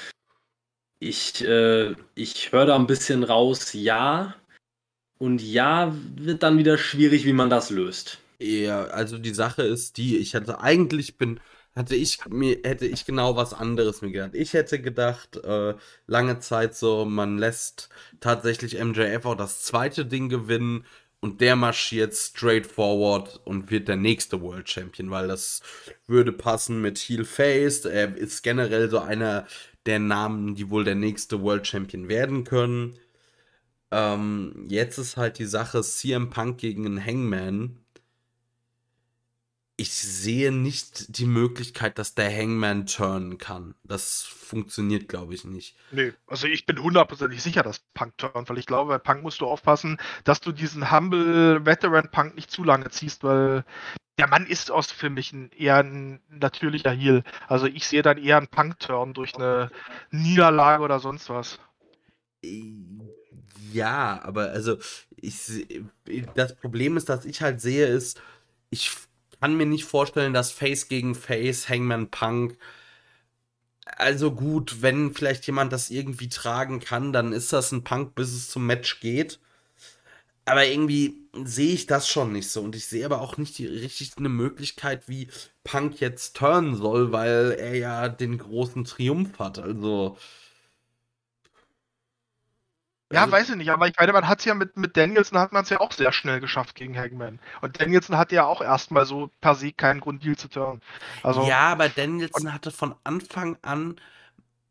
ich, 0.98 1.46
äh, 1.46 1.94
ich 2.16 2.52
höre 2.52 2.66
da 2.66 2.76
ein 2.76 2.88
bisschen 2.88 3.24
raus, 3.24 3.74
ja. 3.74 4.34
Und 5.20 5.44
ja, 5.44 5.96
wird 6.16 6.42
dann 6.42 6.58
wieder 6.58 6.80
schwierig, 6.80 7.26
wie 7.26 7.34
man 7.34 7.52
das 7.52 7.70
löst. 7.70 8.18
Ja, 8.40 8.86
also 8.86 9.20
die 9.20 9.36
Sache 9.36 9.62
ist 9.62 9.98
die, 9.98 10.18
ich 10.18 10.34
hatte 10.34 10.60
eigentlich 10.60 11.20
bin, 11.20 11.40
hatte 11.76 11.96
ich 11.96 12.26
mir, 12.26 12.58
hätte 12.64 12.88
ich 12.88 13.06
genau 13.06 13.36
was 13.36 13.54
anderes 13.54 14.02
mir 14.02 14.10
gedacht. 14.12 14.34
Ich 14.34 14.54
hätte 14.54 14.82
gedacht, 14.82 15.38
äh, 15.38 15.76
lange 16.08 16.40
Zeit 16.40 16.76
so, 16.76 17.06
man 17.06 17.38
lässt 17.38 17.90
tatsächlich 18.20 18.84
MJF 18.84 19.26
auch 19.28 19.36
das 19.36 19.62
zweite 19.62 20.08
Ding 20.08 20.28
gewinnen 20.28 20.86
und 21.20 21.42
der 21.42 21.56
marschiert 21.56 22.14
straight 22.16 22.68
forward 22.68 23.42
und 23.46 23.72
wird 23.72 23.88
der 23.88 23.96
nächste 23.96 24.42
World 24.42 24.70
Champion, 24.70 25.10
weil 25.10 25.28
das 25.28 25.62
würde 26.06 26.32
passen 26.32 26.82
mit 26.82 26.98
Heel 27.00 27.26
Face. 27.26 27.86
Er 27.86 28.16
ist 28.16 28.44
generell 28.44 28.90
so 28.90 29.00
einer 29.00 29.48
der 29.86 30.00
Namen, 30.00 30.56
die 30.56 30.70
wohl 30.70 30.84
der 30.84 30.96
nächste 30.96 31.42
World 31.42 31.66
Champion 31.66 32.08
werden 32.10 32.44
können. 32.44 33.00
Ähm, 33.92 34.66
jetzt 34.68 34.98
ist 34.98 35.18
halt 35.18 35.40
die 35.40 35.46
Sache 35.46 35.82
CM 35.82 36.30
Punk 36.30 36.60
gegen 36.60 36.86
einen 36.86 37.04
Hangman. 37.04 37.80
Ich 39.80 39.94
sehe 39.94 40.52
nicht 40.52 41.18
die 41.20 41.28
Möglichkeit, 41.28 42.00
dass 42.00 42.16
der 42.16 42.36
Hangman 42.36 42.88
turnen 42.88 43.38
kann. 43.38 43.76
Das 43.84 44.24
funktioniert, 44.24 45.08
glaube 45.08 45.36
ich, 45.36 45.46
nicht. 45.46 45.76
Nee, 45.92 46.14
also 46.26 46.48
ich 46.48 46.66
bin 46.66 46.82
hundertprozentig 46.82 47.44
sicher, 47.44 47.62
dass 47.62 47.80
Punk 47.94 48.18
turnt, 48.18 48.50
weil 48.50 48.58
ich 48.58 48.66
glaube, 48.66 48.90
bei 48.90 48.98
Punk 48.98 49.22
musst 49.22 49.40
du 49.40 49.46
aufpassen, 49.46 49.98
dass 50.24 50.42
du 50.42 50.52
diesen 50.52 50.92
Humble 50.92 51.64
Veteran 51.64 52.10
Punk 52.10 52.36
nicht 52.36 52.50
zu 52.50 52.64
lange 52.64 52.90
ziehst, 52.90 53.24
weil 53.24 53.64
der 54.18 54.28
Mann 54.28 54.48
ist 54.48 54.72
aus 54.72 54.92
für 54.92 55.12
mich 55.12 55.32
ein, 55.32 55.52
eher 55.52 55.78
ein 55.78 56.22
natürlicher 56.30 56.92
Heal. 56.92 57.24
Also 57.48 57.68
ich 57.68 57.88
sehe 57.88 58.02
dann 58.02 58.18
eher 58.18 58.38
einen 58.38 58.48
Punk-Turn 58.48 59.14
durch 59.14 59.36
eine 59.36 59.70
Niederlage 60.10 60.82
oder 60.84 61.00
sonst 61.00 61.30
was. 61.30 61.60
Ja, 63.74 64.22
aber 64.24 64.50
also 64.50 64.78
ich 65.16 65.68
das 66.34 66.56
Problem 66.56 66.98
ist, 66.98 67.10
dass 67.10 67.26
ich 67.26 67.44
halt 67.44 67.62
sehe, 67.62 67.86
ist, 67.86 68.20
ich 68.72 68.92
kann 69.42 69.56
mir 69.58 69.66
nicht 69.66 69.86
vorstellen, 69.86 70.34
dass 70.34 70.52
Face 70.52 70.88
gegen 70.88 71.16
Face, 71.16 71.70
Hangman 71.70 72.10
Punk. 72.10 72.58
Also 73.86 74.32
gut, 74.34 74.82
wenn 74.82 75.14
vielleicht 75.14 75.46
jemand 75.48 75.74
das 75.74 75.90
irgendwie 75.90 76.30
tragen 76.30 76.80
kann, 76.80 77.14
dann 77.14 77.34
ist 77.34 77.54
das 77.54 77.72
ein 77.72 77.84
Punk, 77.84 78.16
bis 78.16 78.34
es 78.34 78.50
zum 78.50 78.66
Match 78.66 79.00
geht. 79.00 79.40
Aber 80.46 80.66
irgendwie 80.66 81.28
sehe 81.44 81.74
ich 81.74 81.88
das 81.88 82.08
schon 82.08 82.32
nicht 82.32 82.50
so. 82.50 82.62
Und 82.62 82.76
ich 82.76 82.86
sehe 82.88 83.06
aber 83.06 83.22
auch 83.22 83.38
nicht 83.38 83.58
die, 83.58 83.66
richtig 83.68 84.14
eine 84.18 84.30
Möglichkeit, 84.30 85.08
wie 85.10 85.28
Punk 85.64 86.00
jetzt 86.00 86.38
turnen 86.38 86.76
soll, 86.76 87.12
weil 87.12 87.56
er 87.60 87.76
ja 87.76 88.10
den 88.10 88.38
großen 88.38 88.86
Triumph 88.86 89.40
hat. 89.40 89.60
Also. 89.60 90.18
Ja, 93.12 93.22
also, 93.22 93.32
weiß 93.32 93.50
ich 93.52 93.56
nicht, 93.56 93.70
aber 93.70 93.88
ich 93.88 93.96
meine, 93.98 94.12
man 94.12 94.28
hat 94.28 94.40
es 94.40 94.46
ja 94.46 94.54
mit, 94.54 94.76
mit 94.76 94.98
Danielson 94.98 95.40
hat 95.40 95.54
man 95.54 95.64
es 95.64 95.70
ja 95.70 95.80
auch 95.80 95.94
sehr 95.94 96.12
schnell 96.12 96.42
geschafft 96.42 96.76
gegen 96.76 96.98
Hangman. 96.98 97.40
Und 97.62 97.80
Danielson 97.80 98.18
hatte 98.18 98.36
ja 98.36 98.46
auch 98.46 98.62
erstmal 98.62 99.06
so 99.06 99.32
per 99.40 99.56
se 99.56 99.72
keinen 99.72 100.02
Grund, 100.02 100.26
Deal 100.26 100.36
zu 100.36 100.50
turnen. 100.50 100.82
Also, 101.24 101.44
ja, 101.44 101.70
aber 101.72 101.88
Danielson 101.88 102.54
hatte 102.54 102.70
von 102.70 102.96
Anfang 103.06 103.58
an 103.62 103.96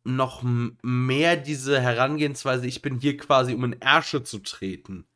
noch 0.04 0.42
mehr 0.82 1.36
diese 1.36 1.80
Herangehensweise, 1.80 2.66
ich 2.66 2.82
bin 2.82 3.00
hier 3.00 3.16
quasi, 3.16 3.54
um 3.54 3.64
in 3.64 3.80
Ärsche 3.80 4.22
zu 4.22 4.38
treten. 4.38 5.06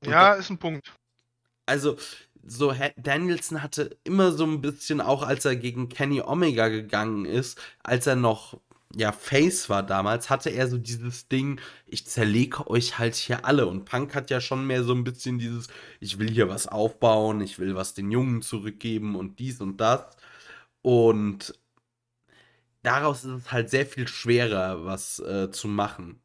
Und 0.00 0.10
ja, 0.10 0.32
da, 0.32 0.34
ist 0.34 0.50
ein 0.50 0.58
Punkt. 0.58 0.92
Also, 1.66 1.96
so 2.44 2.74
Danielson 2.96 3.62
hatte 3.62 3.98
immer 4.04 4.32
so 4.32 4.44
ein 4.44 4.60
bisschen, 4.60 5.00
auch 5.00 5.22
als 5.22 5.44
er 5.44 5.56
gegen 5.56 5.88
Kenny 5.88 6.20
Omega 6.20 6.68
gegangen 6.68 7.24
ist, 7.24 7.60
als 7.82 8.06
er 8.06 8.16
noch 8.16 8.60
ja, 8.94 9.12
Face 9.12 9.68
war 9.68 9.82
damals, 9.82 10.30
hatte 10.30 10.50
er 10.50 10.68
so 10.68 10.78
dieses 10.78 11.28
Ding, 11.28 11.60
ich 11.86 12.06
zerlege 12.06 12.68
euch 12.68 12.98
halt 12.98 13.14
hier 13.14 13.44
alle. 13.46 13.66
Und 13.66 13.84
Punk 13.84 14.14
hat 14.14 14.30
ja 14.30 14.40
schon 14.40 14.66
mehr 14.66 14.84
so 14.84 14.94
ein 14.94 15.04
bisschen 15.04 15.38
dieses, 15.38 15.68
ich 16.00 16.18
will 16.18 16.30
hier 16.30 16.48
was 16.48 16.66
aufbauen, 16.68 17.40
ich 17.40 17.58
will 17.58 17.74
was 17.74 17.94
den 17.94 18.10
Jungen 18.10 18.42
zurückgeben 18.42 19.16
und 19.16 19.38
dies 19.38 19.60
und 19.60 19.78
das. 19.80 20.04
Und 20.82 21.54
daraus 22.82 23.24
ist 23.24 23.46
es 23.46 23.52
halt 23.52 23.70
sehr 23.70 23.86
viel 23.86 24.08
schwerer, 24.08 24.84
was 24.84 25.18
äh, 25.20 25.50
zu 25.50 25.68
machen. 25.68 26.21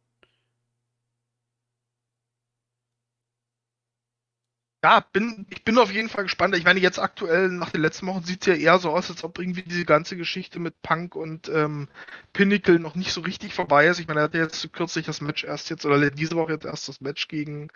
Ja, 4.83 5.03
bin, 5.11 5.47
ich 5.49 5.63
bin 5.63 5.79
auf 5.79 5.91
jeden 5.91 6.07
Fall 6.07 6.23
gespannt. 6.23 6.55
Ich 6.55 6.63
meine, 6.63 6.79
jetzt 6.79 6.99
aktuell 6.99 7.49
nach 7.49 7.71
den 7.71 7.81
letzten 7.81 8.05
Wochen 8.05 8.23
sieht 8.23 8.41
es 8.41 8.47
ja 8.47 8.53
eher 8.53 8.77
so 8.77 8.91
aus, 8.91 9.09
als 9.09 9.23
ob 9.23 9.39
irgendwie 9.39 9.63
diese 9.63 9.85
ganze 9.85 10.15
Geschichte 10.15 10.59
mit 10.59 10.81
Punk 10.83 11.15
und 11.15 11.49
ähm, 11.49 11.89
Pinnacle 12.31 12.77
noch 12.77 12.93
nicht 12.93 13.11
so 13.11 13.21
richtig 13.21 13.55
vorbei 13.55 13.87
ist. 13.87 13.99
Ich 13.99 14.07
meine, 14.07 14.19
er 14.19 14.23
hatte 14.23 14.37
jetzt 14.37 14.71
kürzlich 14.73 15.07
das 15.07 15.19
Match 15.19 15.43
erst 15.43 15.71
jetzt, 15.71 15.85
oder 15.85 16.11
diese 16.11 16.35
Woche 16.35 16.53
jetzt 16.53 16.65
erst 16.65 16.87
das 16.87 17.01
Match 17.01 17.27
gegen, 17.27 17.69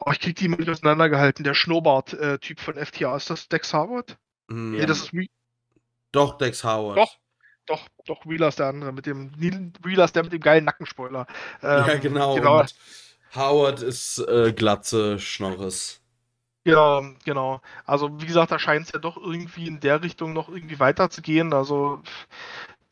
oh, 0.00 0.10
ich 0.10 0.18
krieg 0.18 0.34
die 0.34 0.46
immer 0.46 0.56
nicht 0.56 0.68
auseinandergehalten, 0.68 1.44
der 1.44 1.54
Schnurrbart-Typ 1.54 2.58
von 2.58 2.74
FTA. 2.74 3.16
Ist 3.16 3.30
das 3.30 3.48
Dex 3.48 3.72
Harvard? 3.72 4.18
Mm, 4.48 4.72
nee, 4.72 4.86
das 4.86 5.02
ist 5.02 5.12
Doch, 6.10 6.36
Dex 6.36 6.64
Howard. 6.64 6.98
Doch, 6.98 7.16
doch, 7.66 7.88
doch, 8.06 8.26
Wheeler 8.26 8.48
ist 8.48 8.58
der 8.58 8.66
andere, 8.66 8.92
mit 8.92 9.06
dem 9.06 9.30
Wheeler 9.40 10.04
ist 10.04 10.16
der 10.16 10.24
mit 10.24 10.32
dem 10.32 10.40
geilen 10.40 10.64
Nackenspoiler. 10.64 11.26
Ähm, 11.62 11.84
ja, 11.86 11.96
genau. 11.96 12.34
genau. 12.34 12.64
Howard 13.34 13.82
ist 13.82 14.18
äh, 14.18 14.52
Glatze 14.52 15.18
Schnorres. 15.20 16.03
Ja, 16.64 17.02
genau. 17.24 17.60
Also 17.84 18.20
wie 18.20 18.26
gesagt, 18.26 18.50
da 18.50 18.58
scheint 18.58 18.86
es 18.86 18.92
ja 18.92 18.98
doch 18.98 19.16
irgendwie 19.18 19.66
in 19.66 19.80
der 19.80 20.02
Richtung 20.02 20.32
noch 20.32 20.48
irgendwie 20.48 20.78
weiterzugehen. 20.80 21.52
Also 21.52 22.02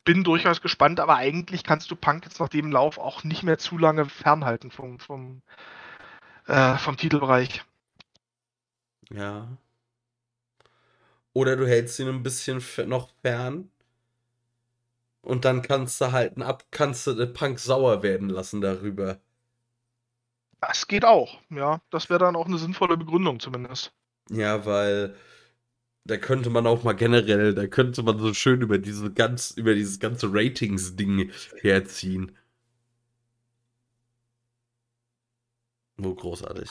bin 0.05 0.23
durchaus 0.23 0.61
gespannt, 0.61 0.99
aber 0.99 1.15
eigentlich 1.17 1.63
kannst 1.63 1.89
du 1.91 1.95
Punk 1.95 2.25
jetzt 2.25 2.39
nach 2.39 2.49
dem 2.49 2.71
Lauf 2.71 2.97
auch 2.97 3.23
nicht 3.23 3.43
mehr 3.43 3.57
zu 3.57 3.77
lange 3.77 4.05
fernhalten 4.05 4.71
vom, 4.71 4.99
vom, 4.99 5.41
äh, 6.47 6.77
vom 6.77 6.97
Titelbereich. 6.97 7.63
Ja. 9.09 9.47
Oder 11.33 11.55
du 11.55 11.67
hältst 11.67 11.99
ihn 11.99 12.07
ein 12.07 12.23
bisschen 12.23 12.61
noch 12.87 13.09
fern. 13.21 13.69
Und 15.21 15.45
dann 15.45 15.61
kannst 15.61 15.99
du 16.01 16.11
halt 16.11 16.39
ab, 16.41 16.65
kannst 16.71 17.07
du 17.07 17.27
Punk 17.33 17.59
sauer 17.59 18.03
werden 18.03 18.29
lassen 18.29 18.61
darüber. 18.61 19.19
Das 20.67 20.87
geht 20.87 21.05
auch, 21.05 21.39
ja. 21.49 21.81
Das 21.89 22.09
wäre 22.09 22.19
dann 22.19 22.35
auch 22.35 22.45
eine 22.45 22.57
sinnvolle 22.57 22.97
Begründung 22.97 23.39
zumindest. 23.39 23.91
Ja, 24.29 24.65
weil 24.65 25.15
da 26.05 26.17
könnte 26.17 26.49
man 26.49 26.67
auch 26.67 26.83
mal 26.83 26.93
generell, 26.93 27.53
da 27.53 27.67
könnte 27.67 28.03
man 28.03 28.19
so 28.19 28.33
schön 28.33 28.61
über 28.61 28.77
diese 28.77 29.11
ganz, 29.11 29.51
über 29.51 29.73
dieses 29.73 29.99
ganze 29.99 30.27
Ratings-Ding 30.31 31.31
herziehen. 31.61 32.37
Wo 35.97 36.13
großartig. 36.13 36.69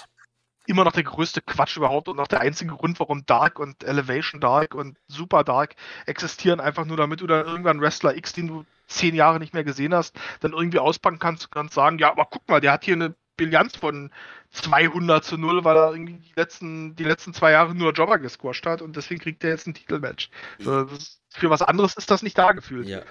Immer 0.66 0.84
noch 0.84 0.92
der 0.92 1.02
größte 1.02 1.42
Quatsch 1.42 1.76
überhaupt 1.76 2.08
und 2.08 2.16
noch 2.16 2.28
der 2.28 2.40
einzige 2.40 2.74
Grund, 2.74 3.00
warum 3.00 3.26
Dark 3.26 3.58
und 3.58 3.82
Elevation 3.82 4.40
Dark 4.40 4.74
und 4.74 4.98
Super 5.08 5.44
Dark 5.44 5.74
existieren, 6.06 6.60
einfach 6.60 6.84
nur 6.84 6.96
damit 6.96 7.20
du 7.20 7.26
dann 7.26 7.46
irgendwann 7.46 7.80
Wrestler 7.80 8.16
X, 8.16 8.32
den 8.32 8.46
du 8.46 8.64
zehn 8.86 9.14
Jahre 9.14 9.38
nicht 9.38 9.54
mehr 9.54 9.64
gesehen 9.64 9.94
hast, 9.94 10.14
dann 10.40 10.52
irgendwie 10.52 10.78
auspacken 10.78 11.18
kannst, 11.18 11.50
kannst 11.50 11.74
sagen, 11.74 11.98
ja, 11.98 12.10
aber 12.10 12.26
guck 12.30 12.48
mal, 12.48 12.60
der 12.60 12.72
hat 12.72 12.84
hier 12.84 12.94
eine 12.94 13.14
Bilanz 13.36 13.76
von 13.76 14.10
200 14.50 15.24
zu 15.24 15.38
0, 15.38 15.64
weil 15.64 15.76
er 15.76 15.92
irgendwie 15.92 16.18
die 16.18 16.32
letzten, 16.36 16.94
die 16.94 17.04
letzten 17.04 17.32
zwei 17.32 17.52
Jahre 17.52 17.74
nur 17.74 17.92
Jobber 17.92 18.18
gesquasht 18.18 18.66
hat 18.66 18.82
und 18.82 18.96
deswegen 18.96 19.20
kriegt 19.20 19.42
er 19.44 19.50
jetzt 19.50 19.66
ein 19.66 19.74
Titelmatch. 19.74 20.30
Also 20.58 20.88
für 21.30 21.50
was 21.50 21.62
anderes 21.62 21.96
ist 21.96 22.10
das 22.10 22.22
nicht 22.22 22.36
da 22.36 22.52
gefühlt. 22.52 22.86
Ja. 22.86 23.02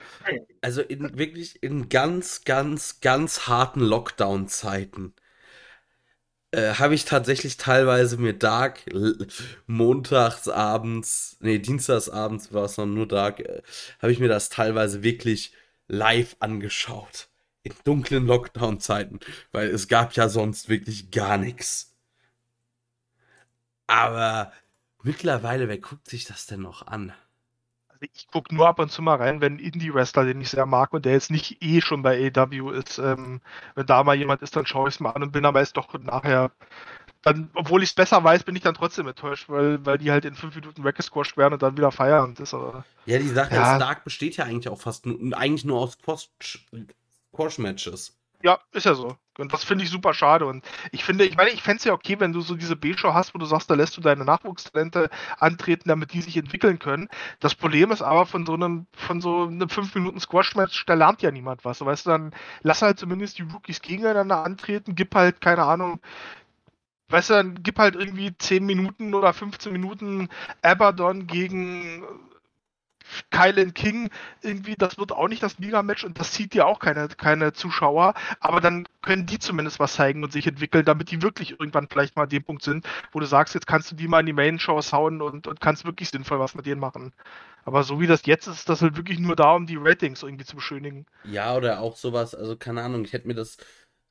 Also 0.61 0.81
in 0.81 1.17
wirklich 1.17 1.61
in 1.63 1.89
ganz, 1.89 2.43
ganz, 2.43 3.01
ganz 3.01 3.47
harten 3.47 3.79
Lockdown-Zeiten 3.79 5.15
äh, 6.51 6.75
habe 6.75 6.93
ich 6.93 7.05
tatsächlich 7.05 7.57
teilweise 7.57 8.17
mir 8.17 8.33
Dark 8.33 8.81
montags 9.65 10.47
abends, 10.47 11.37
nee, 11.39 11.59
dienstags 11.59 12.09
abends 12.09 12.53
war 12.53 12.65
es 12.65 12.77
noch 12.77 12.85
nur 12.85 13.07
Dark, 13.07 13.39
äh, 13.39 13.61
habe 14.01 14.11
ich 14.11 14.19
mir 14.19 14.27
das 14.27 14.49
teilweise 14.49 15.01
wirklich 15.01 15.53
live 15.87 16.35
angeschaut 16.39 17.30
in 17.63 17.73
dunklen 17.83 18.25
Lockdown-Zeiten, 18.25 19.19
weil 19.51 19.69
es 19.69 19.87
gab 19.87 20.13
ja 20.13 20.29
sonst 20.29 20.69
wirklich 20.69 21.11
gar 21.11 21.37
nichts. 21.37 21.95
Aber 23.87 24.51
mittlerweile, 25.03 25.67
wer 25.67 25.77
guckt 25.77 26.09
sich 26.09 26.25
das 26.25 26.45
denn 26.45 26.61
noch 26.61 26.87
an? 26.87 27.13
Also 27.87 28.05
ich 28.13 28.27
gucke 28.27 28.55
nur 28.55 28.67
ab 28.67 28.79
und 28.79 28.91
zu 28.91 29.01
mal 29.01 29.17
rein, 29.17 29.41
wenn 29.41 29.59
Indie-Wrestler, 29.59 30.25
den 30.25 30.41
ich 30.41 30.49
sehr 30.49 30.65
mag 30.65 30.93
und 30.93 31.05
der 31.05 31.13
jetzt 31.13 31.29
nicht 31.29 31.61
eh 31.61 31.81
schon 31.81 32.01
bei 32.01 32.31
AW 32.35 32.71
ist, 32.77 32.97
ähm, 32.97 33.41
wenn 33.75 33.85
da 33.85 34.03
mal 34.03 34.15
jemand 34.15 34.41
ist, 34.41 34.55
dann 34.55 34.65
schaue 34.65 34.89
ich 34.89 34.95
es 34.95 34.99
mal 34.99 35.11
an 35.11 35.23
und 35.23 35.31
bin 35.31 35.45
aber 35.45 35.59
jetzt 35.59 35.77
doch 35.77 35.93
nachher 35.99 36.51
dann, 37.21 37.51
obwohl 37.53 37.83
ich 37.83 37.89
es 37.89 37.95
besser 37.95 38.23
weiß, 38.23 38.43
bin 38.43 38.55
ich 38.55 38.63
dann 38.63 38.73
trotzdem 38.73 39.07
enttäuscht, 39.07 39.47
weil, 39.47 39.85
weil 39.85 39.97
die 39.97 40.11
halt 40.11 40.25
in 40.25 40.33
fünf 40.33 40.55
Minuten 40.55 40.83
weggesquashed 40.83 41.37
werden 41.37 41.53
und 41.53 41.61
dann 41.61 41.77
wieder 41.77 41.91
feiern. 41.91 42.33
Das, 42.35 42.53
aber, 42.53 42.83
ja, 43.05 43.19
die 43.19 43.27
Sache 43.27 43.53
ja. 43.53 43.73
ist, 43.73 43.79
Dark 43.79 44.03
besteht 44.03 44.37
ja 44.37 44.45
eigentlich 44.45 44.69
auch 44.69 44.79
fast 44.79 45.05
nur, 45.05 45.37
eigentlich 45.37 45.65
nur 45.65 45.79
aus 45.79 45.97
Squash-Matches. 47.33 48.17
Ja, 48.43 48.59
ist 48.71 48.85
ja 48.85 48.95
so. 48.95 49.17
Und 49.37 49.53
das 49.53 49.63
finde 49.63 49.83
ich 49.83 49.89
super 49.89 50.13
schade. 50.13 50.45
Und 50.45 50.65
ich 50.91 51.03
finde, 51.03 51.25
ich 51.25 51.37
meine, 51.37 51.51
ich 51.51 51.61
fände 51.61 51.77
es 51.77 51.83
ja 51.83 51.93
okay, 51.93 52.19
wenn 52.19 52.33
du 52.33 52.41
so 52.41 52.55
diese 52.55 52.75
B-Show 52.75 53.13
hast, 53.13 53.33
wo 53.33 53.39
du 53.39 53.45
sagst, 53.45 53.69
da 53.69 53.75
lässt 53.75 53.95
du 53.97 54.01
deine 54.01 54.25
Nachwuchstalente 54.25 55.09
antreten, 55.39 55.89
damit 55.89 56.13
die 56.13 56.21
sich 56.21 56.37
entwickeln 56.37 56.79
können. 56.79 57.07
Das 57.39 57.55
Problem 57.55 57.91
ist 57.91 58.01
aber 58.01 58.25
von 58.25 58.45
so 58.45 58.53
einem, 58.53 58.87
von 58.93 59.21
so 59.21 59.43
einem 59.43 59.69
5 59.69 59.95
Minuten 59.95 60.19
Squash-Match, 60.19 60.85
da 60.85 60.95
lernt 60.95 61.21
ja 61.21 61.31
niemand 61.31 61.65
was. 61.65 61.81
weißt 61.81 62.05
du, 62.05 62.09
dann 62.09 62.35
lass 62.61 62.81
halt 62.81 62.99
zumindest 62.99 63.37
die 63.37 63.43
Rookies 63.43 63.81
gegeneinander 63.81 64.43
antreten, 64.43 64.95
gib 64.95 65.13
halt, 65.15 65.39
keine 65.41 65.63
Ahnung, 65.63 65.99
weißt 67.09 67.29
du, 67.29 67.33
dann 67.35 67.63
gib 67.63 67.77
halt 67.79 67.95
irgendwie 67.95 68.35
10 68.37 68.65
Minuten 68.65 69.13
oder 69.13 69.33
15 69.33 69.71
Minuten 69.71 70.29
Abaddon 70.61 71.27
gegen 71.27 72.03
Kylan 73.31 73.73
King, 73.73 74.09
irgendwie, 74.41 74.75
das 74.75 74.97
wird 74.97 75.11
auch 75.11 75.27
nicht 75.27 75.43
das 75.43 75.57
Liga-Match 75.59 76.03
und 76.03 76.19
das 76.19 76.31
zieht 76.33 76.55
ja 76.55 76.65
auch 76.65 76.79
keine, 76.79 77.07
keine 77.09 77.53
Zuschauer, 77.53 78.13
aber 78.39 78.61
dann 78.61 78.87
können 79.01 79.25
die 79.25 79.39
zumindest 79.39 79.79
was 79.79 79.93
zeigen 79.93 80.23
und 80.23 80.31
sich 80.31 80.47
entwickeln, 80.47 80.85
damit 80.85 81.11
die 81.11 81.21
wirklich 81.21 81.51
irgendwann 81.59 81.87
vielleicht 81.89 82.15
mal 82.15 82.23
an 82.23 82.29
dem 82.29 82.43
Punkt 82.43 82.63
sind, 82.63 82.85
wo 83.11 83.19
du 83.19 83.25
sagst, 83.25 83.53
jetzt 83.55 83.67
kannst 83.67 83.91
du 83.91 83.95
die 83.95 84.07
mal 84.07 84.19
in 84.21 84.25
die 84.27 84.33
Main-Show 84.33 84.79
hauen 84.91 85.21
und, 85.21 85.47
und 85.47 85.61
kannst 85.61 85.85
wirklich 85.85 86.09
sinnvoll 86.09 86.39
was 86.39 86.55
mit 86.55 86.65
denen 86.65 86.79
machen. 86.81 87.13
Aber 87.65 87.83
so 87.83 87.99
wie 87.99 88.07
das 88.07 88.25
jetzt 88.25 88.47
ist, 88.47 88.59
ist 88.59 88.69
das 88.69 88.81
halt 88.81 88.97
wirklich 88.97 89.19
nur 89.19 89.35
da, 89.35 89.53
um 89.55 89.67
die 89.67 89.77
Ratings 89.77 90.23
irgendwie 90.23 90.45
zu 90.45 90.55
beschönigen. 90.55 91.05
Ja, 91.23 91.55
oder 91.55 91.81
auch 91.81 91.95
sowas, 91.97 92.33
also 92.33 92.57
keine 92.57 92.81
Ahnung, 92.83 93.05
ich 93.05 93.13
hätte 93.13 93.27
mir 93.27 93.35
das 93.35 93.57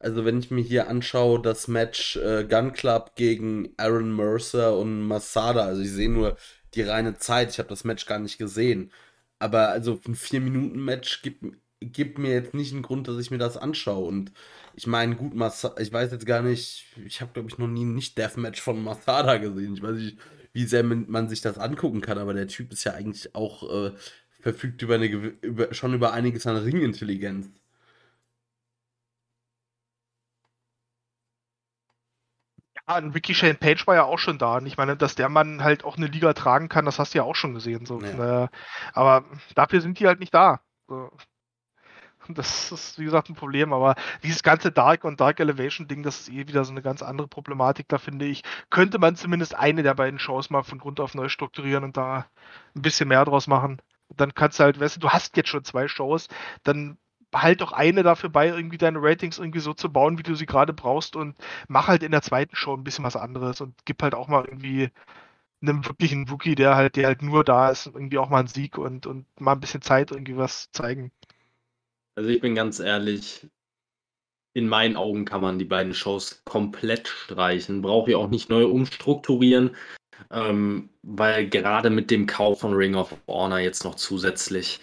Also 0.01 0.27
wenn 0.27 0.40
ich 0.40 0.51
mir 0.51 0.62
hier 0.62 0.89
anschaue, 0.90 1.40
das 1.43 1.68
Match 1.68 2.16
äh, 2.16 2.44
Gun 2.47 2.72
Club 2.74 3.16
gegen 3.16 3.74
Aaron 3.78 4.16
Mercer 4.16 4.77
und 4.78 5.02
Masada, 5.09 5.64
also 5.66 5.82
ich 5.82 5.93
sehe 5.93 6.10
nur 6.10 6.36
die 6.74 6.82
reine 6.82 7.18
Zeit, 7.18 7.51
ich 7.51 7.59
habe 7.59 7.68
das 7.68 7.84
Match 7.84 8.06
gar 8.06 8.18
nicht 8.18 8.38
gesehen. 8.38 8.92
Aber 9.38 9.68
also 9.70 9.98
ein 10.06 10.14
4-Minuten-Match 10.14 11.22
gibt, 11.22 11.44
gibt 11.80 12.18
mir 12.18 12.32
jetzt 12.32 12.55
nicht 12.55 12.72
einen 12.72 12.82
Grund, 12.82 13.09
dass 13.09 13.18
ich 13.18 13.30
mir 13.30 13.38
das 13.38 13.56
anschaue. 13.56 14.06
Und 14.06 14.32
ich 14.74 14.86
meine, 14.86 15.16
gut, 15.16 15.34
Masada, 15.34 15.80
ich 15.80 15.92
weiß 15.92 16.12
jetzt 16.12 16.26
gar 16.26 16.42
nicht, 16.42 16.86
ich 17.05 17.20
habe 17.20 17.32
glaube 17.32 17.48
ich 17.48 17.59
noch 17.59 17.68
nie 17.68 17.84
ein 17.84 17.94
Nicht-Deathmatch 17.94 18.60
von 18.60 18.82
Masada 18.82 19.38
gesehen. 19.38 19.74
Ich 19.74 19.82
weiß 19.82 19.97
nicht, 19.97 20.18
wie 20.52 20.66
sehr 20.66 20.82
man 20.82 21.28
sich 21.28 21.40
das 21.40 21.59
angucken 21.59 22.01
kann, 22.01 22.18
aber 22.18 22.34
der 22.34 22.48
Typ 22.48 22.72
ist 22.72 22.84
ja 22.84 22.92
eigentlich 22.92 23.34
auch 23.34 23.86
äh, 23.86 23.92
verfügt 24.40 24.82
über 24.82 24.97
eine 24.97 25.06
über, 25.06 25.72
schon 25.74 25.94
über 25.94 26.12
einiges 26.12 26.47
an 26.47 26.56
Ringintelligenz. 26.56 27.51
Ja, 32.90 32.96
ein 32.96 33.10
Ricky 33.10 33.34
Shane 33.34 33.56
Page 33.56 33.86
war 33.86 33.94
ja 33.94 34.04
auch 34.04 34.18
schon 34.18 34.38
da. 34.38 34.56
Und 34.56 34.66
ich 34.66 34.76
meine, 34.76 34.96
dass 34.96 35.14
der 35.14 35.28
Mann 35.28 35.62
halt 35.62 35.84
auch 35.84 35.96
eine 35.96 36.06
Liga 36.06 36.32
tragen 36.32 36.68
kann, 36.68 36.84
das 36.86 36.98
hast 36.98 37.14
du 37.14 37.18
ja 37.18 37.24
auch 37.24 37.36
schon 37.36 37.54
gesehen. 37.54 37.86
So. 37.86 38.00
Ja. 38.00 38.44
Äh, 38.44 38.48
aber 38.92 39.24
dafür 39.54 39.80
sind 39.80 40.00
die 40.00 40.08
halt 40.08 40.18
nicht 40.18 40.34
da. 40.34 40.60
So. 40.88 41.12
Das 42.28 42.72
ist, 42.72 42.98
wie 42.98 43.04
gesagt, 43.04 43.28
ein 43.28 43.36
Problem. 43.36 43.72
Aber 43.72 43.94
dieses 44.24 44.42
ganze 44.42 44.72
Dark 44.72 45.04
und 45.04 45.20
Dark 45.20 45.38
Elevation 45.38 45.86
Ding, 45.86 46.02
das 46.02 46.20
ist 46.20 46.30
eh 46.30 46.48
wieder 46.48 46.64
so 46.64 46.72
eine 46.72 46.82
ganz 46.82 47.00
andere 47.02 47.28
Problematik. 47.28 47.86
Da 47.88 47.98
finde 47.98 48.26
ich, 48.26 48.42
könnte 48.70 48.98
man 48.98 49.14
zumindest 49.14 49.54
eine 49.54 49.84
der 49.84 49.94
beiden 49.94 50.18
Shows 50.18 50.50
mal 50.50 50.64
von 50.64 50.78
Grund 50.78 50.98
auf 50.98 51.14
neu 51.14 51.28
strukturieren 51.28 51.84
und 51.84 51.96
da 51.96 52.26
ein 52.74 52.82
bisschen 52.82 53.08
mehr 53.08 53.24
draus 53.24 53.46
machen. 53.46 53.80
Dann 54.16 54.34
kannst 54.34 54.58
du 54.58 54.64
halt, 54.64 54.80
weißt 54.80 54.96
du, 54.96 55.00
du 55.00 55.10
hast 55.10 55.36
jetzt 55.36 55.48
schon 55.48 55.62
zwei 55.62 55.86
Shows, 55.86 56.26
dann 56.64 56.98
halt 57.35 57.61
doch 57.61 57.73
eine 57.73 58.02
dafür 58.02 58.31
bei, 58.31 58.48
irgendwie 58.48 58.78
deine 58.78 59.02
Ratings 59.02 59.39
irgendwie 59.39 59.61
so 59.61 59.74
zu 59.74 59.93
bauen, 59.93 60.19
wie 60.19 60.23
du 60.23 60.35
sie 60.35 60.47
gerade 60.47 60.73
brauchst 60.73 61.16
und 61.16 61.36
mach 61.69 61.89
halt 61.89 62.02
in 62.02 62.12
der 62.12 62.23
zweiten 62.23 62.57
Show 62.57 62.74
ein 62.74 62.85
bisschen 62.85 63.05
was 63.05 63.16
anderes 63.16 63.61
und 63.61 63.74
gib 63.85 64.02
halt 64.02 64.15
auch 64.15 64.28
mal 64.28 64.44
irgendwie 64.44 64.90
einem 65.62 65.85
wirklichen 65.85 66.28
Rookie, 66.28 66.55
der 66.55 66.74
halt, 66.74 66.97
der 66.97 67.07
halt 67.07 67.23
nur 67.23 67.44
da 67.44 67.70
ist, 67.70 67.86
irgendwie 67.86 68.19
auch 68.19 68.31
mal 68.31 68.39
einen 68.39 68.48
Sieg 68.48 68.78
und, 68.78 69.07
und 69.07 69.27
mal 69.40 69.52
ein 69.52 69.61
bisschen 69.61 69.82
Zeit 69.82 70.11
irgendwie 70.11 70.36
was 70.36 70.70
zeigen. 70.73 71.12
Also 72.15 72.31
ich 72.31 72.40
bin 72.40 72.55
ganz 72.55 72.81
ehrlich, 72.81 73.47
in 74.52 74.69
meinen 74.69 74.97
Augen 74.97 75.24
kann 75.24 75.40
man 75.40 75.59
die 75.59 75.65
beiden 75.65 75.94
Shows 75.94 76.43
komplett 76.44 77.09
streichen. 77.09 77.82
Brauche 77.82 78.11
ich 78.11 78.16
auch 78.16 78.28
nicht 78.28 78.51
neu 78.51 78.66
umstrukturieren, 78.66 79.77
ähm, 80.31 80.90
weil 81.02 81.48
gerade 81.48 81.90
mit 81.90 82.11
dem 82.11 82.27
Kauf 82.27 82.61
von 82.61 82.74
Ring 82.74 82.94
of 82.94 83.15
Honor 83.28 83.59
jetzt 83.59 83.85
noch 83.85 83.94
zusätzlich 83.94 84.81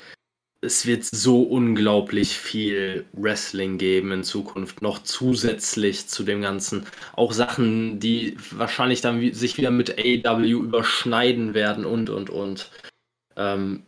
es 0.61 0.85
wird 0.85 1.03
so 1.03 1.43
unglaublich 1.43 2.37
viel 2.37 3.05
Wrestling 3.13 3.77
geben 3.77 4.11
in 4.11 4.23
Zukunft, 4.23 4.81
noch 4.81 5.03
zusätzlich 5.03 6.07
zu 6.07 6.23
dem 6.23 6.41
Ganzen. 6.41 6.85
Auch 7.13 7.31
Sachen, 7.31 7.99
die 7.99 8.35
wahrscheinlich 8.51 9.01
dann 9.01 9.33
sich 9.33 9.57
wieder 9.57 9.71
mit 9.71 9.97
AEW 9.99 10.63
überschneiden 10.63 11.53
werden 11.53 11.85
und, 11.85 12.09
und, 12.09 12.29
und. 12.29 12.71
Ähm, 13.35 13.83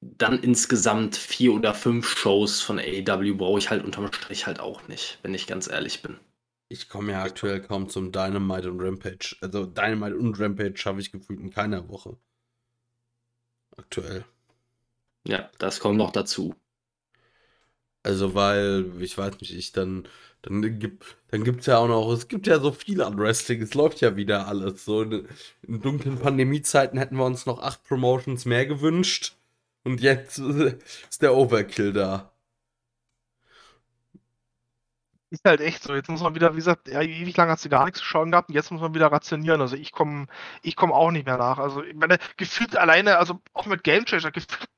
dann 0.00 0.42
insgesamt 0.42 1.16
vier 1.16 1.52
oder 1.54 1.74
fünf 1.74 2.16
Shows 2.16 2.60
von 2.60 2.78
AEW 2.78 3.34
brauche 3.34 3.58
ich 3.58 3.70
halt 3.70 3.84
unterm 3.84 4.12
Strich 4.12 4.46
halt 4.46 4.60
auch 4.60 4.86
nicht, 4.86 5.18
wenn 5.22 5.34
ich 5.34 5.46
ganz 5.46 5.68
ehrlich 5.68 6.02
bin. 6.02 6.18
Ich 6.68 6.88
komme 6.88 7.12
ja 7.12 7.22
aktuell 7.22 7.60
kaum 7.60 7.88
zum 7.88 8.12
Dynamite 8.12 8.70
und 8.70 8.80
Rampage. 8.80 9.36
Also 9.40 9.66
Dynamite 9.66 10.16
und 10.16 10.38
Rampage 10.38 10.76
schaffe 10.76 11.00
ich 11.00 11.10
gefühlt 11.10 11.40
in 11.40 11.50
keiner 11.50 11.88
Woche. 11.88 12.16
Aktuell. 13.76 14.24
Ja, 15.26 15.50
das 15.58 15.78
kommt 15.80 15.98
noch 15.98 16.10
dazu. 16.10 16.54
Also, 18.02 18.34
weil, 18.34 18.92
ich 19.02 19.18
weiß 19.18 19.40
nicht, 19.40 19.52
ich 19.54 19.72
dann, 19.72 20.06
dann 20.42 20.78
gibt 20.78 21.16
dann 21.28 21.42
gibt's 21.44 21.66
ja 21.66 21.78
auch 21.78 21.88
noch, 21.88 22.10
es 22.12 22.28
gibt 22.28 22.46
ja 22.46 22.60
so 22.60 22.70
viel 22.72 23.02
an 23.02 23.18
Wrestling, 23.18 23.60
es 23.62 23.74
läuft 23.74 24.00
ja 24.00 24.16
wieder 24.16 24.46
alles. 24.46 24.84
So 24.84 25.02
in, 25.02 25.28
in 25.62 25.80
dunklen 25.82 26.18
Pandemiezeiten 26.18 26.98
hätten 26.98 27.16
wir 27.16 27.24
uns 27.24 27.46
noch 27.46 27.60
acht 27.60 27.82
Promotions 27.84 28.44
mehr 28.44 28.66
gewünscht. 28.66 29.36
Und 29.84 30.00
jetzt 30.00 30.38
ist 31.10 31.22
der 31.22 31.34
Overkill 31.36 31.92
da. 31.92 32.32
Ist 35.30 35.44
halt 35.44 35.60
echt 35.60 35.82
so. 35.82 35.94
Jetzt 35.94 36.08
muss 36.08 36.20
man 36.22 36.34
wieder, 36.36 36.52
wie 36.52 36.56
gesagt, 36.58 36.88
ja, 36.88 37.02
ewig 37.02 37.36
lang 37.36 37.50
hat 37.50 37.58
sie 37.58 37.68
gar 37.68 37.84
nichts 37.84 37.98
zu 37.98 38.04
schauen 38.04 38.30
gehabt 38.30 38.48
und 38.48 38.54
jetzt 38.54 38.70
muss 38.70 38.80
man 38.80 38.94
wieder 38.94 39.10
rationieren. 39.10 39.60
Also 39.60 39.76
ich 39.76 39.90
komme 39.92 40.26
ich 40.62 40.76
komm 40.76 40.92
auch 40.92 41.10
nicht 41.10 41.26
mehr 41.26 41.36
nach. 41.36 41.58
Also 41.58 41.82
ich 41.82 41.94
meine, 41.96 42.18
gefühlt 42.36 42.76
alleine, 42.76 43.18
also 43.18 43.40
auch 43.52 43.66
mit 43.66 43.82
Game 43.82 44.04
Changer, 44.04 44.30
gefühlt 44.30 44.68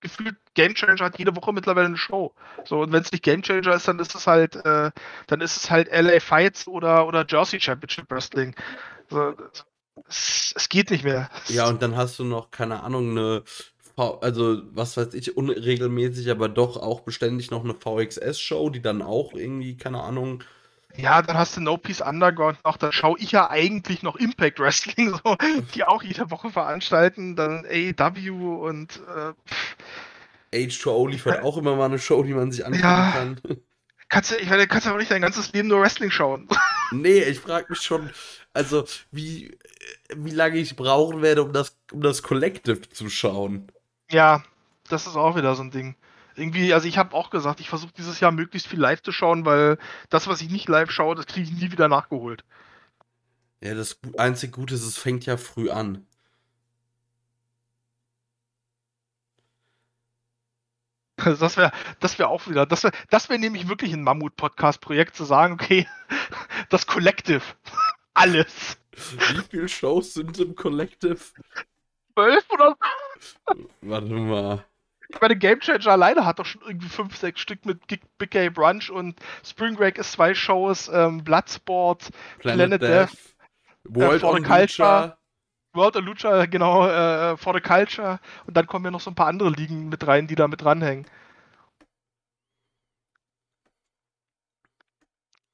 gefühlt 0.00 0.36
Game 0.54 0.74
Changer 0.74 1.04
hat 1.04 1.18
jede 1.18 1.34
Woche 1.36 1.52
mittlerweile 1.52 1.86
eine 1.86 1.96
Show. 1.96 2.32
So, 2.64 2.80
und 2.80 2.92
wenn 2.92 3.02
es 3.02 3.12
nicht 3.12 3.24
Game 3.24 3.42
Changer 3.42 3.74
ist, 3.74 3.88
dann 3.88 3.98
ist 3.98 4.14
es 4.14 4.26
halt, 4.26 4.56
äh, 4.56 4.90
dann 5.26 5.40
ist 5.40 5.56
es 5.56 5.70
halt 5.70 5.88
LA 5.90 6.20
Fights 6.20 6.66
oder, 6.66 7.06
oder 7.06 7.24
Jersey 7.28 7.60
Championship 7.60 8.10
Wrestling. 8.10 8.54
So, 9.08 9.34
es, 10.08 10.52
es, 10.56 10.68
geht 10.68 10.90
nicht 10.90 11.04
mehr. 11.04 11.30
Ja, 11.48 11.68
und 11.68 11.82
dann 11.82 11.96
hast 11.96 12.18
du 12.18 12.24
noch, 12.24 12.50
keine 12.50 12.82
Ahnung, 12.82 13.10
eine 13.10 13.42
also 13.96 14.62
was 14.72 14.96
weiß 14.96 15.14
ich, 15.14 15.36
unregelmäßig, 15.36 16.30
aber 16.30 16.48
doch 16.48 16.76
auch 16.76 17.00
beständig 17.00 17.50
noch 17.50 17.64
eine 17.64 17.74
VXS-Show, 17.74 18.70
die 18.70 18.82
dann 18.82 19.00
auch 19.02 19.32
irgendwie, 19.32 19.76
keine 19.76 20.02
Ahnung, 20.02 20.44
ja, 20.96 21.22
dann 21.22 21.36
hast 21.36 21.56
du 21.56 21.60
No 21.60 21.76
Peace 21.76 22.00
Underground 22.00 22.58
noch, 22.64 22.76
dann 22.76 22.92
schaue 22.92 23.18
ich 23.18 23.32
ja 23.32 23.50
eigentlich 23.50 24.02
noch 24.02 24.16
Impact 24.16 24.58
Wrestling, 24.58 25.10
so, 25.24 25.36
die 25.74 25.84
auch 25.84 26.02
jede 26.02 26.30
Woche 26.30 26.50
veranstalten, 26.50 27.36
dann 27.36 27.64
AEW 27.66 28.66
und 28.66 29.00
äh, 29.14 29.32
H2O 30.56 31.10
liefert 31.10 31.42
auch 31.42 31.56
immer 31.56 31.76
mal 31.76 31.86
eine 31.86 31.98
Show, 31.98 32.22
die 32.22 32.34
man 32.34 32.50
sich 32.50 32.64
angucken 32.64 32.84
ja, 32.84 33.12
kann. 33.12 33.40
Kannst 34.08 34.30
du, 34.30 34.36
ich 34.36 34.48
meine, 34.48 34.68
kannst 34.68 34.86
du 34.86 34.90
aber 34.90 35.00
nicht 35.00 35.10
dein 35.10 35.22
ganzes 35.22 35.52
Leben 35.52 35.66
nur 35.66 35.80
Wrestling 35.80 36.12
schauen. 36.12 36.48
nee, 36.92 37.24
ich 37.24 37.40
frage 37.40 37.66
mich 37.68 37.80
schon, 37.80 38.08
also 38.52 38.84
wie, 39.10 39.58
wie 40.14 40.30
lange 40.30 40.58
ich 40.58 40.76
brauchen 40.76 41.22
werde, 41.22 41.42
um 41.42 41.52
das, 41.52 41.76
um 41.90 42.02
das 42.02 42.22
Collective 42.22 42.88
zu 42.88 43.10
schauen. 43.10 43.66
Ja, 44.08 44.44
das 44.88 45.08
ist 45.08 45.16
auch 45.16 45.36
wieder 45.36 45.56
so 45.56 45.64
ein 45.64 45.72
Ding 45.72 45.96
irgendwie, 46.36 46.72
also 46.74 46.86
ich 46.86 46.98
habe 46.98 47.14
auch 47.14 47.30
gesagt, 47.30 47.60
ich 47.60 47.68
versuche 47.68 47.92
dieses 47.96 48.20
Jahr 48.20 48.32
möglichst 48.32 48.68
viel 48.68 48.80
live 48.80 49.02
zu 49.02 49.12
schauen, 49.12 49.44
weil 49.44 49.78
das, 50.10 50.28
was 50.28 50.40
ich 50.40 50.50
nicht 50.50 50.68
live 50.68 50.90
schaue, 50.90 51.14
das 51.14 51.26
kriege 51.26 51.48
ich 51.48 51.52
nie 51.52 51.72
wieder 51.72 51.88
nachgeholt. 51.88 52.44
Ja, 53.60 53.74
das 53.74 53.98
einzige 54.18 54.52
Gute 54.52 54.74
ist, 54.74 54.84
es 54.84 54.98
fängt 54.98 55.26
ja 55.26 55.36
früh 55.36 55.70
an. 55.70 56.06
Also 61.18 61.40
das 61.40 61.56
wäre 61.56 61.72
das 61.98 62.18
wär 62.18 62.28
auch 62.28 62.46
wieder, 62.46 62.66
das 62.66 62.84
wäre 62.84 62.92
das 63.10 63.28
wär 63.30 63.38
nämlich 63.38 63.68
wirklich 63.68 63.92
ein 63.92 64.02
Mammut-Podcast-Projekt, 64.02 65.16
zu 65.16 65.24
sagen, 65.24 65.54
okay, 65.54 65.88
das 66.68 66.86
Collective, 66.86 67.42
alles. 68.14 68.78
Wie 68.92 69.42
viele 69.50 69.68
Shows 69.68 70.14
sind 70.14 70.38
im 70.38 70.54
Collective? 70.54 71.18
Zwölf 72.14 72.50
oder 72.50 72.76
so? 73.18 73.68
Warte 73.80 74.06
mal. 74.06 74.64
Ich 75.08 75.20
meine, 75.20 75.36
Game 75.36 75.60
Changer 75.60 75.92
alleine 75.92 76.26
hat 76.26 76.38
doch 76.38 76.46
schon 76.46 76.62
irgendwie 76.66 76.88
fünf, 76.88 77.16
sechs 77.16 77.40
Stück 77.40 77.64
mit 77.64 77.86
Big 77.86 78.30
Gay 78.30 78.50
Brunch 78.50 78.90
und 78.90 79.18
Spring 79.44 79.76
Break 79.76 79.98
ist 79.98 80.12
zwei 80.12 80.34
Shows, 80.34 80.90
ähm, 80.92 81.22
Bloodsport, 81.22 82.10
Planet, 82.38 82.80
Planet 82.80 82.82
Death, 82.82 83.10
Death 83.10 83.34
World 83.84 84.16
äh, 84.16 84.18
for 84.20 84.36
the 84.36 84.42
Culture. 84.42 85.16
World 85.76 85.96
of 85.96 86.04
Lucha, 86.04 86.46
genau, 86.46 86.88
äh, 86.88 87.36
For 87.36 87.54
the 87.54 87.60
Culture. 87.60 88.18
Und 88.46 88.56
dann 88.56 88.66
kommen 88.66 88.86
ja 88.86 88.90
noch 88.90 89.00
so 89.00 89.10
ein 89.10 89.14
paar 89.14 89.26
andere 89.26 89.50
Ligen 89.50 89.88
mit 89.88 90.06
rein, 90.06 90.26
die 90.26 90.34
da 90.34 90.48
mit 90.48 90.62
dranhängen. 90.62 91.06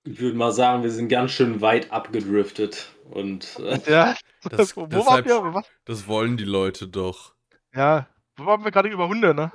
Ich 0.04 0.20
würde 0.20 0.36
mal 0.36 0.52
sagen, 0.52 0.82
wir 0.82 0.90
sind 0.90 1.08
ganz 1.08 1.32
schön 1.32 1.60
weit 1.60 1.92
abgedriftet. 1.92 2.92
Und 3.10 3.58
äh, 3.60 3.78
ja, 3.90 4.14
das, 4.48 4.76
wo 4.76 4.86
deshalb, 4.86 5.26
wir, 5.26 5.54
was? 5.54 5.66
das 5.84 6.06
wollen 6.06 6.36
die 6.36 6.44
Leute 6.44 6.88
doch. 6.88 7.34
Ja, 7.74 8.08
wo 8.42 8.46
waren 8.46 8.64
wir 8.64 8.70
gerade 8.70 8.88
über 8.88 9.08
Hunde, 9.08 9.34
ne? 9.34 9.52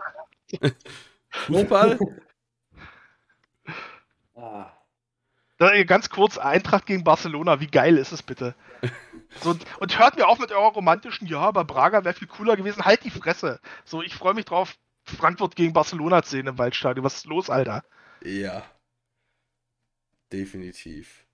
Fußball? 1.30 2.00
ah. 4.36 4.72
Ganz 5.88 6.10
kurz, 6.10 6.38
Eintracht 6.38 6.86
gegen 6.86 7.04
Barcelona, 7.04 7.60
wie 7.60 7.68
geil 7.68 7.98
ist 7.98 8.12
es 8.12 8.24
bitte? 8.24 8.56
So, 9.42 9.56
und 9.80 10.00
hört 10.00 10.16
mir 10.16 10.26
auf 10.26 10.40
mit 10.40 10.54
eurer 10.54 10.72
romantischen, 10.72 11.28
ja, 11.28 11.40
aber 11.42 11.66
Braga 11.66 12.06
wäre 12.06 12.16
viel 12.16 12.30
cooler 12.30 12.56
gewesen. 12.56 12.86
Halt 12.86 13.04
die 13.04 13.10
Fresse. 13.10 13.60
So, 13.84 14.02
ich 14.02 14.16
freue 14.16 14.34
mich 14.34 14.46
drauf, 14.46 14.78
Frankfurt 15.04 15.56
gegen 15.58 15.74
Barcelona 15.74 16.24
zu 16.24 16.32
sehen 16.32 16.48
im 16.48 16.58
Waldstadion. 16.58 17.04
Was 17.04 17.16
ist 17.18 17.26
los, 17.26 17.50
Alter? 17.50 17.84
Ja. 18.24 18.64
Definitiv. 20.32 21.26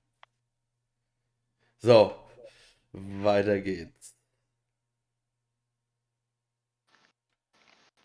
So, 1.78 2.16
weiter 2.92 3.60
geht's. 3.62 4.13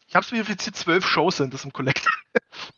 Ich 0.08 0.16
hab's 0.16 0.30
verifiziert, 0.30 0.74
zwölf 0.74 1.06
Shows 1.06 1.36
sind 1.36 1.54
es 1.54 1.64
im 1.64 1.72
Collective. 1.72 2.10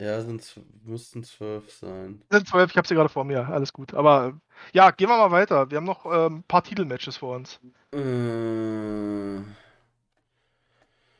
Ja, 0.00 0.20
sind, 0.20 0.44
müssten 0.84 1.24
zwölf 1.24 1.72
sein. 1.72 2.22
Sind 2.30 2.46
zwölf, 2.46 2.70
ich 2.70 2.76
hab 2.76 2.86
sie 2.86 2.94
gerade 2.94 3.08
vor 3.08 3.24
mir, 3.24 3.48
alles 3.48 3.72
gut. 3.72 3.94
Aber 3.94 4.40
ja, 4.72 4.92
gehen 4.92 5.08
wir 5.08 5.16
mal 5.16 5.32
weiter. 5.32 5.72
Wir 5.72 5.78
haben 5.78 5.86
noch 5.86 6.06
ähm, 6.06 6.36
ein 6.36 6.42
paar 6.44 6.62
Titelmatches 6.62 7.16
vor 7.16 7.34
uns. 7.34 7.58
Äh... 7.92 9.40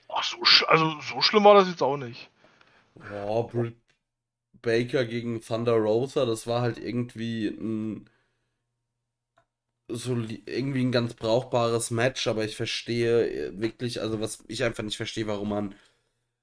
Ach, 0.08 0.22
so, 0.22 0.36
also 0.68 1.00
so 1.00 1.20
schlimm 1.22 1.42
war 1.42 1.54
das 1.54 1.68
jetzt 1.68 1.82
auch 1.82 1.96
nicht. 1.96 2.30
Oh, 3.26 3.42
Britt 3.42 3.74
Baker 4.62 5.04
gegen 5.04 5.40
Thunder 5.40 5.74
Rosa, 5.74 6.24
das 6.24 6.46
war 6.46 6.62
halt 6.62 6.78
irgendwie 6.78 7.48
ein 7.48 8.08
so 9.88 10.16
irgendwie 10.46 10.82
ein 10.82 10.92
ganz 10.92 11.14
brauchbares 11.14 11.90
Match, 11.90 12.26
aber 12.26 12.44
ich 12.44 12.56
verstehe 12.56 13.48
äh, 13.48 13.60
wirklich, 13.60 14.00
also 14.00 14.20
was 14.20 14.44
ich 14.48 14.64
einfach 14.64 14.84
nicht 14.84 14.96
verstehe, 14.96 15.26
warum 15.26 15.50
man 15.50 15.74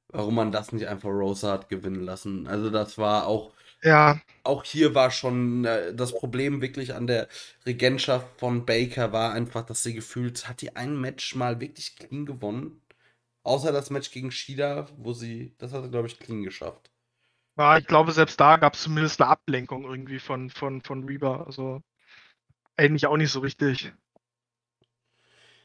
warum 0.10 0.36
man 0.36 0.52
das 0.52 0.72
nicht 0.72 0.88
einfach 0.88 1.10
Rosa 1.10 1.54
hat 1.54 1.70
gewinnen 1.70 2.02
lassen. 2.02 2.48
Also 2.48 2.70
das 2.70 2.98
war 2.98 3.28
auch 3.28 3.52
ja. 3.86 4.20
Auch 4.44 4.64
hier 4.64 4.96
war 4.96 5.12
schon 5.12 5.64
äh, 5.66 5.94
das 5.94 6.12
Problem 6.12 6.60
wirklich 6.62 6.96
an 6.96 7.06
der 7.06 7.28
Regentschaft 7.68 8.28
von 8.40 8.66
Baker 8.66 9.12
war 9.12 9.34
einfach, 9.34 9.64
dass 9.64 9.84
sie 9.84 9.94
gefühlt 9.94 10.50
hat 10.50 10.62
die 10.62 10.76
ein 10.76 11.00
Match 11.00 11.36
mal 11.36 11.60
wirklich 11.62 11.96
clean 11.96 12.26
gewonnen. 12.26 12.82
Außer 13.44 13.72
das 13.72 13.92
Match 13.92 14.10
gegen 14.10 14.32
Shida, 14.32 14.88
wo 14.98 15.14
sie, 15.14 15.54
das 15.60 15.72
hat 15.72 15.84
sie, 15.84 15.92
glaube 15.92 16.08
ich, 16.08 16.20
clean 16.20 16.42
geschafft. 16.42 16.90
Ja, 17.58 17.78
ich 17.78 17.86
glaube, 17.86 18.12
selbst 18.12 18.40
da 18.40 18.58
gab 18.58 18.74
es 18.74 18.82
zumindest 18.82 19.22
eine 19.22 19.30
Ablenkung 19.30 19.84
irgendwie 19.84 20.20
von, 20.20 20.50
von, 20.50 20.82
von 20.82 21.04
Reba. 21.04 21.44
Also 21.44 21.82
eigentlich 22.78 23.08
auch 23.08 23.18
nicht 23.18 23.32
so 23.32 23.40
richtig. 23.40 23.94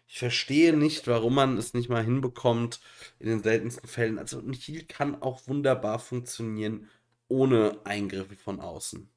Ich 0.08 0.18
verstehe 0.18 0.76
nicht, 0.76 1.06
warum 1.06 1.36
man 1.36 1.56
es 1.56 1.72
nicht 1.72 1.88
mal 1.88 2.04
hinbekommt 2.04 2.80
in 3.18 3.28
den 3.28 3.42
seltensten 3.42 3.88
Fällen. 3.88 4.18
Also 4.18 4.38
ein 4.40 4.52
Heal 4.52 4.82
kann 4.84 5.22
auch 5.22 5.46
wunderbar 5.48 5.98
funktionieren 5.98 6.90
ohne 7.28 7.80
Eingriffe 7.84 8.36
von 8.36 8.60
außen. 8.60 9.08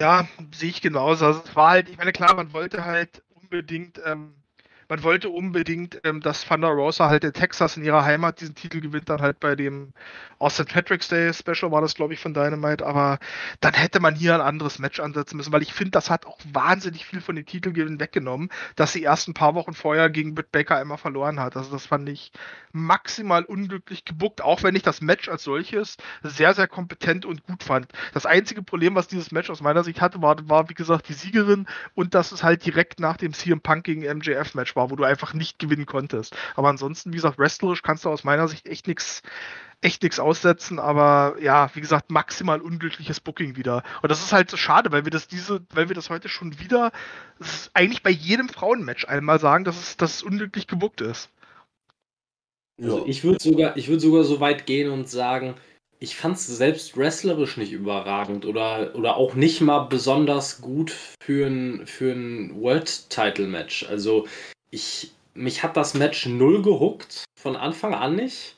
Ja, 0.00 0.28
sehe 0.52 0.70
ich 0.70 0.80
genauso. 0.82 1.26
Also 1.26 1.42
es 1.44 1.56
war 1.56 1.70
halt, 1.70 1.88
ich 1.88 1.96
meine, 1.96 2.12
klar, 2.12 2.34
man 2.34 2.52
wollte 2.52 2.84
halt 2.84 3.22
unbedingt 3.30 4.00
ähm, 4.04 4.43
man 4.88 5.02
wollte 5.02 5.28
unbedingt, 5.28 6.00
ähm, 6.04 6.20
dass 6.20 6.44
Thunder 6.44 6.68
Rosa 6.68 7.08
halt 7.08 7.24
in 7.24 7.32
Texas 7.32 7.76
in 7.76 7.84
ihrer 7.84 8.04
Heimat 8.04 8.40
diesen 8.40 8.54
Titel 8.54 8.80
gewinnt, 8.80 9.08
dann 9.08 9.20
halt 9.20 9.40
bei 9.40 9.56
dem 9.56 9.92
Austin 10.38 10.66
Patrick's 10.66 11.08
Day 11.08 11.32
Special 11.32 11.70
war 11.72 11.80
das, 11.80 11.94
glaube 11.94 12.14
ich, 12.14 12.20
von 12.20 12.34
Dynamite, 12.34 12.84
aber 12.84 13.18
dann 13.60 13.74
hätte 13.74 14.00
man 14.00 14.14
hier 14.14 14.34
ein 14.34 14.40
anderes 14.40 14.78
Match 14.78 15.00
ansetzen 15.00 15.36
müssen, 15.36 15.52
weil 15.52 15.62
ich 15.62 15.72
finde, 15.72 15.92
das 15.92 16.10
hat 16.10 16.26
auch 16.26 16.38
wahnsinnig 16.52 17.06
viel 17.06 17.20
von 17.20 17.36
den 17.36 17.46
Titelgewinnen 17.46 18.00
weggenommen, 18.00 18.50
dass 18.76 18.92
sie 18.92 19.02
erst 19.02 19.28
ein 19.28 19.34
paar 19.34 19.54
Wochen 19.54 19.74
vorher 19.74 20.10
gegen 20.10 20.34
Britt 20.34 20.52
Baker 20.52 20.76
einmal 20.76 20.98
verloren 20.98 21.40
hat. 21.40 21.56
Also 21.56 21.70
das 21.70 21.86
fand 21.86 22.08
ich 22.08 22.32
maximal 22.72 23.44
unglücklich 23.44 24.04
gebuckt, 24.04 24.42
auch 24.42 24.62
wenn 24.62 24.74
ich 24.74 24.82
das 24.82 25.00
Match 25.00 25.28
als 25.28 25.44
solches 25.44 25.96
sehr, 26.22 26.54
sehr 26.54 26.66
kompetent 26.66 27.24
und 27.24 27.44
gut 27.44 27.62
fand. 27.62 27.86
Das 28.12 28.26
einzige 28.26 28.62
Problem, 28.62 28.94
was 28.94 29.08
dieses 29.08 29.30
Match 29.30 29.48
aus 29.48 29.62
meiner 29.62 29.84
Sicht 29.84 30.00
hatte, 30.00 30.20
war, 30.20 30.36
war 30.48 30.68
wie 30.68 30.74
gesagt, 30.74 31.08
die 31.08 31.14
Siegerin 31.14 31.66
und 31.94 32.14
dass 32.14 32.32
es 32.32 32.42
halt 32.42 32.66
direkt 32.66 33.00
nach 33.00 33.16
dem 33.16 33.32
CM 33.32 33.60
Punk 33.60 33.84
gegen 33.84 34.02
MJF 34.02 34.54
Match 34.54 34.73
war, 34.76 34.90
wo 34.90 34.96
du 34.96 35.04
einfach 35.04 35.34
nicht 35.34 35.58
gewinnen 35.58 35.86
konntest. 35.86 36.36
Aber 36.56 36.68
ansonsten, 36.68 37.12
wie 37.12 37.16
gesagt, 37.16 37.38
wrestlerisch 37.38 37.82
kannst 37.82 38.04
du 38.04 38.10
aus 38.10 38.24
meiner 38.24 38.48
Sicht 38.48 38.66
echt 38.66 38.86
nichts 38.86 39.22
echt 39.84 40.02
nichts 40.02 40.18
aussetzen, 40.18 40.78
aber 40.78 41.36
ja, 41.40 41.70
wie 41.74 41.82
gesagt, 41.82 42.10
maximal 42.10 42.62
unglückliches 42.62 43.20
Booking 43.20 43.56
wieder. 43.56 43.82
Und 44.00 44.10
das 44.10 44.24
ist 44.24 44.32
halt 44.32 44.50
so 44.50 44.56
schade, 44.56 44.90
weil 44.92 45.04
wir 45.04 45.10
das 45.10 45.28
diese, 45.28 45.60
weil 45.74 45.88
wir 45.88 45.94
das 45.94 46.08
heute 46.08 46.30
schon 46.30 46.58
wieder 46.58 46.90
eigentlich 47.74 48.02
bei 48.02 48.10
jedem 48.10 48.48
Frauenmatch 48.48 49.06
einmal 49.06 49.38
sagen, 49.40 49.64
dass 49.64 49.78
es, 49.78 49.96
dass 49.98 50.16
es 50.16 50.22
unglücklich 50.22 50.66
gebuckt 50.66 51.02
ist. 51.02 51.28
Also 52.80 53.04
ich 53.06 53.22
würde 53.24 53.42
sogar, 53.42 53.76
ich 53.76 53.88
würde 53.88 54.00
sogar 54.00 54.24
so 54.24 54.40
weit 54.40 54.66
gehen 54.66 54.90
und 54.90 55.08
sagen, 55.08 55.54
ich 56.00 56.16
fand 56.16 56.36
es 56.36 56.46
selbst 56.46 56.96
wrestlerisch 56.96 57.56
nicht 57.56 57.72
überragend 57.72 58.46
oder, 58.46 58.94
oder 58.94 59.16
auch 59.16 59.34
nicht 59.34 59.60
mal 59.60 59.80
besonders 59.80 60.60
gut 60.60 60.92
für 61.22 61.46
ein, 61.46 61.86
für 61.86 62.12
ein 62.12 62.60
World-Title-Match. 62.60 63.86
Also 63.88 64.26
ich, 64.74 65.12
mich 65.34 65.62
hat 65.62 65.76
das 65.76 65.94
Match 65.94 66.26
null 66.26 66.62
gehuckt, 66.62 67.24
von 67.40 67.56
Anfang 67.56 67.94
an 67.94 68.16
nicht. 68.16 68.56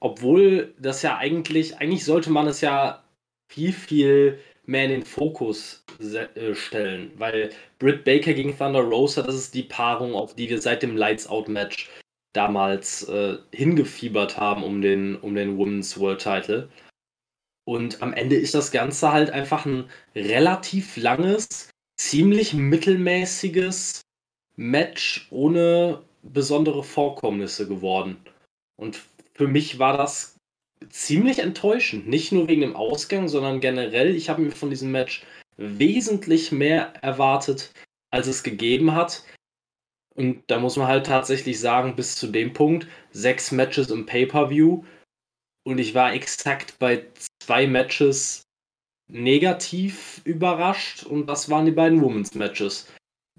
Obwohl 0.00 0.74
das 0.78 1.02
ja 1.02 1.16
eigentlich, 1.16 1.78
eigentlich 1.78 2.04
sollte 2.04 2.30
man 2.30 2.48
es 2.48 2.60
ja 2.60 3.04
viel, 3.48 3.72
viel 3.72 4.38
mehr 4.64 4.84
in 4.84 4.90
den 4.90 5.04
Fokus 5.04 5.84
äh, 6.00 6.54
stellen, 6.54 7.12
weil 7.16 7.50
Britt 7.78 8.04
Baker 8.04 8.32
gegen 8.32 8.56
Thunder 8.56 8.80
Rosa, 8.80 9.22
das 9.22 9.34
ist 9.34 9.54
die 9.54 9.62
Paarung, 9.62 10.14
auf 10.14 10.34
die 10.34 10.48
wir 10.48 10.60
seit 10.60 10.82
dem 10.82 10.96
Lights 10.96 11.28
Out 11.28 11.48
Match 11.48 11.90
damals 12.32 13.08
äh, 13.08 13.38
hingefiebert 13.52 14.38
haben 14.38 14.62
um 14.62 14.80
den, 14.80 15.16
um 15.16 15.34
den 15.34 15.56
Women's 15.58 15.98
World 15.98 16.22
Title. 16.22 16.68
Und 17.64 18.02
am 18.02 18.12
Ende 18.12 18.36
ist 18.36 18.54
das 18.54 18.72
Ganze 18.72 19.12
halt 19.12 19.30
einfach 19.30 19.66
ein 19.66 19.88
relativ 20.16 20.96
langes, 20.96 21.70
ziemlich 21.96 22.54
mittelmäßiges 22.54 24.00
Match 24.56 25.26
ohne 25.30 26.02
besondere 26.22 26.84
Vorkommnisse 26.84 27.66
geworden. 27.66 28.16
Und 28.76 29.00
für 29.34 29.48
mich 29.48 29.78
war 29.78 29.96
das 29.96 30.36
ziemlich 30.90 31.38
enttäuschend. 31.38 32.08
Nicht 32.08 32.32
nur 32.32 32.48
wegen 32.48 32.60
dem 32.60 32.76
Ausgang, 32.76 33.28
sondern 33.28 33.60
generell. 33.60 34.14
Ich 34.14 34.28
habe 34.28 34.42
mir 34.42 34.50
von 34.50 34.70
diesem 34.70 34.90
Match 34.90 35.24
wesentlich 35.56 36.52
mehr 36.52 36.94
erwartet, 37.02 37.72
als 38.10 38.26
es 38.26 38.42
gegeben 38.42 38.94
hat. 38.94 39.24
Und 40.14 40.42
da 40.48 40.58
muss 40.58 40.76
man 40.76 40.88
halt 40.88 41.06
tatsächlich 41.06 41.58
sagen, 41.58 41.96
bis 41.96 42.16
zu 42.16 42.26
dem 42.26 42.52
Punkt, 42.52 42.86
sechs 43.12 43.52
Matches 43.52 43.90
im 43.90 44.06
Pay-Per-View. 44.06 44.84
Und 45.64 45.78
ich 45.78 45.94
war 45.94 46.12
exakt 46.12 46.78
bei 46.78 47.06
zwei 47.42 47.66
Matches 47.66 48.42
negativ 49.08 50.20
überrascht. 50.24 51.04
Und 51.04 51.26
das 51.26 51.48
waren 51.48 51.66
die 51.66 51.72
beiden 51.72 52.02
Women's 52.02 52.34
Matches. 52.34 52.88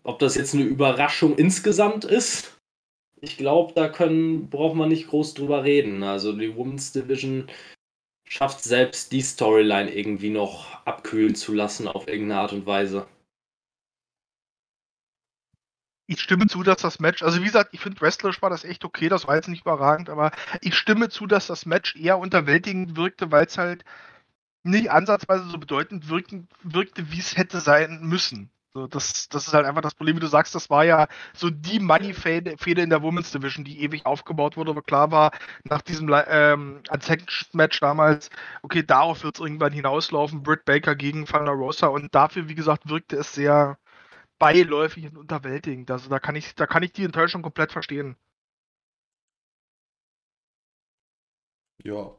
Ob 0.04 0.20
das 0.20 0.36
jetzt 0.36 0.54
eine 0.54 0.64
Überraschung 0.64 1.38
insgesamt 1.38 2.06
ist, 2.06 2.58
ich 3.22 3.38
glaube, 3.38 3.74
da 3.74 3.88
können, 3.88 4.50
braucht 4.50 4.76
man 4.76 4.90
nicht 4.90 5.08
groß 5.08 5.34
drüber 5.34 5.64
reden. 5.64 6.04
Also 6.04 6.34
die 6.34 6.56
Women's 6.56 6.92
Division 6.92 7.48
schafft 8.28 8.64
selbst 8.64 9.12
die 9.12 9.22
Storyline 9.22 9.94
irgendwie 9.94 10.30
noch 10.30 10.86
abkühlen 10.86 11.36
zu 11.36 11.54
lassen 11.54 11.88
auf 11.88 12.08
irgendeine 12.08 12.42
Art 12.42 12.54
und 12.54 12.66
Weise 12.66 13.08
ich 16.08 16.22
stimme 16.22 16.48
zu, 16.48 16.64
dass 16.64 16.82
das 16.82 17.00
Match, 17.00 17.24
also 17.24 17.40
wie 17.42 17.46
gesagt, 17.46 17.74
ich 17.74 17.80
finde 17.80 18.02
wrestlerisch 18.02 18.42
war 18.42 18.50
das 18.50 18.64
echt 18.64 18.86
okay, 18.86 19.10
das 19.10 19.28
war 19.28 19.36
jetzt 19.36 19.48
nicht 19.48 19.62
überragend, 19.62 20.10
aber 20.10 20.32
ich 20.62 20.76
stimme 20.76 21.10
zu, 21.10 21.28
dass 21.28 21.48
das 21.48 21.66
Match 21.66 21.96
eher 21.96 22.20
unterwältigend 22.20 22.96
wirkte, 22.96 23.32
weil 23.32 23.46
es 23.46 23.58
halt 23.58 23.84
nicht 24.64 24.92
ansatzweise 24.92 25.46
so 25.46 25.58
bedeutend 25.58 26.10
wirkten, 26.10 26.48
wirkte, 26.62 27.12
wie 27.12 27.20
es 27.20 27.38
hätte 27.38 27.60
sein 27.62 28.02
müssen. 28.04 28.50
So, 28.76 28.88
das, 28.88 29.30
das 29.30 29.46
ist 29.48 29.54
halt 29.54 29.68
einfach 29.68 29.82
das 29.82 29.94
Problem, 29.94 30.16
wie 30.16 30.20
du 30.22 30.28
sagst, 30.28 30.56
das 30.56 30.70
war 30.72 30.84
ja 30.84 31.08
so 31.36 31.52
die 31.52 31.80
Money-Fehde 31.80 32.82
in 32.82 32.90
der 32.90 33.04
Women's 33.04 33.32
Division, 33.32 33.64
die 33.64 33.82
ewig 33.82 34.06
aufgebaut 34.08 34.58
wurde, 34.58 34.72
aber 34.72 34.82
klar 34.82 35.12
war, 35.12 35.32
nach 35.64 35.84
diesem 35.84 36.10
ähm, 36.28 36.82
Match 37.54 37.80
damals, 37.80 38.30
okay, 38.64 38.82
darauf 38.84 39.24
wird 39.24 39.36
es 39.36 39.42
irgendwann 39.42 39.74
hinauslaufen, 39.74 40.42
Britt 40.42 40.66
Baker 40.66 40.96
gegen 40.96 41.26
Thunder 41.28 41.52
Rosa 41.52 41.88
und 41.88 42.16
dafür, 42.16 42.50
wie 42.50 42.56
gesagt, 42.56 42.90
wirkte 42.90 43.18
es 43.18 43.34
sehr, 43.34 43.78
beiläufig 44.40 45.06
und 45.08 45.18
unterwältigend. 45.18 45.92
Also 45.92 46.10
da 46.10 46.20
kann 46.20 46.36
ich, 46.36 46.56
da 46.56 46.68
kann 46.68 46.84
ich 46.84 46.94
die 46.94 47.06
Enttäuschung 47.06 47.42
komplett 47.44 47.72
verstehen. 47.74 48.18
Ja. 51.84 52.14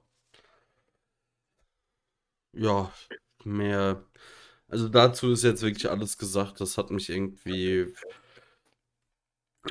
Ja, 2.53 2.91
mehr. 3.45 4.05
Also 4.69 4.89
dazu 4.89 5.32
ist 5.32 5.45
jetzt 5.45 5.62
wirklich 5.62 5.91
alles 5.91 6.19
gesagt. 6.19 6.61
Das 6.61 6.78
hat 6.78 6.91
mich 6.91 7.09
irgendwie. 7.11 7.95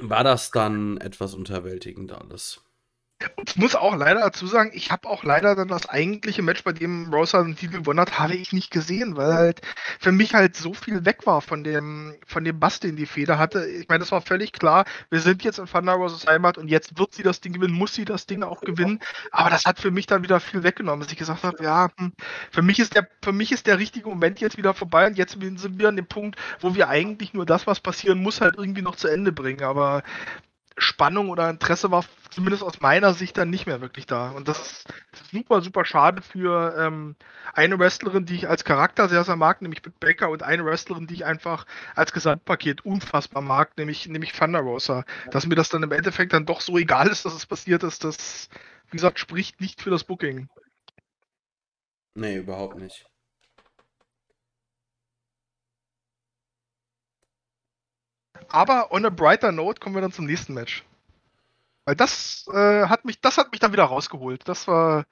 War 0.01 0.23
das 0.23 0.51
dann 0.51 0.97
etwas 0.97 1.33
unterwältigend 1.33 2.11
alles? 2.11 2.62
Ich 3.45 3.55
muss 3.55 3.75
auch 3.75 3.95
leider 3.95 4.21
dazu 4.21 4.47
sagen, 4.47 4.71
ich 4.73 4.91
habe 4.91 5.07
auch 5.07 5.23
leider 5.23 5.55
dann 5.55 5.67
das 5.67 5.87
eigentliche 5.89 6.41
Match, 6.41 6.63
bei 6.63 6.71
dem 6.71 7.13
Rosa 7.13 7.43
den 7.43 7.55
Titel 7.55 7.79
gewonnen 7.79 7.99
hat, 7.99 8.19
habe 8.19 8.35
ich 8.35 8.53
nicht 8.53 8.71
gesehen, 8.71 9.15
weil 9.17 9.33
halt 9.33 9.61
für 9.99 10.11
mich 10.11 10.33
halt 10.33 10.55
so 10.55 10.73
viel 10.73 11.05
weg 11.05 11.25
war 11.25 11.41
von 11.41 11.63
dem, 11.63 12.15
von 12.25 12.43
dem 12.43 12.59
Bass, 12.59 12.79
den 12.79 12.95
die 12.95 13.05
Feder 13.05 13.37
hatte. 13.37 13.65
Ich 13.65 13.87
meine, 13.87 13.99
das 13.99 14.11
war 14.11 14.21
völlig 14.21 14.51
klar, 14.53 14.85
wir 15.09 15.19
sind 15.19 15.43
jetzt 15.43 15.59
in 15.59 15.65
Thunder 15.65 15.93
Roses 15.93 16.27
Heimat 16.27 16.57
und 16.57 16.67
jetzt 16.67 16.97
wird 16.97 17.13
sie 17.13 17.23
das 17.23 17.41
Ding 17.41 17.53
gewinnen, 17.53 17.73
muss 17.73 17.93
sie 17.93 18.05
das 18.05 18.25
Ding 18.25 18.43
auch 18.43 18.61
gewinnen. 18.61 18.99
Aber 19.31 19.49
das 19.49 19.65
hat 19.65 19.79
für 19.79 19.91
mich 19.91 20.07
dann 20.07 20.23
wieder 20.23 20.39
viel 20.39 20.63
weggenommen, 20.63 21.01
dass 21.01 21.11
ich 21.11 21.17
gesagt 21.17 21.43
habe, 21.43 21.63
ja, 21.63 21.89
hm, 21.97 22.13
für 22.51 22.61
mich 22.61 22.79
ist 22.79 22.95
der, 22.95 23.07
für 23.21 23.33
mich 23.33 23.51
ist 23.51 23.67
der 23.67 23.79
richtige 23.79 24.09
Moment 24.09 24.39
jetzt 24.39 24.57
wieder 24.57 24.73
vorbei 24.73 25.07
und 25.07 25.17
jetzt 25.17 25.33
sind 25.33 25.79
wir 25.79 25.89
an 25.89 25.95
dem 25.95 26.07
Punkt, 26.07 26.37
wo 26.59 26.75
wir 26.75 26.89
eigentlich 26.89 27.33
nur 27.33 27.45
das, 27.45 27.67
was 27.67 27.79
passieren 27.79 28.21
muss, 28.21 28.41
halt 28.41 28.55
irgendwie 28.57 28.81
noch 28.81 28.95
zu 28.95 29.07
Ende 29.07 29.31
bringen. 29.31 29.63
Aber 29.63 30.03
Spannung 30.77 31.29
oder 31.29 31.49
Interesse 31.49 31.91
war 31.91 32.03
zumindest 32.31 32.63
aus 32.63 32.81
meiner 32.81 33.13
Sicht 33.13 33.37
dann 33.37 33.49
nicht 33.49 33.67
mehr 33.67 33.81
wirklich 33.81 34.05
da. 34.05 34.31
Und 34.31 34.47
das 34.47 34.59
ist 34.59 34.93
super, 35.31 35.61
super 35.61 35.85
schade 35.85 36.21
für 36.21 36.75
ähm, 36.77 37.15
eine 37.53 37.77
Wrestlerin, 37.77 38.25
die 38.25 38.35
ich 38.35 38.47
als 38.49 38.63
Charakter 38.63 39.07
sehr, 39.07 39.23
sehr 39.23 39.35
mag, 39.35 39.61
nämlich 39.61 39.81
Britt 39.81 39.99
Baker, 39.99 40.29
und 40.29 40.43
eine 40.43 40.65
Wrestlerin, 40.65 41.07
die 41.07 41.13
ich 41.13 41.25
einfach 41.25 41.65
als 41.95 42.11
Gesamtpaket 42.11 42.85
unfassbar 42.85 43.41
mag, 43.41 43.77
nämlich, 43.77 44.07
nämlich 44.07 44.33
Thunder 44.33 44.61
Rosa. 44.61 45.05
Dass 45.31 45.45
mir 45.45 45.55
das 45.55 45.69
dann 45.69 45.83
im 45.83 45.91
Endeffekt 45.91 46.33
dann 46.33 46.45
doch 46.45 46.61
so 46.61 46.77
egal 46.77 47.07
ist, 47.07 47.25
dass 47.25 47.33
es 47.33 47.45
passiert 47.45 47.83
ist, 47.83 48.03
das, 48.03 48.49
wie 48.89 48.97
gesagt, 48.97 49.19
spricht 49.19 49.61
nicht 49.61 49.81
für 49.81 49.91
das 49.91 50.03
Booking. 50.03 50.49
Nee, 52.15 52.37
überhaupt 52.37 52.77
nicht. 52.77 53.05
Aber 58.49 58.91
on 58.91 59.05
a 59.05 59.09
brighter 59.09 59.51
note 59.51 59.79
kommen 59.79 59.95
wir 59.95 60.01
dann 60.01 60.11
zum 60.11 60.25
nächsten 60.25 60.53
Match. 60.53 60.83
Weil 61.85 61.95
das 61.95 62.45
äh, 62.53 62.85
hat 62.87 63.05
mich, 63.05 63.19
das 63.19 63.37
hat 63.37 63.51
mich 63.51 63.59
dann 63.59 63.73
wieder 63.73 63.83
rausgeholt. 63.83 64.47
Das 64.47 64.67
war, 64.67 65.05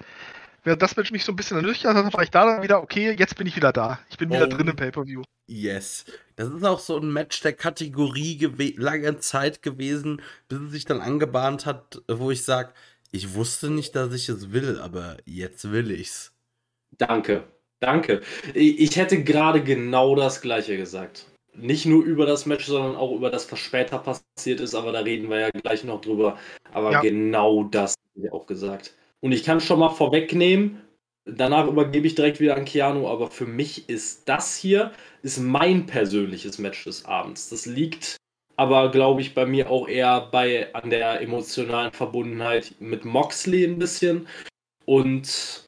während 0.64 0.82
das 0.82 0.96
Match 0.96 1.12
mich 1.12 1.26
so 1.26 1.34
ein 1.34 1.36
bisschen 1.36 1.58
ernüchtert 1.58 1.96
hat, 1.96 2.14
war 2.14 2.24
ich 2.24 2.32
da 2.32 2.46
dann 2.46 2.64
wieder, 2.64 2.82
okay, 2.82 3.12
jetzt 3.18 3.36
bin 3.38 3.48
ich 3.48 3.56
wieder 3.56 3.74
da. 3.74 4.00
Ich 4.10 4.18
bin 4.18 4.32
wieder 4.32 4.46
Oh. 4.46 4.50
drin 4.50 4.68
im 4.68 4.76
Pay-Per-View. 4.76 5.24
Yes. 5.48 6.06
Das 6.38 6.50
ist 6.50 6.64
auch 6.64 6.80
so 6.80 6.98
ein 6.98 7.12
Match 7.12 7.42
der 7.42 7.54
Kategorie 7.54 8.40
lange 8.78 9.18
Zeit 9.20 9.62
gewesen, 9.62 10.22
bis 10.48 10.60
es 10.60 10.72
sich 10.72 10.86
dann 10.86 11.02
angebahnt 11.02 11.66
hat, 11.66 12.02
wo 12.08 12.32
ich 12.32 12.44
sage, 12.46 12.72
ich 13.12 13.34
wusste 13.34 13.70
nicht, 13.70 13.96
dass 13.96 14.14
ich 14.14 14.30
es 14.30 14.54
will, 14.54 14.80
aber 14.80 15.18
jetzt 15.26 15.70
will 15.72 15.92
ich's. 15.92 16.32
Danke, 16.98 17.44
danke. 17.82 18.22
Ich 18.54 18.96
hätte 18.96 19.24
gerade 19.24 19.62
genau 19.62 20.16
das 20.16 20.40
Gleiche 20.42 20.78
gesagt. 20.78 21.26
Nicht 21.54 21.86
nur 21.86 22.04
über 22.04 22.26
das 22.26 22.46
Match, 22.46 22.66
sondern 22.66 22.96
auch 22.96 23.12
über 23.12 23.30
das, 23.30 23.52
was 23.52 23.60
später 23.60 24.00
passiert 24.00 24.60
ist, 24.62 24.74
aber 24.74 24.92
da 24.92 25.00
reden 25.00 25.30
wir 25.30 25.40
ja 25.40 25.50
gleich 25.50 25.84
noch 25.84 26.02
drüber. 26.02 26.38
Aber 26.72 26.92
Ja. 26.92 27.02
genau 27.02 27.64
das 27.66 27.96
habe 28.16 28.28
ich 28.28 28.34
auch 28.34 28.46
gesagt. 28.48 28.96
Und 29.20 29.34
ich 29.34 29.44
kann 29.44 29.60
schon 29.60 29.80
mal 29.80 29.90
vorwegnehmen, 29.90 30.82
danach 31.26 31.68
übergebe 31.68 32.08
ich 32.08 32.16
direkt 32.16 32.40
wieder 32.40 32.56
an 32.56 32.66
Keanu, 32.66 33.08
aber 33.08 33.30
für 33.30 33.46
mich 33.46 33.90
ist 33.90 34.28
das 34.28 34.56
hier, 34.56 34.92
ist 35.22 35.40
mein 35.40 35.86
persönliches 35.86 36.58
Match 36.58 36.84
des 36.86 37.06
Abends. 37.06 37.50
Das 37.50 37.66
liegt 37.66 38.18
aber, 38.56 38.92
glaube 38.92 39.22
ich, 39.22 39.34
bei 39.34 39.46
mir 39.46 39.70
auch 39.70 39.88
eher 39.88 40.22
bei, 40.32 40.74
an 40.74 40.90
der 40.90 41.22
emotionalen 41.22 41.92
Verbundenheit 41.92 42.76
mit 42.80 43.06
Moxley 43.06 43.66
ein 43.66 43.80
bisschen. 43.80 44.28
Und 44.86 45.66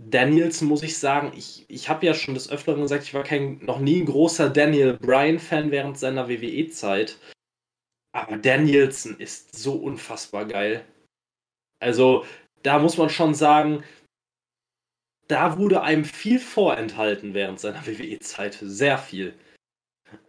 Daniels 0.00 0.60
muss 0.62 0.82
ich 0.84 0.96
sagen, 0.98 1.32
ich, 1.36 1.64
ich 1.68 1.88
habe 1.88 2.06
ja 2.06 2.14
schon 2.14 2.34
des 2.34 2.50
Öfteren 2.50 2.82
gesagt, 2.82 3.02
ich 3.02 3.14
war 3.14 3.24
kein, 3.24 3.58
noch 3.64 3.80
nie 3.80 4.00
ein 4.00 4.06
großer 4.06 4.48
Daniel 4.48 4.94
Bryan-Fan 4.96 5.70
während 5.72 5.98
seiner 5.98 6.28
WWE-Zeit. 6.28 7.18
Aber 8.12 8.36
Danielson 8.36 9.18
ist 9.18 9.56
so 9.56 9.74
unfassbar 9.74 10.44
geil. 10.46 10.84
Also, 11.80 12.24
da 12.62 12.78
muss 12.78 12.96
man 12.96 13.10
schon 13.10 13.34
sagen, 13.34 13.82
da 15.26 15.58
wurde 15.58 15.82
einem 15.82 16.04
viel 16.04 16.38
vorenthalten 16.38 17.34
während 17.34 17.60
seiner 17.60 17.84
WWE-Zeit. 17.86 18.56
Sehr 18.62 18.98
viel. 18.98 19.34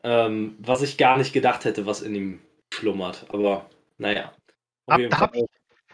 Ähm, 0.03 0.57
was 0.59 0.81
ich 0.81 0.97
gar 0.97 1.17
nicht 1.17 1.31
gedacht 1.31 1.63
hätte, 1.63 1.85
was 1.85 2.01
in 2.01 2.15
ihm 2.15 2.41
schlummert. 2.73 3.25
Aber 3.29 3.69
naja. 3.97 4.33
Auf 4.87 4.93
Ab- 4.95 4.99
jeden 4.99 5.11
da 5.11 5.17
Fall. 5.17 5.27
hab 5.27 5.35
ich- 5.35 5.45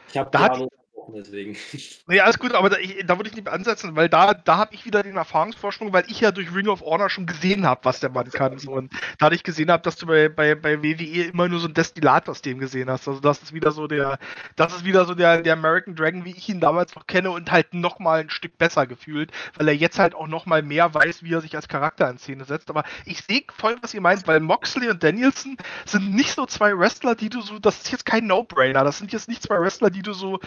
ich 0.10 0.18
habe 0.18 0.32
da 0.32 0.68
unterbrochen, 1.06 1.14
deswegen. 1.16 1.56
Nee, 2.08 2.20
alles 2.20 2.38
gut, 2.38 2.54
aber 2.54 2.70
da, 2.70 2.78
ich, 2.78 3.04
da 3.06 3.18
würde 3.18 3.30
ich 3.30 3.36
nicht 3.36 3.48
ansetzen, 3.48 3.96
weil 3.96 4.10
da, 4.10 4.34
da 4.34 4.58
habe 4.58 4.76
ich 4.76 4.86
wieder 4.86 5.02
den 5.02 5.16
Erfahrungsvorsprung, 5.16 5.92
weil 5.92 6.04
ich 6.08 6.22
ja 6.22 6.32
durch 6.32 6.54
Ring 6.54 6.68
of 6.68 6.82
Honor 6.82 7.10
schon 7.10 7.26
gesehen 7.26 7.66
habe, 7.66 7.82
was 7.84 8.00
der 8.00 8.10
Mann 8.10 8.30
kann. 8.30 8.60
So. 8.60 8.74
Und 8.74 8.94
da 9.18 9.32
ich 9.32 9.44
gesehen 9.44 9.72
habe, 9.72 9.82
dass 9.82 9.96
du 9.96 10.06
bei, 10.06 10.30
bei, 10.30 10.54
bei 10.54 10.84
WWE 10.84 11.24
immer 11.24 11.48
nur 11.48 11.60
so 11.60 11.68
ein 11.68 11.74
Destillat 11.74 12.30
aus 12.30 12.42
dem 12.42 12.60
gesehen 12.60 12.90
hast. 12.90 13.08
Also 13.08 13.20
das 13.20 13.42
ist 13.42 13.54
wieder 13.54 13.72
so 13.72 13.88
der, 13.88 14.20
das 14.56 14.76
ist 14.76 14.86
wieder 14.86 15.06
so 15.06 15.16
der, 15.16 15.42
der 15.42 15.54
American 15.54 15.96
Dragon, 15.96 16.26
wie 16.26 16.32
ich 16.32 16.48
ihn 16.48 16.60
damals 16.60 16.96
noch 16.96 17.08
kenne 17.08 17.32
und 17.32 17.52
halt 17.52 17.74
nochmal 17.74 18.22
ein 18.22 18.30
Stück 18.30 18.58
besser 18.58 18.86
gefühlt, 18.86 19.32
weil 19.58 19.68
er 19.68 19.76
jetzt 19.76 19.98
halt 19.98 20.14
auch 20.14 20.28
nochmal 20.28 20.62
mehr 20.62 20.94
weiß, 20.94 21.24
wie 21.24 21.34
er 21.34 21.42
sich 21.42 21.56
als 21.56 21.68
Charakter 21.68 22.10
in 22.10 22.20
Szene 22.20 22.46
setzt. 22.46 22.70
Aber 22.70 22.84
ich 23.06 23.22
sehe 23.22 23.44
voll, 23.58 23.78
was 23.82 23.94
ihr 23.94 24.02
meint, 24.02 24.28
weil 24.28 24.40
Moxley 24.40 24.90
und 24.90 25.04
Danielson 25.04 25.58
sind 25.86 26.14
nicht 26.14 26.34
so 26.34 26.46
zwei 26.46 26.78
Wrestler, 26.78 27.16
die 27.16 27.30
du 27.30 27.42
so, 27.42 27.58
das 27.58 27.78
ist 27.78 27.92
jetzt 27.92 28.06
kein 28.06 28.28
No-Brainer, 28.28 28.84
das 28.84 29.00
sind 29.00 29.12
jetzt 29.12 29.28
nicht 29.28 29.42
zwei 29.42 29.60
Wrestler, 29.60 29.90
die 29.90 30.04
du 30.04 30.14
so 30.14 30.40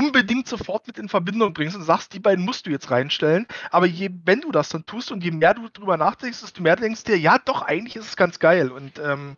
unbedingt 0.00 0.48
sofort 0.48 0.86
mit 0.86 0.98
in 0.98 1.10
Verbindung 1.10 1.52
bringst 1.52 1.76
und 1.76 1.82
sagst, 1.82 2.14
die 2.14 2.20
beiden 2.20 2.44
musst 2.44 2.64
du 2.66 2.70
jetzt 2.70 2.90
reinstellen. 2.90 3.46
Aber 3.70 3.84
je, 3.86 4.10
wenn 4.24 4.40
du 4.40 4.50
das 4.50 4.70
dann 4.70 4.86
tust 4.86 5.12
und 5.12 5.22
je 5.22 5.30
mehr 5.30 5.52
du 5.52 5.68
drüber 5.68 5.98
nachdenkst, 5.98 6.40
desto 6.40 6.62
mehr 6.62 6.76
denkst 6.76 7.04
du 7.04 7.12
dir, 7.12 7.18
ja 7.18 7.38
doch, 7.38 7.62
eigentlich 7.62 7.96
ist 7.96 8.06
es 8.06 8.16
ganz 8.16 8.38
geil. 8.38 8.72
Und 8.72 8.98
ähm, 8.98 9.36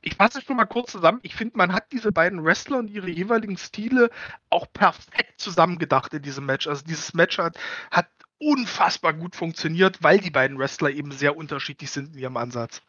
ich 0.00 0.14
fasse 0.14 0.38
es 0.38 0.44
schon 0.44 0.56
mal 0.56 0.64
kurz 0.64 0.92
zusammen. 0.92 1.20
Ich 1.22 1.34
finde, 1.34 1.58
man 1.58 1.74
hat 1.74 1.92
diese 1.92 2.12
beiden 2.12 2.42
Wrestler 2.42 2.78
und 2.78 2.88
ihre 2.88 3.10
jeweiligen 3.10 3.58
Stile 3.58 4.10
auch 4.48 4.66
perfekt 4.72 5.38
zusammengedacht 5.38 6.14
in 6.14 6.22
diesem 6.22 6.46
Match. 6.46 6.66
Also 6.66 6.84
dieses 6.86 7.12
Match 7.12 7.36
hat, 7.36 7.58
hat 7.90 8.08
unfassbar 8.38 9.12
gut 9.12 9.36
funktioniert, 9.36 10.02
weil 10.02 10.18
die 10.18 10.30
beiden 10.30 10.58
Wrestler 10.58 10.90
eben 10.90 11.12
sehr 11.12 11.36
unterschiedlich 11.36 11.90
sind 11.90 12.14
in 12.14 12.20
ihrem 12.20 12.36
Ansatz. 12.38 12.80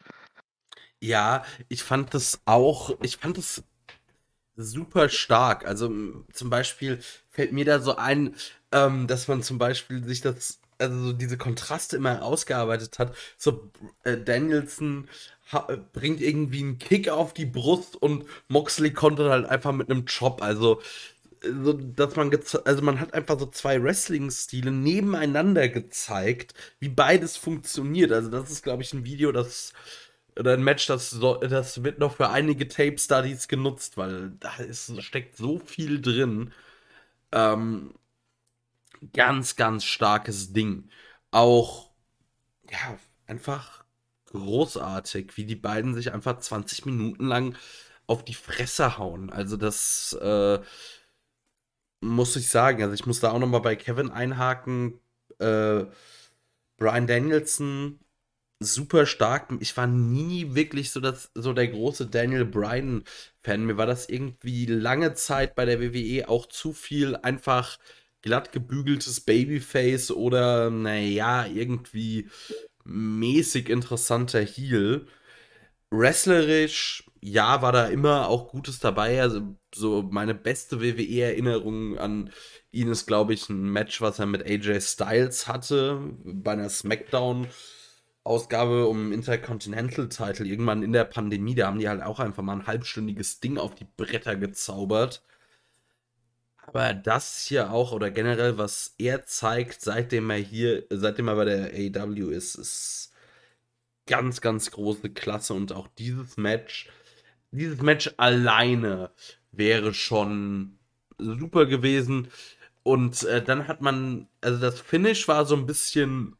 Ja, 1.02 1.44
ich 1.68 1.82
fand 1.82 2.14
das 2.14 2.40
auch, 2.44 2.96
ich 3.02 3.16
fand 3.16 3.38
das 3.38 3.64
super 4.56 5.08
stark. 5.08 5.66
Also 5.66 5.90
zum 6.32 6.50
Beispiel 6.50 7.00
fällt 7.30 7.52
mir 7.52 7.64
da 7.64 7.80
so 7.80 7.96
ein, 7.96 8.34
ähm, 8.72 9.06
dass 9.06 9.28
man 9.28 9.42
zum 9.42 9.58
Beispiel 9.58 10.04
sich 10.04 10.20
das, 10.20 10.60
also 10.78 10.98
so 11.06 11.12
diese 11.12 11.38
Kontraste 11.38 11.96
immer 11.96 12.22
ausgearbeitet 12.22 12.98
hat. 12.98 13.14
So 13.36 13.70
äh, 14.04 14.16
Danielson 14.16 15.08
äh, 15.52 15.76
bringt 15.92 16.20
irgendwie 16.20 16.60
einen 16.60 16.78
Kick 16.78 17.08
auf 17.08 17.34
die 17.34 17.46
Brust 17.46 17.96
und 17.96 18.24
Moxley 18.48 18.92
konnte 18.92 19.30
halt 19.30 19.46
einfach 19.46 19.72
mit 19.72 19.90
einem 19.90 20.04
Chop. 20.06 20.42
Also 20.42 20.80
äh, 21.42 21.48
so, 21.62 21.72
dass 21.72 22.16
man 22.16 22.30
also 22.64 22.82
man 22.82 23.00
hat 23.00 23.14
einfach 23.14 23.38
so 23.38 23.46
zwei 23.46 23.82
Wrestling-Stile 23.82 24.70
nebeneinander 24.70 25.68
gezeigt, 25.68 26.54
wie 26.78 26.88
beides 26.88 27.36
funktioniert. 27.36 28.12
Also 28.12 28.30
das 28.30 28.50
ist, 28.50 28.62
glaube 28.62 28.82
ich, 28.82 28.92
ein 28.92 29.04
Video, 29.04 29.32
das 29.32 29.72
oder 30.38 30.54
ein 30.54 30.64
Match, 30.64 30.86
das, 30.86 31.10
so, 31.10 31.36
das 31.36 31.82
wird 31.82 31.98
noch 31.98 32.16
für 32.16 32.30
einige 32.30 32.68
Tape 32.68 32.98
Studies 32.98 33.48
genutzt, 33.48 33.96
weil 33.96 34.30
da 34.40 34.56
ist, 34.56 35.02
steckt 35.02 35.36
so 35.36 35.58
viel 35.58 36.00
drin. 36.00 36.52
Ähm, 37.32 37.94
ganz, 39.12 39.56
ganz 39.56 39.84
starkes 39.84 40.52
Ding. 40.52 40.88
Auch, 41.30 41.90
ja, 42.70 42.98
einfach 43.26 43.84
großartig, 44.26 45.36
wie 45.36 45.44
die 45.44 45.56
beiden 45.56 45.94
sich 45.94 46.12
einfach 46.12 46.38
20 46.38 46.86
Minuten 46.86 47.26
lang 47.26 47.56
auf 48.06 48.24
die 48.24 48.34
Fresse 48.34 48.98
hauen. 48.98 49.30
Also 49.30 49.56
das 49.56 50.12
äh, 50.20 50.60
muss 52.00 52.36
ich 52.36 52.48
sagen. 52.48 52.82
Also 52.82 52.94
ich 52.94 53.06
muss 53.06 53.20
da 53.20 53.32
auch 53.32 53.38
noch 53.38 53.48
mal 53.48 53.60
bei 53.60 53.76
Kevin 53.76 54.10
einhaken. 54.10 55.00
Äh, 55.38 55.84
Brian 56.76 57.06
Danielson 57.06 58.00
super 58.60 59.06
stark. 59.06 59.48
Ich 59.60 59.76
war 59.76 59.86
nie 59.86 60.54
wirklich 60.54 60.90
so, 60.90 61.00
das, 61.00 61.30
so 61.34 61.52
der 61.52 61.68
große 61.68 62.06
Daniel 62.06 62.44
Bryan-Fan. 62.44 63.64
Mir 63.64 63.76
war 63.78 63.86
das 63.86 64.08
irgendwie 64.08 64.66
lange 64.66 65.14
Zeit 65.14 65.54
bei 65.54 65.64
der 65.64 65.80
WWE 65.80 66.28
auch 66.28 66.46
zu 66.46 66.72
viel 66.72 67.16
einfach 67.16 67.78
glatt 68.22 68.52
gebügeltes 68.52 69.20
Babyface 69.22 70.10
oder, 70.10 70.70
naja, 70.70 71.46
irgendwie 71.46 72.28
mäßig 72.84 73.68
interessanter 73.70 74.40
Heel. 74.42 75.06
Wrestlerisch, 75.90 77.04
ja, 77.20 77.62
war 77.62 77.72
da 77.72 77.86
immer 77.86 78.28
auch 78.28 78.48
Gutes 78.48 78.78
dabei. 78.78 79.20
Also, 79.22 79.56
so 79.74 80.02
meine 80.10 80.34
beste 80.34 80.80
WWE-Erinnerung 80.80 81.98
an 81.98 82.30
ihn 82.72 82.88
ist, 82.88 83.06
glaube 83.06 83.34
ich, 83.34 83.48
ein 83.48 83.70
Match, 83.72 84.00
was 84.00 84.18
er 84.18 84.26
mit 84.26 84.44
AJ 84.44 84.80
Styles 84.82 85.48
hatte 85.48 86.00
bei 86.24 86.52
einer 86.52 86.68
SmackDown. 86.70 87.48
Ausgabe 88.24 88.86
um 88.86 89.12
Intercontinental-Title 89.12 90.46
irgendwann 90.46 90.82
in 90.82 90.92
der 90.92 91.04
Pandemie, 91.04 91.54
da 91.54 91.66
haben 91.66 91.78
die 91.78 91.88
halt 91.88 92.02
auch 92.02 92.20
einfach 92.20 92.42
mal 92.42 92.54
ein 92.54 92.66
halbstündiges 92.66 93.40
Ding 93.40 93.58
auf 93.58 93.74
die 93.74 93.86
Bretter 93.96 94.36
gezaubert. 94.36 95.22
Aber 96.66 96.94
das 96.94 97.44
hier 97.46 97.72
auch, 97.72 97.92
oder 97.92 98.10
generell, 98.10 98.58
was 98.58 98.94
er 98.98 99.24
zeigt, 99.24 99.80
seitdem 99.80 100.30
er 100.30 100.36
hier, 100.36 100.84
seitdem 100.90 101.28
er 101.28 101.36
bei 101.36 101.44
der 101.44 101.72
AEW 101.72 102.30
ist, 102.30 102.54
ist 102.54 103.12
ganz, 104.06 104.40
ganz 104.40 104.70
große 104.70 105.10
Klasse. 105.10 105.54
Und 105.54 105.72
auch 105.72 105.88
dieses 105.98 106.36
Match, 106.36 106.88
dieses 107.50 107.80
Match 107.82 108.12
alleine 108.18 109.10
wäre 109.50 109.94
schon 109.94 110.78
super 111.18 111.66
gewesen. 111.66 112.28
Und 112.82 113.24
äh, 113.24 113.42
dann 113.42 113.66
hat 113.66 113.80
man, 113.80 114.28
also 114.40 114.60
das 114.60 114.80
Finish 114.80 115.26
war 115.28 115.46
so 115.46 115.56
ein 115.56 115.66
bisschen 115.66 116.36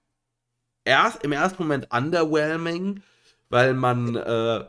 erst 0.91 1.23
im 1.23 1.31
ersten 1.31 1.63
Moment 1.63 1.87
underwhelming, 1.93 3.03
weil 3.49 3.75
man 3.75 4.17
äh, 4.17 4.65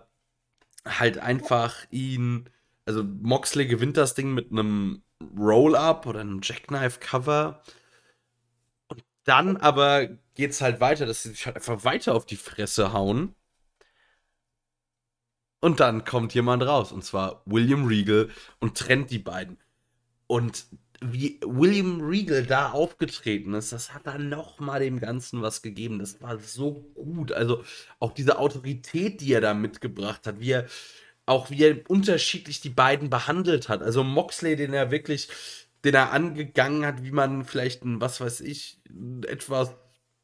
halt 0.85 1.17
einfach 1.17 1.75
ihn, 1.89 2.47
also 2.85 3.03
Moxley 3.03 3.65
gewinnt 3.65 3.97
das 3.97 4.13
Ding 4.13 4.33
mit 4.33 4.51
einem 4.51 5.01
Roll-Up 5.35 6.05
oder 6.05 6.19
einem 6.19 6.41
Jackknife-Cover. 6.43 7.63
Und 8.87 9.03
dann 9.23 9.57
aber 9.57 10.09
geht's 10.35 10.61
halt 10.61 10.79
weiter, 10.79 11.07
dass 11.07 11.23
sie 11.23 11.29
sich 11.29 11.45
halt 11.47 11.55
einfach 11.55 11.83
weiter 11.83 12.13
auf 12.13 12.27
die 12.27 12.37
Fresse 12.37 12.93
hauen. 12.93 13.33
Und 15.59 15.79
dann 15.79 16.05
kommt 16.05 16.35
jemand 16.35 16.63
raus, 16.63 16.91
und 16.91 17.03
zwar 17.03 17.41
William 17.45 17.85
Regal, 17.85 18.29
und 18.59 18.77
trennt 18.77 19.09
die 19.09 19.19
beiden. 19.19 19.57
Und 20.27 20.65
wie 21.03 21.39
William 21.43 22.01
Regal 22.01 22.45
da 22.45 22.71
aufgetreten 22.71 23.55
ist, 23.55 23.71
das 23.71 23.93
hat 23.93 24.05
dann 24.05 24.29
noch 24.29 24.59
mal 24.59 24.79
dem 24.79 24.99
Ganzen 24.99 25.41
was 25.41 25.61
gegeben. 25.63 25.99
Das 25.99 26.21
war 26.21 26.37
so 26.37 26.85
gut. 26.93 27.31
Also 27.31 27.63
auch 27.99 28.13
diese 28.13 28.37
Autorität, 28.37 29.19
die 29.21 29.33
er 29.33 29.41
da 29.41 29.53
mitgebracht 29.55 30.27
hat, 30.27 30.39
wie 30.39 30.51
er 30.51 30.67
auch 31.25 31.49
wie 31.49 31.63
er 31.63 31.89
unterschiedlich 31.89 32.61
die 32.61 32.69
beiden 32.69 33.09
behandelt 33.09 33.69
hat. 33.69 33.81
Also 33.81 34.03
Moxley, 34.03 34.55
den 34.55 34.73
er 34.73 34.91
wirklich, 34.91 35.29
den 35.83 35.95
er 35.95 36.11
angegangen 36.11 36.85
hat, 36.85 37.03
wie 37.03 37.11
man 37.11 37.45
vielleicht 37.45 37.83
einen, 37.83 38.01
was 38.01 38.21
weiß 38.21 38.41
ich, 38.41 38.79
einen 38.89 39.23
etwas 39.23 39.73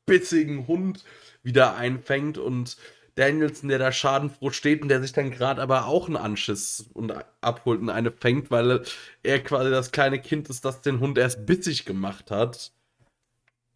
bissigen 0.05 0.67
Hund 0.67 1.03
wieder 1.43 1.75
einfängt 1.75 2.37
und 2.37 2.77
Danielson, 3.17 3.69
der 3.69 3.79
da 3.79 3.91
schadenfroh 3.91 4.51
steht 4.51 4.81
und 4.81 4.89
der 4.89 5.01
sich 5.01 5.11
dann 5.11 5.31
gerade 5.31 5.61
aber 5.61 5.87
auch 5.87 6.07
einen 6.07 6.17
Anschiss 6.17 6.89
und 6.93 7.13
abholt 7.41 7.81
und 7.81 7.89
eine 7.89 8.11
fängt, 8.11 8.51
weil 8.51 8.83
er 9.23 9.43
quasi 9.43 9.71
das 9.71 9.91
kleine 9.91 10.21
Kind 10.21 10.49
ist, 10.49 10.63
das 10.63 10.81
den 10.81 10.99
Hund 10.99 11.17
erst 11.17 11.45
bissig 11.45 11.85
gemacht 11.85 12.29
hat. 12.31 12.71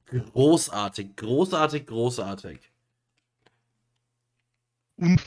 Großartig, 0.05 1.15
großartig, 1.15 1.87
großartig 1.87 2.70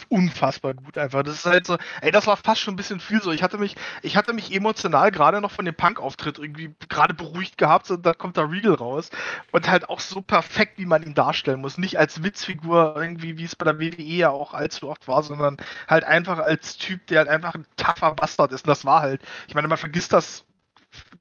unfassbar 0.09 0.75
gut 0.75 0.97
einfach. 0.97 1.23
Das 1.23 1.35
ist 1.35 1.47
halt 1.47 1.67
so, 1.67 1.77
ey, 2.01 2.11
das 2.11 2.27
war 2.27 2.37
fast 2.37 2.61
schon 2.61 2.75
ein 2.75 2.77
bisschen 2.77 3.01
viel 3.01 3.21
so. 3.21 3.33
Ich 3.33 3.43
hatte 3.43 3.59
mich, 3.59 3.75
ich 4.03 4.17
hatte 4.17 4.33
mich 4.33 4.55
emotional 4.55 5.11
gerade 5.11 5.41
noch 5.41 5.51
von 5.51 5.65
dem 5.65 5.75
Punk-Auftritt 5.75 6.39
irgendwie 6.39 6.75
gerade 6.89 7.15
beruhigt 7.15 7.59
gehabt 7.59 7.91
und 7.91 8.07
dann 8.07 8.17
kommt 8.17 8.37
da 8.37 8.43
Regal 8.43 8.75
raus 8.75 9.11
und 9.53 9.69
halt 9.69 9.89
auch 9.89 10.01
so 10.01 10.21
perfekt, 10.21 10.79
wie 10.79 10.87
man 10.87 11.03
ihn 11.03 11.15
darstellen 11.15 11.61
muss. 11.61 11.79
Nicht 11.79 11.99
als 11.99 12.23
Witzfigur 12.23 12.95
irgendwie, 12.97 13.37
wie 13.37 13.45
es 13.45 13.57
bei 13.57 13.65
der 13.65 13.81
WWE 13.81 14.03
ja 14.03 14.31
auch 14.31 14.55
allzu 14.55 14.89
oft 14.89 15.09
war, 15.09 15.23
sondern 15.23 15.57
halt 15.89 16.05
einfach 16.05 16.39
als 16.39 16.77
Typ, 16.77 17.07
der 17.09 17.19
halt 17.19 17.29
einfach 17.29 17.55
ein 17.55 17.67
tougher 17.77 18.15
Bastard 18.15 18.53
ist. 18.53 18.65
Und 18.65 18.69
das 18.69 18.85
war 18.85 19.01
halt, 19.03 19.23
ich 19.49 19.55
meine, 19.55 19.69
man 19.69 19.79
vergisst 19.79 20.13
das 20.13 20.45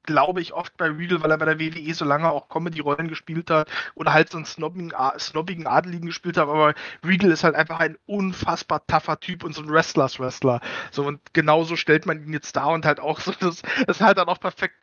glaube 0.04 0.40
ich, 0.40 0.52
oft 0.52 0.76
bei 0.76 0.86
Regal, 0.86 1.22
weil 1.22 1.30
er 1.30 1.38
bei 1.38 1.44
der 1.44 1.60
WWE 1.60 1.94
so 1.94 2.04
lange 2.04 2.30
auch 2.30 2.48
Comedy-Rollen 2.48 3.08
gespielt 3.08 3.50
hat 3.50 3.68
oder 3.94 4.12
halt 4.12 4.30
so 4.30 4.38
einen 4.38 4.46
snobbigen, 4.46 4.92
snobbigen 5.18 5.66
Adeligen 5.66 6.06
gespielt 6.06 6.36
hat, 6.36 6.48
aber 6.48 6.74
Regal 7.04 7.30
ist 7.30 7.44
halt 7.44 7.54
einfach 7.54 7.80
ein 7.80 7.96
unfassbar 8.06 8.86
tougher 8.86 9.18
Typ 9.20 9.44
und 9.44 9.54
so 9.54 9.62
ein 9.62 9.70
Wrestlers-Wrestler. 9.70 10.60
So, 10.90 11.06
und 11.06 11.20
genauso 11.32 11.76
stellt 11.76 12.06
man 12.06 12.22
ihn 12.22 12.32
jetzt 12.32 12.56
da 12.56 12.66
und 12.66 12.84
halt 12.84 13.00
auch 13.00 13.20
so, 13.20 13.32
das, 13.32 13.62
das 13.86 14.00
halt 14.00 14.18
dann 14.18 14.28
auch 14.28 14.40
perfekt 14.40 14.74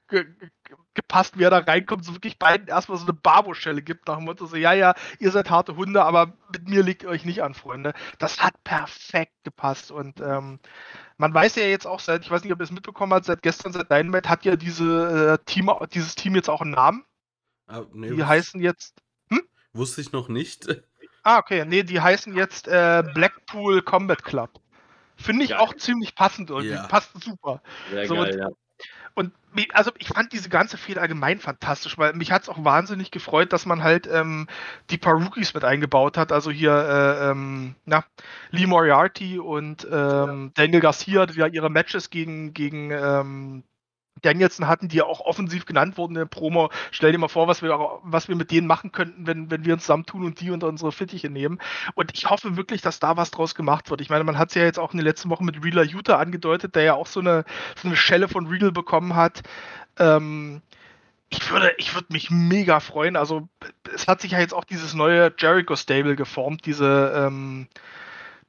gepasst, 0.94 1.38
wie 1.38 1.44
er 1.44 1.50
da 1.50 1.60
reinkommt, 1.60 2.06
so 2.06 2.14
wirklich 2.14 2.38
beiden 2.40 2.68
erstmal 2.68 2.98
so 2.98 3.06
eine 3.06 3.14
Barbo-Schelle 3.14 3.82
gibt, 3.82 4.08
nach 4.08 4.18
dem 4.18 4.26
Motto 4.26 4.46
so, 4.46 4.56
ja, 4.56 4.74
ja, 4.74 4.94
ihr 5.20 5.32
seid 5.32 5.50
harte 5.50 5.76
Hunde, 5.76 6.04
aber 6.04 6.34
mit 6.54 6.68
mir 6.68 6.84
liegt 6.84 7.04
ihr 7.04 7.10
euch 7.10 7.26
nicht 7.26 7.44
an, 7.44 7.54
Freunde. 7.54 7.94
Das 8.20 8.42
hat 8.42 8.62
perfekt 8.64 9.34
gepasst 9.44 9.92
und 9.92 10.20
ähm, 10.22 10.60
man 11.18 11.34
weiß 11.34 11.56
ja 11.56 11.64
jetzt 11.64 11.88
auch 11.88 12.00
seit, 12.00 12.24
ich 12.24 12.32
weiß 12.32 12.44
nicht, 12.44 12.54
ob 12.54 12.60
ihr 12.60 12.64
es 12.64 12.72
mitbekommen 12.72 13.14
habt, 13.14 13.26
seit 13.26 13.42
gestern, 13.42 13.74
seit 13.74 13.92
Dynamite 13.92 14.30
hat 14.30 14.46
ja 14.46 14.56
diese, 14.56 15.40
äh, 15.40 15.46
Team, 15.46 15.72
dieses 15.94 16.16
Team 16.16 16.36
jetzt 16.36 16.50
auch 16.50 16.62
einen 16.62 16.72
Namen. 16.72 17.06
Ah, 17.68 17.84
nee, 17.94 18.10
die 18.12 18.24
heißen 18.24 18.60
jetzt. 18.62 19.02
Hm? 19.30 19.42
Wusste 19.74 20.02
ich 20.02 20.12
noch 20.12 20.28
nicht. 20.28 20.68
Ah, 21.24 21.38
okay. 21.38 21.66
Nee, 21.66 21.84
die 21.84 22.02
heißen 22.02 22.36
jetzt 22.36 22.68
äh, 22.68 23.04
Blackpool 23.14 23.84
Combat 23.84 24.24
Club. 24.24 24.60
Finde 25.16 25.44
ich 25.44 25.52
geil. 25.52 25.60
auch 25.60 25.76
ziemlich 25.76 26.16
passend 26.16 26.50
irgendwie. 26.50 26.70
Ja. 26.70 26.88
Passt 26.88 27.12
super. 27.22 27.62
Sehr 27.92 28.08
so, 28.08 28.16
geil, 28.16 28.40
ja. 28.40 28.50
Und 29.14 29.34
also 29.74 29.92
ich 29.98 30.08
fand 30.08 30.32
diese 30.32 30.50
ganze 30.50 30.78
Fehde 30.78 31.02
allgemein 31.02 31.40
fantastisch, 31.40 31.98
weil 31.98 32.14
mich 32.14 32.32
hat 32.32 32.44
es 32.44 32.50
auch 32.50 32.64
wahnsinnig 32.64 33.12
gefreut, 33.12 33.52
dass 33.52 33.66
man 33.66 33.84
halt 33.84 34.08
ähm, 34.12 34.48
die 34.90 34.98
paar 34.98 35.16
Rookies 35.16 35.54
mit 35.54 35.64
eingebaut 35.66 36.18
hat. 36.18 36.32
Also 36.32 36.52
hier 36.52 36.72
äh, 36.72 37.32
ähm, 37.32 37.76
na, 37.86 38.06
Lee 38.52 38.68
Moriarty 38.68 39.40
und 39.40 39.86
ähm, 39.92 39.92
ja. 39.92 40.52
Daniel 40.54 40.82
Garcia, 40.82 41.26
die 41.26 41.40
ja 41.40 41.48
ihre 41.48 41.70
Matches 41.70 42.10
gegen, 42.10 42.54
gegen 42.54 42.92
ähm, 42.92 43.64
Danielson 44.22 44.68
hatten, 44.68 44.88
die 44.88 44.98
ja 44.98 45.06
auch 45.06 45.22
offensiv 45.22 45.66
genannt 45.66 45.98
wurden 45.98 46.14
in 46.14 46.20
der 46.20 46.26
Promo. 46.26 46.70
Stell 46.92 47.12
dir 47.12 47.18
mal 47.18 47.28
vor, 47.28 47.48
was 47.48 47.62
wir, 47.62 47.78
was 48.04 48.28
wir 48.28 48.36
mit 48.36 48.52
denen 48.52 48.68
machen 48.68 48.92
könnten, 48.92 49.28
wenn, 49.28 49.52
wenn 49.52 49.66
wir 49.66 49.74
uns 49.74 49.84
zusammentun 49.84 50.26
und 50.26 50.40
die 50.40 50.52
unter 50.52 50.68
unsere 50.68 50.92
Fittiche 50.92 51.30
nehmen. 51.30 51.60
Und 51.96 52.12
ich 52.14 52.30
hoffe 52.30 52.58
wirklich, 52.58 52.82
dass 52.82 53.00
da 53.00 53.18
was 53.18 53.32
draus 53.32 53.56
gemacht 53.56 53.90
wird. 53.90 54.02
Ich 54.02 54.10
meine, 54.10 54.24
man 54.24 54.38
hat 54.38 54.50
es 54.50 54.56
ja 54.56 54.64
jetzt 54.64 54.80
auch 54.80 54.94
in 54.94 54.98
den 54.98 55.06
letzten 55.06 55.30
Wochen 55.30 55.46
mit 55.46 55.64
Reeler 55.64 55.84
Utah 55.84 56.18
angedeutet, 56.18 56.76
der 56.76 56.84
ja 56.84 56.94
auch 56.94 57.08
so 57.08 57.20
eine, 57.20 57.46
so 57.76 57.88
eine 57.88 57.98
Schelle 57.98 58.28
von 58.28 58.48
Real 58.48 58.72
bekommen 58.72 59.16
hat. 59.16 59.42
Ähm, 59.98 60.62
ich 61.30 61.50
würde, 61.50 61.74
ich 61.78 61.96
würde 61.96 62.08
mich 62.12 62.30
mega 62.30 62.80
freuen. 62.80 63.16
Also, 63.16 63.48
es 63.94 64.08
hat 64.08 64.22
sich 64.22 64.32
ja 64.32 64.40
jetzt 64.40 64.54
auch 64.54 64.66
dieses 64.66 64.94
neue 64.94 65.34
Jericho 65.38 65.76
Stable 65.76 66.16
geformt, 66.16 66.66
diese, 66.66 67.14
ähm, 67.16 67.68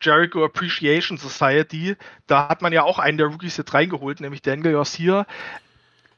Jericho 0.02 0.44
Appreciation 0.44 1.16
Society. 1.16 1.96
Da 2.26 2.48
hat 2.48 2.62
man 2.62 2.72
ja 2.72 2.82
auch 2.82 2.98
einen 2.98 3.18
der 3.18 3.28
Rookies 3.28 3.56
jetzt 3.56 3.72
reingeholt, 3.72 4.20
nämlich 4.20 4.42
Daniel 4.42 4.72
Garcia. 4.72 5.26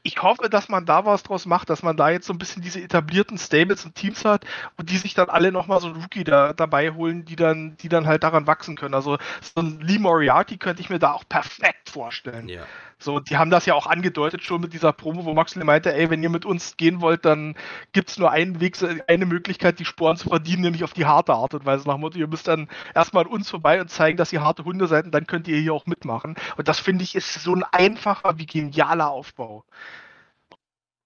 Ich 0.03 0.21
hoffe, 0.21 0.49
dass 0.49 0.69
man 0.69 0.85
da 0.85 1.03
was 1.03 1.23
draus 1.23 1.47
macht, 1.47 1.71
dass 1.71 1.81
man 1.81 1.97
da 1.97 2.11
jetzt 2.11 2.27
so 2.27 2.33
ein 2.33 2.37
bisschen 2.37 2.61
diese 2.61 2.79
etablierten 2.79 3.39
Stables 3.39 3.85
und 3.85 3.95
Teams 3.95 4.23
hat 4.23 4.45
und 4.77 4.91
die 4.91 4.97
sich 4.97 5.15
dann 5.15 5.29
alle 5.29 5.51
nochmal 5.51 5.81
so 5.81 5.87
ein 5.87 5.95
Rookie 5.95 6.23
da, 6.23 6.53
dabei 6.53 6.91
holen, 6.91 7.25
die 7.25 7.35
dann, 7.35 7.75
die 7.77 7.89
dann 7.89 8.05
halt 8.05 8.23
daran 8.23 8.45
wachsen 8.45 8.75
können. 8.75 8.93
Also 8.93 9.17
so 9.41 9.61
ein 9.61 9.79
Lee 9.79 9.97
Moriarty 9.97 10.57
könnte 10.57 10.83
ich 10.83 10.91
mir 10.91 10.99
da 10.99 11.13
auch 11.13 11.27
perfekt 11.27 11.89
vorstellen. 11.89 12.47
Ja. 12.47 12.67
So, 12.97 13.19
die 13.19 13.37
haben 13.37 13.51
das 13.51 13.65
ja 13.65 13.73
auch 13.73 13.87
angedeutet 13.87 14.43
schon 14.43 14.61
mit 14.61 14.73
dieser 14.73 14.93
Promo, 14.93 15.25
wo 15.25 15.33
Moxley 15.33 15.65
meinte, 15.65 15.93
ey, 15.93 16.09
wenn 16.09 16.23
ihr 16.23 16.29
mit 16.29 16.45
uns 16.45 16.77
gehen 16.77 17.01
wollt, 17.01 17.25
dann 17.25 17.55
gibt 17.91 18.09
es 18.09 18.17
nur 18.17 18.31
einen 18.31 18.61
Weg, 18.61 18.77
eine 19.07 19.25
Möglichkeit, 19.25 19.79
die 19.79 19.85
Sporen 19.85 20.15
zu 20.17 20.29
verdienen, 20.29 20.61
nämlich 20.61 20.83
auf 20.83 20.93
die 20.93 21.05
harte 21.05 21.33
Art 21.33 21.53
und 21.53 21.65
Weise. 21.65 21.87
Nach 21.87 21.95
dem 21.95 22.01
Motto, 22.01 22.17
ihr 22.17 22.27
müsst 22.27 22.47
dann 22.47 22.69
erstmal 22.93 23.25
an 23.25 23.31
uns 23.31 23.49
vorbei 23.49 23.81
und 23.81 23.89
zeigen, 23.89 24.17
dass 24.17 24.31
ihr 24.31 24.41
harte 24.41 24.63
Hunde 24.63 24.87
seid 24.87 25.05
und 25.05 25.11
dann 25.11 25.27
könnt 25.27 25.47
ihr 25.47 25.57
hier 25.59 25.73
auch 25.73 25.85
mitmachen. 25.85 26.35
Und 26.57 26.67
das 26.67 26.79
finde 26.79 27.03
ich 27.03 27.15
ist 27.15 27.33
so 27.33 27.53
ein 27.53 27.63
einfacher 27.63 28.37
wie 28.37 28.45
genialer 28.45 29.09
Aufbau. 29.09 29.65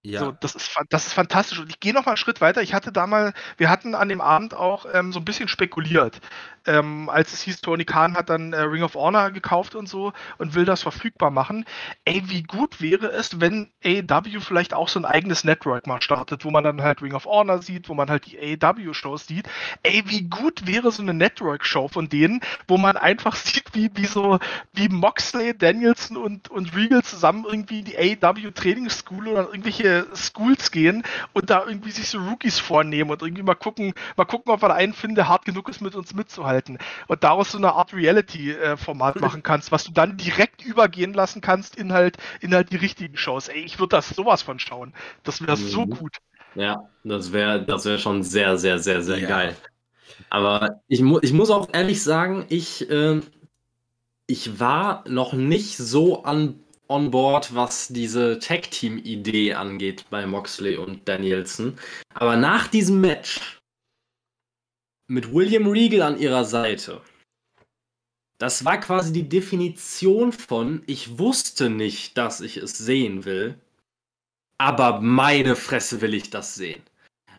Ja. 0.02 0.20
So, 0.20 0.32
das, 0.32 0.54
ist, 0.54 0.74
das 0.88 1.06
ist 1.08 1.12
fantastisch. 1.12 1.58
Und 1.58 1.68
ich 1.68 1.78
gehe 1.78 1.92
noch 1.92 2.06
mal 2.06 2.12
einen 2.12 2.16
Schritt 2.16 2.40
weiter. 2.40 2.62
Ich 2.62 2.72
hatte 2.72 2.90
da 2.90 3.06
mal, 3.06 3.34
wir 3.58 3.68
hatten 3.68 3.94
an 3.94 4.08
dem 4.08 4.22
Abend 4.22 4.54
auch 4.54 4.86
ähm, 4.92 5.12
so 5.12 5.20
ein 5.20 5.26
bisschen 5.26 5.48
spekuliert. 5.48 6.20
Ähm, 6.66 7.08
als 7.08 7.32
es 7.32 7.40
hieß, 7.42 7.60
Tony 7.62 7.84
Khan 7.84 8.16
hat 8.16 8.28
dann 8.28 8.52
äh, 8.52 8.60
Ring 8.60 8.82
of 8.82 8.94
Honor 8.94 9.30
gekauft 9.30 9.74
und 9.74 9.88
so 9.88 10.12
und 10.38 10.54
will 10.54 10.64
das 10.64 10.82
verfügbar 10.82 11.30
machen. 11.30 11.64
Ey, 12.04 12.22
wie 12.26 12.42
gut 12.42 12.82
wäre 12.82 13.06
es, 13.08 13.40
wenn 13.40 13.70
AEW 13.82 14.40
vielleicht 14.40 14.74
auch 14.74 14.88
so 14.88 15.00
ein 15.00 15.06
eigenes 15.06 15.44
Network 15.44 15.86
mal 15.86 16.02
startet, 16.02 16.44
wo 16.44 16.50
man 16.50 16.62
dann 16.62 16.82
halt 16.82 17.00
Ring 17.00 17.14
of 17.14 17.24
Honor 17.24 17.62
sieht, 17.62 17.88
wo 17.88 17.94
man 17.94 18.10
halt 18.10 18.26
die 18.26 18.38
AEW-Shows 18.38 19.26
sieht. 19.26 19.48
Ey, 19.82 20.02
wie 20.06 20.28
gut 20.28 20.66
wäre 20.66 20.92
so 20.92 21.02
eine 21.02 21.14
Network-Show 21.14 21.88
von 21.88 22.08
denen, 22.08 22.40
wo 22.68 22.76
man 22.76 22.96
einfach 22.98 23.36
sieht, 23.36 23.74
wie, 23.74 23.90
wie 23.94 24.06
so, 24.06 24.38
wie 24.74 24.88
Moxley, 24.88 25.56
Danielson 25.56 26.18
und, 26.18 26.50
und 26.50 26.76
Regal 26.76 27.02
zusammen 27.02 27.46
irgendwie 27.48 27.82
die 27.82 27.96
AEW-Trainingsschool 27.96 29.28
oder 29.28 29.48
irgendwelche 29.48 30.06
Schools 30.14 30.70
gehen 30.70 31.04
und 31.32 31.48
da 31.48 31.64
irgendwie 31.66 31.90
sich 31.90 32.08
so 32.08 32.18
Rookies 32.18 32.58
vornehmen 32.58 33.10
und 33.10 33.22
irgendwie 33.22 33.42
mal 33.42 33.54
gucken, 33.54 33.94
mal 34.16 34.26
gucken, 34.26 34.52
ob 34.52 34.62
wir 34.62 34.68
da 34.68 34.74
einen 34.74 34.92
finden, 34.92 35.16
der 35.16 35.28
hart 35.28 35.46
genug 35.46 35.68
ist, 35.68 35.80
mit 35.80 35.94
uns 35.94 36.12
mitzuhalten. 36.12 36.49
Und 37.08 37.24
daraus 37.24 37.52
so 37.52 37.58
eine 37.58 37.72
Art 37.72 37.92
Reality-Format 37.92 39.20
machen 39.20 39.42
kannst, 39.42 39.72
was 39.72 39.84
du 39.84 39.92
dann 39.92 40.16
direkt 40.16 40.64
übergehen 40.64 41.14
lassen 41.14 41.40
kannst 41.40 41.76
in 41.76 41.92
halt, 41.92 42.16
in 42.40 42.54
halt 42.54 42.70
die 42.72 42.76
richtigen 42.76 43.16
Shows. 43.16 43.48
Ey, 43.48 43.60
ich 43.60 43.78
würde 43.78 43.96
das 43.96 44.10
sowas 44.10 44.42
von 44.42 44.58
schauen. 44.58 44.92
Das 45.22 45.40
wäre 45.40 45.56
mhm. 45.56 45.68
so 45.68 45.86
gut. 45.86 46.16
Ja, 46.54 46.88
das 47.04 47.32
wäre 47.32 47.64
das 47.64 47.84
wär 47.84 47.98
schon 47.98 48.22
sehr, 48.22 48.58
sehr, 48.58 48.78
sehr, 48.78 49.02
sehr 49.02 49.18
ja. 49.18 49.28
geil. 49.28 49.56
Aber 50.28 50.80
ich, 50.88 51.00
mu 51.00 51.18
ich 51.22 51.32
muss 51.32 51.50
auch 51.50 51.68
ehrlich 51.72 52.02
sagen, 52.02 52.44
ich, 52.48 52.90
äh, 52.90 53.20
ich 54.26 54.60
war 54.60 55.04
noch 55.08 55.32
nicht 55.32 55.76
so 55.76 56.24
an 56.24 56.60
on 56.88 57.10
board, 57.12 57.54
was 57.54 57.88
diese 57.88 58.40
Tag-Team-Idee 58.40 59.54
angeht 59.54 60.06
bei 60.10 60.26
Moxley 60.26 60.76
und 60.76 61.08
Danielson. 61.08 61.78
Aber 62.14 62.36
nach 62.36 62.66
diesem 62.66 63.00
Match 63.00 63.59
mit 65.10 65.34
William 65.34 65.66
Regal 65.66 66.02
an 66.02 66.18
ihrer 66.18 66.44
Seite, 66.44 67.02
das 68.38 68.64
war 68.64 68.78
quasi 68.78 69.12
die 69.12 69.28
Definition 69.28 70.32
von, 70.32 70.82
ich 70.86 71.18
wusste 71.18 71.68
nicht, 71.68 72.16
dass 72.16 72.40
ich 72.40 72.56
es 72.56 72.78
sehen 72.78 73.24
will, 73.24 73.58
aber 74.56 75.00
meine 75.00 75.56
Fresse 75.56 76.00
will 76.00 76.14
ich 76.14 76.30
das 76.30 76.54
sehen. 76.54 76.82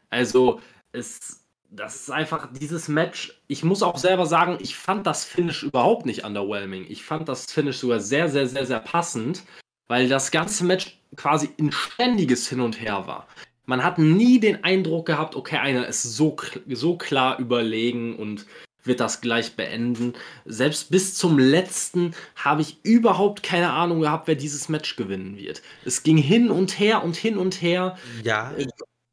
Also, 0.09 0.61
es 0.91 1.41
das 1.73 1.95
ist 1.95 2.11
einfach 2.11 2.49
dieses 2.51 2.89
Match. 2.89 3.41
Ich 3.47 3.63
muss 3.63 3.81
auch 3.81 3.97
selber 3.97 4.25
sagen, 4.25 4.57
ich 4.59 4.75
fand 4.75 5.07
das 5.07 5.23
Finish 5.23 5.63
überhaupt 5.63 6.05
nicht 6.05 6.25
underwhelming. 6.25 6.85
Ich 6.89 7.03
fand 7.03 7.29
das 7.29 7.45
Finish 7.45 7.77
sogar 7.77 8.01
sehr, 8.01 8.27
sehr, 8.27 8.45
sehr, 8.49 8.65
sehr 8.65 8.81
passend, 8.81 9.43
weil 9.87 10.09
das 10.09 10.31
ganze 10.31 10.65
Match 10.65 10.99
quasi 11.15 11.49
ein 11.57 11.71
ständiges 11.71 12.49
Hin 12.49 12.59
und 12.59 12.81
Her 12.81 13.07
war. 13.07 13.27
Man 13.71 13.85
hat 13.85 13.97
nie 13.99 14.41
den 14.41 14.65
Eindruck 14.65 15.05
gehabt, 15.05 15.37
okay, 15.37 15.55
einer 15.55 15.87
ist 15.87 16.03
so, 16.03 16.35
so 16.67 16.97
klar 16.97 17.39
überlegen 17.39 18.17
und 18.17 18.45
wird 18.83 18.99
das 18.99 19.21
gleich 19.21 19.55
beenden. 19.55 20.11
Selbst 20.43 20.91
bis 20.91 21.15
zum 21.15 21.39
letzten 21.39 22.13
habe 22.35 22.63
ich 22.63 22.83
überhaupt 22.83 23.43
keine 23.43 23.71
Ahnung 23.71 24.01
gehabt, 24.01 24.27
wer 24.27 24.35
dieses 24.35 24.67
Match 24.67 24.97
gewinnen 24.97 25.37
wird. 25.37 25.61
Es 25.85 26.03
ging 26.03 26.17
hin 26.17 26.51
und 26.51 26.79
her 26.79 27.01
und 27.01 27.15
hin 27.15 27.37
und 27.37 27.61
her. 27.61 27.97
Ja. 28.25 28.53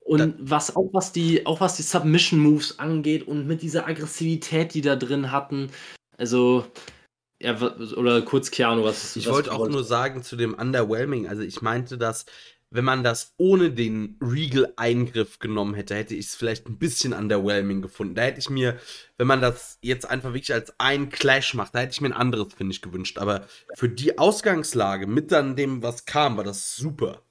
Und 0.01 0.35
was 0.41 0.75
auch 0.75 0.91
was 0.93 1.13
die, 1.13 1.47
auch 1.47 1.61
was 1.61 1.77
die 1.77 1.83
Submission 1.83 2.41
Moves 2.41 2.81
angeht 2.81 3.29
und 3.29 3.47
mit 3.47 3.63
dieser 3.63 3.87
Aggressivität, 3.87 4.75
die 4.75 4.81
da 4.81 4.97
drin 4.97 5.31
hatten, 5.31 5.71
also 6.17 6.67
ja, 7.41 7.57
oder 7.97 8.23
kurz 8.23 8.51
Keanu, 8.51 8.83
was 8.83 9.15
Ich 9.15 9.31
wollte 9.31 9.53
auch 9.53 9.69
nur 9.69 9.85
sagen 9.85 10.25
zu 10.25 10.35
dem 10.35 10.55
Underwhelming, 10.55 11.29
also 11.29 11.43
ich 11.43 11.63
meinte, 11.63 11.97
dass 11.97 12.27
wenn 12.71 12.85
man 12.85 13.03
das 13.03 13.35
ohne 13.39 13.71
den 13.71 14.19
Regal-Eingriff 14.21 15.39
genommen 15.39 15.75
hätte, 15.75 15.95
hätte 15.95 16.15
ich 16.15 16.27
es 16.27 16.35
vielleicht 16.35 16.67
ein 16.67 16.79
bisschen 16.79 17.13
underwhelming 17.13 17.83
gefunden. 17.83 18.15
Da 18.15 18.23
hätte 18.23 18.41
ich 18.41 18.51
mir, 18.51 18.79
wenn 19.17 19.27
man 19.27 19.41
das 19.41 19.79
jetzt 19.81 20.09
einfach 20.09 20.35
wirklich 20.35 20.53
als 20.53 20.79
ein 20.79 21.09
Clash 21.09 21.55
macht, 21.55 21.75
da 21.75 21.81
hätte 21.81 21.93
ich 21.93 22.01
mir 22.01 22.09
ein 22.09 22.13
anderes, 22.13 22.53
finde 22.55 22.73
ich, 22.73 22.83
gewünscht. 22.83 23.19
Aber 23.19 23.47
für 23.75 23.89
die 23.89 24.19
Ausgangslage 24.19 25.07
mit 25.07 25.33
dann 25.33 25.57
dem, 25.57 25.83
was 25.83 26.05
kam, 26.05 26.37
war 26.37 26.45
das 26.45 26.77
super 26.77 27.23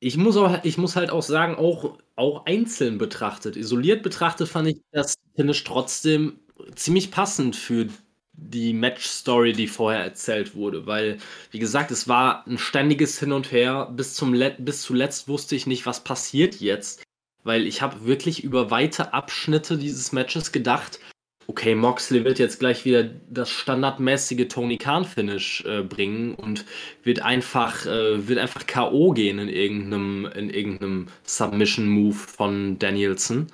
ich 0.00 0.16
muss, 0.16 0.36
auch, 0.36 0.64
ich 0.64 0.78
muss 0.78 0.96
halt 0.96 1.10
auch 1.10 1.22
sagen, 1.22 1.54
auch, 1.54 1.98
auch 2.16 2.44
einzeln 2.46 2.98
betrachtet, 2.98 3.56
isoliert 3.56 4.02
betrachtet, 4.02 4.48
fand 4.48 4.68
ich 4.68 4.80
das 4.90 5.14
Finish 5.34 5.64
trotzdem 5.64 6.40
ziemlich 6.74 7.10
passend 7.10 7.56
für 7.56 7.88
die 8.34 8.72
Match-Story, 8.72 9.52
die 9.52 9.68
vorher 9.68 10.02
erzählt 10.02 10.54
wurde, 10.54 10.86
weil, 10.86 11.18
wie 11.50 11.58
gesagt, 11.58 11.90
es 11.90 12.08
war 12.08 12.46
ein 12.46 12.58
ständiges 12.58 13.18
Hin 13.18 13.32
und 13.32 13.52
Her. 13.52 13.90
Bis, 13.92 14.14
zum 14.14 14.34
Let 14.34 14.64
bis 14.64 14.82
zuletzt 14.82 15.28
wusste 15.28 15.54
ich 15.54 15.66
nicht, 15.66 15.86
was 15.86 16.02
passiert 16.02 16.56
jetzt, 16.56 17.02
weil 17.44 17.66
ich 17.66 17.82
habe 17.82 18.06
wirklich 18.06 18.42
über 18.42 18.70
weite 18.70 19.12
Abschnitte 19.12 19.76
dieses 19.76 20.12
Matches 20.12 20.52
gedacht, 20.52 20.98
okay, 21.46 21.74
Moxley 21.74 22.24
wird 22.24 22.38
jetzt 22.38 22.60
gleich 22.60 22.84
wieder 22.84 23.04
das 23.04 23.50
standardmäßige 23.50 24.48
Tony 24.48 24.78
Khan-Finish 24.78 25.64
äh, 25.66 25.82
bringen 25.82 26.34
und 26.34 26.64
wird 27.02 27.20
einfach, 27.20 27.84
äh, 27.84 28.26
wird 28.26 28.38
einfach 28.38 28.66
K.O. 28.66 29.12
gehen 29.12 29.38
in 29.38 29.48
irgendeinem, 29.48 30.26
in 30.34 30.50
irgendeinem 30.50 31.08
Submission-Move 31.24 32.14
von 32.14 32.78
Danielson. 32.78 33.48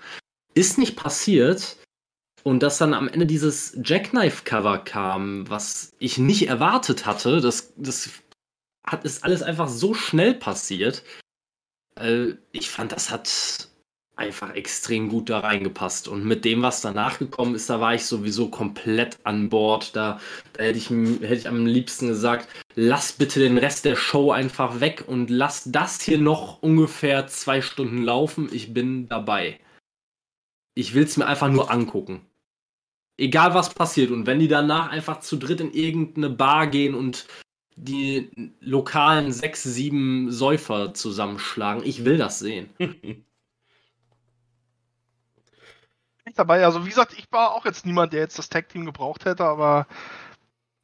Ist 0.55 0.79
nicht 0.79 0.97
passiert. 0.97 1.77
Und 2.45 2.63
dass 2.63 2.79
dann 2.79 2.95
am 2.95 3.09
Ende 3.09 3.27
dieses 3.27 3.77
Jackknife-Cover 3.83 4.79
kam, 4.79 5.49
was 5.51 5.93
ich 5.99 6.19
nicht 6.19 6.49
erwartet 6.49 7.07
hatte, 7.07 7.41
das, 7.41 7.73
das 7.77 8.11
hat, 8.87 9.05
ist 9.05 9.25
alles 9.25 9.43
einfach 9.43 9.69
so 9.69 9.95
schnell 9.95 10.35
passiert. 10.35 11.03
Äh, 11.97 12.35
ich 12.53 12.71
fand, 12.71 12.93
das 12.93 13.11
hat 13.11 13.69
einfach 14.19 14.55
extrem 14.55 15.09
gut 15.09 15.31
da 15.31 15.41
reingepasst. 15.41 16.09
Und 16.09 16.25
mit 16.25 16.45
dem, 16.45 16.63
was 16.63 16.81
danach 16.81 17.19
gekommen 17.19 17.55
ist, 17.55 17.71
da 17.71 17.81
war 17.81 17.95
ich 17.95 18.05
sowieso 18.05 18.49
komplett 18.49 19.19
an 19.23 19.49
Bord. 19.49 19.95
Da, 19.95 20.21
da 20.55 20.65
hätte, 20.65 20.79
ich, 20.79 20.91
hätte 20.91 21.35
ich 21.35 21.49
am 21.49 21.67
liebsten 21.67 22.09
gesagt, 22.09 22.49
lass 22.75 23.13
bitte 23.13 23.39
den 23.41 23.59
Rest 23.59 23.85
der 23.85 23.97
Show 23.97 24.33
einfach 24.33 24.81
weg 24.81 25.05
und 25.07 25.31
lass 25.31 25.71
das 25.71 26.01
hier 26.01 26.19
noch 26.19 26.63
ungefähr 26.63 27.29
zwei 27.29 27.63
Stunden 27.63 28.03
laufen. 28.03 28.49
Ich 28.53 28.75
bin 28.75 29.09
dabei. 29.09 29.61
Ich 30.79 30.95
will 30.95 31.03
es 31.03 31.17
mir 31.17 31.27
einfach 31.27 31.49
nur 31.49 31.73
angucken. 31.73 32.25
Egal 33.17 33.53
was 33.53 33.75
passiert. 33.75 34.13
Und 34.13 34.29
wenn 34.29 34.39
die 34.39 34.47
danach 34.47 34.91
einfach 34.91 35.19
zu 35.19 35.37
dritt 35.37 35.61
in 35.61 35.73
irgendeine 35.73 36.31
Bar 36.31 36.69
gehen 36.69 36.95
und 36.95 37.27
die 37.75 38.55
lokalen 38.61 39.33
sechs, 39.33 39.65
sieben 39.65 40.31
Säufer 40.31 40.95
zusammenschlagen, 40.95 41.83
ich 41.85 42.05
will 42.05 42.17
das 42.17 42.39
sehen. 42.39 42.71
nicht 42.79 43.27
dabei. 46.39 46.65
Also 46.65 46.85
wie 46.85 46.91
gesagt, 46.91 47.13
ich 47.19 47.27
war 47.33 47.57
auch 47.57 47.65
jetzt 47.65 47.85
niemand, 47.85 48.13
der 48.13 48.21
jetzt 48.21 48.39
das 48.39 48.49
Tag-Team 48.49 48.87
gebraucht 48.87 49.25
hätte, 49.25 49.47
aber 49.47 49.89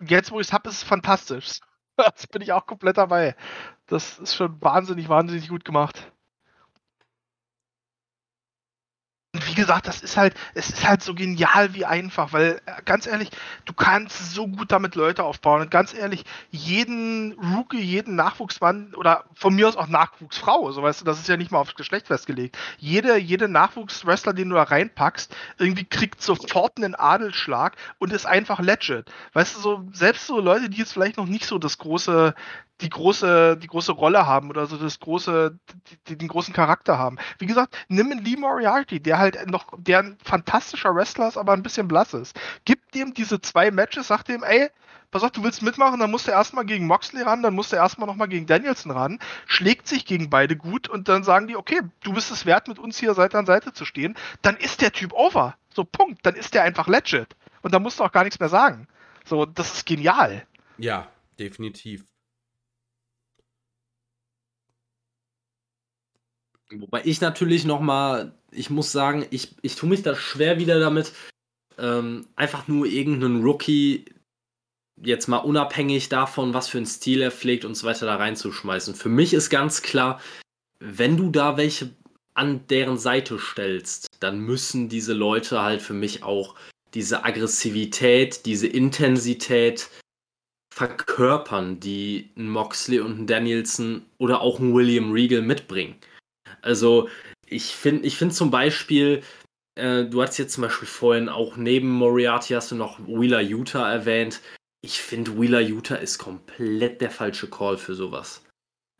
jetzt, 0.00 0.32
wo 0.32 0.40
ich 0.40 0.48
es 0.48 0.52
habe, 0.52 0.70
ist 0.70 0.78
es 0.78 0.82
fantastisch. 0.82 1.60
Jetzt 2.04 2.32
bin 2.32 2.42
ich 2.42 2.52
auch 2.52 2.66
komplett 2.66 2.96
dabei. 2.96 3.36
Das 3.86 4.18
ist 4.18 4.34
schon 4.34 4.60
wahnsinnig, 4.60 5.08
wahnsinnig 5.08 5.48
gut 5.48 5.64
gemacht. 5.64 6.10
Wie 9.54 9.60
gesagt, 9.60 9.86
das 9.86 10.02
ist 10.02 10.16
halt, 10.16 10.34
es 10.54 10.68
ist 10.68 10.86
halt 10.86 11.02
so 11.02 11.14
genial 11.14 11.74
wie 11.74 11.84
einfach, 11.84 12.32
weil 12.32 12.60
äh, 12.66 12.82
ganz 12.84 13.06
ehrlich, 13.06 13.30
du 13.64 13.72
kannst 13.72 14.34
so 14.34 14.48
gut 14.48 14.72
damit 14.72 14.96
Leute 14.96 15.22
aufbauen. 15.22 15.62
Und 15.62 15.70
ganz 15.70 15.94
ehrlich, 15.94 16.24
jeden 16.50 17.32
Rookie, 17.54 17.80
jeden 17.80 18.16
Nachwuchsmann 18.16 18.94
oder 18.94 19.24
von 19.34 19.54
mir 19.54 19.68
aus 19.68 19.76
auch 19.76 19.86
Nachwuchsfrau, 19.86 20.72
so 20.72 20.82
weißt 20.82 21.02
du, 21.02 21.04
das 21.04 21.20
ist 21.20 21.28
ja 21.28 21.36
nicht 21.36 21.52
mal 21.52 21.58
aufs 21.58 21.76
Geschlecht 21.76 22.08
festgelegt. 22.08 22.58
Jede, 22.78 23.16
jede 23.16 23.48
Nachwuchswrestler, 23.48 24.32
den 24.32 24.48
du 24.48 24.56
da 24.56 24.64
reinpackst, 24.64 25.34
irgendwie 25.58 25.84
kriegt 25.84 26.20
sofort 26.20 26.76
einen 26.76 26.94
Adelschlag 26.94 27.76
und 27.98 28.12
ist 28.12 28.26
einfach 28.26 28.58
legit. 28.60 29.10
Weißt 29.34 29.56
du, 29.56 29.60
so, 29.60 29.84
selbst 29.92 30.26
so 30.26 30.40
Leute, 30.40 30.68
die 30.68 30.78
jetzt 30.78 30.92
vielleicht 30.92 31.16
noch 31.16 31.26
nicht 31.26 31.46
so 31.46 31.58
das 31.58 31.78
große, 31.78 32.34
die 32.80 32.90
große, 32.90 33.56
die 33.56 33.66
große 33.66 33.92
Rolle 33.92 34.26
haben 34.26 34.50
oder 34.50 34.66
so 34.66 34.76
das 34.76 34.98
große, 35.00 35.58
die, 36.08 36.16
den 36.16 36.28
großen 36.28 36.52
Charakter 36.52 36.98
haben. 36.98 37.18
Wie 37.38 37.46
gesagt, 37.46 37.76
nimm 37.88 38.10
einen 38.10 38.24
Lee 38.24 38.36
Moriarty, 38.36 39.00
der 39.00 39.18
halt 39.18 39.48
noch, 39.48 39.66
der 39.76 40.00
ein 40.00 40.18
fantastischer 40.22 40.94
Wrestler 40.94 41.28
ist, 41.28 41.36
aber 41.36 41.52
ein 41.52 41.62
bisschen 41.62 41.88
blass 41.88 42.14
ist. 42.14 42.38
Gib 42.64 42.90
dem 42.92 43.14
diese 43.14 43.40
zwei 43.40 43.70
Matches, 43.70 44.08
sag 44.08 44.24
dem, 44.24 44.42
ey, 44.42 44.70
pass 45.10 45.22
auf, 45.22 45.30
du 45.30 45.44
willst 45.44 45.62
mitmachen, 45.62 46.00
dann 46.00 46.10
musst 46.10 46.26
du 46.26 46.32
erstmal 46.32 46.64
gegen 46.64 46.86
Moxley 46.86 47.22
ran, 47.22 47.42
dann 47.42 47.54
musst 47.54 47.70
du 47.70 47.76
erstmal 47.76 48.08
nochmal 48.08 48.28
gegen 48.28 48.46
Danielson 48.46 48.90
ran, 48.90 49.20
schlägt 49.46 49.86
sich 49.86 50.04
gegen 50.04 50.28
beide 50.28 50.56
gut 50.56 50.88
und 50.88 51.08
dann 51.08 51.22
sagen 51.22 51.46
die, 51.46 51.56
okay, 51.56 51.80
du 52.02 52.12
bist 52.12 52.32
es 52.32 52.44
wert, 52.44 52.66
mit 52.66 52.80
uns 52.80 52.98
hier 52.98 53.14
Seite 53.14 53.38
an 53.38 53.46
Seite 53.46 53.72
zu 53.72 53.84
stehen, 53.84 54.16
dann 54.42 54.56
ist 54.56 54.80
der 54.80 54.90
Typ 54.90 55.12
over. 55.12 55.56
So, 55.74 55.84
Punkt. 55.84 56.24
Dann 56.24 56.34
ist 56.34 56.54
der 56.54 56.62
einfach 56.62 56.86
legit. 56.86 57.36
Und 57.62 57.74
dann 57.74 57.82
musst 57.82 57.98
du 57.98 58.04
auch 58.04 58.12
gar 58.12 58.24
nichts 58.24 58.40
mehr 58.40 58.48
sagen. 58.48 58.86
So, 59.24 59.44
das 59.44 59.74
ist 59.74 59.86
genial. 59.86 60.46
Ja, 60.78 61.08
definitiv. 61.38 62.04
Wobei 66.70 67.02
ich 67.04 67.20
natürlich 67.20 67.64
nochmal, 67.64 68.32
ich 68.50 68.70
muss 68.70 68.90
sagen, 68.90 69.26
ich, 69.30 69.54
ich 69.62 69.76
tue 69.76 69.88
mich 69.88 70.02
da 70.02 70.14
schwer 70.14 70.58
wieder 70.58 70.80
damit, 70.80 71.12
ähm, 71.78 72.26
einfach 72.36 72.68
nur 72.68 72.86
irgendeinen 72.86 73.42
Rookie 73.42 74.06
jetzt 75.02 75.28
mal 75.28 75.38
unabhängig 75.38 76.08
davon, 76.08 76.54
was 76.54 76.68
für 76.68 76.78
einen 76.78 76.86
Stil 76.86 77.22
er 77.22 77.30
pflegt 77.30 77.64
und 77.64 77.74
so 77.74 77.86
weiter 77.86 78.06
da 78.06 78.16
reinzuschmeißen. 78.16 78.94
Für 78.94 79.08
mich 79.08 79.34
ist 79.34 79.50
ganz 79.50 79.82
klar, 79.82 80.20
wenn 80.78 81.16
du 81.16 81.30
da 81.30 81.56
welche 81.56 81.90
an 82.34 82.66
deren 82.68 82.98
Seite 82.98 83.38
stellst, 83.38 84.06
dann 84.20 84.40
müssen 84.40 84.88
diese 84.88 85.12
Leute 85.12 85.62
halt 85.62 85.82
für 85.82 85.94
mich 85.94 86.22
auch 86.22 86.54
diese 86.94 87.24
Aggressivität, 87.24 88.46
diese 88.46 88.66
Intensität 88.66 89.88
verkörpern, 90.72 91.78
die 91.78 92.30
ein 92.36 92.50
Moxley 92.50 92.98
und 93.00 93.20
ein 93.20 93.26
Danielson 93.26 94.02
oder 94.18 94.40
auch 94.40 94.58
ein 94.58 94.74
William 94.74 95.12
Regal 95.12 95.42
mitbringen. 95.42 95.96
Also 96.64 97.08
ich 97.46 97.76
finde 97.76 98.06
ich 98.06 98.16
find 98.16 98.34
zum 98.34 98.50
Beispiel, 98.50 99.22
äh, 99.74 100.04
du 100.04 100.22
hast 100.22 100.38
jetzt 100.38 100.54
zum 100.54 100.62
Beispiel 100.62 100.88
vorhin 100.88 101.28
auch 101.28 101.56
neben 101.56 101.90
Moriarty 101.90 102.54
hast 102.54 102.70
du 102.70 102.74
noch 102.74 102.98
Wheeler 103.06 103.42
Utah 103.42 103.92
erwähnt. 103.92 104.40
Ich 104.82 105.00
finde, 105.00 105.38
Wheeler 105.38 105.60
Utah 105.60 105.96
ist 105.96 106.18
komplett 106.18 107.00
der 107.00 107.10
falsche 107.10 107.48
Call 107.48 107.76
für 107.76 107.94
sowas. 107.94 108.44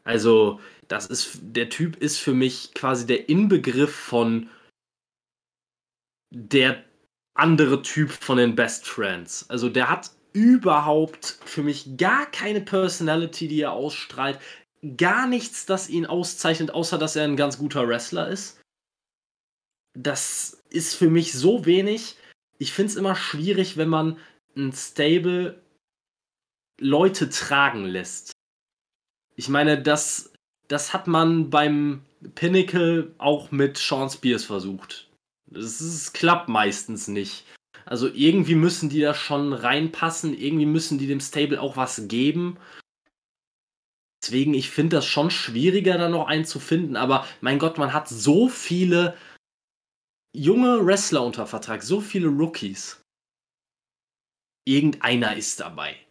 Also, 0.04 0.60
das 0.88 1.06
ist, 1.06 1.38
der 1.40 1.70
Typ 1.70 1.96
ist 1.96 2.18
für 2.18 2.34
mich 2.34 2.74
quasi 2.74 3.06
der 3.06 3.28
Inbegriff 3.28 3.94
von 3.94 4.50
der 6.30 6.84
andere 7.34 7.82
Typ 7.82 8.10
von 8.10 8.36
den 8.36 8.54
Best 8.54 8.86
Friends. 8.86 9.48
Also, 9.48 9.70
der 9.70 9.88
hat 9.88 10.10
überhaupt 10.34 11.38
für 11.44 11.62
mich 11.62 11.96
gar 11.96 12.26
keine 12.30 12.60
Personality, 12.60 13.48
die 13.48 13.62
er 13.62 13.72
ausstrahlt 13.72 14.38
gar 14.96 15.26
nichts, 15.26 15.66
das 15.66 15.88
ihn 15.88 16.06
auszeichnet, 16.06 16.70
außer 16.72 16.98
dass 16.98 17.16
er 17.16 17.24
ein 17.24 17.36
ganz 17.36 17.58
guter 17.58 17.88
Wrestler 17.88 18.28
ist. 18.28 18.60
Das 19.96 20.62
ist 20.70 20.94
für 20.94 21.08
mich 21.08 21.32
so 21.32 21.66
wenig. 21.66 22.16
Ich 22.58 22.72
finde 22.72 22.90
es 22.90 22.96
immer 22.96 23.14
schwierig, 23.14 23.76
wenn 23.76 23.88
man 23.88 24.18
ein 24.56 24.72
Stable 24.72 25.62
Leute 26.78 27.28
tragen 27.30 27.84
lässt. 27.84 28.32
Ich 29.36 29.48
meine, 29.48 29.80
das, 29.80 30.32
das 30.68 30.92
hat 30.92 31.06
man 31.06 31.50
beim 31.50 32.04
Pinnacle 32.34 33.14
auch 33.18 33.50
mit 33.50 33.76
Sean 33.76 34.10
Spears 34.10 34.44
versucht. 34.44 35.08
Das 35.46 36.12
klappt 36.12 36.48
meistens 36.48 37.08
nicht. 37.08 37.44
Also 37.84 38.08
irgendwie 38.08 38.54
müssen 38.54 38.88
die 38.88 39.00
da 39.00 39.14
schon 39.14 39.52
reinpassen, 39.52 40.36
irgendwie 40.36 40.66
müssen 40.66 40.98
die 40.98 41.06
dem 41.06 41.20
Stable 41.20 41.60
auch 41.60 41.76
was 41.76 42.08
geben. 42.08 42.56
Deswegen, 44.24 44.54
ich 44.54 44.70
finde 44.70 44.96
das 44.96 45.04
schon 45.04 45.30
schwieriger, 45.30 45.98
da 45.98 46.08
noch 46.08 46.28
einen 46.28 46.46
zu 46.46 46.58
finden. 46.58 46.96
Aber 46.96 47.26
mein 47.42 47.58
Gott, 47.58 47.76
man 47.76 47.92
hat 47.92 48.08
so 48.08 48.48
viele 48.48 49.18
junge 50.34 50.84
Wrestler 50.86 51.22
unter 51.22 51.46
Vertrag, 51.46 51.82
so 51.82 52.00
viele 52.00 52.28
Rookies. 52.28 53.02
Irgendeiner 54.66 55.36
ist 55.36 55.60
dabei. 55.60 56.03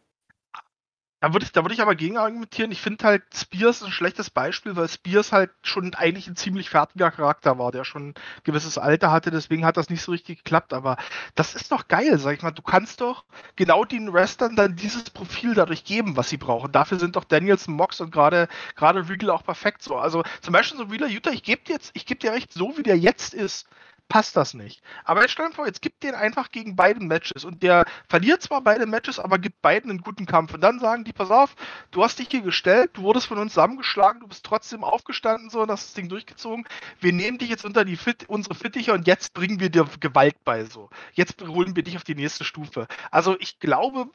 Da 1.24 1.32
würde 1.32 1.46
ich, 1.46 1.56
würd 1.56 1.72
ich 1.72 1.82
aber 1.82 1.96
gegen 1.96 2.18
argumentieren. 2.18 2.74
Ich 2.74 2.82
finde 2.82 3.06
halt, 3.06 3.24
Spears 3.34 3.82
ein 3.82 3.94
schlechtes 3.94 4.30
Beispiel, 4.30 4.76
weil 4.76 4.90
Spears 4.90 5.32
halt 5.32 5.52
schon 5.62 5.94
eigentlich 5.96 6.28
ein 6.28 6.36
ziemlich 6.36 6.70
fertiger 6.70 7.12
Charakter 7.12 7.58
war, 7.58 7.72
der 7.72 7.86
schon 7.86 8.10
ein 8.10 8.14
gewisses 8.44 8.78
Alter 8.78 9.10
hatte, 9.10 9.32
deswegen 9.32 9.64
hat 9.64 9.78
das 9.78 9.90
nicht 9.90 10.02
so 10.02 10.12
richtig 10.12 10.40
geklappt. 10.40 10.74
Aber 10.74 10.98
das 11.34 11.56
ist 11.56 11.72
doch 11.72 11.88
geil, 11.88 12.20
sag 12.20 12.36
ich 12.36 12.42
mal. 12.42 12.52
Du 12.52 12.62
kannst 12.62 13.00
doch 13.00 13.24
genau 13.56 13.86
den 13.86 14.12
Wrestlern 14.12 14.58
dann 14.58 14.76
dieses 14.76 15.12
Profil 15.12 15.54
dadurch 15.54 15.86
geben, 15.86 16.18
was 16.18 16.28
sie 16.28 16.36
brauchen. 16.36 16.74
Dafür 16.74 17.00
sind 17.00 17.16
doch 17.16 17.24
Danielson, 17.24 17.74
Mox 17.74 18.02
und 18.02 18.12
gerade 18.12 18.50
gerade 18.76 19.08
Regal 19.08 19.30
auch 19.30 19.46
perfekt 19.46 19.82
so. 19.82 19.96
Also 19.96 20.24
zum 20.42 20.52
Beispiel 20.52 20.78
so 20.78 20.92
Wheeler 20.92 21.08
Utah, 21.08 21.32
ich 21.32 21.44
gebe 21.44 21.64
dir 21.64 21.72
jetzt, 21.72 21.92
ich 21.94 22.06
gebe 22.06 22.20
dir 22.20 22.34
recht, 22.34 22.52
so 22.52 22.78
wie 22.78 22.84
der 22.84 22.98
jetzt 22.98 23.34
ist, 23.34 23.70
passt 24.10 24.36
das 24.36 24.54
nicht. 24.54 24.82
Aber 25.06 25.22
jetzt 25.22 25.32
stell 25.32 25.48
dir 25.48 25.56
vor, 25.56 25.66
jetzt 25.66 25.82
gibt 25.82 26.04
den 26.04 26.14
einfach 26.14 26.52
gegen 26.52 26.76
beide 26.76 27.00
Matches 27.00 27.46
und 27.46 27.64
der 27.64 27.86
verliert 28.08 28.42
zwar 28.42 28.62
beide 28.62 28.86
Matches, 28.86 29.20
aber 29.20 29.40
gibt 29.40 29.62
beiden 29.62 29.90
einen 29.90 30.02
guten 30.02 30.26
Kampf. 30.26 30.54
Und 30.54 30.62
dann 30.62 30.80
sagen 30.80 31.04
die, 31.04 31.14
pass 31.14 31.32
auf, 31.32 31.56
du 31.92 32.04
hast 32.04 32.20
dich 32.20 32.28
hier 32.30 32.42
gestellt, 32.42 32.92
du 32.94 33.04
wurdest 33.04 33.28
von 33.28 33.40
uns 33.40 33.54
zusammengeschlagen, 33.54 34.22
du 34.22 34.28
bist 34.28 34.46
trotzdem 34.46 34.84
aufgestanden 34.84 35.50
so 35.50 35.62
und 35.62 35.72
hast 35.72 35.88
das 35.88 35.94
Ding 35.94 36.10
durchgezogen. 36.10 36.68
Wir 37.00 37.14
nehmen 37.14 37.38
dich 37.38 37.50
jetzt 37.50 37.66
unter 37.66 37.86
die 37.86 37.98
Fit 37.98 38.26
unsere 38.28 38.56
Fittiche 38.56 38.94
und 38.94 39.08
jetzt 39.08 39.34
bringen 39.34 39.60
wir 39.60 39.70
dir 39.70 39.88
Gewalt 40.00 40.36
bei 40.44 40.66
so. 40.66 40.90
Jetzt 41.14 41.42
holen 41.42 41.76
wir 41.76 41.84
dich 41.84 41.96
auf 41.96 42.04
die 42.04 42.16
nächste 42.16 42.44
Stufe. 42.44 42.88
Also 43.12 43.36
ich 43.40 43.60
glaube, 43.60 44.08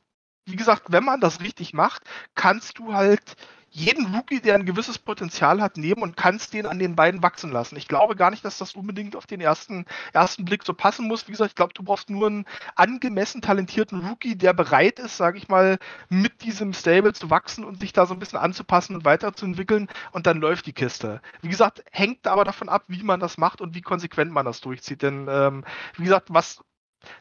wie 0.47 0.57
gesagt, 0.57 0.85
wenn 0.89 1.05
man 1.05 1.21
das 1.21 1.41
richtig 1.41 1.75
macht, 1.75 2.03
kannst 2.35 2.79
du 2.79 2.95
halt 2.95 3.37
jeden 3.71 4.15
Rookie, 4.15 4.41
der 4.41 4.55
ein 4.55 4.67
gewisses 4.67 4.99
Potenzial 4.99 5.61
hat, 5.61 5.77
nehmen 5.77 6.03
und 6.03 6.17
kannst 6.17 6.55
den 6.55 6.67
an 6.67 6.79
den 6.79 6.97
beiden 6.97 7.23
wachsen 7.23 7.51
lassen. 7.51 7.77
Ich 7.77 7.89
glaube 7.89 8.17
gar 8.17 8.31
nicht, 8.31 8.45
dass 8.45 8.59
das 8.59 8.75
unbedingt 8.75 9.15
auf 9.17 9.27
den 9.27 9.41
ersten, 9.41 9.85
ersten 10.13 10.45
Blick 10.45 10.65
so 10.65 10.75
passen 10.75 11.07
muss. 11.07 11.27
Wie 11.29 11.33
gesagt, 11.33 11.51
ich 11.51 11.57
glaube, 11.57 11.75
du 11.75 11.83
brauchst 11.83 12.11
nur 12.11 12.27
einen 12.27 12.47
angemessen 12.77 13.43
talentierten 13.43 14.07
Rookie, 14.07 14.37
der 14.37 14.53
bereit 14.53 14.99
ist, 14.99 15.17
sage 15.17 15.39
ich 15.39 15.49
mal, 15.49 15.79
mit 16.09 16.43
diesem 16.43 16.73
Stable 16.73 17.13
zu 17.13 17.31
wachsen 17.31 17.65
und 17.65 17.81
sich 17.81 17.93
da 17.93 18.07
so 18.07 18.15
ein 18.15 18.21
bisschen 18.21 18.39
anzupassen 18.39 18.95
und 18.97 19.05
weiterzuentwickeln 19.05 19.89
und 20.13 20.27
dann 20.27 20.41
läuft 20.41 20.67
die 20.67 20.73
Kiste. 20.73 21.21
Wie 21.43 21.49
gesagt, 21.49 21.85
hängt 21.91 22.27
aber 22.27 22.45
davon 22.45 22.69
ab, 22.69 22.85
wie 22.89 23.03
man 23.03 23.21
das 23.21 23.39
macht 23.39 23.61
und 23.61 23.75
wie 23.75 23.83
konsequent 23.83 24.33
man 24.33 24.47
das 24.47 24.61
durchzieht. 24.61 25.03
Denn 25.03 25.27
ähm, 25.31 25.65
wie 25.97 26.05
gesagt, 26.05 26.29
was 26.31 26.61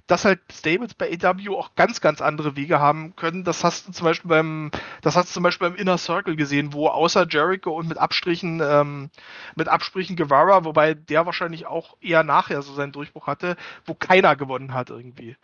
dass 0.08 0.26
halt 0.26 0.42
Stables 0.52 0.94
bei 0.94 1.12
AW 1.12 1.50
auch 1.58 1.76
ganz, 1.76 2.02
ganz 2.02 2.22
andere 2.22 2.56
Wege 2.56 2.80
haben 2.80 3.16
können. 3.16 3.44
Das 3.44 3.64
hast 3.64 3.88
du 3.88 3.92
zum 3.92 4.06
Beispiel 4.06 4.30
beim, 4.30 4.72
das 5.02 5.16
hast 5.16 5.30
du 5.30 5.34
zum 5.36 5.44
Beispiel 5.44 5.70
beim 5.70 5.78
Inner 5.80 5.98
Circle 5.98 6.36
gesehen, 6.36 6.74
wo 6.74 6.88
außer 6.88 7.28
Jericho 7.30 7.72
und 7.72 7.88
mit 7.88 7.98
Abstrichen, 7.98 8.62
ähm, 8.64 9.10
mit 9.56 9.68
Absprichen 9.68 10.16
Guevara, 10.16 10.64
wobei 10.66 10.94
der 10.94 11.26
wahrscheinlich 11.26 11.66
auch 11.68 11.98
eher 12.02 12.24
nachher 12.24 12.62
so 12.62 12.74
seinen 12.74 12.92
Durchbruch 12.92 13.28
hatte, 13.28 13.56
wo 13.86 13.94
keiner 13.96 14.36
gewonnen 14.36 14.74
hat 14.74 14.90
irgendwie. 14.90 15.36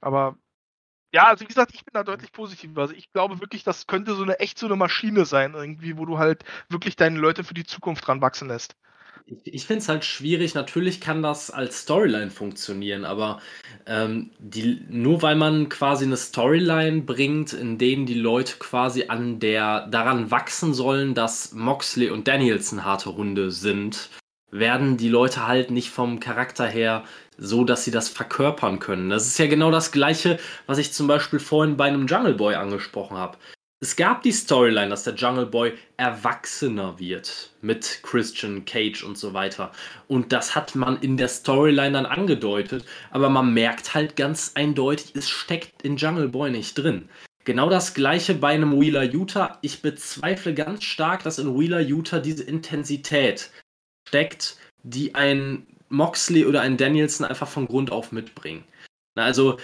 Aber 0.00 0.36
ja, 1.12 1.28
also 1.28 1.42
wie 1.44 1.48
gesagt, 1.48 1.72
ich 1.74 1.84
bin 1.84 1.92
da 1.94 2.04
deutlich 2.04 2.32
positiver. 2.32 2.82
Also 2.82 2.94
ich 2.94 3.12
glaube 3.12 3.40
wirklich, 3.40 3.64
das 3.64 3.86
könnte 3.86 4.14
so 4.14 4.22
eine 4.22 4.40
echt 4.40 4.58
so 4.58 4.66
eine 4.66 4.76
Maschine 4.76 5.24
sein, 5.26 5.54
irgendwie, 5.54 5.98
wo 5.98 6.06
du 6.06 6.18
halt 6.18 6.44
wirklich 6.68 6.96
deine 6.96 7.18
Leute 7.18 7.44
für 7.44 7.54
die 7.54 7.64
Zukunft 7.66 8.06
dran 8.06 8.22
wachsen 8.22 8.48
lässt. 8.48 8.76
Ich, 9.26 9.54
ich 9.54 9.66
finde 9.66 9.82
es 9.82 9.88
halt 9.88 10.04
schwierig. 10.04 10.54
Natürlich 10.54 11.00
kann 11.00 11.22
das 11.22 11.50
als 11.50 11.82
Storyline 11.82 12.30
funktionieren, 12.30 13.04
aber 13.04 13.40
ähm, 13.86 14.30
die, 14.38 14.84
nur 14.88 15.22
weil 15.22 15.36
man 15.36 15.68
quasi 15.68 16.04
eine 16.04 16.16
Storyline 16.16 17.02
bringt, 17.02 17.52
in 17.52 17.78
denen 17.78 18.06
die 18.06 18.14
Leute 18.14 18.56
quasi 18.58 19.04
an 19.08 19.40
der 19.40 19.86
daran 19.86 20.30
wachsen 20.30 20.74
sollen, 20.74 21.14
dass 21.14 21.52
Moxley 21.52 22.10
und 22.10 22.28
Danielson 22.28 22.84
harte 22.84 23.14
Hunde 23.14 23.50
sind, 23.50 24.10
werden 24.50 24.96
die 24.98 25.08
Leute 25.08 25.46
halt 25.46 25.70
nicht 25.70 25.90
vom 25.90 26.20
Charakter 26.20 26.66
her 26.66 27.04
so, 27.38 27.64
dass 27.64 27.84
sie 27.84 27.90
das 27.90 28.08
verkörpern 28.08 28.78
können. 28.78 29.10
Das 29.10 29.26
ist 29.26 29.38
ja 29.38 29.46
genau 29.46 29.70
das 29.70 29.92
Gleiche, 29.92 30.38
was 30.66 30.78
ich 30.78 30.92
zum 30.92 31.06
Beispiel 31.06 31.40
vorhin 31.40 31.76
bei 31.76 31.86
einem 31.86 32.06
Jungle 32.06 32.34
Boy 32.34 32.54
angesprochen 32.54 33.16
habe. 33.16 33.38
Es 33.82 33.96
gab 33.96 34.22
die 34.22 34.30
Storyline, 34.30 34.90
dass 34.90 35.02
der 35.02 35.16
Jungle 35.16 35.46
Boy 35.46 35.76
erwachsener 35.96 37.00
wird 37.00 37.50
mit 37.62 37.98
Christian 38.04 38.64
Cage 38.64 39.02
und 39.02 39.18
so 39.18 39.34
weiter. 39.34 39.72
Und 40.06 40.30
das 40.30 40.54
hat 40.54 40.76
man 40.76 41.02
in 41.02 41.16
der 41.16 41.26
Storyline 41.26 41.90
dann 41.90 42.06
angedeutet, 42.06 42.84
aber 43.10 43.28
man 43.28 43.52
merkt 43.52 43.92
halt 43.92 44.14
ganz 44.14 44.52
eindeutig, 44.54 45.16
es 45.16 45.28
steckt 45.28 45.82
in 45.82 45.96
Jungle 45.96 46.28
Boy 46.28 46.52
nicht 46.52 46.74
drin. 46.74 47.08
Genau 47.42 47.68
das 47.68 47.92
gleiche 47.92 48.34
bei 48.34 48.54
einem 48.54 48.80
Wheeler 48.80 49.02
Utah. 49.02 49.58
Ich 49.62 49.82
bezweifle 49.82 50.54
ganz 50.54 50.84
stark, 50.84 51.24
dass 51.24 51.40
in 51.40 51.58
Wheeler 51.58 51.80
Utah 51.80 52.20
diese 52.20 52.44
Intensität 52.44 53.50
steckt, 54.08 54.58
die 54.84 55.16
ein 55.16 55.66
Moxley 55.88 56.46
oder 56.46 56.60
ein 56.60 56.76
Danielson 56.76 57.26
einfach 57.26 57.48
von 57.48 57.66
Grund 57.66 57.90
auf 57.90 58.12
mitbringen. 58.12 58.62
Also, 59.16 59.58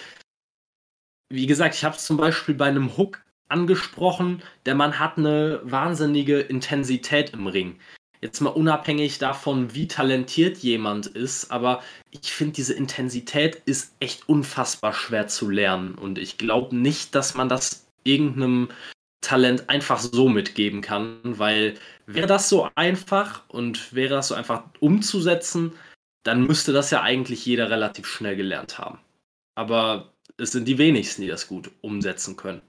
wie 1.32 1.47
gesagt, 1.47 1.76
ich 1.76 1.84
habe 1.84 1.94
es 1.94 2.05
zum 2.05 2.16
Beispiel 2.16 2.56
bei 2.56 2.66
einem 2.66 2.97
Hook 2.97 3.22
angesprochen, 3.49 4.43
der 4.67 4.75
Mann 4.75 4.99
hat 4.99 5.18
eine 5.18 5.60
wahnsinnige 5.65 6.41
Intensität 6.41 7.31
im 7.31 7.47
Ring. 7.47 7.78
Jetzt 8.20 8.41
mal 8.41 8.51
unabhängig 8.51 9.18
davon, 9.18 9.75
wie 9.75 9.86
talentiert 9.86 10.59
jemand 10.59 11.07
ist, 11.07 11.52
aber 11.52 11.83
ich 12.10 12.33
finde, 12.33 12.55
diese 12.55 12.75
Intensität 12.75 13.62
ist 13.65 13.94
echt 14.01 14.28
unfassbar 14.28 14.93
schwer 14.93 15.28
zu 15.28 15.49
lernen. 15.49 15.94
Und 15.94 16.18
ich 16.18 16.36
glaube 16.36 16.75
nicht, 16.75 17.15
dass 17.15 17.35
man 17.35 17.49
das 17.49 17.86
irgendeinem 18.02 18.70
Talent 19.20 19.68
einfach 19.68 20.01
so 20.01 20.28
mitgeben 20.28 20.81
kann, 20.81 21.18
weil 21.23 21.75
wäre 22.07 22.27
das 22.27 22.49
so 22.49 22.68
einfach 22.75 23.49
und 23.49 23.94
wäre 23.94 24.15
das 24.15 24.28
so 24.28 24.35
einfach 24.35 24.65
umzusetzen, 24.81 25.73
dann 26.25 26.43
müsste 26.44 26.73
das 26.73 26.91
ja 26.91 27.02
eigentlich 27.02 27.47
jeder 27.47 27.70
relativ 27.70 28.07
schnell 28.07 28.35
gelernt 28.35 28.78
haben. 28.78 28.99
Aber 29.55 30.12
es 30.39 30.52
sind 30.52 30.67
die 30.67 30.78
wenigsten, 30.78 31.23
die 31.23 31.28
das 31.28 31.47
gut 31.47 31.70
umsetzen 31.83 32.36
können 32.36 32.62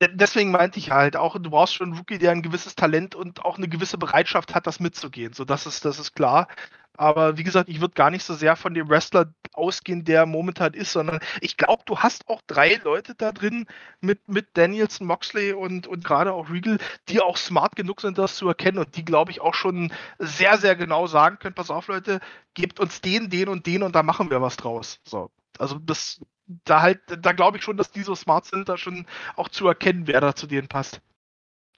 deswegen 0.00 0.50
meinte 0.50 0.78
ich 0.78 0.90
halt 0.90 1.16
auch, 1.16 1.38
du 1.38 1.50
brauchst 1.50 1.74
schon 1.74 1.88
einen 1.88 1.98
Rookie, 1.98 2.18
der 2.18 2.32
ein 2.32 2.42
gewisses 2.42 2.74
Talent 2.74 3.14
und 3.14 3.44
auch 3.44 3.58
eine 3.58 3.68
gewisse 3.68 3.98
Bereitschaft 3.98 4.54
hat, 4.54 4.66
das 4.66 4.80
mitzugehen. 4.80 5.32
So, 5.32 5.44
das 5.44 5.66
ist, 5.66 5.84
das 5.84 5.98
ist 5.98 6.14
klar. 6.14 6.48
Aber 6.96 7.38
wie 7.38 7.44
gesagt, 7.44 7.68
ich 7.68 7.80
würde 7.80 7.94
gar 7.94 8.10
nicht 8.10 8.24
so 8.24 8.34
sehr 8.34 8.56
von 8.56 8.74
dem 8.74 8.88
Wrestler 8.88 9.32
ausgehen, 9.52 10.04
der 10.04 10.26
momentan 10.26 10.74
ist, 10.74 10.92
sondern 10.92 11.20
ich 11.40 11.56
glaube, 11.56 11.82
du 11.86 11.98
hast 11.98 12.28
auch 12.28 12.42
drei 12.46 12.74
Leute 12.84 13.14
da 13.14 13.32
drin 13.32 13.66
mit, 14.00 14.28
mit 14.28 14.48
Danielson, 14.54 15.06
Moxley 15.06 15.52
und, 15.52 15.86
und 15.86 16.04
gerade 16.04 16.32
auch 16.32 16.50
Regal, 16.50 16.78
die 17.08 17.20
auch 17.20 17.36
smart 17.36 17.74
genug 17.76 18.00
sind, 18.00 18.18
das 18.18 18.36
zu 18.36 18.48
erkennen 18.48 18.78
und 18.78 18.96
die, 18.96 19.04
glaube 19.04 19.30
ich, 19.30 19.40
auch 19.40 19.54
schon 19.54 19.92
sehr, 20.18 20.58
sehr 20.58 20.76
genau 20.76 21.06
sagen 21.06 21.38
können, 21.38 21.54
pass 21.54 21.70
auf, 21.70 21.88
Leute, 21.88 22.20
gebt 22.54 22.80
uns 22.80 23.00
den, 23.00 23.30
den 23.30 23.48
und 23.48 23.66
den 23.66 23.82
und 23.82 23.94
da 23.94 24.02
machen 24.02 24.30
wir 24.30 24.42
was 24.42 24.56
draus. 24.56 25.00
So. 25.04 25.30
Also 25.58 25.78
das 25.78 26.20
da 26.64 26.82
halt, 26.82 27.00
da 27.20 27.32
glaube 27.32 27.58
ich 27.58 27.64
schon, 27.64 27.76
dass 27.76 27.90
die 27.90 28.02
so 28.02 28.14
smart 28.14 28.46
sind, 28.46 28.68
da 28.68 28.76
schon 28.76 29.06
auch 29.36 29.48
zu 29.48 29.66
erkennen, 29.66 30.06
wer 30.06 30.20
da 30.20 30.34
zu 30.34 30.46
denen 30.46 30.68
passt. 30.68 31.00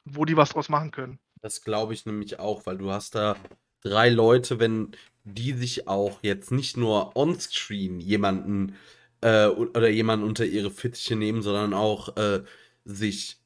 Wo 0.05 0.25
die 0.25 0.37
was 0.37 0.51
draus 0.51 0.69
machen 0.69 0.91
können. 0.91 1.19
Das 1.43 1.63
glaube 1.63 1.95
ich 1.95 2.07
nämlich 2.07 2.39
auch, 2.39 2.67
weil 2.67 2.79
du 2.79 2.91
hast 2.91 3.15
da 3.15 3.37
drei 3.83 4.09
Leute, 4.09 4.59
wenn 4.59 4.93
die 5.25 5.53
sich 5.53 5.89
auch 5.89 6.19
jetzt 6.23 6.51
nicht 6.51 6.77
nur 6.77 7.17
on-screen 7.17 8.01
jemanden 8.01 8.77
äh, 9.21 9.47
oder 9.47 9.89
jemanden 9.89 10.27
unter 10.27 10.45
ihre 10.45 10.71
Fittiche 10.71 11.17
nehmen, 11.17 11.43
sondern 11.43 11.75
auch 11.75 12.17
äh, 12.17 12.43
sich 12.85 13.39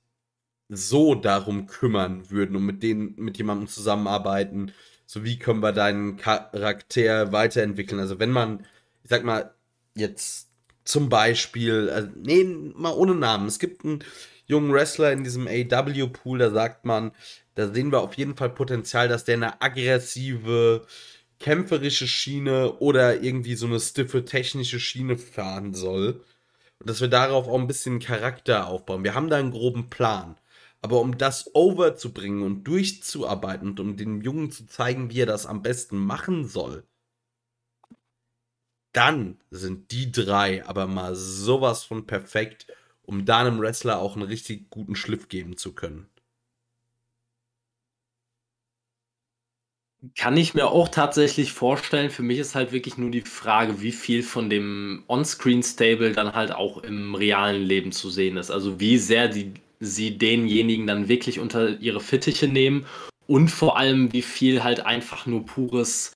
so 0.69 1.15
darum 1.15 1.67
kümmern 1.67 2.31
würden 2.31 2.57
und 2.57 2.65
mit 2.65 2.83
denen, 2.83 3.15
mit 3.17 3.39
jemandem 3.39 3.69
zusammenarbeiten, 3.69 4.73
so 5.07 5.25
wie 5.25 5.39
können 5.39 5.63
wir 5.63 5.73
deinen 5.73 6.17
Charakter 6.17 7.33
weiterentwickeln. 7.33 8.01
Also 8.01 8.19
wenn 8.19 8.33
man, 8.33 8.67
ich 9.05 9.11
sag 9.11 9.25
mal, 9.25 9.55
jetzt 9.95 10.46
zum 10.87 11.09
Beispiel, 11.09 11.91
also, 11.91 12.09
nee, 12.17 12.45
mal 12.45 12.93
ohne 12.93 13.15
Namen. 13.15 13.49
Es 13.49 13.59
gibt 13.59 13.85
einen 13.85 14.05
jungen 14.47 14.73
Wrestler 14.73 15.13
in 15.13 15.25
diesem 15.25 15.47
AW-Pool, 15.49 16.39
da 16.39 16.51
sagt 16.51 16.85
man, 16.85 17.13
da 17.55 17.73
sehen 17.73 17.93
wir 17.93 18.01
auf 18.01 18.15
jeden 18.15 18.37
Fall 18.37 18.51
Potenzial, 18.51 19.09
dass 19.09 19.25
der 19.25 19.37
eine 19.37 19.61
aggressive, 19.63 20.87
kämpferische 21.41 22.07
Schiene 22.07 22.75
oder 22.79 23.23
irgendwie 23.23 23.57
so 23.57 23.67
eine 23.67 23.81
stiffe 23.81 24.25
technische 24.25 24.81
Schiene 24.81 25.19
fahren 25.19 25.75
soll. 25.75 26.25
Und 26.79 26.91
dass 26.91 27.01
wir 27.01 27.09
darauf 27.09 27.49
auch 27.49 27.59
ein 27.59 27.67
bisschen 27.67 27.99
Charakter 28.01 28.67
aufbauen. 28.69 29.05
Wir 29.05 29.15
haben 29.15 29.31
da 29.31 29.37
einen 29.37 29.53
groben 29.53 29.91
Plan. 29.91 30.37
Aber 30.83 31.01
um 31.01 31.19
das 31.19 31.55
overzubringen 31.55 32.43
und 32.43 32.65
durchzuarbeiten 32.65 33.71
und 33.71 33.81
um 33.81 33.97
dem 33.97 34.21
Jungen 34.23 34.51
zu 34.51 34.67
zeigen, 34.67 35.11
wie 35.11 35.21
er 35.21 35.27
das 35.27 35.47
am 35.47 35.63
besten 35.63 35.97
machen 35.97 36.47
soll, 36.47 36.85
dann 38.97 39.39
sind 39.51 39.91
die 39.93 40.11
drei 40.11 40.65
aber 40.67 40.87
mal 40.87 41.15
sowas 41.15 41.85
von 41.85 42.07
perfekt, 42.07 42.67
um 43.03 43.25
da 43.25 43.41
einem 43.41 43.61
Wrestler 43.61 44.01
auch 44.01 44.17
einen 44.17 44.27
richtig 44.27 44.71
guten 44.71 44.97
Schliff 44.97 45.29
geben 45.29 45.57
zu 45.57 45.75
können. 45.75 46.09
Kann 50.15 50.37
ich 50.37 50.55
mir 50.55 50.69
auch 50.69 50.89
tatsächlich 50.89 51.53
vorstellen. 51.53 52.11
Für 52.11 52.23
mich 52.23 52.39
ist 52.39 52.55
halt 52.55 52.71
wirklich 52.73 52.97
nur 52.97 53.11
die 53.11 53.23
Frage, 53.23 53.81
wie 53.81 53.93
viel 53.93 54.23
von 54.23 54.51
dem 54.51 55.05
On-Screen-Stable 55.09 56.13
dann 56.13 56.35
halt 56.35 56.53
auch 56.53 56.83
im 56.83 57.15
realen 57.15 57.63
Leben 57.63 57.93
zu 57.93 58.11
sehen 58.11 58.37
ist. 58.37 58.51
Also 58.51 58.79
wie 58.79 58.99
sehr 58.99 59.29
die, 59.29 59.55
sie 59.81 60.17
denjenigen 60.17 60.87
dann 60.87 61.09
wirklich 61.09 61.41
unter 61.41 61.81
ihre 61.81 62.01
Fittiche 62.01 62.47
nehmen 62.47 62.87
und 63.27 63.49
vor 63.49 63.79
allem, 63.79 64.13
wie 64.13 64.23
viel 64.23 64.63
halt 64.63 64.81
einfach 64.81 65.27
nur 65.27 65.45
pures, 65.45 66.13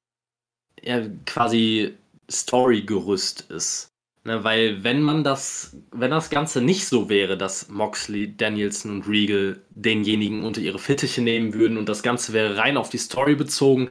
ja, 0.82 1.08
quasi 1.26 1.96
Story-Gerüst 2.30 3.50
ist. 3.50 3.90
Ne, 4.22 4.44
weil 4.44 4.84
wenn 4.84 5.00
man 5.00 5.24
das, 5.24 5.74
wenn 5.92 6.10
das 6.10 6.28
Ganze 6.28 6.60
nicht 6.60 6.86
so 6.86 7.08
wäre, 7.08 7.38
dass 7.38 7.68
Moxley, 7.68 8.36
Danielson 8.36 8.90
und 8.90 9.08
Regal 9.08 9.62
denjenigen 9.70 10.44
unter 10.44 10.60
ihre 10.60 10.78
Fittiche 10.78 11.22
nehmen 11.22 11.54
würden 11.54 11.78
und 11.78 11.88
das 11.88 12.02
Ganze 12.02 12.34
wäre 12.34 12.58
rein 12.58 12.76
auf 12.76 12.90
die 12.90 12.98
Story 12.98 13.34
bezogen, 13.34 13.90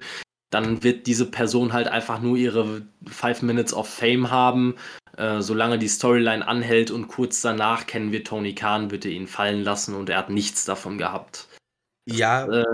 dann 0.52 0.84
wird 0.84 1.08
diese 1.08 1.30
Person 1.30 1.74
halt 1.74 1.88
einfach 1.88 2.22
nur 2.22 2.38
ihre 2.38 2.84
Five 3.08 3.42
Minutes 3.42 3.74
of 3.74 3.90
Fame 3.90 4.30
haben, 4.30 4.76
äh, 5.18 5.42
solange 5.42 5.80
die 5.80 5.88
Storyline 5.88 6.48
anhält 6.48 6.92
und 6.92 7.08
kurz 7.08 7.42
danach 7.42 7.88
kennen 7.88 8.12
wir 8.12 8.24
Tony 8.24 8.54
Khan, 8.54 8.92
wird 8.92 9.06
er 9.06 9.12
ihn 9.12 9.28
fallen 9.28 9.64
lassen 9.64 9.96
und 9.96 10.10
er 10.10 10.18
hat 10.18 10.30
nichts 10.30 10.64
davon 10.64 11.00
gehabt. 11.00 11.48
Ja. 12.06 12.46
Äh, 12.46 12.66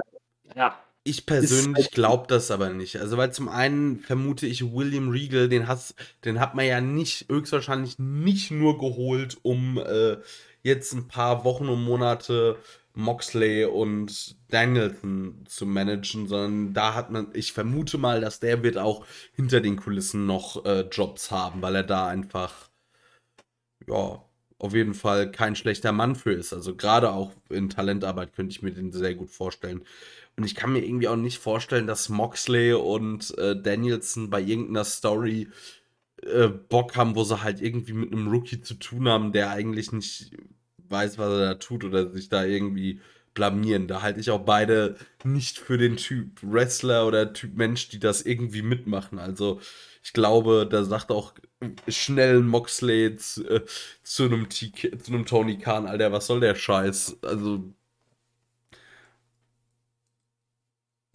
ja. 0.56 0.77
Ich 1.08 1.27
persönlich 1.27 1.85
halt 1.85 1.92
glaube 1.93 2.25
das 2.27 2.50
aber 2.50 2.72
nicht. 2.72 2.98
Also, 3.00 3.16
weil 3.16 3.32
zum 3.32 3.48
einen 3.48 4.00
vermute 4.00 4.48
ich, 4.48 4.74
William 4.74 5.09
Regal, 5.09 5.48
den, 5.48 5.67
hast, 5.67 5.93
den 6.25 6.40
hat 6.40 6.56
man 6.56 6.66
ja 6.66 6.82
nicht, 6.82 7.30
höchstwahrscheinlich 7.30 8.00
nicht 8.00 8.50
nur 8.50 8.80
geholt, 8.80 9.38
um 9.43 9.77
äh, 9.77 10.17
jetzt 10.64 10.93
ein 10.93 11.08
paar 11.08 11.43
Wochen 11.43 11.69
und 11.69 11.84
Monate 11.84 12.58
Moxley 12.95 13.66
und 13.66 14.35
Danielson 14.50 15.43
zu 15.45 15.67
managen, 15.67 16.27
sondern 16.27 16.74
da 16.74 16.95
hat 16.95 17.11
man, 17.11 17.27
ich 17.34 17.53
vermute 17.53 18.00
mal, 18.00 18.19
dass 18.19 18.40
der 18.40 18.64
wird 18.64 18.80
auch 18.80 19.06
hinter 19.35 19.61
den 19.61 19.75
Kulissen 19.75 20.25
noch 20.25 20.66
äh, 20.66 20.88
Jobs 20.92 21.30
haben, 21.30 21.61
weil 21.61 21.75
er 21.75 21.84
da 21.84 22.08
einfach, 22.08 22.69
ja, 23.88 24.24
auf 24.58 24.74
jeden 24.74 24.93
Fall 24.93 25.32
kein 25.32 25.56
schlechter 25.56 25.92
Mann 25.92 26.16
für 26.16 26.32
ist. 26.34 26.53
Also 26.53 26.75
gerade 26.75 27.11
auch 27.11 27.32
in 27.50 27.69
Talentarbeit 27.69 28.34
könnte 28.34 28.51
ich 28.51 28.61
mir 28.61 28.72
den 28.72 28.92
sehr 28.92 29.14
gut 29.14 29.30
vorstellen. 29.30 29.84
Und 30.38 30.44
ich 30.44 30.56
kann 30.56 30.74
mir 30.74 30.84
irgendwie 30.84 31.08
auch 31.08 31.16
nicht 31.16 31.40
vorstellen, 31.40 31.88
dass 31.88 32.10
Moxley 32.10 32.74
und 32.74 33.38
äh, 33.38 33.60
Danielson 33.60 34.30
bei 34.30 34.42
irgendeiner 34.42 34.84
Story 34.84 35.50
äh, 36.24 36.48
Bock 36.48 36.96
haben, 36.96 37.16
wo 37.16 37.24
sie 37.24 37.42
halt 37.42 37.62
irgendwie 37.62 37.94
mit 37.94 38.12
einem 38.12 38.28
Rookie 38.28 38.62
zu 38.62 38.76
tun 38.76 39.08
haben, 39.08 39.32
der 39.32 39.52
eigentlich 39.52 39.92
nicht 39.92 40.32
weiß, 40.90 41.18
was 41.18 41.30
er 41.30 41.40
da 41.40 41.54
tut 41.56 41.84
oder 41.84 42.12
sich 42.12 42.30
da 42.30 42.44
irgendwie 42.44 43.02
blamieren. 43.34 43.88
Da 43.88 44.02
halte 44.02 44.20
ich 44.20 44.32
auch 44.32 44.44
beide 44.44 44.96
nicht 45.24 45.60
für 45.60 45.78
den 45.78 45.98
Typ 45.98 46.40
Wrestler 46.42 47.08
oder 47.08 47.34
Typ 47.34 47.56
Mensch, 47.56 47.90
die 47.90 48.00
das 48.00 48.22
irgendwie 48.24 48.62
mitmachen. 48.62 49.20
Also 49.20 49.60
ich 50.04 50.14
glaube, 50.14 50.68
da 50.70 50.84
sagt 50.84 51.12
auch 51.12 51.34
schnell 51.88 52.42
Moxley 52.42 53.16
zu, 53.18 53.48
äh, 53.48 53.66
zu, 54.04 54.24
einem 54.24 54.50
zu 54.50 54.68
einem 55.08 55.26
Tony 55.26 55.58
Khan, 55.58 55.86
Alter, 55.88 56.12
was 56.12 56.28
soll 56.28 56.40
der 56.40 56.56
Scheiß? 56.56 57.18
Also 57.24 57.64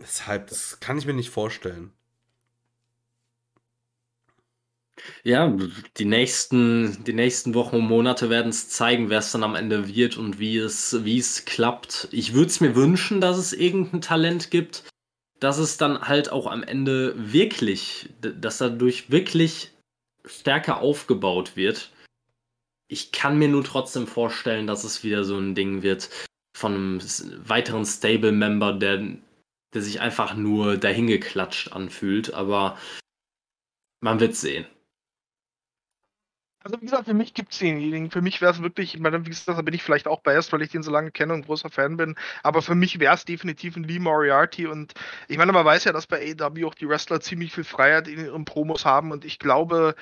deshalb, 0.00 0.48
das 0.48 0.80
kann 0.80 0.98
ich 0.98 1.06
mir 1.06 1.14
nicht 1.14 1.30
vorstellen. 1.30 1.92
Ja, 5.24 5.56
die 5.96 6.04
nächsten, 6.04 7.04
die 7.04 7.12
nächsten 7.12 7.54
Wochen 7.54 7.76
und 7.76 7.86
Monate 7.86 8.30
werden 8.30 8.50
es 8.50 8.68
zeigen, 8.68 9.10
wer 9.10 9.18
es 9.18 9.32
dann 9.32 9.44
am 9.44 9.54
Ende 9.54 9.88
wird 9.88 10.16
und 10.16 10.38
wie 10.38 10.58
es, 10.58 11.04
wie 11.04 11.18
es 11.18 11.44
klappt. 11.44 12.08
Ich 12.12 12.34
würde 12.34 12.48
es 12.48 12.60
mir 12.60 12.74
wünschen, 12.74 13.20
dass 13.20 13.38
es 13.38 13.52
irgendein 13.52 14.00
Talent 14.00 14.50
gibt, 14.50 14.84
dass 15.38 15.58
es 15.58 15.78
dann 15.78 16.02
halt 16.02 16.30
auch 16.30 16.46
am 16.46 16.62
Ende 16.62 17.14
wirklich, 17.16 18.10
dass 18.20 18.58
dadurch 18.58 19.10
wirklich 19.10 19.72
stärker 20.24 20.80
aufgebaut 20.80 21.56
wird. 21.56 21.92
Ich 22.88 23.12
kann 23.12 23.38
mir 23.38 23.48
nur 23.48 23.64
trotzdem 23.64 24.06
vorstellen, 24.06 24.66
dass 24.66 24.84
es 24.84 25.02
wieder 25.02 25.24
so 25.24 25.38
ein 25.38 25.54
Ding 25.54 25.82
wird 25.82 26.10
von 26.56 26.74
einem 26.74 27.00
weiteren 27.48 27.86
Stable-Member, 27.86 28.74
der, 28.74 29.16
der 29.74 29.82
sich 29.82 30.00
einfach 30.00 30.34
nur 30.34 30.76
dahingeklatscht 30.76 31.72
anfühlt. 31.72 32.34
Aber 32.34 32.76
man 34.00 34.20
wird 34.20 34.34
sehen. 34.34 34.66
Also 36.62 36.78
wie 36.80 36.84
gesagt, 36.84 37.06
für 37.06 37.14
mich 37.14 37.32
gibt 37.32 37.52
es 37.52 37.58
denjenigen. 37.58 38.10
Für 38.10 38.20
mich 38.20 38.42
wäre 38.42 38.52
es 38.52 38.60
wirklich, 38.60 38.94
ich 38.94 39.00
meine, 39.00 39.24
wie 39.24 39.30
gesagt, 39.30 39.48
da 39.48 39.62
bin 39.62 39.72
ich 39.72 39.82
vielleicht 39.82 40.06
auch 40.06 40.20
biased, 40.20 40.52
weil 40.52 40.60
ich 40.60 40.70
den 40.70 40.82
so 40.82 40.90
lange 40.90 41.10
kenne 41.10 41.32
und 41.32 41.46
großer 41.46 41.70
Fan 41.70 41.96
bin. 41.96 42.16
Aber 42.42 42.60
für 42.60 42.74
mich 42.74 43.00
wäre 43.00 43.14
es 43.14 43.24
definitiv 43.24 43.76
ein 43.76 43.84
Lee 43.84 43.98
Moriarty. 43.98 44.66
Und 44.66 44.92
ich 45.28 45.38
meine, 45.38 45.52
man 45.52 45.64
weiß 45.64 45.84
ja, 45.84 45.92
dass 45.92 46.06
bei 46.06 46.34
AW 46.38 46.66
auch 46.66 46.74
die 46.74 46.86
Wrestler 46.86 47.20
ziemlich 47.22 47.54
viel 47.54 47.64
Freiheit 47.64 48.08
in 48.08 48.20
ihren 48.26 48.44
Promos 48.44 48.84
haben. 48.84 49.10
Und 49.10 49.24
ich 49.24 49.38
glaube, 49.38 49.94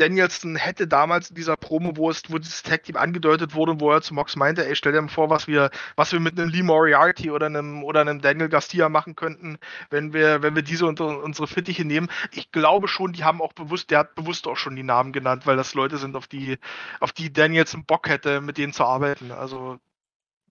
Danielson 0.00 0.56
hätte 0.56 0.88
damals 0.88 1.28
in 1.28 1.36
dieser 1.36 1.56
Promo, 1.56 1.96
wo 1.96 2.10
es, 2.10 2.22
wo 2.28 2.38
dieses 2.38 2.62
Tag 2.62 2.84
Team 2.84 2.96
angedeutet 2.96 3.54
wurde 3.54 3.72
und 3.72 3.80
wo 3.80 3.90
er 3.92 4.00
zu 4.00 4.14
Mox 4.14 4.34
meinte, 4.34 4.66
ey, 4.66 4.74
stell 4.74 4.92
dir 4.92 5.02
mal 5.02 5.08
vor, 5.08 5.28
was 5.28 5.46
wir, 5.46 5.70
was 5.94 6.12
wir 6.12 6.20
mit 6.20 6.38
einem 6.40 6.48
Lee 6.48 6.62
Moriarty 6.62 7.30
oder 7.30 7.46
einem, 7.46 7.84
oder 7.84 8.00
einem 8.00 8.22
Daniel 8.22 8.48
Garcia 8.48 8.88
machen 8.88 9.14
könnten, 9.14 9.58
wenn 9.90 10.14
wir, 10.14 10.42
wenn 10.42 10.54
wir 10.54 10.62
diese 10.62 10.86
unter 10.86 11.22
unsere 11.22 11.46
Fittiche 11.46 11.84
nehmen. 11.84 12.08
Ich 12.32 12.50
glaube 12.50 12.88
schon, 12.88 13.12
die 13.12 13.24
haben 13.24 13.42
auch 13.42 13.52
bewusst, 13.52 13.90
der 13.90 13.98
hat 14.00 14.14
bewusst 14.14 14.46
auch 14.46 14.56
schon 14.56 14.74
die 14.74 14.82
Namen 14.82 15.12
genannt, 15.12 15.46
weil 15.46 15.56
das 15.56 15.74
Leute 15.74 15.98
sind, 15.98 16.16
auf 16.16 16.26
die, 16.26 16.58
auf 17.00 17.12
die 17.12 17.30
Danielson 17.32 17.84
Bock 17.84 18.08
hätte, 18.08 18.40
mit 18.40 18.56
denen 18.56 18.72
zu 18.72 18.84
arbeiten. 18.84 19.32
Also, 19.32 19.78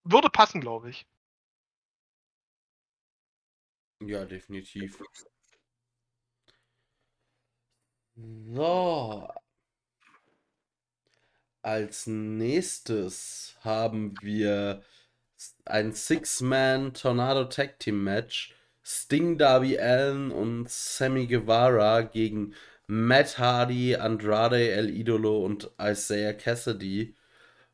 würde 0.03 0.29
passen, 0.29 0.61
glaube 0.61 0.91
ich. 0.91 1.07
Ja, 4.01 4.25
definitiv. 4.25 4.97
So. 8.51 9.27
Als 11.61 12.07
nächstes 12.07 13.55
haben 13.61 14.15
wir 14.21 14.81
ein 15.65 15.93
Six-Man 15.93 16.93
Tornado 16.93 17.45
Tag 17.45 17.79
Team 17.79 18.03
Match. 18.03 18.55
Sting, 18.83 19.37
Darby 19.37 19.77
Allen 19.79 20.31
und 20.31 20.69
Sammy 20.69 21.27
Guevara 21.27 22.01
gegen 22.01 22.55
Matt 22.87 23.37
Hardy, 23.37 23.95
Andrade 23.95 24.71
El 24.71 24.89
Idolo 24.89 25.45
und 25.45 25.71
Isaiah 25.79 26.33
Cassidy. 26.33 27.15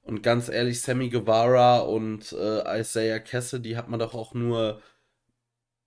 Und 0.03 0.24
ganz 0.24 0.49
ehrlich, 0.49 0.82
Sammy 0.82 1.09
Guevara 1.09 1.80
und 1.80 2.33
äh, 2.33 2.82
Isaiah 2.82 3.19
Cassidy 3.19 3.74
hat 3.74 3.90
man 3.90 3.99
doch 3.99 4.14
auch 4.14 4.33
nur 4.33 4.82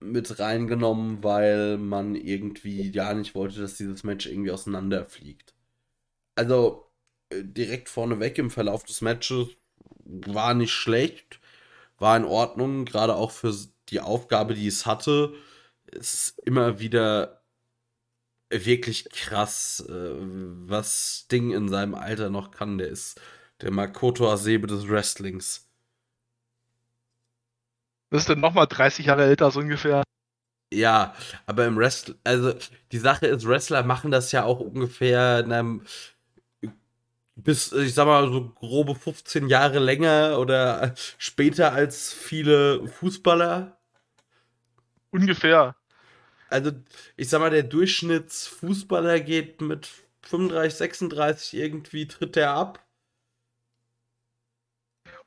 mit 0.00 0.38
reingenommen, 0.38 1.22
weil 1.24 1.78
man 1.78 2.14
irgendwie 2.14 2.90
gar 2.92 3.14
nicht 3.14 3.34
wollte, 3.34 3.60
dass 3.60 3.76
dieses 3.76 4.04
Match 4.04 4.26
irgendwie 4.26 4.50
auseinanderfliegt. 4.50 5.54
Also 6.36 6.90
äh, 7.30 7.42
direkt 7.44 7.88
vorneweg 7.88 8.38
im 8.38 8.50
Verlauf 8.50 8.84
des 8.84 9.00
Matches 9.00 9.48
war 10.04 10.54
nicht 10.54 10.72
schlecht, 10.72 11.40
war 11.98 12.16
in 12.16 12.24
Ordnung, 12.24 12.84
gerade 12.84 13.16
auch 13.16 13.32
für 13.32 13.54
die 13.88 14.00
Aufgabe, 14.00 14.54
die 14.54 14.66
es 14.68 14.86
hatte. 14.86 15.34
Es 15.86 16.14
ist 16.14 16.38
immer 16.44 16.78
wieder 16.80 17.42
wirklich 18.50 19.10
krass, 19.10 19.84
äh, 19.88 19.92
was 19.92 21.24
Sting 21.24 21.52
in 21.52 21.68
seinem 21.68 21.94
Alter 21.94 22.30
noch 22.30 22.50
kann. 22.50 22.78
Der 22.78 22.88
ist 22.88 23.20
der 23.60 23.72
Makoto 23.72 24.30
Asebe 24.30 24.66
des 24.66 24.88
Wrestlings. 24.88 25.67
Das 28.10 28.22
ist 28.22 28.28
dann 28.28 28.40
nochmal 28.40 28.66
30 28.66 29.06
Jahre 29.06 29.24
älter, 29.24 29.50
so 29.50 29.60
ungefähr. 29.60 30.02
Ja, 30.72 31.14
aber 31.46 31.66
im 31.66 31.76
Wrestling, 31.76 32.16
also 32.24 32.54
die 32.92 32.98
Sache 32.98 33.26
ist, 33.26 33.46
Wrestler 33.46 33.82
machen 33.82 34.10
das 34.10 34.32
ja 34.32 34.44
auch 34.44 34.60
ungefähr 34.60 35.40
in 35.40 35.52
einem, 35.52 35.86
bis, 37.36 37.72
ich 37.72 37.94
sag 37.94 38.06
mal, 38.06 38.30
so 38.30 38.50
grobe 38.50 38.94
15 38.94 39.48
Jahre 39.48 39.78
länger 39.78 40.38
oder 40.38 40.94
später 41.18 41.72
als 41.72 42.12
viele 42.12 42.86
Fußballer. 42.88 43.78
Ungefähr. 45.10 45.74
Also, 46.50 46.72
ich 47.16 47.28
sag 47.28 47.40
mal, 47.40 47.50
der 47.50 47.62
Durchschnittsfußballer 47.62 49.20
geht 49.20 49.60
mit 49.60 49.88
35, 50.22 50.74
36 50.78 51.54
irgendwie, 51.60 52.06
tritt 52.06 52.36
er 52.36 52.52
ab 52.52 52.87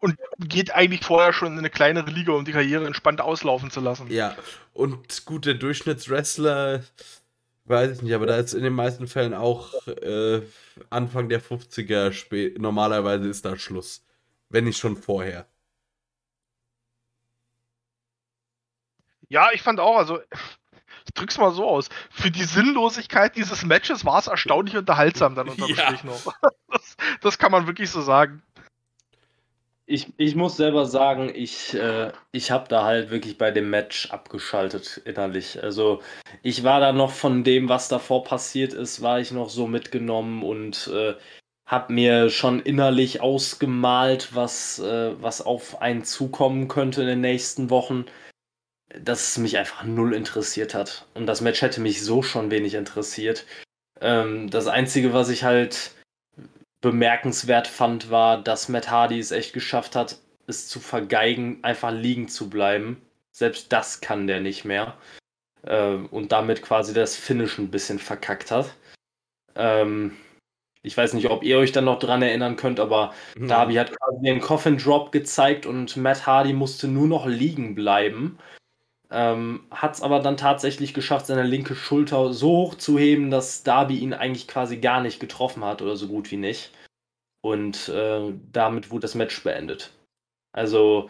und 0.01 0.17
geht 0.39 0.73
eigentlich 0.73 1.05
vorher 1.05 1.31
schon 1.31 1.53
in 1.53 1.59
eine 1.59 1.69
kleinere 1.69 2.09
Liga, 2.09 2.33
um 2.33 2.43
die 2.43 2.51
Karriere 2.51 2.85
entspannt 2.85 3.21
auslaufen 3.21 3.71
zu 3.71 3.80
lassen. 3.80 4.11
Ja, 4.11 4.35
und 4.73 5.25
gut, 5.25 5.45
der 5.45 5.53
Durchschnittswrestler, 5.53 6.83
weiß 7.65 7.97
ich 7.97 8.01
nicht, 8.01 8.13
aber 8.13 8.25
da 8.25 8.35
ist 8.38 8.53
in 8.53 8.63
den 8.63 8.73
meisten 8.73 9.07
Fällen 9.07 9.33
auch 9.33 9.73
äh, 9.88 10.41
Anfang 10.89 11.30
der 11.30 11.41
50er 11.41 12.11
spät. 12.11 12.59
Normalerweise 12.59 13.27
ist 13.27 13.45
da 13.45 13.57
Schluss. 13.57 14.05
Wenn 14.49 14.65
nicht 14.65 14.80
schon 14.80 14.97
vorher. 14.97 15.47
Ja, 19.30 19.49
ich 19.53 19.61
fand 19.61 19.80
auch, 19.80 19.95
also 19.95 20.19
ich 21.05 21.13
drück's 21.13 21.38
mal 21.38 21.51
so 21.51 21.65
aus. 21.65 21.89
Für 22.09 22.31
die 22.31 22.43
Sinnlosigkeit 22.43 23.35
dieses 23.35 23.63
Matches 23.63 24.03
war 24.03 24.19
es 24.19 24.27
erstaunlich 24.27 24.75
unterhaltsam 24.75 25.35
dann 25.35 25.47
unterm 25.47 25.69
ja. 25.75 25.85
Strich 25.85 26.03
noch. 26.03 26.33
Das, 26.71 26.95
das, 27.19 27.38
kann 27.38 27.51
man 27.51 27.67
wirklich 27.67 27.89
so 27.89 27.99
sagen 28.01 28.41
ich, 29.91 30.13
ich 30.17 30.35
muss 30.35 30.57
selber 30.57 30.85
sagen, 30.85 31.31
ich, 31.33 31.73
äh, 31.73 32.11
ich 32.31 32.49
habe 32.51 32.67
da 32.69 32.85
halt 32.85 33.11
wirklich 33.11 33.37
bei 33.37 33.51
dem 33.51 33.69
Match 33.69 34.09
abgeschaltet 34.09 35.01
innerlich. 35.05 35.61
Also 35.61 36.01
ich 36.41 36.63
war 36.63 36.79
da 36.79 36.93
noch 36.93 37.11
von 37.11 37.43
dem, 37.43 37.69
was 37.69 37.89
davor 37.89 38.23
passiert 38.23 38.73
ist, 38.73 39.01
war 39.01 39.19
ich 39.19 39.31
noch 39.31 39.49
so 39.49 39.67
mitgenommen 39.67 40.43
und 40.43 40.89
äh, 40.93 41.15
habe 41.65 41.93
mir 41.93 42.29
schon 42.29 42.61
innerlich 42.61 43.21
ausgemalt, 43.21 44.33
was, 44.33 44.79
äh, 44.79 45.21
was 45.21 45.41
auf 45.41 45.81
einen 45.81 46.03
zukommen 46.03 46.67
könnte 46.67 47.01
in 47.01 47.07
den 47.07 47.21
nächsten 47.21 47.69
Wochen, 47.69 48.05
dass 48.99 49.31
es 49.31 49.37
mich 49.37 49.57
einfach 49.57 49.83
null 49.83 50.13
interessiert 50.13 50.73
hat. 50.73 51.05
Und 51.13 51.25
das 51.25 51.41
Match 51.41 51.61
hätte 51.61 51.81
mich 51.81 52.01
so 52.03 52.21
schon 52.21 52.51
wenig 52.51 52.73
interessiert. 52.75 53.45
Ähm, 53.99 54.49
das 54.49 54.67
Einzige, 54.67 55.13
was 55.13 55.29
ich 55.29 55.43
halt 55.43 55.91
bemerkenswert 56.81 57.67
fand, 57.67 58.09
war, 58.09 58.41
dass 58.41 58.69
Matt 58.69 58.89
Hardy 58.89 59.19
es 59.19 59.31
echt 59.31 59.53
geschafft 59.53 59.95
hat, 59.95 60.17
es 60.47 60.67
zu 60.67 60.79
vergeigen, 60.79 61.59
einfach 61.61 61.91
liegen 61.91 62.27
zu 62.27 62.49
bleiben. 62.49 63.01
Selbst 63.31 63.71
das 63.71 64.01
kann 64.01 64.27
der 64.27 64.41
nicht 64.41 64.65
mehr. 64.65 64.97
Ähm, 65.65 66.07
und 66.07 66.31
damit 66.31 66.63
quasi 66.63 66.93
das 66.93 67.15
Finish 67.15 67.59
ein 67.59 67.71
bisschen 67.71 67.99
verkackt 67.99 68.51
hat. 68.51 68.73
Ähm, 69.55 70.17
ich 70.83 70.97
weiß 70.97 71.13
nicht, 71.13 71.29
ob 71.29 71.43
ihr 71.43 71.59
euch 71.59 71.71
dann 71.71 71.85
noch 71.85 71.99
dran 71.99 72.23
erinnern 72.23 72.55
könnt, 72.55 72.79
aber 72.79 73.13
mhm. 73.35 73.47
Darby 73.47 73.75
hat 73.75 73.97
quasi 73.97 74.23
den 74.23 74.41
Coffin 74.41 74.77
Drop 74.77 75.11
gezeigt 75.11 75.67
und 75.67 75.95
Matt 75.97 76.25
Hardy 76.25 76.53
musste 76.53 76.87
nur 76.87 77.07
noch 77.07 77.27
liegen 77.27 77.75
bleiben. 77.75 78.39
Ähm, 79.14 79.67
hat 79.72 79.95
es 79.95 80.01
aber 80.01 80.19
dann 80.22 80.38
tatsächlich 80.38 80.93
geschafft, 80.93 81.27
seine 81.27 81.43
linke 81.43 81.75
Schulter 81.75 82.31
so 82.33 82.49
hoch 82.49 82.75
zu 82.75 82.98
heben, 82.98 83.30
dass 83.30 83.64
Darby 83.64 83.98
ihn 83.99 84.14
eigentlich 84.14 84.48
quasi 84.48 84.77
gar 84.77 85.01
nicht 85.01 85.19
getroffen 85.19 85.65
hat 85.65 85.81
oder 85.81 85.98
so 85.98 86.07
gut 86.07 86.31
wie 86.31 86.38
nicht. 86.38 86.72
Und 87.41 87.90
äh, 87.90 88.33
damit 88.51 88.90
wurde 88.90 89.01
das 89.01 89.15
Match 89.15 89.43
beendet. 89.43 89.91
Also, 90.53 91.09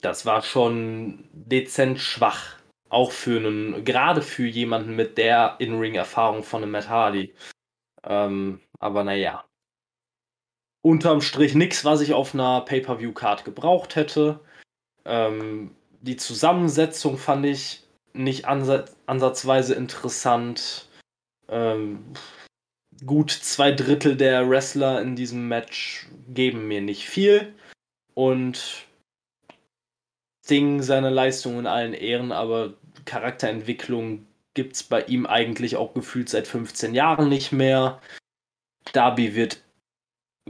das 0.00 0.26
war 0.26 0.42
schon 0.42 1.28
dezent 1.32 2.00
schwach. 2.00 2.56
Auch 2.88 3.12
für 3.12 3.38
einen, 3.38 3.84
gerade 3.84 4.20
für 4.22 4.46
jemanden 4.46 4.96
mit 4.96 5.16
der 5.16 5.56
In-Ring-Erfahrung 5.60 6.42
von 6.42 6.62
einem 6.62 6.72
Matt 6.72 6.88
Hardy. 6.88 7.34
Ähm, 8.04 8.60
aber 8.80 9.04
naja. 9.04 9.44
unterm 10.82 11.20
Strich 11.20 11.54
nichts, 11.54 11.84
was 11.84 12.00
ich 12.00 12.14
auf 12.14 12.34
einer 12.34 12.62
Pay-Per-View-Card 12.62 13.44
gebraucht 13.44 13.96
hätte. 13.96 14.40
Ähm, 15.04 15.76
die 16.00 16.16
Zusammensetzung 16.16 17.18
fand 17.18 17.46
ich 17.46 17.82
nicht 18.12 18.46
ansatz 18.46 18.96
ansatzweise 19.06 19.74
interessant. 19.74 20.88
Ähm, 21.48 22.04
gut 23.04 23.30
zwei 23.30 23.72
Drittel 23.72 24.16
der 24.16 24.48
Wrestler 24.48 25.00
in 25.00 25.16
diesem 25.16 25.48
Match 25.48 26.08
geben 26.28 26.68
mir 26.68 26.80
nicht 26.80 27.08
viel. 27.08 27.54
Und 28.14 28.86
Sting 30.44 30.82
seine 30.82 31.10
Leistung 31.10 31.58
in 31.58 31.66
allen 31.66 31.94
Ehren, 31.94 32.32
aber 32.32 32.74
Charakterentwicklung 33.04 34.26
gibt 34.54 34.76
es 34.76 34.82
bei 34.82 35.02
ihm 35.04 35.26
eigentlich 35.26 35.76
auch 35.76 35.94
gefühlt 35.94 36.28
seit 36.28 36.48
15 36.48 36.94
Jahren 36.94 37.28
nicht 37.28 37.52
mehr. 37.52 38.00
Darby 38.92 39.34
wird 39.34 39.62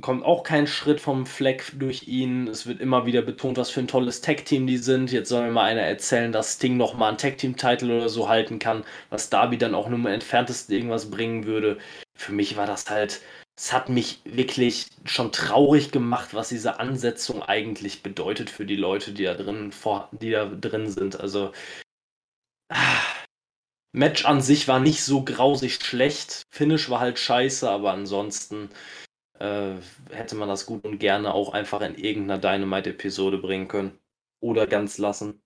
kommt 0.01 0.25
auch 0.25 0.43
kein 0.43 0.67
Schritt 0.67 1.01
vom 1.01 1.27
Fleck 1.27 1.73
durch 1.79 2.09
ihn. 2.09 2.49
Es 2.49 2.67
wird 2.67 2.81
immer 2.81 3.07
wieder 3.07 3.23
betont, 3.23 3.59
was 3.59 3.71
für 3.71 3.81
ein 3.81 3.89
tolles 3.89 4.21
Tag-Team 4.21 4.67
die 4.67 4.79
sind. 4.79 5.13
Jetzt 5.13 5.29
soll 5.29 5.45
mir 5.45 5.53
mal 5.53 5.65
einer 5.65 5.83
erzählen, 5.83 6.33
dass 6.33 6.55
Sting 6.55 6.77
noch 6.77 6.95
mal 6.95 7.09
einen 7.09 7.19
Tag-Team-Titel 7.19 7.91
oder 7.91 8.09
so 8.09 8.29
halten 8.29 8.59
kann, 8.59 8.85
was 9.11 9.31
Darby 9.31 9.59
dann 9.59 9.75
auch 9.75 9.89
nur 9.89 9.99
im 9.99 10.07
entferntesten 10.07 10.75
irgendwas 10.75 11.11
bringen 11.11 11.45
würde. 11.45 11.79
Für 12.17 12.33
mich 12.33 12.57
war 12.57 12.67
das 12.67 12.89
halt, 12.89 13.21
es 13.59 13.73
hat 13.73 13.89
mich 13.89 14.21
wirklich 14.25 14.87
schon 15.05 15.33
traurig 15.33 15.91
gemacht, 15.91 16.35
was 16.35 16.49
diese 16.49 16.81
Ansetzung 16.81 17.43
eigentlich 17.43 18.03
bedeutet 18.03 18.49
für 18.49 18.65
die 18.65 18.77
Leute, 18.77 19.13
die 19.13 19.25
da 19.25 19.35
drin, 19.35 19.73
vor, 19.73 20.09
die 20.13 20.31
da 20.31 20.47
drin 20.47 20.89
sind. 20.89 21.21
Also, 21.21 21.53
ah, 22.71 23.01
Match 23.93 24.25
an 24.25 24.41
sich 24.41 24.69
war 24.69 24.81
nicht 24.81 25.03
so 25.05 25.25
grausig 25.25 25.75
schlecht. 25.85 26.43
Finish 26.51 26.89
war 26.91 27.01
halt 27.01 27.19
scheiße, 27.19 27.69
aber 27.69 27.93
ansonsten 27.93 28.71
äh, 29.41 29.77
hätte 30.11 30.37
man 30.37 30.49
das 30.49 30.67
gut 30.67 30.85
und 30.85 30.99
gerne 30.99 31.35
auch 31.35 31.53
einfach 31.53 31.81
in 31.81 31.97
irgendeiner 31.97 32.39
Dynamite-Episode 32.39 33.39
bringen 33.39 33.69
können. 33.69 33.99
Oder 34.41 34.67
ganz 34.67 34.99
lassen. 34.99 35.43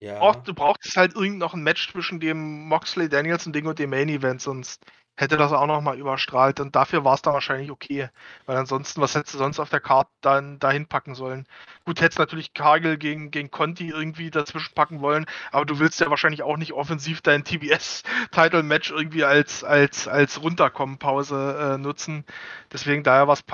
Ja. 0.00 0.32
Du 0.34 0.52
brauchst 0.52 0.96
halt 0.96 1.14
irgend 1.14 1.38
noch 1.38 1.54
ein 1.54 1.62
Match 1.62 1.90
zwischen 1.92 2.18
dem 2.18 2.66
Moxley 2.66 3.08
Danielson 3.08 3.52
Ding 3.52 3.66
und 3.66 3.78
dem 3.78 3.90
Main 3.90 4.08
Event, 4.08 4.40
sonst 4.40 4.84
hätte 5.16 5.36
das 5.36 5.52
auch 5.52 5.66
nochmal 5.66 5.98
überstrahlt 5.98 6.60
und 6.60 6.74
dafür 6.74 7.04
war 7.04 7.14
es 7.14 7.22
dann 7.22 7.34
wahrscheinlich 7.34 7.70
okay. 7.70 8.08
Weil 8.46 8.56
ansonsten, 8.56 9.00
was 9.00 9.14
hättest 9.14 9.34
du 9.34 9.38
sonst 9.38 9.60
auf 9.60 9.70
der 9.70 9.80
Karte 9.80 10.10
dann 10.20 10.58
dahin 10.58 10.86
packen 10.86 11.14
sollen? 11.14 11.46
Gut, 11.84 12.00
hättest 12.00 12.18
natürlich 12.18 12.54
Kagel 12.54 12.96
gegen, 12.96 13.30
gegen 13.30 13.50
Conti 13.50 13.88
irgendwie 13.88 14.30
dazwischen 14.30 14.74
packen 14.74 15.00
wollen, 15.00 15.26
aber 15.50 15.66
du 15.66 15.78
willst 15.78 16.00
ja 16.00 16.10
wahrscheinlich 16.10 16.42
auch 16.42 16.56
nicht 16.56 16.72
offensiv 16.72 17.20
dein 17.20 17.44
TBS-Title-Match 17.44 18.90
irgendwie 18.90 19.24
als, 19.24 19.64
als, 19.64 20.08
als 20.08 20.40
Runterkommen-Pause 20.42 21.74
äh, 21.74 21.78
nutzen. 21.78 22.24
Deswegen 22.72 23.02
daher 23.02 23.26
war 23.28 23.34
es 23.34 23.44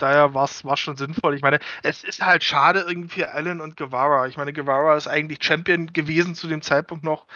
daher 0.00 0.34
war 0.34 0.44
es 0.44 0.80
schon 0.80 0.96
sinnvoll. 0.96 1.34
Ich 1.34 1.42
meine, 1.42 1.58
es 1.82 2.04
ist 2.04 2.24
halt 2.24 2.42
schade 2.44 2.84
irgendwie 2.86 3.20
für 3.20 3.32
Allen 3.32 3.60
und 3.60 3.76
Guevara. 3.76 4.26
Ich 4.26 4.36
meine, 4.36 4.52
Guevara 4.52 4.96
ist 4.96 5.06
eigentlich 5.06 5.42
Champion 5.42 5.92
gewesen 5.92 6.34
zu 6.34 6.48
dem 6.48 6.62
Zeitpunkt 6.62 7.04
noch. 7.04 7.26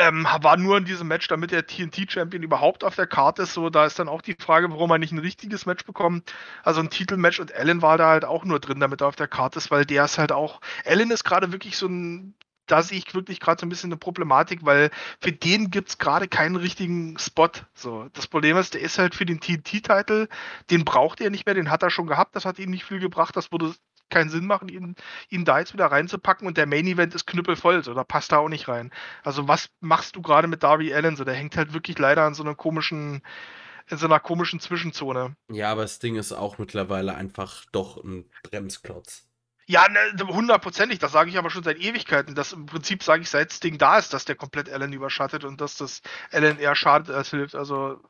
Ähm, 0.00 0.24
war 0.40 0.56
nur 0.56 0.78
in 0.78 0.84
diesem 0.84 1.08
Match, 1.08 1.26
damit 1.26 1.50
der 1.50 1.66
TNT-Champion 1.66 2.44
überhaupt 2.44 2.84
auf 2.84 2.94
der 2.94 3.08
Karte 3.08 3.42
ist. 3.42 3.54
So, 3.54 3.68
da 3.68 3.84
ist 3.84 3.98
dann 3.98 4.08
auch 4.08 4.22
die 4.22 4.36
Frage, 4.38 4.70
warum 4.70 4.90
er 4.92 4.98
nicht 4.98 5.12
ein 5.12 5.18
richtiges 5.18 5.66
Match 5.66 5.84
bekommt. 5.84 6.32
Also 6.62 6.80
ein 6.80 6.88
Titelmatch 6.90 7.40
und 7.40 7.52
Allen 7.52 7.82
war 7.82 7.98
da 7.98 8.08
halt 8.10 8.24
auch 8.24 8.44
nur 8.44 8.60
drin, 8.60 8.78
damit 8.78 9.00
er 9.00 9.08
auf 9.08 9.16
der 9.16 9.26
Karte 9.26 9.58
ist, 9.58 9.72
weil 9.72 9.84
der 9.84 10.04
ist 10.04 10.18
halt 10.18 10.30
auch. 10.30 10.60
Allen 10.84 11.10
ist 11.10 11.24
gerade 11.24 11.50
wirklich 11.52 11.76
so 11.76 11.88
ein. 11.88 12.34
Da 12.66 12.82
sehe 12.82 12.98
ich 12.98 13.14
wirklich 13.14 13.40
gerade 13.40 13.58
so 13.58 13.66
ein 13.66 13.70
bisschen 13.70 13.88
eine 13.90 13.96
Problematik, 13.96 14.60
weil 14.64 14.90
für 15.20 15.32
den 15.32 15.70
gibt 15.70 15.88
es 15.88 15.98
gerade 15.98 16.28
keinen 16.28 16.56
richtigen 16.56 17.18
Spot. 17.18 17.48
So, 17.74 18.08
das 18.12 18.26
Problem 18.26 18.58
ist, 18.58 18.74
der 18.74 18.82
ist 18.82 18.98
halt 18.98 19.14
für 19.14 19.24
den 19.24 19.40
TNT-Titel, 19.40 20.28
den 20.70 20.84
braucht 20.84 21.20
er 21.22 21.30
nicht 21.30 21.46
mehr, 21.46 21.54
den 21.54 21.70
hat 21.70 21.82
er 21.82 21.90
schon 21.90 22.06
gehabt, 22.06 22.36
das 22.36 22.44
hat 22.44 22.58
ihm 22.58 22.70
nicht 22.70 22.84
viel 22.84 23.00
gebracht, 23.00 23.34
das 23.36 23.52
wurde 23.52 23.74
keinen 24.10 24.30
Sinn 24.30 24.46
machen, 24.46 24.68
ihn, 24.68 24.94
ihn 25.28 25.44
da 25.44 25.58
jetzt 25.58 25.72
wieder 25.72 25.86
reinzupacken 25.86 26.46
und 26.46 26.56
der 26.56 26.66
Main 26.66 26.86
Event 26.86 27.14
ist 27.14 27.26
knüppelvoll, 27.26 27.82
so, 27.84 27.94
da 27.94 28.04
passt 28.04 28.32
er 28.32 28.40
auch 28.40 28.48
nicht 28.48 28.68
rein. 28.68 28.90
Also 29.24 29.48
was 29.48 29.70
machst 29.80 30.16
du 30.16 30.22
gerade 30.22 30.48
mit 30.48 30.62
Darby 30.62 30.92
Allen? 30.92 31.16
So, 31.16 31.24
der 31.24 31.34
hängt 31.34 31.56
halt 31.56 31.72
wirklich 31.72 31.98
leider 31.98 32.22
an 32.24 32.34
so 32.34 32.42
einer 32.42 32.54
komischen, 32.54 33.22
in 33.88 33.98
so 33.98 34.06
einer 34.06 34.20
komischen 34.20 34.60
Zwischenzone. 34.60 35.36
Ja, 35.50 35.72
aber 35.72 35.82
das 35.82 35.98
Ding 35.98 36.16
ist 36.16 36.32
auch 36.32 36.58
mittlerweile 36.58 37.14
einfach 37.14 37.64
doch 37.72 38.02
ein 38.02 38.24
Bremsklotz. 38.42 39.28
Ja, 39.70 39.86
ne, 39.86 40.26
hundertprozentig, 40.26 40.98
das 40.98 41.12
sage 41.12 41.28
ich 41.28 41.36
aber 41.36 41.50
schon 41.50 41.62
seit 41.62 41.78
Ewigkeiten. 41.78 42.34
Das 42.34 42.54
im 42.54 42.64
Prinzip 42.64 43.02
sage 43.02 43.20
ich, 43.20 43.28
seit 43.28 43.50
das 43.50 43.60
Ding 43.60 43.76
da 43.76 43.98
ist, 43.98 44.14
dass 44.14 44.24
der 44.24 44.34
komplett 44.34 44.70
Allen 44.70 44.94
überschattet 44.94 45.44
und 45.44 45.60
dass 45.60 45.76
das 45.76 46.00
Allen 46.32 46.58
eher 46.58 46.74
schadet 46.74 47.14
als 47.14 47.28
hilft. 47.28 47.54
Also 47.54 48.00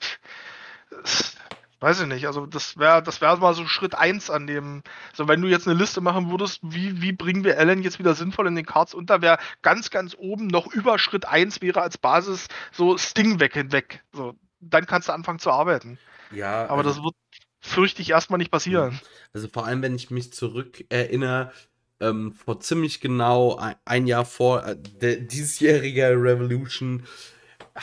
Weiß 1.81 2.01
ich 2.01 2.07
nicht, 2.09 2.27
also 2.27 2.45
das 2.47 2.77
wäre 2.77 3.03
das 3.05 3.21
wäre 3.21 3.39
mal 3.39 3.55
so 3.55 3.67
Schritt 3.69 3.95
1 3.95 4.31
an 4.31 4.49
dem, 4.49 4.83
also 5.13 5.29
wenn 5.29 5.41
du 5.41 5.47
jetzt 5.47 5.69
eine 5.69 5.79
Liste 5.79 6.01
machen 6.01 6.29
würdest, 6.29 6.59
wie, 6.63 7.01
wie 7.01 7.13
bringen 7.13 7.45
wir 7.45 7.57
Allen 7.57 7.83
jetzt 7.83 8.01
wieder 8.01 8.15
sinnvoll 8.15 8.49
in 8.49 8.57
den 8.57 8.67
Cards 8.67 8.95
unter, 8.95 9.23
wäre 9.23 9.39
ganz, 9.63 9.91
ganz 9.91 10.17
oben 10.19 10.49
noch 10.49 10.67
über 10.73 10.99
Schritt 10.99 11.27
1 11.27 11.63
wäre 11.63 11.81
als 11.81 11.97
Basis 11.97 12.49
so 12.73 12.99
Sting 12.99 13.39
weg 13.39 13.55
hinweg. 13.55 14.03
So, 14.13 14.35
dann 14.61 14.87
kannst 14.87 15.09
du 15.09 15.13
anfangen 15.13 15.39
zu 15.39 15.53
arbeiten. 15.53 15.99
Ja. 16.33 16.67
Aber 16.67 16.79
also, 16.79 16.91
das 16.91 17.03
wird, 17.03 17.15
fürchte 17.61 18.03
ich, 18.03 18.11
erstmal 18.11 18.39
nicht 18.39 18.51
passieren. 18.51 19.01
Also 19.33 19.47
vor 19.47 19.67
allem, 19.67 19.81
wenn 19.83 19.95
ich 19.95 20.11
mich 20.11 20.33
zurück 20.33 20.85
erinnere, 20.89 21.53
ähm, 22.01 22.33
vor 22.33 22.61
ziemlich 22.61 23.01
genau 23.01 23.57
ein, 23.57 23.77
ein 23.85 24.07
Jahr 24.07 24.25
vor 24.25 24.65
äh, 24.65 24.77
der 24.77 25.17
diesjähriger 25.17 26.11
Revolution 26.11 27.05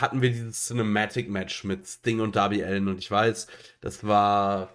hatten 0.02 0.22
wir 0.22 0.30
dieses 0.30 0.66
Cinematic 0.66 1.30
Match 1.30 1.64
mit 1.64 1.88
Sting 1.88 2.20
und 2.20 2.36
Darby 2.36 2.64
Allen 2.64 2.88
und 2.88 2.98
ich 2.98 3.10
weiß, 3.10 3.48
das 3.82 4.06
war, 4.06 4.74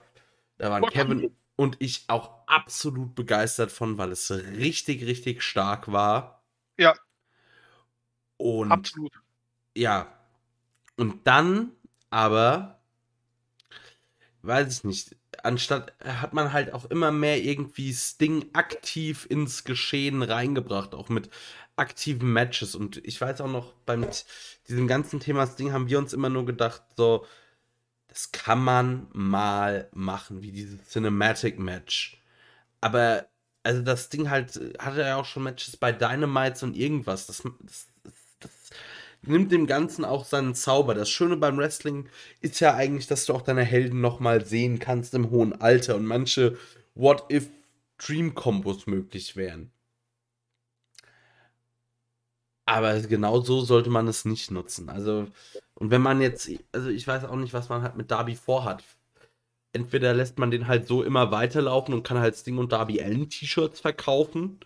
da 0.58 0.70
waren 0.70 0.84
Kevin 0.90 1.36
und 1.56 1.76
ich 1.78 2.04
auch 2.08 2.46
absolut 2.46 3.14
begeistert 3.14 3.70
von, 3.70 3.98
weil 3.98 4.12
es 4.12 4.30
richtig, 4.30 5.04
richtig 5.04 5.42
stark 5.42 5.92
war. 5.92 6.42
Ja. 6.78 6.94
Und 8.38 8.72
absolut. 8.72 9.12
Ja. 9.76 10.12
Und 10.96 11.26
dann 11.26 11.72
aber, 12.08 12.80
weiß 14.42 14.78
ich 14.78 14.84
nicht, 14.84 15.16
anstatt 15.44 15.92
hat 16.04 16.32
man 16.34 16.52
halt 16.52 16.72
auch 16.72 16.84
immer 16.86 17.10
mehr 17.10 17.42
irgendwie 17.42 17.92
Sting 17.92 18.46
aktiv 18.52 19.26
ins 19.28 19.64
Geschehen 19.64 20.22
reingebracht, 20.22 20.94
auch 20.94 21.08
mit 21.08 21.30
aktiven 21.76 22.32
Matches. 22.32 22.74
Und 22.74 22.98
ich 23.04 23.20
weiß 23.20 23.40
auch 23.40 23.50
noch, 23.50 23.72
beim 23.86 24.06
diesem 24.68 24.86
ganzen 24.88 25.20
Thema 25.20 25.46
Sting 25.46 25.72
haben 25.72 25.88
wir 25.88 25.98
uns 25.98 26.12
immer 26.12 26.28
nur 26.28 26.46
gedacht, 26.46 26.82
so, 26.96 27.26
das 28.08 28.32
kann 28.32 28.62
man 28.62 29.08
mal 29.12 29.88
machen, 29.92 30.42
wie 30.42 30.52
dieses 30.52 30.88
Cinematic 30.88 31.58
Match. 31.58 32.20
Aber, 32.80 33.26
also 33.62 33.82
das 33.82 34.08
Ding 34.10 34.30
halt, 34.30 34.60
hatte 34.78 35.02
ja 35.02 35.16
auch 35.16 35.24
schon 35.26 35.44
Matches 35.44 35.76
bei 35.76 35.92
Dynamites 35.92 36.62
und 36.62 36.76
irgendwas. 36.76 37.26
Das, 37.26 37.42
das, 37.62 37.88
nimmt 39.22 39.52
dem 39.52 39.66
Ganzen 39.66 40.04
auch 40.04 40.24
seinen 40.24 40.54
Zauber. 40.54 40.94
Das 40.94 41.10
Schöne 41.10 41.36
beim 41.36 41.58
Wrestling 41.58 42.08
ist 42.40 42.60
ja 42.60 42.74
eigentlich, 42.74 43.06
dass 43.06 43.26
du 43.26 43.34
auch 43.34 43.42
deine 43.42 43.64
Helden 43.64 44.00
nochmal 44.00 44.44
sehen 44.44 44.78
kannst 44.78 45.14
im 45.14 45.30
hohen 45.30 45.60
Alter 45.60 45.96
und 45.96 46.06
manche 46.06 46.56
What-If-Dream-Kombos 46.94 48.86
möglich 48.86 49.36
wären. 49.36 49.70
Aber 52.66 53.00
genau 53.00 53.40
so 53.40 53.62
sollte 53.62 53.90
man 53.90 54.06
es 54.06 54.24
nicht 54.24 54.50
nutzen. 54.52 54.88
Also, 54.90 55.26
und 55.74 55.90
wenn 55.90 56.02
man 56.02 56.20
jetzt, 56.20 56.48
also 56.72 56.88
ich 56.88 57.06
weiß 57.06 57.24
auch 57.24 57.36
nicht, 57.36 57.52
was 57.52 57.68
man 57.68 57.82
halt 57.82 57.96
mit 57.96 58.10
Darby 58.10 58.36
vorhat. 58.36 58.84
Entweder 59.72 60.14
lässt 60.14 60.38
man 60.38 60.50
den 60.50 60.68
halt 60.68 60.86
so 60.86 61.02
immer 61.02 61.30
weiterlaufen 61.32 61.94
und 61.94 62.02
kann 62.04 62.18
halt 62.18 62.36
Sting 62.36 62.58
und 62.58 62.72
Darby 62.72 63.02
Allen 63.02 63.28
T-Shirts 63.28 63.80
verkaufen. 63.80 64.60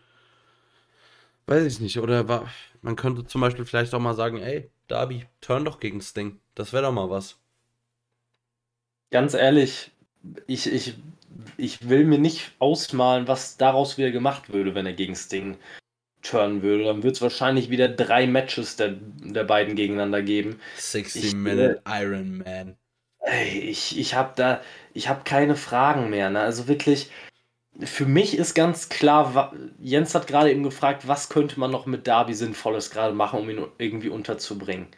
Weiß 1.47 1.65
ich 1.65 1.81
nicht. 1.81 1.99
Oder 1.99 2.29
war, 2.29 2.49
man 2.83 2.97
könnte 2.97 3.27
zum 3.27 3.41
Beispiel 3.41 3.65
vielleicht 3.65 3.95
auch 3.95 4.01
mal 4.01 4.15
sagen, 4.15 4.39
ey, 4.39 4.71
Darby, 4.89 5.27
turn 5.41 5.65
doch 5.65 5.81
gegen 5.81 6.01
Sting. 6.01 6.41
Das 6.55 6.73
wäre 6.73 6.85
doch 6.85 6.93
mal 6.93 7.11
was. 7.11 7.39
Ganz 9.11 9.35
ehrlich, 9.35 9.91
ich, 10.47 10.73
ich, 10.73 10.95
ich 11.57 11.89
will 11.89 12.05
mir 12.05 12.19
nicht 12.19 12.53
ausmalen, 12.59 13.29
was 13.29 13.57
daraus 13.57 13.99
wieder 13.99 14.11
gemacht 14.11 14.53
würde, 14.53 14.75
wenn 14.75 14.87
er 14.87 14.93
gegen 14.93 15.15
Sting 15.15 15.57
turnen 16.25 16.63
würde, 16.63 16.85
dann 16.85 17.03
wird 17.03 17.17
es 17.17 17.23
wahrscheinlich 17.23 17.71
wieder 17.71 17.89
drei 17.89 18.27
Matches 18.27 18.77
der, 18.77 18.97
der 18.99 19.45
beiden 19.45 19.77
gegeneinander 19.77 20.23
geben. 20.23 20.59
60 20.77 21.35
Minute 21.35 21.83
äh, 21.85 22.03
Iron 22.03 22.39
Man. 22.39 22.77
Ey, 23.21 23.59
ich, 23.61 23.99
ich 23.99 24.15
habe 24.15 24.33
da, 24.37 24.61
ich 24.93 25.09
habe 25.09 25.23
keine 25.25 25.57
Fragen 25.57 26.11
mehr. 26.11 26.31
Ne? 26.31 26.41
Also 26.41 26.67
wirklich, 26.67 27.11
für 27.81 28.07
mich 28.07 28.37
ist 28.37 28.55
ganz 28.55 28.89
klar, 28.89 29.53
Jens 29.79 30.15
hat 30.15 30.27
gerade 30.27 30.51
eben 30.51 30.63
gefragt, 30.63 31.09
was 31.09 31.29
könnte 31.29 31.59
man 31.59 31.71
noch 31.71 31.87
mit 31.87 32.07
Darby 32.07 32.35
Sinnvolles 32.35 32.91
gerade 32.91 33.15
machen, 33.15 33.41
um 33.41 33.51
ihn 33.51 33.67
irgendwie 33.79 34.09
unterzubringen. 34.09 34.89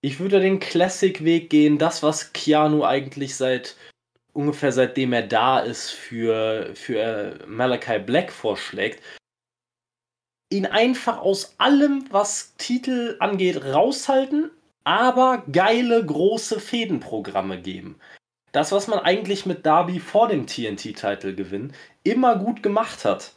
Ich 0.00 0.20
würde 0.20 0.40
den 0.40 0.60
Classic-Weg 0.60 1.50
gehen, 1.50 1.78
das, 1.78 2.02
was 2.02 2.32
Keanu 2.32 2.84
eigentlich 2.84 3.36
seit 3.36 3.76
ungefähr 4.38 4.70
seitdem 4.70 5.12
er 5.12 5.26
da 5.26 5.58
ist 5.58 5.90
für, 5.90 6.70
für 6.74 7.44
Malachi 7.48 7.98
Black 7.98 8.30
vorschlägt, 8.30 9.02
ihn 10.50 10.64
einfach 10.64 11.18
aus 11.18 11.54
allem, 11.58 12.04
was 12.10 12.54
Titel 12.56 13.16
angeht, 13.18 13.64
raushalten, 13.64 14.50
aber 14.84 15.42
geile 15.50 16.04
große 16.04 16.60
Fädenprogramme 16.60 17.60
geben. 17.60 17.98
Das, 18.58 18.72
was 18.72 18.88
man 18.88 18.98
eigentlich 18.98 19.46
mit 19.46 19.64
Darby 19.64 20.00
vor 20.00 20.26
dem 20.26 20.48
TNT-Title-Gewinn 20.48 21.72
immer 22.02 22.34
gut 22.34 22.60
gemacht 22.60 23.04
hat. 23.04 23.34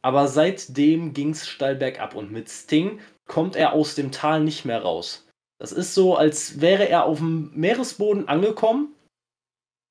Aber 0.00 0.28
seitdem 0.28 1.12
ging 1.12 1.30
es 1.30 1.48
steil 1.48 1.74
bergab 1.74 2.14
und 2.14 2.30
mit 2.30 2.48
Sting 2.48 3.00
kommt 3.26 3.56
er 3.56 3.72
aus 3.72 3.96
dem 3.96 4.12
Tal 4.12 4.44
nicht 4.44 4.64
mehr 4.64 4.80
raus. 4.82 5.26
Das 5.58 5.72
ist 5.72 5.92
so, 5.92 6.14
als 6.14 6.60
wäre 6.60 6.88
er 6.88 7.04
auf 7.04 7.18
dem 7.18 7.50
Meeresboden 7.52 8.28
angekommen 8.28 8.94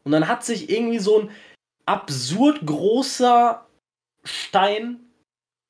und 0.05 0.13
dann 0.13 0.29
hat 0.29 0.45
sich 0.45 0.69
irgendwie 0.69 0.99
so 0.99 1.23
ein 1.23 1.31
absurd 1.85 2.65
großer 2.65 3.67
Stein 4.23 5.11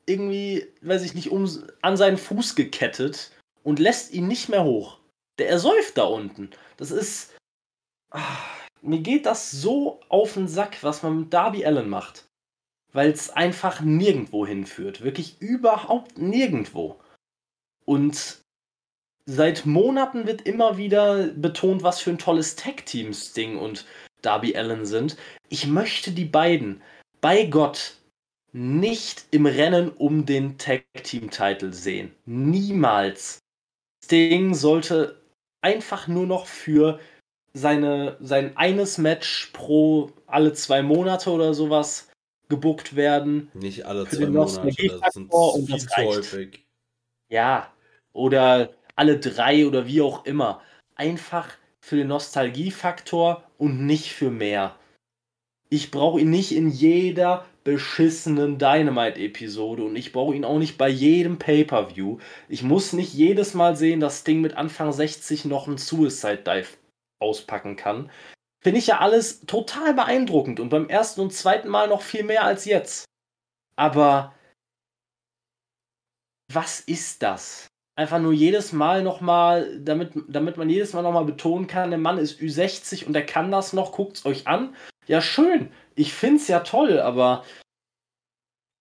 irgendwie, 0.05 0.67
weiß 0.81 1.01
ich 1.01 1.15
nicht, 1.15 1.31
um, 1.31 1.49
an 1.81 1.97
seinen 1.97 2.17
Fuß 2.17 2.53
gekettet 2.53 3.31
und 3.63 3.79
lässt 3.79 4.13
ihn 4.13 4.27
nicht 4.27 4.49
mehr 4.49 4.63
hoch. 4.63 4.99
Der 5.39 5.49
ersäuft 5.49 5.97
da 5.97 6.03
unten. 6.03 6.51
Das 6.77 6.91
ist. 6.91 7.35
Ach, 8.11 8.68
mir 8.81 8.99
geht 8.99 9.25
das 9.25 9.51
so 9.51 9.99
auf 10.09 10.33
den 10.33 10.47
Sack, 10.47 10.83
was 10.83 11.03
man 11.03 11.21
mit 11.21 11.33
Darby 11.33 11.65
Allen 11.65 11.89
macht. 11.89 12.27
Weil 12.91 13.11
es 13.11 13.29
einfach 13.29 13.81
nirgendwo 13.81 14.47
hinführt. 14.47 15.01
Wirklich 15.01 15.39
überhaupt 15.41 16.17
nirgendwo. 16.17 16.99
Und 17.85 18.39
seit 19.25 19.65
Monaten 19.65 20.25
wird 20.25 20.41
immer 20.41 20.77
wieder 20.77 21.27
betont, 21.27 21.83
was 21.83 22.01
für 22.01 22.09
ein 22.09 22.17
tolles 22.17 22.55
Tag-Team 22.55 23.13
Sting 23.13 23.57
und 23.57 23.85
Darby 24.21 24.55
Allen 24.55 24.85
sind. 24.85 25.17
Ich 25.49 25.67
möchte 25.67 26.11
die 26.11 26.25
beiden, 26.25 26.81
bei 27.21 27.45
Gott, 27.45 27.95
nicht 28.51 29.25
im 29.31 29.45
Rennen 29.45 29.89
um 29.89 30.25
den 30.25 30.57
Tag-Team-Titel 30.57 31.71
sehen. 31.71 32.15
Niemals. 32.25 33.39
Sting 34.03 34.55
sollte 34.55 35.21
einfach 35.61 36.07
nur 36.07 36.25
noch 36.25 36.47
für 36.47 36.99
seine, 37.53 38.17
sein 38.19 38.55
eines 38.57 38.97
Match 38.97 39.51
pro 39.53 40.11
alle 40.27 40.53
zwei 40.53 40.81
Monate 40.81 41.29
oder 41.31 41.53
sowas 41.53 42.09
gebuckt 42.49 42.95
werden. 42.95 43.49
Nicht 43.53 43.85
alle 43.85 44.07
zwei 44.07 44.27
Monate, 44.27 44.99
das 45.01 45.13
sind 45.13 45.31
und 45.31 45.71
das 45.71 45.97
reicht. 45.97 46.07
häufig. 46.07 46.65
Ja, 47.29 47.71
oder 48.13 48.71
alle 48.95 49.19
drei 49.19 49.65
oder 49.67 49.87
wie 49.87 50.01
auch 50.01 50.25
immer. 50.25 50.61
Einfach 50.95 51.47
für 51.79 51.95
den 51.95 52.07
Nostalgiefaktor 52.07 53.43
und 53.57 53.85
nicht 53.85 54.11
für 54.11 54.31
mehr. 54.31 54.75
Ich 55.69 55.91
brauche 55.91 56.19
ihn 56.19 56.31
nicht 56.31 56.51
in 56.51 56.69
jeder 56.69 57.45
beschissenen 57.63 58.57
Dynamite-Episode 58.57 59.83
und 59.83 59.95
ich 59.95 60.11
brauche 60.11 60.35
ihn 60.35 60.43
auch 60.43 60.57
nicht 60.57 60.77
bei 60.79 60.89
jedem 60.89 61.37
Pay-Per-View. 61.37 62.17
Ich 62.47 62.63
muss 62.63 62.93
nicht 62.93 63.13
jedes 63.13 63.53
Mal 63.53 63.75
sehen, 63.75 63.99
dass 63.99 64.21
Sting 64.21 64.41
mit 64.41 64.57
Anfang 64.57 64.91
60 64.91 65.45
noch 65.45 65.67
einen 65.67 65.77
Suicide 65.77 66.43
Dive 66.45 66.69
auspacken 67.19 67.75
kann. 67.75 68.11
Finde 68.61 68.79
ich 68.79 68.87
ja 68.87 68.99
alles 68.99 69.41
total 69.41 69.93
beeindruckend 69.93 70.59
und 70.59 70.69
beim 70.69 70.89
ersten 70.89 71.21
und 71.21 71.33
zweiten 71.33 71.69
Mal 71.69 71.87
noch 71.87 72.01
viel 72.01 72.23
mehr 72.23 72.43
als 72.43 72.65
jetzt. 72.65 73.05
Aber 73.75 74.33
was 76.51 76.81
ist 76.81 77.23
das? 77.23 77.67
Einfach 77.95 78.19
nur 78.19 78.33
jedes 78.33 78.73
Mal 78.73 79.03
nochmal, 79.03 79.79
damit, 79.79 80.11
damit 80.27 80.57
man 80.57 80.69
jedes 80.69 80.93
Mal 80.93 81.01
nochmal 81.01 81.25
betonen 81.25 81.67
kann, 81.67 81.89
der 81.89 81.99
Mann 81.99 82.17
ist 82.17 82.39
Ü60 82.39 83.05
und 83.05 83.13
der 83.13 83.25
kann 83.25 83.51
das 83.51 83.73
noch, 83.73 83.91
guckt's 83.91 84.25
euch 84.25 84.47
an. 84.47 84.75
Ja, 85.07 85.21
schön. 85.21 85.71
Ich 85.95 86.13
find's 86.13 86.47
ja 86.47 86.61
toll, 86.61 86.99
aber 86.99 87.45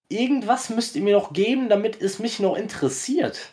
irgendwas 0.09 0.71
müsst 0.71 0.97
ihr 0.97 1.03
mir 1.03 1.17
noch 1.17 1.33
geben, 1.33 1.69
damit 1.69 2.01
es 2.01 2.19
mich 2.19 2.41
noch 2.41 2.57
interessiert. 2.57 3.53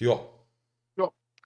Ja. 0.00 0.37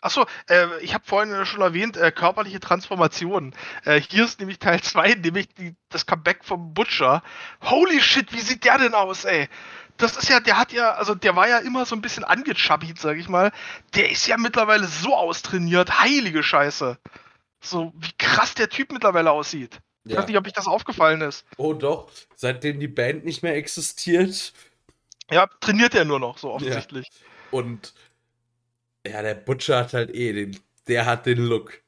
Achso, 0.02 0.26
äh, 0.48 0.66
ich 0.80 0.94
habe 0.94 1.04
vorhin 1.06 1.46
schon 1.46 1.60
erwähnt, 1.60 1.96
äh, 1.96 2.10
körperliche 2.10 2.58
Transformation. 2.58 3.54
Äh, 3.84 4.00
hier 4.00 4.24
ist 4.24 4.40
nämlich 4.40 4.58
Teil 4.58 4.82
2, 4.82 5.14
nämlich 5.14 5.48
die, 5.54 5.74
das 5.90 6.06
Comeback 6.06 6.44
vom 6.44 6.74
Butcher. 6.74 7.22
Holy 7.62 8.00
shit, 8.00 8.32
wie 8.32 8.40
sieht 8.40 8.64
der 8.64 8.78
denn 8.78 8.94
aus, 8.94 9.24
ey? 9.24 9.48
Das 9.98 10.16
ist 10.16 10.28
ja, 10.28 10.40
der 10.40 10.58
hat 10.58 10.72
ja, 10.72 10.92
also 10.94 11.14
der 11.14 11.36
war 11.36 11.48
ja 11.48 11.58
immer 11.58 11.86
so 11.86 11.94
ein 11.94 12.02
bisschen 12.02 12.24
angechubbied, 12.24 12.98
sag 12.98 13.16
ich 13.16 13.28
mal. 13.28 13.52
Der 13.94 14.10
ist 14.10 14.26
ja 14.26 14.36
mittlerweile 14.36 14.88
so 14.88 15.14
austrainiert, 15.14 16.00
heilige 16.00 16.42
Scheiße. 16.42 16.98
So, 17.60 17.92
wie 17.94 18.10
krass 18.18 18.54
der 18.54 18.68
Typ 18.68 18.90
mittlerweile 18.90 19.30
aussieht. 19.30 19.78
Ich 20.04 20.12
ja. 20.12 20.18
weiß 20.18 20.26
nicht, 20.26 20.36
ob 20.36 20.44
euch 20.46 20.52
das 20.52 20.66
aufgefallen 20.66 21.20
ist. 21.20 21.46
Oh 21.58 21.74
doch, 21.74 22.10
seitdem 22.34 22.80
die 22.80 22.88
Band 22.88 23.24
nicht 23.24 23.44
mehr 23.44 23.54
existiert 23.54 24.52
Ja, 25.30 25.46
trainiert 25.60 25.94
er 25.94 26.04
nur 26.04 26.18
noch, 26.18 26.38
so 26.38 26.50
offensichtlich. 26.50 27.08
und 27.52 27.94
ja, 29.06 29.22
der 29.22 29.34
Butcher 29.34 29.78
hat 29.78 29.92
halt 29.94 30.14
eh 30.14 30.32
den, 30.32 30.58
der 30.88 31.06
hat 31.06 31.26
den 31.26 31.38
Look. 31.38 31.82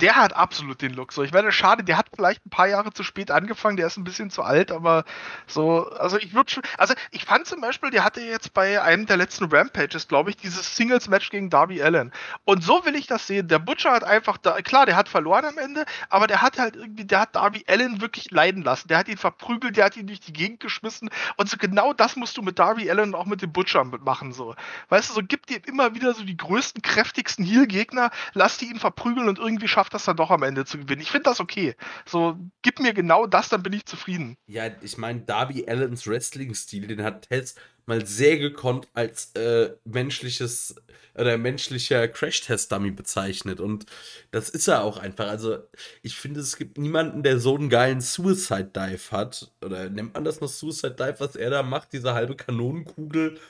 Der 0.00 0.16
hat 0.16 0.34
absolut 0.34 0.82
den 0.82 0.94
Look. 0.94 1.12
So, 1.12 1.22
ich 1.22 1.32
meine, 1.32 1.52
schade, 1.52 1.84
der 1.84 1.98
hat 1.98 2.06
vielleicht 2.14 2.44
ein 2.46 2.50
paar 2.50 2.68
Jahre 2.68 2.92
zu 2.92 3.02
spät 3.02 3.30
angefangen, 3.30 3.76
der 3.76 3.86
ist 3.86 3.96
ein 3.96 4.04
bisschen 4.04 4.30
zu 4.30 4.42
alt, 4.42 4.72
aber 4.72 5.04
so, 5.46 5.88
also 5.90 6.18
ich 6.18 6.34
würde 6.34 6.50
schon, 6.50 6.62
also 6.78 6.94
ich 7.10 7.24
fand 7.24 7.46
zum 7.46 7.60
Beispiel, 7.60 7.90
der 7.90 8.04
hatte 8.04 8.20
jetzt 8.20 8.54
bei 8.54 8.80
einem 8.80 9.06
der 9.06 9.16
letzten 9.16 9.44
Rampages, 9.44 10.08
glaube 10.08 10.30
ich, 10.30 10.36
dieses 10.36 10.76
Singles-Match 10.76 11.30
gegen 11.30 11.50
Darby 11.50 11.82
Allen. 11.82 12.12
Und 12.44 12.64
so 12.64 12.84
will 12.84 12.94
ich 12.94 13.06
das 13.06 13.26
sehen. 13.26 13.48
Der 13.48 13.58
Butcher 13.58 13.92
hat 13.92 14.04
einfach, 14.04 14.38
da, 14.38 14.60
klar, 14.62 14.86
der 14.86 14.96
hat 14.96 15.08
verloren 15.08 15.44
am 15.44 15.58
Ende, 15.58 15.84
aber 16.08 16.26
der 16.26 16.42
hat 16.42 16.58
halt 16.58 16.76
irgendwie, 16.76 17.04
der 17.04 17.20
hat 17.20 17.36
Darby 17.36 17.64
Allen 17.68 18.00
wirklich 18.00 18.30
leiden 18.30 18.62
lassen. 18.62 18.88
Der 18.88 18.98
hat 18.98 19.08
ihn 19.08 19.18
verprügelt, 19.18 19.76
der 19.76 19.84
hat 19.84 19.96
ihn 19.96 20.06
durch 20.06 20.20
die 20.20 20.32
Gegend 20.32 20.60
geschmissen 20.60 21.10
und 21.36 21.48
so 21.48 21.56
genau 21.56 21.92
das 21.92 22.16
musst 22.16 22.36
du 22.36 22.42
mit 22.42 22.58
Darby 22.58 22.90
Allen 22.90 23.10
und 23.10 23.14
auch 23.14 23.26
mit 23.26 23.42
dem 23.42 23.52
Butcher 23.52 23.84
machen, 23.84 24.32
so. 24.32 24.54
Weißt 24.88 25.10
du, 25.10 25.14
so 25.14 25.20
gib 25.22 25.46
dir 25.46 25.60
immer 25.66 25.94
wieder 25.94 26.14
so 26.14 26.24
die 26.24 26.36
größten, 26.36 26.82
kräftigsten 26.82 27.44
Heel-Gegner, 27.44 28.10
lass 28.32 28.58
die 28.58 28.66
ihn 28.66 28.78
verprügeln 28.78 29.28
und 29.28 29.38
irgendwie 29.38 29.68
schafft 29.68 29.89
das 29.90 30.04
dann 30.04 30.16
doch 30.16 30.30
am 30.30 30.42
Ende 30.42 30.64
zu 30.64 30.78
gewinnen. 30.78 31.02
Ich 31.02 31.10
finde 31.10 31.24
das 31.24 31.40
okay. 31.40 31.74
So, 32.06 32.38
gib 32.62 32.80
mir 32.80 32.94
genau 32.94 33.26
das, 33.26 33.48
dann 33.48 33.62
bin 33.62 33.72
ich 33.72 33.86
zufrieden. 33.86 34.36
Ja, 34.46 34.70
ich 34.82 34.98
meine, 34.98 35.20
Darby 35.20 35.66
Allens 35.68 36.06
Wrestling-Stil, 36.06 36.86
den 36.86 37.02
hat 37.02 37.28
Tess 37.28 37.54
mal 37.86 38.06
sehr 38.06 38.38
gekonnt 38.38 38.88
als 38.94 39.32
äh, 39.34 39.74
menschliches 39.84 40.76
oder 41.14 41.36
menschlicher 41.38 42.06
Crash-Test-Dummy 42.08 42.92
bezeichnet. 42.92 43.60
Und 43.60 43.86
das 44.30 44.48
ist 44.48 44.68
er 44.68 44.82
auch 44.84 44.98
einfach. 44.98 45.28
Also, 45.28 45.58
ich 46.02 46.16
finde, 46.16 46.40
es 46.40 46.56
gibt 46.56 46.78
niemanden, 46.78 47.22
der 47.22 47.38
so 47.40 47.56
einen 47.56 47.68
geilen 47.68 48.00
Suicide-Dive 48.00 49.10
hat. 49.10 49.50
Oder 49.64 49.90
nennt 49.90 50.14
man 50.14 50.24
das 50.24 50.40
noch 50.40 50.48
Suicide-Dive, 50.48 51.16
was 51.18 51.36
er 51.36 51.50
da 51.50 51.62
macht? 51.62 51.92
Diese 51.92 52.14
halbe 52.14 52.36
Kanonenkugel. 52.36 53.40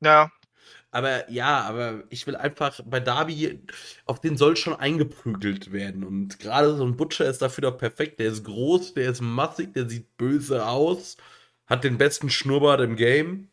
Ja, 0.00 0.30
Aber 0.94 1.28
ja, 1.30 1.62
aber 1.62 2.04
ich 2.10 2.26
will 2.26 2.36
einfach 2.36 2.80
bei 2.84 3.00
Darby, 3.00 3.60
auf 4.06 4.20
den 4.20 4.36
soll 4.36 4.56
schon 4.56 4.74
eingeprügelt 4.74 5.72
werden. 5.72 6.04
Und 6.04 6.38
gerade 6.38 6.76
so 6.76 6.84
ein 6.86 6.96
Butcher 6.96 7.26
ist 7.26 7.42
dafür 7.42 7.62
doch 7.62 7.78
perfekt. 7.78 8.20
Der 8.20 8.28
ist 8.28 8.44
groß, 8.44 8.94
der 8.94 9.10
ist 9.10 9.20
massig, 9.20 9.74
der 9.74 9.88
sieht 9.88 10.16
böse 10.16 10.66
aus, 10.66 11.16
hat 11.66 11.84
den 11.84 11.98
besten 11.98 12.30
Schnurrbart 12.30 12.80
im 12.80 12.96
Game. 12.96 13.48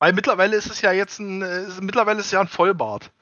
weil 0.00 0.12
mittlerweile 0.12 0.56
ist 0.56 0.70
es 0.70 0.80
ja 0.80 0.90
jetzt 0.92 1.18
ein, 1.20 1.42
äh, 1.42 1.66
mittlerweile 1.80 2.18
ist 2.20 2.26
es 2.26 2.32
ja 2.32 2.40
ein 2.40 2.48
Vollbart. 2.48 3.12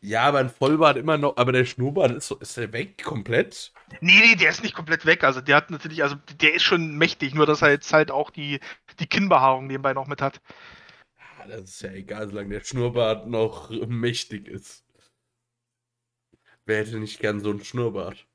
Ja, 0.00 0.22
aber 0.22 0.38
ein 0.38 0.50
Vollbart 0.50 0.96
immer 0.96 1.18
noch, 1.18 1.36
aber 1.36 1.52
der 1.52 1.64
Schnurrbart 1.64 2.12
ist, 2.12 2.28
so, 2.28 2.36
ist 2.36 2.56
der 2.56 2.72
weg 2.72 3.02
komplett? 3.04 3.72
Nee, 4.00 4.20
nee, 4.20 4.36
der 4.36 4.50
ist 4.50 4.62
nicht 4.62 4.74
komplett 4.74 5.06
weg. 5.06 5.24
Also 5.24 5.40
der 5.40 5.56
hat 5.56 5.70
natürlich, 5.70 6.02
also 6.02 6.16
der 6.40 6.54
ist 6.54 6.62
schon 6.62 6.96
mächtig, 6.96 7.34
nur 7.34 7.46
dass 7.46 7.62
er 7.62 7.70
jetzt 7.70 7.92
halt 7.92 8.10
auch 8.10 8.30
die, 8.30 8.60
die 9.00 9.06
Kinnbehaarung 9.06 9.66
nebenbei 9.66 9.94
noch 9.94 10.06
mit 10.06 10.22
hat. 10.22 10.40
Das 11.46 11.62
ist 11.62 11.82
ja 11.82 11.90
egal, 11.92 12.28
solange 12.28 12.50
der 12.50 12.64
Schnurrbart 12.64 13.26
noch 13.26 13.70
mächtig 13.70 14.48
ist. 14.48 14.84
Wer 16.66 16.78
hätte 16.78 16.98
nicht 16.98 17.20
gern 17.20 17.40
so 17.40 17.50
einen 17.50 17.64
Schnurrbart? 17.64 18.26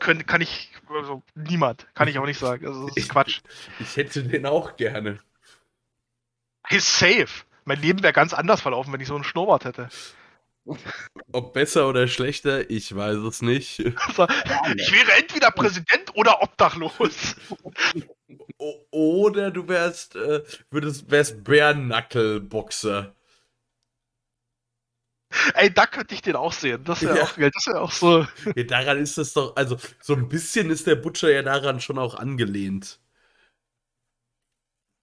Können, 0.00 0.26
kann 0.26 0.40
ich, 0.40 0.70
also 0.88 1.22
niemand, 1.34 1.86
kann 1.94 2.08
ich 2.08 2.18
auch 2.18 2.26
nicht 2.26 2.38
sagen. 2.38 2.66
Also 2.66 2.86
das 2.88 2.96
ist 2.96 3.08
Quatsch. 3.08 3.40
Ich 3.80 3.96
hätte 3.96 4.22
den 4.22 4.46
auch 4.46 4.76
gerne. 4.76 5.18
Ist 6.70 6.98
safe. 6.98 7.44
Mein 7.64 7.80
Leben 7.80 8.02
wäre 8.02 8.12
ganz 8.12 8.32
anders 8.32 8.60
verlaufen, 8.60 8.92
wenn 8.92 9.00
ich 9.00 9.08
so 9.08 9.14
einen 9.14 9.24
Schnurrbart 9.24 9.64
hätte. 9.64 9.88
Ob 11.32 11.52
besser 11.52 11.88
oder 11.88 12.08
schlechter, 12.08 12.68
ich 12.70 12.94
weiß 12.94 13.16
es 13.18 13.42
nicht. 13.42 13.80
Also, 14.06 14.26
ich 14.76 14.92
wäre 14.92 15.12
entweder 15.18 15.50
Präsident 15.50 16.14
oder 16.14 16.42
obdachlos. 16.42 17.36
O 18.58 18.74
oder 18.90 19.50
du 19.50 19.68
wärst, 19.68 20.16
äh, 20.16 20.42
würdest, 20.70 21.10
wärst 21.10 21.44
Bärnackel-Boxer. 21.44 23.14
Ey, 25.54 25.72
da 25.72 25.86
könnte 25.86 26.14
ich 26.14 26.22
den 26.22 26.36
auch 26.36 26.52
sehen. 26.52 26.82
Das 26.84 27.02
wäre 27.02 27.18
Ja. 27.18 27.24
auch 27.24 27.36
geil. 27.36 27.50
Das 27.52 27.66
wäre 27.66 27.80
auch 27.80 27.92
so. 27.92 28.26
Ja, 28.56 28.64
daran 28.64 28.98
ist 28.98 29.18
das 29.18 29.32
doch, 29.34 29.54
also 29.56 29.76
so 30.00 30.14
ein 30.14 30.28
bisschen 30.28 30.70
ist 30.70 30.86
der 30.86 30.96
Butcher 30.96 31.30
ja 31.30 31.42
daran 31.42 31.80
schon 31.80 31.98
auch 31.98 32.14
angelehnt. 32.14 32.98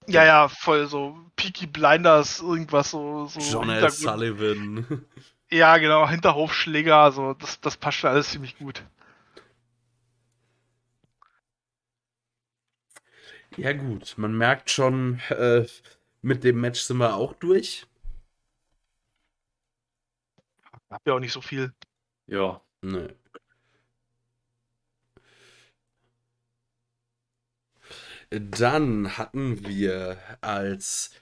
Ja, 0.08 0.24
ja, 0.24 0.48
voll 0.48 0.86
so 0.86 1.16
Peaky 1.34 1.66
Blinders, 1.66 2.40
irgendwas 2.40 2.90
so. 2.92 3.26
so 3.26 3.40
John 3.40 3.70
L. 3.70 3.90
Sullivan. 3.90 5.04
Ja, 5.50 5.78
genau, 5.78 6.08
Hinterhofschläger, 6.08 7.12
so, 7.12 7.34
das, 7.34 7.60
das 7.60 7.76
passt 7.76 7.98
schon 7.98 8.10
alles 8.10 8.30
ziemlich 8.30 8.58
gut. 8.58 8.84
Ja 13.56 13.72
gut, 13.72 14.14
man 14.18 14.36
merkt 14.36 14.70
schon, 14.70 15.20
äh, 15.30 15.66
mit 16.22 16.44
dem 16.44 16.60
Match 16.60 16.80
sind 16.80 16.98
wir 16.98 17.14
auch 17.16 17.32
durch. 17.34 17.86
Hab 20.90 21.06
ja 21.06 21.14
auch 21.14 21.20
nicht 21.20 21.32
so 21.32 21.40
viel. 21.40 21.72
Ja. 22.26 22.60
Nee. 22.82 23.08
Dann 28.30 29.16
hatten 29.16 29.64
wir 29.66 30.18
als 30.40 31.12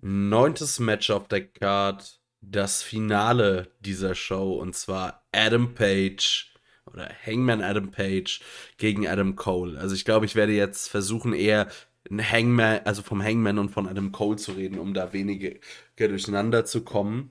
neuntes 0.00 0.78
Match 0.78 1.10
auf 1.10 1.28
der 1.28 1.46
Card 1.46 2.19
das 2.40 2.82
Finale 2.82 3.70
dieser 3.80 4.14
Show 4.14 4.54
und 4.54 4.74
zwar 4.74 5.26
Adam 5.32 5.74
Page 5.74 6.54
oder 6.86 7.08
Hangman 7.24 7.62
Adam 7.62 7.90
Page 7.90 8.40
gegen 8.78 9.06
Adam 9.06 9.36
Cole. 9.36 9.78
Also 9.78 9.94
ich 9.94 10.04
glaube, 10.04 10.26
ich 10.26 10.34
werde 10.34 10.52
jetzt 10.52 10.88
versuchen 10.88 11.32
eher 11.32 11.68
ein 12.10 12.20
Hangman, 12.20 12.80
also 12.84 13.02
vom 13.02 13.22
Hangman 13.22 13.58
und 13.58 13.70
von 13.70 13.86
Adam 13.86 14.10
Cole 14.12 14.36
zu 14.36 14.52
reden, 14.52 14.78
um 14.78 14.94
da 14.94 15.12
weniger 15.12 15.50
durcheinander 15.96 16.64
zu 16.64 16.82
kommen. 16.82 17.30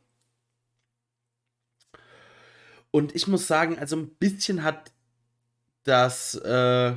Und 2.91 3.15
ich 3.15 3.27
muss 3.27 3.47
sagen, 3.47 3.77
also 3.77 3.97
ein 3.97 4.09
bisschen 4.15 4.63
hat 4.63 4.91
das 5.83 6.35
äh, 6.35 6.95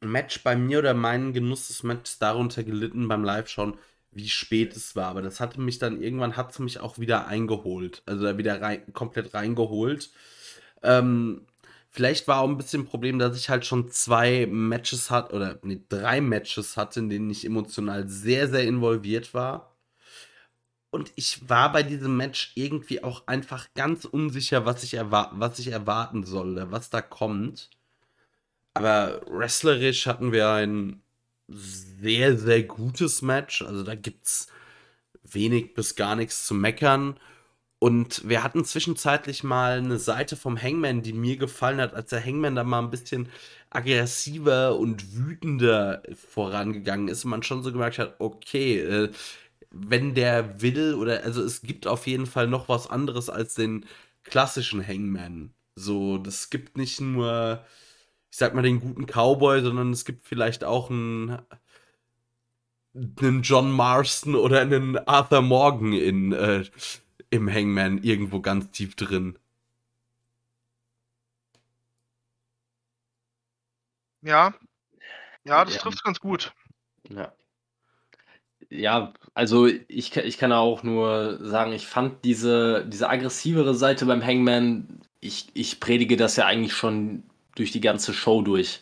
Match 0.00 0.42
bei 0.42 0.56
mir 0.56 0.78
oder 0.78 0.94
meinen 0.94 1.32
Genuss 1.32 1.68
des 1.68 1.82
Matches 1.82 2.18
darunter 2.18 2.64
gelitten 2.64 3.08
beim 3.08 3.24
Live-Schauen, 3.24 3.78
wie 4.16 4.28
spät 4.28 4.74
es 4.74 4.96
war. 4.96 5.06
Aber 5.06 5.22
das 5.22 5.40
hatte 5.40 5.60
mich 5.60 5.78
dann 5.78 6.00
irgendwann, 6.02 6.36
hat 6.36 6.52
es 6.52 6.58
mich 6.58 6.80
auch 6.80 6.98
wieder 6.98 7.26
eingeholt. 7.26 8.02
Also 8.06 8.38
wieder 8.38 8.60
rein, 8.60 8.92
komplett 8.92 9.34
reingeholt. 9.34 10.10
Ähm, 10.82 11.46
vielleicht 11.90 12.26
war 12.26 12.40
auch 12.40 12.48
ein 12.48 12.56
bisschen 12.56 12.82
ein 12.82 12.86
Problem, 12.86 13.18
dass 13.18 13.36
ich 13.36 13.50
halt 13.50 13.66
schon 13.66 13.90
zwei 13.90 14.46
Matches 14.46 15.10
hatte, 15.10 15.34
oder 15.34 15.58
nee, 15.62 15.80
drei 15.88 16.20
Matches 16.20 16.76
hatte, 16.76 17.00
in 17.00 17.10
denen 17.10 17.30
ich 17.30 17.44
emotional 17.44 18.08
sehr, 18.08 18.48
sehr 18.48 18.64
involviert 18.64 19.34
war. 19.34 19.76
Und 20.90 21.12
ich 21.16 21.48
war 21.48 21.72
bei 21.72 21.82
diesem 21.82 22.16
Match 22.16 22.52
irgendwie 22.54 23.04
auch 23.04 23.26
einfach 23.26 23.68
ganz 23.74 24.06
unsicher, 24.06 24.64
was 24.64 24.82
ich, 24.82 24.94
was 24.94 25.58
ich 25.58 25.68
erwarten 25.68 26.24
soll, 26.24 26.70
was 26.70 26.88
da 26.88 27.02
kommt. 27.02 27.70
Aber 28.72 29.20
wrestlerisch 29.28 30.06
hatten 30.06 30.32
wir 30.32 30.50
ein 30.50 31.02
sehr, 31.48 32.36
sehr 32.36 32.62
gutes 32.64 33.22
Match. 33.22 33.62
Also 33.62 33.82
da 33.82 33.94
gibt 33.94 34.26
es 34.26 34.48
wenig 35.22 35.74
bis 35.74 35.96
gar 35.96 36.16
nichts 36.16 36.46
zu 36.46 36.54
meckern. 36.54 37.18
Und 37.78 38.26
wir 38.26 38.42
hatten 38.42 38.64
zwischenzeitlich 38.64 39.44
mal 39.44 39.78
eine 39.78 39.98
Seite 39.98 40.36
vom 40.36 40.60
Hangman, 40.60 41.02
die 41.02 41.12
mir 41.12 41.36
gefallen 41.36 41.80
hat, 41.80 41.94
als 41.94 42.10
der 42.10 42.24
Hangman 42.24 42.54
da 42.54 42.64
mal 42.64 42.80
ein 42.80 42.90
bisschen 42.90 43.28
aggressiver 43.70 44.78
und 44.78 45.14
wütender 45.16 46.02
vorangegangen 46.30 47.08
ist 47.08 47.24
und 47.24 47.30
man 47.30 47.42
schon 47.42 47.62
so 47.62 47.72
gemerkt 47.72 47.98
hat, 47.98 48.16
okay, 48.18 48.80
äh, 48.80 49.10
wenn 49.70 50.14
der 50.14 50.62
will, 50.62 50.94
oder 50.94 51.22
also 51.24 51.42
es 51.42 51.60
gibt 51.62 51.86
auf 51.86 52.06
jeden 52.06 52.26
Fall 52.26 52.48
noch 52.48 52.68
was 52.68 52.88
anderes 52.88 53.28
als 53.28 53.54
den 53.54 53.84
klassischen 54.24 54.86
Hangman. 54.86 55.52
So, 55.74 56.16
das 56.18 56.48
gibt 56.48 56.78
nicht 56.78 57.00
nur 57.00 57.64
ich 58.36 58.40
sag 58.40 58.52
mal, 58.52 58.60
den 58.60 58.80
guten 58.80 59.06
Cowboy, 59.06 59.62
sondern 59.62 59.92
es 59.92 60.04
gibt 60.04 60.26
vielleicht 60.26 60.62
auch 60.62 60.90
einen, 60.90 61.38
einen 62.92 63.40
John 63.40 63.72
Marston 63.72 64.34
oder 64.34 64.60
einen 64.60 64.98
Arthur 65.08 65.40
Morgan 65.40 65.94
in, 65.94 66.32
äh, 66.32 66.66
im 67.30 67.50
Hangman 67.50 67.96
irgendwo 68.02 68.42
ganz 68.42 68.70
tief 68.72 68.94
drin. 68.94 69.38
Ja. 74.20 74.52
Ja, 75.44 75.64
das 75.64 75.76
ja. 75.76 75.80
trifft 75.80 76.04
ganz 76.04 76.20
gut. 76.20 76.52
Ja. 77.08 77.32
Ja, 78.68 79.14
also 79.32 79.66
ich, 79.66 80.14
ich 80.14 80.36
kann 80.36 80.52
auch 80.52 80.82
nur 80.82 81.38
sagen, 81.42 81.72
ich 81.72 81.86
fand 81.86 82.22
diese, 82.26 82.84
diese 82.86 83.08
aggressivere 83.08 83.74
Seite 83.74 84.04
beim 84.04 84.22
Hangman, 84.22 85.00
ich, 85.20 85.48
ich 85.54 85.80
predige 85.80 86.18
das 86.18 86.36
ja 86.36 86.44
eigentlich 86.44 86.74
schon 86.74 87.22
durch 87.56 87.72
die 87.72 87.80
ganze 87.80 88.14
Show 88.14 88.42
durch. 88.42 88.80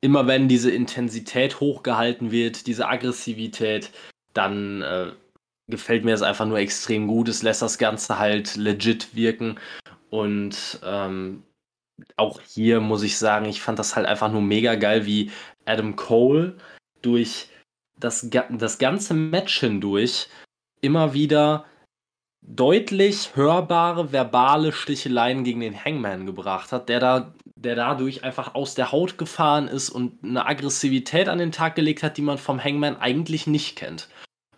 Immer 0.00 0.26
wenn 0.26 0.48
diese 0.48 0.70
Intensität 0.70 1.58
hochgehalten 1.58 2.30
wird, 2.30 2.66
diese 2.66 2.86
Aggressivität, 2.86 3.90
dann 4.34 4.82
äh, 4.82 5.12
gefällt 5.66 6.04
mir 6.04 6.12
das 6.12 6.22
einfach 6.22 6.46
nur 6.46 6.58
extrem 6.58 7.06
gut. 7.06 7.28
Es 7.28 7.42
lässt 7.42 7.62
das 7.62 7.78
Ganze 7.78 8.18
halt 8.18 8.56
legit 8.56 9.14
wirken. 9.14 9.58
Und 10.10 10.80
ähm, 10.84 11.42
auch 12.16 12.40
hier 12.40 12.80
muss 12.80 13.02
ich 13.02 13.18
sagen, 13.18 13.46
ich 13.46 13.60
fand 13.60 13.78
das 13.78 13.96
halt 13.96 14.06
einfach 14.06 14.30
nur 14.30 14.42
mega 14.42 14.74
geil, 14.74 15.06
wie 15.06 15.30
Adam 15.64 15.96
Cole 15.96 16.56
durch 17.02 17.48
das, 17.98 18.28
das 18.30 18.78
ganze 18.78 19.14
Match 19.14 19.60
hindurch 19.60 20.28
immer 20.80 21.12
wieder 21.12 21.64
deutlich 22.40 23.30
hörbare 23.34 24.12
verbale 24.12 24.72
Sticheleien 24.72 25.44
gegen 25.44 25.60
den 25.60 25.84
Hangman 25.84 26.26
gebracht 26.26 26.72
hat, 26.72 26.88
der 26.88 27.00
da 27.00 27.34
der 27.62 27.74
dadurch 27.74 28.24
einfach 28.24 28.54
aus 28.54 28.74
der 28.74 28.92
Haut 28.92 29.18
gefahren 29.18 29.68
ist 29.68 29.90
und 29.90 30.22
eine 30.22 30.46
Aggressivität 30.46 31.28
an 31.28 31.38
den 31.38 31.52
Tag 31.52 31.74
gelegt 31.74 32.02
hat, 32.02 32.16
die 32.16 32.22
man 32.22 32.38
vom 32.38 32.62
Hangman 32.62 32.96
eigentlich 32.96 33.46
nicht 33.46 33.76
kennt. 33.76 34.08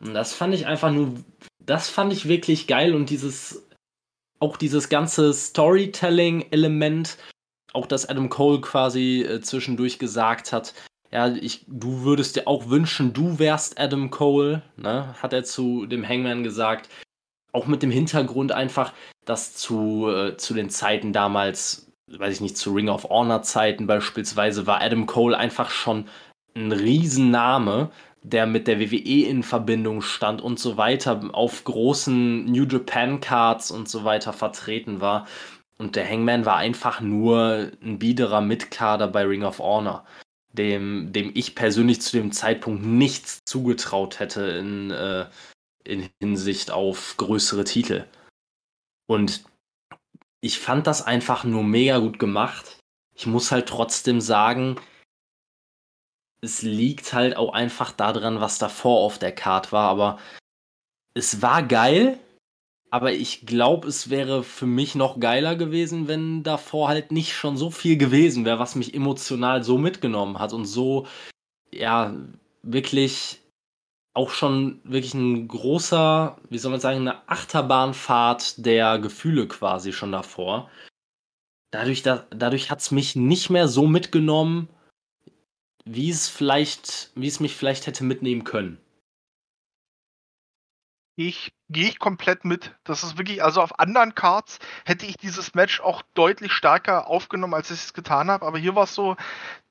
Und 0.00 0.15
das 0.15 0.34
fand 0.34 0.55
ich 0.55 0.67
einfach 0.67 0.91
nur, 0.91 1.15
das 1.59 1.89
fand 1.89 2.12
ich 2.12 2.28
wirklich 2.28 2.67
geil 2.67 2.94
und 2.94 3.10
dieses, 3.10 3.67
auch 4.39 4.57
dieses 4.57 4.89
ganze 4.89 5.33
Storytelling-Element, 5.33 7.17
auch 7.73 7.86
dass 7.86 8.09
Adam 8.09 8.28
Cole 8.28 8.60
quasi 8.60 9.23
äh, 9.23 9.41
zwischendurch 9.41 9.99
gesagt 9.99 10.52
hat, 10.52 10.75
ja, 11.10 11.28
ich, 11.28 11.65
du 11.67 12.02
würdest 12.02 12.36
dir 12.36 12.47
auch 12.47 12.68
wünschen, 12.68 13.12
du 13.12 13.39
wärst 13.39 13.81
Adam 13.81 14.10
Cole, 14.10 14.62
ne, 14.76 15.15
hat 15.20 15.33
er 15.33 15.44
zu 15.44 15.86
dem 15.86 16.07
Hangman 16.07 16.44
gesagt. 16.44 16.89
Auch 17.52 17.66
mit 17.66 17.82
dem 17.82 17.90
Hintergrund 17.90 18.52
einfach, 18.52 18.92
dass 19.24 19.54
zu, 19.54 20.08
äh, 20.08 20.36
zu 20.36 20.54
den 20.54 20.70
Zeiten 20.70 21.12
damals 21.12 21.90
weiß 22.18 22.34
ich 22.34 22.40
nicht, 22.40 22.56
zu 22.56 22.72
Ring 22.72 22.88
of 22.88 23.04
Honor 23.04 23.42
Zeiten 23.42 23.86
beispielsweise, 23.86 24.66
war 24.66 24.80
Adam 24.82 25.06
Cole 25.06 25.36
einfach 25.36 25.70
schon 25.70 26.06
ein 26.54 26.72
Riesenname, 26.72 27.90
der 28.22 28.46
mit 28.46 28.66
der 28.66 28.80
WWE 28.80 29.26
in 29.26 29.42
Verbindung 29.42 30.02
stand 30.02 30.42
und 30.42 30.58
so 30.58 30.76
weiter, 30.76 31.20
auf 31.32 31.64
großen 31.64 32.44
New 32.44 32.64
Japan 32.64 33.20
Cards 33.20 33.70
und 33.70 33.88
so 33.88 34.04
weiter 34.04 34.32
vertreten 34.32 35.00
war. 35.00 35.26
Und 35.78 35.96
der 35.96 36.08
Hangman 36.08 36.44
war 36.44 36.56
einfach 36.56 37.00
nur 37.00 37.70
ein 37.82 37.98
biederer 37.98 38.42
Mitkader 38.42 39.08
bei 39.08 39.22
Ring 39.24 39.44
of 39.44 39.60
Honor, 39.60 40.04
dem, 40.52 41.12
dem 41.12 41.30
ich 41.34 41.54
persönlich 41.54 42.02
zu 42.02 42.18
dem 42.18 42.32
Zeitpunkt 42.32 42.84
nichts 42.84 43.38
zugetraut 43.46 44.18
hätte 44.18 44.42
in, 44.42 44.90
äh, 44.90 45.24
in 45.84 46.09
Hinsicht 46.20 46.70
auf 46.70 47.17
größere 47.17 47.65
Titel. 47.65 48.07
Und 49.07 49.44
ich 50.41 50.59
fand 50.59 50.86
das 50.86 51.02
einfach 51.02 51.44
nur 51.44 51.62
mega 51.62 51.99
gut 51.99 52.18
gemacht. 52.18 52.78
Ich 53.15 53.26
muss 53.26 53.50
halt 53.52 53.68
trotzdem 53.68 54.20
sagen, 54.20 54.76
es 56.41 56.62
liegt 56.62 57.12
halt 57.12 57.36
auch 57.36 57.52
einfach 57.52 57.92
daran, 57.92 58.41
was 58.41 58.59
davor 58.59 59.00
auf 59.00 59.18
der 59.18 59.33
Card 59.33 59.73
war, 59.73 59.89
aber 59.91 60.18
es 61.12 61.42
war 61.42 61.62
geil, 61.62 62.18
aber 62.91 63.12
ich 63.12 63.47
glaube, 63.47 63.89
es 63.89 64.10
wäre 64.10 64.42
für 64.42 64.67
mich 64.67 64.94
noch 64.94 65.20
geiler 65.20 65.55
gewesen, 65.57 66.09
wenn 66.09 66.42
davor 66.42 66.89
halt 66.89 67.12
nicht 67.12 67.34
schon 67.34 67.57
so 67.57 67.70
viel 67.70 67.97
gewesen 67.97 68.44
wäre, 68.44 68.59
was 68.59 68.75
mich 68.75 68.94
emotional 68.94 69.62
so 69.62 69.76
mitgenommen 69.78 70.39
hat 70.39 70.52
und 70.52 70.65
so, 70.65 71.07
ja, 71.73 72.15
wirklich 72.62 73.39
auch 74.20 74.31
schon 74.31 74.82
wirklich 74.84 75.15
ein 75.15 75.49
großer, 75.49 76.36
wie 76.50 76.58
soll 76.58 76.70
man 76.70 76.81
sagen, 76.81 76.99
eine 76.99 77.26
Achterbahnfahrt 77.26 78.66
der 78.66 78.99
Gefühle 78.99 79.49
quasi 79.49 79.94
schon 79.94 80.12
davor. 80.12 80.70
Dadurch, 81.73 82.02
da, 82.02 82.26
dadurch 82.28 82.70
hat 82.70 82.81
es 82.81 82.90
mich 82.90 83.16
nicht 83.16 83.49
mehr 83.49 83.66
so 83.66 83.86
mitgenommen, 83.86 84.68
wie 85.86 86.10
es 86.10 86.28
vielleicht, 86.28 87.12
wie 87.15 87.28
es 87.28 87.40
mich 87.40 87.57
vielleicht 87.57 87.86
hätte 87.86 88.05
mitnehmen 88.05 88.44
können. 88.44 88.78
Ich 91.16 91.52
gehe 91.70 91.89
ich 91.89 91.99
komplett 91.99 92.44
mit. 92.44 92.74
Das 92.84 93.02
ist 93.02 93.16
wirklich, 93.16 93.42
also 93.42 93.62
auf 93.62 93.78
anderen 93.78 94.15
Cards 94.15 94.58
hätte 94.84 95.07
ich 95.07 95.16
dieses 95.16 95.55
Match 95.55 95.81
auch 95.81 96.02
deutlich 96.12 96.52
stärker 96.52 97.07
aufgenommen, 97.07 97.55
als 97.55 97.70
ich 97.70 97.78
es 97.78 97.94
getan 97.94 98.31
habe. 98.31 98.44
Aber 98.47 98.58
hier 98.58 98.74
war 98.74 98.84
es 98.84 98.94
so, 98.94 99.16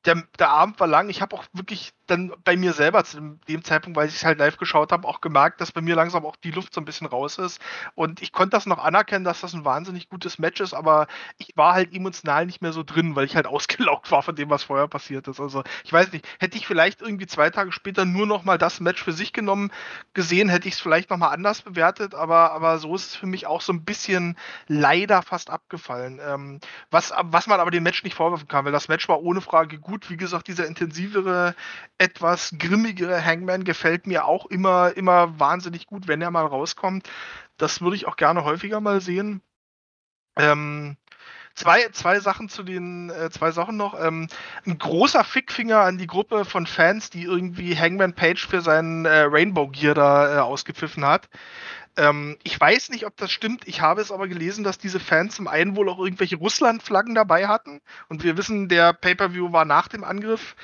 der, 0.06 0.24
der 0.38 0.50
Abend 0.50 0.80
war 0.80 0.88
lang. 0.88 1.10
Ich 1.10 1.22
habe 1.22 1.36
auch 1.36 1.44
wirklich 1.53 1.94
dann 2.08 2.34
bei 2.44 2.56
mir 2.56 2.74
selber 2.74 3.03
zu 3.03 3.38
dem, 3.48 3.64
Zeitpunkt, 3.64 3.98
weil 3.98 4.08
ich 4.08 4.16
es 4.16 4.26
halt 4.26 4.40
live 4.40 4.58
geschaut 4.58 4.92
habe, 4.92 5.08
auch 5.08 5.22
gemerkt, 5.22 5.61
dass 5.61 5.72
bei 5.72 5.82
mir 5.82 5.95
langsam 5.95 6.26
auch 6.26 6.36
die 6.38 6.52
Luft 6.52 6.74
so 6.74 6.82
ein 6.82 6.86
bisschen 6.86 7.08
raus 7.08 7.38
ist. 7.38 7.60
Und 7.95 8.22
ich 8.22 8.32
konnte 8.32 8.52
das 8.52 8.66
noch 8.66 8.80
anerkennen, 8.80 9.26
dass 9.26 9.42
das 9.42 9.53
ein 9.53 9.66
wahnsinnig 9.66 10.10
gutes 10.10 10.40
Match 10.40 10.61
ist, 10.61 10.74
aber 10.74 11.08
ich 11.38 11.56
war 11.56 11.74
halt 11.74 11.94
emotional 11.94 12.45
nicht 12.45 12.61
mehr 12.61 12.74
so 12.74 12.84
drin, 12.84 13.16
weil 13.16 13.26
ich 13.26 13.36
halt 13.36 13.48
ausgelaugt 13.48 14.11
war 14.11 14.24
von 14.24 14.36
dem, 14.36 14.50
was 14.50 14.64
vorher 14.64 14.88
passiert 14.88 15.28
ist. 15.28 15.40
Also 15.40 15.64
ich 15.84 15.94
weiß 15.94 16.11
nicht, 16.11 16.28
hätte 16.40 16.58
ich 16.58 16.68
vielleicht 16.68 17.02
irgendwie 17.02 17.28
zwei 17.28 17.50
Tage 17.50 17.72
später 17.72 18.06
nur 18.06 18.26
noch 18.26 18.44
mal 18.44 18.58
das 18.58 18.80
Match 18.80 19.03
für 19.03 19.14
sich 19.14 19.34
genommen 19.34 19.72
gesehen, 20.14 20.50
hätte 20.50 20.68
ich 20.68 20.76
es 20.76 20.82
vielleicht 20.82 21.10
noch 21.10 21.18
mal 21.18 21.30
anders 21.30 21.61
bewertet 21.61 22.16
aber, 22.19 22.52
aber 22.52 22.78
so 22.78 22.94
ist 22.95 23.08
es 23.08 23.16
für 23.16 23.26
mich 23.26 23.48
auch 23.48 23.61
so 23.61 23.74
ein 23.74 23.84
bisschen 23.84 24.38
leider 24.68 25.22
fast 25.22 25.50
abgefallen. 25.50 26.19
Ähm, 26.24 26.60
was, 26.92 27.14
was 27.22 27.48
man 27.48 27.60
aber 27.60 27.72
dem 27.72 27.84
Match 27.84 28.03
nicht 28.03 28.16
vorwerfen 28.16 28.48
kann, 28.48 28.66
weil 28.66 28.72
das 28.72 28.88
Match 28.90 29.08
war 29.08 29.22
ohne 29.22 29.42
Frage 29.42 29.80
gut. 29.90 30.09
Wie 30.09 30.18
gesagt, 30.18 30.48
dieser 30.48 30.68
intensivere, 30.68 31.56
etwas 31.98 32.56
grimmigere 32.58 33.24
Hangman 33.24 33.64
gefällt 33.64 34.08
mir 34.08 34.26
auch 34.26 34.45
immer, 34.45 34.95
immer 34.95 35.40
wahnsinnig 35.40 35.88
gut, 35.88 36.08
wenn 36.08 36.22
er 36.22 36.32
mal 36.32 36.45
rauskommt. 36.45 37.09
Das 37.58 37.82
würde 37.82 37.95
ich 37.95 38.08
auch 38.08 38.16
gerne 38.16 38.45
häufiger 38.45 38.80
mal 38.80 39.01
sehen. 39.01 39.42
Ähm, 40.38 40.98
Zwei, 41.59 41.90
zwei 41.90 42.22
Sachen 42.22 42.48
zu 42.48 42.64
den, 42.64 43.09
äh, 43.09 43.30
zwei 43.32 43.51
Sachen 43.51 43.76
noch. 43.76 44.00
Ähm, 44.00 44.30
ein 44.66 44.77
großer 44.77 45.26
Fickfinger 45.26 45.82
an 45.82 45.98
die 45.98 46.08
Gruppe 46.08 46.45
von 46.45 46.66
Fans, 46.66 47.09
die 47.09 47.24
irgendwie 47.24 47.77
Hangman 47.77 48.14
Page 48.14 48.48
für 48.48 48.61
seinen 48.61 49.03
äh, 49.03 49.24
Rainbow 49.24 49.68
Gear 49.68 49.93
da 49.93 50.38
äh, 50.38 50.40
ausgepfiffen 50.40 51.03
hat. 51.06 51.27
Ähm, 52.00 52.38
ich 52.44 52.60
weiß 52.60 52.90
nicht, 52.90 53.06
ob 53.06 53.18
das 53.18 53.30
stimmt. 53.30 53.68
Ich 53.68 53.82
habe 53.82 54.02
es 54.02 54.11
aber 54.11 54.30
gelesen, 54.30 54.64
dass 54.64 54.78
diese 54.78 55.02
Fans 55.02 55.36
zum 55.36 55.48
einen 55.48 55.76
wohl 55.76 55.90
auch 55.90 56.00
irgendwelche 56.00 56.38
Russland-Flaggen 56.38 57.14
dabei 57.14 57.48
hatten. 57.48 57.82
Und 58.08 58.24
wir 58.24 58.38
wissen, 58.38 58.69
der 58.69 58.94
Pay-Per-View 58.94 59.52
war 59.52 59.66
nach 59.66 59.90
dem 59.90 60.06
Angriff. 60.06 60.56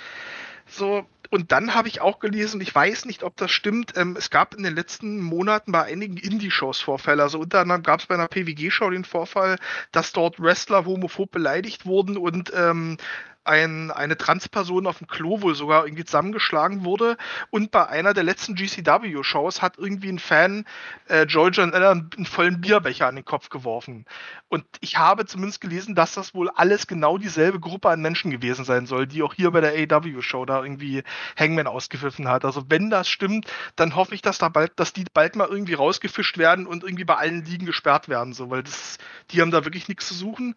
So, 0.66 1.06
und 1.30 1.52
dann 1.52 1.76
habe 1.76 1.90
ich 1.90 2.00
auch 2.00 2.20
gelesen, 2.20 2.62
ich 2.62 2.74
weiß 2.74 3.06
nicht, 3.06 3.24
ob 3.24 3.36
das 3.36 3.52
stimmt, 3.52 3.94
ähm, 3.98 4.16
es 4.18 4.30
gab 4.30 4.56
in 4.56 4.64
den 4.64 4.76
letzten 4.76 5.20
Monaten 5.20 5.74
bei 5.74 5.84
einigen 5.84 6.16
Indie-Shows 6.16 6.80
Vorfälle. 6.80 7.22
Also 7.24 7.40
unter 7.40 7.60
anderem 7.60 7.84
gab 7.84 8.00
es 8.00 8.06
bei 8.06 8.16
einer 8.16 8.30
PWG-Show 8.30 8.90
den 8.90 9.04
Vorfall, 9.04 9.58
dass 9.92 10.14
dort 10.14 10.40
Wrestler 10.40 10.86
homophob 10.86 11.32
beleidigt 11.32 11.86
wurden 11.86 12.18
und 12.18 12.54
ähm, 12.56 12.98
ein, 13.46 13.92
eine 13.92 14.18
Transperson 14.18 14.88
auf 14.88 14.98
dem 14.98 15.08
Klo 15.08 15.42
wohl 15.42 15.56
sogar 15.56 15.86
irgendwie 15.86 16.06
zusammengeschlagen 16.06 16.84
wurde. 16.84 17.18
Und 17.52 17.72
bei 17.72 17.88
einer 17.88 18.14
der 18.14 18.24
letzten 18.24 18.56
GCW-Shows 18.56 19.62
hat 19.62 19.78
irgendwie 19.78 20.10
ein 20.10 20.20
Fan 20.20 20.66
äh, 21.08 21.24
Joel 21.24 21.52
John 21.54 21.74
Allen 21.74 22.10
einen 22.16 22.26
vollen 22.26 22.62
Bierbecher 22.62 23.08
an 23.08 23.16
den 23.16 23.26
Kopf 23.26 23.50
geworfen. 23.50 24.06
Und 24.48 24.66
ich 24.82 24.98
habe 24.98 25.26
zumindest 25.26 25.62
gelesen, 25.62 25.96
dass 25.96 26.14
das 26.14 26.34
wohl 26.34 26.50
alles 26.50 26.88
genau 26.88 27.18
dieselbe 27.18 27.60
Gruppe 27.60 27.90
an 27.90 28.02
Menschen 28.02 28.32
gewesen 28.32 28.66
sein 28.66 28.86
soll, 28.86 29.08
die 29.08 29.24
auch 29.24 29.34
hier 29.34 29.52
bei 29.52 29.62
der 29.62 29.74
AW-Show 29.74 30.46
da 30.46 30.64
irgendwie 30.64 31.04
Hangman 31.38 31.68
ausgepfiffen 31.68 32.28
hat. 32.28 32.46
Also 32.46 32.64
wenn 32.70 32.90
das 32.90 33.08
stimmt, 33.08 33.52
dann 33.76 33.96
hoffe 33.96 34.16
ich, 34.16 34.22
dass 34.22 34.38
da 34.38 34.50
bald, 34.50 34.74
dass 34.78 34.94
die 34.94 35.06
bald 35.14 35.36
mal 35.36 35.48
irgendwie 35.48 35.74
rausgefischt 35.74 36.38
werden 36.38 36.66
und 36.66 36.84
irgendwie 36.84 37.06
bei 37.06 37.16
allen 37.16 37.46
Ligen 37.46 37.66
gesperrt 37.66 38.10
werden, 38.10 38.34
so, 38.34 38.50
weil 38.50 38.64
das, 38.64 38.98
die 39.32 39.42
haben 39.42 39.52
da 39.52 39.66
wirklich 39.66 39.88
nichts 39.88 40.08
zu 40.08 40.14
suchen. 40.14 40.56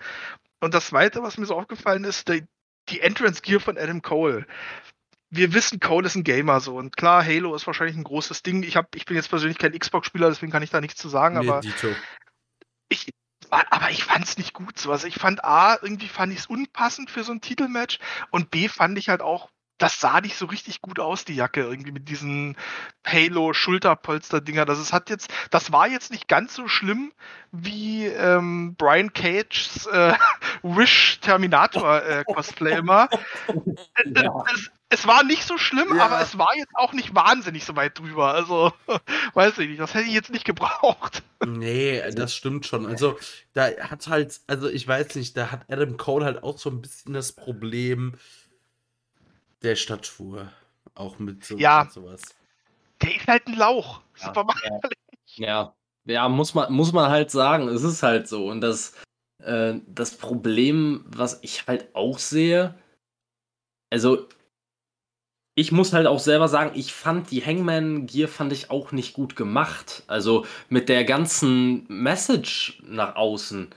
Und 0.60 0.74
das 0.74 0.88
Zweite, 0.88 1.22
was 1.22 1.38
mir 1.38 1.46
so 1.46 1.56
aufgefallen 1.56 2.04
ist, 2.04 2.28
der, 2.28 2.40
die 2.90 3.00
Entrance 3.00 3.42
Gear 3.42 3.60
von 3.60 3.78
Adam 3.78 4.02
Cole. 4.02 4.46
Wir 5.30 5.52
wissen, 5.52 5.78
Cole 5.78 6.06
ist 6.06 6.14
ein 6.14 6.24
Gamer 6.24 6.60
so 6.60 6.76
und 6.76 6.96
klar, 6.96 7.24
Halo 7.24 7.54
ist 7.54 7.66
wahrscheinlich 7.66 7.96
ein 7.96 8.04
großes 8.04 8.42
Ding. 8.42 8.62
Ich, 8.62 8.76
hab, 8.76 8.94
ich 8.96 9.04
bin 9.04 9.16
jetzt 9.16 9.28
persönlich 9.28 9.58
kein 9.58 9.78
Xbox-Spieler, 9.78 10.28
deswegen 10.28 10.52
kann 10.52 10.62
ich 10.62 10.70
da 10.70 10.80
nichts 10.80 11.00
zu 11.00 11.08
sagen, 11.08 11.38
nee, 11.38 11.46
aber 11.46 11.60
Dito. 11.60 11.94
ich, 12.88 13.10
aber 13.50 13.90
ich 13.90 14.04
fand 14.04 14.24
es 14.24 14.38
nicht 14.38 14.54
gut 14.54 14.78
so. 14.78 14.90
Also 14.90 15.06
ich 15.06 15.16
fand 15.16 15.44
A, 15.44 15.78
irgendwie 15.82 16.08
fand 16.08 16.32
ich 16.32 16.40
es 16.40 16.46
unpassend 16.46 17.10
für 17.10 17.24
so 17.24 17.32
ein 17.32 17.42
Titelmatch 17.42 17.98
und 18.30 18.50
B 18.50 18.68
fand 18.68 18.96
ich 18.98 19.10
halt 19.10 19.20
auch 19.20 19.50
das 19.78 20.00
sah 20.00 20.20
nicht 20.20 20.36
so 20.36 20.46
richtig 20.46 20.82
gut 20.82 20.98
aus, 20.98 21.24
die 21.24 21.36
Jacke, 21.36 21.62
irgendwie 21.62 21.92
mit 21.92 22.08
diesen 22.08 22.56
Halo-Schulterpolster-Dinger. 23.06 24.64
Das, 24.64 24.92
hat 24.92 25.08
jetzt, 25.08 25.30
das 25.50 25.72
war 25.72 25.88
jetzt 25.88 26.10
nicht 26.10 26.26
ganz 26.26 26.54
so 26.54 26.66
schlimm 26.66 27.12
wie 27.52 28.06
ähm, 28.06 28.74
Brian 28.76 29.12
Cages 29.12 29.86
äh, 29.86 30.14
Wish 30.62 31.20
Terminator-Cosplay 31.20 32.72
äh, 32.72 32.78
immer. 32.78 33.08
Ja. 34.04 34.44
Es, 34.52 34.70
es, 34.88 35.06
war 35.06 35.22
nicht 35.22 35.44
so 35.44 35.58
schlimm, 35.58 35.96
ja. 35.96 36.06
aber 36.06 36.20
es 36.20 36.38
war 36.38 36.48
jetzt 36.56 36.74
auch 36.74 36.92
nicht 36.92 37.14
wahnsinnig 37.14 37.64
so 37.64 37.76
weit 37.76 37.98
drüber. 37.98 38.32
Also, 38.32 38.72
weiß 39.34 39.58
ich 39.58 39.68
nicht, 39.68 39.80
das 39.80 39.94
hätte 39.94 40.06
ich 40.06 40.14
jetzt 40.14 40.30
nicht 40.30 40.44
gebraucht. 40.44 41.22
Nee, 41.46 42.02
das 42.12 42.34
stimmt 42.34 42.66
schon. 42.66 42.86
Also, 42.86 43.18
da 43.54 43.68
hat 43.80 44.06
halt, 44.06 44.40
also 44.46 44.68
ich 44.68 44.86
weiß 44.86 45.16
nicht, 45.16 45.36
da 45.36 45.50
hat 45.50 45.66
Adam 45.68 45.96
Cole 45.96 46.24
halt 46.24 46.42
auch 46.42 46.58
so 46.58 46.70
ein 46.70 46.80
bisschen 46.80 47.12
das 47.12 47.32
Problem, 47.32 48.14
der 49.62 49.76
Statur. 49.76 50.50
Auch 50.94 51.18
mit 51.18 51.44
so 51.44 51.56
ja, 51.56 51.88
sowas. 51.90 52.22
Der 53.02 53.14
ist 53.14 53.26
halt 53.26 53.46
ein 53.46 53.54
Lauch. 53.54 54.00
Ja, 54.20 54.32
ja. 55.36 55.74
ja, 56.06 56.28
muss, 56.28 56.54
man, 56.54 56.72
muss 56.72 56.92
man 56.92 57.10
halt 57.10 57.30
sagen. 57.30 57.68
Es 57.68 57.84
ist 57.84 58.02
halt 58.02 58.26
so. 58.26 58.48
Und 58.48 58.60
das, 58.60 58.94
äh, 59.42 59.74
das 59.86 60.16
Problem, 60.16 61.04
was 61.06 61.38
ich 61.42 61.66
halt 61.66 61.94
auch 61.94 62.18
sehe, 62.18 62.74
also 63.90 64.28
ich 65.54 65.72
muss 65.72 65.92
halt 65.92 66.06
auch 66.06 66.20
selber 66.20 66.46
sagen, 66.46 66.70
ich 66.74 66.92
fand 66.92 67.32
die 67.32 67.44
Hangman 67.44 68.06
Gear 68.06 68.28
fand 68.28 68.52
ich 68.52 68.70
auch 68.70 68.92
nicht 68.92 69.12
gut 69.12 69.34
gemacht. 69.34 70.04
Also 70.06 70.46
mit 70.68 70.88
der 70.88 71.04
ganzen 71.04 71.84
Message 71.88 72.80
nach 72.86 73.16
außen 73.16 73.70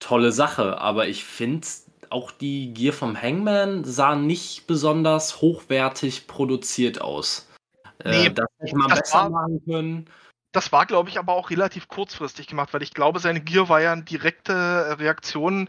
tolle 0.00 0.32
Sache, 0.32 0.78
aber 0.78 1.08
ich 1.08 1.24
finde 1.24 1.66
auch 2.10 2.30
die 2.30 2.72
Gear 2.74 2.92
vom 2.92 3.20
Hangman 3.20 3.84
sah 3.84 4.14
nicht 4.16 4.66
besonders 4.66 5.40
hochwertig 5.40 6.26
produziert 6.26 7.00
aus. 7.00 7.48
Äh, 8.04 8.10
nee, 8.10 8.26
äh, 8.26 8.32
das 8.32 8.46
hätte 8.58 8.76
man 8.76 8.88
das 8.88 9.00
besser 9.00 9.18
war, 9.18 9.30
machen 9.30 9.62
können. 9.64 10.10
Das 10.52 10.72
war, 10.72 10.86
glaube 10.86 11.10
ich, 11.10 11.18
aber 11.18 11.34
auch 11.34 11.50
relativ 11.50 11.88
kurzfristig 11.88 12.46
gemacht, 12.46 12.72
weil 12.72 12.82
ich 12.82 12.94
glaube, 12.94 13.20
seine 13.20 13.40
Gear 13.40 13.68
war 13.68 13.80
ja 13.80 13.92
eine 13.92 14.04
direkte 14.04 14.98
Reaktion 14.98 15.68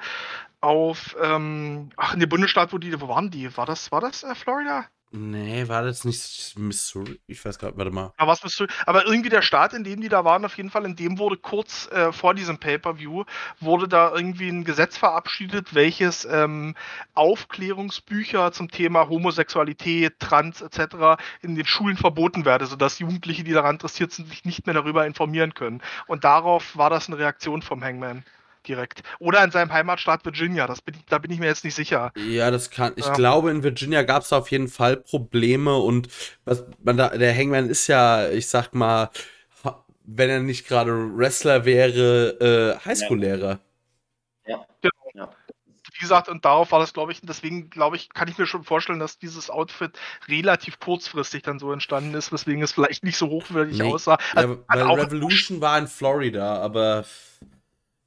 auf, 0.61 1.15
ähm, 1.21 1.89
ach, 1.95 2.13
in 2.13 2.19
der 2.19 2.27
Bundesstaat, 2.27 2.73
wo 2.73 2.77
die, 2.77 2.99
wo 2.99 3.07
waren 3.07 3.31
die? 3.31 3.55
War 3.57 3.65
das, 3.65 3.91
war 3.91 4.01
das 4.01 4.23
äh, 4.23 4.35
Florida? 4.35 4.85
Nee, 5.11 5.67
war 5.67 5.81
das 5.81 6.05
nicht 6.05 6.53
Missouri? 6.59 7.19
Ich 7.25 7.43
weiß 7.43 7.57
gerade, 7.57 7.75
warte 7.77 7.89
mal. 7.89 8.13
Ja, 8.19 8.27
was 8.27 8.43
Missouri. 8.43 8.69
Aber 8.85 9.07
irgendwie 9.07 9.29
der 9.29 9.41
Staat, 9.41 9.73
in 9.73 9.83
dem 9.83 10.01
die 10.01 10.09
da 10.09 10.23
waren, 10.23 10.45
auf 10.45 10.55
jeden 10.55 10.69
Fall, 10.69 10.85
in 10.85 10.95
dem 10.95 11.17
wurde 11.17 11.37
kurz 11.37 11.87
äh, 11.91 12.11
vor 12.11 12.35
diesem 12.35 12.59
Pay-Per-View, 12.59 13.23
wurde 13.59 13.87
da 13.87 14.13
irgendwie 14.13 14.49
ein 14.49 14.65
Gesetz 14.65 14.97
verabschiedet, 14.97 15.73
welches 15.73 16.25
ähm, 16.25 16.75
Aufklärungsbücher 17.15 18.51
zum 18.51 18.69
Thema 18.69 19.09
Homosexualität, 19.09 20.19
Trans 20.19 20.61
etc. 20.61 21.19
in 21.41 21.55
den 21.55 21.65
Schulen 21.65 21.97
verboten 21.97 22.45
werde, 22.45 22.67
sodass 22.67 22.99
Jugendliche, 22.99 23.43
die 23.43 23.53
daran 23.53 23.75
interessiert 23.75 24.11
sind, 24.11 24.29
sich 24.29 24.45
nicht 24.45 24.67
mehr 24.67 24.75
darüber 24.75 25.07
informieren 25.07 25.55
können. 25.55 25.81
Und 26.05 26.23
darauf 26.23 26.77
war 26.77 26.91
das 26.91 27.07
eine 27.07 27.17
Reaktion 27.17 27.63
vom 27.63 27.83
Hangman 27.83 28.23
direkt. 28.67 29.03
Oder 29.19 29.43
in 29.43 29.51
seinem 29.51 29.71
Heimatstaat 29.71 30.25
Virginia, 30.25 30.67
das 30.67 30.81
bin 30.81 30.95
da 31.09 31.17
bin 31.17 31.31
ich 31.31 31.39
mir 31.39 31.47
jetzt 31.47 31.63
nicht 31.63 31.75
sicher. 31.75 32.11
Ja, 32.15 32.51
das 32.51 32.69
kann. 32.69 32.93
Ich 32.95 33.05
ja. 33.05 33.13
glaube, 33.13 33.51
in 33.51 33.63
Virginia 33.63 34.03
gab 34.03 34.23
es 34.23 34.33
auf 34.33 34.51
jeden 34.51 34.67
Fall 34.67 34.97
Probleme 34.97 35.77
und 35.77 36.09
was 36.45 36.65
man 36.83 36.97
da, 36.97 37.09
der 37.09 37.35
Hangman 37.35 37.69
ist 37.69 37.87
ja, 37.87 38.29
ich 38.29 38.47
sag 38.47 38.73
mal, 38.73 39.09
wenn 40.15 40.29
er 40.29 40.39
nicht 40.39 40.67
gerade 40.67 40.91
Wrestler 41.17 41.65
wäre, 41.65 42.77
äh, 42.81 42.85
Highschool-Lehrer. 42.85 43.59
Ja. 44.47 44.65
Genau. 44.81 44.91
Ja. 45.13 45.29
Wie 45.93 45.99
gesagt, 45.99 46.29
und 46.29 46.45
darauf 46.45 46.71
war 46.71 46.79
das, 46.79 46.93
glaube 46.93 47.11
ich, 47.11 47.21
deswegen, 47.21 47.69
glaube 47.69 47.95
ich, 47.95 48.09
kann 48.09 48.27
ich 48.27 48.37
mir 48.37 48.45
schon 48.45 48.63
vorstellen, 48.63 48.99
dass 48.99 49.19
dieses 49.19 49.49
Outfit 49.49 49.91
relativ 50.27 50.79
kurzfristig 50.79 51.43
dann 51.43 51.59
so 51.59 51.71
entstanden 51.71 52.13
ist, 52.13 52.31
weswegen 52.31 52.63
es 52.63 52.71
vielleicht 52.71 53.03
nicht 53.03 53.17
so 53.17 53.27
hochwertig 53.29 53.77
nee. 53.77 53.91
aussah. 53.91 54.17
Also, 54.33 54.53
ja, 54.73 54.87
weil 54.87 54.99
Revolution 55.01 55.61
war 55.61 55.77
in 55.77 55.87
Florida, 55.87 56.59
aber 56.61 57.05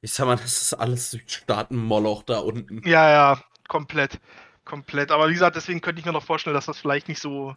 ich 0.03 0.11
sag 0.11 0.25
mal, 0.25 0.35
das 0.35 0.61
ist 0.61 0.73
alles 0.73 1.11
Südstaaten-Moloch 1.11 2.23
da 2.23 2.39
unten. 2.39 2.85
Ja, 2.85 3.09
ja, 3.09 3.43
komplett. 3.69 4.19
Komplett. 4.65 5.11
Aber 5.11 5.29
wie 5.29 5.33
gesagt, 5.33 5.55
deswegen 5.55 5.79
könnte 5.79 5.99
ich 6.01 6.05
mir 6.05 6.11
noch 6.11 6.25
vorstellen, 6.25 6.53
dass 6.53 6.65
das 6.65 6.77
vielleicht 6.77 7.07
nicht 7.07 7.21
so, 7.21 7.55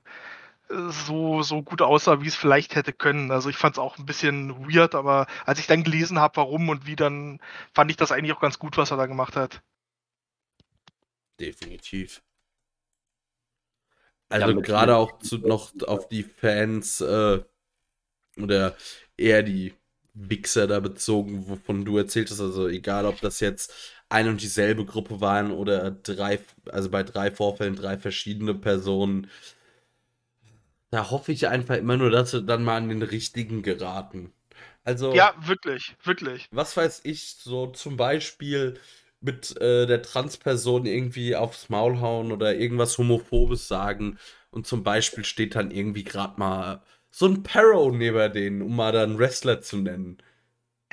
so, 0.69 1.43
so 1.43 1.63
gut 1.63 1.83
aussah, 1.83 2.23
wie 2.23 2.29
es 2.29 2.37
vielleicht 2.37 2.77
hätte 2.77 2.93
können. 2.93 3.33
Also 3.33 3.49
ich 3.51 3.57
fand 3.57 3.75
es 3.75 3.81
auch 3.81 3.99
ein 3.99 4.07
bisschen 4.07 4.73
weird, 4.73 4.95
aber 4.95 5.27
als 5.45 5.59
ich 5.59 5.67
dann 5.67 5.83
gelesen 5.83 6.21
habe, 6.21 6.37
warum 6.37 6.69
und 6.69 6.87
wie, 6.87 6.95
dann 6.95 7.41
fand 7.75 7.91
ich 7.91 7.97
das 7.97 8.13
eigentlich 8.13 8.33
auch 8.33 8.41
ganz 8.41 8.61
gut, 8.61 8.77
was 8.77 8.93
er 8.93 8.97
da 8.97 9.07
gemacht 9.07 9.35
hat. 9.35 9.61
Definitiv. 11.41 12.23
Also 14.29 14.51
ja, 14.51 14.61
gerade 14.61 14.95
auch 14.95 15.19
zu, 15.19 15.39
noch 15.39 15.73
auf 15.85 16.09
die 16.09 16.23
Fans 16.23 17.01
äh, 17.01 17.43
oder 18.37 18.77
eher 19.17 19.43
die 19.43 19.75
Wichser 20.17 20.67
da 20.67 20.81
bezogen, 20.81 21.47
wovon 21.49 21.85
du 21.85 21.99
erzählt 21.99 22.31
hast. 22.31 22.41
Also 22.41 22.69
egal, 22.69 23.05
ob 23.05 23.21
das 23.21 23.41
jetzt 23.41 23.73
ein 24.09 24.29
und 24.29 24.41
dieselbe 24.41 24.85
Gruppe 24.85 25.21
waren 25.21 25.51
oder 25.51 25.91
drei, 25.91 26.41
also 26.71 26.91
bei 26.91 27.03
drei 27.03 27.31
Vorfällen 27.31 27.77
drei 27.77 27.99
verschiedene 27.99 28.55
Personen. 28.55 29.29
Da 30.91 31.11
hoffe 31.11 31.33
ich 31.33 31.49
einfach 31.49 31.77
immer 31.77 31.97
nur, 31.97 32.11
dass 32.11 32.31
sie 32.31 32.43
dann 32.43 32.65
mal 32.65 32.79
an 32.79 32.89
den 32.89 33.03
richtigen 33.03 33.63
geraten. 33.63 34.33
Also. 34.85 35.15
Ja, 35.15 35.35
wirklich, 35.41 35.97
wirklich. 36.03 36.49
Was 36.51 36.77
weiß 36.77 37.01
ich, 37.05 37.35
so 37.35 37.67
zum 37.69 37.97
Beispiel 37.97 38.79
mit 39.21 39.61
äh, 39.61 39.87
der 39.87 40.03
Transperson 40.03 40.87
irgendwie 40.87 41.37
aufs 41.37 41.69
Maul 41.69 42.01
hauen 42.01 42.33
oder 42.33 42.55
irgendwas 42.55 42.97
Homophobes 42.97 43.69
sagen 43.69 44.19
und 44.51 44.67
zum 44.67 44.85
Beispiel 44.85 45.25
steht 45.25 45.57
dann 45.57 45.71
irgendwie 45.71 46.05
gerade 46.05 46.39
mal 46.39 46.83
so 47.19 47.25
ein 47.27 47.43
Perro 47.43 47.91
neben 47.93 48.31
denen, 48.35 48.61
um 48.61 48.77
mal 48.77 48.93
dann 48.93 49.19
Wrestler 49.19 49.63
zu 49.63 49.79
nennen. 49.79 50.19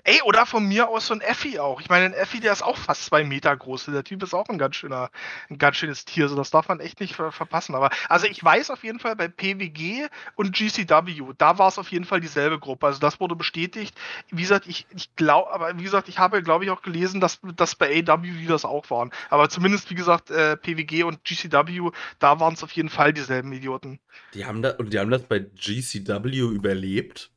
Ey, 0.06 0.22
oder 0.24 0.46
von 0.46 0.68
mir 0.68 0.90
aus 0.90 1.08
so 1.08 1.14
ein 1.14 1.22
Effi 1.22 1.60
auch. 1.60 1.80
Ich 1.80 1.88
meine, 1.88 2.06
ein 2.06 2.14
Effi, 2.14 2.42
der 2.42 2.52
ist 2.52 2.62
auch 2.62 2.76
fast 2.76 3.06
zwei 3.06 3.24
Meter 3.24 3.56
groß. 3.56 3.86
Der 3.86 4.04
Typ 4.04 4.22
ist 4.22 4.34
auch 4.34 4.50
ein 4.50 4.58
ganz 4.58 4.76
schöner, 4.76 5.10
ein 5.50 5.58
ganz 5.58 5.78
schönes 5.78 6.04
Tier. 6.04 6.28
So, 6.28 6.36
das 6.36 6.52
darf 6.52 6.68
man 6.68 6.82
echt 6.82 7.00
nicht 7.00 7.16
ver 7.16 7.32
verpassen. 7.32 7.74
Aber 7.74 7.90
also 8.10 8.28
ich 8.28 8.44
weiß 8.44 8.70
auf 8.70 8.84
jeden 8.84 9.00
Fall 9.00 9.16
bei 9.16 9.30
PWG 9.30 10.10
und 10.36 10.54
GCW, 10.54 11.34
da 11.38 11.58
war 11.58 11.70
es 11.70 11.80
auf 11.80 11.90
jeden 11.90 12.04
Fall 12.04 12.20
dieselbe 12.20 12.60
Gruppe. 12.60 12.88
Also 12.88 13.00
das 13.00 13.22
wurde 13.22 13.38
bestätigt. 13.38 13.98
Wie 14.30 14.42
gesagt, 14.42 14.68
ich, 14.68 14.86
ich 14.94 15.16
glaube, 15.16 15.50
aber 15.52 15.80
wie 15.80 15.84
gesagt, 15.84 16.10
ich 16.10 16.20
habe, 16.20 16.44
glaube 16.44 16.66
ich, 16.66 16.72
auch 16.72 16.82
gelesen, 16.82 17.22
dass, 17.22 17.40
dass 17.56 17.76
bei 17.76 18.04
AW 18.06 18.46
das 18.46 18.66
auch 18.66 18.90
waren. 18.90 19.10
Aber 19.30 19.48
zumindest, 19.48 19.90
wie 19.90 19.96
gesagt, 19.96 20.32
äh, 20.32 20.58
PWG 20.58 21.04
und 21.04 21.24
GCW, 21.24 21.92
da 22.20 22.42
waren 22.42 22.56
es 22.56 22.64
auf 22.64 22.72
jeden 22.74 22.90
Fall 22.90 23.14
dieselben 23.14 23.54
Idioten. 23.54 24.02
Die 24.34 24.46
haben 24.46 24.62
da, 24.62 24.72
und 24.72 24.92
die 24.92 25.00
haben 25.00 25.12
das 25.12 25.24
bei 25.24 25.40
GCW 25.40 26.40
überlebt. 26.40 27.32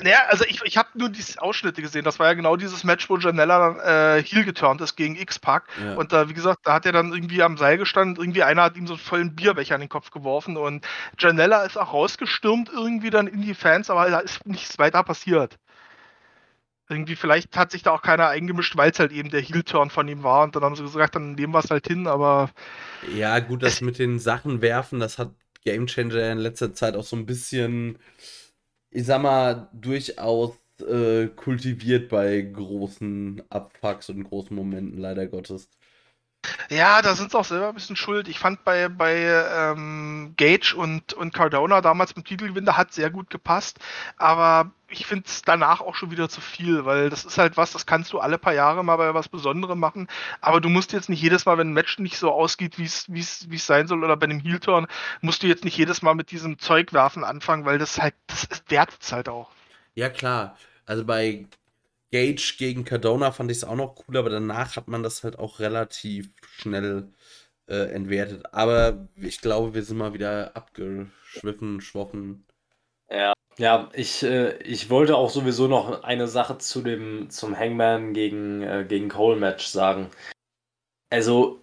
Naja, 0.00 0.20
also 0.28 0.44
ich, 0.48 0.60
ich 0.64 0.78
habe 0.78 0.88
nur 0.94 1.10
diese 1.10 1.40
Ausschnitte 1.42 1.82
gesehen. 1.82 2.04
Das 2.04 2.18
war 2.18 2.26
ja 2.26 2.32
genau 2.32 2.56
dieses 2.56 2.82
Match, 2.82 3.10
wo 3.10 3.18
Janella 3.18 4.16
äh, 4.16 4.22
heel 4.22 4.44
geturnt 4.44 4.80
ist 4.80 4.96
gegen 4.96 5.16
X-Pac. 5.16 5.64
Ja. 5.82 5.94
Und 5.96 6.12
da, 6.12 6.28
wie 6.30 6.34
gesagt, 6.34 6.60
da 6.64 6.72
hat 6.72 6.86
er 6.86 6.92
dann 6.92 7.12
irgendwie 7.12 7.42
am 7.42 7.58
Seil 7.58 7.76
gestanden. 7.76 8.22
Irgendwie 8.22 8.42
einer 8.42 8.62
hat 8.62 8.76
ihm 8.76 8.86
so 8.86 8.94
einen 8.94 9.02
vollen 9.02 9.36
Bierbecher 9.36 9.74
an 9.74 9.82
den 9.82 9.90
Kopf 9.90 10.10
geworfen. 10.10 10.56
Und 10.56 10.86
Janella 11.18 11.64
ist 11.64 11.76
auch 11.76 11.92
rausgestürmt 11.92 12.70
irgendwie 12.72 13.10
dann 13.10 13.26
in 13.26 13.42
die 13.42 13.54
Fans, 13.54 13.90
aber 13.90 14.08
da 14.08 14.20
ist 14.20 14.46
nichts 14.46 14.78
weiter 14.78 15.02
passiert. 15.02 15.58
Irgendwie, 16.88 17.16
vielleicht 17.16 17.56
hat 17.56 17.70
sich 17.70 17.82
da 17.82 17.90
auch 17.90 18.02
keiner 18.02 18.28
eingemischt, 18.28 18.76
weil 18.76 18.90
es 18.90 18.98
halt 18.98 19.12
eben 19.12 19.30
der 19.30 19.40
Heel-Turn 19.40 19.90
von 19.90 20.08
ihm 20.08 20.22
war. 20.22 20.44
Und 20.44 20.56
dann 20.56 20.64
haben 20.64 20.74
sie 20.74 20.82
gesagt, 20.82 21.14
dann 21.16 21.34
nehmen 21.34 21.52
wir 21.52 21.60
es 21.60 21.70
halt 21.70 21.86
hin, 21.86 22.06
aber. 22.06 22.50
Ja, 23.14 23.38
gut, 23.40 23.62
das 23.62 23.82
mit 23.82 23.98
den 23.98 24.18
Sachen 24.18 24.62
werfen, 24.62 25.00
das 25.00 25.18
hat 25.18 25.30
Game 25.64 25.86
Changer 25.86 26.32
in 26.32 26.38
letzter 26.38 26.74
Zeit 26.74 26.96
auch 26.96 27.04
so 27.04 27.14
ein 27.14 27.26
bisschen 27.26 27.98
ich 28.92 29.06
sag 29.06 29.22
mal, 29.22 29.68
durchaus 29.72 30.52
äh, 30.80 31.28
kultiviert 31.28 32.08
bei 32.10 32.40
großen 32.42 33.42
Abfucks 33.50 34.10
und 34.10 34.24
großen 34.24 34.54
Momenten, 34.56 34.98
leider 34.98 35.26
Gottes. 35.26 35.68
Ja, 36.68 37.02
da 37.02 37.14
sind 37.14 37.30
sie 37.30 37.38
auch 37.38 37.44
selber 37.44 37.68
ein 37.68 37.74
bisschen 37.74 37.96
schuld. 37.96 38.28
Ich 38.28 38.38
fand 38.38 38.64
bei, 38.64 38.88
bei 38.88 39.14
ähm, 39.16 40.34
Gage 40.36 40.74
und, 40.76 41.12
und 41.12 41.32
Cardona 41.32 41.80
damals 41.80 42.14
beim 42.14 42.24
Titelgewinn, 42.24 42.64
da 42.64 42.76
hat 42.76 42.92
sehr 42.92 43.10
gut 43.10 43.30
gepasst. 43.30 43.78
Aber 44.16 44.72
ich 44.88 45.06
finde 45.06 45.24
es 45.26 45.42
danach 45.42 45.80
auch 45.80 45.94
schon 45.94 46.10
wieder 46.10 46.28
zu 46.28 46.40
viel, 46.40 46.84
weil 46.84 47.10
das 47.10 47.24
ist 47.24 47.38
halt 47.38 47.56
was, 47.56 47.72
das 47.72 47.86
kannst 47.86 48.12
du 48.12 48.18
alle 48.18 48.38
paar 48.38 48.52
Jahre 48.52 48.84
mal 48.84 48.96
bei 48.96 49.14
was 49.14 49.28
Besonderem 49.28 49.78
machen. 49.78 50.08
Aber 50.40 50.60
du 50.60 50.68
musst 50.68 50.92
jetzt 50.92 51.08
nicht 51.08 51.22
jedes 51.22 51.46
Mal, 51.46 51.58
wenn 51.58 51.70
ein 51.70 51.74
Match 51.74 51.98
nicht 51.98 52.18
so 52.18 52.30
ausgeht, 52.32 52.78
wie 52.78 52.84
es 52.84 53.66
sein 53.66 53.86
soll, 53.86 54.02
oder 54.02 54.16
bei 54.16 54.24
einem 54.24 54.40
Heel-Turn, 54.40 54.86
musst 55.20 55.42
du 55.42 55.46
jetzt 55.46 55.64
nicht 55.64 55.76
jedes 55.76 56.02
Mal 56.02 56.14
mit 56.14 56.30
diesem 56.30 56.58
Zeug 56.58 56.92
werfen 56.92 57.24
anfangen, 57.24 57.64
weil 57.64 57.78
das 57.78 58.00
halt, 58.00 58.14
das 58.26 58.48
wertet 58.68 59.02
es 59.02 59.12
halt 59.12 59.28
auch. 59.28 59.50
Ja, 59.94 60.08
klar. 60.08 60.56
Also 60.86 61.04
bei 61.04 61.46
Gage 62.12 62.54
gegen 62.58 62.84
Cardona 62.84 63.32
fand 63.32 63.50
ich 63.50 63.58
es 63.58 63.64
auch 63.64 63.74
noch 63.74 63.96
cool, 64.06 64.18
aber 64.18 64.30
danach 64.30 64.76
hat 64.76 64.86
man 64.86 65.02
das 65.02 65.24
halt 65.24 65.38
auch 65.38 65.58
relativ 65.58 66.30
schnell 66.42 67.08
äh, 67.68 67.90
entwertet. 67.92 68.44
Aber 68.52 69.08
ich 69.16 69.40
glaube, 69.40 69.74
wir 69.74 69.82
sind 69.82 69.96
mal 69.96 70.14
wieder 70.14 70.54
abgeschwiffen, 70.54 71.80
schwoffen. 71.80 72.46
Ja, 73.10 73.32
ja, 73.58 73.90
ich, 73.94 74.22
äh, 74.22 74.56
ich 74.62 74.90
wollte 74.90 75.16
auch 75.16 75.30
sowieso 75.30 75.68
noch 75.68 76.02
eine 76.02 76.28
Sache 76.28 76.58
zu 76.58 76.82
dem 76.82 77.30
zum 77.30 77.58
Hangman 77.58 78.14
gegen, 78.14 78.62
äh, 78.62 78.84
gegen 78.86 79.08
Cole 79.08 79.38
Match 79.38 79.66
sagen. 79.66 80.10
Also, 81.10 81.60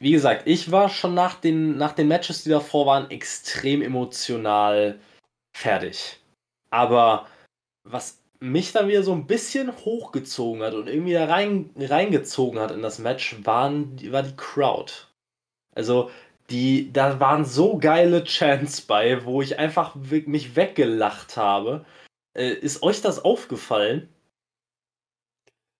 wie 0.00 0.12
gesagt, 0.12 0.46
ich 0.46 0.70
war 0.70 0.88
schon 0.88 1.14
nach 1.14 1.36
den, 1.36 1.76
nach 1.76 1.92
den 1.92 2.08
Matches, 2.08 2.44
die 2.44 2.50
davor 2.50 2.86
waren, 2.86 3.10
extrem 3.10 3.82
emotional 3.82 4.98
fertig. 5.56 6.20
Aber 6.70 7.26
was 7.84 8.23
mich 8.44 8.72
dann 8.72 8.88
wieder 8.88 9.02
so 9.02 9.12
ein 9.12 9.26
bisschen 9.26 9.74
hochgezogen 9.84 10.62
hat 10.62 10.74
und 10.74 10.88
irgendwie 10.88 11.14
da 11.14 11.24
rein, 11.26 11.70
reingezogen 11.76 12.60
hat 12.60 12.70
in 12.70 12.82
das 12.82 12.98
Match, 12.98 13.36
waren, 13.42 13.98
war 14.12 14.22
die 14.22 14.36
Crowd. 14.36 14.92
Also, 15.74 16.10
die, 16.50 16.92
da 16.92 17.18
waren 17.20 17.44
so 17.44 17.78
geile 17.78 18.22
Chants 18.24 18.82
bei, 18.82 19.24
wo 19.24 19.40
ich 19.40 19.58
einfach 19.58 19.94
mich 19.94 20.56
weggelacht 20.56 21.36
habe. 21.36 21.84
Äh, 22.34 22.52
ist 22.52 22.82
euch 22.82 23.00
das 23.00 23.24
aufgefallen? 23.24 24.08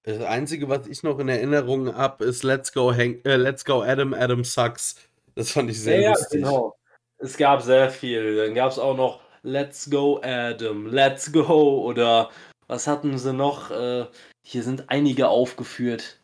Das 0.05 0.21
Einzige, 0.23 0.69
was 0.69 0.87
ich 0.87 1.03
noch 1.03 1.19
in 1.19 1.29
Erinnerung 1.29 1.95
habe, 1.95 2.25
ist 2.25 2.45
Let's 2.45 2.73
Go, 2.73 2.95
Hank, 2.95 3.25
äh, 3.27 3.37
Let's 3.37 3.65
Go 3.65 3.83
Adam, 3.83 4.15
Adam 4.15 4.45
Sucks. 4.45 4.97
Das 5.35 5.51
fand 5.51 5.71
ich 5.71 5.81
sehr 5.81 6.01
ja, 6.01 6.11
lustig. 6.11 6.41
Ja, 6.41 6.47
genau. 6.49 6.77
Es 7.19 7.37
gab 7.37 7.63
sehr 7.63 7.91
viel. 7.91 8.37
Dann 8.37 8.55
gab 8.55 8.71
es 8.71 8.79
auch 8.79 8.97
noch 8.97 9.21
Let's 9.43 9.91
Go 9.91 10.21
Adam, 10.23 10.87
Let's 10.87 11.31
Go 11.33 11.85
oder 11.85 12.31
was 12.67 12.87
hatten 12.87 13.17
sie 13.19 13.33
noch? 13.33 13.71
Äh, 13.71 14.07
hier 14.43 14.63
sind 14.63 14.91
einige 14.91 15.29
aufgeführt. 15.29 16.19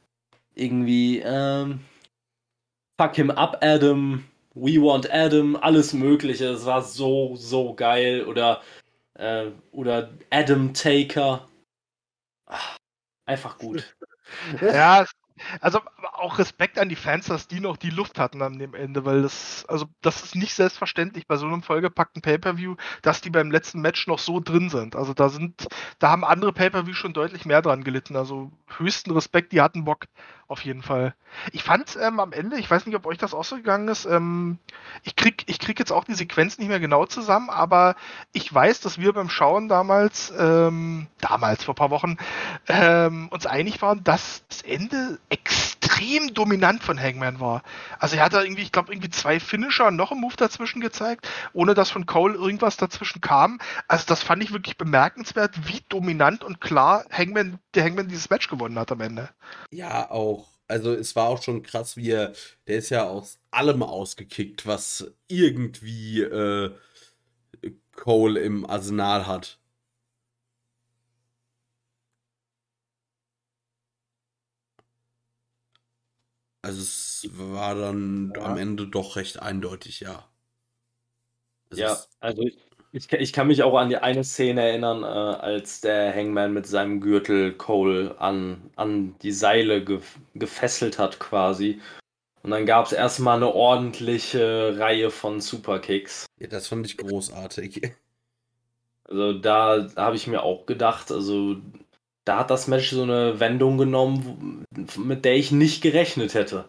Irgendwie, 0.54 1.20
ähm, 1.20 1.80
Fuck 3.00 3.16
him 3.16 3.30
up, 3.30 3.56
Adam. 3.62 4.24
We 4.54 4.72
want 4.72 5.10
Adam. 5.10 5.56
Alles 5.56 5.94
Mögliche. 5.94 6.48
Es 6.50 6.66
war 6.66 6.82
so, 6.82 7.34
so 7.34 7.72
geil. 7.72 8.26
Oder, 8.26 8.60
äh, 9.14 9.46
oder 9.72 10.10
Adam 10.28 10.74
Taker. 10.74 11.48
Ach, 12.44 12.76
einfach 13.24 13.56
gut. 13.56 13.96
Ja, 14.60 15.06
also 15.60 15.80
auch 16.20 16.38
Respekt 16.38 16.78
an 16.78 16.88
die 16.88 16.96
Fans, 16.96 17.26
dass 17.26 17.48
die 17.48 17.60
noch 17.60 17.76
die 17.76 17.90
Luft 17.90 18.18
hatten 18.18 18.40
dem 18.58 18.74
Ende, 18.74 19.04
weil 19.04 19.22
das, 19.22 19.64
also 19.68 19.86
das 20.02 20.22
ist 20.22 20.36
nicht 20.36 20.54
selbstverständlich 20.54 21.26
bei 21.26 21.36
so 21.36 21.46
einem 21.46 21.62
vollgepackten 21.62 22.22
Pay-Per-View, 22.22 22.76
dass 23.02 23.20
die 23.20 23.30
beim 23.30 23.50
letzten 23.50 23.80
Match 23.80 24.06
noch 24.06 24.18
so 24.18 24.40
drin 24.40 24.68
sind. 24.70 24.96
Also 24.96 25.14
da 25.14 25.28
sind, 25.28 25.66
da 25.98 26.10
haben 26.10 26.24
andere 26.24 26.52
Pay-Per-View 26.52 26.94
schon 26.94 27.12
deutlich 27.12 27.44
mehr 27.44 27.62
dran 27.62 27.84
gelitten. 27.84 28.16
Also 28.16 28.52
höchsten 28.78 29.10
Respekt, 29.12 29.52
die 29.52 29.60
hatten 29.60 29.84
Bock 29.84 30.06
auf 30.50 30.64
jeden 30.64 30.82
Fall. 30.82 31.14
Ich 31.52 31.62
fand 31.62 31.96
ähm, 32.00 32.18
am 32.18 32.32
Ende, 32.32 32.58
ich 32.58 32.68
weiß 32.68 32.84
nicht, 32.84 32.96
ob 32.96 33.06
euch 33.06 33.18
das 33.18 33.34
auch 33.34 33.44
so 33.44 33.54
gegangen 33.54 33.86
ist, 33.86 34.04
ähm, 34.04 34.58
ich 35.04 35.14
krieg, 35.14 35.44
ich 35.46 35.60
krieg 35.60 35.78
jetzt 35.78 35.92
auch 35.92 36.02
die 36.02 36.14
Sequenz 36.14 36.58
nicht 36.58 36.66
mehr 36.66 36.80
genau 36.80 37.06
zusammen, 37.06 37.50
aber 37.50 37.94
ich 38.32 38.52
weiß, 38.52 38.80
dass 38.80 38.98
wir 38.98 39.12
beim 39.12 39.30
Schauen 39.30 39.68
damals, 39.68 40.32
ähm, 40.36 41.06
damals 41.20 41.62
vor 41.62 41.74
ein 41.74 41.76
paar 41.76 41.90
Wochen, 41.90 42.16
ähm, 42.66 43.28
uns 43.28 43.46
einig 43.46 43.80
waren, 43.80 44.02
dass 44.02 44.44
das 44.48 44.62
Ende 44.62 45.20
extrem 45.28 46.09
dominant 46.34 46.82
von 46.82 47.00
Hangman 47.00 47.40
war. 47.40 47.62
Also 47.98 48.16
er 48.16 48.24
hat 48.24 48.34
da 48.34 48.42
irgendwie, 48.42 48.62
ich 48.62 48.72
glaube, 48.72 48.92
irgendwie 48.92 49.10
zwei 49.10 49.38
Finisher 49.40 49.86
und 49.86 49.96
noch 49.96 50.10
einen 50.10 50.20
Move 50.20 50.36
dazwischen 50.36 50.80
gezeigt, 50.80 51.28
ohne 51.52 51.74
dass 51.74 51.90
von 51.90 52.06
Cole 52.06 52.34
irgendwas 52.34 52.76
dazwischen 52.76 53.20
kam. 53.20 53.58
Also 53.88 54.04
das 54.06 54.22
fand 54.22 54.42
ich 54.42 54.52
wirklich 54.52 54.76
bemerkenswert, 54.76 55.68
wie 55.68 55.80
dominant 55.88 56.44
und 56.44 56.60
klar 56.60 57.04
Hangman, 57.10 57.58
der 57.74 57.84
Hangman 57.84 58.08
dieses 58.08 58.30
Match 58.30 58.48
gewonnen 58.48 58.78
hat 58.78 58.90
am 58.92 59.00
Ende. 59.00 59.30
Ja, 59.70 60.10
auch 60.10 60.48
also 60.70 60.94
es 60.94 61.16
war 61.16 61.28
auch 61.28 61.42
schon 61.42 61.62
krass, 61.62 61.96
wie 61.96 62.10
er, 62.10 62.32
der 62.68 62.76
ist 62.76 62.90
ja 62.90 63.04
aus 63.04 63.38
allem 63.50 63.82
ausgekickt, 63.82 64.66
was 64.66 65.12
irgendwie 65.26 66.20
äh, 66.22 66.70
Cole 67.96 68.40
im 68.40 68.64
Arsenal 68.64 69.26
hat. 69.26 69.58
Also 76.70 76.82
es 76.82 77.28
war 77.32 77.74
dann 77.74 78.32
ja. 78.36 78.42
am 78.42 78.56
Ende 78.56 78.86
doch 78.86 79.16
recht 79.16 79.42
eindeutig, 79.42 79.98
ja. 79.98 80.24
Es 81.68 81.78
ja, 81.78 81.98
also 82.20 82.42
ich, 82.42 82.58
ich, 82.92 83.12
ich, 83.12 83.32
kann 83.32 83.48
mich 83.48 83.64
auch 83.64 83.76
an 83.76 83.88
die 83.88 83.96
eine 83.96 84.22
Szene 84.22 84.62
erinnern, 84.62 85.02
äh, 85.02 85.06
als 85.06 85.80
der 85.80 86.14
Hangman 86.14 86.52
mit 86.52 86.68
seinem 86.68 87.00
Gürtel 87.00 87.54
Cole 87.54 88.14
an, 88.20 88.70
an 88.76 89.16
die 89.18 89.32
Seile 89.32 89.84
ge 89.84 89.98
gefesselt 90.34 91.00
hat 91.00 91.18
quasi. 91.18 91.80
Und 92.44 92.52
dann 92.52 92.66
gab 92.66 92.86
es 92.86 92.92
erstmal 92.92 93.38
eine 93.38 93.52
ordentliche 93.52 94.78
Reihe 94.78 95.10
von 95.10 95.40
Superkicks. 95.40 96.26
Ja, 96.38 96.46
das 96.46 96.68
fand 96.68 96.86
ich 96.86 96.96
großartig. 96.96 97.94
Also 99.04 99.32
da 99.32 99.88
habe 99.96 100.14
ich 100.14 100.28
mir 100.28 100.44
auch 100.44 100.66
gedacht, 100.66 101.10
also 101.10 101.56
da 102.24 102.38
hat 102.38 102.50
das 102.50 102.68
Match 102.68 102.90
so 102.90 103.02
eine 103.02 103.40
Wendung 103.40 103.78
genommen, 103.78 104.64
mit 104.96 105.24
der 105.24 105.36
ich 105.36 105.52
nicht 105.52 105.82
gerechnet 105.82 106.34
hätte. 106.34 106.66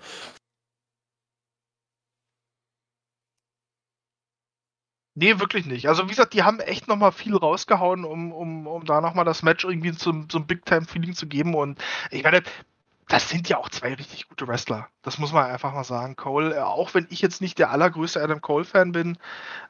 Nee, 5.15 5.39
wirklich 5.39 5.65
nicht. 5.65 5.87
Also 5.89 6.05
wie 6.05 6.09
gesagt, 6.11 6.33
die 6.33 6.43
haben 6.43 6.59
echt 6.61 6.87
nochmal 6.87 7.11
viel 7.11 7.35
rausgehauen, 7.35 8.05
um, 8.05 8.31
um, 8.31 8.65
um 8.65 8.85
da 8.85 9.01
nochmal 9.01 9.25
das 9.25 9.43
Match 9.43 9.65
irgendwie 9.65 9.91
zum, 9.91 10.29
zum 10.29 10.47
Big-Time-Feeling 10.47 11.13
zu 11.15 11.27
geben. 11.27 11.53
Und 11.53 11.79
ich 12.11 12.23
meine, 12.23 12.43
das 13.11 13.27
sind 13.27 13.49
ja 13.49 13.57
auch 13.57 13.67
zwei 13.67 13.93
richtig 13.93 14.29
gute 14.29 14.47
Wrestler. 14.47 14.87
Das 15.01 15.17
muss 15.17 15.33
man 15.33 15.45
einfach 15.45 15.73
mal 15.73 15.83
sagen. 15.83 16.15
Cole, 16.15 16.55
äh, 16.55 16.59
auch 16.59 16.93
wenn 16.93 17.07
ich 17.09 17.19
jetzt 17.19 17.41
nicht 17.41 17.59
der 17.59 17.69
allergrößte 17.69 18.23
Adam 18.23 18.39
Cole-Fan 18.39 18.93
bin, 18.93 19.17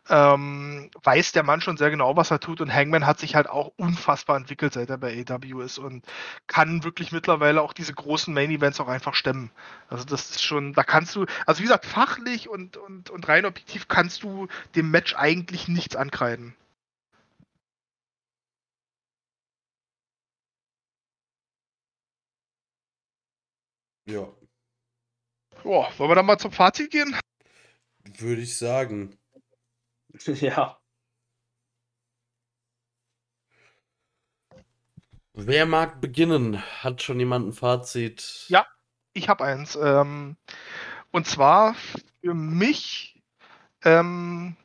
ähm, 0.09 0.91
weiß 1.03 1.31
der 1.31 1.41
Mann 1.41 1.59
schon 1.59 1.75
sehr 1.75 1.89
genau, 1.89 2.15
was 2.15 2.29
er 2.29 2.39
tut. 2.39 2.61
Und 2.61 2.71
Hangman 2.71 3.07
hat 3.07 3.19
sich 3.19 3.33
halt 3.33 3.49
auch 3.49 3.71
unfassbar 3.77 4.37
entwickelt, 4.37 4.73
seit 4.73 4.91
er 4.91 4.99
bei 4.99 5.25
AW 5.27 5.63
ist 5.63 5.79
und 5.79 6.05
kann 6.45 6.83
wirklich 6.83 7.11
mittlerweile 7.11 7.63
auch 7.63 7.73
diese 7.73 7.95
großen 7.95 8.31
Main-Events 8.31 8.79
auch 8.79 8.87
einfach 8.87 9.15
stemmen. 9.15 9.49
Also 9.89 10.05
das 10.05 10.29
ist 10.29 10.43
schon, 10.43 10.73
da 10.73 10.83
kannst 10.83 11.15
du, 11.15 11.25
also 11.47 11.59
wie 11.59 11.63
gesagt, 11.63 11.87
fachlich 11.87 12.47
und, 12.47 12.77
und, 12.77 13.09
und 13.09 13.27
rein 13.27 13.45
objektiv 13.45 13.87
kannst 13.87 14.21
du 14.21 14.49
dem 14.75 14.91
Match 14.91 15.15
eigentlich 15.15 15.67
nichts 15.67 15.95
ankreiden. 15.95 16.53
Ja. 24.11 24.27
Boah, 25.63 25.89
wollen 25.97 26.11
wir 26.11 26.15
dann 26.15 26.25
mal 26.25 26.37
zum 26.37 26.51
Fazit 26.51 26.91
gehen? 26.91 27.15
Würde 28.17 28.41
ich 28.41 28.57
sagen. 28.57 29.17
ja. 30.25 30.77
Wer 35.33 35.65
mag 35.65 36.01
beginnen? 36.01 36.61
Hat 36.83 37.01
schon 37.01 37.19
jemand 37.19 37.47
ein 37.47 37.53
Fazit? 37.53 38.45
Ja. 38.49 38.67
Ich 39.13 39.29
habe 39.29 39.45
eins. 39.45 39.77
Ähm, 39.81 40.35
und 41.11 41.25
zwar 41.25 41.75
für 42.21 42.33
mich, 42.33 43.21
ähm, 43.83 44.57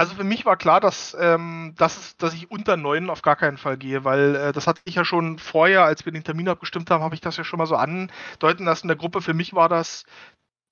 also 0.00 0.14
für 0.14 0.24
mich 0.24 0.46
war 0.46 0.56
klar, 0.56 0.80
dass, 0.80 1.14
ähm, 1.20 1.74
dass, 1.76 2.16
dass 2.16 2.32
ich 2.32 2.50
unter 2.50 2.78
9 2.78 3.10
auf 3.10 3.20
gar 3.20 3.36
keinen 3.36 3.58
Fall 3.58 3.76
gehe, 3.76 4.02
weil 4.02 4.34
äh, 4.34 4.52
das 4.52 4.66
hatte 4.66 4.80
ich 4.86 4.94
ja 4.94 5.04
schon 5.04 5.38
vorher, 5.38 5.84
als 5.84 6.06
wir 6.06 6.12
den 6.12 6.24
Termin 6.24 6.48
abgestimmt 6.48 6.90
haben, 6.90 7.04
habe 7.04 7.14
ich 7.14 7.20
das 7.20 7.36
ja 7.36 7.44
schon 7.44 7.58
mal 7.58 7.66
so 7.66 7.76
andeuten 7.76 8.64
lassen 8.64 8.86
in 8.86 8.88
der 8.88 8.96
Gruppe. 8.96 9.20
Für 9.20 9.34
mich 9.34 9.52
war 9.52 9.68
das 9.68 10.06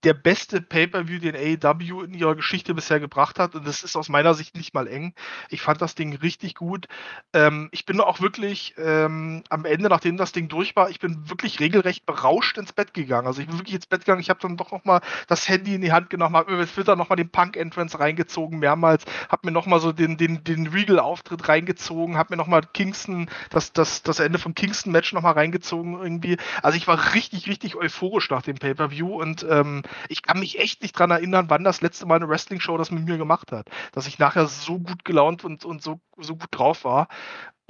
der 0.05 0.15
beste 0.15 0.61
Pay-per-View, 0.61 1.19
den 1.19 1.35
AEW 1.35 2.05
in 2.05 2.15
ihrer 2.15 2.37
Geschichte 2.37 2.75
bisher 2.75 3.01
gebracht 3.01 3.39
hat. 3.39 3.55
Und 3.55 3.67
das 3.67 3.83
ist 3.83 3.97
aus 3.97 4.09
meiner 4.09 4.35
Sicht 4.35 4.57
nicht 4.57 4.73
mal 4.75 4.87
eng. 4.87 5.13
Ich 5.51 5.61
fand 5.61 5.83
das 5.83 5.95
Ding 5.97 6.15
richtig 6.17 6.55
gut. 6.55 6.87
Ähm, 7.33 7.69
ich 7.73 7.85
bin 7.85 8.01
auch 8.01 8.21
wirklich 8.21 8.75
ähm, 8.79 9.43
am 9.49 9.65
Ende, 9.65 9.89
nachdem 9.89 10.17
das 10.17 10.33
Ding 10.33 10.49
durch 10.49 10.77
war, 10.77 10.89
ich 10.91 11.01
bin 11.01 11.29
wirklich 11.29 11.59
regelrecht 11.59 12.07
berauscht 12.07 12.59
ins 12.59 12.73
Bett 12.73 12.95
gegangen. 12.95 13.27
Also 13.27 13.41
ich 13.41 13.49
bin 13.49 13.59
wirklich 13.59 13.75
ins 13.75 13.87
Bett 13.87 14.01
gegangen. 14.01 14.21
Ich 14.21 14.31
habe 14.31 14.41
dann 14.41 14.57
doch 14.57 14.71
noch 14.71 14.85
mal 14.85 15.01
das 15.27 15.49
Handy 15.49 15.75
in 15.75 15.81
die 15.81 15.93
Hand 15.93 16.11
genommen, 16.11 16.37
habe 16.37 16.53
über 16.53 16.67
Twitter 16.67 16.95
noch 16.95 17.09
mal 17.09 17.17
den 17.17 17.31
Punk-Entrance 17.31 17.99
reingezogen, 17.99 18.61
mehrmals, 18.61 19.05
habe 19.29 19.47
mir 19.47 19.53
noch 19.53 19.67
mal 19.67 19.81
so 19.81 19.93
den, 19.93 20.17
den, 20.17 20.45
den 20.45 20.69
Regal-Auftritt 20.69 21.49
reingezogen, 21.49 22.17
habe 22.17 22.35
mir 22.35 22.37
noch 22.37 22.47
mal 22.47 22.63
Kingston, 22.73 23.29
das, 23.51 23.73
das, 23.73 24.03
das 24.03 24.21
Ende 24.21 24.39
vom 24.39 24.55
Kingston-Match 24.55 25.13
noch 25.13 25.23
mal 25.23 25.33
reingezogen 25.33 26.01
irgendwie. 26.01 26.37
Also 26.63 26.77
ich 26.77 26.87
war 26.87 27.15
richtig, 27.15 27.49
richtig 27.49 27.75
euphorisch 27.75 28.31
nach 28.31 28.43
dem 28.43 28.57
Pay-per-View 28.57 29.21
und 29.21 29.45
ähm, 29.49 29.83
ich 30.09 30.23
kann 30.23 30.41
mich 30.41 30.59
echt 30.59 30.83
nicht 30.83 30.99
dran 30.99 31.11
erinnern, 31.11 31.47
wann 31.49 31.65
das 31.65 31.81
letzte 31.81 32.07
Mal 32.07 32.17
eine 32.17 32.29
Wrestling-Show 32.29 32.77
das 32.79 32.91
mit 32.91 33.05
mir 33.05 33.19
gemacht 33.19 33.53
hat. 33.53 33.69
Dass 33.93 34.07
ich 34.07 34.19
nachher 34.19 34.47
so 34.47 34.79
gut 34.79 35.05
gelaunt 35.05 35.45
und, 35.45 35.65
und 35.65 35.83
so, 35.83 36.01
so 36.17 36.37
gut 36.37 36.49
drauf 36.51 36.85
war. 36.85 37.09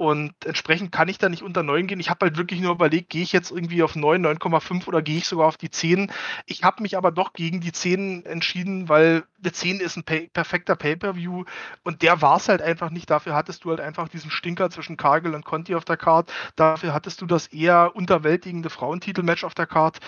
Und 0.01 0.33
entsprechend 0.45 0.93
kann 0.93 1.09
ich 1.09 1.17
da 1.17 1.27
nicht 1.27 1.43
unter 1.43 1.61
9 1.61 1.85
gehen. 1.85 1.99
Ich 1.99 2.09
habe 2.09 2.27
halt 2.27 2.37
wirklich 2.37 2.61
nur 2.61 2.71
überlegt, 2.71 3.09
gehe 3.09 3.21
ich 3.21 3.33
jetzt 3.33 3.51
irgendwie 3.51 3.83
auf 3.83 3.97
9, 3.97 4.25
9,5 4.25 4.87
oder 4.87 5.01
gehe 5.01 5.17
ich 5.17 5.25
sogar 5.25 5.45
auf 5.45 5.57
die 5.57 5.69
10. 5.69 6.09
Ich 6.45 6.63
habe 6.63 6.81
mich 6.81 6.95
aber 6.95 7.11
doch 7.11 7.33
gegen 7.33 7.59
die 7.59 7.73
10 7.73 8.25
entschieden, 8.25 8.87
weil 8.87 9.25
eine 9.43 9.51
10 9.51 9.81
ist 9.81 9.97
ein 9.97 10.05
perfekter 10.05 10.77
Pay-Per-View 10.77 11.43
und 11.83 12.01
der 12.01 12.21
war 12.21 12.37
es 12.37 12.47
halt 12.47 12.61
einfach 12.61 12.91
nicht. 12.91 13.09
Dafür 13.09 13.35
hattest 13.35 13.65
du 13.65 13.71
halt 13.71 13.81
einfach 13.81 14.07
diesen 14.07 14.31
Stinker 14.31 14.69
zwischen 14.69 14.95
Cargill 14.95 15.35
und 15.35 15.43
Conti 15.43 15.75
auf 15.75 15.83
der 15.83 15.97
Card. 15.97 16.31
Dafür 16.55 16.93
hattest 16.93 17.19
du 17.19 17.25
das 17.25 17.47
eher 17.47 17.93
unterwältigende 17.93 18.69
Frauentitel-Match 18.69 19.43
auf 19.43 19.53
der 19.53 19.67
Card 19.67 19.99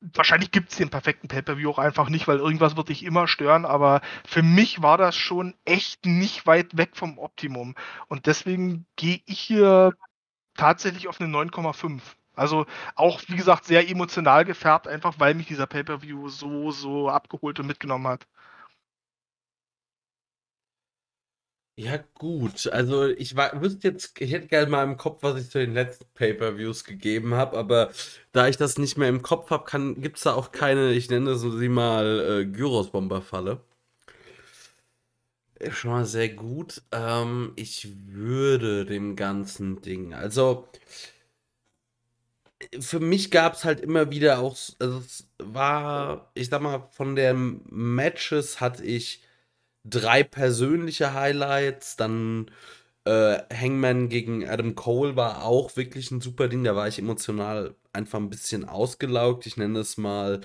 wahrscheinlich 0.00 0.50
gibt 0.50 0.70
es 0.70 0.76
den 0.76 0.90
perfekten 0.90 1.28
Pay-Per-View 1.28 1.70
auch 1.70 1.78
einfach 1.78 2.08
nicht, 2.08 2.28
weil 2.28 2.38
irgendwas 2.38 2.76
wird 2.76 2.88
dich 2.88 3.04
immer 3.04 3.28
stören, 3.28 3.64
aber 3.64 4.00
für 4.26 4.42
mich 4.42 4.82
war 4.82 4.98
das 4.98 5.16
schon 5.16 5.54
echt 5.64 6.06
nicht 6.06 6.46
weit 6.46 6.76
weg 6.76 6.90
vom 6.94 7.18
Optimum. 7.18 7.74
Und 8.08 8.26
deswegen 8.26 8.86
gehe 8.96 9.20
ich 9.26 9.40
hier 9.40 9.94
tatsächlich 10.56 11.08
auf 11.08 11.20
eine 11.20 11.30
9,5. 11.30 12.00
Also 12.34 12.66
auch, 12.94 13.22
wie 13.28 13.36
gesagt, 13.36 13.64
sehr 13.64 13.88
emotional 13.88 14.44
gefärbt, 14.44 14.86
einfach 14.86 15.14
weil 15.18 15.34
mich 15.34 15.46
dieser 15.46 15.66
Pay-Per-View 15.66 16.28
so, 16.28 16.70
so 16.70 17.08
abgeholt 17.08 17.58
und 17.60 17.66
mitgenommen 17.66 18.06
hat. 18.06 18.26
Ja, 21.78 21.98
gut. 22.14 22.66
Also 22.68 23.04
ich 23.06 23.36
war, 23.36 23.60
wüsste 23.60 23.88
jetzt, 23.88 24.18
ich 24.20 24.32
hätte 24.32 24.46
gerne 24.46 24.70
mal 24.70 24.82
im 24.82 24.96
Kopf, 24.96 25.22
was 25.22 25.38
ich 25.38 25.50
zu 25.50 25.58
den 25.58 25.74
letzten 25.74 26.06
Pay-Per-Views 26.14 26.84
gegeben 26.84 27.34
habe, 27.34 27.56
aber 27.58 27.90
da 28.32 28.48
ich 28.48 28.56
das 28.56 28.78
nicht 28.78 28.96
mehr 28.96 29.10
im 29.10 29.20
Kopf 29.22 29.50
habe, 29.50 29.94
gibt 30.00 30.16
es 30.16 30.22
da 30.22 30.32
auch 30.34 30.52
keine, 30.52 30.92
ich 30.92 31.10
nenne 31.10 31.36
sie 31.36 31.68
mal 31.68 32.40
äh, 32.42 32.46
Gyros-Bomber-Falle. 32.46 33.60
Ist 35.58 35.76
schon 35.76 35.90
mal 35.90 36.06
sehr 36.06 36.30
gut. 36.30 36.82
Ähm, 36.92 37.52
ich 37.56 37.88
würde 38.06 38.86
dem 38.86 39.14
ganzen 39.16 39.82
Ding, 39.82 40.14
also 40.14 40.68
für 42.80 43.00
mich 43.00 43.30
gab 43.30 43.54
es 43.54 43.64
halt 43.64 43.80
immer 43.80 44.10
wieder 44.10 44.38
auch, 44.38 44.56
also 44.78 44.98
es 44.98 45.28
war, 45.38 46.30
ich 46.34 46.48
sag 46.48 46.62
mal, 46.62 46.88
von 46.90 47.16
den 47.16 47.60
Matches 47.68 48.60
hatte 48.60 48.84
ich 48.84 49.22
drei 49.88 50.22
persönliche 50.22 51.14
Highlights, 51.14 51.96
dann 51.96 52.50
äh, 53.04 53.38
Hangman 53.54 54.08
gegen 54.08 54.48
Adam 54.48 54.74
Cole 54.74 55.16
war 55.16 55.44
auch 55.44 55.76
wirklich 55.76 56.10
ein 56.10 56.20
super 56.20 56.48
Ding. 56.48 56.64
Da 56.64 56.76
war 56.76 56.88
ich 56.88 56.98
emotional 56.98 57.74
einfach 57.92 58.18
ein 58.18 58.30
bisschen 58.30 58.64
ausgelaugt. 58.68 59.46
Ich 59.46 59.56
nenne 59.56 59.80
es 59.80 59.96
mal 59.96 60.40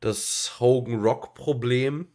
das 0.00 0.60
Hogan 0.60 1.00
Rock 1.02 1.34
Problem. 1.34 2.08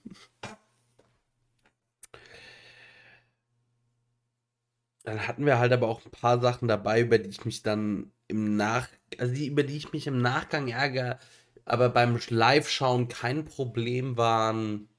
Dann 5.04 5.28
hatten 5.28 5.46
wir 5.46 5.60
halt 5.60 5.72
aber 5.74 5.88
auch 5.88 6.06
ein 6.06 6.12
paar 6.12 6.40
Sachen 6.40 6.68
dabei, 6.68 7.02
über 7.02 7.18
die 7.18 7.30
ich 7.30 7.46
mich 7.46 7.64
dann 7.64 8.12
im 8.28 8.56
Nach, 8.58 8.88
also 9.18 9.34
die, 9.34 9.48
über 9.48 9.64
die 9.64 9.78
ich 9.78 9.92
mich 9.92 10.08
im 10.08 10.22
Nachgang 10.22 10.68
ärgere, 10.68 11.20
aber 11.66 11.90
beim 11.90 12.20
Live-Schauen 12.30 13.08
kein 13.08 13.46
Problem 13.46 14.18
waren 14.18 14.90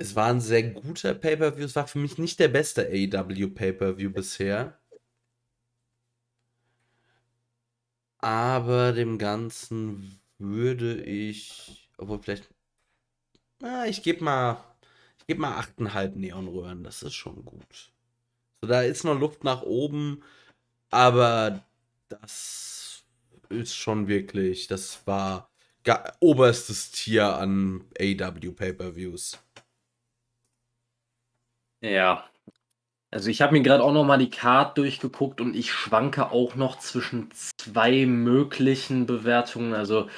es 0.00 0.16
war 0.16 0.28
ein 0.28 0.40
sehr 0.40 0.62
guter 0.62 1.14
Pay-Per-View. 1.14 1.64
Es 1.66 1.76
war 1.76 1.86
für 1.86 1.98
mich 1.98 2.16
nicht 2.16 2.40
der 2.40 2.48
beste 2.48 2.86
AEW 2.86 3.48
Pay-Per-View 3.50 4.10
bisher. 4.10 4.78
Aber 8.18 8.92
dem 8.92 9.18
Ganzen 9.18 10.20
würde 10.38 11.02
ich, 11.02 11.90
obwohl 11.98 12.18
vielleicht, 12.22 12.48
na, 13.60 13.86
ich 13.86 14.02
gebe 14.02 14.24
mal, 14.24 14.64
ich 15.18 15.26
gebe 15.26 15.42
mal 15.42 15.60
8,5 15.60 16.16
Neonröhren. 16.16 16.82
Das 16.82 17.02
ist 17.02 17.14
schon 17.14 17.44
gut. 17.44 17.92
So, 18.62 18.68
da 18.68 18.80
ist 18.82 19.04
noch 19.04 19.18
Luft 19.18 19.44
nach 19.44 19.62
oben, 19.62 20.22
aber 20.90 21.62
das 22.08 23.04
ist 23.50 23.76
schon 23.76 24.08
wirklich, 24.08 24.66
das 24.66 25.06
war 25.06 25.50
oberstes 26.20 26.90
Tier 26.90 27.36
an 27.36 27.84
AEW 27.98 28.52
Pay-Per-Views. 28.52 29.38
Ja. 31.80 32.24
Also 33.10 33.28
ich 33.28 33.42
habe 33.42 33.52
mir 33.54 33.62
gerade 33.62 33.82
auch 33.82 33.92
noch 33.92 34.04
mal 34.04 34.18
die 34.18 34.30
Card 34.30 34.78
durchgeguckt 34.78 35.40
und 35.40 35.56
ich 35.56 35.72
schwanke 35.72 36.30
auch 36.30 36.54
noch 36.54 36.78
zwischen 36.78 37.28
zwei 37.58 38.06
möglichen 38.06 39.06
Bewertungen. 39.06 39.74
Also 39.74 40.08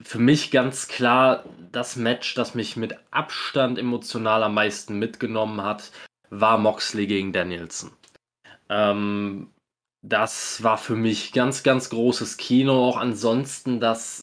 für 0.00 0.18
mich 0.18 0.50
ganz 0.50 0.86
klar 0.88 1.44
das 1.72 1.96
Match, 1.96 2.34
das 2.34 2.54
mich 2.54 2.76
mit 2.76 2.96
Abstand 3.10 3.78
emotional 3.78 4.42
am 4.44 4.54
meisten 4.54 4.98
mitgenommen 4.98 5.62
hat, 5.62 5.90
war 6.30 6.58
Moxley 6.58 7.06
gegen 7.06 7.32
Danielson. 7.32 7.90
Ähm, 8.68 9.50
das 10.02 10.62
war 10.62 10.78
für 10.78 10.96
mich 10.96 11.32
ganz, 11.32 11.62
ganz 11.62 11.90
großes 11.90 12.36
Kino. 12.36 12.88
Auch 12.88 12.96
ansonsten 12.96 13.80
das 13.80 14.22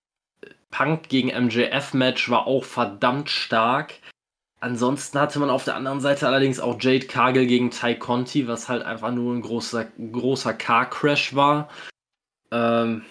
Punk 0.72 1.10
gegen 1.10 1.30
MJF-Match 1.30 2.30
war 2.30 2.48
auch 2.48 2.64
verdammt 2.64 3.30
stark. 3.30 3.94
Ansonsten 4.60 5.20
hatte 5.20 5.40
man 5.40 5.52
auf 5.52 5.66
der 5.66 5.76
anderen 5.76 6.02
Seite 6.02 6.26
allerdings 6.26 6.60
auch 6.60 6.82
Jade 6.82 7.06
Cargill 7.06 7.46
gegen 7.46 7.70
Ty 7.70 8.00
Conti, 8.00 8.48
was 8.48 8.68
halt 8.68 8.82
einfach 8.84 9.12
nur 9.12 9.36
ein 9.36 9.42
großer, 9.42 9.86
großer 10.12 10.54
Car-Crash 10.54 11.36
war. 11.36 11.70
Ähm, 12.52 13.04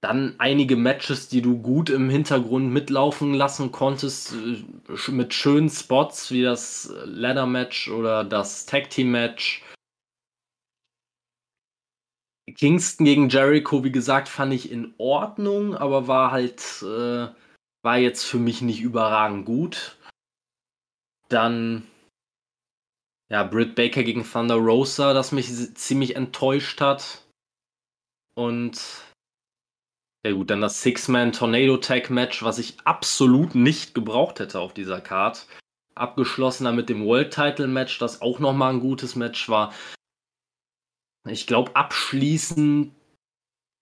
dann 0.00 0.36
einige 0.38 0.76
Matches, 0.76 1.28
die 1.28 1.42
du 1.42 1.58
gut 1.60 1.90
im 1.90 2.08
Hintergrund 2.08 2.70
mitlaufen 2.70 3.34
lassen 3.34 3.72
konntest, 3.72 4.34
äh, 4.34 5.10
mit 5.10 5.34
schönen 5.34 5.68
Spots 5.68 6.30
wie 6.30 6.42
das 6.42 6.92
Ladder-Match 7.04 7.90
oder 7.90 8.22
das 8.22 8.66
Tag-Team-Match. 8.66 9.64
Kingston 12.54 13.04
gegen 13.04 13.28
Jericho, 13.28 13.82
wie 13.82 13.92
gesagt, 13.92 14.28
fand 14.28 14.52
ich 14.54 14.70
in 14.70 14.94
Ordnung, 14.98 15.74
aber 15.74 16.06
war 16.06 16.30
halt. 16.30 16.62
Äh, 16.82 17.28
war 17.82 17.98
jetzt 17.98 18.24
für 18.24 18.38
mich 18.38 18.62
nicht 18.62 18.80
überragend 18.80 19.46
gut. 19.46 19.96
Dann 21.28 21.86
ja, 23.30 23.44
Britt 23.44 23.74
Baker 23.74 24.02
gegen 24.02 24.24
Thunder 24.24 24.56
Rosa, 24.56 25.12
das 25.12 25.32
mich 25.32 25.48
ziemlich 25.74 26.16
enttäuscht 26.16 26.80
hat. 26.80 27.22
Und 28.34 28.80
ja 30.24 30.32
gut, 30.32 30.50
dann 30.50 30.60
das 30.60 30.82
Six-Man 30.82 31.32
Tornado 31.32 31.76
Tag 31.76 32.10
Match, 32.10 32.42
was 32.42 32.58
ich 32.58 32.76
absolut 32.84 33.54
nicht 33.54 33.94
gebraucht 33.94 34.40
hätte 34.40 34.60
auf 34.60 34.72
dieser 34.72 35.00
Card. 35.00 35.46
Abgeschlossener 35.94 36.72
mit 36.72 36.88
dem 36.88 37.04
World 37.04 37.32
Title 37.34 37.66
Match, 37.66 37.98
das 37.98 38.22
auch 38.22 38.38
nochmal 38.38 38.72
ein 38.72 38.80
gutes 38.80 39.14
Match 39.14 39.48
war. 39.48 39.74
Ich 41.28 41.46
glaube, 41.46 41.76
abschließend, 41.76 42.94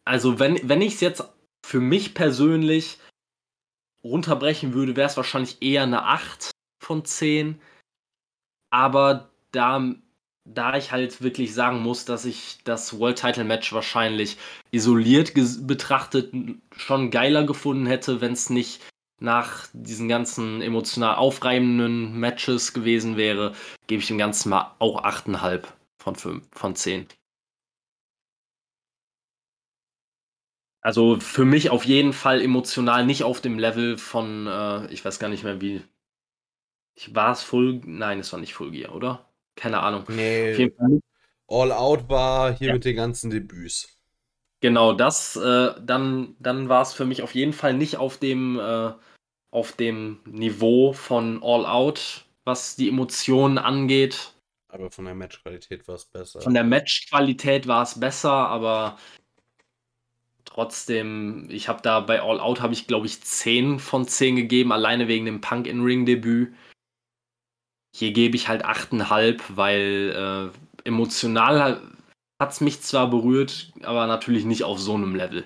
also 0.05 0.39
wenn, 0.39 0.69
wenn 0.69 0.83
ich 0.83 0.95
es 0.95 1.01
jetzt 1.01 1.25
für 1.65 1.81
mich 1.81 2.15
persönlich 2.15 2.99
runterbrechen 4.11 4.75
würde, 4.75 4.97
wäre 4.97 5.09
es 5.09 5.17
wahrscheinlich 5.17 5.63
eher 5.63 5.83
eine 5.83 6.05
8 6.05 6.51
von 6.83 7.05
10. 7.05 7.61
Aber 8.71 9.31
da 9.53 9.95
da 10.47 10.77
ich 10.77 10.93
halt 10.93 11.23
wirklich 11.23 11.53
sagen 11.55 11.81
muss, 11.81 12.05
dass 12.05 12.25
ich 12.25 12.59
das 12.65 12.99
World 12.99 13.19
Title 13.19 13.45
Match 13.45 13.73
wahrscheinlich 13.73 14.37
isoliert 14.71 15.33
betrachtet 15.67 16.33
schon 16.77 17.11
geiler 17.11 17.45
gefunden 17.45 17.87
hätte, 17.87 18.21
wenn 18.21 18.33
es 18.33 18.49
nicht 18.49 18.81
nach 19.19 19.67
diesen 19.73 20.09
ganzen 20.09 20.63
emotional 20.63 21.17
aufreibenden 21.17 22.19
Matches 22.19 22.73
gewesen 22.73 23.17
wäre, 23.17 23.55
gebe 23.87 24.01
ich 24.01 24.09
dem 24.09 24.19
Ganzen 24.19 24.51
mal 24.51 24.75
auch 24.79 25.03
8,5 25.03 25.65
von, 25.99 26.15
5, 26.15 26.45
von 26.53 26.77
10. 26.77 27.07
Also 30.87 31.19
für 31.19 31.45
mich 31.45 31.71
auf 31.71 31.85
jeden 31.85 32.13
Fall 32.13 32.41
emotional 32.41 33.05
nicht 33.05 33.25
auf 33.25 33.41
dem 33.41 33.59
Level 33.59 33.99
von, 33.99 34.47
äh, 34.47 34.87
ich 34.93 35.05
weiß 35.05 35.19
gar 35.19 35.27
nicht 35.27 35.43
mehr 35.43 35.61
wie. 35.61 35.83
War 37.09 37.33
es 37.33 37.43
Full? 37.43 37.81
Nein, 37.85 38.21
es 38.21 38.33
war 38.33 38.39
nicht 38.39 38.55
Full 38.55 38.71
Gear, 38.71 38.95
oder? 38.95 39.29
Keine 39.57 39.81
Ahnung. 39.81 40.05
Nee. 40.07 40.73
All 41.49 41.73
Out 41.73 42.09
war 42.09 42.57
hier 42.57 42.69
ja. 42.69 42.75
mit 42.75 42.85
den 42.85 42.95
ganzen 42.95 43.31
Debüts. 43.31 43.99
Genau, 44.61 44.93
das, 44.93 45.35
äh, 45.35 45.75
dann, 45.83 46.37
dann 46.39 46.69
war 46.69 46.83
es 46.83 46.93
für 46.93 47.05
mich 47.05 47.21
auf 47.23 47.35
jeden 47.35 47.53
Fall 47.53 47.75
nicht 47.75 47.97
auf 47.97 48.19
dem, 48.19 48.57
äh, 48.61 48.93
auf 49.51 49.73
dem 49.73 50.21
Niveau 50.25 50.93
von 50.93 51.43
All 51.43 51.67
Out, 51.67 52.27
was 52.45 52.77
die 52.77 52.89
Emotionen 52.89 53.59
angeht. 53.59 54.35
Aber 54.69 54.93
von 54.93 55.07
der 55.07 55.17
Matchqualität 55.17 55.89
war 55.89 55.97
es 55.97 56.05
besser. 56.05 56.43
Von 56.43 56.55
der 56.55 56.63
Matchqualität 56.63 57.67
war 57.67 57.83
es 57.83 57.99
besser, 57.99 58.31
aber 58.31 58.99
Trotzdem, 60.57 61.51
ich 61.51 61.69
habe 61.69 61.83
da 61.83 62.01
bei 62.01 62.23
All 62.23 62.41
Out 62.41 62.63
habe 62.63 62.73
ich 62.73 62.87
glaube 62.87 63.05
ich 63.05 63.21
10 63.21 63.79
von 63.79 64.09
10 64.09 64.37
gegeben, 64.37 64.73
alleine 64.73 65.07
wegen 65.07 65.27
dem 65.27 65.43
Punk 65.43 65.67
in 65.67 65.83
Ring 65.83 66.07
Debüt. 66.07 66.55
Hier 67.95 68.13
gebe 68.13 68.37
ich 68.37 68.49
halt 68.49 68.65
8,5, 68.65 69.43
weil 69.51 70.53
äh, 70.57 70.89
emotional 70.89 71.83
hat 72.41 72.53
es 72.53 72.63
mich 72.63 72.81
zwar 72.81 73.11
berührt, 73.11 73.75
aber 73.83 74.07
natürlich 74.07 74.47
nicht 74.47 74.65
auf 74.65 74.81
so 74.81 74.95
einem 74.95 75.15
Level. 75.15 75.45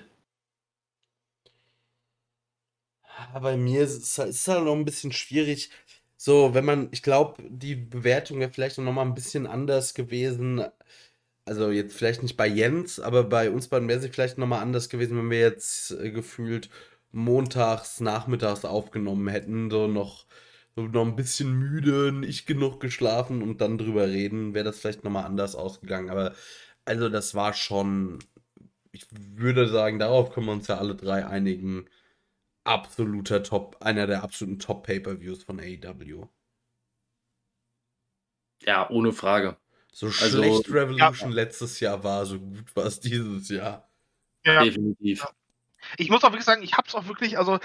Bei 3.33 3.57
mir 3.57 3.83
ist 3.83 3.97
es, 3.97 4.17
ist 4.17 4.47
halt 4.47 4.63
noch 4.63 4.75
ein 4.75 4.85
bisschen 4.85 5.11
schwierig. 5.11 5.71
So, 6.15 6.53
wenn 6.53 6.63
man, 6.63 6.87
ich 6.91 7.03
glaube, 7.03 7.43
die 7.49 7.75
Bewertung 7.75 8.39
wäre 8.39 8.51
vielleicht 8.51 8.77
noch 8.77 8.93
mal 8.93 9.01
ein 9.01 9.15
bisschen 9.15 9.45
anders 9.45 9.93
gewesen 9.93 10.63
also 11.45 11.71
jetzt 11.71 11.95
vielleicht 11.95 12.23
nicht 12.23 12.37
bei 12.37 12.47
Jens, 12.47 12.99
aber 12.99 13.23
bei 13.23 13.49
uns 13.51 13.67
beiden 13.67 13.87
wäre 13.89 13.99
es 13.99 14.07
vielleicht 14.07 14.37
nochmal 14.37 14.61
anders 14.61 14.89
gewesen, 14.89 15.17
wenn 15.17 15.29
wir 15.31 15.39
jetzt 15.39 15.91
äh, 15.91 16.11
gefühlt 16.11 16.69
montags, 17.11 17.99
nachmittags 17.99 18.65
aufgenommen 18.65 19.27
hätten, 19.27 19.69
so 19.71 19.87
noch, 19.87 20.25
so 20.75 20.83
noch 20.83 21.05
ein 21.05 21.15
bisschen 21.15 21.53
müde, 21.53 22.11
nicht 22.11 22.45
genug 22.47 22.79
geschlafen 22.79 23.41
und 23.41 23.61
dann 23.61 23.77
drüber 23.77 24.07
reden, 24.07 24.53
wäre 24.53 24.65
das 24.65 24.79
vielleicht 24.79 25.03
nochmal 25.03 25.25
anders 25.25 25.55
ausgegangen. 25.55 26.09
Aber 26.09 26.33
also 26.85 27.09
das 27.09 27.35
war 27.35 27.53
schon, 27.53 28.19
ich 28.91 29.05
würde 29.11 29.67
sagen, 29.67 29.99
darauf 29.99 30.31
können 30.31 30.47
wir 30.47 30.53
uns 30.53 30.67
ja 30.67 30.77
alle 30.77 30.95
drei 30.95 31.25
einigen, 31.25 31.87
absoluter 32.63 33.43
Top, 33.43 33.77
einer 33.81 34.07
der 34.07 34.23
absoluten 34.23 34.59
Top-Pay-Per-Views 34.59 35.43
von 35.43 35.59
AEW. 35.59 36.27
Ja, 38.63 38.89
ohne 38.89 39.11
Frage. 39.11 39.57
So 39.91 40.07
also, 40.07 40.19
schlecht 40.19 40.69
Revolution 40.71 41.29
ja. 41.29 41.35
letztes 41.35 41.79
Jahr 41.79 42.03
war, 42.03 42.25
so 42.25 42.39
gut 42.39 42.75
war 42.75 42.85
es 42.85 42.99
dieses 42.99 43.49
Jahr. 43.49 43.89
Ja. 44.45 44.63
Definitiv. 44.63 45.27
Ich 45.97 46.09
muss 46.09 46.23
auch 46.23 46.31
wirklich 46.31 46.45
sagen, 46.45 46.63
ich 46.63 46.73
habe 46.73 46.87
es 46.87 46.95
auch 46.95 47.07
wirklich, 47.07 47.37
also 47.37 47.59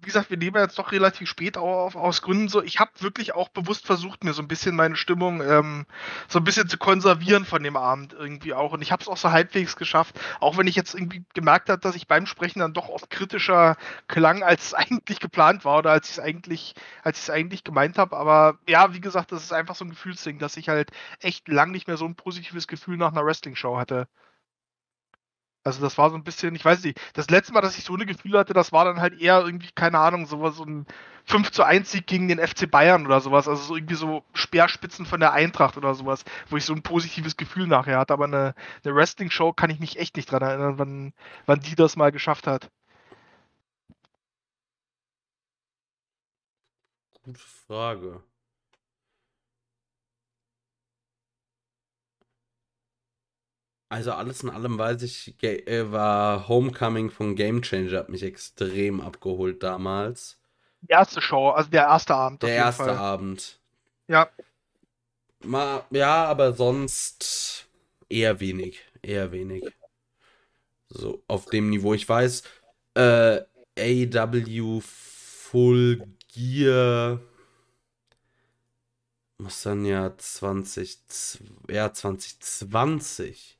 wie 0.00 0.06
gesagt, 0.06 0.30
wir 0.30 0.38
nehmen 0.38 0.56
jetzt 0.56 0.78
doch 0.78 0.92
relativ 0.92 1.28
spät 1.28 1.58
auf, 1.58 1.94
aus 1.94 2.22
Gründen 2.22 2.48
so. 2.48 2.62
Ich 2.62 2.80
habe 2.80 2.90
wirklich 3.00 3.34
auch 3.34 3.50
bewusst 3.50 3.86
versucht, 3.86 4.24
mir 4.24 4.32
so 4.32 4.40
ein 4.40 4.48
bisschen 4.48 4.74
meine 4.74 4.96
Stimmung 4.96 5.42
ähm, 5.42 5.86
so 6.26 6.38
ein 6.38 6.44
bisschen 6.44 6.68
zu 6.68 6.78
konservieren 6.78 7.44
von 7.44 7.62
dem 7.62 7.76
Abend 7.76 8.14
irgendwie 8.14 8.54
auch. 8.54 8.72
Und 8.72 8.80
ich 8.82 8.92
habe 8.92 9.02
es 9.02 9.08
auch 9.08 9.18
so 9.18 9.30
halbwegs 9.30 9.76
geschafft, 9.76 10.18
auch 10.40 10.56
wenn 10.56 10.66
ich 10.66 10.76
jetzt 10.76 10.94
irgendwie 10.94 11.24
gemerkt 11.34 11.68
habe, 11.68 11.80
dass 11.80 11.96
ich 11.96 12.08
beim 12.08 12.26
Sprechen 12.26 12.60
dann 12.60 12.72
doch 12.72 12.88
oft 12.88 13.10
kritischer 13.10 13.76
klang, 14.08 14.42
als 14.42 14.66
es 14.68 14.74
eigentlich 14.74 15.20
geplant 15.20 15.64
war 15.64 15.78
oder 15.78 15.90
als 15.90 16.08
ich 16.08 16.18
es 16.18 16.20
eigentlich, 16.20 16.74
als 17.02 17.18
ich 17.18 17.24
es 17.24 17.30
eigentlich 17.30 17.64
gemeint 17.64 17.98
habe. 17.98 18.16
Aber 18.16 18.58
ja, 18.66 18.94
wie 18.94 19.00
gesagt, 19.00 19.32
das 19.32 19.44
ist 19.44 19.52
einfach 19.52 19.74
so 19.74 19.84
ein 19.84 19.90
Gefühlsding, 19.90 20.38
dass 20.38 20.56
ich 20.56 20.68
halt 20.70 20.90
echt 21.20 21.48
lang 21.48 21.72
nicht 21.72 21.88
mehr 21.88 21.98
so 21.98 22.06
ein 22.06 22.14
positives 22.14 22.66
Gefühl 22.66 22.96
nach 22.96 23.12
einer 23.12 23.24
Wrestling-Show 23.24 23.76
hatte. 23.76 24.08
Also 25.62 25.82
das 25.82 25.98
war 25.98 26.08
so 26.10 26.16
ein 26.16 26.24
bisschen, 26.24 26.54
ich 26.54 26.64
weiß 26.64 26.82
nicht, 26.84 26.98
das 27.12 27.28
letzte 27.28 27.52
Mal, 27.52 27.60
dass 27.60 27.76
ich 27.76 27.84
so 27.84 27.94
eine 27.94 28.06
Gefühle 28.06 28.38
hatte, 28.38 28.54
das 28.54 28.72
war 28.72 28.86
dann 28.86 29.00
halt 29.00 29.20
eher 29.20 29.40
irgendwie, 29.42 29.68
keine 29.74 29.98
Ahnung, 29.98 30.26
sowas, 30.26 30.56
so 30.56 30.64
ein 30.64 30.86
5 31.26 31.50
zu 31.52 31.64
1 31.64 31.90
Sieg 31.90 32.06
gegen 32.06 32.28
den 32.28 32.38
FC 32.38 32.70
Bayern 32.70 33.06
oder 33.06 33.20
sowas. 33.20 33.46
Also 33.46 33.62
so 33.62 33.76
irgendwie 33.76 33.94
so 33.94 34.24
Speerspitzen 34.32 35.04
von 35.06 35.20
der 35.20 35.32
Eintracht 35.32 35.76
oder 35.76 35.94
sowas, 35.94 36.24
wo 36.48 36.56
ich 36.56 36.64
so 36.64 36.72
ein 36.74 36.82
positives 36.82 37.36
Gefühl 37.36 37.66
nachher 37.66 37.98
hatte. 37.98 38.14
Aber 38.14 38.24
eine, 38.24 38.54
eine 38.84 38.94
Wrestling-Show 38.94 39.52
kann 39.52 39.70
ich 39.70 39.80
mich 39.80 39.98
echt 39.98 40.16
nicht 40.16 40.30
dran 40.30 40.42
erinnern, 40.42 40.78
wann, 40.78 41.12
wann 41.46 41.60
die 41.60 41.74
das 41.74 41.96
mal 41.96 42.10
geschafft 42.12 42.46
hat. 42.46 42.70
Gute 47.22 47.38
Frage. 47.38 48.22
Also 53.90 54.12
alles 54.12 54.44
in 54.44 54.50
allem 54.50 54.78
weiß 54.78 55.02
ich, 55.02 55.34
äh, 55.42 55.90
war 55.90 56.46
Homecoming 56.46 57.10
von 57.10 57.34
Game 57.34 57.60
Changer, 57.60 57.98
hat 57.98 58.08
mich 58.08 58.22
extrem 58.22 59.00
abgeholt 59.00 59.64
damals. 59.64 60.38
Die 60.82 60.92
erste 60.92 61.20
Show, 61.20 61.50
also 61.50 61.70
der 61.70 61.86
erste 61.86 62.14
Abend. 62.14 62.42
Der 62.44 62.54
erste 62.54 62.84
Fall. 62.84 62.96
Abend. 62.96 63.58
Ja. 64.06 64.30
Mal, 65.42 65.82
ja, 65.90 66.24
aber 66.26 66.52
sonst 66.52 67.66
eher 68.08 68.38
wenig. 68.38 68.80
Eher 69.02 69.32
wenig. 69.32 69.64
So, 70.88 71.24
auf 71.26 71.46
dem 71.46 71.68
Niveau. 71.68 71.92
Ich 71.92 72.08
weiß, 72.08 72.44
äh, 72.94 73.40
AW 73.76 74.80
Full 74.82 76.04
Gear 76.32 77.18
muss 79.38 79.62
dann 79.62 79.84
ja 79.84 80.16
20, 80.16 80.98
ja, 81.68 81.92
2020 81.92 83.59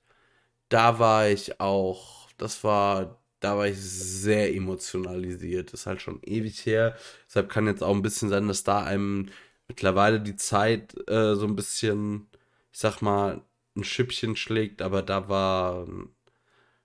da 0.71 1.01
war 1.01 1.29
ich 1.29 1.61
auch, 1.61 2.31
das 2.39 2.65
war, 2.65 3.23
da 3.41 3.59
war 3.59 3.69
ich 3.69 3.79
sehr 3.81 4.55
emotionalisiert. 4.55 5.73
Ist 5.75 5.87
halt 5.87 6.03
schon 6.03 6.21
ewig 6.25 6.67
her. 6.67 6.97
Deshalb 7.29 7.51
kann 7.51 7.69
jetzt 7.69 7.83
auch 7.85 7.95
ein 7.95 8.03
bisschen 8.03 8.31
sein, 8.31 8.49
dass 8.49 8.65
da 8.65 8.85
einem 8.85 9.31
mittlerweile 9.69 10.21
die 10.23 10.37
Zeit 10.37 10.95
äh, 11.11 11.37
so 11.37 11.47
ein 11.47 11.57
bisschen, 11.57 12.29
ich 12.73 12.81
sag 12.81 13.03
mal, 13.03 13.43
ein 13.77 13.85
Schippchen 13.85 14.37
schlägt, 14.37 14.83
aber 14.83 15.03
da 15.03 15.29
war, 15.29 15.87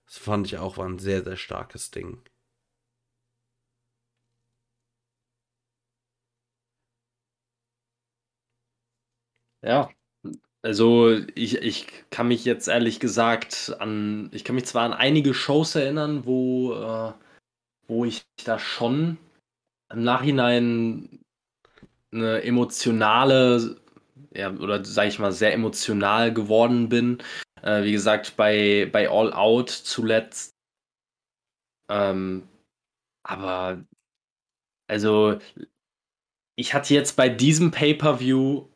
das 0.06 0.18
fand 0.18 0.46
ich 0.46 0.58
auch, 0.58 0.78
war 0.78 0.86
ein 0.88 0.98
sehr, 0.98 1.22
sehr 1.24 1.36
starkes 1.36 1.90
Ding. 1.92 2.22
Ja, 9.62 9.90
also 10.66 11.16
ich, 11.36 11.58
ich 11.58 11.86
kann 12.10 12.26
mich 12.26 12.44
jetzt 12.44 12.66
ehrlich 12.66 12.98
gesagt 12.98 13.76
an, 13.78 14.28
ich 14.32 14.42
kann 14.42 14.56
mich 14.56 14.66
zwar 14.66 14.82
an 14.82 14.92
einige 14.92 15.32
Shows 15.32 15.76
erinnern, 15.76 16.26
wo, 16.26 16.72
äh, 16.72 17.12
wo 17.86 18.04
ich 18.04 18.24
da 18.44 18.58
schon 18.58 19.16
im 19.92 20.02
Nachhinein 20.02 21.20
eine 22.12 22.42
emotionale, 22.42 23.80
ja, 24.34 24.50
oder 24.50 24.84
sage 24.84 25.08
ich 25.08 25.20
mal, 25.20 25.30
sehr 25.30 25.52
emotional 25.52 26.34
geworden 26.34 26.88
bin. 26.88 27.18
Äh, 27.62 27.84
wie 27.84 27.92
gesagt, 27.92 28.36
bei, 28.36 28.88
bei 28.90 29.08
All 29.08 29.32
Out 29.32 29.70
zuletzt. 29.70 30.50
Ähm, 31.88 32.48
aber 33.22 33.84
also 34.88 35.38
ich 36.56 36.74
hatte 36.74 36.92
jetzt 36.92 37.16
bei 37.16 37.28
diesem 37.28 37.70
Pay-per-View 37.70 38.66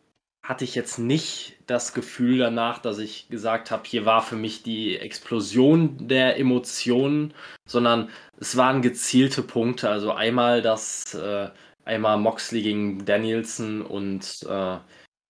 hatte 0.44 0.64
ich 0.64 0.76
jetzt 0.76 0.98
nicht 0.98 1.59
das 1.70 1.94
Gefühl 1.94 2.38
danach, 2.38 2.78
dass 2.78 2.98
ich 2.98 3.28
gesagt 3.28 3.70
habe, 3.70 3.84
hier 3.86 4.04
war 4.04 4.22
für 4.22 4.36
mich 4.36 4.62
die 4.62 4.96
Explosion 4.98 6.08
der 6.08 6.38
Emotionen, 6.38 7.32
sondern 7.64 8.10
es 8.38 8.56
waren 8.56 8.82
gezielte 8.82 9.42
Punkte. 9.42 9.88
Also 9.88 10.12
einmal 10.12 10.62
das, 10.62 11.14
äh, 11.14 11.48
einmal 11.84 12.18
Moxley 12.18 12.62
gegen 12.62 13.04
Danielson 13.04 13.82
und 13.82 14.44
äh, 14.48 14.78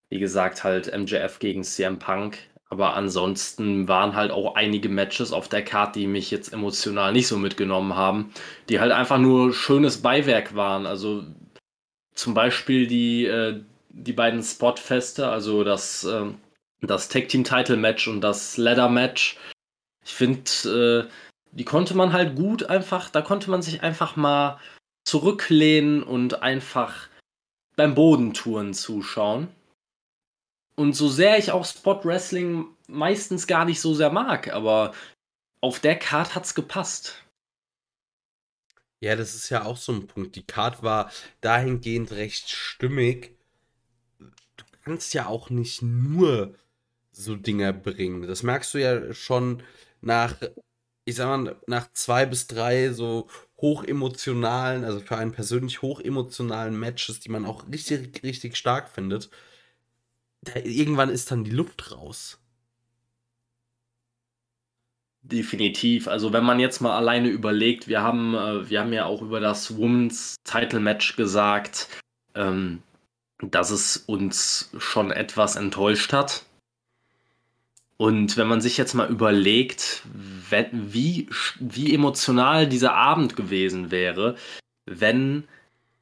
wie 0.09 0.19
gesagt 0.19 0.65
halt 0.65 0.97
MJF 0.97 1.39
gegen 1.39 1.63
CM 1.63 1.99
Punk. 1.99 2.39
Aber 2.71 2.95
ansonsten 2.95 3.89
waren 3.89 4.15
halt 4.15 4.31
auch 4.31 4.55
einige 4.55 4.89
Matches 4.89 5.33
auf 5.33 5.49
der 5.49 5.65
Karte, 5.65 5.99
die 5.99 6.07
mich 6.07 6.31
jetzt 6.31 6.53
emotional 6.53 7.13
nicht 7.13 7.27
so 7.27 7.37
mitgenommen 7.37 7.97
haben, 7.97 8.33
die 8.69 8.81
halt 8.81 8.93
einfach 8.93 9.19
nur 9.19 9.53
schönes 9.53 10.03
Beiwerk 10.03 10.55
waren. 10.55 10.87
Also 10.87 11.25
zum 12.15 12.35
Beispiel 12.35 12.87
die, 12.87 13.27
äh, 13.27 13.61
die 13.91 14.13
beiden 14.13 14.43
Spotfeste, 14.43 15.29
also 15.29 15.65
das, 15.65 16.05
äh, 16.05 16.27
das 16.81 17.09
Tag 17.09 17.29
Team 17.29 17.45
Title 17.45 17.77
Match 17.77 18.09
und 18.09 18.21
das 18.23 18.57
Ladder 18.57 18.89
Match. 18.89 19.37
Ich 20.05 20.13
finde, 20.15 21.09
äh, 21.09 21.11
die 21.53 21.65
konnte 21.65 21.95
man 21.95 22.13
halt 22.13 22.37
gut 22.37 22.65
einfach, 22.65 23.11
da 23.11 23.23
konnte 23.23 23.51
man 23.51 23.63
sich 23.63 23.83
einfach 23.83 24.17
mal 24.17 24.59
zurücklehnen 25.05 26.03
und 26.03 26.43
einfach 26.43 27.09
beim 27.77 27.95
Bodentouren 27.95 28.75
zuschauen. 28.75 29.49
und 30.77 30.95
so 30.95 31.09
sehr 31.09 31.39
ich 31.39 31.51
auch 31.53 31.67
Spot 31.67 32.01
Wrestling 32.05 32.67
meistens 32.89 33.47
gar 33.47 33.65
nicht 33.67 33.81
so 33.81 33.95
sehr 33.95 34.11
mag, 34.11 34.49
aber 34.53 34.95
auf 35.61 35.79
der 35.79 35.99
Card 35.99 36.35
hat's 36.35 36.55
gepasst. 36.55 37.23
Ja, 39.03 39.17
das 39.17 39.35
ist 39.35 39.51
ja 39.51 39.65
auch 39.65 39.77
so 39.77 39.93
ein 39.93 40.07
Punkt. 40.07 40.37
Die 40.37 40.43
Card 40.43 40.83
war 40.83 41.11
dahingehend 41.41 42.13
recht 42.13 42.51
stimmig. 42.51 43.37
Kannst 44.85 45.15
ja 45.15 45.27
auch 45.27 45.51
nicht 45.51 45.83
nur 45.83 46.55
so 47.13 47.37
Dinger 47.37 47.73
bringen. 47.73 48.27
Das 48.27 48.43
merkst 48.43 48.75
du 48.75 48.79
ja 48.79 49.13
schon 49.13 49.63
nach, 50.01 50.37
ich 51.05 51.17
sag 51.17 51.27
mal, 51.27 51.57
nach 51.67 51.93
zwei 51.93 52.27
bis 52.27 52.47
drei 52.47 52.91
so 52.91 53.29
hochemotionalen, 53.59 54.85
also 54.85 55.01
für 55.01 55.17
einen 55.17 55.33
persönlich 55.33 55.83
hochemotionalen 55.83 56.79
Matches, 56.79 57.21
die 57.21 57.29
man 57.29 57.45
auch 57.45 57.69
richtig, 57.69 58.23
richtig 58.23 58.57
stark 58.57 58.89
findet. 58.89 59.31
Da, 60.43 60.55
irgendwann 60.57 61.11
ist 61.11 61.31
dann 61.31 61.45
die 61.45 61.51
Luft 61.51 61.93
raus. 61.93 62.39
Definitiv. 65.23 66.09
Also 66.09 66.33
wenn 66.33 66.45
man 66.45 66.61
jetzt 66.61 66.81
mal 66.81 66.97
alleine 66.97 67.29
überlegt, 67.29 67.89
wir 67.89 68.01
haben, 68.03 68.35
äh, 68.35 68.71
wir 68.71 68.81
haben 68.81 68.93
ja 68.93 69.05
auch 69.05 69.21
über 69.21 69.39
das 69.39 69.77
Women's 69.77 70.37
Title 70.45 70.81
Match 70.81 71.15
gesagt, 71.17 71.89
ähm, 72.35 72.83
dass 73.43 73.71
es 73.71 73.97
uns 73.97 74.71
schon 74.79 75.11
etwas 75.11 75.57
enttäuscht 75.57 76.13
hat. 76.13 76.45
Und 77.97 78.37
wenn 78.37 78.49
man 78.49 78.63
sich 78.63 78.79
jetzt 78.79 78.95
mal 78.95 79.11
überlegt, 79.11 80.03
wie, 80.73 81.29
wie 81.59 81.95
emotional 81.95 82.67
dieser 82.67 82.95
Abend 82.95 83.37
gewesen 83.37 83.91
wäre, 83.91 84.37
wenn 84.87 85.45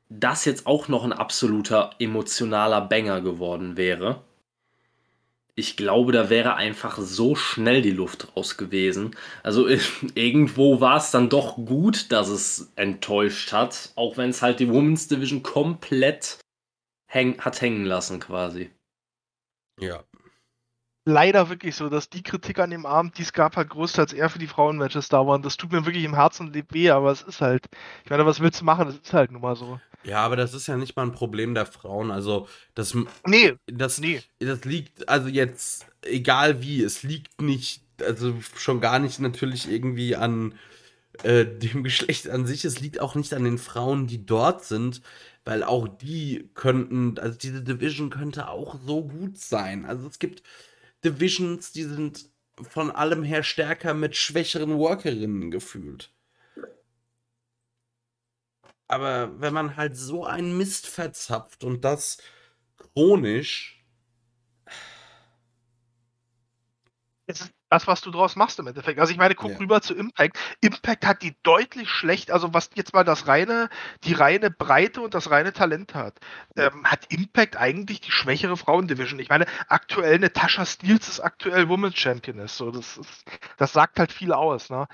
das 0.08 0.44
jetzt 0.44 0.66
auch 0.66 0.88
noch 0.88 1.04
ein 1.04 1.12
absoluter 1.12 1.90
emotionaler 1.98 2.82
Banger 2.82 3.20
geworden 3.20 3.76
wäre, 3.76 4.22
ich 5.58 5.76
glaube, 5.76 6.12
da 6.12 6.30
wäre 6.30 6.54
einfach 6.54 6.98
so 6.98 7.34
schnell 7.34 7.82
die 7.82 7.90
Luft 7.90 8.28
raus 8.36 8.56
gewesen. 8.56 9.16
Also 9.42 9.66
irgendwo 10.14 10.80
war 10.80 10.98
es 10.98 11.10
dann 11.10 11.28
doch 11.28 11.56
gut, 11.56 12.12
dass 12.12 12.28
es 12.28 12.70
enttäuscht 12.76 13.52
hat, 13.52 13.90
auch 13.96 14.16
wenn 14.16 14.30
es 14.30 14.40
halt 14.40 14.60
die 14.60 14.68
Women's 14.68 15.08
Division 15.08 15.42
komplett 15.42 16.38
häng 17.08 17.40
hat 17.40 17.60
hängen 17.60 17.84
lassen 17.84 18.20
quasi. 18.20 18.70
Ja. 19.80 20.04
Leider 21.04 21.48
wirklich 21.48 21.74
so, 21.74 21.88
dass 21.88 22.10
die 22.10 22.22
Kritik 22.22 22.58
an 22.58 22.70
dem 22.70 22.84
Abend, 22.84 23.16
die 23.16 23.22
es 23.22 23.32
gab, 23.32 23.56
halt 23.56 23.70
größtenteils 23.70 24.12
eher 24.12 24.28
für 24.28 24.38
die 24.38 24.46
Frauenmatches 24.46 25.08
da 25.08 25.26
waren. 25.26 25.40
Das 25.40 25.56
tut 25.56 25.72
mir 25.72 25.86
wirklich 25.86 26.04
im 26.04 26.14
Herzen 26.14 26.54
weh, 26.54 26.90
aber 26.90 27.10
es 27.10 27.22
ist 27.22 27.40
halt, 27.40 27.64
ich 28.04 28.10
meine, 28.10 28.26
was 28.26 28.40
willst 28.40 28.60
du 28.60 28.66
machen? 28.66 28.86
Das 28.86 28.96
ist 28.96 29.14
halt 29.14 29.32
nun 29.32 29.40
mal 29.40 29.56
so. 29.56 29.80
Ja, 30.04 30.18
aber 30.18 30.36
das 30.36 30.52
ist 30.52 30.66
ja 30.66 30.76
nicht 30.76 30.96
mal 30.96 31.04
ein 31.04 31.12
Problem 31.12 31.54
der 31.54 31.64
Frauen. 31.64 32.10
Also, 32.10 32.46
das, 32.74 32.94
nee, 33.26 33.54
das, 33.66 34.00
nee. 34.00 34.22
das 34.38 34.64
liegt, 34.64 35.08
also 35.08 35.28
jetzt, 35.28 35.86
egal 36.02 36.62
wie, 36.62 36.82
es 36.82 37.02
liegt 37.02 37.40
nicht, 37.40 37.82
also 38.02 38.34
schon 38.56 38.82
gar 38.82 38.98
nicht 38.98 39.18
natürlich 39.18 39.70
irgendwie 39.70 40.14
an 40.14 40.54
äh, 41.22 41.46
dem 41.46 41.84
Geschlecht 41.84 42.28
an 42.28 42.46
sich. 42.46 42.66
Es 42.66 42.80
liegt 42.80 43.00
auch 43.00 43.14
nicht 43.14 43.32
an 43.32 43.44
den 43.44 43.58
Frauen, 43.58 44.06
die 44.06 44.26
dort 44.26 44.64
sind, 44.64 45.00
weil 45.48 45.64
auch 45.64 45.88
die 45.88 46.50
könnten, 46.52 47.18
also 47.18 47.38
diese 47.38 47.62
Division 47.62 48.10
könnte 48.10 48.48
auch 48.48 48.78
so 48.84 49.06
gut 49.08 49.38
sein. 49.38 49.86
Also, 49.86 50.06
es 50.06 50.18
gibt 50.18 50.42
Divisions, 51.02 51.72
die 51.72 51.84
sind 51.84 52.28
von 52.60 52.90
allem 52.90 53.22
her 53.22 53.42
stärker 53.42 53.94
mit 53.94 54.14
schwächeren 54.14 54.76
Workerinnen 54.76 55.50
gefühlt. 55.50 56.12
Aber 58.88 59.40
wenn 59.40 59.54
man 59.54 59.76
halt 59.76 59.96
so 59.96 60.26
einen 60.26 60.58
Mist 60.58 60.86
verzapft 60.86 61.64
und 61.64 61.82
das 61.82 62.18
chronisch. 62.76 63.82
Es 67.26 67.40
ist 67.40 67.57
das, 67.70 67.86
was 67.86 68.00
du 68.00 68.10
draus 68.10 68.36
machst 68.36 68.58
im 68.58 68.66
Endeffekt. 68.66 68.98
Also 68.98 69.12
ich 69.12 69.18
meine, 69.18 69.34
guck 69.34 69.50
Ja. 69.52 69.58
rüber 69.58 69.80
zu 69.80 69.94
Impact. 69.94 70.38
Impact 70.60 71.06
hat 71.06 71.22
die 71.22 71.36
deutlich 71.42 71.88
schlecht, 71.90 72.30
also 72.30 72.54
was 72.54 72.70
jetzt 72.74 72.94
mal 72.94 73.04
das 73.04 73.26
reine, 73.26 73.68
die 74.04 74.14
reine 74.14 74.50
Breite 74.50 75.00
und 75.00 75.14
das 75.14 75.30
reine 75.30 75.52
Talent 75.52 75.94
hat, 75.94 76.18
ähm, 76.56 76.84
hat 76.84 77.12
Impact 77.12 77.56
eigentlich 77.56 78.00
die 78.00 78.10
schwächere 78.10 78.56
Frauendivision. 78.56 79.18
Ich 79.20 79.28
meine, 79.28 79.46
aktuell 79.68 80.14
eine 80.14 80.32
Tasha 80.32 80.64
Steels 80.64 81.08
ist 81.08 81.20
aktuell 81.20 81.68
Women's 81.68 81.98
Champion 81.98 82.38
ist. 82.38 82.56
So, 82.56 82.70
das, 82.70 82.96
ist, 82.96 83.24
das 83.58 83.72
sagt 83.72 83.98
halt 83.98 84.12
viel 84.12 84.32
aus, 84.32 84.70
ne? 84.70 84.86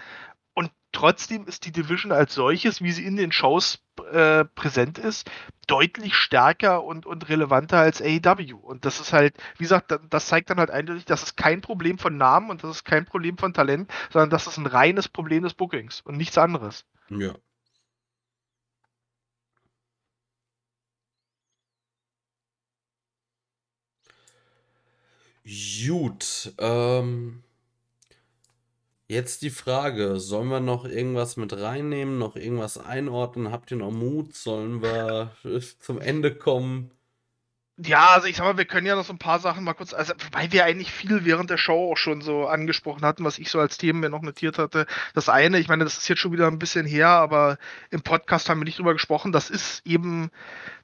Trotzdem 0.95 1.47
ist 1.47 1.67
die 1.67 1.73
Division 1.73 2.13
als 2.13 2.35
solches, 2.35 2.81
wie 2.83 2.93
sie 2.93 3.05
in 3.05 3.17
den 3.17 3.33
Shows 3.33 3.81
äh, 4.13 4.45
präsent 4.47 4.99
ist, 4.99 5.31
deutlich 5.67 6.15
stärker 6.15 6.85
und, 6.85 7.05
und 7.07 7.29
relevanter 7.29 7.79
als 7.79 8.01
AEW. 8.01 8.57
Und 8.57 8.85
das 8.87 9.01
ist 9.01 9.13
halt, 9.13 9.37
wie 9.59 9.65
gesagt, 9.65 9.91
da- 9.91 9.99
das 9.99 10.27
zeigt 10.27 10.51
dann 10.51 10.59
halt 10.59 10.71
eindeutig, 10.71 11.05
das 11.05 11.23
ist 11.23 11.37
kein 11.37 11.61
Problem 11.61 11.99
von 11.99 12.17
Namen 12.17 12.51
und 12.51 12.65
das 12.65 12.71
ist 12.77 12.85
kein 12.85 13.05
Problem 13.07 13.37
von 13.39 13.53
Talent, 13.55 13.91
sondern 14.11 14.31
das 14.31 14.47
ist 14.47 14.57
ein 14.57 14.67
reines 14.67 15.09
Problem 15.09 15.43
des 15.43 15.55
Bookings 15.55 16.01
und 16.03 16.17
nichts 16.17 16.39
anderes. 16.39 16.87
Ja. 17.11 17.35
Gut, 25.45 26.53
ähm, 26.59 27.44
jetzt 29.09 29.43
die 29.43 29.51
Frage, 29.51 30.19
sollen 30.21 30.49
wir 30.49 30.61
noch 30.61 30.85
irgendwas 30.85 31.37
mit 31.37 31.53
reinnehmen, 31.53 32.19
noch 32.19 32.37
irgendwas 32.37 32.79
einordnen? 32.79 33.51
Habt 33.53 33.71
ihr 33.71 33.77
noch 33.79 33.91
Mut? 33.91 34.35
Sollen 34.35 34.83
wir 34.83 35.37
zum 35.81 36.01
Ende 36.01 36.35
kommen? 36.37 36.91
Ja, 37.77 38.11
also 38.11 38.29
ich 38.29 38.37
sag 38.37 38.45
mal, 38.45 38.57
wir 38.57 38.67
können 38.67 38.87
ja 38.87 38.95
noch 38.95 39.05
so 39.05 39.13
ein 39.13 39.19
paar 39.19 39.41
Sachen 39.41 39.65
mal 39.65 39.75
kurz, 39.75 39.93
also 39.93 40.15
weil 40.31 40.53
wir 40.53 40.65
eigentlich 40.65 40.93
viel 40.93 41.25
während 41.25 41.51
der 41.51 41.57
Show 41.57 41.91
auch 41.91 41.97
schon 41.97 42.21
so 42.21 42.47
angesprochen 42.47 43.05
hatten, 43.05 43.25
was 43.25 43.37
ich 43.39 43.51
so 43.51 43.59
als 43.59 43.79
Themen 43.79 43.99
mir 43.99 44.11
noch 44.11 44.23
notiert 44.23 44.59
hatte. 44.59 44.87
Das 45.13 45.29
eine, 45.29 45.59
ich 45.59 45.67
meine, 45.67 45.83
das 45.83 45.99
ist 45.99 46.09
jetzt 46.09 46.21
schon 46.21 46.31
wieder 46.31 46.47
ein 46.47 46.61
bisschen 46.61 46.87
her, 46.87 47.09
aber 47.09 47.59
im 47.91 48.03
Podcast 48.03 48.49
haben 48.49 48.61
wir 48.61 48.65
nicht 48.65 48.79
drüber 48.79 48.93
gesprochen. 48.93 49.33
Das 49.33 49.51
ist 49.51 49.85
eben 49.85 50.31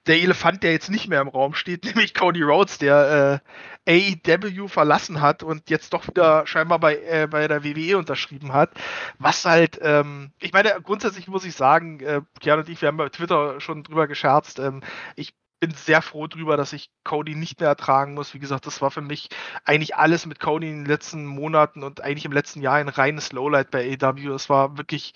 der 0.06 0.16
Elefant, 0.16 0.64
der 0.64 0.72
jetzt 0.72 0.90
nicht 0.90 1.06
mehr 1.06 1.20
im 1.20 1.28
Raum 1.28 1.54
steht, 1.54 1.84
nämlich 1.94 2.12
Cody 2.12 2.42
Rhodes, 2.42 2.78
der 2.78 3.40
äh, 3.86 4.12
AEW 4.26 4.66
verlassen 4.66 5.20
hat 5.20 5.44
und 5.44 5.70
jetzt 5.70 5.92
doch 5.92 6.08
wieder 6.08 6.44
scheinbar 6.48 6.80
bei, 6.80 6.96
äh, 6.96 7.28
bei 7.30 7.46
der 7.46 7.62
WWE 7.62 7.98
unterschrieben 7.98 8.52
hat. 8.52 8.72
Was 9.18 9.44
halt, 9.44 9.78
ähm, 9.80 10.32
ich 10.40 10.52
meine, 10.52 10.76
grundsätzlich 10.82 11.28
muss 11.28 11.44
ich 11.44 11.54
sagen, 11.54 12.00
äh, 12.00 12.22
Kian 12.40 12.58
und 12.58 12.68
ich, 12.68 12.82
wir 12.82 12.88
haben 12.88 12.96
bei 12.96 13.08
Twitter 13.10 13.60
schon 13.60 13.84
drüber 13.84 14.08
gescherzt, 14.08 14.58
ähm, 14.58 14.82
ich 15.14 15.34
bin 15.60 15.72
sehr 15.72 16.02
froh 16.02 16.26
drüber, 16.26 16.56
dass 16.56 16.72
ich 16.72 16.90
Cody 17.04 17.34
nicht 17.34 17.60
mehr 17.60 17.68
ertragen 17.68 18.14
muss. 18.14 18.34
Wie 18.34 18.38
gesagt, 18.38 18.66
das 18.66 18.80
war 18.80 18.90
für 18.90 19.02
mich 19.02 19.28
eigentlich 19.64 19.94
alles 19.94 20.26
mit 20.26 20.40
Cody 20.40 20.68
in 20.68 20.78
den 20.78 20.86
letzten 20.86 21.26
Monaten 21.26 21.82
und 21.82 22.00
eigentlich 22.00 22.24
im 22.24 22.32
letzten 22.32 22.62
Jahr 22.62 22.76
ein 22.76 22.88
reines 22.88 23.32
Lowlight 23.32 23.70
bei 23.70 23.96
AEW. 24.00 24.34
Es 24.34 24.48
war 24.48 24.78
wirklich 24.78 25.14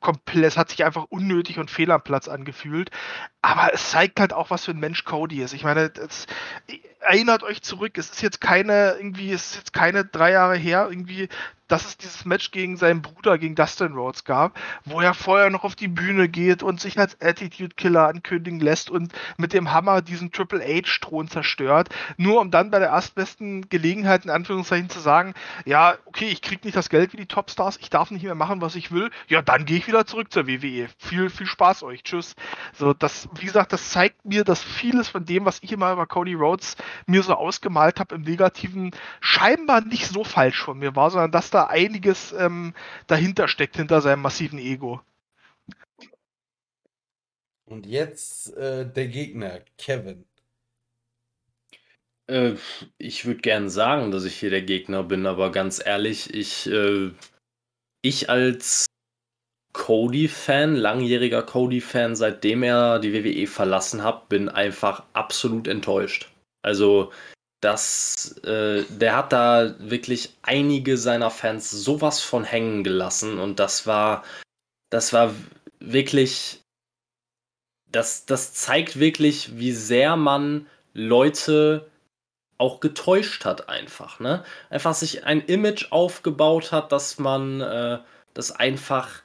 komplett, 0.00 0.44
es 0.44 0.56
hat 0.56 0.68
sich 0.70 0.84
einfach 0.84 1.06
unnötig 1.08 1.58
und 1.58 1.70
fehl 1.70 1.90
am 1.90 2.02
Platz 2.02 2.28
angefühlt. 2.28 2.90
Aber 3.42 3.72
es 3.72 3.90
zeigt 3.90 4.20
halt 4.20 4.32
auch, 4.32 4.50
was 4.50 4.66
für 4.66 4.72
ein 4.72 4.78
Mensch 4.78 5.04
Cody 5.04 5.42
ist. 5.42 5.54
Ich 5.54 5.64
meine, 5.64 5.90
das, 5.90 6.26
erinnert 7.00 7.42
euch 7.42 7.62
zurück, 7.62 7.96
es 7.98 8.10
ist 8.10 8.22
jetzt 8.22 8.40
keine, 8.40 8.94
irgendwie, 8.98 9.32
es 9.32 9.50
ist 9.50 9.56
jetzt 9.56 9.72
keine 9.72 10.04
drei 10.04 10.32
Jahre 10.32 10.56
her, 10.56 10.88
irgendwie, 10.90 11.28
dass 11.68 11.86
es 11.86 11.96
dieses 11.96 12.24
Match 12.24 12.50
gegen 12.50 12.76
seinen 12.76 13.02
Bruder, 13.02 13.38
gegen 13.38 13.54
Dustin 13.54 13.92
Rhodes 13.92 14.24
gab, 14.24 14.58
wo 14.84 15.00
er 15.00 15.14
vorher 15.14 15.50
noch 15.50 15.64
auf 15.64 15.76
die 15.76 15.88
Bühne 15.88 16.28
geht 16.28 16.62
und 16.62 16.80
sich 16.80 16.98
als 16.98 17.20
Attitude 17.20 17.74
Killer 17.76 18.08
ankündigen 18.08 18.60
lässt 18.60 18.90
und 18.90 19.12
mit 19.36 19.52
dem 19.52 19.72
Hammer 19.72 20.02
diesen 20.02 20.32
Triple 20.32 20.60
H-Thron 20.60 21.28
zerstört, 21.28 21.90
nur 22.16 22.40
um 22.40 22.50
dann 22.50 22.70
bei 22.70 22.78
der 22.78 22.88
erstbesten 22.88 23.68
Gelegenheit 23.68 24.24
in 24.24 24.30
Anführungszeichen 24.30 24.88
zu 24.88 25.00
sagen, 25.00 25.34
ja, 25.64 25.96
okay, 26.06 26.28
ich 26.28 26.42
krieg 26.42 26.64
nicht 26.64 26.76
das 26.76 26.88
Geld 26.88 27.12
wie 27.12 27.18
die 27.18 27.26
Topstars, 27.26 27.78
ich 27.80 27.90
darf 27.90 28.10
nicht 28.10 28.22
mehr 28.22 28.34
machen, 28.34 28.60
was 28.60 28.74
ich 28.74 28.90
will, 28.90 29.10
ja, 29.28 29.42
dann 29.42 29.64
gehe 29.64 29.78
ich 29.78 29.86
wieder 29.86 30.06
zurück 30.06 30.32
zur 30.32 30.46
WWE. 30.46 30.88
Viel, 30.98 31.30
viel 31.30 31.46
Spaß 31.46 31.82
euch, 31.82 32.02
tschüss. 32.02 32.34
So, 32.72 32.94
das, 32.94 33.28
wie 33.34 33.46
gesagt, 33.46 33.72
das 33.72 33.90
zeigt 33.90 34.24
mir, 34.24 34.44
dass 34.44 34.62
vieles 34.62 35.08
von 35.08 35.24
dem, 35.24 35.44
was 35.44 35.62
ich 35.62 35.72
immer 35.72 35.92
über 35.92 36.06
Cody 36.06 36.34
Rhodes 36.34 36.76
mir 37.06 37.22
so 37.22 37.34
ausgemalt 37.34 38.00
habe 38.00 38.14
im 38.14 38.22
Negativen, 38.22 38.92
scheinbar 39.20 39.82
nicht 39.82 40.06
so 40.06 40.24
falsch 40.24 40.62
von 40.62 40.78
mir 40.78 40.96
war, 40.96 41.10
sondern 41.10 41.30
dass 41.30 41.50
da 41.50 41.57
einiges 41.66 42.32
ähm, 42.32 42.74
dahinter 43.06 43.48
steckt, 43.48 43.76
hinter 43.76 44.00
seinem 44.00 44.22
massiven 44.22 44.58
Ego. 44.58 45.00
Und 47.66 47.86
jetzt 47.86 48.56
äh, 48.56 48.90
der 48.90 49.08
Gegner, 49.08 49.60
Kevin. 49.76 50.24
Äh, 52.26 52.54
ich 52.96 53.26
würde 53.26 53.40
gern 53.40 53.68
sagen, 53.68 54.10
dass 54.10 54.24
ich 54.24 54.36
hier 54.36 54.50
der 54.50 54.62
Gegner 54.62 55.02
bin, 55.02 55.26
aber 55.26 55.52
ganz 55.52 55.84
ehrlich, 55.84 56.32
ich, 56.32 56.66
äh, 56.66 57.10
ich 58.02 58.30
als 58.30 58.86
Cody-Fan, 59.74 60.76
langjähriger 60.76 61.42
Cody-Fan, 61.42 62.16
seitdem 62.16 62.62
er 62.62 62.98
die 63.00 63.12
WWE 63.12 63.46
verlassen 63.46 64.02
hat, 64.02 64.28
bin 64.28 64.48
einfach 64.48 65.04
absolut 65.12 65.68
enttäuscht. 65.68 66.30
Also, 66.62 67.12
das, 67.60 68.38
äh, 68.44 68.84
der 68.88 69.16
hat 69.16 69.32
da 69.32 69.74
wirklich 69.78 70.36
einige 70.42 70.96
seiner 70.96 71.30
Fans 71.30 71.70
sowas 71.70 72.20
von 72.20 72.44
hängen 72.44 72.84
gelassen 72.84 73.38
und 73.38 73.58
das 73.58 73.86
war, 73.86 74.24
das 74.90 75.12
war 75.12 75.34
wirklich, 75.80 76.62
das, 77.90 78.26
das 78.26 78.54
zeigt 78.54 79.00
wirklich, 79.00 79.58
wie 79.58 79.72
sehr 79.72 80.16
man 80.16 80.66
Leute 80.94 81.90
auch 82.58 82.80
getäuscht 82.80 83.44
hat 83.44 83.68
einfach, 83.68 84.18
ne? 84.20 84.44
Einfach 84.68 84.94
sich 84.94 85.24
ein 85.24 85.40
Image 85.40 85.90
aufgebaut 85.90 86.72
hat, 86.72 86.92
dass 86.92 87.18
man 87.18 87.60
äh, 87.60 87.98
das 88.34 88.52
einfach 88.52 89.22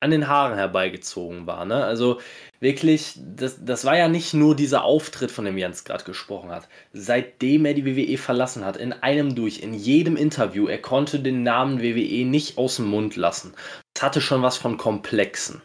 an 0.00 0.10
den 0.10 0.28
Haaren 0.28 0.56
herbeigezogen 0.56 1.46
war. 1.46 1.64
Ne? 1.64 1.84
Also 1.84 2.20
wirklich, 2.60 3.18
das, 3.18 3.64
das 3.64 3.84
war 3.84 3.96
ja 3.96 4.08
nicht 4.08 4.32
nur 4.32 4.54
dieser 4.54 4.84
Auftritt, 4.84 5.30
von 5.30 5.44
dem 5.44 5.58
Jens 5.58 5.84
gerade 5.84 6.04
gesprochen 6.04 6.50
hat. 6.50 6.68
Seitdem 6.92 7.64
er 7.64 7.74
die 7.74 7.84
WWE 7.84 8.16
verlassen 8.16 8.64
hat, 8.64 8.76
in 8.76 8.92
einem 8.92 9.34
durch, 9.34 9.60
in 9.60 9.74
jedem 9.74 10.16
Interview, 10.16 10.66
er 10.66 10.78
konnte 10.78 11.20
den 11.20 11.42
Namen 11.42 11.82
WWE 11.82 12.24
nicht 12.24 12.58
aus 12.58 12.76
dem 12.76 12.86
Mund 12.86 13.16
lassen. 13.16 13.54
Das 13.94 14.04
hatte 14.04 14.20
schon 14.20 14.42
was 14.42 14.56
von 14.56 14.76
Komplexen. 14.76 15.62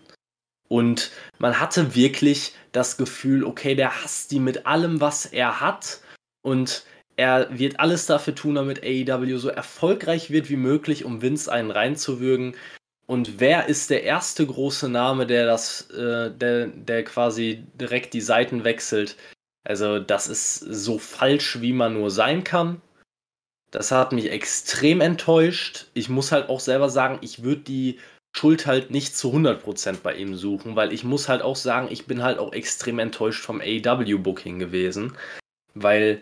Und 0.68 1.12
man 1.38 1.60
hatte 1.60 1.94
wirklich 1.94 2.54
das 2.72 2.98
Gefühl, 2.98 3.44
okay, 3.44 3.76
der 3.76 4.04
hasst 4.04 4.32
die 4.32 4.40
mit 4.40 4.66
allem, 4.66 5.02
was 5.02 5.28
er 5.28 5.62
hat. 5.62 6.02
Und 6.42 6.86
er 7.16 7.60
wird 7.60 7.80
alles 7.80 8.08
dafür 8.08 8.34
tun, 8.34 8.56
damit 8.56 8.84
AEW 8.84 9.38
so 9.38 9.50
erfolgreich 9.50 10.32
wird 10.32 10.50
wie 10.50 10.56
möglich, 10.56 11.06
um 11.06 11.22
Vince 11.22 11.52
einen 11.52 11.70
reinzuwürgen. 11.70 12.56
Und 13.06 13.40
wer 13.40 13.68
ist 13.68 13.90
der 13.90 14.04
erste 14.04 14.46
große 14.46 14.88
Name, 14.88 15.28
der 15.28 15.46
das, 15.46 15.90
äh, 15.92 16.32
der, 16.32 16.68
der 16.68 17.04
quasi 17.04 17.66
direkt 17.76 18.14
die 18.14 18.22
Seiten 18.22 18.64
wechselt? 18.64 19.18
Also, 19.66 20.00
das 20.00 20.28
ist 20.28 20.60
so 20.60 20.98
falsch, 20.98 21.62
wie 21.62 21.74
man 21.74 21.94
nur 21.94 22.12
sein 22.12 22.44
kann. 22.44 22.82
Das 23.72 23.92
hat 23.92 24.12
mich 24.12 24.32
extrem 24.32 25.02
enttäuscht. 25.02 25.88
Ich 25.94 26.08
muss 26.08 26.32
halt 26.32 26.50
auch 26.50 26.60
selber 26.60 26.90
sagen, 26.90 27.20
ich 27.22 27.44
würde 27.44 27.62
die 27.62 28.00
Schuld 28.36 28.66
halt 28.68 28.92
nicht 28.92 29.16
zu 29.16 29.32
100% 29.32 30.02
bei 30.02 30.16
ihm 30.16 30.36
suchen, 30.36 30.76
weil 30.76 30.92
ich 30.94 31.04
muss 31.04 31.30
halt 31.30 31.42
auch 31.42 31.56
sagen, 31.56 31.88
ich 31.92 32.06
bin 32.06 32.24
halt 32.24 32.40
auch 32.40 32.54
extrem 32.54 33.00
enttäuscht 33.00 33.44
vom 33.44 33.62
AEW-Booking 33.62 34.60
gewesen. 34.60 35.18
Weil, 35.74 36.22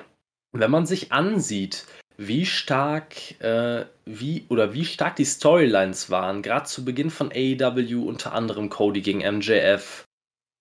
wenn 0.51 0.72
man 0.72 0.85
sich 0.85 1.11
ansieht, 1.11 1.85
wie 2.27 2.45
stark, 2.45 3.41
äh, 3.41 3.85
wie 4.06 4.45
oder 4.50 4.74
wie 4.74 4.85
stark 4.85 5.16
die 5.16 5.25
Storylines 5.25 6.11
waren, 6.11 6.43
gerade 6.43 6.66
zu 6.66 6.85
Beginn 6.85 7.09
von 7.09 7.32
AEW, 7.32 8.08
unter 8.08 8.33
anderem 8.33 8.69
Cody 8.69 9.01
gegen 9.01 9.19
MJF 9.19 10.03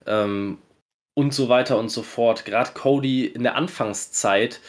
ähm, 0.07 0.57
und 1.15 1.35
so 1.35 1.51
weiter 1.51 1.79
und 1.79 1.91
so 1.91 2.03
fort. 2.03 2.47
Gerade 2.47 2.73
Cody 2.73 3.27
in 3.27 3.43
der 3.43 3.57
Anfangszeit 3.57 4.61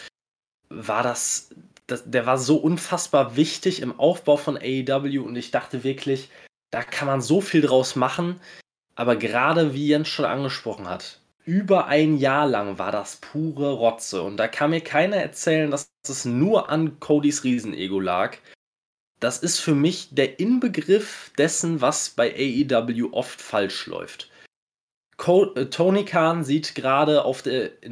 war 0.70 1.02
das, 1.02 1.56
das, 1.88 2.04
der 2.10 2.26
war 2.26 2.38
so 2.38 2.58
unfassbar 2.58 3.38
wichtig 3.38 3.82
im 3.82 3.98
Aufbau 3.98 4.36
von 4.36 4.58
AEW 4.58 5.24
und 5.24 5.38
ich 5.38 5.52
dachte 5.52 5.86
wirklich, 5.86 6.30
da 6.72 6.84
kann 6.84 7.08
man 7.08 7.22
so 7.22 7.40
viel 7.40 7.62
draus 7.62 7.96
machen. 7.96 8.42
Aber 8.96 9.16
gerade 9.16 9.74
wie 9.74 9.88
Jens 9.88 10.10
schon 10.10 10.26
angesprochen 10.26 10.90
hat, 10.90 11.21
über 11.46 11.88
ein 11.88 12.18
Jahr 12.18 12.48
lang 12.48 12.78
war 12.78 12.92
das 12.92 13.18
pure 13.18 13.72
Rotze. 13.74 14.22
Und 14.22 14.38
da 14.38 14.48
kann 14.48 14.72
mir 14.72 14.82
keiner 14.82 15.18
erzählen, 15.18 15.72
dass 15.72 15.92
es 16.08 16.26
nur 16.26 16.70
an 16.70 17.00
Codys 17.00 17.44
Riesenego 17.44 18.00
lag. 18.00 18.38
Das 19.20 19.38
ist 19.38 19.60
für 19.60 19.76
mich 19.76 20.10
der 20.12 20.40
Inbegriff 20.40 21.32
dessen, 21.38 21.82
was 21.82 22.10
bei 22.10 22.34
AEW 22.34 23.10
oft 23.12 23.40
falsch 23.42 23.86
läuft. 23.86 24.30
Co 25.18 25.54
äh, 25.54 25.68
Tony 25.68 26.04
Khan 26.04 26.44
sieht 26.44 26.74
gerade 26.74 27.24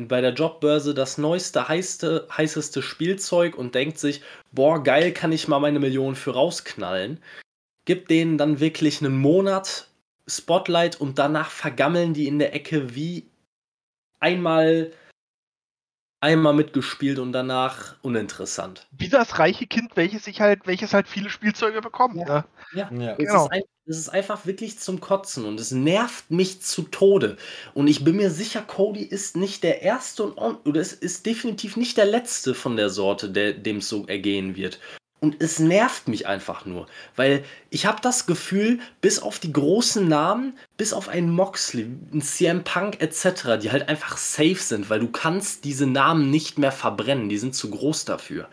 bei 0.07 0.21
der 0.21 0.33
Jobbörse 0.33 0.95
das 0.95 1.19
neueste, 1.19 1.67
heißte, 1.67 2.27
heißeste 2.35 2.81
Spielzeug 2.81 3.55
und 3.55 3.75
denkt 3.75 3.99
sich, 3.99 4.23
boah, 4.51 4.83
geil, 4.83 5.11
kann 5.11 5.31
ich 5.31 5.47
mal 5.47 5.59
meine 5.59 5.79
Millionen 5.79 6.15
für 6.15 6.33
rausknallen. 6.33 7.21
Gibt 7.85 8.09
denen 8.09 8.39
dann 8.39 8.59
wirklich 8.59 9.01
einen 9.01 9.15
Monat 9.15 9.87
Spotlight 10.27 10.99
und 10.99 11.19
danach 11.19 11.51
vergammeln 11.51 12.13
die 12.13 12.27
in 12.27 12.39
der 12.39 12.53
Ecke 12.55 12.95
wie 12.95 13.25
einmal 14.19 14.91
einmal 16.21 16.53
mitgespielt 16.53 17.19
und 17.19 17.31
danach 17.31 17.95
uninteressant. 18.01 18.87
Wie 18.91 19.09
das 19.09 19.39
reiche 19.39 19.67
Kind, 19.67 19.95
welches 19.95 20.25
sich 20.25 20.41
halt, 20.41 20.67
welches 20.67 20.93
halt 20.93 21.07
viele 21.07 21.29
Spielzeuge 21.29 21.81
bekommt. 21.81 22.17
Ja, 22.17 22.25
ne? 22.25 22.45
ja. 22.73 22.91
ja. 22.91 23.15
Genau. 23.15 23.35
Es, 23.35 23.43
ist 23.43 23.51
ein, 23.51 23.61
es 23.85 23.97
ist 23.97 24.09
einfach 24.09 24.45
wirklich 24.45 24.79
zum 24.79 24.99
Kotzen 24.99 25.45
und 25.45 25.59
es 25.59 25.71
nervt 25.71 26.29
mich 26.29 26.61
zu 26.61 26.83
Tode. 26.83 27.37
Und 27.73 27.87
ich 27.87 28.03
bin 28.03 28.17
mir 28.17 28.31
sicher, 28.31 28.61
Cody 28.61 29.03
ist 29.03 29.37
nicht 29.37 29.63
der 29.63 29.81
erste 29.81 30.23
und 30.25 30.67
oder 30.67 30.81
es 30.81 30.93
ist 30.93 31.25
definitiv 31.25 31.77
nicht 31.77 31.97
der 31.97 32.05
letzte 32.05 32.53
von 32.53 32.75
der 32.75 32.89
Sorte, 32.89 33.29
der, 33.29 33.53
dem 33.53 33.77
es 33.77 33.87
so 33.87 34.05
ergehen 34.07 34.55
wird. 34.55 34.79
Und 35.21 35.41
es 35.41 35.59
nervt 35.59 36.07
mich 36.07 36.27
einfach 36.27 36.65
nur, 36.65 36.87
weil 37.17 37.43
ich 37.69 37.85
habe 37.85 37.99
das 38.01 38.25
Gefühl, 38.25 38.79
bis 39.01 39.19
auf 39.19 39.37
die 39.39 39.51
großen 39.51 40.07
Namen, 40.07 40.57
bis 40.77 40.93
auf 40.93 41.09
einen 41.09 41.29
Moxley, 41.29 41.87
einen 42.11 42.21
CM 42.21 42.63
Punk 42.63 43.01
etc., 43.01 43.59
die 43.61 43.71
halt 43.71 43.89
einfach 43.89 44.15
safe 44.15 44.55
sind, 44.55 44.89
weil 44.89 45.01
du 45.01 45.09
kannst 45.09 45.65
diese 45.65 45.85
Namen 45.87 46.31
nicht 46.31 46.57
mehr 46.57 46.71
verbrennen, 46.71 47.27
die 47.27 47.37
sind 47.37 47.53
zu 47.53 47.69
groß 47.69 48.05
dafür. 48.05 48.47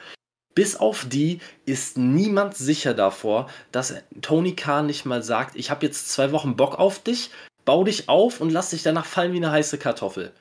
Bis 0.56 0.74
auf 0.74 1.06
die 1.08 1.40
ist 1.66 1.98
niemand 1.98 2.56
sicher 2.56 2.94
davor, 2.94 3.48
dass 3.70 3.94
Tony 4.22 4.56
Khan 4.56 4.86
nicht 4.86 5.04
mal 5.04 5.22
sagt, 5.22 5.54
ich 5.54 5.70
habe 5.70 5.86
jetzt 5.86 6.10
zwei 6.10 6.32
Wochen 6.32 6.56
Bock 6.56 6.78
auf 6.78 6.98
dich, 6.98 7.30
bau 7.64 7.84
dich 7.84 8.08
auf 8.08 8.40
und 8.40 8.50
lass 8.50 8.70
dich 8.70 8.82
danach 8.82 9.06
fallen 9.06 9.32
wie 9.34 9.36
eine 9.36 9.52
heiße 9.52 9.78
Kartoffel. 9.78 10.32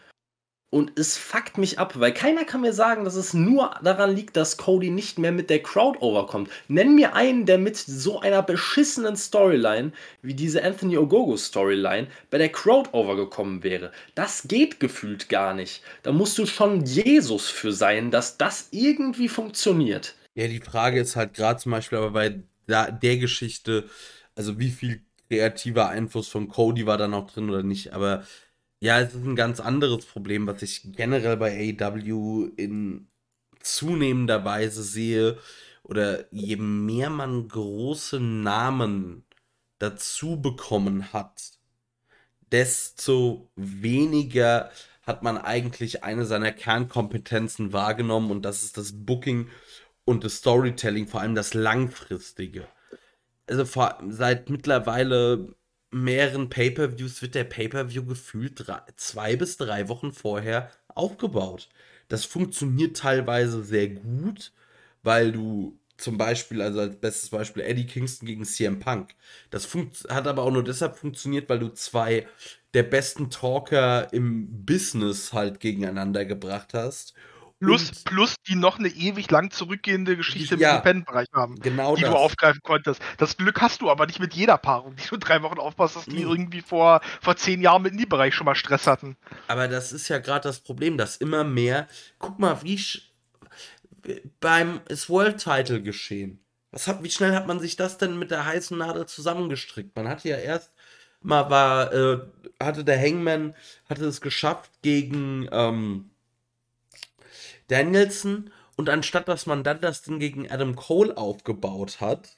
Und 0.76 1.00
es 1.00 1.16
fuckt 1.16 1.58
mich 1.58 1.80
ab, 1.80 2.02
weil 2.02 2.14
keiner 2.14 2.44
kann 2.44 2.60
mir 2.60 2.74
sagen, 2.74 3.06
dass 3.06 3.16
es 3.16 3.34
nur 3.34 3.74
daran 3.82 4.14
liegt, 4.14 4.36
dass 4.36 4.58
Cody 4.58 4.90
nicht 4.90 5.18
mehr 5.18 5.32
mit 5.32 5.50
der 5.50 5.64
Crowd 5.64 6.00
overkommt. 6.02 6.50
Nenn 6.68 6.96
mir 6.96 7.16
einen, 7.16 7.46
der 7.46 7.58
mit 7.58 7.78
so 7.78 8.20
einer 8.20 8.44
beschissenen 8.44 9.16
Storyline 9.16 9.94
wie 10.22 10.34
diese 10.34 10.62
Anthony 10.66 10.98
Ogogo 10.98 11.38
Storyline 11.38 12.08
bei 12.30 12.40
der 12.40 12.50
Crowd 12.50 12.90
overgekommen 12.92 13.64
wäre. 13.64 13.94
Das 14.16 14.50
geht 14.50 14.82
gefühlt 14.82 15.30
gar 15.30 15.54
nicht. 15.54 15.82
Da 16.04 16.12
musst 16.12 16.38
du 16.38 16.46
schon 16.46 16.84
Jesus 16.84 17.48
für 17.48 17.72
sein, 17.72 18.12
dass 18.12 18.36
das 18.36 18.68
irgendwie 18.72 19.30
funktioniert. 19.30 20.16
Ja, 20.34 20.50
die 20.50 20.60
Frage 20.60 21.00
ist 21.00 21.16
halt 21.16 21.36
gerade 21.36 21.58
zum 21.58 21.72
Beispiel 21.72 22.00
aber 22.00 22.12
bei 22.12 22.42
der 22.68 23.18
Geschichte, 23.18 23.86
also 24.36 24.60
wie 24.60 24.72
viel 24.72 25.06
kreativer 25.30 25.88
Einfluss 25.88 26.28
von 26.28 26.50
Cody 26.50 26.86
war 26.86 26.98
da 26.98 27.08
noch 27.08 27.32
drin 27.32 27.50
oder 27.50 27.64
nicht, 27.64 27.94
aber 27.94 28.26
ja, 28.86 29.00
es 29.00 29.16
ist 29.16 29.26
ein 29.26 29.36
ganz 29.36 29.60
anderes 29.60 30.06
Problem, 30.06 30.46
was 30.46 30.62
ich 30.62 30.94
generell 30.96 31.38
bei 31.38 31.76
AEW 31.76 32.52
in 32.56 33.08
zunehmender 33.60 34.46
Weise 34.46 34.84
sehe. 34.84 35.40
Oder 35.82 36.32
je 36.32 36.58
mehr 36.58 37.10
man 37.10 37.48
große 37.48 38.20
Namen 38.20 39.26
dazu 39.80 40.40
bekommen 40.40 41.14
hat, 41.14 41.54
desto 42.52 43.50
weniger 43.56 44.70
hat 45.02 45.24
man 45.24 45.40
eigentlich 45.40 46.04
eine 46.04 46.26
seiner 46.26 46.52
Kernkompetenzen 46.52 47.74
wahrgenommen 47.74 48.30
und 48.30 48.44
das 48.44 48.62
ist 48.62 48.78
das 48.78 48.92
Booking 48.94 49.50
und 50.06 50.24
das 50.24 50.36
Storytelling, 50.38 51.08
vor 51.08 51.22
allem 51.22 51.34
das 51.34 51.56
langfristige. 51.56 52.68
Also 53.48 53.66
vor, 53.66 53.98
seit 54.10 54.52
mittlerweile 54.52 55.56
mehreren 55.96 56.50
Pay-per-Views 56.50 57.22
wird 57.22 57.36
der 57.36 57.46
Pay-per-View 57.46 58.06
gefühlt 58.06 58.68
drei, 58.68 58.82
zwei 58.98 59.36
bis 59.38 59.58
drei 59.58 59.88
Wochen 59.88 60.12
vorher 60.12 60.70
aufgebaut. 60.90 61.70
Das 62.10 62.26
funktioniert 62.26 62.98
teilweise 62.98 63.64
sehr 63.64 63.88
gut, 63.88 64.52
weil 65.04 65.32
du 65.32 65.80
zum 65.98 66.18
Beispiel, 66.18 66.62
also 66.62 66.82
als 66.82 66.98
bestes 66.98 67.30
Beispiel 67.30 67.64
Eddie 67.64 67.86
Kingston 67.86 68.28
gegen 68.28 68.44
CM 68.44 68.80
Punk. 68.80 69.16
Das 69.50 69.70
hat 70.10 70.28
aber 70.28 70.44
auch 70.44 70.52
nur 70.52 70.66
deshalb 70.66 70.98
funktioniert, 70.98 71.48
weil 71.48 71.60
du 71.60 71.70
zwei 71.70 72.28
der 72.74 72.84
besten 72.84 73.30
Talker 73.30 74.12
im 74.12 74.66
Business 74.66 75.32
halt 75.32 75.62
gegeneinander 75.62 76.26
gebracht 76.26 76.74
hast. 76.74 77.14
Plus, 77.66 78.04
plus 78.04 78.36
die 78.48 78.56
noch 78.56 78.80
eine 78.80 78.90
ewig 78.90 79.30
lang 79.32 79.52
zurückgehende 79.52 80.16
Geschichte 80.16 80.56
ja, 80.56 80.70
im 80.70 80.76
Independent-Bereich 80.76 81.28
haben, 81.34 81.56
genau 81.60 81.96
die 81.96 82.04
das. 82.04 82.12
du 82.12 82.18
aufgreifen 82.18 82.62
konntest. 82.64 83.02
Das 83.18 83.38
Glück 83.38 83.62
hast 83.62 83.82
du 83.82 83.90
aber 83.90 84.06
nicht 84.06 84.20
mit 84.20 84.34
jeder 84.34 84.58
Paarung, 84.58 84.96
die 84.96 85.08
du 85.08 85.18
drei 85.18 85.42
Wochen 85.42 85.60
aufpasst, 85.60 85.96
dass 85.96 86.06
die 86.06 86.24
mhm. 86.24 86.32
irgendwie 86.32 86.62
vor, 86.62 87.02
vor 87.22 87.36
zehn 87.36 87.62
Jahren 87.62 87.82
mit 87.82 88.00
dem 88.00 88.10
Bereich 88.10 88.36
schon 88.36 88.46
mal 88.46 88.56
Stress 88.56 88.88
hatten. 88.88 89.18
Aber 89.48 89.68
das 89.68 89.92
ist 89.92 90.08
ja 90.08 90.20
gerade 90.20 90.48
das 90.48 90.60
Problem, 90.60 90.98
dass 90.98 91.18
immer 91.18 91.44
mehr. 91.44 91.88
Guck 92.20 92.40
mal, 92.40 92.62
wie 92.64 92.80
beim 94.40 94.82
ist 94.88 95.10
World 95.10 95.38
Title 95.44 95.82
geschehen. 95.82 96.40
Was 96.72 96.88
hat, 96.88 97.04
wie 97.04 97.10
schnell 97.10 97.34
hat 97.34 97.48
man 97.48 97.60
sich 97.60 97.76
das 97.76 97.98
denn 97.98 98.20
mit 98.20 98.32
der 98.32 98.46
heißen 98.46 98.78
Nadel 98.78 99.06
zusammengestrickt? 99.06 99.96
Man 99.96 100.08
hatte 100.08 100.30
ja 100.30 100.38
erst 100.38 100.72
mal 101.22 101.50
war, 101.50 101.94
äh, 101.94 102.20
hatte 102.62 102.84
der 102.84 103.00
Hangman, 103.00 103.56
hatte 103.90 104.06
es 104.06 104.22
geschafft 104.22 104.72
gegen 104.82 105.48
ähm, 105.52 106.12
Danielson 107.68 108.52
und 108.76 108.90
anstatt 108.90 109.28
dass 109.28 109.46
man 109.46 109.64
dann 109.64 109.82
das 109.82 110.02
Ding 110.02 110.20
gegen 110.20 110.50
Adam 110.50 110.76
Cole 110.76 111.16
aufgebaut 111.18 112.02
hat, 112.02 112.38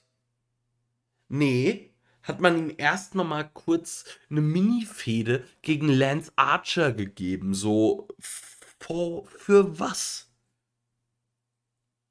nee, 1.29 1.93
hat 2.23 2.41
man 2.41 2.57
ihm 2.57 2.73
erst 2.77 3.15
noch 3.15 3.25
mal 3.25 3.49
kurz 3.53 4.05
eine 4.29 4.41
Mini-Fehde 4.41 5.45
gegen 5.61 5.87
Lance 5.87 6.31
Archer 6.35 6.91
gegeben. 6.91 7.53
So, 7.53 8.09
für, 8.19 9.23
für 9.25 9.79
was? 9.79 10.29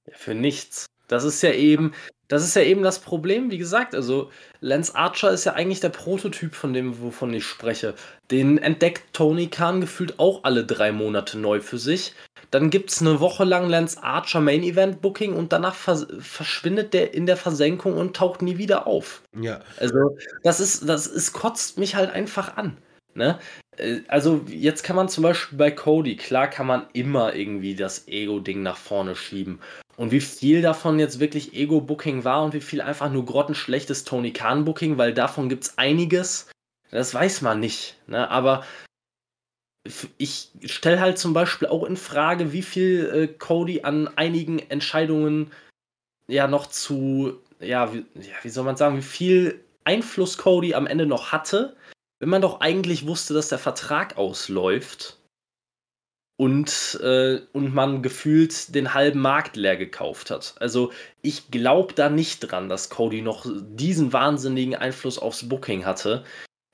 Ja, 0.06 0.16
für 0.16 0.34
nichts. 0.34 0.86
Das 1.08 1.24
ist 1.24 1.42
ja 1.42 1.52
eben, 1.52 1.92
das 2.28 2.42
ist 2.44 2.56
ja 2.56 2.62
eben 2.62 2.82
das 2.82 2.98
Problem, 2.98 3.50
wie 3.50 3.58
gesagt. 3.58 3.94
Also, 3.94 4.30
Lance 4.60 4.94
Archer 4.94 5.30
ist 5.30 5.44
ja 5.44 5.52
eigentlich 5.52 5.80
der 5.80 5.90
Prototyp 5.90 6.54
von 6.54 6.72
dem, 6.72 7.00
wovon 7.00 7.32
ich 7.32 7.44
spreche. 7.44 7.94
Den 8.30 8.58
entdeckt 8.58 9.02
Tony 9.12 9.46
Khan 9.46 9.80
gefühlt 9.80 10.18
auch 10.18 10.42
alle 10.44 10.64
drei 10.64 10.90
Monate 10.90 11.38
neu 11.38 11.60
für 11.60 11.78
sich. 11.78 12.14
Dann 12.50 12.70
gibt 12.70 12.90
es 12.90 13.00
eine 13.00 13.20
Woche 13.20 13.44
lang 13.44 13.68
Lance 13.68 14.02
Archer 14.02 14.40
Main 14.40 14.62
Event 14.62 15.00
Booking 15.00 15.34
und 15.34 15.52
danach 15.52 15.74
vers 15.74 16.06
verschwindet 16.18 16.94
der 16.94 17.14
in 17.14 17.26
der 17.26 17.36
Versenkung 17.36 17.96
und 17.96 18.16
taucht 18.16 18.42
nie 18.42 18.58
wieder 18.58 18.86
auf. 18.86 19.22
Ja. 19.40 19.60
Also, 19.78 20.16
das 20.42 20.60
ist, 20.60 20.88
das 20.88 21.06
ist, 21.06 21.32
kotzt 21.32 21.78
mich 21.78 21.94
halt 21.94 22.10
einfach 22.10 22.56
an. 22.56 22.76
Ne? 23.16 23.38
Äh, 23.76 24.00
also, 24.08 24.44
jetzt 24.48 24.84
kann 24.84 24.96
man 24.96 25.08
zum 25.08 25.22
Beispiel 25.22 25.58
bei 25.58 25.70
Cody, 25.70 26.16
klar 26.16 26.48
kann 26.48 26.66
man 26.66 26.86
immer 26.92 27.34
irgendwie 27.34 27.74
das 27.74 28.06
Ego-Ding 28.06 28.62
nach 28.62 28.76
vorne 28.76 29.16
schieben. 29.16 29.60
Und 29.96 30.12
wie 30.12 30.20
viel 30.20 30.60
davon 30.60 30.98
jetzt 30.98 31.20
wirklich 31.20 31.54
Ego-Booking 31.54 32.24
war 32.24 32.44
und 32.44 32.52
wie 32.52 32.60
viel 32.60 32.82
einfach 32.82 33.10
nur 33.10 33.24
grottenschlechtes 33.24 34.04
Tony 34.04 34.32
Khan-Booking, 34.32 34.98
weil 34.98 35.14
davon 35.14 35.48
gibt 35.48 35.64
es 35.64 35.78
einiges, 35.78 36.50
das 36.90 37.14
weiß 37.14 37.40
man 37.40 37.60
nicht. 37.60 37.96
Ne? 38.06 38.30
Aber 38.30 38.64
ich 40.18 40.50
stelle 40.64 41.00
halt 41.00 41.18
zum 41.18 41.32
Beispiel 41.32 41.68
auch 41.68 41.84
in 41.84 41.96
Frage, 41.96 42.52
wie 42.52 42.62
viel 42.62 43.10
äh, 43.14 43.26
Cody 43.28 43.82
an 43.82 44.08
einigen 44.16 44.58
Entscheidungen 44.58 45.50
ja 46.28 46.48
noch 46.48 46.66
zu, 46.66 47.40
ja 47.60 47.94
wie, 47.94 48.04
ja, 48.14 48.34
wie 48.42 48.48
soll 48.48 48.64
man 48.64 48.76
sagen, 48.76 48.98
wie 48.98 49.02
viel 49.02 49.64
Einfluss 49.84 50.36
Cody 50.36 50.74
am 50.74 50.86
Ende 50.86 51.06
noch 51.06 51.32
hatte, 51.32 51.76
wenn 52.18 52.28
man 52.28 52.42
doch 52.42 52.60
eigentlich 52.60 53.06
wusste, 53.06 53.34
dass 53.34 53.48
der 53.48 53.58
Vertrag 53.58 54.16
ausläuft 54.16 55.18
und, 56.38 56.98
äh, 57.02 57.40
und 57.52 57.74
man 57.74 58.02
gefühlt 58.02 58.74
den 58.74 58.94
halben 58.94 59.20
Markt 59.20 59.56
leer 59.56 59.76
gekauft 59.76 60.30
hat. 60.30 60.54
Also 60.60 60.92
ich 61.22 61.50
glaube 61.50 61.94
da 61.94 62.10
nicht 62.10 62.40
dran, 62.40 62.68
dass 62.68 62.90
Cody 62.90 63.22
noch 63.22 63.46
diesen 63.46 64.12
wahnsinnigen 64.12 64.74
Einfluss 64.74 65.18
aufs 65.18 65.48
Booking 65.48 65.84
hatte. 65.84 66.24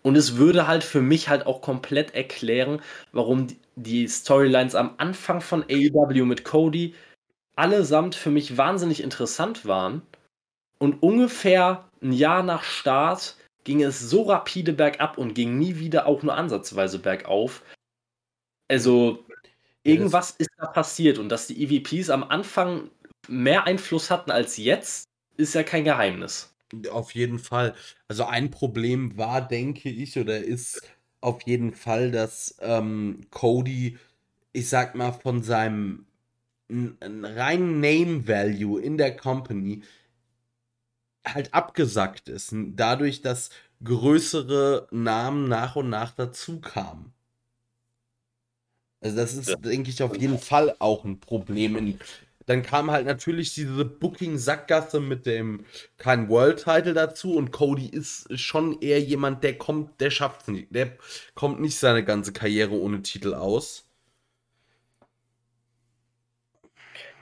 Und 0.03 0.17
es 0.17 0.37
würde 0.37 0.67
halt 0.67 0.83
für 0.83 1.01
mich 1.01 1.29
halt 1.29 1.47
auch 1.47 1.61
komplett 1.61 2.12
erklären, 2.15 2.83
warum 3.12 3.47
die 3.77 4.09
Storylines 4.09 4.75
am 4.75 4.95
Anfang 4.99 5.41
von 5.41 5.62
AEW 5.62 6.25
mit 6.25 6.45
Cody 6.45 6.95
allesamt 7.55 8.17
für 8.17 8.31
mich 8.31 8.57
wahnsinnig 8.57 9.01
interessant 9.01 9.65
waren. 9.65 10.03
Und 10.79 11.03
ungefähr 11.05 11.89
ein 12.03 12.12
Jahr 12.12 12.43
nach 12.43 12.65
Start 12.65 13.37
ging 13.65 13.83
es 13.83 14.01
so 14.01 14.23
rapide 14.23 14.73
bergab 14.73 15.19
und 15.19 15.35
ging 15.35 15.59
nie 15.59 15.79
wieder 15.79 16.07
auch 16.07 16.23
nur 16.23 16.35
ansatzweise 16.35 16.99
bergauf. 16.99 17.63
Also 18.69 19.25
irgendwas 19.85 20.33
ist 20.33 20.51
da 20.59 20.67
passiert 20.67 21.19
und 21.19 21.29
dass 21.29 21.47
die 21.47 21.63
EVPs 21.63 22.11
am 22.11 22.25
Anfang 22.25 22.91
mehr 23.29 23.67
Einfluss 23.67 24.11
hatten 24.11 24.31
als 24.31 24.57
jetzt, 24.57 25.09
ist 25.37 25.55
ja 25.55 25.63
kein 25.63 25.85
Geheimnis. 25.85 26.55
Auf 26.91 27.15
jeden 27.15 27.39
Fall. 27.39 27.75
Also 28.09 28.25
ein 28.25 28.51
Problem 28.51 29.17
war, 29.17 29.47
denke 29.47 29.91
ich, 29.91 30.19
oder 30.19 30.39
ist 30.39 30.83
auf 31.21 31.43
jeden 31.43 31.75
Fall, 31.75 32.11
dass 32.11 32.57
ähm, 32.61 33.21
Cody, 33.31 33.99
ich 34.53 34.69
sag 34.69 34.95
mal, 34.95 35.13
von 35.13 35.43
seinem 35.43 36.07
reinen 36.71 37.81
Name 37.81 38.27
Value 38.27 38.81
in 38.81 38.97
der 38.97 39.15
Company 39.17 39.83
halt 41.26 41.55
abgesackt 41.55 42.28
ist. 42.28 42.55
Dadurch, 42.55 43.23
dass 43.23 43.51
größere 43.84 44.89
Namen 44.91 45.49
nach 45.49 45.76
und 45.76 45.91
nach 45.91 46.12
dazu 46.12 46.60
kamen. 46.60 47.12
Also 49.01 49.17
das 49.17 49.34
ist, 49.34 49.49
ja. 49.49 49.57
denke 49.57 49.91
ich, 49.91 50.02
auf 50.02 50.17
jeden 50.17 50.39
Fall 50.39 50.76
auch 50.78 51.05
ein 51.05 51.18
Problem 51.18 51.76
in 51.76 51.99
dann 52.47 52.62
kam 52.62 52.91
halt 52.91 53.07
natürlich 53.07 53.55
diese 53.55 53.84
Booking-Sackgasse 53.84 55.01
mit 55.01 55.26
dem 55.26 55.65
kein 55.97 56.28
World-Title 56.28 56.94
dazu 56.94 57.34
und 57.36 57.52
Cody 57.52 57.86
ist 57.86 58.39
schon 58.39 58.81
eher 58.81 59.01
jemand, 59.01 59.44
der 59.44 59.57
kommt, 59.59 60.01
der 60.01 60.10
schafft 60.10 60.42
es 60.42 60.49
nicht. 60.49 60.75
Der 60.75 60.97
kommt 61.34 61.60
nicht 61.60 61.78
seine 61.78 62.05
ganze 62.05 62.33
Karriere 62.33 62.73
ohne 62.75 63.02
Titel 63.02 63.34
aus. 63.34 63.84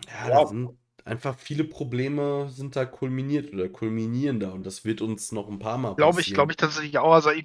Ja, 0.09 0.31
ja. 0.31 0.47
sind 0.47 0.80
einfach 1.07 1.39
viele 1.39 1.65
Probleme 1.65 2.49
sind 2.51 2.77
da 2.77 2.85
kulminiert 2.85 3.53
oder 3.53 3.69
kulminieren 3.69 4.41
da 4.41 4.51
und 4.51 4.65
das 4.65 4.85
wird 4.85 5.01
uns 5.01 5.33
noch 5.33 5.49
ein 5.49 5.59
paar 5.59 5.79
Mal 5.79 5.91
passieren. 5.91 6.11
Glaube 6.11 6.21
ich, 6.21 6.35
glaube 6.35 6.53
ich 6.53 6.57
tatsächlich 6.57 6.99
auch. 6.99 7.13
Also 7.13 7.31
ich, 7.31 7.45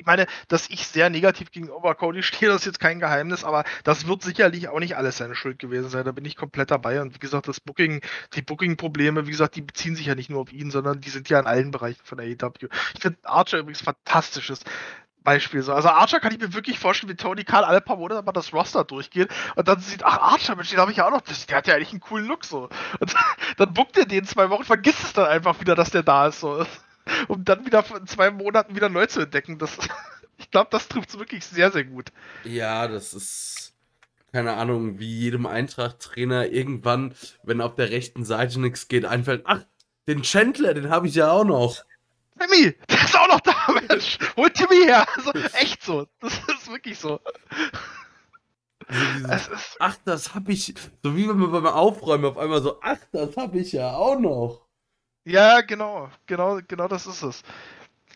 ich 0.00 0.06
meine, 0.06 0.26
dass 0.48 0.70
ich 0.70 0.86
sehr 0.86 1.10
negativ 1.10 1.50
gegenüber 1.50 1.94
Cody 1.94 2.22
stehe, 2.22 2.50
das 2.50 2.62
ist 2.62 2.66
jetzt 2.66 2.80
kein 2.80 3.00
Geheimnis, 3.00 3.44
aber 3.44 3.64
das 3.84 4.06
wird 4.06 4.22
sicherlich 4.22 4.68
auch 4.68 4.80
nicht 4.80 4.96
alles 4.96 5.18
seine 5.18 5.34
Schuld 5.34 5.58
gewesen 5.58 5.90
sein. 5.90 6.04
Da 6.04 6.12
bin 6.12 6.24
ich 6.24 6.36
komplett 6.36 6.70
dabei. 6.70 7.02
Und 7.02 7.14
wie 7.14 7.18
gesagt, 7.18 7.48
das 7.48 7.60
Booking, 7.60 8.00
die 8.34 8.42
Booking-Probleme, 8.42 9.26
wie 9.26 9.30
gesagt, 9.30 9.56
die 9.56 9.62
beziehen 9.62 9.96
sich 9.96 10.06
ja 10.06 10.14
nicht 10.14 10.30
nur 10.30 10.40
auf 10.40 10.52
ihn, 10.52 10.70
sondern 10.70 11.00
die 11.00 11.10
sind 11.10 11.28
ja 11.28 11.38
in 11.38 11.46
allen 11.46 11.70
Bereichen 11.70 12.04
von 12.04 12.18
AEW. 12.18 12.68
Ich 12.94 13.00
finde 13.00 13.18
Archer 13.24 13.58
übrigens 13.58 13.82
fantastisches. 13.82 14.60
Beispiel 15.22 15.62
so. 15.62 15.72
Also 15.72 15.88
Archer 15.88 16.20
kann 16.20 16.32
ich 16.32 16.40
mir 16.40 16.54
wirklich 16.54 16.78
vorstellen, 16.78 17.10
wie 17.10 17.16
Tony 17.16 17.44
Khan 17.44 17.64
alle 17.64 17.80
paar 17.80 17.96
Monate 17.96 18.22
mal 18.22 18.32
das 18.32 18.52
Roster 18.52 18.84
durchgeht 18.84 19.28
und 19.56 19.68
dann 19.68 19.80
sieht, 19.80 20.04
ach 20.04 20.18
Archer, 20.32 20.56
Mensch, 20.56 20.70
den 20.70 20.78
habe 20.78 20.90
ich 20.90 20.98
ja 20.98 21.06
auch 21.06 21.10
noch, 21.10 21.20
der 21.20 21.56
hat 21.56 21.66
ja 21.66 21.74
eigentlich 21.74 21.92
einen 21.92 22.00
coolen 22.00 22.26
Look 22.26 22.44
so. 22.44 22.68
Und 22.98 23.14
dann 23.56 23.74
bookt 23.74 23.96
er 23.98 24.06
den 24.06 24.24
zwei 24.24 24.50
Wochen, 24.50 24.64
vergisst 24.64 25.04
es 25.04 25.12
dann 25.12 25.26
einfach 25.26 25.60
wieder, 25.60 25.74
dass 25.74 25.90
der 25.90 26.02
da 26.02 26.28
ist 26.28 26.40
so 26.40 26.64
um 27.28 27.44
dann 27.44 27.66
wieder 27.66 27.84
in 27.96 28.06
zwei 28.06 28.30
Monaten 28.30 28.74
wieder 28.74 28.88
neu 28.88 29.06
zu 29.06 29.20
entdecken. 29.20 29.58
Das, 29.58 29.78
ich 30.38 30.50
glaube, 30.50 30.68
das 30.70 30.88
trifft 30.88 31.10
es 31.10 31.18
wirklich 31.18 31.44
sehr, 31.44 31.70
sehr 31.70 31.84
gut. 31.84 32.12
Ja, 32.44 32.88
das 32.88 33.14
ist, 33.14 33.74
keine 34.32 34.54
Ahnung, 34.54 34.98
wie 34.98 35.20
jedem 35.20 35.46
Eintracht-Trainer 35.46 36.46
irgendwann, 36.48 37.14
wenn 37.42 37.60
auf 37.60 37.74
der 37.74 37.90
rechten 37.90 38.24
Seite 38.24 38.60
nichts 38.60 38.88
geht, 38.88 39.04
einfällt, 39.04 39.42
ach, 39.46 39.60
den 40.08 40.22
Chandler, 40.22 40.74
den 40.74 40.90
habe 40.90 41.06
ich 41.06 41.14
ja 41.14 41.30
auch 41.30 41.44
noch. 41.44 41.84
Timmy, 42.40 42.74
der 42.88 43.04
ist 43.04 43.16
auch 43.16 43.28
noch 43.28 43.40
da, 43.40 43.54
Mensch. 43.88 44.18
Hol 44.36 44.50
Timmy 44.50 44.84
her. 44.84 45.06
Also, 45.16 45.32
echt 45.56 45.82
so. 45.82 46.06
Das 46.20 46.32
ist 46.34 46.70
wirklich 46.70 46.98
so. 46.98 47.20
Also 48.88 49.50
dieses, 49.50 49.76
ach, 49.78 49.96
das 50.04 50.34
habe 50.34 50.50
ich, 50.52 50.74
so 51.02 51.16
wie 51.16 51.28
wenn 51.28 51.38
man 51.38 51.52
beim 51.52 51.66
Aufräumen 51.66 52.24
auf 52.24 52.38
einmal 52.38 52.60
so, 52.60 52.80
ach, 52.82 52.98
das 53.12 53.36
habe 53.36 53.58
ich 53.58 53.72
ja 53.72 53.94
auch 53.94 54.18
noch. 54.18 54.66
Ja, 55.24 55.60
genau, 55.60 56.08
genau, 56.26 56.60
genau 56.66 56.88
das 56.88 57.06
ist 57.06 57.22
es. 57.22 57.42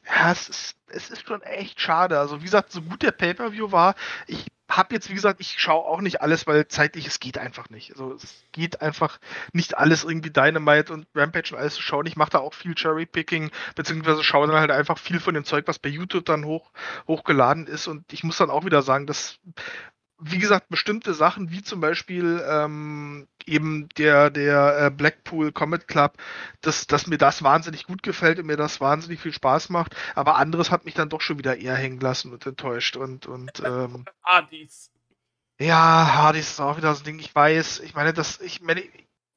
Ja, 0.06 0.32
es 0.32 0.48
ist, 0.48 0.76
es 0.88 1.10
ist 1.10 1.26
schon 1.26 1.42
echt 1.42 1.80
schade. 1.80 2.18
Also, 2.18 2.40
wie 2.40 2.44
gesagt, 2.44 2.72
so 2.72 2.82
gut 2.82 3.02
der 3.02 3.10
Pay-Per-View 3.12 3.72
war, 3.72 3.94
ich 4.26 4.46
habe 4.68 4.94
jetzt, 4.94 5.08
wie 5.08 5.14
gesagt, 5.14 5.40
ich 5.40 5.58
schaue 5.58 5.84
auch 5.84 6.00
nicht 6.00 6.20
alles, 6.20 6.46
weil 6.46 6.66
zeitlich, 6.68 7.06
es 7.06 7.20
geht 7.20 7.38
einfach 7.38 7.70
nicht. 7.70 7.92
Also, 7.92 8.12
es 8.14 8.44
geht 8.52 8.82
einfach 8.82 9.18
nicht 9.52 9.78
alles 9.78 10.04
irgendwie 10.04 10.30
Dynamite 10.30 10.92
und 10.92 11.06
Rampage 11.14 11.54
und 11.54 11.60
alles 11.60 11.74
zu 11.74 11.82
schauen. 11.82 12.06
Ich 12.06 12.16
mache 12.16 12.30
da 12.30 12.38
auch 12.38 12.54
viel 12.54 12.74
Cherry-Picking, 12.74 13.50
beziehungsweise 13.74 14.22
schaue 14.24 14.46
dann 14.46 14.56
halt 14.56 14.70
einfach 14.70 14.98
viel 14.98 15.20
von 15.20 15.34
dem 15.34 15.44
Zeug, 15.44 15.66
was 15.68 15.78
bei 15.78 15.88
YouTube 15.88 16.26
dann 16.26 16.44
hoch, 16.44 16.70
hochgeladen 17.06 17.66
ist. 17.66 17.86
Und 17.86 18.12
ich 18.12 18.24
muss 18.24 18.36
dann 18.36 18.50
auch 18.50 18.64
wieder 18.64 18.82
sagen, 18.82 19.06
dass 19.06 19.38
wie 20.18 20.38
gesagt, 20.38 20.68
bestimmte 20.68 21.12
Sachen, 21.12 21.50
wie 21.50 21.62
zum 21.62 21.80
Beispiel 21.80 22.42
ähm, 22.48 23.26
eben 23.46 23.88
der, 23.98 24.30
der 24.30 24.86
äh, 24.86 24.90
Blackpool 24.90 25.52
Comet 25.52 25.88
Club, 25.88 26.16
dass, 26.60 26.86
dass 26.86 27.06
mir 27.06 27.18
das 27.18 27.42
wahnsinnig 27.42 27.84
gut 27.84 28.02
gefällt 28.02 28.38
und 28.38 28.46
mir 28.46 28.56
das 28.56 28.80
wahnsinnig 28.80 29.20
viel 29.20 29.32
Spaß 29.32 29.70
macht, 29.70 29.96
aber 30.14 30.36
anderes 30.36 30.70
hat 30.70 30.84
mich 30.84 30.94
dann 30.94 31.08
doch 31.08 31.20
schon 31.20 31.38
wieder 31.38 31.56
eher 31.56 31.74
hängen 31.74 32.00
lassen 32.00 32.32
und 32.32 32.46
enttäuscht 32.46 32.96
und, 32.96 33.26
und 33.26 33.60
ähm, 33.64 34.04
Hardys. 34.22 34.90
Ja, 35.58 36.12
Hardys 36.14 36.50
ist 36.50 36.60
auch 36.60 36.76
wieder 36.76 36.94
so 36.94 37.02
ein 37.02 37.04
Ding, 37.04 37.18
ich 37.18 37.34
weiß, 37.34 37.80
ich 37.80 37.94
meine, 37.94 38.12
das, 38.12 38.40
ich 38.40 38.60
meine, 38.60 38.82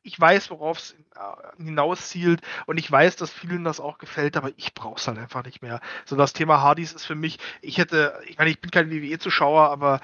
ich 0.03 0.19
weiß, 0.19 0.49
worauf 0.51 0.77
es 0.77 0.95
äh, 1.15 1.63
hinauszielt 1.63 2.41
und 2.65 2.77
ich 2.77 2.89
weiß, 2.89 3.17
dass 3.17 3.31
vielen 3.31 3.65
das 3.65 3.79
auch 3.79 3.97
gefällt, 3.97 4.37
aber 4.37 4.51
ich 4.55 4.73
brauche 4.73 4.99
es 4.99 5.07
halt 5.07 5.17
einfach 5.17 5.43
nicht 5.43 5.61
mehr. 5.61 5.81
So 6.05 6.15
das 6.15 6.33
Thema 6.33 6.61
Hardys 6.61 6.93
ist 6.93 7.05
für 7.05 7.15
mich, 7.15 7.39
ich 7.61 7.77
hätte, 7.77 8.19
ich 8.25 8.37
meine, 8.37 8.49
ich 8.49 8.61
bin 8.61 8.71
kein 8.71 8.89
WWE-Zuschauer, 8.89 9.69
aber 9.69 9.99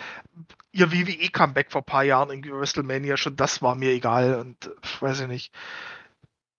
ihr 0.73 0.91
WWE-Comeback 0.91 1.71
vor 1.71 1.81
ein 1.81 1.85
paar 1.85 2.03
Jahren 2.03 2.29
in 2.31 2.43
WrestleMania 2.43 3.15
schon, 3.15 3.35
das 3.35 3.61
war 3.61 3.75
mir 3.75 3.91
egal 3.91 4.35
und 4.35 4.71
weiß 4.99 5.21
ich 5.21 5.27
nicht. 5.27 5.53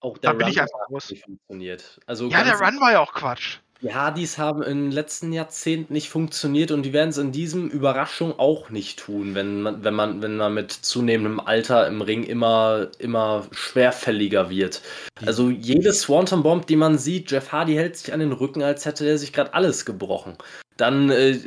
Auch 0.00 0.18
der 0.18 0.30
da 0.30 0.36
bin 0.36 0.46
Run 0.46 0.52
ich 0.52 0.60
einfach 0.60 0.90
raus. 0.90 1.12
funktioniert. 1.24 2.00
Also 2.06 2.28
ja, 2.28 2.44
der 2.44 2.58
Run 2.58 2.80
war 2.80 2.92
ja 2.92 3.00
auch 3.00 3.12
Quatsch. 3.12 3.58
Die 3.82 3.92
Hardys 3.92 4.38
haben 4.38 4.62
im 4.62 4.90
letzten 4.90 5.32
Jahrzehnt 5.32 5.90
nicht 5.90 6.08
funktioniert 6.08 6.70
und 6.70 6.84
die 6.84 6.92
werden 6.92 7.10
es 7.10 7.18
in 7.18 7.32
diesem 7.32 7.68
Überraschung 7.68 8.38
auch 8.38 8.70
nicht 8.70 8.98
tun, 8.98 9.34
wenn 9.34 9.60
man, 9.60 9.84
wenn 9.84 9.94
man, 9.94 10.22
wenn 10.22 10.36
man 10.36 10.54
mit 10.54 10.72
zunehmendem 10.72 11.40
Alter 11.40 11.86
im 11.86 12.00
Ring 12.00 12.22
immer, 12.22 12.88
immer 12.98 13.46
schwerfälliger 13.50 14.48
wird. 14.48 14.80
Also 15.26 15.50
jede 15.50 15.92
Swanton 15.92 16.42
Bomb, 16.42 16.66
die 16.66 16.76
man 16.76 16.96
sieht, 16.96 17.30
Jeff 17.30 17.52
Hardy 17.52 17.74
hält 17.74 17.96
sich 17.96 18.14
an 18.14 18.20
den 18.20 18.32
Rücken, 18.32 18.62
als 18.62 18.86
hätte 18.86 19.06
er 19.06 19.18
sich 19.18 19.32
gerade 19.32 19.52
alles 19.52 19.84
gebrochen. 19.84 20.38
Dann 20.78 21.10
äh, 21.10 21.40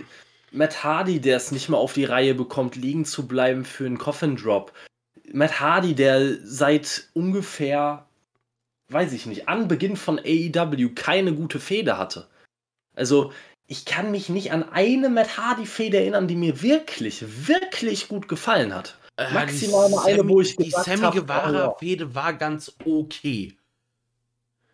Matt 0.51 0.83
Hardy, 0.83 1.19
der 1.19 1.37
es 1.37 1.51
nicht 1.51 1.69
mehr 1.69 1.79
auf 1.79 1.93
die 1.93 2.05
Reihe 2.05 2.33
bekommt, 2.33 2.75
liegen 2.75 3.05
zu 3.05 3.27
bleiben 3.27 3.65
für 3.65 3.85
einen 3.85 3.97
Coffin 3.97 4.35
Drop. 4.35 4.71
Matt 5.31 5.59
Hardy, 5.59 5.93
der 5.93 6.37
seit 6.43 7.09
ungefähr 7.13 8.07
weiß 8.89 9.13
ich 9.13 9.25
nicht, 9.25 9.47
an 9.47 9.67
Beginn 9.67 9.97
von 9.97 10.19
AEW 10.19 10.89
keine 10.95 11.33
gute 11.33 11.59
Fehde 11.59 11.97
hatte. 11.97 12.27
Also, 12.95 13.31
ich 13.67 13.85
kann 13.85 14.11
mich 14.11 14.29
nicht 14.29 14.51
an 14.51 14.69
eine 14.71 15.09
Matt 15.09 15.37
Hardy-Fehde 15.37 15.97
erinnern, 15.97 16.27
die 16.27 16.35
mir 16.35 16.61
wirklich, 16.61 17.47
wirklich 17.47 18.07
gut 18.07 18.27
gefallen 18.27 18.73
hat. 18.73 18.97
Äh, 19.17 19.33
Maximal 19.33 19.89
mal 19.89 20.05
eine, 20.05 20.27
wo 20.27 20.39
ich 20.41 20.55
die 20.55 20.69
Sammy 20.69 21.01
hab, 21.01 21.15
oh 21.15 21.19
Guevara-Fehde 21.19 22.15
war 22.15 22.33
ganz 22.33 22.75
okay. 22.85 23.57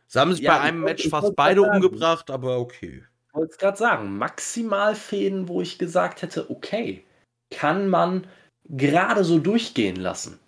Sie 0.08 0.19
haben 0.19 0.34
sich 0.34 0.43
Ja, 0.43 0.58
bei 0.58 0.61
einem 0.61 0.82
Match 0.82 1.10
fast 1.10 1.35
beide 1.35 1.64
umgebracht, 1.64 2.30
aber 2.30 2.60
okay. 2.60 3.03
Ich 3.34 3.38
wollte 3.38 3.52
es 3.53 3.58
gerade 3.58 3.78
sagen, 3.78 4.16
maximal 4.20 4.94
Fäden, 4.94 5.48
wo 5.48 5.60
ich 5.60 5.80
gesagt 5.80 6.22
hätte, 6.22 6.52
okay, 6.52 7.03
kann 7.50 7.90
man 7.90 8.28
gerade 8.66 9.24
so 9.24 9.40
durchgehen 9.40 9.95
lassen. 9.95 10.40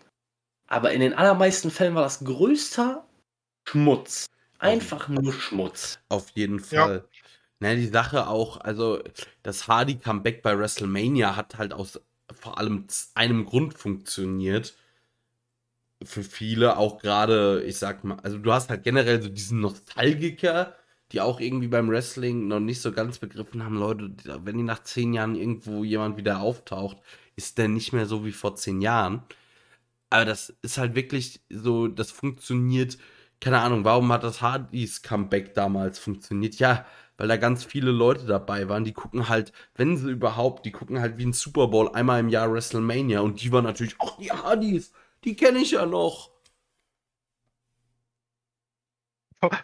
Aber 0.68 0.92
in 0.92 1.00
den 1.02 1.16
allermeisten 1.16 1.72
Fällen 1.72 1.96
war 1.96 2.04
das 2.04 2.24
größter 2.24 3.04
Schmutz. 3.68 4.28
Einfach 4.60 5.08
nur 5.08 5.34
Schmutz. 5.34 5.98
Auf 6.10 6.30
jeden 6.36 6.60
Ja. 6.70 6.86
Fall. 6.86 7.06
Ne, 7.60 7.76
die 7.76 7.88
Sache 7.88 8.28
auch, 8.28 8.58
also 8.62 9.02
das 9.42 9.68
Hardy-Comeback 9.68 10.44
bei 10.44 10.56
WrestleMania 10.56 11.36
hat 11.36 11.58
halt 11.58 11.74
aus 11.74 12.00
vor 12.40 12.60
allem 12.60 12.86
einem 13.16 13.46
Grund 13.46 13.74
funktioniert. 13.74 14.76
Für 16.04 16.22
viele 16.22 16.78
auch 16.78 17.00
gerade, 17.00 17.64
ich 17.64 17.80
sag 17.80 18.04
mal, 18.04 18.20
also 18.22 18.38
du 18.38 18.54
hast 18.54 18.70
halt 18.70 18.84
generell 18.84 19.24
so 19.24 19.30
diesen 19.30 19.60
Nostalgiker, 19.60 20.76
die 21.12 21.22
auch 21.22 21.40
irgendwie 21.40 21.68
beim 21.68 21.90
Wrestling 21.90 22.48
noch 22.48 22.60
nicht 22.60 22.82
so 22.82 22.92
ganz 22.92 23.20
begriffen 23.20 23.64
haben, 23.64 23.78
Leute, 23.78 24.12
wenn 24.44 24.58
die 24.58 24.64
nach 24.64 24.84
zehn 24.84 25.14
Jahren 25.14 25.36
irgendwo 25.36 25.84
jemand 25.84 26.18
wieder 26.18 26.40
auftaucht, 26.42 26.98
ist 27.36 27.58
der 27.58 27.68
nicht 27.68 27.94
mehr 27.94 28.06
so 28.06 28.26
wie 28.26 28.32
vor 28.32 28.56
zehn 28.56 28.82
Jahren. 28.82 29.24
Aber 30.10 30.26
das 30.26 30.50
ist 30.62 30.78
halt 30.78 30.96
wirklich 30.96 31.42
so, 31.50 31.88
das 31.88 32.12
funktioniert, 32.12 32.98
keine 33.42 33.60
Ahnung, 33.60 33.84
warum 33.86 34.12
hat 34.12 34.24
das 34.24 34.42
Hardys 34.42 35.02
Comeback 35.02 35.54
damals 35.54 36.00
funktioniert? 36.00 36.56
Ja, 36.56 36.86
weil 37.18 37.28
da 37.28 37.38
ganz 37.38 37.64
viele 37.64 37.92
Leute 37.92 38.26
dabei 38.26 38.70
waren, 38.70 38.84
die 38.84 38.94
gucken 38.94 39.30
halt, 39.30 39.54
wenn 39.76 39.98
sie 39.98 40.12
überhaupt, 40.12 40.66
die 40.66 40.72
gucken 40.72 41.00
halt 41.00 41.18
wie 41.18 41.26
ein 41.26 41.34
Super 41.34 41.68
Bowl 41.68 41.90
einmal 41.94 42.20
im 42.20 42.30
Jahr 42.30 42.52
WrestleMania 42.52 43.22
und 43.22 43.42
die 43.42 43.52
waren 43.52 43.64
natürlich, 43.64 43.96
ach, 44.00 44.18
die 44.18 44.32
Hardys, 44.32 44.92
die 45.24 45.36
kenne 45.36 45.60
ich 45.60 45.72
ja 45.72 45.86
noch. 45.86 46.35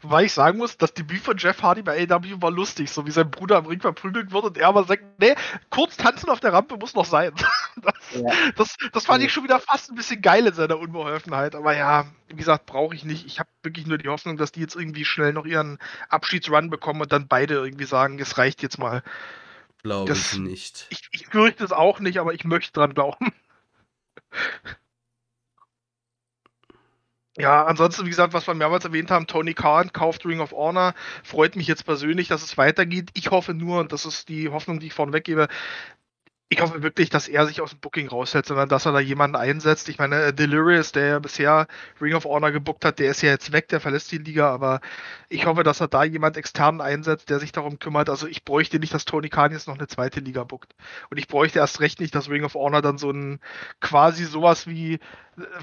Weil 0.01 0.25
ich 0.25 0.33
sagen 0.33 0.57
muss, 0.57 0.77
das 0.77 0.93
Debüt 0.93 1.21
von 1.21 1.37
Jeff 1.37 1.61
Hardy 1.61 1.81
bei 1.81 2.07
AW 2.09 2.41
war 2.41 2.51
lustig, 2.51 2.91
so 2.91 3.05
wie 3.05 3.11
sein 3.11 3.29
Bruder 3.31 3.57
am 3.57 3.65
Ring 3.65 3.81
verprügelt 3.81 4.31
wird 4.31 4.43
und 4.43 4.57
er 4.57 4.67
aber 4.67 4.83
sagt, 4.83 5.03
nee, 5.19 5.35
kurz 5.69 5.97
tanzen 5.97 6.29
auf 6.29 6.39
der 6.39 6.53
Rampe 6.53 6.77
muss 6.77 6.93
noch 6.93 7.05
sein. 7.05 7.33
Das, 7.81 7.95
Ja. 8.11 8.31
das, 8.57 8.75
das 8.91 9.05
fand 9.05 9.23
ich 9.23 9.31
schon 9.31 9.45
wieder 9.45 9.59
fast 9.59 9.89
ein 9.89 9.95
bisschen 9.95 10.21
geil 10.21 10.45
in 10.45 10.53
seiner 10.53 10.77
Unbeholfenheit. 10.77 11.55
Aber 11.55 11.75
ja, 11.75 12.05
wie 12.27 12.35
gesagt, 12.35 12.65
brauche 12.65 12.93
ich 12.93 13.05
nicht. 13.05 13.25
Ich 13.25 13.39
habe 13.39 13.49
wirklich 13.63 13.87
nur 13.87 13.97
die 13.97 14.09
Hoffnung, 14.09 14.35
dass 14.35 14.51
die 14.51 14.59
jetzt 14.59 14.75
irgendwie 14.75 15.05
schnell 15.05 15.31
noch 15.31 15.45
ihren 15.45 15.79
Abschiedsrun 16.09 16.69
bekommen 16.69 17.01
und 17.01 17.11
dann 17.13 17.27
beide 17.27 17.55
irgendwie 17.55 17.85
sagen, 17.85 18.19
es 18.19 18.37
reicht 18.37 18.61
jetzt 18.61 18.77
mal. 18.77 19.03
Glaube 19.83 20.11
ich 20.11 20.37
nicht. 20.37 20.87
Ich, 20.89 21.07
ich 21.11 21.27
fürchte 21.27 21.63
es 21.63 21.71
auch 21.71 21.99
nicht, 21.99 22.19
aber 22.19 22.33
ich 22.33 22.43
möchte 22.43 22.73
dran 22.73 22.93
glauben. 22.93 23.33
Ja, 27.41 27.65
ansonsten, 27.65 28.05
wie 28.05 28.11
gesagt, 28.11 28.33
was 28.33 28.45
wir 28.45 28.53
mehrmals 28.53 28.85
erwähnt 28.85 29.09
haben, 29.09 29.25
Tony 29.25 29.55
Khan 29.55 29.91
kauft 29.91 30.27
Ring 30.27 30.41
of 30.41 30.51
Honor. 30.51 30.93
Freut 31.23 31.55
mich 31.55 31.65
jetzt 31.65 31.85
persönlich, 31.85 32.27
dass 32.27 32.43
es 32.43 32.55
weitergeht. 32.55 33.09
Ich 33.15 33.31
hoffe 33.31 33.55
nur, 33.55 33.79
und 33.79 33.91
das 33.91 34.05
ist 34.05 34.29
die 34.29 34.49
Hoffnung, 34.49 34.79
die 34.79 34.85
ich 34.87 34.93
vorne 34.93 35.11
weggebe, 35.11 35.47
ich 36.49 36.61
hoffe 36.61 36.83
wirklich, 36.83 37.09
dass 37.09 37.29
er 37.29 37.47
sich 37.47 37.61
aus 37.61 37.71
dem 37.71 37.79
Booking 37.79 38.09
raushält, 38.09 38.45
sondern 38.45 38.67
dass 38.69 38.85
er 38.85 38.91
da 38.91 38.99
jemanden 38.99 39.37
einsetzt. 39.37 39.87
Ich 39.89 39.97
meine, 39.97 40.21
äh, 40.21 40.33
Delirious, 40.33 40.91
der 40.91 41.05
ja 41.07 41.19
bisher 41.19 41.65
Ring 42.01 42.13
of 42.13 42.25
Honor 42.25 42.51
gebuckt 42.51 42.83
hat, 42.83 42.99
der 42.99 43.09
ist 43.09 43.21
ja 43.21 43.29
jetzt 43.29 43.53
weg, 43.53 43.69
der 43.69 43.79
verlässt 43.79 44.11
die 44.11 44.17
Liga, 44.17 44.51
aber 44.53 44.81
ich 45.29 45.45
hoffe, 45.45 45.63
dass 45.63 45.79
er 45.79 45.87
da 45.87 46.03
jemand 46.03 46.35
externen 46.35 46.81
einsetzt, 46.81 47.29
der 47.29 47.39
sich 47.39 47.53
darum 47.53 47.79
kümmert. 47.79 48.09
Also 48.09 48.27
ich 48.27 48.43
bräuchte 48.43 48.79
nicht, 48.79 48.93
dass 48.93 49.05
Tony 49.05 49.29
Khan 49.29 49.53
jetzt 49.53 49.67
noch 49.67 49.77
eine 49.77 49.87
zweite 49.87 50.19
Liga 50.19 50.43
buckt. 50.43 50.75
Und 51.09 51.17
ich 51.17 51.29
bräuchte 51.29 51.59
erst 51.59 51.79
recht 51.79 52.01
nicht, 52.01 52.13
dass 52.15 52.29
Ring 52.29 52.43
of 52.43 52.53
Honor 52.55 52.81
dann 52.81 52.97
so 52.97 53.11
ein 53.11 53.39
quasi 53.79 54.25
sowas 54.25 54.67
wie 54.67 54.99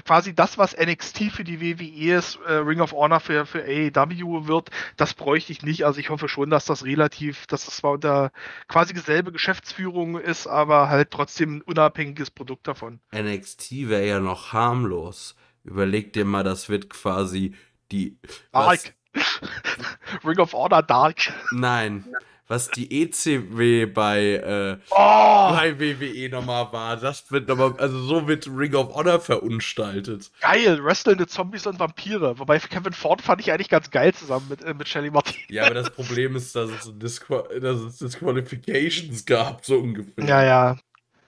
quasi 0.05 0.33
das, 0.33 0.57
was 0.57 0.75
NXT 0.77 1.31
für 1.31 1.43
die 1.43 1.61
WWE 1.61 2.17
ist, 2.17 2.39
äh, 2.45 2.53
Ring 2.53 2.81
of 2.81 2.91
Honor 2.91 3.19
für, 3.19 3.45
für 3.45 3.63
AEW 3.63 4.47
wird, 4.47 4.69
das 4.97 5.13
bräuchte 5.13 5.51
ich 5.51 5.63
nicht. 5.63 5.85
Also 5.85 5.99
ich 5.99 6.09
hoffe 6.09 6.29
schon, 6.29 6.49
dass 6.49 6.65
das 6.65 6.85
relativ, 6.85 7.47
dass 7.47 7.65
das 7.65 7.77
zwar 7.77 7.91
unter 7.91 8.31
quasi 8.67 8.93
dieselbe 8.93 9.31
Geschäftsführung 9.31 10.19
ist, 10.19 10.47
aber 10.47 10.89
halt 10.89 11.11
trotzdem 11.11 11.57
ein 11.57 11.61
unabhängiges 11.61 12.31
Produkt 12.31 12.67
davon. 12.67 12.99
NXT 13.15 13.89
wäre 13.89 14.05
ja 14.05 14.19
noch 14.19 14.53
harmlos. 14.53 15.35
Überleg 15.63 16.13
dir 16.13 16.25
mal, 16.25 16.43
das 16.43 16.69
wird 16.69 16.89
quasi 16.89 17.55
die. 17.91 18.17
Dark. 18.51 18.95
Ring 20.23 20.39
of 20.39 20.53
Honor 20.53 20.83
Dark. 20.83 21.33
Nein, 21.51 22.05
was 22.49 22.69
die 22.69 23.03
ECW 23.03 23.85
bei, 23.85 24.21
äh, 24.33 24.77
Oh, 24.89 24.95
bei 24.97 25.79
WWE 25.79 26.29
nochmal 26.29 26.67
war, 26.73 26.97
das 26.97 27.31
wird 27.31 27.47
nochmal, 27.47 27.75
also 27.77 27.99
so 28.01 28.27
wird 28.27 28.47
Ring 28.47 28.73
of 28.75 28.93
Honor 28.95 29.19
verunstaltet. 29.21 30.31
geil. 30.41 30.83
Wrestelnde 30.83 31.27
Zombies 31.27 31.65
und 31.67 31.79
Vampire. 31.79 32.37
Wobei 32.39 32.59
Kevin 32.59 32.91
Ford 32.93 33.21
fand 33.21 33.39
ich 33.39 33.51
eigentlich 33.51 33.69
ganz 33.69 33.89
geil 33.91 34.13
zusammen 34.13 34.47
mit, 34.49 34.61
äh, 34.63 34.73
mit 34.73 34.89
Shelly 34.89 35.11
Martin. 35.11 35.35
Ja, 35.49 35.65
aber 35.65 35.75
das 35.75 35.91
Problem 35.91 36.35
ist, 36.35 36.55
dass 36.55 36.69
es, 36.71 36.91
Disqual 36.99 37.43
dass 37.61 37.79
es 37.79 37.97
Disqualifications 37.99 39.25
gab, 39.25 39.63
so 39.63 39.77
ungefähr. 39.77 40.25
Ja, 40.25 40.43
ja. 40.43 40.77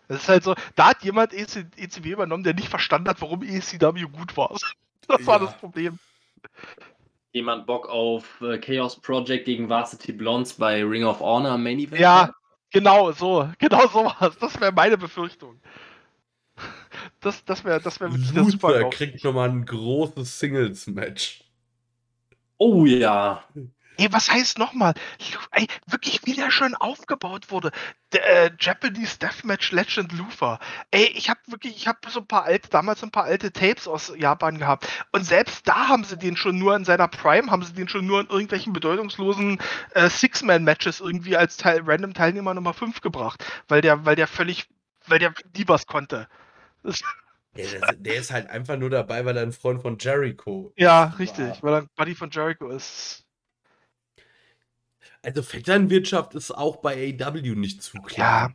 Das 0.07 0.23
ist 0.23 0.27
halt 0.29 0.43
so, 0.43 0.55
da 0.75 0.87
hat 0.89 1.03
jemand 1.03 1.33
EC, 1.33 1.67
ECW 1.77 2.09
übernommen, 2.11 2.43
der 2.43 2.53
nicht 2.53 2.67
verstanden 2.67 3.07
hat, 3.07 3.21
warum 3.21 3.43
ECW 3.43 4.01
gut 4.11 4.35
war. 4.35 4.57
Das 5.07 5.25
war 5.25 5.39
Ja. 5.39 5.45
das 5.45 5.57
Problem. 5.57 5.99
Jemand 7.33 7.65
Bock 7.65 7.87
auf 7.87 8.41
äh, 8.41 8.57
Chaos 8.57 8.99
Project 8.99 9.45
gegen 9.45 9.69
Varsity 9.69 10.11
Blondes 10.11 10.53
bei 10.53 10.83
Ring 10.83 11.03
of 11.05 11.21
Honor 11.21 11.57
Main 11.57 11.79
Event? 11.79 12.01
Ja, 12.01 12.31
genau 12.71 13.11
so. 13.11 13.49
Genau 13.59 13.87
so 13.87 14.05
war 14.05 14.21
es. 14.21 14.37
Das 14.37 14.59
wäre 14.59 14.71
meine 14.71 14.97
Befürchtung. 14.97 15.59
Das, 17.21 17.43
das 17.45 17.63
wäre 17.63 17.79
das 17.79 17.99
wär 17.99 18.11
wirklich 18.11 18.31
der 18.31 18.43
Luther 18.43 18.51
super 18.51 18.89
kriegt 18.89 19.23
nochmal 19.23 19.49
ein 19.49 19.65
großes 19.65 20.39
Singles-Match. 20.39 21.43
Oh 22.57 22.85
ja. 22.85 23.43
Ey, 24.01 24.11
was 24.11 24.31
heißt 24.31 24.57
nochmal? 24.57 24.95
Ey, 25.51 25.67
wirklich, 25.85 26.21
wie 26.23 26.33
der 26.33 26.49
schön 26.49 26.73
aufgebaut 26.73 27.51
wurde. 27.51 27.69
Der 28.13 28.45
äh, 28.45 28.51
Japanese 28.59 29.19
Deathmatch 29.19 29.71
Legend 29.71 30.11
Luther. 30.13 30.57
Ey, 30.89 31.05
ich 31.13 31.29
habe 31.29 31.39
wirklich, 31.45 31.75
ich 31.75 31.87
habe 31.87 31.99
so 32.09 32.21
ein 32.21 32.25
paar 32.25 32.45
alte, 32.45 32.67
damals 32.69 33.03
ein 33.03 33.11
paar 33.11 33.25
alte 33.25 33.53
Tapes 33.53 33.87
aus 33.87 34.11
Japan 34.17 34.57
gehabt. 34.57 34.87
Und 35.11 35.23
selbst 35.23 35.67
da 35.67 35.87
haben 35.87 36.03
sie 36.03 36.17
den 36.17 36.35
schon 36.35 36.57
nur 36.57 36.75
in 36.75 36.83
seiner 36.83 37.07
Prime, 37.07 37.51
haben 37.51 37.61
sie 37.61 37.73
den 37.73 37.87
schon 37.89 38.07
nur 38.07 38.21
in 38.21 38.27
irgendwelchen 38.27 38.73
bedeutungslosen 38.73 39.61
äh, 39.93 40.09
Six-Man-Matches 40.09 40.99
irgendwie 40.99 41.37
als 41.37 41.57
Teil, 41.57 41.83
random 41.85 42.15
Teilnehmer 42.15 42.55
Nummer 42.55 42.73
5 42.73 43.01
gebracht. 43.01 43.45
Weil 43.67 43.81
der, 43.81 44.03
weil 44.03 44.15
der 44.15 44.25
völlig, 44.25 44.67
weil 45.05 45.19
der 45.19 45.35
nie 45.55 45.67
was 45.67 45.85
konnte. 45.85 46.27
Das, 46.83 47.03
Ja, 47.55 47.79
der, 47.79 47.95
der 47.97 48.15
ist 48.15 48.31
halt 48.31 48.49
einfach 48.49 48.77
nur 48.77 48.89
dabei, 48.89 49.23
weil 49.23 49.37
er 49.37 49.43
ein 49.43 49.51
Freund 49.51 49.83
von 49.83 49.99
Jericho 49.99 50.73
ja, 50.75 51.13
richtig, 51.19 51.61
weil 51.61 51.73
er 51.73 51.81
ein 51.81 51.89
Buddy 51.95 52.15
von 52.15 52.31
Jericho 52.31 52.69
ist. 52.69 53.27
Also 55.23 55.41
Vetternwirtschaft 55.41 56.35
ist 56.35 56.51
auch 56.51 56.77
bei 56.77 57.15
AW 57.19 57.55
nicht 57.55 57.81
zu 57.81 58.01
Ja, 58.17 58.49
klar. 58.49 58.53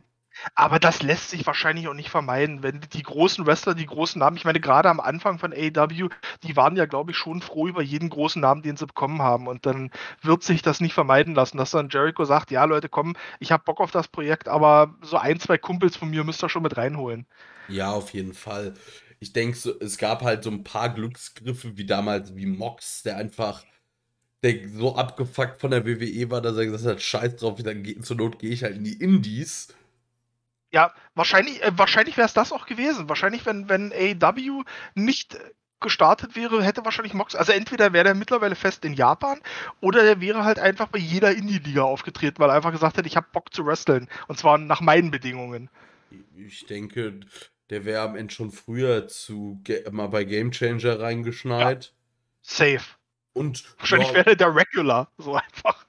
aber 0.55 0.79
das 0.79 1.01
lässt 1.03 1.29
sich 1.31 1.45
wahrscheinlich 1.47 1.87
auch 1.87 1.93
nicht 1.95 2.09
vermeiden, 2.11 2.63
wenn 2.63 2.81
die 2.93 3.03
großen 3.03 3.45
Wrestler, 3.47 3.75
die 3.75 3.85
großen 3.87 4.19
Namen, 4.19 4.37
ich 4.37 4.45
meine, 4.45 4.59
gerade 4.61 4.89
am 4.89 4.99
Anfang 4.99 5.39
von 5.39 5.53
AEW, 5.53 6.09
die 6.43 6.55
waren 6.57 6.75
ja, 6.77 6.85
glaube 6.85 7.11
ich, 7.11 7.17
schon 7.17 7.41
froh 7.41 7.67
über 7.67 7.81
jeden 7.83 8.09
großen 8.09 8.41
Namen, 8.41 8.61
den 8.63 8.77
sie 8.77 8.87
bekommen 8.87 9.21
haben. 9.21 9.47
Und 9.47 9.65
dann 9.65 9.91
wird 10.21 10.43
sich 10.43 10.61
das 10.63 10.81
nicht 10.81 10.93
vermeiden 10.93 11.35
lassen, 11.35 11.57
dass 11.57 11.71
dann 11.71 11.89
Jericho 11.89 12.25
sagt, 12.25 12.51
ja, 12.51 12.65
Leute, 12.65 12.89
komm, 12.89 13.15
ich 13.39 13.51
habe 13.51 13.63
Bock 13.65 13.79
auf 13.81 13.91
das 13.91 14.07
Projekt, 14.09 14.47
aber 14.49 14.95
so 15.01 15.17
ein, 15.17 15.39
zwei 15.39 15.57
Kumpels 15.57 15.97
von 15.97 16.09
mir 16.09 16.23
müsst 16.23 16.43
ihr 16.43 16.49
schon 16.49 16.63
mit 16.63 16.77
reinholen. 16.77 17.27
Ja, 17.67 17.91
auf 17.93 18.13
jeden 18.13 18.33
Fall. 18.33 18.75
Ich 19.19 19.33
denke, 19.33 19.77
es 19.81 19.97
gab 19.97 20.21
halt 20.21 20.43
so 20.43 20.49
ein 20.51 20.63
paar 20.63 20.93
Glücksgriffe, 20.93 21.75
wie 21.77 21.85
damals 21.85 22.35
wie 22.35 22.45
Mox, 22.45 23.03
der 23.03 23.17
einfach 23.17 23.65
der 24.43 24.69
so 24.69 24.95
abgefuckt 24.95 25.59
von 25.59 25.71
der 25.71 25.85
WWE 25.85 26.29
war, 26.29 26.41
dass 26.41 26.57
er 26.57 26.65
gesagt 26.65 26.85
hat, 26.85 27.01
scheiß 27.01 27.37
drauf, 27.37 27.61
dann 27.63 27.83
geh, 27.83 27.99
zur 27.99 28.17
Not 28.17 28.39
gehe 28.39 28.51
ich 28.51 28.63
halt 28.63 28.75
in 28.75 28.83
die 28.83 29.01
Indies. 29.01 29.69
Ja, 30.71 30.93
wahrscheinlich, 31.15 31.63
äh, 31.63 31.71
wahrscheinlich 31.77 32.17
wäre 32.17 32.27
es 32.27 32.33
das 32.33 32.51
auch 32.51 32.65
gewesen. 32.65 33.09
Wahrscheinlich, 33.09 33.45
wenn, 33.45 33.69
wenn 33.69 33.93
AEW 33.93 34.63
nicht 34.95 35.37
gestartet 35.79 36.35
wäre, 36.35 36.63
hätte 36.63 36.83
wahrscheinlich 36.85 37.13
Mox, 37.13 37.35
also 37.35 37.51
entweder 37.51 37.93
wäre 37.93 38.05
der 38.05 38.15
mittlerweile 38.15 38.55
fest 38.55 38.83
in 38.83 38.93
Japan 38.93 39.39
oder 39.79 40.03
der 40.03 40.19
wäre 40.21 40.43
halt 40.43 40.59
einfach 40.59 40.87
bei 40.87 40.99
jeder 40.99 41.31
Indie-Liga 41.31 41.83
aufgetreten, 41.83 42.39
weil 42.39 42.49
er 42.49 42.55
einfach 42.55 42.71
gesagt 42.71 42.97
hat, 42.97 43.05
ich 43.05 43.15
habe 43.15 43.27
Bock 43.31 43.53
zu 43.53 43.65
wresteln. 43.65 44.09
Und 44.27 44.39
zwar 44.39 44.57
nach 44.57 44.81
meinen 44.81 45.11
Bedingungen. 45.11 45.69
Ich 46.35 46.65
denke, 46.65 47.19
der 47.69 47.85
wäre 47.85 48.01
am 48.01 48.15
Ende 48.15 48.33
schon 48.33 48.51
früher 48.51 49.07
zu 49.07 49.61
mal 49.91 50.07
bei 50.07 50.23
Game 50.23 50.51
Changer 50.51 50.99
reingeschneit. 50.99 51.93
Safe. 52.41 52.85
Und 53.37 53.63
Wahrscheinlich 53.77 54.09
ja, 54.09 54.15
wäre 54.15 54.35
der 54.35 54.55
Regular, 54.55 55.11
so 55.19 55.35
einfach. 55.35 55.85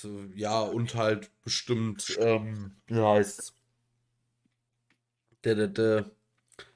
so, 0.00 0.24
ja, 0.34 0.60
und 0.60 0.94
halt 0.94 1.30
bestimmt, 1.42 2.16
ähm, 2.20 2.76
wie 2.86 3.00
heißt 3.00 3.54
der, 5.44 5.54
der, 5.54 5.68
der, 5.68 6.10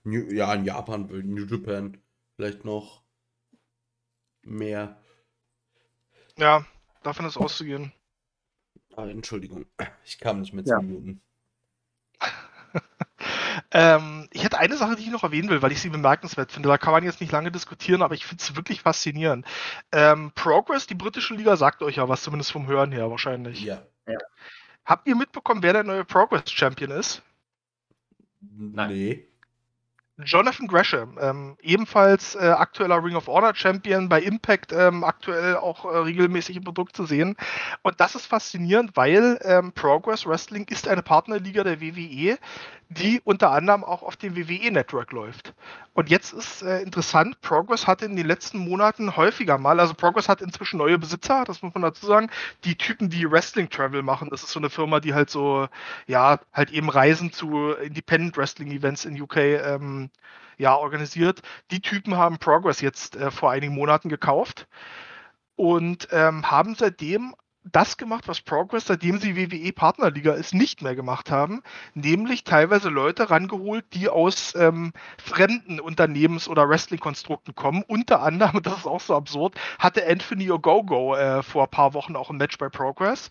New, 0.04 0.30
ja, 0.32 0.54
in 0.54 0.64
Japan, 0.64 1.06
New 1.06 1.44
Japan, 1.46 1.98
vielleicht 2.36 2.64
noch 2.64 3.02
mehr. 4.42 4.96
Ja, 6.38 6.64
davon 7.02 7.26
ist 7.26 7.36
auszugehen. 7.36 7.92
Ah, 8.96 9.06
Entschuldigung, 9.06 9.66
ich 10.04 10.18
kam 10.18 10.40
nicht 10.40 10.52
mehr 10.54 10.64
Ja. 10.66 10.78
zu 10.78 10.84
Minuten. 10.84 11.20
Ähm, 13.74 14.21
ich 14.32 14.44
hätte 14.44 14.58
eine 14.58 14.76
Sache, 14.76 14.96
die 14.96 15.02
ich 15.02 15.10
noch 15.10 15.22
erwähnen 15.22 15.50
will, 15.50 15.62
weil 15.62 15.72
ich 15.72 15.80
sie 15.80 15.90
bemerkenswert 15.90 16.52
finde. 16.52 16.68
Da 16.68 16.78
kann 16.78 16.92
man 16.92 17.04
jetzt 17.04 17.20
nicht 17.20 17.32
lange 17.32 17.52
diskutieren, 17.52 18.02
aber 18.02 18.14
ich 18.14 18.26
finde 18.26 18.42
es 18.42 18.56
wirklich 18.56 18.80
faszinierend. 18.82 19.46
Ähm, 19.92 20.32
Progress, 20.34 20.86
die 20.86 20.94
britische 20.94 21.34
Liga, 21.34 21.56
sagt 21.56 21.82
euch 21.82 21.96
ja 21.96 22.08
was, 22.08 22.22
zumindest 22.22 22.52
vom 22.52 22.66
Hören 22.66 22.92
her 22.92 23.10
wahrscheinlich. 23.10 23.62
Ja. 23.62 23.82
Habt 24.84 25.06
ihr 25.06 25.14
mitbekommen, 25.14 25.62
wer 25.62 25.72
der 25.72 25.84
neue 25.84 26.04
Progress-Champion 26.04 26.90
ist? 26.90 27.22
Nee. 28.40 29.28
Jonathan 30.24 30.66
Gresham, 30.66 31.18
ähm, 31.20 31.56
ebenfalls 31.62 32.34
äh, 32.34 32.40
aktueller 32.40 33.02
Ring 33.02 33.16
of 33.16 33.28
Honor 33.28 33.54
Champion, 33.54 34.08
bei 34.08 34.20
Impact 34.20 34.72
ähm, 34.72 35.04
aktuell 35.04 35.56
auch 35.56 35.84
äh, 35.84 35.96
regelmäßig 35.96 36.56
im 36.56 36.64
Produkt 36.64 36.94
zu 36.94 37.06
sehen. 37.06 37.36
Und 37.82 37.98
das 38.00 38.14
ist 38.14 38.26
faszinierend, 38.26 38.96
weil 38.96 39.38
ähm, 39.42 39.72
Progress 39.72 40.26
Wrestling 40.26 40.66
ist 40.68 40.86
eine 40.86 41.02
Partnerliga 41.02 41.64
der 41.64 41.80
WWE, 41.80 42.38
die 42.92 43.20
unter 43.24 43.50
anderem 43.50 43.84
auch 43.84 44.02
auf 44.02 44.16
dem 44.16 44.36
WWE 44.36 44.70
Network 44.70 45.12
läuft. 45.12 45.54
Und 45.94 46.10
jetzt 46.10 46.32
ist 46.32 46.62
äh, 46.62 46.80
interessant, 46.80 47.40
Progress 47.40 47.86
hatte 47.86 48.04
in 48.04 48.16
den 48.16 48.26
letzten 48.26 48.58
Monaten 48.58 49.16
häufiger 49.16 49.58
mal, 49.58 49.80
also 49.80 49.94
Progress 49.94 50.28
hat 50.28 50.40
inzwischen 50.40 50.78
neue 50.78 50.98
Besitzer, 50.98 51.44
das 51.44 51.62
muss 51.62 51.74
man 51.74 51.82
dazu 51.82 52.06
sagen, 52.06 52.30
die 52.64 52.76
Typen, 52.76 53.10
die 53.10 53.30
Wrestling 53.30 53.68
Travel 53.68 54.02
machen, 54.02 54.30
das 54.30 54.42
ist 54.42 54.52
so 54.52 54.60
eine 54.60 54.70
Firma, 54.70 55.00
die 55.00 55.14
halt 55.14 55.30
so, 55.30 55.68
ja, 56.06 56.40
halt 56.52 56.70
eben 56.70 56.88
Reisen 56.88 57.32
zu 57.32 57.72
Independent 57.72 58.36
Wrestling 58.36 58.70
Events 58.70 59.04
in 59.04 59.20
UK 59.20 59.36
ähm, 59.36 60.10
ja, 60.58 60.76
organisiert. 60.76 61.42
Die 61.70 61.80
Typen 61.80 62.16
haben 62.16 62.38
Progress 62.38 62.80
jetzt 62.80 63.16
äh, 63.16 63.30
vor 63.30 63.50
einigen 63.50 63.74
Monaten 63.74 64.08
gekauft 64.08 64.68
und 65.56 66.08
ähm, 66.12 66.50
haben 66.50 66.74
seitdem 66.74 67.34
das 67.64 67.96
gemacht, 67.96 68.26
was 68.26 68.40
Progress, 68.40 68.86
seitdem 68.86 69.18
sie 69.18 69.36
WWE 69.36 69.72
Partnerliga 69.72 70.32
ist, 70.32 70.54
nicht 70.54 70.82
mehr 70.82 70.96
gemacht 70.96 71.30
haben, 71.30 71.62
nämlich 71.94 72.44
teilweise 72.44 72.88
Leute 72.88 73.30
rangeholt, 73.30 73.84
die 73.94 74.08
aus 74.08 74.54
ähm, 74.54 74.92
fremden 75.18 75.80
Unternehmens- 75.80 76.48
oder 76.48 76.68
Wrestling-Konstrukten 76.68 77.54
kommen. 77.54 77.84
Unter 77.86 78.22
anderem, 78.22 78.62
das 78.62 78.78
ist 78.78 78.86
auch 78.86 79.00
so 79.00 79.14
absurd, 79.14 79.54
hatte 79.78 80.06
Anthony 80.06 80.50
Ogogo 80.50 81.14
äh, 81.14 81.42
vor 81.42 81.64
ein 81.64 81.70
paar 81.70 81.94
Wochen 81.94 82.16
auch 82.16 82.30
ein 82.30 82.36
Match 82.36 82.58
bei 82.58 82.68
Progress. 82.68 83.30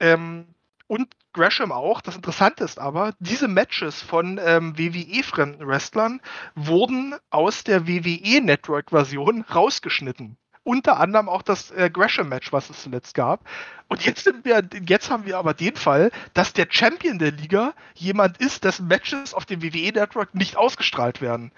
Ähm, 0.00 0.46
und 0.88 1.08
Gresham 1.32 1.72
auch. 1.72 2.00
Das 2.00 2.16
Interessante 2.16 2.64
ist 2.64 2.78
aber, 2.78 3.12
diese 3.18 3.48
Matches 3.48 4.00
von 4.00 4.40
ähm, 4.42 4.78
WWE-fremden 4.78 5.66
Wrestlern 5.66 6.20
wurden 6.54 7.14
aus 7.30 7.64
der 7.64 7.86
WWE-Network-Version 7.86 9.42
rausgeschnitten 9.42 10.38
unter 10.66 10.98
anderem 10.98 11.28
auch 11.28 11.42
das 11.42 11.70
äh, 11.70 11.88
Gresham-Match, 11.90 12.52
was 12.52 12.70
es 12.70 12.82
zuletzt 12.82 13.14
gab. 13.14 13.40
Und 13.86 14.04
jetzt 14.04 14.24
sind 14.24 14.44
wir, 14.44 14.62
jetzt 14.86 15.10
haben 15.10 15.24
wir 15.24 15.38
aber 15.38 15.54
den 15.54 15.76
Fall, 15.76 16.10
dass 16.34 16.52
der 16.52 16.66
Champion 16.68 17.20
der 17.20 17.30
Liga 17.30 17.72
jemand 17.94 18.38
ist, 18.38 18.64
dessen 18.64 18.88
Matches 18.88 19.32
auf 19.32 19.46
dem 19.46 19.62
WWE-Network 19.62 20.34
nicht 20.34 20.56
ausgestrahlt 20.56 21.20
werden. 21.20 21.52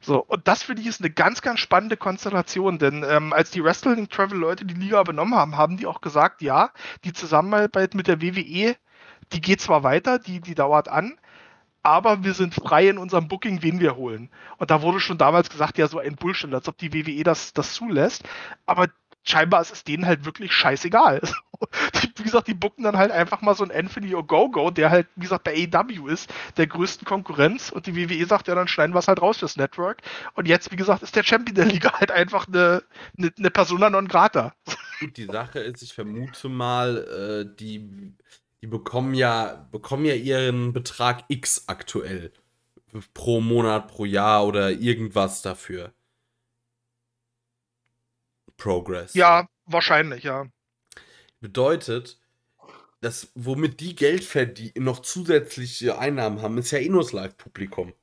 So, 0.00 0.24
und 0.24 0.48
das 0.48 0.62
finde 0.62 0.80
ich 0.80 0.88
ist 0.88 1.02
eine 1.02 1.10
ganz, 1.10 1.42
ganz 1.42 1.60
spannende 1.60 1.98
Konstellation, 1.98 2.78
denn 2.78 3.04
ähm, 3.06 3.34
als 3.34 3.50
die 3.50 3.62
Wrestling 3.62 4.08
Travel 4.08 4.38
Leute 4.38 4.64
die 4.64 4.72
Liga 4.72 4.98
übernommen 4.98 5.34
haben, 5.34 5.58
haben 5.58 5.76
die 5.76 5.86
auch 5.86 6.00
gesagt, 6.00 6.40
ja, 6.40 6.70
die 7.04 7.12
Zusammenarbeit 7.12 7.94
mit 7.94 8.06
der 8.06 8.22
WWE, 8.22 8.74
die 9.34 9.40
geht 9.42 9.60
zwar 9.60 9.82
weiter, 9.82 10.18
die, 10.18 10.40
die 10.40 10.54
dauert 10.54 10.88
an, 10.88 11.18
aber 11.82 12.24
wir 12.24 12.34
sind 12.34 12.54
frei 12.54 12.88
in 12.88 12.98
unserem 12.98 13.28
Booking, 13.28 13.62
wen 13.62 13.80
wir 13.80 13.96
holen. 13.96 14.30
Und 14.58 14.70
da 14.70 14.82
wurde 14.82 15.00
schon 15.00 15.18
damals 15.18 15.50
gesagt, 15.50 15.78
ja, 15.78 15.86
so 15.88 15.98
ein 15.98 16.16
Bullshit, 16.16 16.52
als 16.52 16.68
ob 16.68 16.78
die 16.78 16.92
WWE 16.92 17.24
das, 17.24 17.52
das 17.52 17.74
zulässt. 17.74 18.24
Aber 18.66 18.88
scheinbar 19.22 19.60
ist 19.60 19.72
es 19.72 19.84
denen 19.84 20.06
halt 20.06 20.24
wirklich 20.24 20.52
scheißegal. 20.52 21.20
wie 22.16 22.22
gesagt, 22.22 22.48
die 22.48 22.54
bucken 22.54 22.84
dann 22.84 22.96
halt 22.96 23.10
einfach 23.10 23.42
mal 23.42 23.54
so 23.54 23.64
einen 23.64 23.72
Anthony 23.72 24.14
Ogogo, 24.14 24.70
der 24.70 24.90
halt, 24.90 25.08
wie 25.16 25.22
gesagt, 25.22 25.44
bei 25.44 25.68
AEW 25.72 26.08
ist, 26.08 26.32
der 26.56 26.66
größten 26.66 27.06
Konkurrenz. 27.06 27.70
Und 27.70 27.86
die 27.86 27.96
WWE 27.96 28.26
sagt, 28.26 28.48
ja, 28.48 28.54
dann 28.54 28.68
schneiden 28.68 28.94
wir 28.94 28.98
es 28.98 29.08
halt 29.08 29.20
raus 29.20 29.38
fürs 29.38 29.56
Network. 29.56 30.02
Und 30.34 30.48
jetzt, 30.48 30.72
wie 30.72 30.76
gesagt, 30.76 31.02
ist 31.02 31.16
der 31.16 31.24
Champion 31.24 31.54
der 31.54 31.66
Liga 31.66 31.92
halt 31.92 32.10
einfach 32.10 32.46
eine, 32.48 32.82
eine, 33.18 33.30
eine 33.38 33.50
Persona 33.50 33.90
non 33.90 34.08
grata. 34.08 34.54
Gut, 35.00 35.16
die 35.16 35.26
Sache 35.26 35.60
ist, 35.60 35.82
ich 35.82 35.94
vermute 35.94 36.48
mal, 36.48 37.46
äh, 37.48 37.56
die 37.56 38.14
die 38.62 38.66
bekommen 38.66 39.14
ja, 39.14 39.68
bekommen 39.70 40.04
ja 40.04 40.14
ihren 40.14 40.72
Betrag 40.72 41.24
X 41.28 41.64
aktuell. 41.66 42.32
Pro 43.14 43.40
Monat, 43.40 43.88
pro 43.88 44.04
Jahr 44.04 44.46
oder 44.46 44.70
irgendwas 44.70 45.42
dafür. 45.42 45.92
Progress. 48.56 49.14
Ja, 49.14 49.48
wahrscheinlich, 49.64 50.24
ja. 50.24 50.46
Bedeutet, 51.40 52.20
dass 53.00 53.30
womit 53.34 53.80
die 53.80 53.94
Geld 53.94 54.24
verdienen, 54.24 54.84
noch 54.84 55.00
zusätzliche 55.00 55.98
Einnahmen 55.98 56.42
haben, 56.42 56.58
ist 56.58 56.70
ja 56.70 56.78
eh 56.78 56.88
nur 56.88 57.02
das 57.02 57.12
Live-Publikum. 57.12 57.94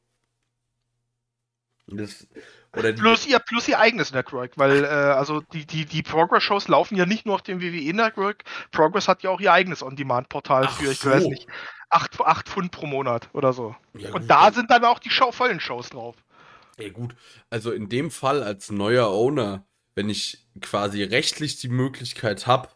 Das, 1.88 2.28
oder 2.76 2.94
plus, 2.94 3.26
ihr, 3.26 3.40
plus 3.40 3.68
ihr 3.68 3.80
eigenes 3.80 4.12
Network, 4.12 4.58
weil 4.58 4.84
äh, 4.84 4.88
also 4.88 5.42
die, 5.42 5.66
die, 5.66 5.86
die 5.86 6.04
Progress-Shows 6.04 6.68
laufen 6.68 6.96
ja 6.96 7.06
nicht 7.06 7.26
nur 7.26 7.36
auf 7.36 7.42
dem 7.42 7.62
WWE-Network. 7.62 8.44
Progress 8.72 9.08
hat 9.08 9.24
ja 9.24 9.30
auch 9.30 9.40
ihr 9.40 9.54
eigenes 9.54 9.82
On-Demand-Portal 9.82 10.68
für, 10.68 10.92
ich 10.92 11.00
so. 11.00 11.10
weiß 11.10 11.26
nicht, 11.28 11.48
8, 11.90 12.20
8 12.22 12.50
Pfund 12.50 12.72
pro 12.72 12.86
Monat 12.86 13.30
oder 13.34 13.54
so. 13.54 13.76
Ja, 13.98 14.12
Und 14.12 14.22
gut, 14.22 14.30
da 14.30 14.52
sind 14.52 14.70
dann 14.70 14.84
auch 14.86 15.00
die 15.00 15.10
Show, 15.10 15.32
vollen 15.32 15.60
Shows 15.60 15.90
drauf. 15.90 16.16
Ja 16.78 16.90
gut, 16.90 17.16
also 17.50 17.72
in 17.72 17.90
dem 17.90 18.12
Fall 18.12 18.44
als 18.44 18.70
neuer 18.70 19.08
Owner, 19.08 19.66
wenn 19.96 20.10
ich 20.10 20.46
quasi 20.62 21.04
rechtlich 21.04 21.60
die 21.60 21.70
Möglichkeit 21.70 22.46
habe 22.46 22.70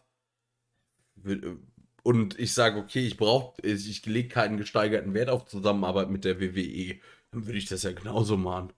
und 2.02 2.38
ich 2.38 2.52
sage, 2.52 2.80
okay, 2.80 3.06
ich 3.06 3.16
brauche, 3.16 3.62
ich 3.62 4.04
lege 4.06 4.28
keinen 4.28 4.56
gesteigerten 4.56 5.14
Wert 5.14 5.28
auf 5.28 5.46
Zusammenarbeit 5.46 6.10
mit 6.10 6.24
der 6.24 6.40
WWE, 6.40 6.98
dann 7.30 7.46
würde 7.46 7.58
ich 7.58 7.66
das 7.66 7.84
ja 7.84 7.92
genauso 7.92 8.36
machen. 8.36 8.72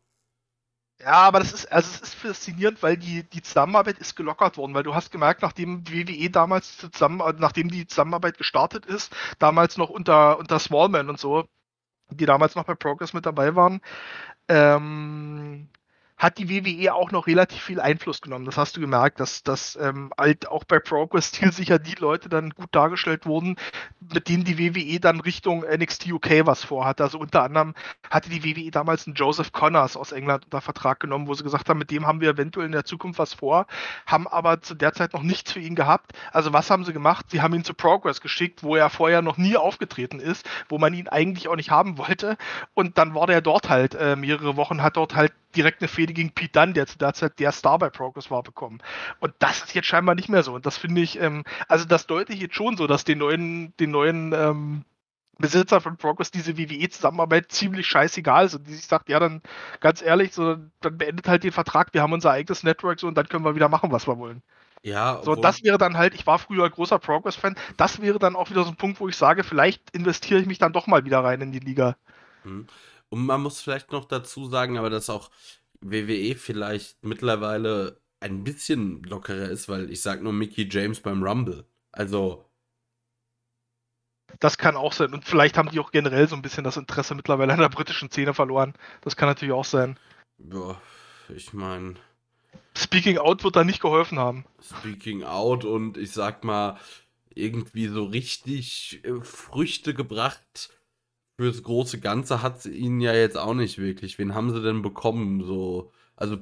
Ja, 1.00 1.12
aber 1.12 1.40
das 1.40 1.52
ist, 1.52 1.66
also 1.72 1.90
es 1.90 2.00
ist 2.00 2.14
faszinierend, 2.14 2.82
weil 2.82 2.96
die, 2.96 3.24
die 3.28 3.42
Zusammenarbeit 3.42 3.98
ist 3.98 4.14
gelockert 4.16 4.56
worden, 4.56 4.74
weil 4.74 4.84
du 4.84 4.94
hast 4.94 5.10
gemerkt, 5.10 5.42
nachdem 5.42 5.86
WWE 5.88 6.30
damals 6.30 6.78
zusammen, 6.78 7.20
äh, 7.20 7.34
nachdem 7.38 7.68
die 7.70 7.86
Zusammenarbeit 7.86 8.38
gestartet 8.38 8.86
ist, 8.86 9.14
damals 9.38 9.76
noch 9.76 9.90
unter, 9.90 10.38
unter 10.38 10.58
Smallman 10.58 11.10
und 11.10 11.18
so, 11.18 11.46
die 12.10 12.26
damals 12.26 12.56
noch 12.56 12.64
bei 12.64 12.74
Progress 12.76 13.14
mit 13.14 13.26
dabei 13.26 13.56
waren, 13.56 13.80
ähm, 14.48 15.68
hat 16.16 16.38
die 16.38 16.48
WWE 16.48 16.94
auch 16.94 17.10
noch 17.10 17.26
relativ 17.26 17.62
viel 17.62 17.80
Einfluss 17.80 18.20
genommen. 18.20 18.44
Das 18.44 18.56
hast 18.56 18.76
du 18.76 18.80
gemerkt, 18.80 19.18
dass, 19.20 19.42
dass 19.42 19.76
ähm, 19.80 20.12
halt 20.16 20.48
auch 20.48 20.64
bei 20.64 20.78
Progress 20.78 21.32
zielsicher 21.32 21.78
die 21.78 21.96
Leute 21.96 22.28
dann 22.28 22.50
gut 22.50 22.68
dargestellt 22.72 23.26
wurden, 23.26 23.56
mit 24.12 24.28
denen 24.28 24.44
die 24.44 24.58
WWE 24.58 25.00
dann 25.00 25.20
Richtung 25.20 25.64
NXT 25.64 26.12
UK 26.12 26.46
was 26.46 26.64
vorhat. 26.64 27.00
Also 27.00 27.18
unter 27.18 27.42
anderem 27.42 27.74
hatte 28.10 28.30
die 28.30 28.44
WWE 28.44 28.70
damals 28.70 29.06
einen 29.06 29.16
Joseph 29.16 29.52
Connors 29.52 29.96
aus 29.96 30.12
England 30.12 30.44
unter 30.44 30.60
Vertrag 30.60 31.00
genommen, 31.00 31.26
wo 31.26 31.34
sie 31.34 31.42
gesagt 31.42 31.68
haben, 31.68 31.78
mit 31.78 31.90
dem 31.90 32.06
haben 32.06 32.20
wir 32.20 32.30
eventuell 32.30 32.66
in 32.66 32.72
der 32.72 32.84
Zukunft 32.84 33.18
was 33.18 33.34
vor, 33.34 33.66
haben 34.06 34.28
aber 34.28 34.60
zu 34.60 34.74
der 34.74 34.92
Zeit 34.92 35.14
noch 35.14 35.22
nichts 35.22 35.52
für 35.52 35.60
ihn 35.60 35.74
gehabt. 35.74 36.12
Also 36.32 36.52
was 36.52 36.70
haben 36.70 36.84
sie 36.84 36.92
gemacht? 36.92 37.26
Sie 37.30 37.42
haben 37.42 37.54
ihn 37.54 37.64
zu 37.64 37.74
Progress 37.74 38.20
geschickt, 38.20 38.62
wo 38.62 38.76
er 38.76 38.88
vorher 38.88 39.22
noch 39.22 39.36
nie 39.36 39.56
aufgetreten 39.56 40.20
ist, 40.20 40.48
wo 40.68 40.78
man 40.78 40.94
ihn 40.94 41.08
eigentlich 41.08 41.48
auch 41.48 41.56
nicht 41.56 41.70
haben 41.70 41.98
wollte. 41.98 42.36
Und 42.74 42.98
dann 42.98 43.14
war 43.14 43.26
der 43.26 43.40
dort 43.40 43.68
halt 43.68 43.94
äh, 43.94 44.16
mehrere 44.16 44.56
Wochen, 44.56 44.82
hat 44.82 44.96
dort 44.96 45.16
halt 45.16 45.32
direkt 45.56 45.80
eine 45.80 45.88
Fehde 45.88 46.12
gegen 46.12 46.30
Pete 46.30 46.52
Dunne, 46.52 46.72
der 46.72 46.86
zu 46.86 46.98
der 46.98 47.14
Zeit 47.14 47.38
der 47.38 47.52
Star 47.52 47.78
bei 47.78 47.90
Progress 47.90 48.30
war, 48.30 48.42
bekommen. 48.42 48.80
Und 49.20 49.34
das 49.38 49.64
ist 49.64 49.74
jetzt 49.74 49.86
scheinbar 49.86 50.14
nicht 50.14 50.28
mehr 50.28 50.42
so. 50.42 50.54
Und 50.54 50.66
das 50.66 50.76
finde 50.76 51.00
ich, 51.00 51.20
ähm, 51.20 51.44
also 51.68 51.84
das 51.84 52.06
deutet 52.06 52.36
jetzt 52.36 52.54
schon 52.54 52.76
so, 52.76 52.86
dass 52.86 53.04
den 53.04 53.18
neuen, 53.18 53.76
den 53.78 53.90
neuen 53.90 54.32
ähm, 54.32 54.84
Besitzer 55.38 55.80
von 55.80 55.96
Progress 55.96 56.30
diese 56.30 56.56
WWE-Zusammenarbeit 56.56 57.50
ziemlich 57.50 57.86
scheißegal 57.86 58.46
ist 58.46 58.54
und 58.54 58.66
die 58.66 58.74
sich 58.74 58.86
sagt, 58.86 59.08
ja, 59.08 59.18
dann 59.18 59.42
ganz 59.80 60.00
ehrlich, 60.02 60.32
so, 60.32 60.56
dann 60.80 60.98
beendet 60.98 61.28
halt 61.28 61.42
den 61.44 61.52
Vertrag, 61.52 61.92
wir 61.92 62.02
haben 62.02 62.12
unser 62.12 62.30
eigenes 62.30 62.62
Network 62.62 63.00
so 63.00 63.08
und 63.08 63.16
dann 63.16 63.28
können 63.28 63.44
wir 63.44 63.54
wieder 63.54 63.68
machen, 63.68 63.90
was 63.90 64.06
wir 64.06 64.18
wollen. 64.18 64.42
Ja, 64.82 65.22
so, 65.22 65.34
das 65.34 65.64
wäre 65.64 65.78
dann 65.78 65.96
halt, 65.96 66.14
ich 66.14 66.26
war 66.26 66.38
früher 66.38 66.68
großer 66.68 66.98
Progress-Fan, 66.98 67.56
das 67.78 68.02
wäre 68.02 68.18
dann 68.18 68.36
auch 68.36 68.50
wieder 68.50 68.64
so 68.64 68.70
ein 68.70 68.76
Punkt, 68.76 69.00
wo 69.00 69.08
ich 69.08 69.16
sage, 69.16 69.42
vielleicht 69.42 69.90
investiere 69.90 70.40
ich 70.40 70.46
mich 70.46 70.58
dann 70.58 70.74
doch 70.74 70.86
mal 70.86 71.06
wieder 71.06 71.24
rein 71.24 71.40
in 71.40 71.52
die 71.52 71.58
Liga. 71.58 71.96
Hm. 72.42 72.66
Und 73.14 73.26
man 73.26 73.42
muss 73.42 73.60
vielleicht 73.60 73.92
noch 73.92 74.06
dazu 74.06 74.48
sagen, 74.48 74.76
aber 74.76 74.90
dass 74.90 75.08
auch 75.08 75.30
WWE 75.80 76.34
vielleicht 76.34 77.04
mittlerweile 77.04 78.00
ein 78.18 78.42
bisschen 78.42 79.04
lockerer 79.04 79.50
ist, 79.50 79.68
weil 79.68 79.88
ich 79.88 80.02
sag 80.02 80.20
nur 80.20 80.32
Mickey 80.32 80.68
James 80.68 80.98
beim 80.98 81.22
Rumble. 81.22 81.64
Also. 81.92 82.44
Das 84.40 84.58
kann 84.58 84.74
auch 84.74 84.92
sein. 84.92 85.14
Und 85.14 85.24
vielleicht 85.24 85.56
haben 85.56 85.70
die 85.70 85.78
auch 85.78 85.92
generell 85.92 86.26
so 86.26 86.34
ein 86.34 86.42
bisschen 86.42 86.64
das 86.64 86.76
Interesse 86.76 87.14
mittlerweile 87.14 87.52
an 87.52 87.60
der 87.60 87.68
britischen 87.68 88.10
Szene 88.10 88.34
verloren. 88.34 88.74
Das 89.02 89.14
kann 89.14 89.28
natürlich 89.28 89.54
auch 89.54 89.64
sein. 89.64 89.96
Ja, 90.38 90.82
ich 91.28 91.52
meine. 91.52 91.94
Speaking 92.76 93.18
Out 93.18 93.44
wird 93.44 93.54
da 93.54 93.62
nicht 93.62 93.80
geholfen 93.80 94.18
haben. 94.18 94.44
Speaking 94.60 95.22
Out 95.22 95.64
und 95.64 95.98
ich 95.98 96.10
sag 96.10 96.42
mal, 96.42 96.80
irgendwie 97.32 97.86
so 97.86 98.06
richtig 98.06 99.04
äh, 99.04 99.20
Früchte 99.22 99.94
gebracht 99.94 100.70
fürs 101.38 101.62
große 101.62 102.00
Ganze 102.00 102.42
hat 102.42 102.62
sie 102.62 102.72
ihnen 102.72 103.00
ja 103.00 103.14
jetzt 103.14 103.36
auch 103.36 103.54
nicht 103.54 103.78
wirklich. 103.78 104.18
Wen 104.18 104.34
haben 104.34 104.52
sie 104.54 104.62
denn 104.62 104.82
bekommen? 104.82 105.44
So, 105.44 105.92
also, 106.16 106.38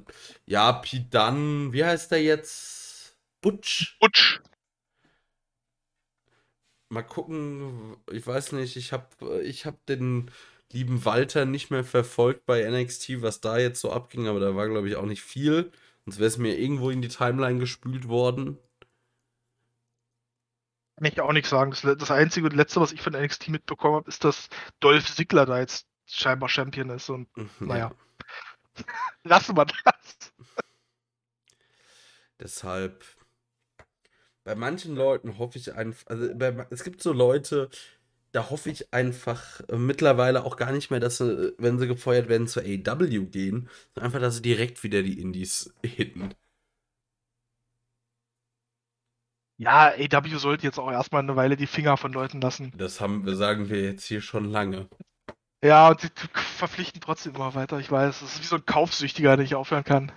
ja, 0.46 0.82
Dunn, 1.10 1.72
wie 1.72 1.84
heißt 1.84 2.10
der 2.10 2.22
jetzt? 2.22 3.16
Butch? 3.40 3.96
Butch. 4.00 4.40
Mal 6.90 7.02
gucken, 7.02 7.96
ich 8.10 8.26
weiß 8.26 8.52
nicht, 8.52 8.76
ich 8.76 8.92
hab, 8.92 9.16
ich 9.42 9.64
hab 9.64 9.84
den, 9.86 10.30
lieben 10.72 11.04
Walter 11.04 11.44
nicht 11.44 11.70
mehr 11.70 11.84
verfolgt 11.84 12.46
bei 12.46 12.68
NXT, 12.68 13.22
was 13.22 13.40
da 13.40 13.58
jetzt 13.58 13.80
so 13.80 13.92
abging, 13.92 14.26
aber 14.26 14.40
da 14.40 14.54
war, 14.56 14.68
glaube 14.68 14.88
ich, 14.88 14.96
auch 14.96 15.06
nicht 15.06 15.22
viel. 15.22 15.70
Sonst 16.04 16.18
wäre 16.18 16.28
es 16.28 16.38
mir 16.38 16.58
irgendwo 16.58 16.90
in 16.90 17.02
die 17.02 17.08
Timeline 17.08 17.58
gespült 17.60 18.08
worden. 18.08 18.58
Kann 20.96 21.06
ich 21.06 21.20
auch 21.20 21.32
nichts 21.32 21.50
sagen. 21.50 21.70
Das, 21.70 21.82
das 21.98 22.10
einzige 22.10 22.46
und 22.46 22.54
letzte, 22.54 22.80
was 22.80 22.92
ich 22.92 23.00
von 23.00 23.14
NXT 23.14 23.48
mitbekommen 23.48 23.96
habe, 23.96 24.08
ist, 24.08 24.24
dass 24.24 24.48
Dolph 24.80 25.14
Ziggler 25.14 25.46
da 25.46 25.58
jetzt 25.58 25.86
scheinbar 26.06 26.48
Champion 26.48 26.90
ist. 26.90 27.08
Und 27.08 27.28
naja, 27.60 27.92
lassen 29.24 29.56
wir 29.56 29.66
das. 29.66 30.32
Deshalb, 32.38 33.04
bei 34.44 34.54
manchen 34.54 34.96
Leuten 34.96 35.38
hoffe 35.38 35.58
ich 35.58 35.74
einfach, 35.74 36.06
also 36.08 36.34
bei, 36.34 36.66
es 36.70 36.82
gibt 36.82 37.00
so 37.00 37.12
Leute, 37.12 37.70
da 38.32 38.50
hoffe 38.50 38.70
ich 38.70 38.92
einfach 38.92 39.60
äh, 39.68 39.76
mittlerweile 39.76 40.44
auch 40.44 40.56
gar 40.56 40.72
nicht 40.72 40.90
mehr, 40.90 41.00
dass 41.00 41.18
sie, 41.18 41.54
wenn 41.58 41.78
sie 41.78 41.86
gefeuert 41.86 42.28
werden, 42.28 42.48
zur 42.48 42.64
AW 42.64 43.26
gehen, 43.26 43.68
sondern 43.94 44.06
einfach, 44.06 44.20
dass 44.20 44.36
sie 44.36 44.42
direkt 44.42 44.82
wieder 44.82 45.02
die 45.02 45.20
Indies 45.20 45.72
hitten. 45.84 46.34
Ja, 49.62 49.92
AW 49.92 50.38
sollte 50.38 50.66
jetzt 50.66 50.80
auch 50.80 50.90
erstmal 50.90 51.22
eine 51.22 51.36
Weile 51.36 51.56
die 51.56 51.68
Finger 51.68 51.96
von 51.96 52.12
Leuten 52.12 52.40
lassen. 52.40 52.72
Das 52.76 53.00
haben, 53.00 53.32
sagen 53.36 53.68
wir 53.70 53.80
jetzt 53.80 54.04
hier 54.04 54.20
schon 54.20 54.44
lange. 54.44 54.88
Ja, 55.62 55.90
und 55.90 56.00
sie 56.00 56.08
verpflichten 56.34 57.00
trotzdem 57.00 57.36
immer 57.36 57.54
weiter. 57.54 57.78
Ich 57.78 57.88
weiß, 57.88 58.22
es 58.22 58.34
ist 58.34 58.42
wie 58.42 58.46
so 58.46 58.56
ein 58.56 58.66
Kaufsüchtiger, 58.66 59.36
der 59.36 59.44
nicht 59.44 59.54
aufhören 59.54 59.84
kann. 59.84 60.10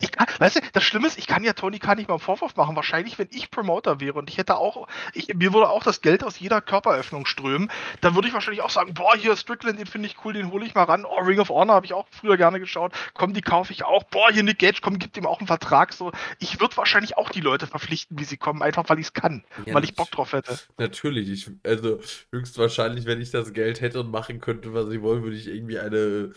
Ich 0.00 0.12
kann, 0.12 0.26
weißt 0.38 0.56
du, 0.56 0.60
das 0.72 0.82
Schlimme 0.82 1.06
ist, 1.06 1.18
ich 1.18 1.26
kann 1.26 1.44
ja 1.44 1.52
Tony 1.52 1.78
Khan 1.78 1.98
nicht 1.98 2.08
mal 2.08 2.14
einen 2.14 2.20
Vorwurf 2.20 2.56
machen. 2.56 2.74
Wahrscheinlich, 2.74 3.18
wenn 3.18 3.28
ich 3.30 3.50
Promoter 3.50 4.00
wäre 4.00 4.18
und 4.18 4.30
ich 4.30 4.38
hätte 4.38 4.56
auch, 4.56 4.88
ich, 5.12 5.34
mir 5.34 5.52
würde 5.52 5.68
auch 5.68 5.82
das 5.82 6.00
Geld 6.00 6.24
aus 6.24 6.38
jeder 6.38 6.60
Körperöffnung 6.60 7.26
strömen, 7.26 7.70
dann 8.00 8.14
würde 8.14 8.28
ich 8.28 8.34
wahrscheinlich 8.34 8.62
auch 8.62 8.70
sagen, 8.70 8.94
boah, 8.94 9.14
hier 9.14 9.36
Strickland, 9.36 9.78
den 9.78 9.86
finde 9.86 10.08
ich 10.08 10.16
cool, 10.24 10.32
den 10.32 10.50
hole 10.50 10.64
ich 10.64 10.74
mal 10.74 10.84
ran. 10.84 11.04
Oh, 11.04 11.20
Ring 11.20 11.38
of 11.38 11.50
Honor 11.50 11.74
habe 11.74 11.86
ich 11.86 11.92
auch 11.92 12.06
früher 12.10 12.36
gerne 12.36 12.58
geschaut. 12.60 12.92
Komm, 13.12 13.34
die 13.34 13.42
kaufe 13.42 13.72
ich 13.72 13.84
auch. 13.84 14.04
Boah, 14.04 14.30
hier 14.32 14.42
Nick 14.42 14.58
Gage, 14.58 14.78
komm, 14.80 14.98
gib 14.98 15.16
ihm 15.16 15.26
auch 15.26 15.38
einen 15.38 15.46
Vertrag. 15.46 15.92
So, 15.92 16.12
ich 16.38 16.60
würde 16.60 16.76
wahrscheinlich 16.78 17.18
auch 17.18 17.28
die 17.28 17.40
Leute 17.40 17.66
verpflichten, 17.66 18.18
wie 18.18 18.24
sie 18.24 18.38
kommen, 18.38 18.62
einfach 18.62 18.88
weil 18.88 18.98
ich 18.98 19.06
es 19.06 19.12
kann, 19.12 19.44
ja, 19.66 19.74
weil 19.74 19.84
ich 19.84 19.94
Bock 19.94 20.10
drauf 20.10 20.32
hätte. 20.32 20.58
Natürlich, 20.78 21.28
ich, 21.28 21.50
also 21.62 22.00
höchstwahrscheinlich, 22.32 23.04
wenn 23.04 23.20
ich 23.20 23.30
das 23.30 23.52
Geld 23.52 23.80
hätte 23.82 24.00
und 24.00 24.10
machen 24.10 24.40
könnte, 24.40 24.72
was 24.72 24.90
ich 24.90 25.02
wollte, 25.02 25.24
würde 25.24 25.36
ich 25.36 25.46
irgendwie 25.46 25.78
eine 25.78 26.32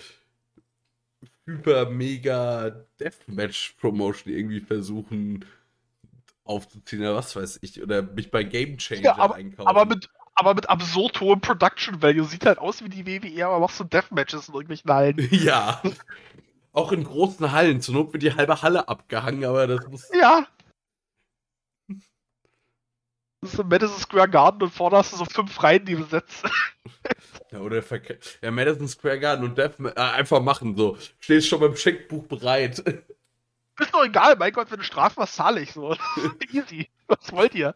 hyper 1.46 1.90
mega 1.90 2.86
Deathmatch 3.00 3.76
Promotion 3.80 4.34
irgendwie 4.34 4.62
versuchen 4.62 5.46
aufzuziehen 6.46 7.02
oder 7.02 7.16
was 7.16 7.36
weiß 7.36 7.60
ich 7.62 7.82
oder 7.82 8.02
mich 8.02 8.32
bei 8.32 8.44
Game 8.44 8.78
Changer 8.78 9.02
ja, 9.02 9.18
aber, 9.18 9.36
einkaufen. 9.36 9.68
Aber 9.68 9.86
mit 9.86 10.10
aber 10.36 10.56
mit 10.56 10.68
absurd 10.70 11.22
hohem 11.22 11.42
Production 11.42 12.02
Value 12.02 12.26
sieht 12.26 12.46
halt 12.46 12.58
aus 12.58 12.84
wie 12.84 12.90
die 12.90 13.06
WWE, 13.06 13.46
aber 13.46 13.60
machst 13.60 13.80
du 13.80 13.84
Deathmatches 13.84 14.50
in 14.50 14.56
irgendwelchen 14.56 14.92
Hallen. 14.92 15.18
Ja. 15.32 15.82
Auch 16.72 16.92
in 16.92 17.04
großen 17.04 17.52
Hallen. 17.52 17.82
Zur 17.82 17.94
Not 17.94 18.14
wird 18.14 18.24
die 18.24 18.34
halbe 18.34 18.64
Halle 18.64 18.88
abgehangen, 18.88 19.46
aber 19.46 19.68
das 19.68 19.88
muss. 19.88 20.10
Ja. 20.20 20.48
Das 23.44 23.56
ist 23.56 23.60
im 23.60 23.68
Madison 23.68 24.00
Square 24.00 24.30
Garden 24.30 24.64
und 24.64 24.74
vorne 24.74 24.96
hast 24.96 25.12
du 25.12 25.18
so 25.18 25.26
fünf 25.26 25.62
Reihen, 25.62 25.84
die 25.84 25.96
besetzt. 25.96 26.46
Ja, 27.52 27.60
oder 27.60 27.84
Verke 27.84 28.18
ja, 28.42 28.52
Madison 28.52 28.88
Square 28.88 29.20
Garden 29.20 29.44
und 29.44 29.58
Death 29.58 29.78
äh, 29.82 30.00
einfach 30.00 30.42
machen 30.42 30.78
so. 30.78 30.98
Stehst 31.20 31.50
schon 31.50 31.60
beim 31.60 31.76
Scheckbuch 31.76 32.26
bereit. 32.26 32.80
Ist 32.80 33.94
doch 33.94 34.06
egal, 34.06 34.38
mein 34.38 34.54
Gott, 34.54 34.72
wenn 34.72 34.78
du 34.78 34.86
strafst, 34.86 35.18
was 35.18 35.36
zahle 35.36 35.60
ich 35.60 35.74
so. 35.74 35.94
Easy. 36.54 36.90
Was 37.08 37.34
wollt 37.34 37.54
ihr? 37.54 37.76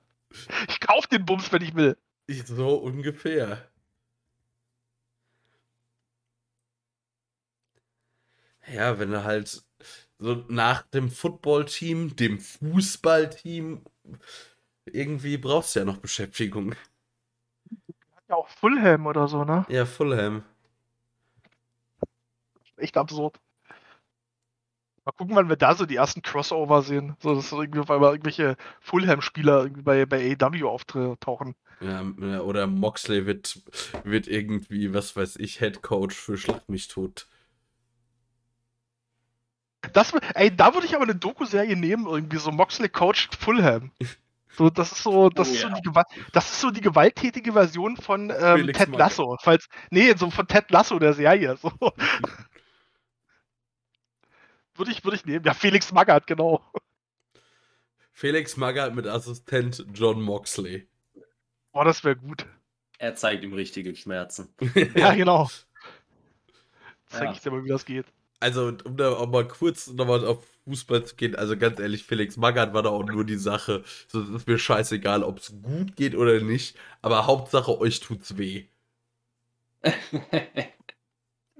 Ich 0.69 0.79
kauf 0.79 1.05
den 1.07 1.25
Bums, 1.25 1.51
wenn 1.51 1.61
ich 1.61 1.75
will. 1.75 1.97
So 2.45 2.75
ungefähr. 2.75 3.69
Ja, 8.71 8.99
wenn 8.99 9.11
du 9.11 9.25
halt 9.25 9.63
so 10.17 10.45
nach 10.47 10.83
dem 10.83 11.11
Footballteam, 11.11 12.15
dem 12.15 12.39
Fußballteam, 12.39 13.83
irgendwie 14.93 15.37
brauchst 15.37 15.75
du 15.75 15.79
ja 15.79 15.85
noch 15.85 15.97
Beschäftigung. 15.97 16.75
Ja, 18.29 18.35
auch 18.35 18.49
Fulham 18.49 19.05
oder 19.05 19.27
so, 19.27 19.43
ne? 19.43 19.65
Ja, 19.69 19.85
Fulham. 19.85 20.43
Echt 22.77 22.97
absurd. 22.97 23.39
Mal 25.05 25.13
gucken, 25.13 25.35
wann 25.35 25.47
wir 25.47 25.55
da 25.55 25.73
so 25.73 25.85
die 25.85 25.95
ersten 25.95 26.21
Crossover 26.21 26.81
sehen. 26.81 27.15
So, 27.21 27.33
dass 27.33 27.51
irgendwie 27.51 27.79
auf 27.79 27.89
einmal 27.89 28.11
irgendwelche 28.11 28.57
Fulham-Spieler 28.81 29.69
bei, 29.69 30.05
bei 30.05 30.35
AW 30.37 30.63
auftauchen. 30.65 31.55
Ja, 31.79 32.01
oder 32.41 32.67
Moxley 32.67 33.25
wird, 33.25 33.61
wird 34.03 34.27
irgendwie, 34.27 34.93
was 34.93 35.15
weiß 35.15 35.37
ich, 35.37 35.59
Head 35.59 35.81
Coach 35.81 36.15
für 36.15 36.37
Schlag 36.37 36.67
mich 36.67 36.89
tot. 36.89 37.27
Das, 39.93 40.13
ey, 40.33 40.53
da 40.53 40.73
würde 40.73 40.87
ich 40.87 40.95
aber 40.95 41.03
eine 41.03 41.15
Doku-Serie 41.15 41.75
nehmen, 41.75 42.07
irgendwie 42.07 42.37
so 42.37 42.51
Moxley 42.51 42.89
coacht 42.89 43.35
Fulham. 43.39 43.91
So, 44.57 44.69
das 44.71 44.91
ist 44.91 45.03
so, 45.03 45.29
das, 45.29 45.49
oh, 45.49 45.53
ist 45.53 45.61
so 45.61 45.69
die, 45.69 45.91
das 46.33 46.51
ist 46.51 46.61
so 46.61 46.71
die 46.71 46.81
gewalttätige 46.81 47.53
Version 47.53 47.95
von 47.95 48.33
ähm, 48.35 48.73
Ted 48.73 48.89
Lasso. 48.89 49.37
Falls, 49.39 49.69
nee, 49.91 50.15
so 50.17 50.31
von 50.31 50.47
Ted 50.47 50.71
Lasso 50.71 50.97
der 50.97 51.13
Serie. 51.13 51.57
So. 51.57 51.71
würde 54.75 54.91
ich, 54.91 55.03
würde 55.03 55.17
ich 55.17 55.25
nehmen. 55.25 55.45
Ja, 55.45 55.53
Felix 55.53 55.91
Magath, 55.91 56.25
genau. 56.25 56.63
Felix 58.11 58.57
Magath 58.57 58.95
mit 58.95 59.05
Assistent 59.05 59.85
John 59.93 60.23
Moxley. 60.23 60.87
Boah, 61.71 61.85
das 61.85 62.03
wäre 62.03 62.15
gut. 62.15 62.47
Er 62.97 63.13
zeigt 63.13 63.43
ihm 63.43 63.53
richtige 63.53 63.95
Schmerzen. 63.95 64.51
ja, 64.95 65.13
genau. 65.13 65.51
Zeig 67.05 67.25
ja. 67.25 67.31
ich 67.31 67.41
dir 67.41 67.51
mal, 67.51 67.63
wie 67.63 67.69
das 67.69 67.85
geht. 67.85 68.07
Also, 68.39 68.71
um 68.85 68.97
da 68.97 69.13
auch 69.13 69.27
mal 69.29 69.47
kurz 69.47 69.87
nochmal 69.87 70.25
auf 70.25 70.45
Fußball 70.65 71.03
zu 71.05 71.15
gehen, 71.15 71.35
also 71.35 71.57
ganz 71.57 71.79
ehrlich, 71.79 72.03
Felix 72.03 72.37
Magath 72.37 72.73
war 72.73 72.83
da 72.83 72.89
auch 72.89 73.03
nur 73.03 73.25
die 73.25 73.35
Sache. 73.37 73.83
So, 74.07 74.21
es 74.21 74.29
ist 74.29 74.47
mir 74.47 74.59
scheißegal, 74.59 75.23
ob 75.23 75.39
es 75.39 75.53
gut 75.63 75.95
geht 75.95 76.15
oder 76.15 76.39
nicht, 76.41 76.77
aber 77.01 77.25
Hauptsache, 77.25 77.79
euch 77.79 77.99
tut's 77.99 78.37
weh. 78.37 78.67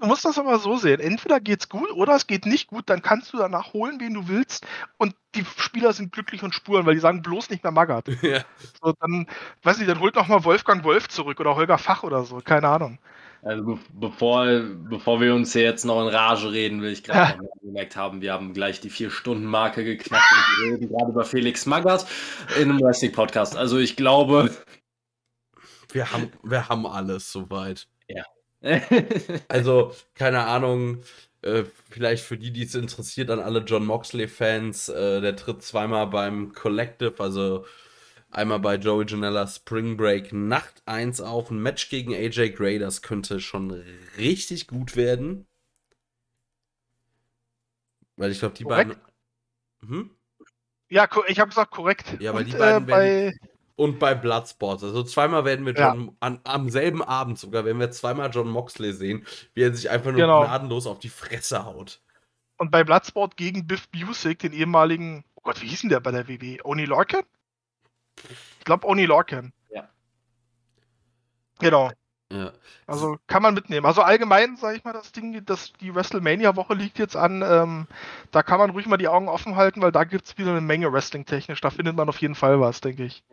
Du 0.00 0.06
musst 0.06 0.24
das 0.24 0.38
aber 0.38 0.58
so 0.60 0.76
sehen. 0.76 1.00
Entweder 1.00 1.40
geht's 1.40 1.68
gut 1.68 1.90
oder 1.92 2.14
es 2.14 2.26
geht 2.28 2.46
nicht 2.46 2.68
gut, 2.68 2.88
dann 2.88 3.02
kannst 3.02 3.32
du 3.32 3.38
danach 3.38 3.72
holen, 3.72 3.98
wen 4.00 4.14
du 4.14 4.28
willst. 4.28 4.64
Und 4.96 5.16
die 5.34 5.44
Spieler 5.44 5.92
sind 5.92 6.12
glücklich 6.12 6.42
und 6.44 6.54
spuren, 6.54 6.86
weil 6.86 6.94
die 6.94 7.00
sagen 7.00 7.22
bloß 7.22 7.50
nicht 7.50 7.64
mehr 7.64 7.72
Magath. 7.72 8.08
Ja. 8.22 8.44
So, 8.82 8.92
dann, 9.00 9.26
weiß 9.62 9.78
nicht, 9.78 9.88
dann 9.90 9.98
holt 10.00 10.14
noch 10.14 10.28
mal 10.28 10.44
Wolfgang 10.44 10.84
Wolf 10.84 11.08
zurück 11.08 11.40
oder 11.40 11.56
Holger 11.56 11.78
Fach 11.78 12.04
oder 12.04 12.24
so, 12.24 12.40
keine 12.40 12.68
Ahnung. 12.68 12.98
Also 13.42 13.62
be 13.62 13.78
bevor, 13.92 14.46
bevor 14.90 15.20
wir 15.20 15.34
uns 15.34 15.52
hier 15.52 15.62
jetzt 15.62 15.84
noch 15.84 16.02
in 16.02 16.08
Rage 16.08 16.50
reden, 16.50 16.82
will 16.82 16.92
ich 16.92 17.04
gerade 17.04 17.38
ja. 17.42 17.48
gemerkt 17.62 17.96
haben, 17.96 18.20
wir 18.20 18.32
haben 18.32 18.52
gleich 18.52 18.80
die 18.80 18.90
Vier-Stunden-Marke 18.90 19.84
geknackt 19.84 20.30
und 20.30 20.64
wir 20.64 20.74
reden 20.74 20.88
gerade 20.88 21.12
über 21.12 21.24
Felix 21.24 21.66
Magath 21.66 22.06
in 22.60 22.70
einem 22.70 22.80
Wrestling-Podcast. 22.80 23.56
Also 23.56 23.78
ich 23.78 23.96
glaube. 23.96 24.50
Wir 25.90 26.12
haben, 26.12 26.32
wir 26.42 26.68
haben 26.68 26.86
alles 26.86 27.32
soweit. 27.32 27.88
Ja. 28.08 28.24
also, 29.48 29.94
keine 30.14 30.44
Ahnung, 30.44 31.02
äh, 31.42 31.64
vielleicht 31.88 32.24
für 32.24 32.36
die, 32.36 32.52
die 32.52 32.64
es 32.64 32.74
interessiert, 32.74 33.30
an 33.30 33.38
alle 33.38 33.60
John 33.60 33.86
Moxley-Fans, 33.86 34.88
äh, 34.88 35.20
der 35.20 35.36
tritt 35.36 35.62
zweimal 35.62 36.08
beim 36.08 36.52
Collective, 36.52 37.14
also 37.18 37.64
Einmal 38.30 38.60
bei 38.60 38.76
Joey 38.76 39.06
Janella 39.06 39.46
Spring 39.46 39.96
Break 39.96 40.32
Nacht 40.32 40.82
1 40.84 41.20
auf. 41.22 41.50
Ein 41.50 41.60
Match 41.60 41.88
gegen 41.88 42.14
AJ 42.14 42.50
Gray, 42.50 42.78
das 42.78 43.00
könnte 43.00 43.40
schon 43.40 43.70
richtig 44.18 44.66
gut 44.66 44.96
werden. 44.96 45.46
Weil 48.16 48.30
ich 48.30 48.40
glaube, 48.40 48.54
die 48.54 48.64
korrekt. 48.64 48.98
beiden. 49.80 49.90
Hm? 49.90 50.10
Ja, 50.90 51.08
ich 51.26 51.40
habe 51.40 51.48
gesagt 51.48 51.70
korrekt. 51.70 52.16
Ja, 52.20 52.30
aber 52.30 52.44
die 52.44 52.52
beiden 52.52 52.84
äh, 52.84 52.88
werden. 52.88 53.38
Und 53.76 53.98
bei 54.00 54.14
Bloodsport. 54.14 54.82
Also 54.82 55.04
zweimal 55.04 55.44
werden 55.44 55.64
wir 55.64 55.72
John, 55.72 56.06
ja. 56.06 56.12
an, 56.20 56.40
am 56.42 56.68
selben 56.68 57.02
Abend 57.02 57.38
sogar, 57.38 57.64
werden 57.64 57.78
wir 57.78 57.92
zweimal 57.92 58.30
John 58.32 58.48
Moxley 58.48 58.92
sehen, 58.92 59.24
wie 59.54 59.62
er 59.62 59.72
sich 59.72 59.88
einfach 59.88 60.10
nur 60.10 60.20
genau. 60.20 60.42
gnadenlos 60.42 60.86
auf 60.86 60.98
die 60.98 61.08
Fresse 61.08 61.64
haut. 61.64 62.02
Und 62.56 62.72
bei 62.72 62.82
Bloodsport 62.82 63.36
gegen 63.36 63.68
Biff 63.68 63.88
Busick, 63.88 64.40
den 64.40 64.52
ehemaligen, 64.52 65.24
oh 65.36 65.42
Gott, 65.44 65.62
wie 65.62 65.68
hieß 65.68 65.82
denn 65.82 65.90
der 65.90 66.00
bei 66.00 66.10
der 66.10 66.26
WW? 66.26 66.58
Oni 66.64 66.86
Lorcan? 66.86 67.22
Ich 68.58 68.64
glaube 68.64 68.86
Oni 68.86 69.06
Lorcan. 69.06 69.52
Ja. 69.70 69.88
Genau. 71.58 71.90
Ja. 72.30 72.52
Also 72.86 73.16
kann 73.26 73.42
man 73.42 73.54
mitnehmen. 73.54 73.86
Also 73.86 74.02
allgemein, 74.02 74.56
sage 74.56 74.76
ich 74.76 74.84
mal, 74.84 74.92
das 74.92 75.12
Ding, 75.12 75.44
das, 75.46 75.72
die 75.74 75.94
WrestleMania-Woche 75.94 76.74
liegt 76.74 76.98
jetzt 76.98 77.16
an. 77.16 77.42
Ähm, 77.42 77.86
da 78.32 78.42
kann 78.42 78.58
man 78.58 78.70
ruhig 78.70 78.86
mal 78.86 78.98
die 78.98 79.08
Augen 79.08 79.28
offen 79.28 79.56
halten, 79.56 79.80
weil 79.80 79.92
da 79.92 80.04
gibt 80.04 80.26
es 80.26 80.38
wieder 80.38 80.50
eine 80.50 80.60
Menge 80.60 80.92
Wrestling-technisch. 80.92 81.60
Da 81.62 81.70
findet 81.70 81.96
man 81.96 82.08
auf 82.08 82.18
jeden 82.18 82.34
Fall 82.34 82.60
was, 82.60 82.82
denke 82.82 83.04
ich. 83.04 83.24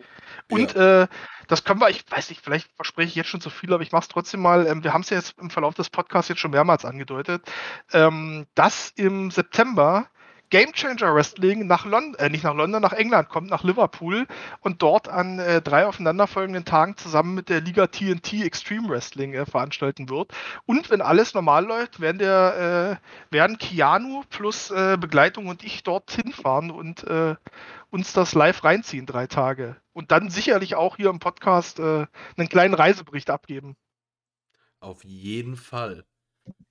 Und 0.49 0.75
ja. 0.75 1.03
äh, 1.03 1.07
das 1.47 1.65
können 1.65 1.81
wir, 1.81 1.89
ich 1.89 2.05
weiß 2.09 2.29
nicht, 2.29 2.41
vielleicht 2.41 2.71
verspreche 2.75 3.09
ich 3.09 3.15
jetzt 3.15 3.29
schon 3.29 3.41
zu 3.41 3.49
viel, 3.49 3.73
aber 3.73 3.83
ich 3.83 3.91
mache 3.91 4.03
es 4.03 4.07
trotzdem 4.07 4.41
mal. 4.41 4.65
Ähm, 4.65 4.83
wir 4.83 4.93
haben 4.93 5.01
es 5.01 5.09
ja 5.09 5.17
jetzt 5.17 5.37
im 5.39 5.49
Verlauf 5.49 5.73
des 5.73 5.89
Podcasts 5.89 6.29
jetzt 6.29 6.39
schon 6.39 6.51
mehrmals 6.51 6.85
angedeutet, 6.85 7.43
ähm, 7.91 8.45
dass 8.55 8.91
im 8.95 9.29
September 9.29 10.07
Game 10.49 10.73
Changer 10.73 11.13
Wrestling 11.13 11.67
nach 11.67 11.85
London, 11.85 12.15
äh, 12.15 12.29
nicht 12.29 12.43
nach 12.43 12.53
London, 12.53 12.81
nach 12.81 12.93
England 12.93 13.29
kommt, 13.29 13.49
nach 13.49 13.63
Liverpool 13.63 14.27
und 14.61 14.81
dort 14.81 15.07
an 15.07 15.39
äh, 15.39 15.61
drei 15.61 15.85
aufeinanderfolgenden 15.87 16.65
Tagen 16.65 16.97
zusammen 16.97 17.35
mit 17.35 17.49
der 17.49 17.61
Liga 17.61 17.87
TNT 17.87 18.43
Extreme 18.43 18.89
Wrestling 18.89 19.33
äh, 19.33 19.45
veranstalten 19.45 20.09
wird. 20.09 20.33
Und 20.65 20.89
wenn 20.89 21.01
alles 21.01 21.33
normal 21.33 21.65
läuft, 21.65 21.99
werden, 21.99 22.19
der, 22.19 22.99
äh, 23.31 23.33
werden 23.33 23.57
Keanu 23.57 24.23
plus 24.29 24.71
äh, 24.71 24.97
Begleitung 24.99 25.47
und 25.47 25.63
ich 25.63 25.83
dorthin 25.83 26.31
fahren 26.31 26.71
und 26.71 27.03
äh, 27.05 27.35
uns 27.89 28.13
das 28.13 28.33
live 28.33 28.63
reinziehen, 28.63 29.05
drei 29.05 29.27
Tage. 29.27 29.77
Und 29.93 30.11
dann 30.11 30.29
sicherlich 30.29 30.75
auch 30.75 30.97
hier 30.97 31.09
im 31.09 31.19
Podcast 31.19 31.79
einen 31.79 32.49
kleinen 32.49 32.73
Reisebericht 32.73 33.29
abgeben. 33.29 33.77
Auf 34.81 35.05
jeden 35.05 35.55
Fall. 35.55 36.05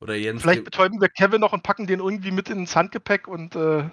Oder 0.00 0.14
Jens. 0.14 0.42
Vielleicht 0.42 0.64
betäuben 0.64 1.00
wir 1.00 1.08
Kevin 1.08 1.40
noch 1.40 1.52
und 1.52 1.62
packen 1.62 1.86
den 1.86 2.00
irgendwie 2.00 2.30
mit 2.30 2.50
ins 2.50 2.76
Handgepäck 2.76 3.26
und 3.26 3.56
äh, 3.56 3.88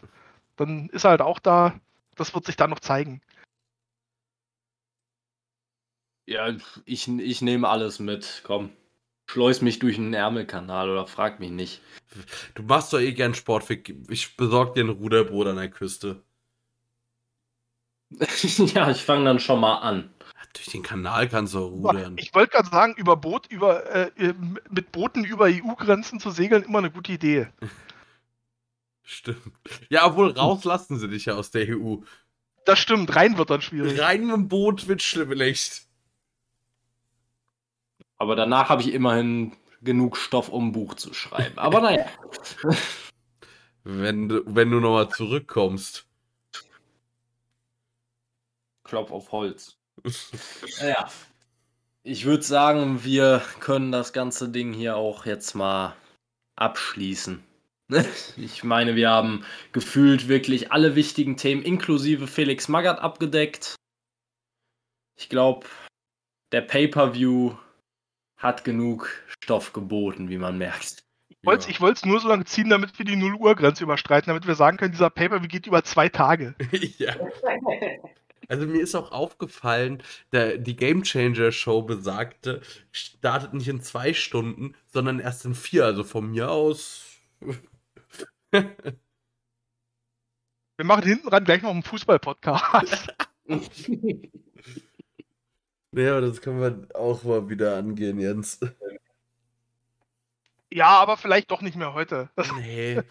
dann 0.57 0.89
ist 0.89 1.05
er 1.05 1.11
halt 1.11 1.21
auch 1.21 1.39
da. 1.39 1.79
Das 2.15 2.33
wird 2.33 2.45
sich 2.45 2.57
dann 2.57 2.69
noch 2.69 2.79
zeigen. 2.79 3.21
Ja, 6.25 6.53
ich, 6.85 7.07
ich 7.07 7.41
nehme 7.41 7.67
alles 7.67 7.99
mit. 7.99 8.41
Komm. 8.45 8.71
Schleus 9.27 9.61
mich 9.61 9.79
durch 9.79 9.97
einen 9.97 10.13
Ärmelkanal 10.13 10.89
oder 10.89 11.07
frag 11.07 11.39
mich 11.39 11.51
nicht. 11.51 11.81
Du 12.53 12.63
machst 12.63 12.91
doch 12.91 12.99
eh 12.99 13.13
gern 13.13 13.33
Sport. 13.33 13.69
Ich 14.09 14.35
besorge 14.35 14.73
dir 14.73 14.83
ein 14.83 14.89
Ruderboot 14.89 15.47
an 15.47 15.55
der 15.55 15.69
Küste. 15.69 16.21
ja, 18.73 18.91
ich 18.91 19.01
fange 19.03 19.25
dann 19.25 19.39
schon 19.39 19.61
mal 19.61 19.77
an. 19.77 20.13
Durch 20.53 20.67
den 20.67 20.83
Kanal 20.83 21.29
kannst 21.29 21.53
du 21.53 21.59
rudern. 21.59 22.15
Ich 22.17 22.33
wollte 22.33 22.51
gerade 22.51 22.69
sagen, 22.69 22.93
über 22.97 23.15
Boot, 23.15 23.47
über, 23.47 23.85
äh, 23.89 24.33
mit 24.69 24.91
Booten 24.91 25.23
über 25.23 25.45
EU-Grenzen 25.45 26.19
zu 26.19 26.31
segeln, 26.31 26.63
immer 26.63 26.79
eine 26.79 26.91
gute 26.91 27.13
Idee. 27.13 27.47
Stimmt. 29.03 29.53
Ja, 29.89 30.05
obwohl 30.05 30.31
rauslassen 30.31 30.97
sie 30.97 31.09
dich 31.09 31.25
ja 31.25 31.35
aus 31.35 31.51
der 31.51 31.67
EU. 31.67 31.97
Das 32.65 32.79
stimmt, 32.79 33.13
rein 33.15 33.37
wird 33.37 33.49
dann 33.49 33.61
schwierig. 33.61 33.99
Rein 33.99 34.25
mit 34.25 34.35
dem 34.35 34.47
Boot 34.47 34.87
wird 34.87 35.01
schlimmlich. 35.01 35.81
Aber 38.17 38.35
danach 38.35 38.69
habe 38.69 38.83
ich 38.83 38.93
immerhin 38.93 39.53
genug 39.81 40.15
Stoff, 40.15 40.47
um 40.49 40.67
ein 40.67 40.71
Buch 40.71 40.93
zu 40.93 41.13
schreiben. 41.13 41.57
Aber 41.57 41.81
naja. 41.81 42.05
wenn, 43.83 44.29
du, 44.29 44.43
wenn 44.45 44.69
du 44.69 44.79
nochmal 44.79 45.09
zurückkommst. 45.09 46.05
Klopf 48.83 49.11
auf 49.11 49.31
Holz. 49.31 49.80
Ja. 50.81 51.09
Ich 52.03 52.25
würde 52.25 52.43
sagen, 52.43 53.03
wir 53.03 53.43
können 53.59 53.91
das 53.91 54.11
ganze 54.11 54.49
Ding 54.49 54.73
hier 54.73 54.95
auch 54.95 55.25
jetzt 55.25 55.53
mal 55.55 55.95
abschließen. 56.55 57.43
Ich 58.37 58.63
meine, 58.63 58.95
wir 58.95 59.09
haben 59.09 59.43
gefühlt 59.73 60.29
wirklich 60.29 60.71
alle 60.71 60.95
wichtigen 60.95 61.35
Themen 61.35 61.61
inklusive 61.61 62.25
Felix 62.25 62.69
Magath 62.69 62.99
abgedeckt. 62.99 63.75
Ich 65.19 65.27
glaube, 65.27 65.67
der 66.53 66.61
Pay-per-View 66.61 67.57
hat 68.37 68.63
genug 68.63 69.09
Stoff 69.43 69.73
geboten, 69.73 70.29
wie 70.29 70.37
man 70.37 70.57
merkt. 70.57 71.03
Ich 71.43 71.81
wollte 71.81 71.99
es 71.99 72.05
nur 72.05 72.19
so 72.19 72.27
lange 72.27 72.45
ziehen, 72.45 72.69
damit 72.69 72.97
wir 72.97 73.05
die 73.05 73.15
0 73.15 73.35
Uhr 73.35 73.55
Grenze 73.55 73.83
überstreiten, 73.83 74.29
damit 74.29 74.47
wir 74.47 74.55
sagen 74.55 74.77
können, 74.77 74.91
dieser 74.91 75.09
Pay-per-View 75.09 75.47
geht 75.47 75.67
über 75.67 75.83
zwei 75.83 76.07
Tage. 76.07 76.55
ja. 76.97 77.15
Also 78.51 78.67
mir 78.67 78.81
ist 78.81 78.95
auch 78.95 79.13
aufgefallen, 79.13 80.03
der, 80.33 80.57
die 80.57 80.75
Game 80.75 81.03
Changer 81.03 81.53
Show 81.53 81.83
besagte, 81.83 82.59
startet 82.91 83.53
nicht 83.53 83.69
in 83.69 83.81
zwei 83.81 84.13
Stunden, 84.13 84.75
sondern 84.87 85.21
erst 85.21 85.45
in 85.45 85.55
vier. 85.55 85.85
Also 85.85 86.03
von 86.03 86.31
mir 86.31 86.51
aus. 86.51 87.05
Wir 88.51 88.75
machen 90.83 91.03
hinten 91.03 91.29
ran 91.29 91.45
gleich 91.45 91.61
noch 91.61 91.69
einen 91.69 91.83
Fußball-Podcast. 91.83 93.13
ja, 95.93 96.11
aber 96.11 96.21
das 96.21 96.41
können 96.41 96.59
wir 96.59 96.89
auch 96.93 97.23
mal 97.23 97.47
wieder 97.47 97.77
angehen, 97.77 98.19
Jens. 98.19 98.59
Ja, 100.69 100.87
aber 100.87 101.15
vielleicht 101.15 101.51
doch 101.51 101.61
nicht 101.61 101.77
mehr 101.77 101.93
heute. 101.93 102.29
Nee. 102.57 103.01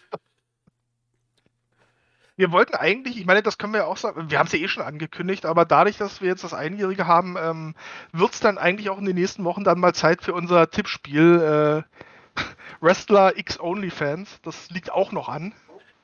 Wir 2.40 2.52
wollten 2.52 2.74
eigentlich, 2.74 3.18
ich 3.18 3.26
meine, 3.26 3.42
das 3.42 3.58
können 3.58 3.74
wir 3.74 3.80
ja 3.80 3.86
auch 3.86 3.98
sagen, 3.98 4.30
wir 4.30 4.38
haben 4.38 4.46
es 4.46 4.52
ja 4.52 4.58
eh 4.58 4.68
schon 4.68 4.82
angekündigt, 4.82 5.44
aber 5.44 5.66
dadurch, 5.66 5.98
dass 5.98 6.22
wir 6.22 6.28
jetzt 6.28 6.42
das 6.42 6.54
Einjährige 6.54 7.06
haben, 7.06 7.36
ähm, 7.38 7.74
wird 8.12 8.32
es 8.32 8.40
dann 8.40 8.56
eigentlich 8.56 8.88
auch 8.88 8.98
in 8.98 9.04
den 9.04 9.16
nächsten 9.16 9.44
Wochen 9.44 9.62
dann 9.62 9.78
mal 9.78 9.94
Zeit 9.94 10.22
für 10.22 10.32
unser 10.32 10.70
Tippspiel 10.70 11.84
äh, 11.86 12.40
Wrestler 12.80 13.36
X 13.36 13.60
OnlyFans. 13.60 14.40
Das 14.42 14.70
liegt 14.70 14.90
auch 14.90 15.12
noch 15.12 15.28
an. 15.28 15.52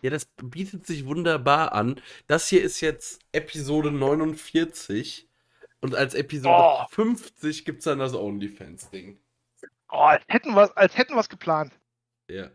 Ja, 0.03 0.11
das 0.11 0.27
bietet 0.43 0.87
sich 0.87 1.07
wunderbar 1.07 1.73
an. 1.73 2.03
Das 2.27 2.49
hier 2.49 2.63
ist 2.63 2.83
jetzt 2.83 3.23
Episode 3.33 3.91
49 3.91 5.27
und 5.81 5.95
als 5.95 6.15
Episode 6.15 6.83
oh. 6.83 6.87
50 6.91 7.65
gibt 7.65 7.79
es 7.79 7.85
dann 7.85 7.99
das 7.99 8.13
OnlyFans-Ding. 8.13 9.19
Oh, 9.91 9.97
als 9.97 10.23
hätten 10.29 10.55
wir 10.55 10.77
als 10.77 10.99
hätten 10.99 11.15
wir 11.15 11.21
es 11.21 11.31
geplant. 11.31 11.73
Ja. 12.29 12.51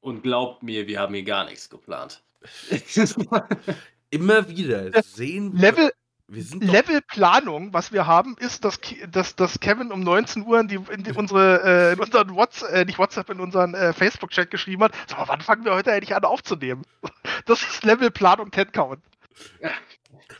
Und 0.00 0.22
glaubt 0.22 0.62
mir, 0.62 0.86
wir 0.86 1.00
haben 1.00 1.12
hier 1.12 1.24
gar 1.24 1.44
nichts 1.44 1.68
geplant. 1.68 2.22
Immer 4.10 4.48
wieder 4.48 5.02
sehen 5.02 5.56
Level, 5.56 5.90
Levelplanung, 6.28 7.72
was 7.72 7.92
wir 7.92 8.06
haben, 8.06 8.36
ist, 8.38 8.64
dass, 8.64 8.78
dass, 9.10 9.36
dass 9.36 9.60
Kevin 9.60 9.92
um 9.92 10.00
19 10.00 10.46
Uhr 10.46 10.60
in, 10.60 10.68
die, 10.68 10.80
in 10.90 11.02
die, 11.02 11.12
unsere, 11.12 11.62
äh, 11.62 11.92
in 11.92 12.00
unseren 12.00 12.34
WhatsApp, 12.34 12.72
äh, 12.72 12.84
nicht 12.84 12.98
WhatsApp, 12.98 13.30
in 13.30 13.40
unseren 13.40 13.74
äh, 13.74 13.92
Facebook-Chat 13.92 14.50
geschrieben 14.50 14.84
hat, 14.84 14.92
sag 15.06 15.18
mal, 15.18 15.28
wann 15.28 15.40
fangen 15.42 15.64
wir 15.64 15.74
heute 15.74 15.92
eigentlich 15.92 16.14
an 16.14 16.24
aufzunehmen? 16.24 16.84
Das 17.46 17.62
ist 17.62 17.84
Levelplanung 17.84 18.50
10 18.52 18.72
Count. 18.72 19.00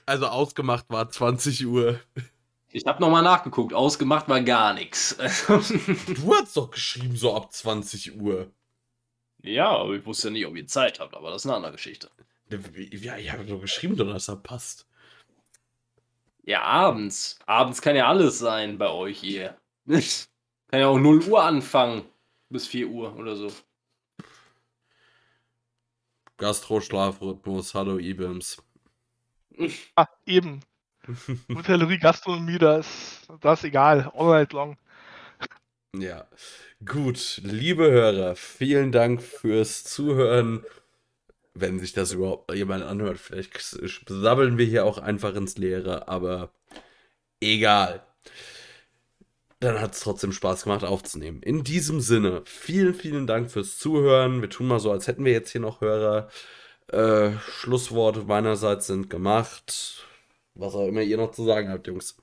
Also 0.06 0.26
ausgemacht 0.26 0.86
war 0.88 1.10
20 1.10 1.66
Uhr. 1.66 2.00
Ich 2.70 2.86
habe 2.86 3.00
nochmal 3.02 3.22
nachgeguckt, 3.22 3.74
ausgemacht 3.74 4.26
war 4.28 4.40
gar 4.40 4.72
nichts. 4.72 5.16
du 5.46 6.34
hast 6.34 6.56
doch 6.56 6.70
geschrieben, 6.70 7.16
so 7.16 7.36
ab 7.36 7.52
20 7.52 8.18
Uhr. 8.18 8.50
Ja, 9.44 9.68
aber 9.76 9.94
ich 9.94 10.06
wusste 10.06 10.28
ja 10.28 10.32
nicht, 10.32 10.46
ob 10.46 10.56
ihr 10.56 10.66
Zeit 10.66 11.00
habt, 11.00 11.14
aber 11.14 11.30
das 11.30 11.42
ist 11.42 11.46
eine 11.46 11.56
andere 11.56 11.72
Geschichte. 11.72 12.10
Ja, 12.48 13.18
ich 13.18 13.30
habe 13.30 13.44
doch 13.44 13.60
geschrieben, 13.60 13.94
dass 13.96 14.28
er 14.28 14.36
passt. 14.36 14.86
Ja, 16.44 16.62
abends. 16.62 17.38
Abends 17.44 17.82
kann 17.82 17.94
ja 17.94 18.08
alles 18.08 18.38
sein 18.38 18.78
bei 18.78 18.88
euch 18.88 19.18
hier. 19.18 19.58
kann 19.86 20.80
ja 20.80 20.88
auch 20.88 20.98
0 20.98 21.24
Uhr 21.24 21.42
anfangen. 21.42 22.04
Bis 22.48 22.66
4 22.66 22.88
Uhr 22.88 23.16
oder 23.16 23.36
so. 23.36 23.52
Gastro-Schlafrhythmus, 26.38 27.74
hallo 27.74 27.98
Ibims. 27.98 28.62
Ah, 29.94 30.08
eben. 30.26 30.60
Hotellerie, 31.54 31.98
Gastronomie, 31.98 32.58
das, 32.58 33.28
das 33.40 33.60
ist 33.60 33.66
egal. 33.66 34.10
All 34.14 34.30
night 34.30 34.52
long. 34.52 34.76
Ja. 35.96 36.26
Gut, 36.86 37.40
liebe 37.44 37.90
Hörer, 37.90 38.34
vielen 38.36 38.90
Dank 38.90 39.22
fürs 39.22 39.84
Zuhören. 39.84 40.64
Wenn 41.54 41.78
sich 41.78 41.92
das 41.92 42.12
überhaupt 42.12 42.52
jemand 42.52 42.82
anhört, 42.82 43.18
vielleicht 43.18 43.56
sabbeln 44.08 44.58
wir 44.58 44.66
hier 44.66 44.84
auch 44.84 44.98
einfach 44.98 45.34
ins 45.36 45.56
Leere, 45.56 46.08
aber 46.08 46.50
egal. 47.40 48.04
Dann 49.60 49.80
hat 49.80 49.94
es 49.94 50.00
trotzdem 50.00 50.32
Spaß 50.32 50.64
gemacht 50.64 50.84
aufzunehmen. 50.84 51.42
In 51.42 51.64
diesem 51.64 52.00
Sinne, 52.00 52.42
vielen, 52.44 52.94
vielen 52.94 53.26
Dank 53.26 53.50
fürs 53.50 53.78
Zuhören. 53.78 54.42
Wir 54.42 54.50
tun 54.50 54.66
mal 54.66 54.80
so, 54.80 54.90
als 54.90 55.06
hätten 55.06 55.24
wir 55.24 55.32
jetzt 55.32 55.50
hier 55.52 55.60
noch 55.60 55.80
Hörer. 55.80 56.28
Äh, 56.88 57.38
Schlussworte 57.38 58.24
meinerseits 58.24 58.88
sind 58.88 59.10
gemacht. 59.10 60.06
Was 60.54 60.74
auch 60.74 60.88
immer 60.88 61.02
ihr 61.02 61.16
noch 61.16 61.32
zu 61.32 61.44
sagen 61.44 61.70
habt, 61.70 61.86
Jungs. 61.86 62.16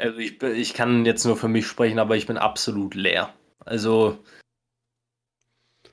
Also 0.00 0.18
ich, 0.18 0.42
ich 0.42 0.72
kann 0.72 1.04
jetzt 1.04 1.26
nur 1.26 1.36
für 1.36 1.48
mich 1.48 1.66
sprechen, 1.66 1.98
aber 1.98 2.16
ich 2.16 2.26
bin 2.26 2.38
absolut 2.38 2.94
leer. 2.94 3.34
Also 3.66 4.18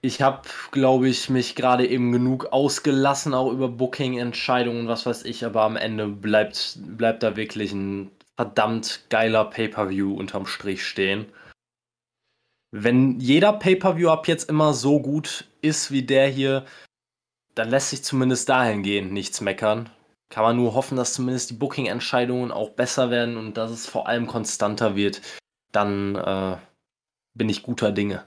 ich 0.02 0.22
habe, 0.22 0.48
glaube 0.72 1.10
ich, 1.10 1.30
mich 1.30 1.56
gerade 1.56 1.86
eben 1.86 2.14
genug 2.14 2.46
ausgelassen, 2.54 3.34
auch 3.34 3.52
über 3.52 3.68
Booking-Entscheidungen, 3.68 4.88
was 4.88 5.06
weiß 5.06 5.26
ich, 5.26 5.44
aber 5.44 5.64
am 5.64 5.76
Ende 5.76 6.08
bleibt, 6.08 6.80
bleibt 6.82 7.22
da 7.22 7.36
wirklich 7.36 7.74
ein 7.74 8.10
verdammt 8.38 9.06
geiler 9.10 9.44
Pay-Per-View 9.44 10.14
unterm 10.14 10.46
Strich 10.46 10.86
stehen. 10.86 11.26
Wenn 12.72 13.20
jeder 13.20 13.52
Pay-Per-View 13.52 14.10
ab 14.10 14.30
jetzt 14.30 14.50
immer 14.50 14.74
so 14.74 15.02
gut 15.02 15.46
ist 15.62 15.92
wie 15.92 16.04
der 16.04 16.30
hier, 16.30 16.66
dann 17.56 17.70
lässt 17.70 17.90
sich 17.90 18.04
zumindest 18.04 18.48
dahingehend 18.48 19.12
nichts 19.12 19.42
meckern 19.42 19.90
kann 20.30 20.44
man 20.44 20.58
nur 20.58 20.74
hoffen, 20.74 20.98
dass 20.98 21.14
zumindest 21.14 21.50
die 21.50 21.54
Booking-Entscheidungen 21.56 22.52
auch 22.52 22.72
besser 22.72 23.10
werden 23.12 23.38
und 23.38 23.56
dass 23.56 23.72
es 23.72 23.88
vor 23.88 24.08
allem 24.08 24.28
konstanter 24.28 24.96
wird. 24.96 25.22
Dann 25.72 26.16
äh, 26.16 26.58
bin 27.34 27.50
ich 27.50 27.64
guter 27.64 27.92
Dinge. 27.92 28.26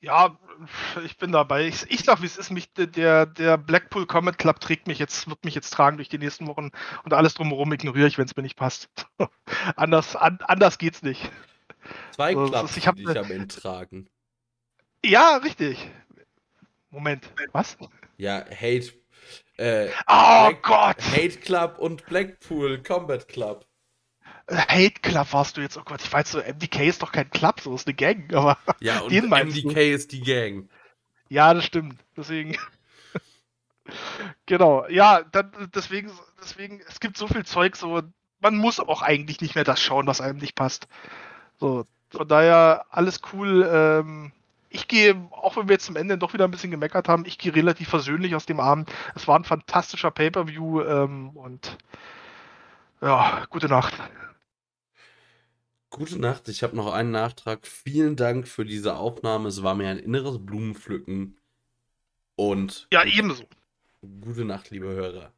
Ja, 0.00 0.38
ich 1.04 1.16
bin 1.18 1.32
dabei. 1.32 1.66
Ich, 1.66 1.90
ich 1.90 2.04
sag, 2.04 2.22
wie 2.22 2.26
es 2.26 2.36
ist, 2.36 2.50
mich, 2.50 2.72
der, 2.72 3.26
der 3.26 3.58
Blackpool 3.58 4.06
Comet 4.06 4.38
Club 4.38 4.60
trägt 4.60 4.86
mich 4.86 5.00
jetzt, 5.00 5.28
wird 5.28 5.44
mich 5.44 5.56
jetzt 5.56 5.70
tragen 5.72 5.96
durch 5.96 6.08
die 6.08 6.18
nächsten 6.18 6.46
Wochen 6.46 6.70
und 7.04 7.12
alles 7.12 7.34
drumherum 7.34 7.72
ignoriere 7.72 8.06
ich, 8.06 8.16
wenn 8.16 8.26
es 8.26 8.36
mir 8.36 8.42
nicht 8.44 8.56
passt. 8.56 8.88
anders, 9.76 10.14
an, 10.14 10.38
anders 10.46 10.78
geht's 10.78 11.02
nicht. 11.02 11.30
Zwei 12.12 12.32
So, 12.34 12.42
das 12.48 12.50
Clubs, 12.50 12.70
ist- 12.70 12.76
ich 12.76 12.86
hab 12.86 12.94
die 12.96 13.06
ne- 13.06 13.18
am 13.18 13.30
Ende 13.30 13.48
tragen. 13.48 14.08
Ja, 15.04 15.36
richtig. 15.38 15.90
Moment, 16.90 17.30
was? 17.52 17.76
Ja, 18.16 18.44
Hate. 18.50 18.92
Äh, 19.56 19.88
Oh 20.06 20.48
Black- 20.48 20.62
Gott! 20.62 21.02
Hate 21.02 21.38
Club 21.40 21.78
und 21.78 22.06
Blackpool 22.06 22.82
Combat 22.82 23.26
Club. 23.28 23.66
Hate 24.50 25.00
Club 25.02 25.32
warst 25.32 25.56
du 25.56 25.60
jetzt, 25.60 25.76
oh 25.76 25.82
Gott, 25.84 26.00
ich 26.02 26.10
weiß 26.12 26.30
so, 26.32 26.38
MDK 26.40 26.86
ist 26.86 27.02
doch 27.02 27.12
kein 27.12 27.28
Club, 27.30 27.60
so 27.60 27.74
ist 27.74 27.86
eine 27.86 27.94
Gang, 27.94 28.32
aber 28.34 28.56
Ja, 28.80 29.00
und 29.00 29.12
Den 29.12 29.28
MDK 29.28 29.92
ist 29.92 30.12
die 30.12 30.20
Gang. 30.20 30.68
ja, 31.28 31.52
das 31.52 31.64
stimmt. 31.66 31.98
Deswegen. 32.16 32.56
genau, 34.46 34.86
ja, 34.88 35.22
dann, 35.22 35.70
deswegen, 35.74 36.10
deswegen, 36.40 36.80
es 36.88 37.00
gibt 37.00 37.16
so 37.18 37.26
viel 37.28 37.44
Zeug, 37.44 37.76
so, 37.76 38.00
man 38.40 38.56
muss 38.56 38.80
auch 38.80 39.02
eigentlich 39.02 39.40
nicht 39.40 39.54
mehr 39.54 39.64
das 39.64 39.80
schauen, 39.82 40.06
was 40.06 40.20
einem 40.20 40.38
nicht 40.38 40.54
passt. 40.54 40.88
So, 41.58 41.84
von 42.10 42.28
daher, 42.28 42.86
alles 42.90 43.20
cool. 43.32 43.68
Ähm, 43.70 44.32
ich 44.70 44.88
gehe, 44.88 45.28
auch 45.30 45.56
wenn 45.56 45.68
wir 45.68 45.74
jetzt 45.74 45.86
zum 45.86 45.96
Ende 45.96 46.18
doch 46.18 46.32
wieder 46.34 46.44
ein 46.44 46.50
bisschen 46.50 46.70
gemeckert 46.70 47.08
haben, 47.08 47.24
ich 47.26 47.38
gehe 47.38 47.54
relativ 47.54 47.88
versöhnlich 47.88 48.34
aus 48.34 48.46
dem 48.46 48.60
Abend. 48.60 48.90
Es 49.14 49.26
war 49.28 49.38
ein 49.38 49.44
fantastischer 49.44 50.10
Pay-Per-View 50.10 50.82
ähm, 50.82 51.30
und 51.30 51.78
ja, 53.00 53.46
gute 53.50 53.68
Nacht. 53.68 53.94
Gute 55.90 56.18
Nacht, 56.18 56.48
ich 56.48 56.62
habe 56.62 56.76
noch 56.76 56.92
einen 56.92 57.10
Nachtrag. 57.12 57.66
Vielen 57.66 58.14
Dank 58.16 58.46
für 58.46 58.64
diese 58.64 58.96
Aufnahme. 58.96 59.48
Es 59.48 59.62
war 59.62 59.74
mir 59.74 59.88
ein 59.88 59.98
inneres 59.98 60.44
Blumenpflücken. 60.44 61.38
Und 62.36 62.86
Ja, 62.92 63.04
ebenso. 63.04 63.44
gute 64.20 64.44
Nacht, 64.44 64.70
liebe 64.70 64.86
Hörer. 64.86 65.32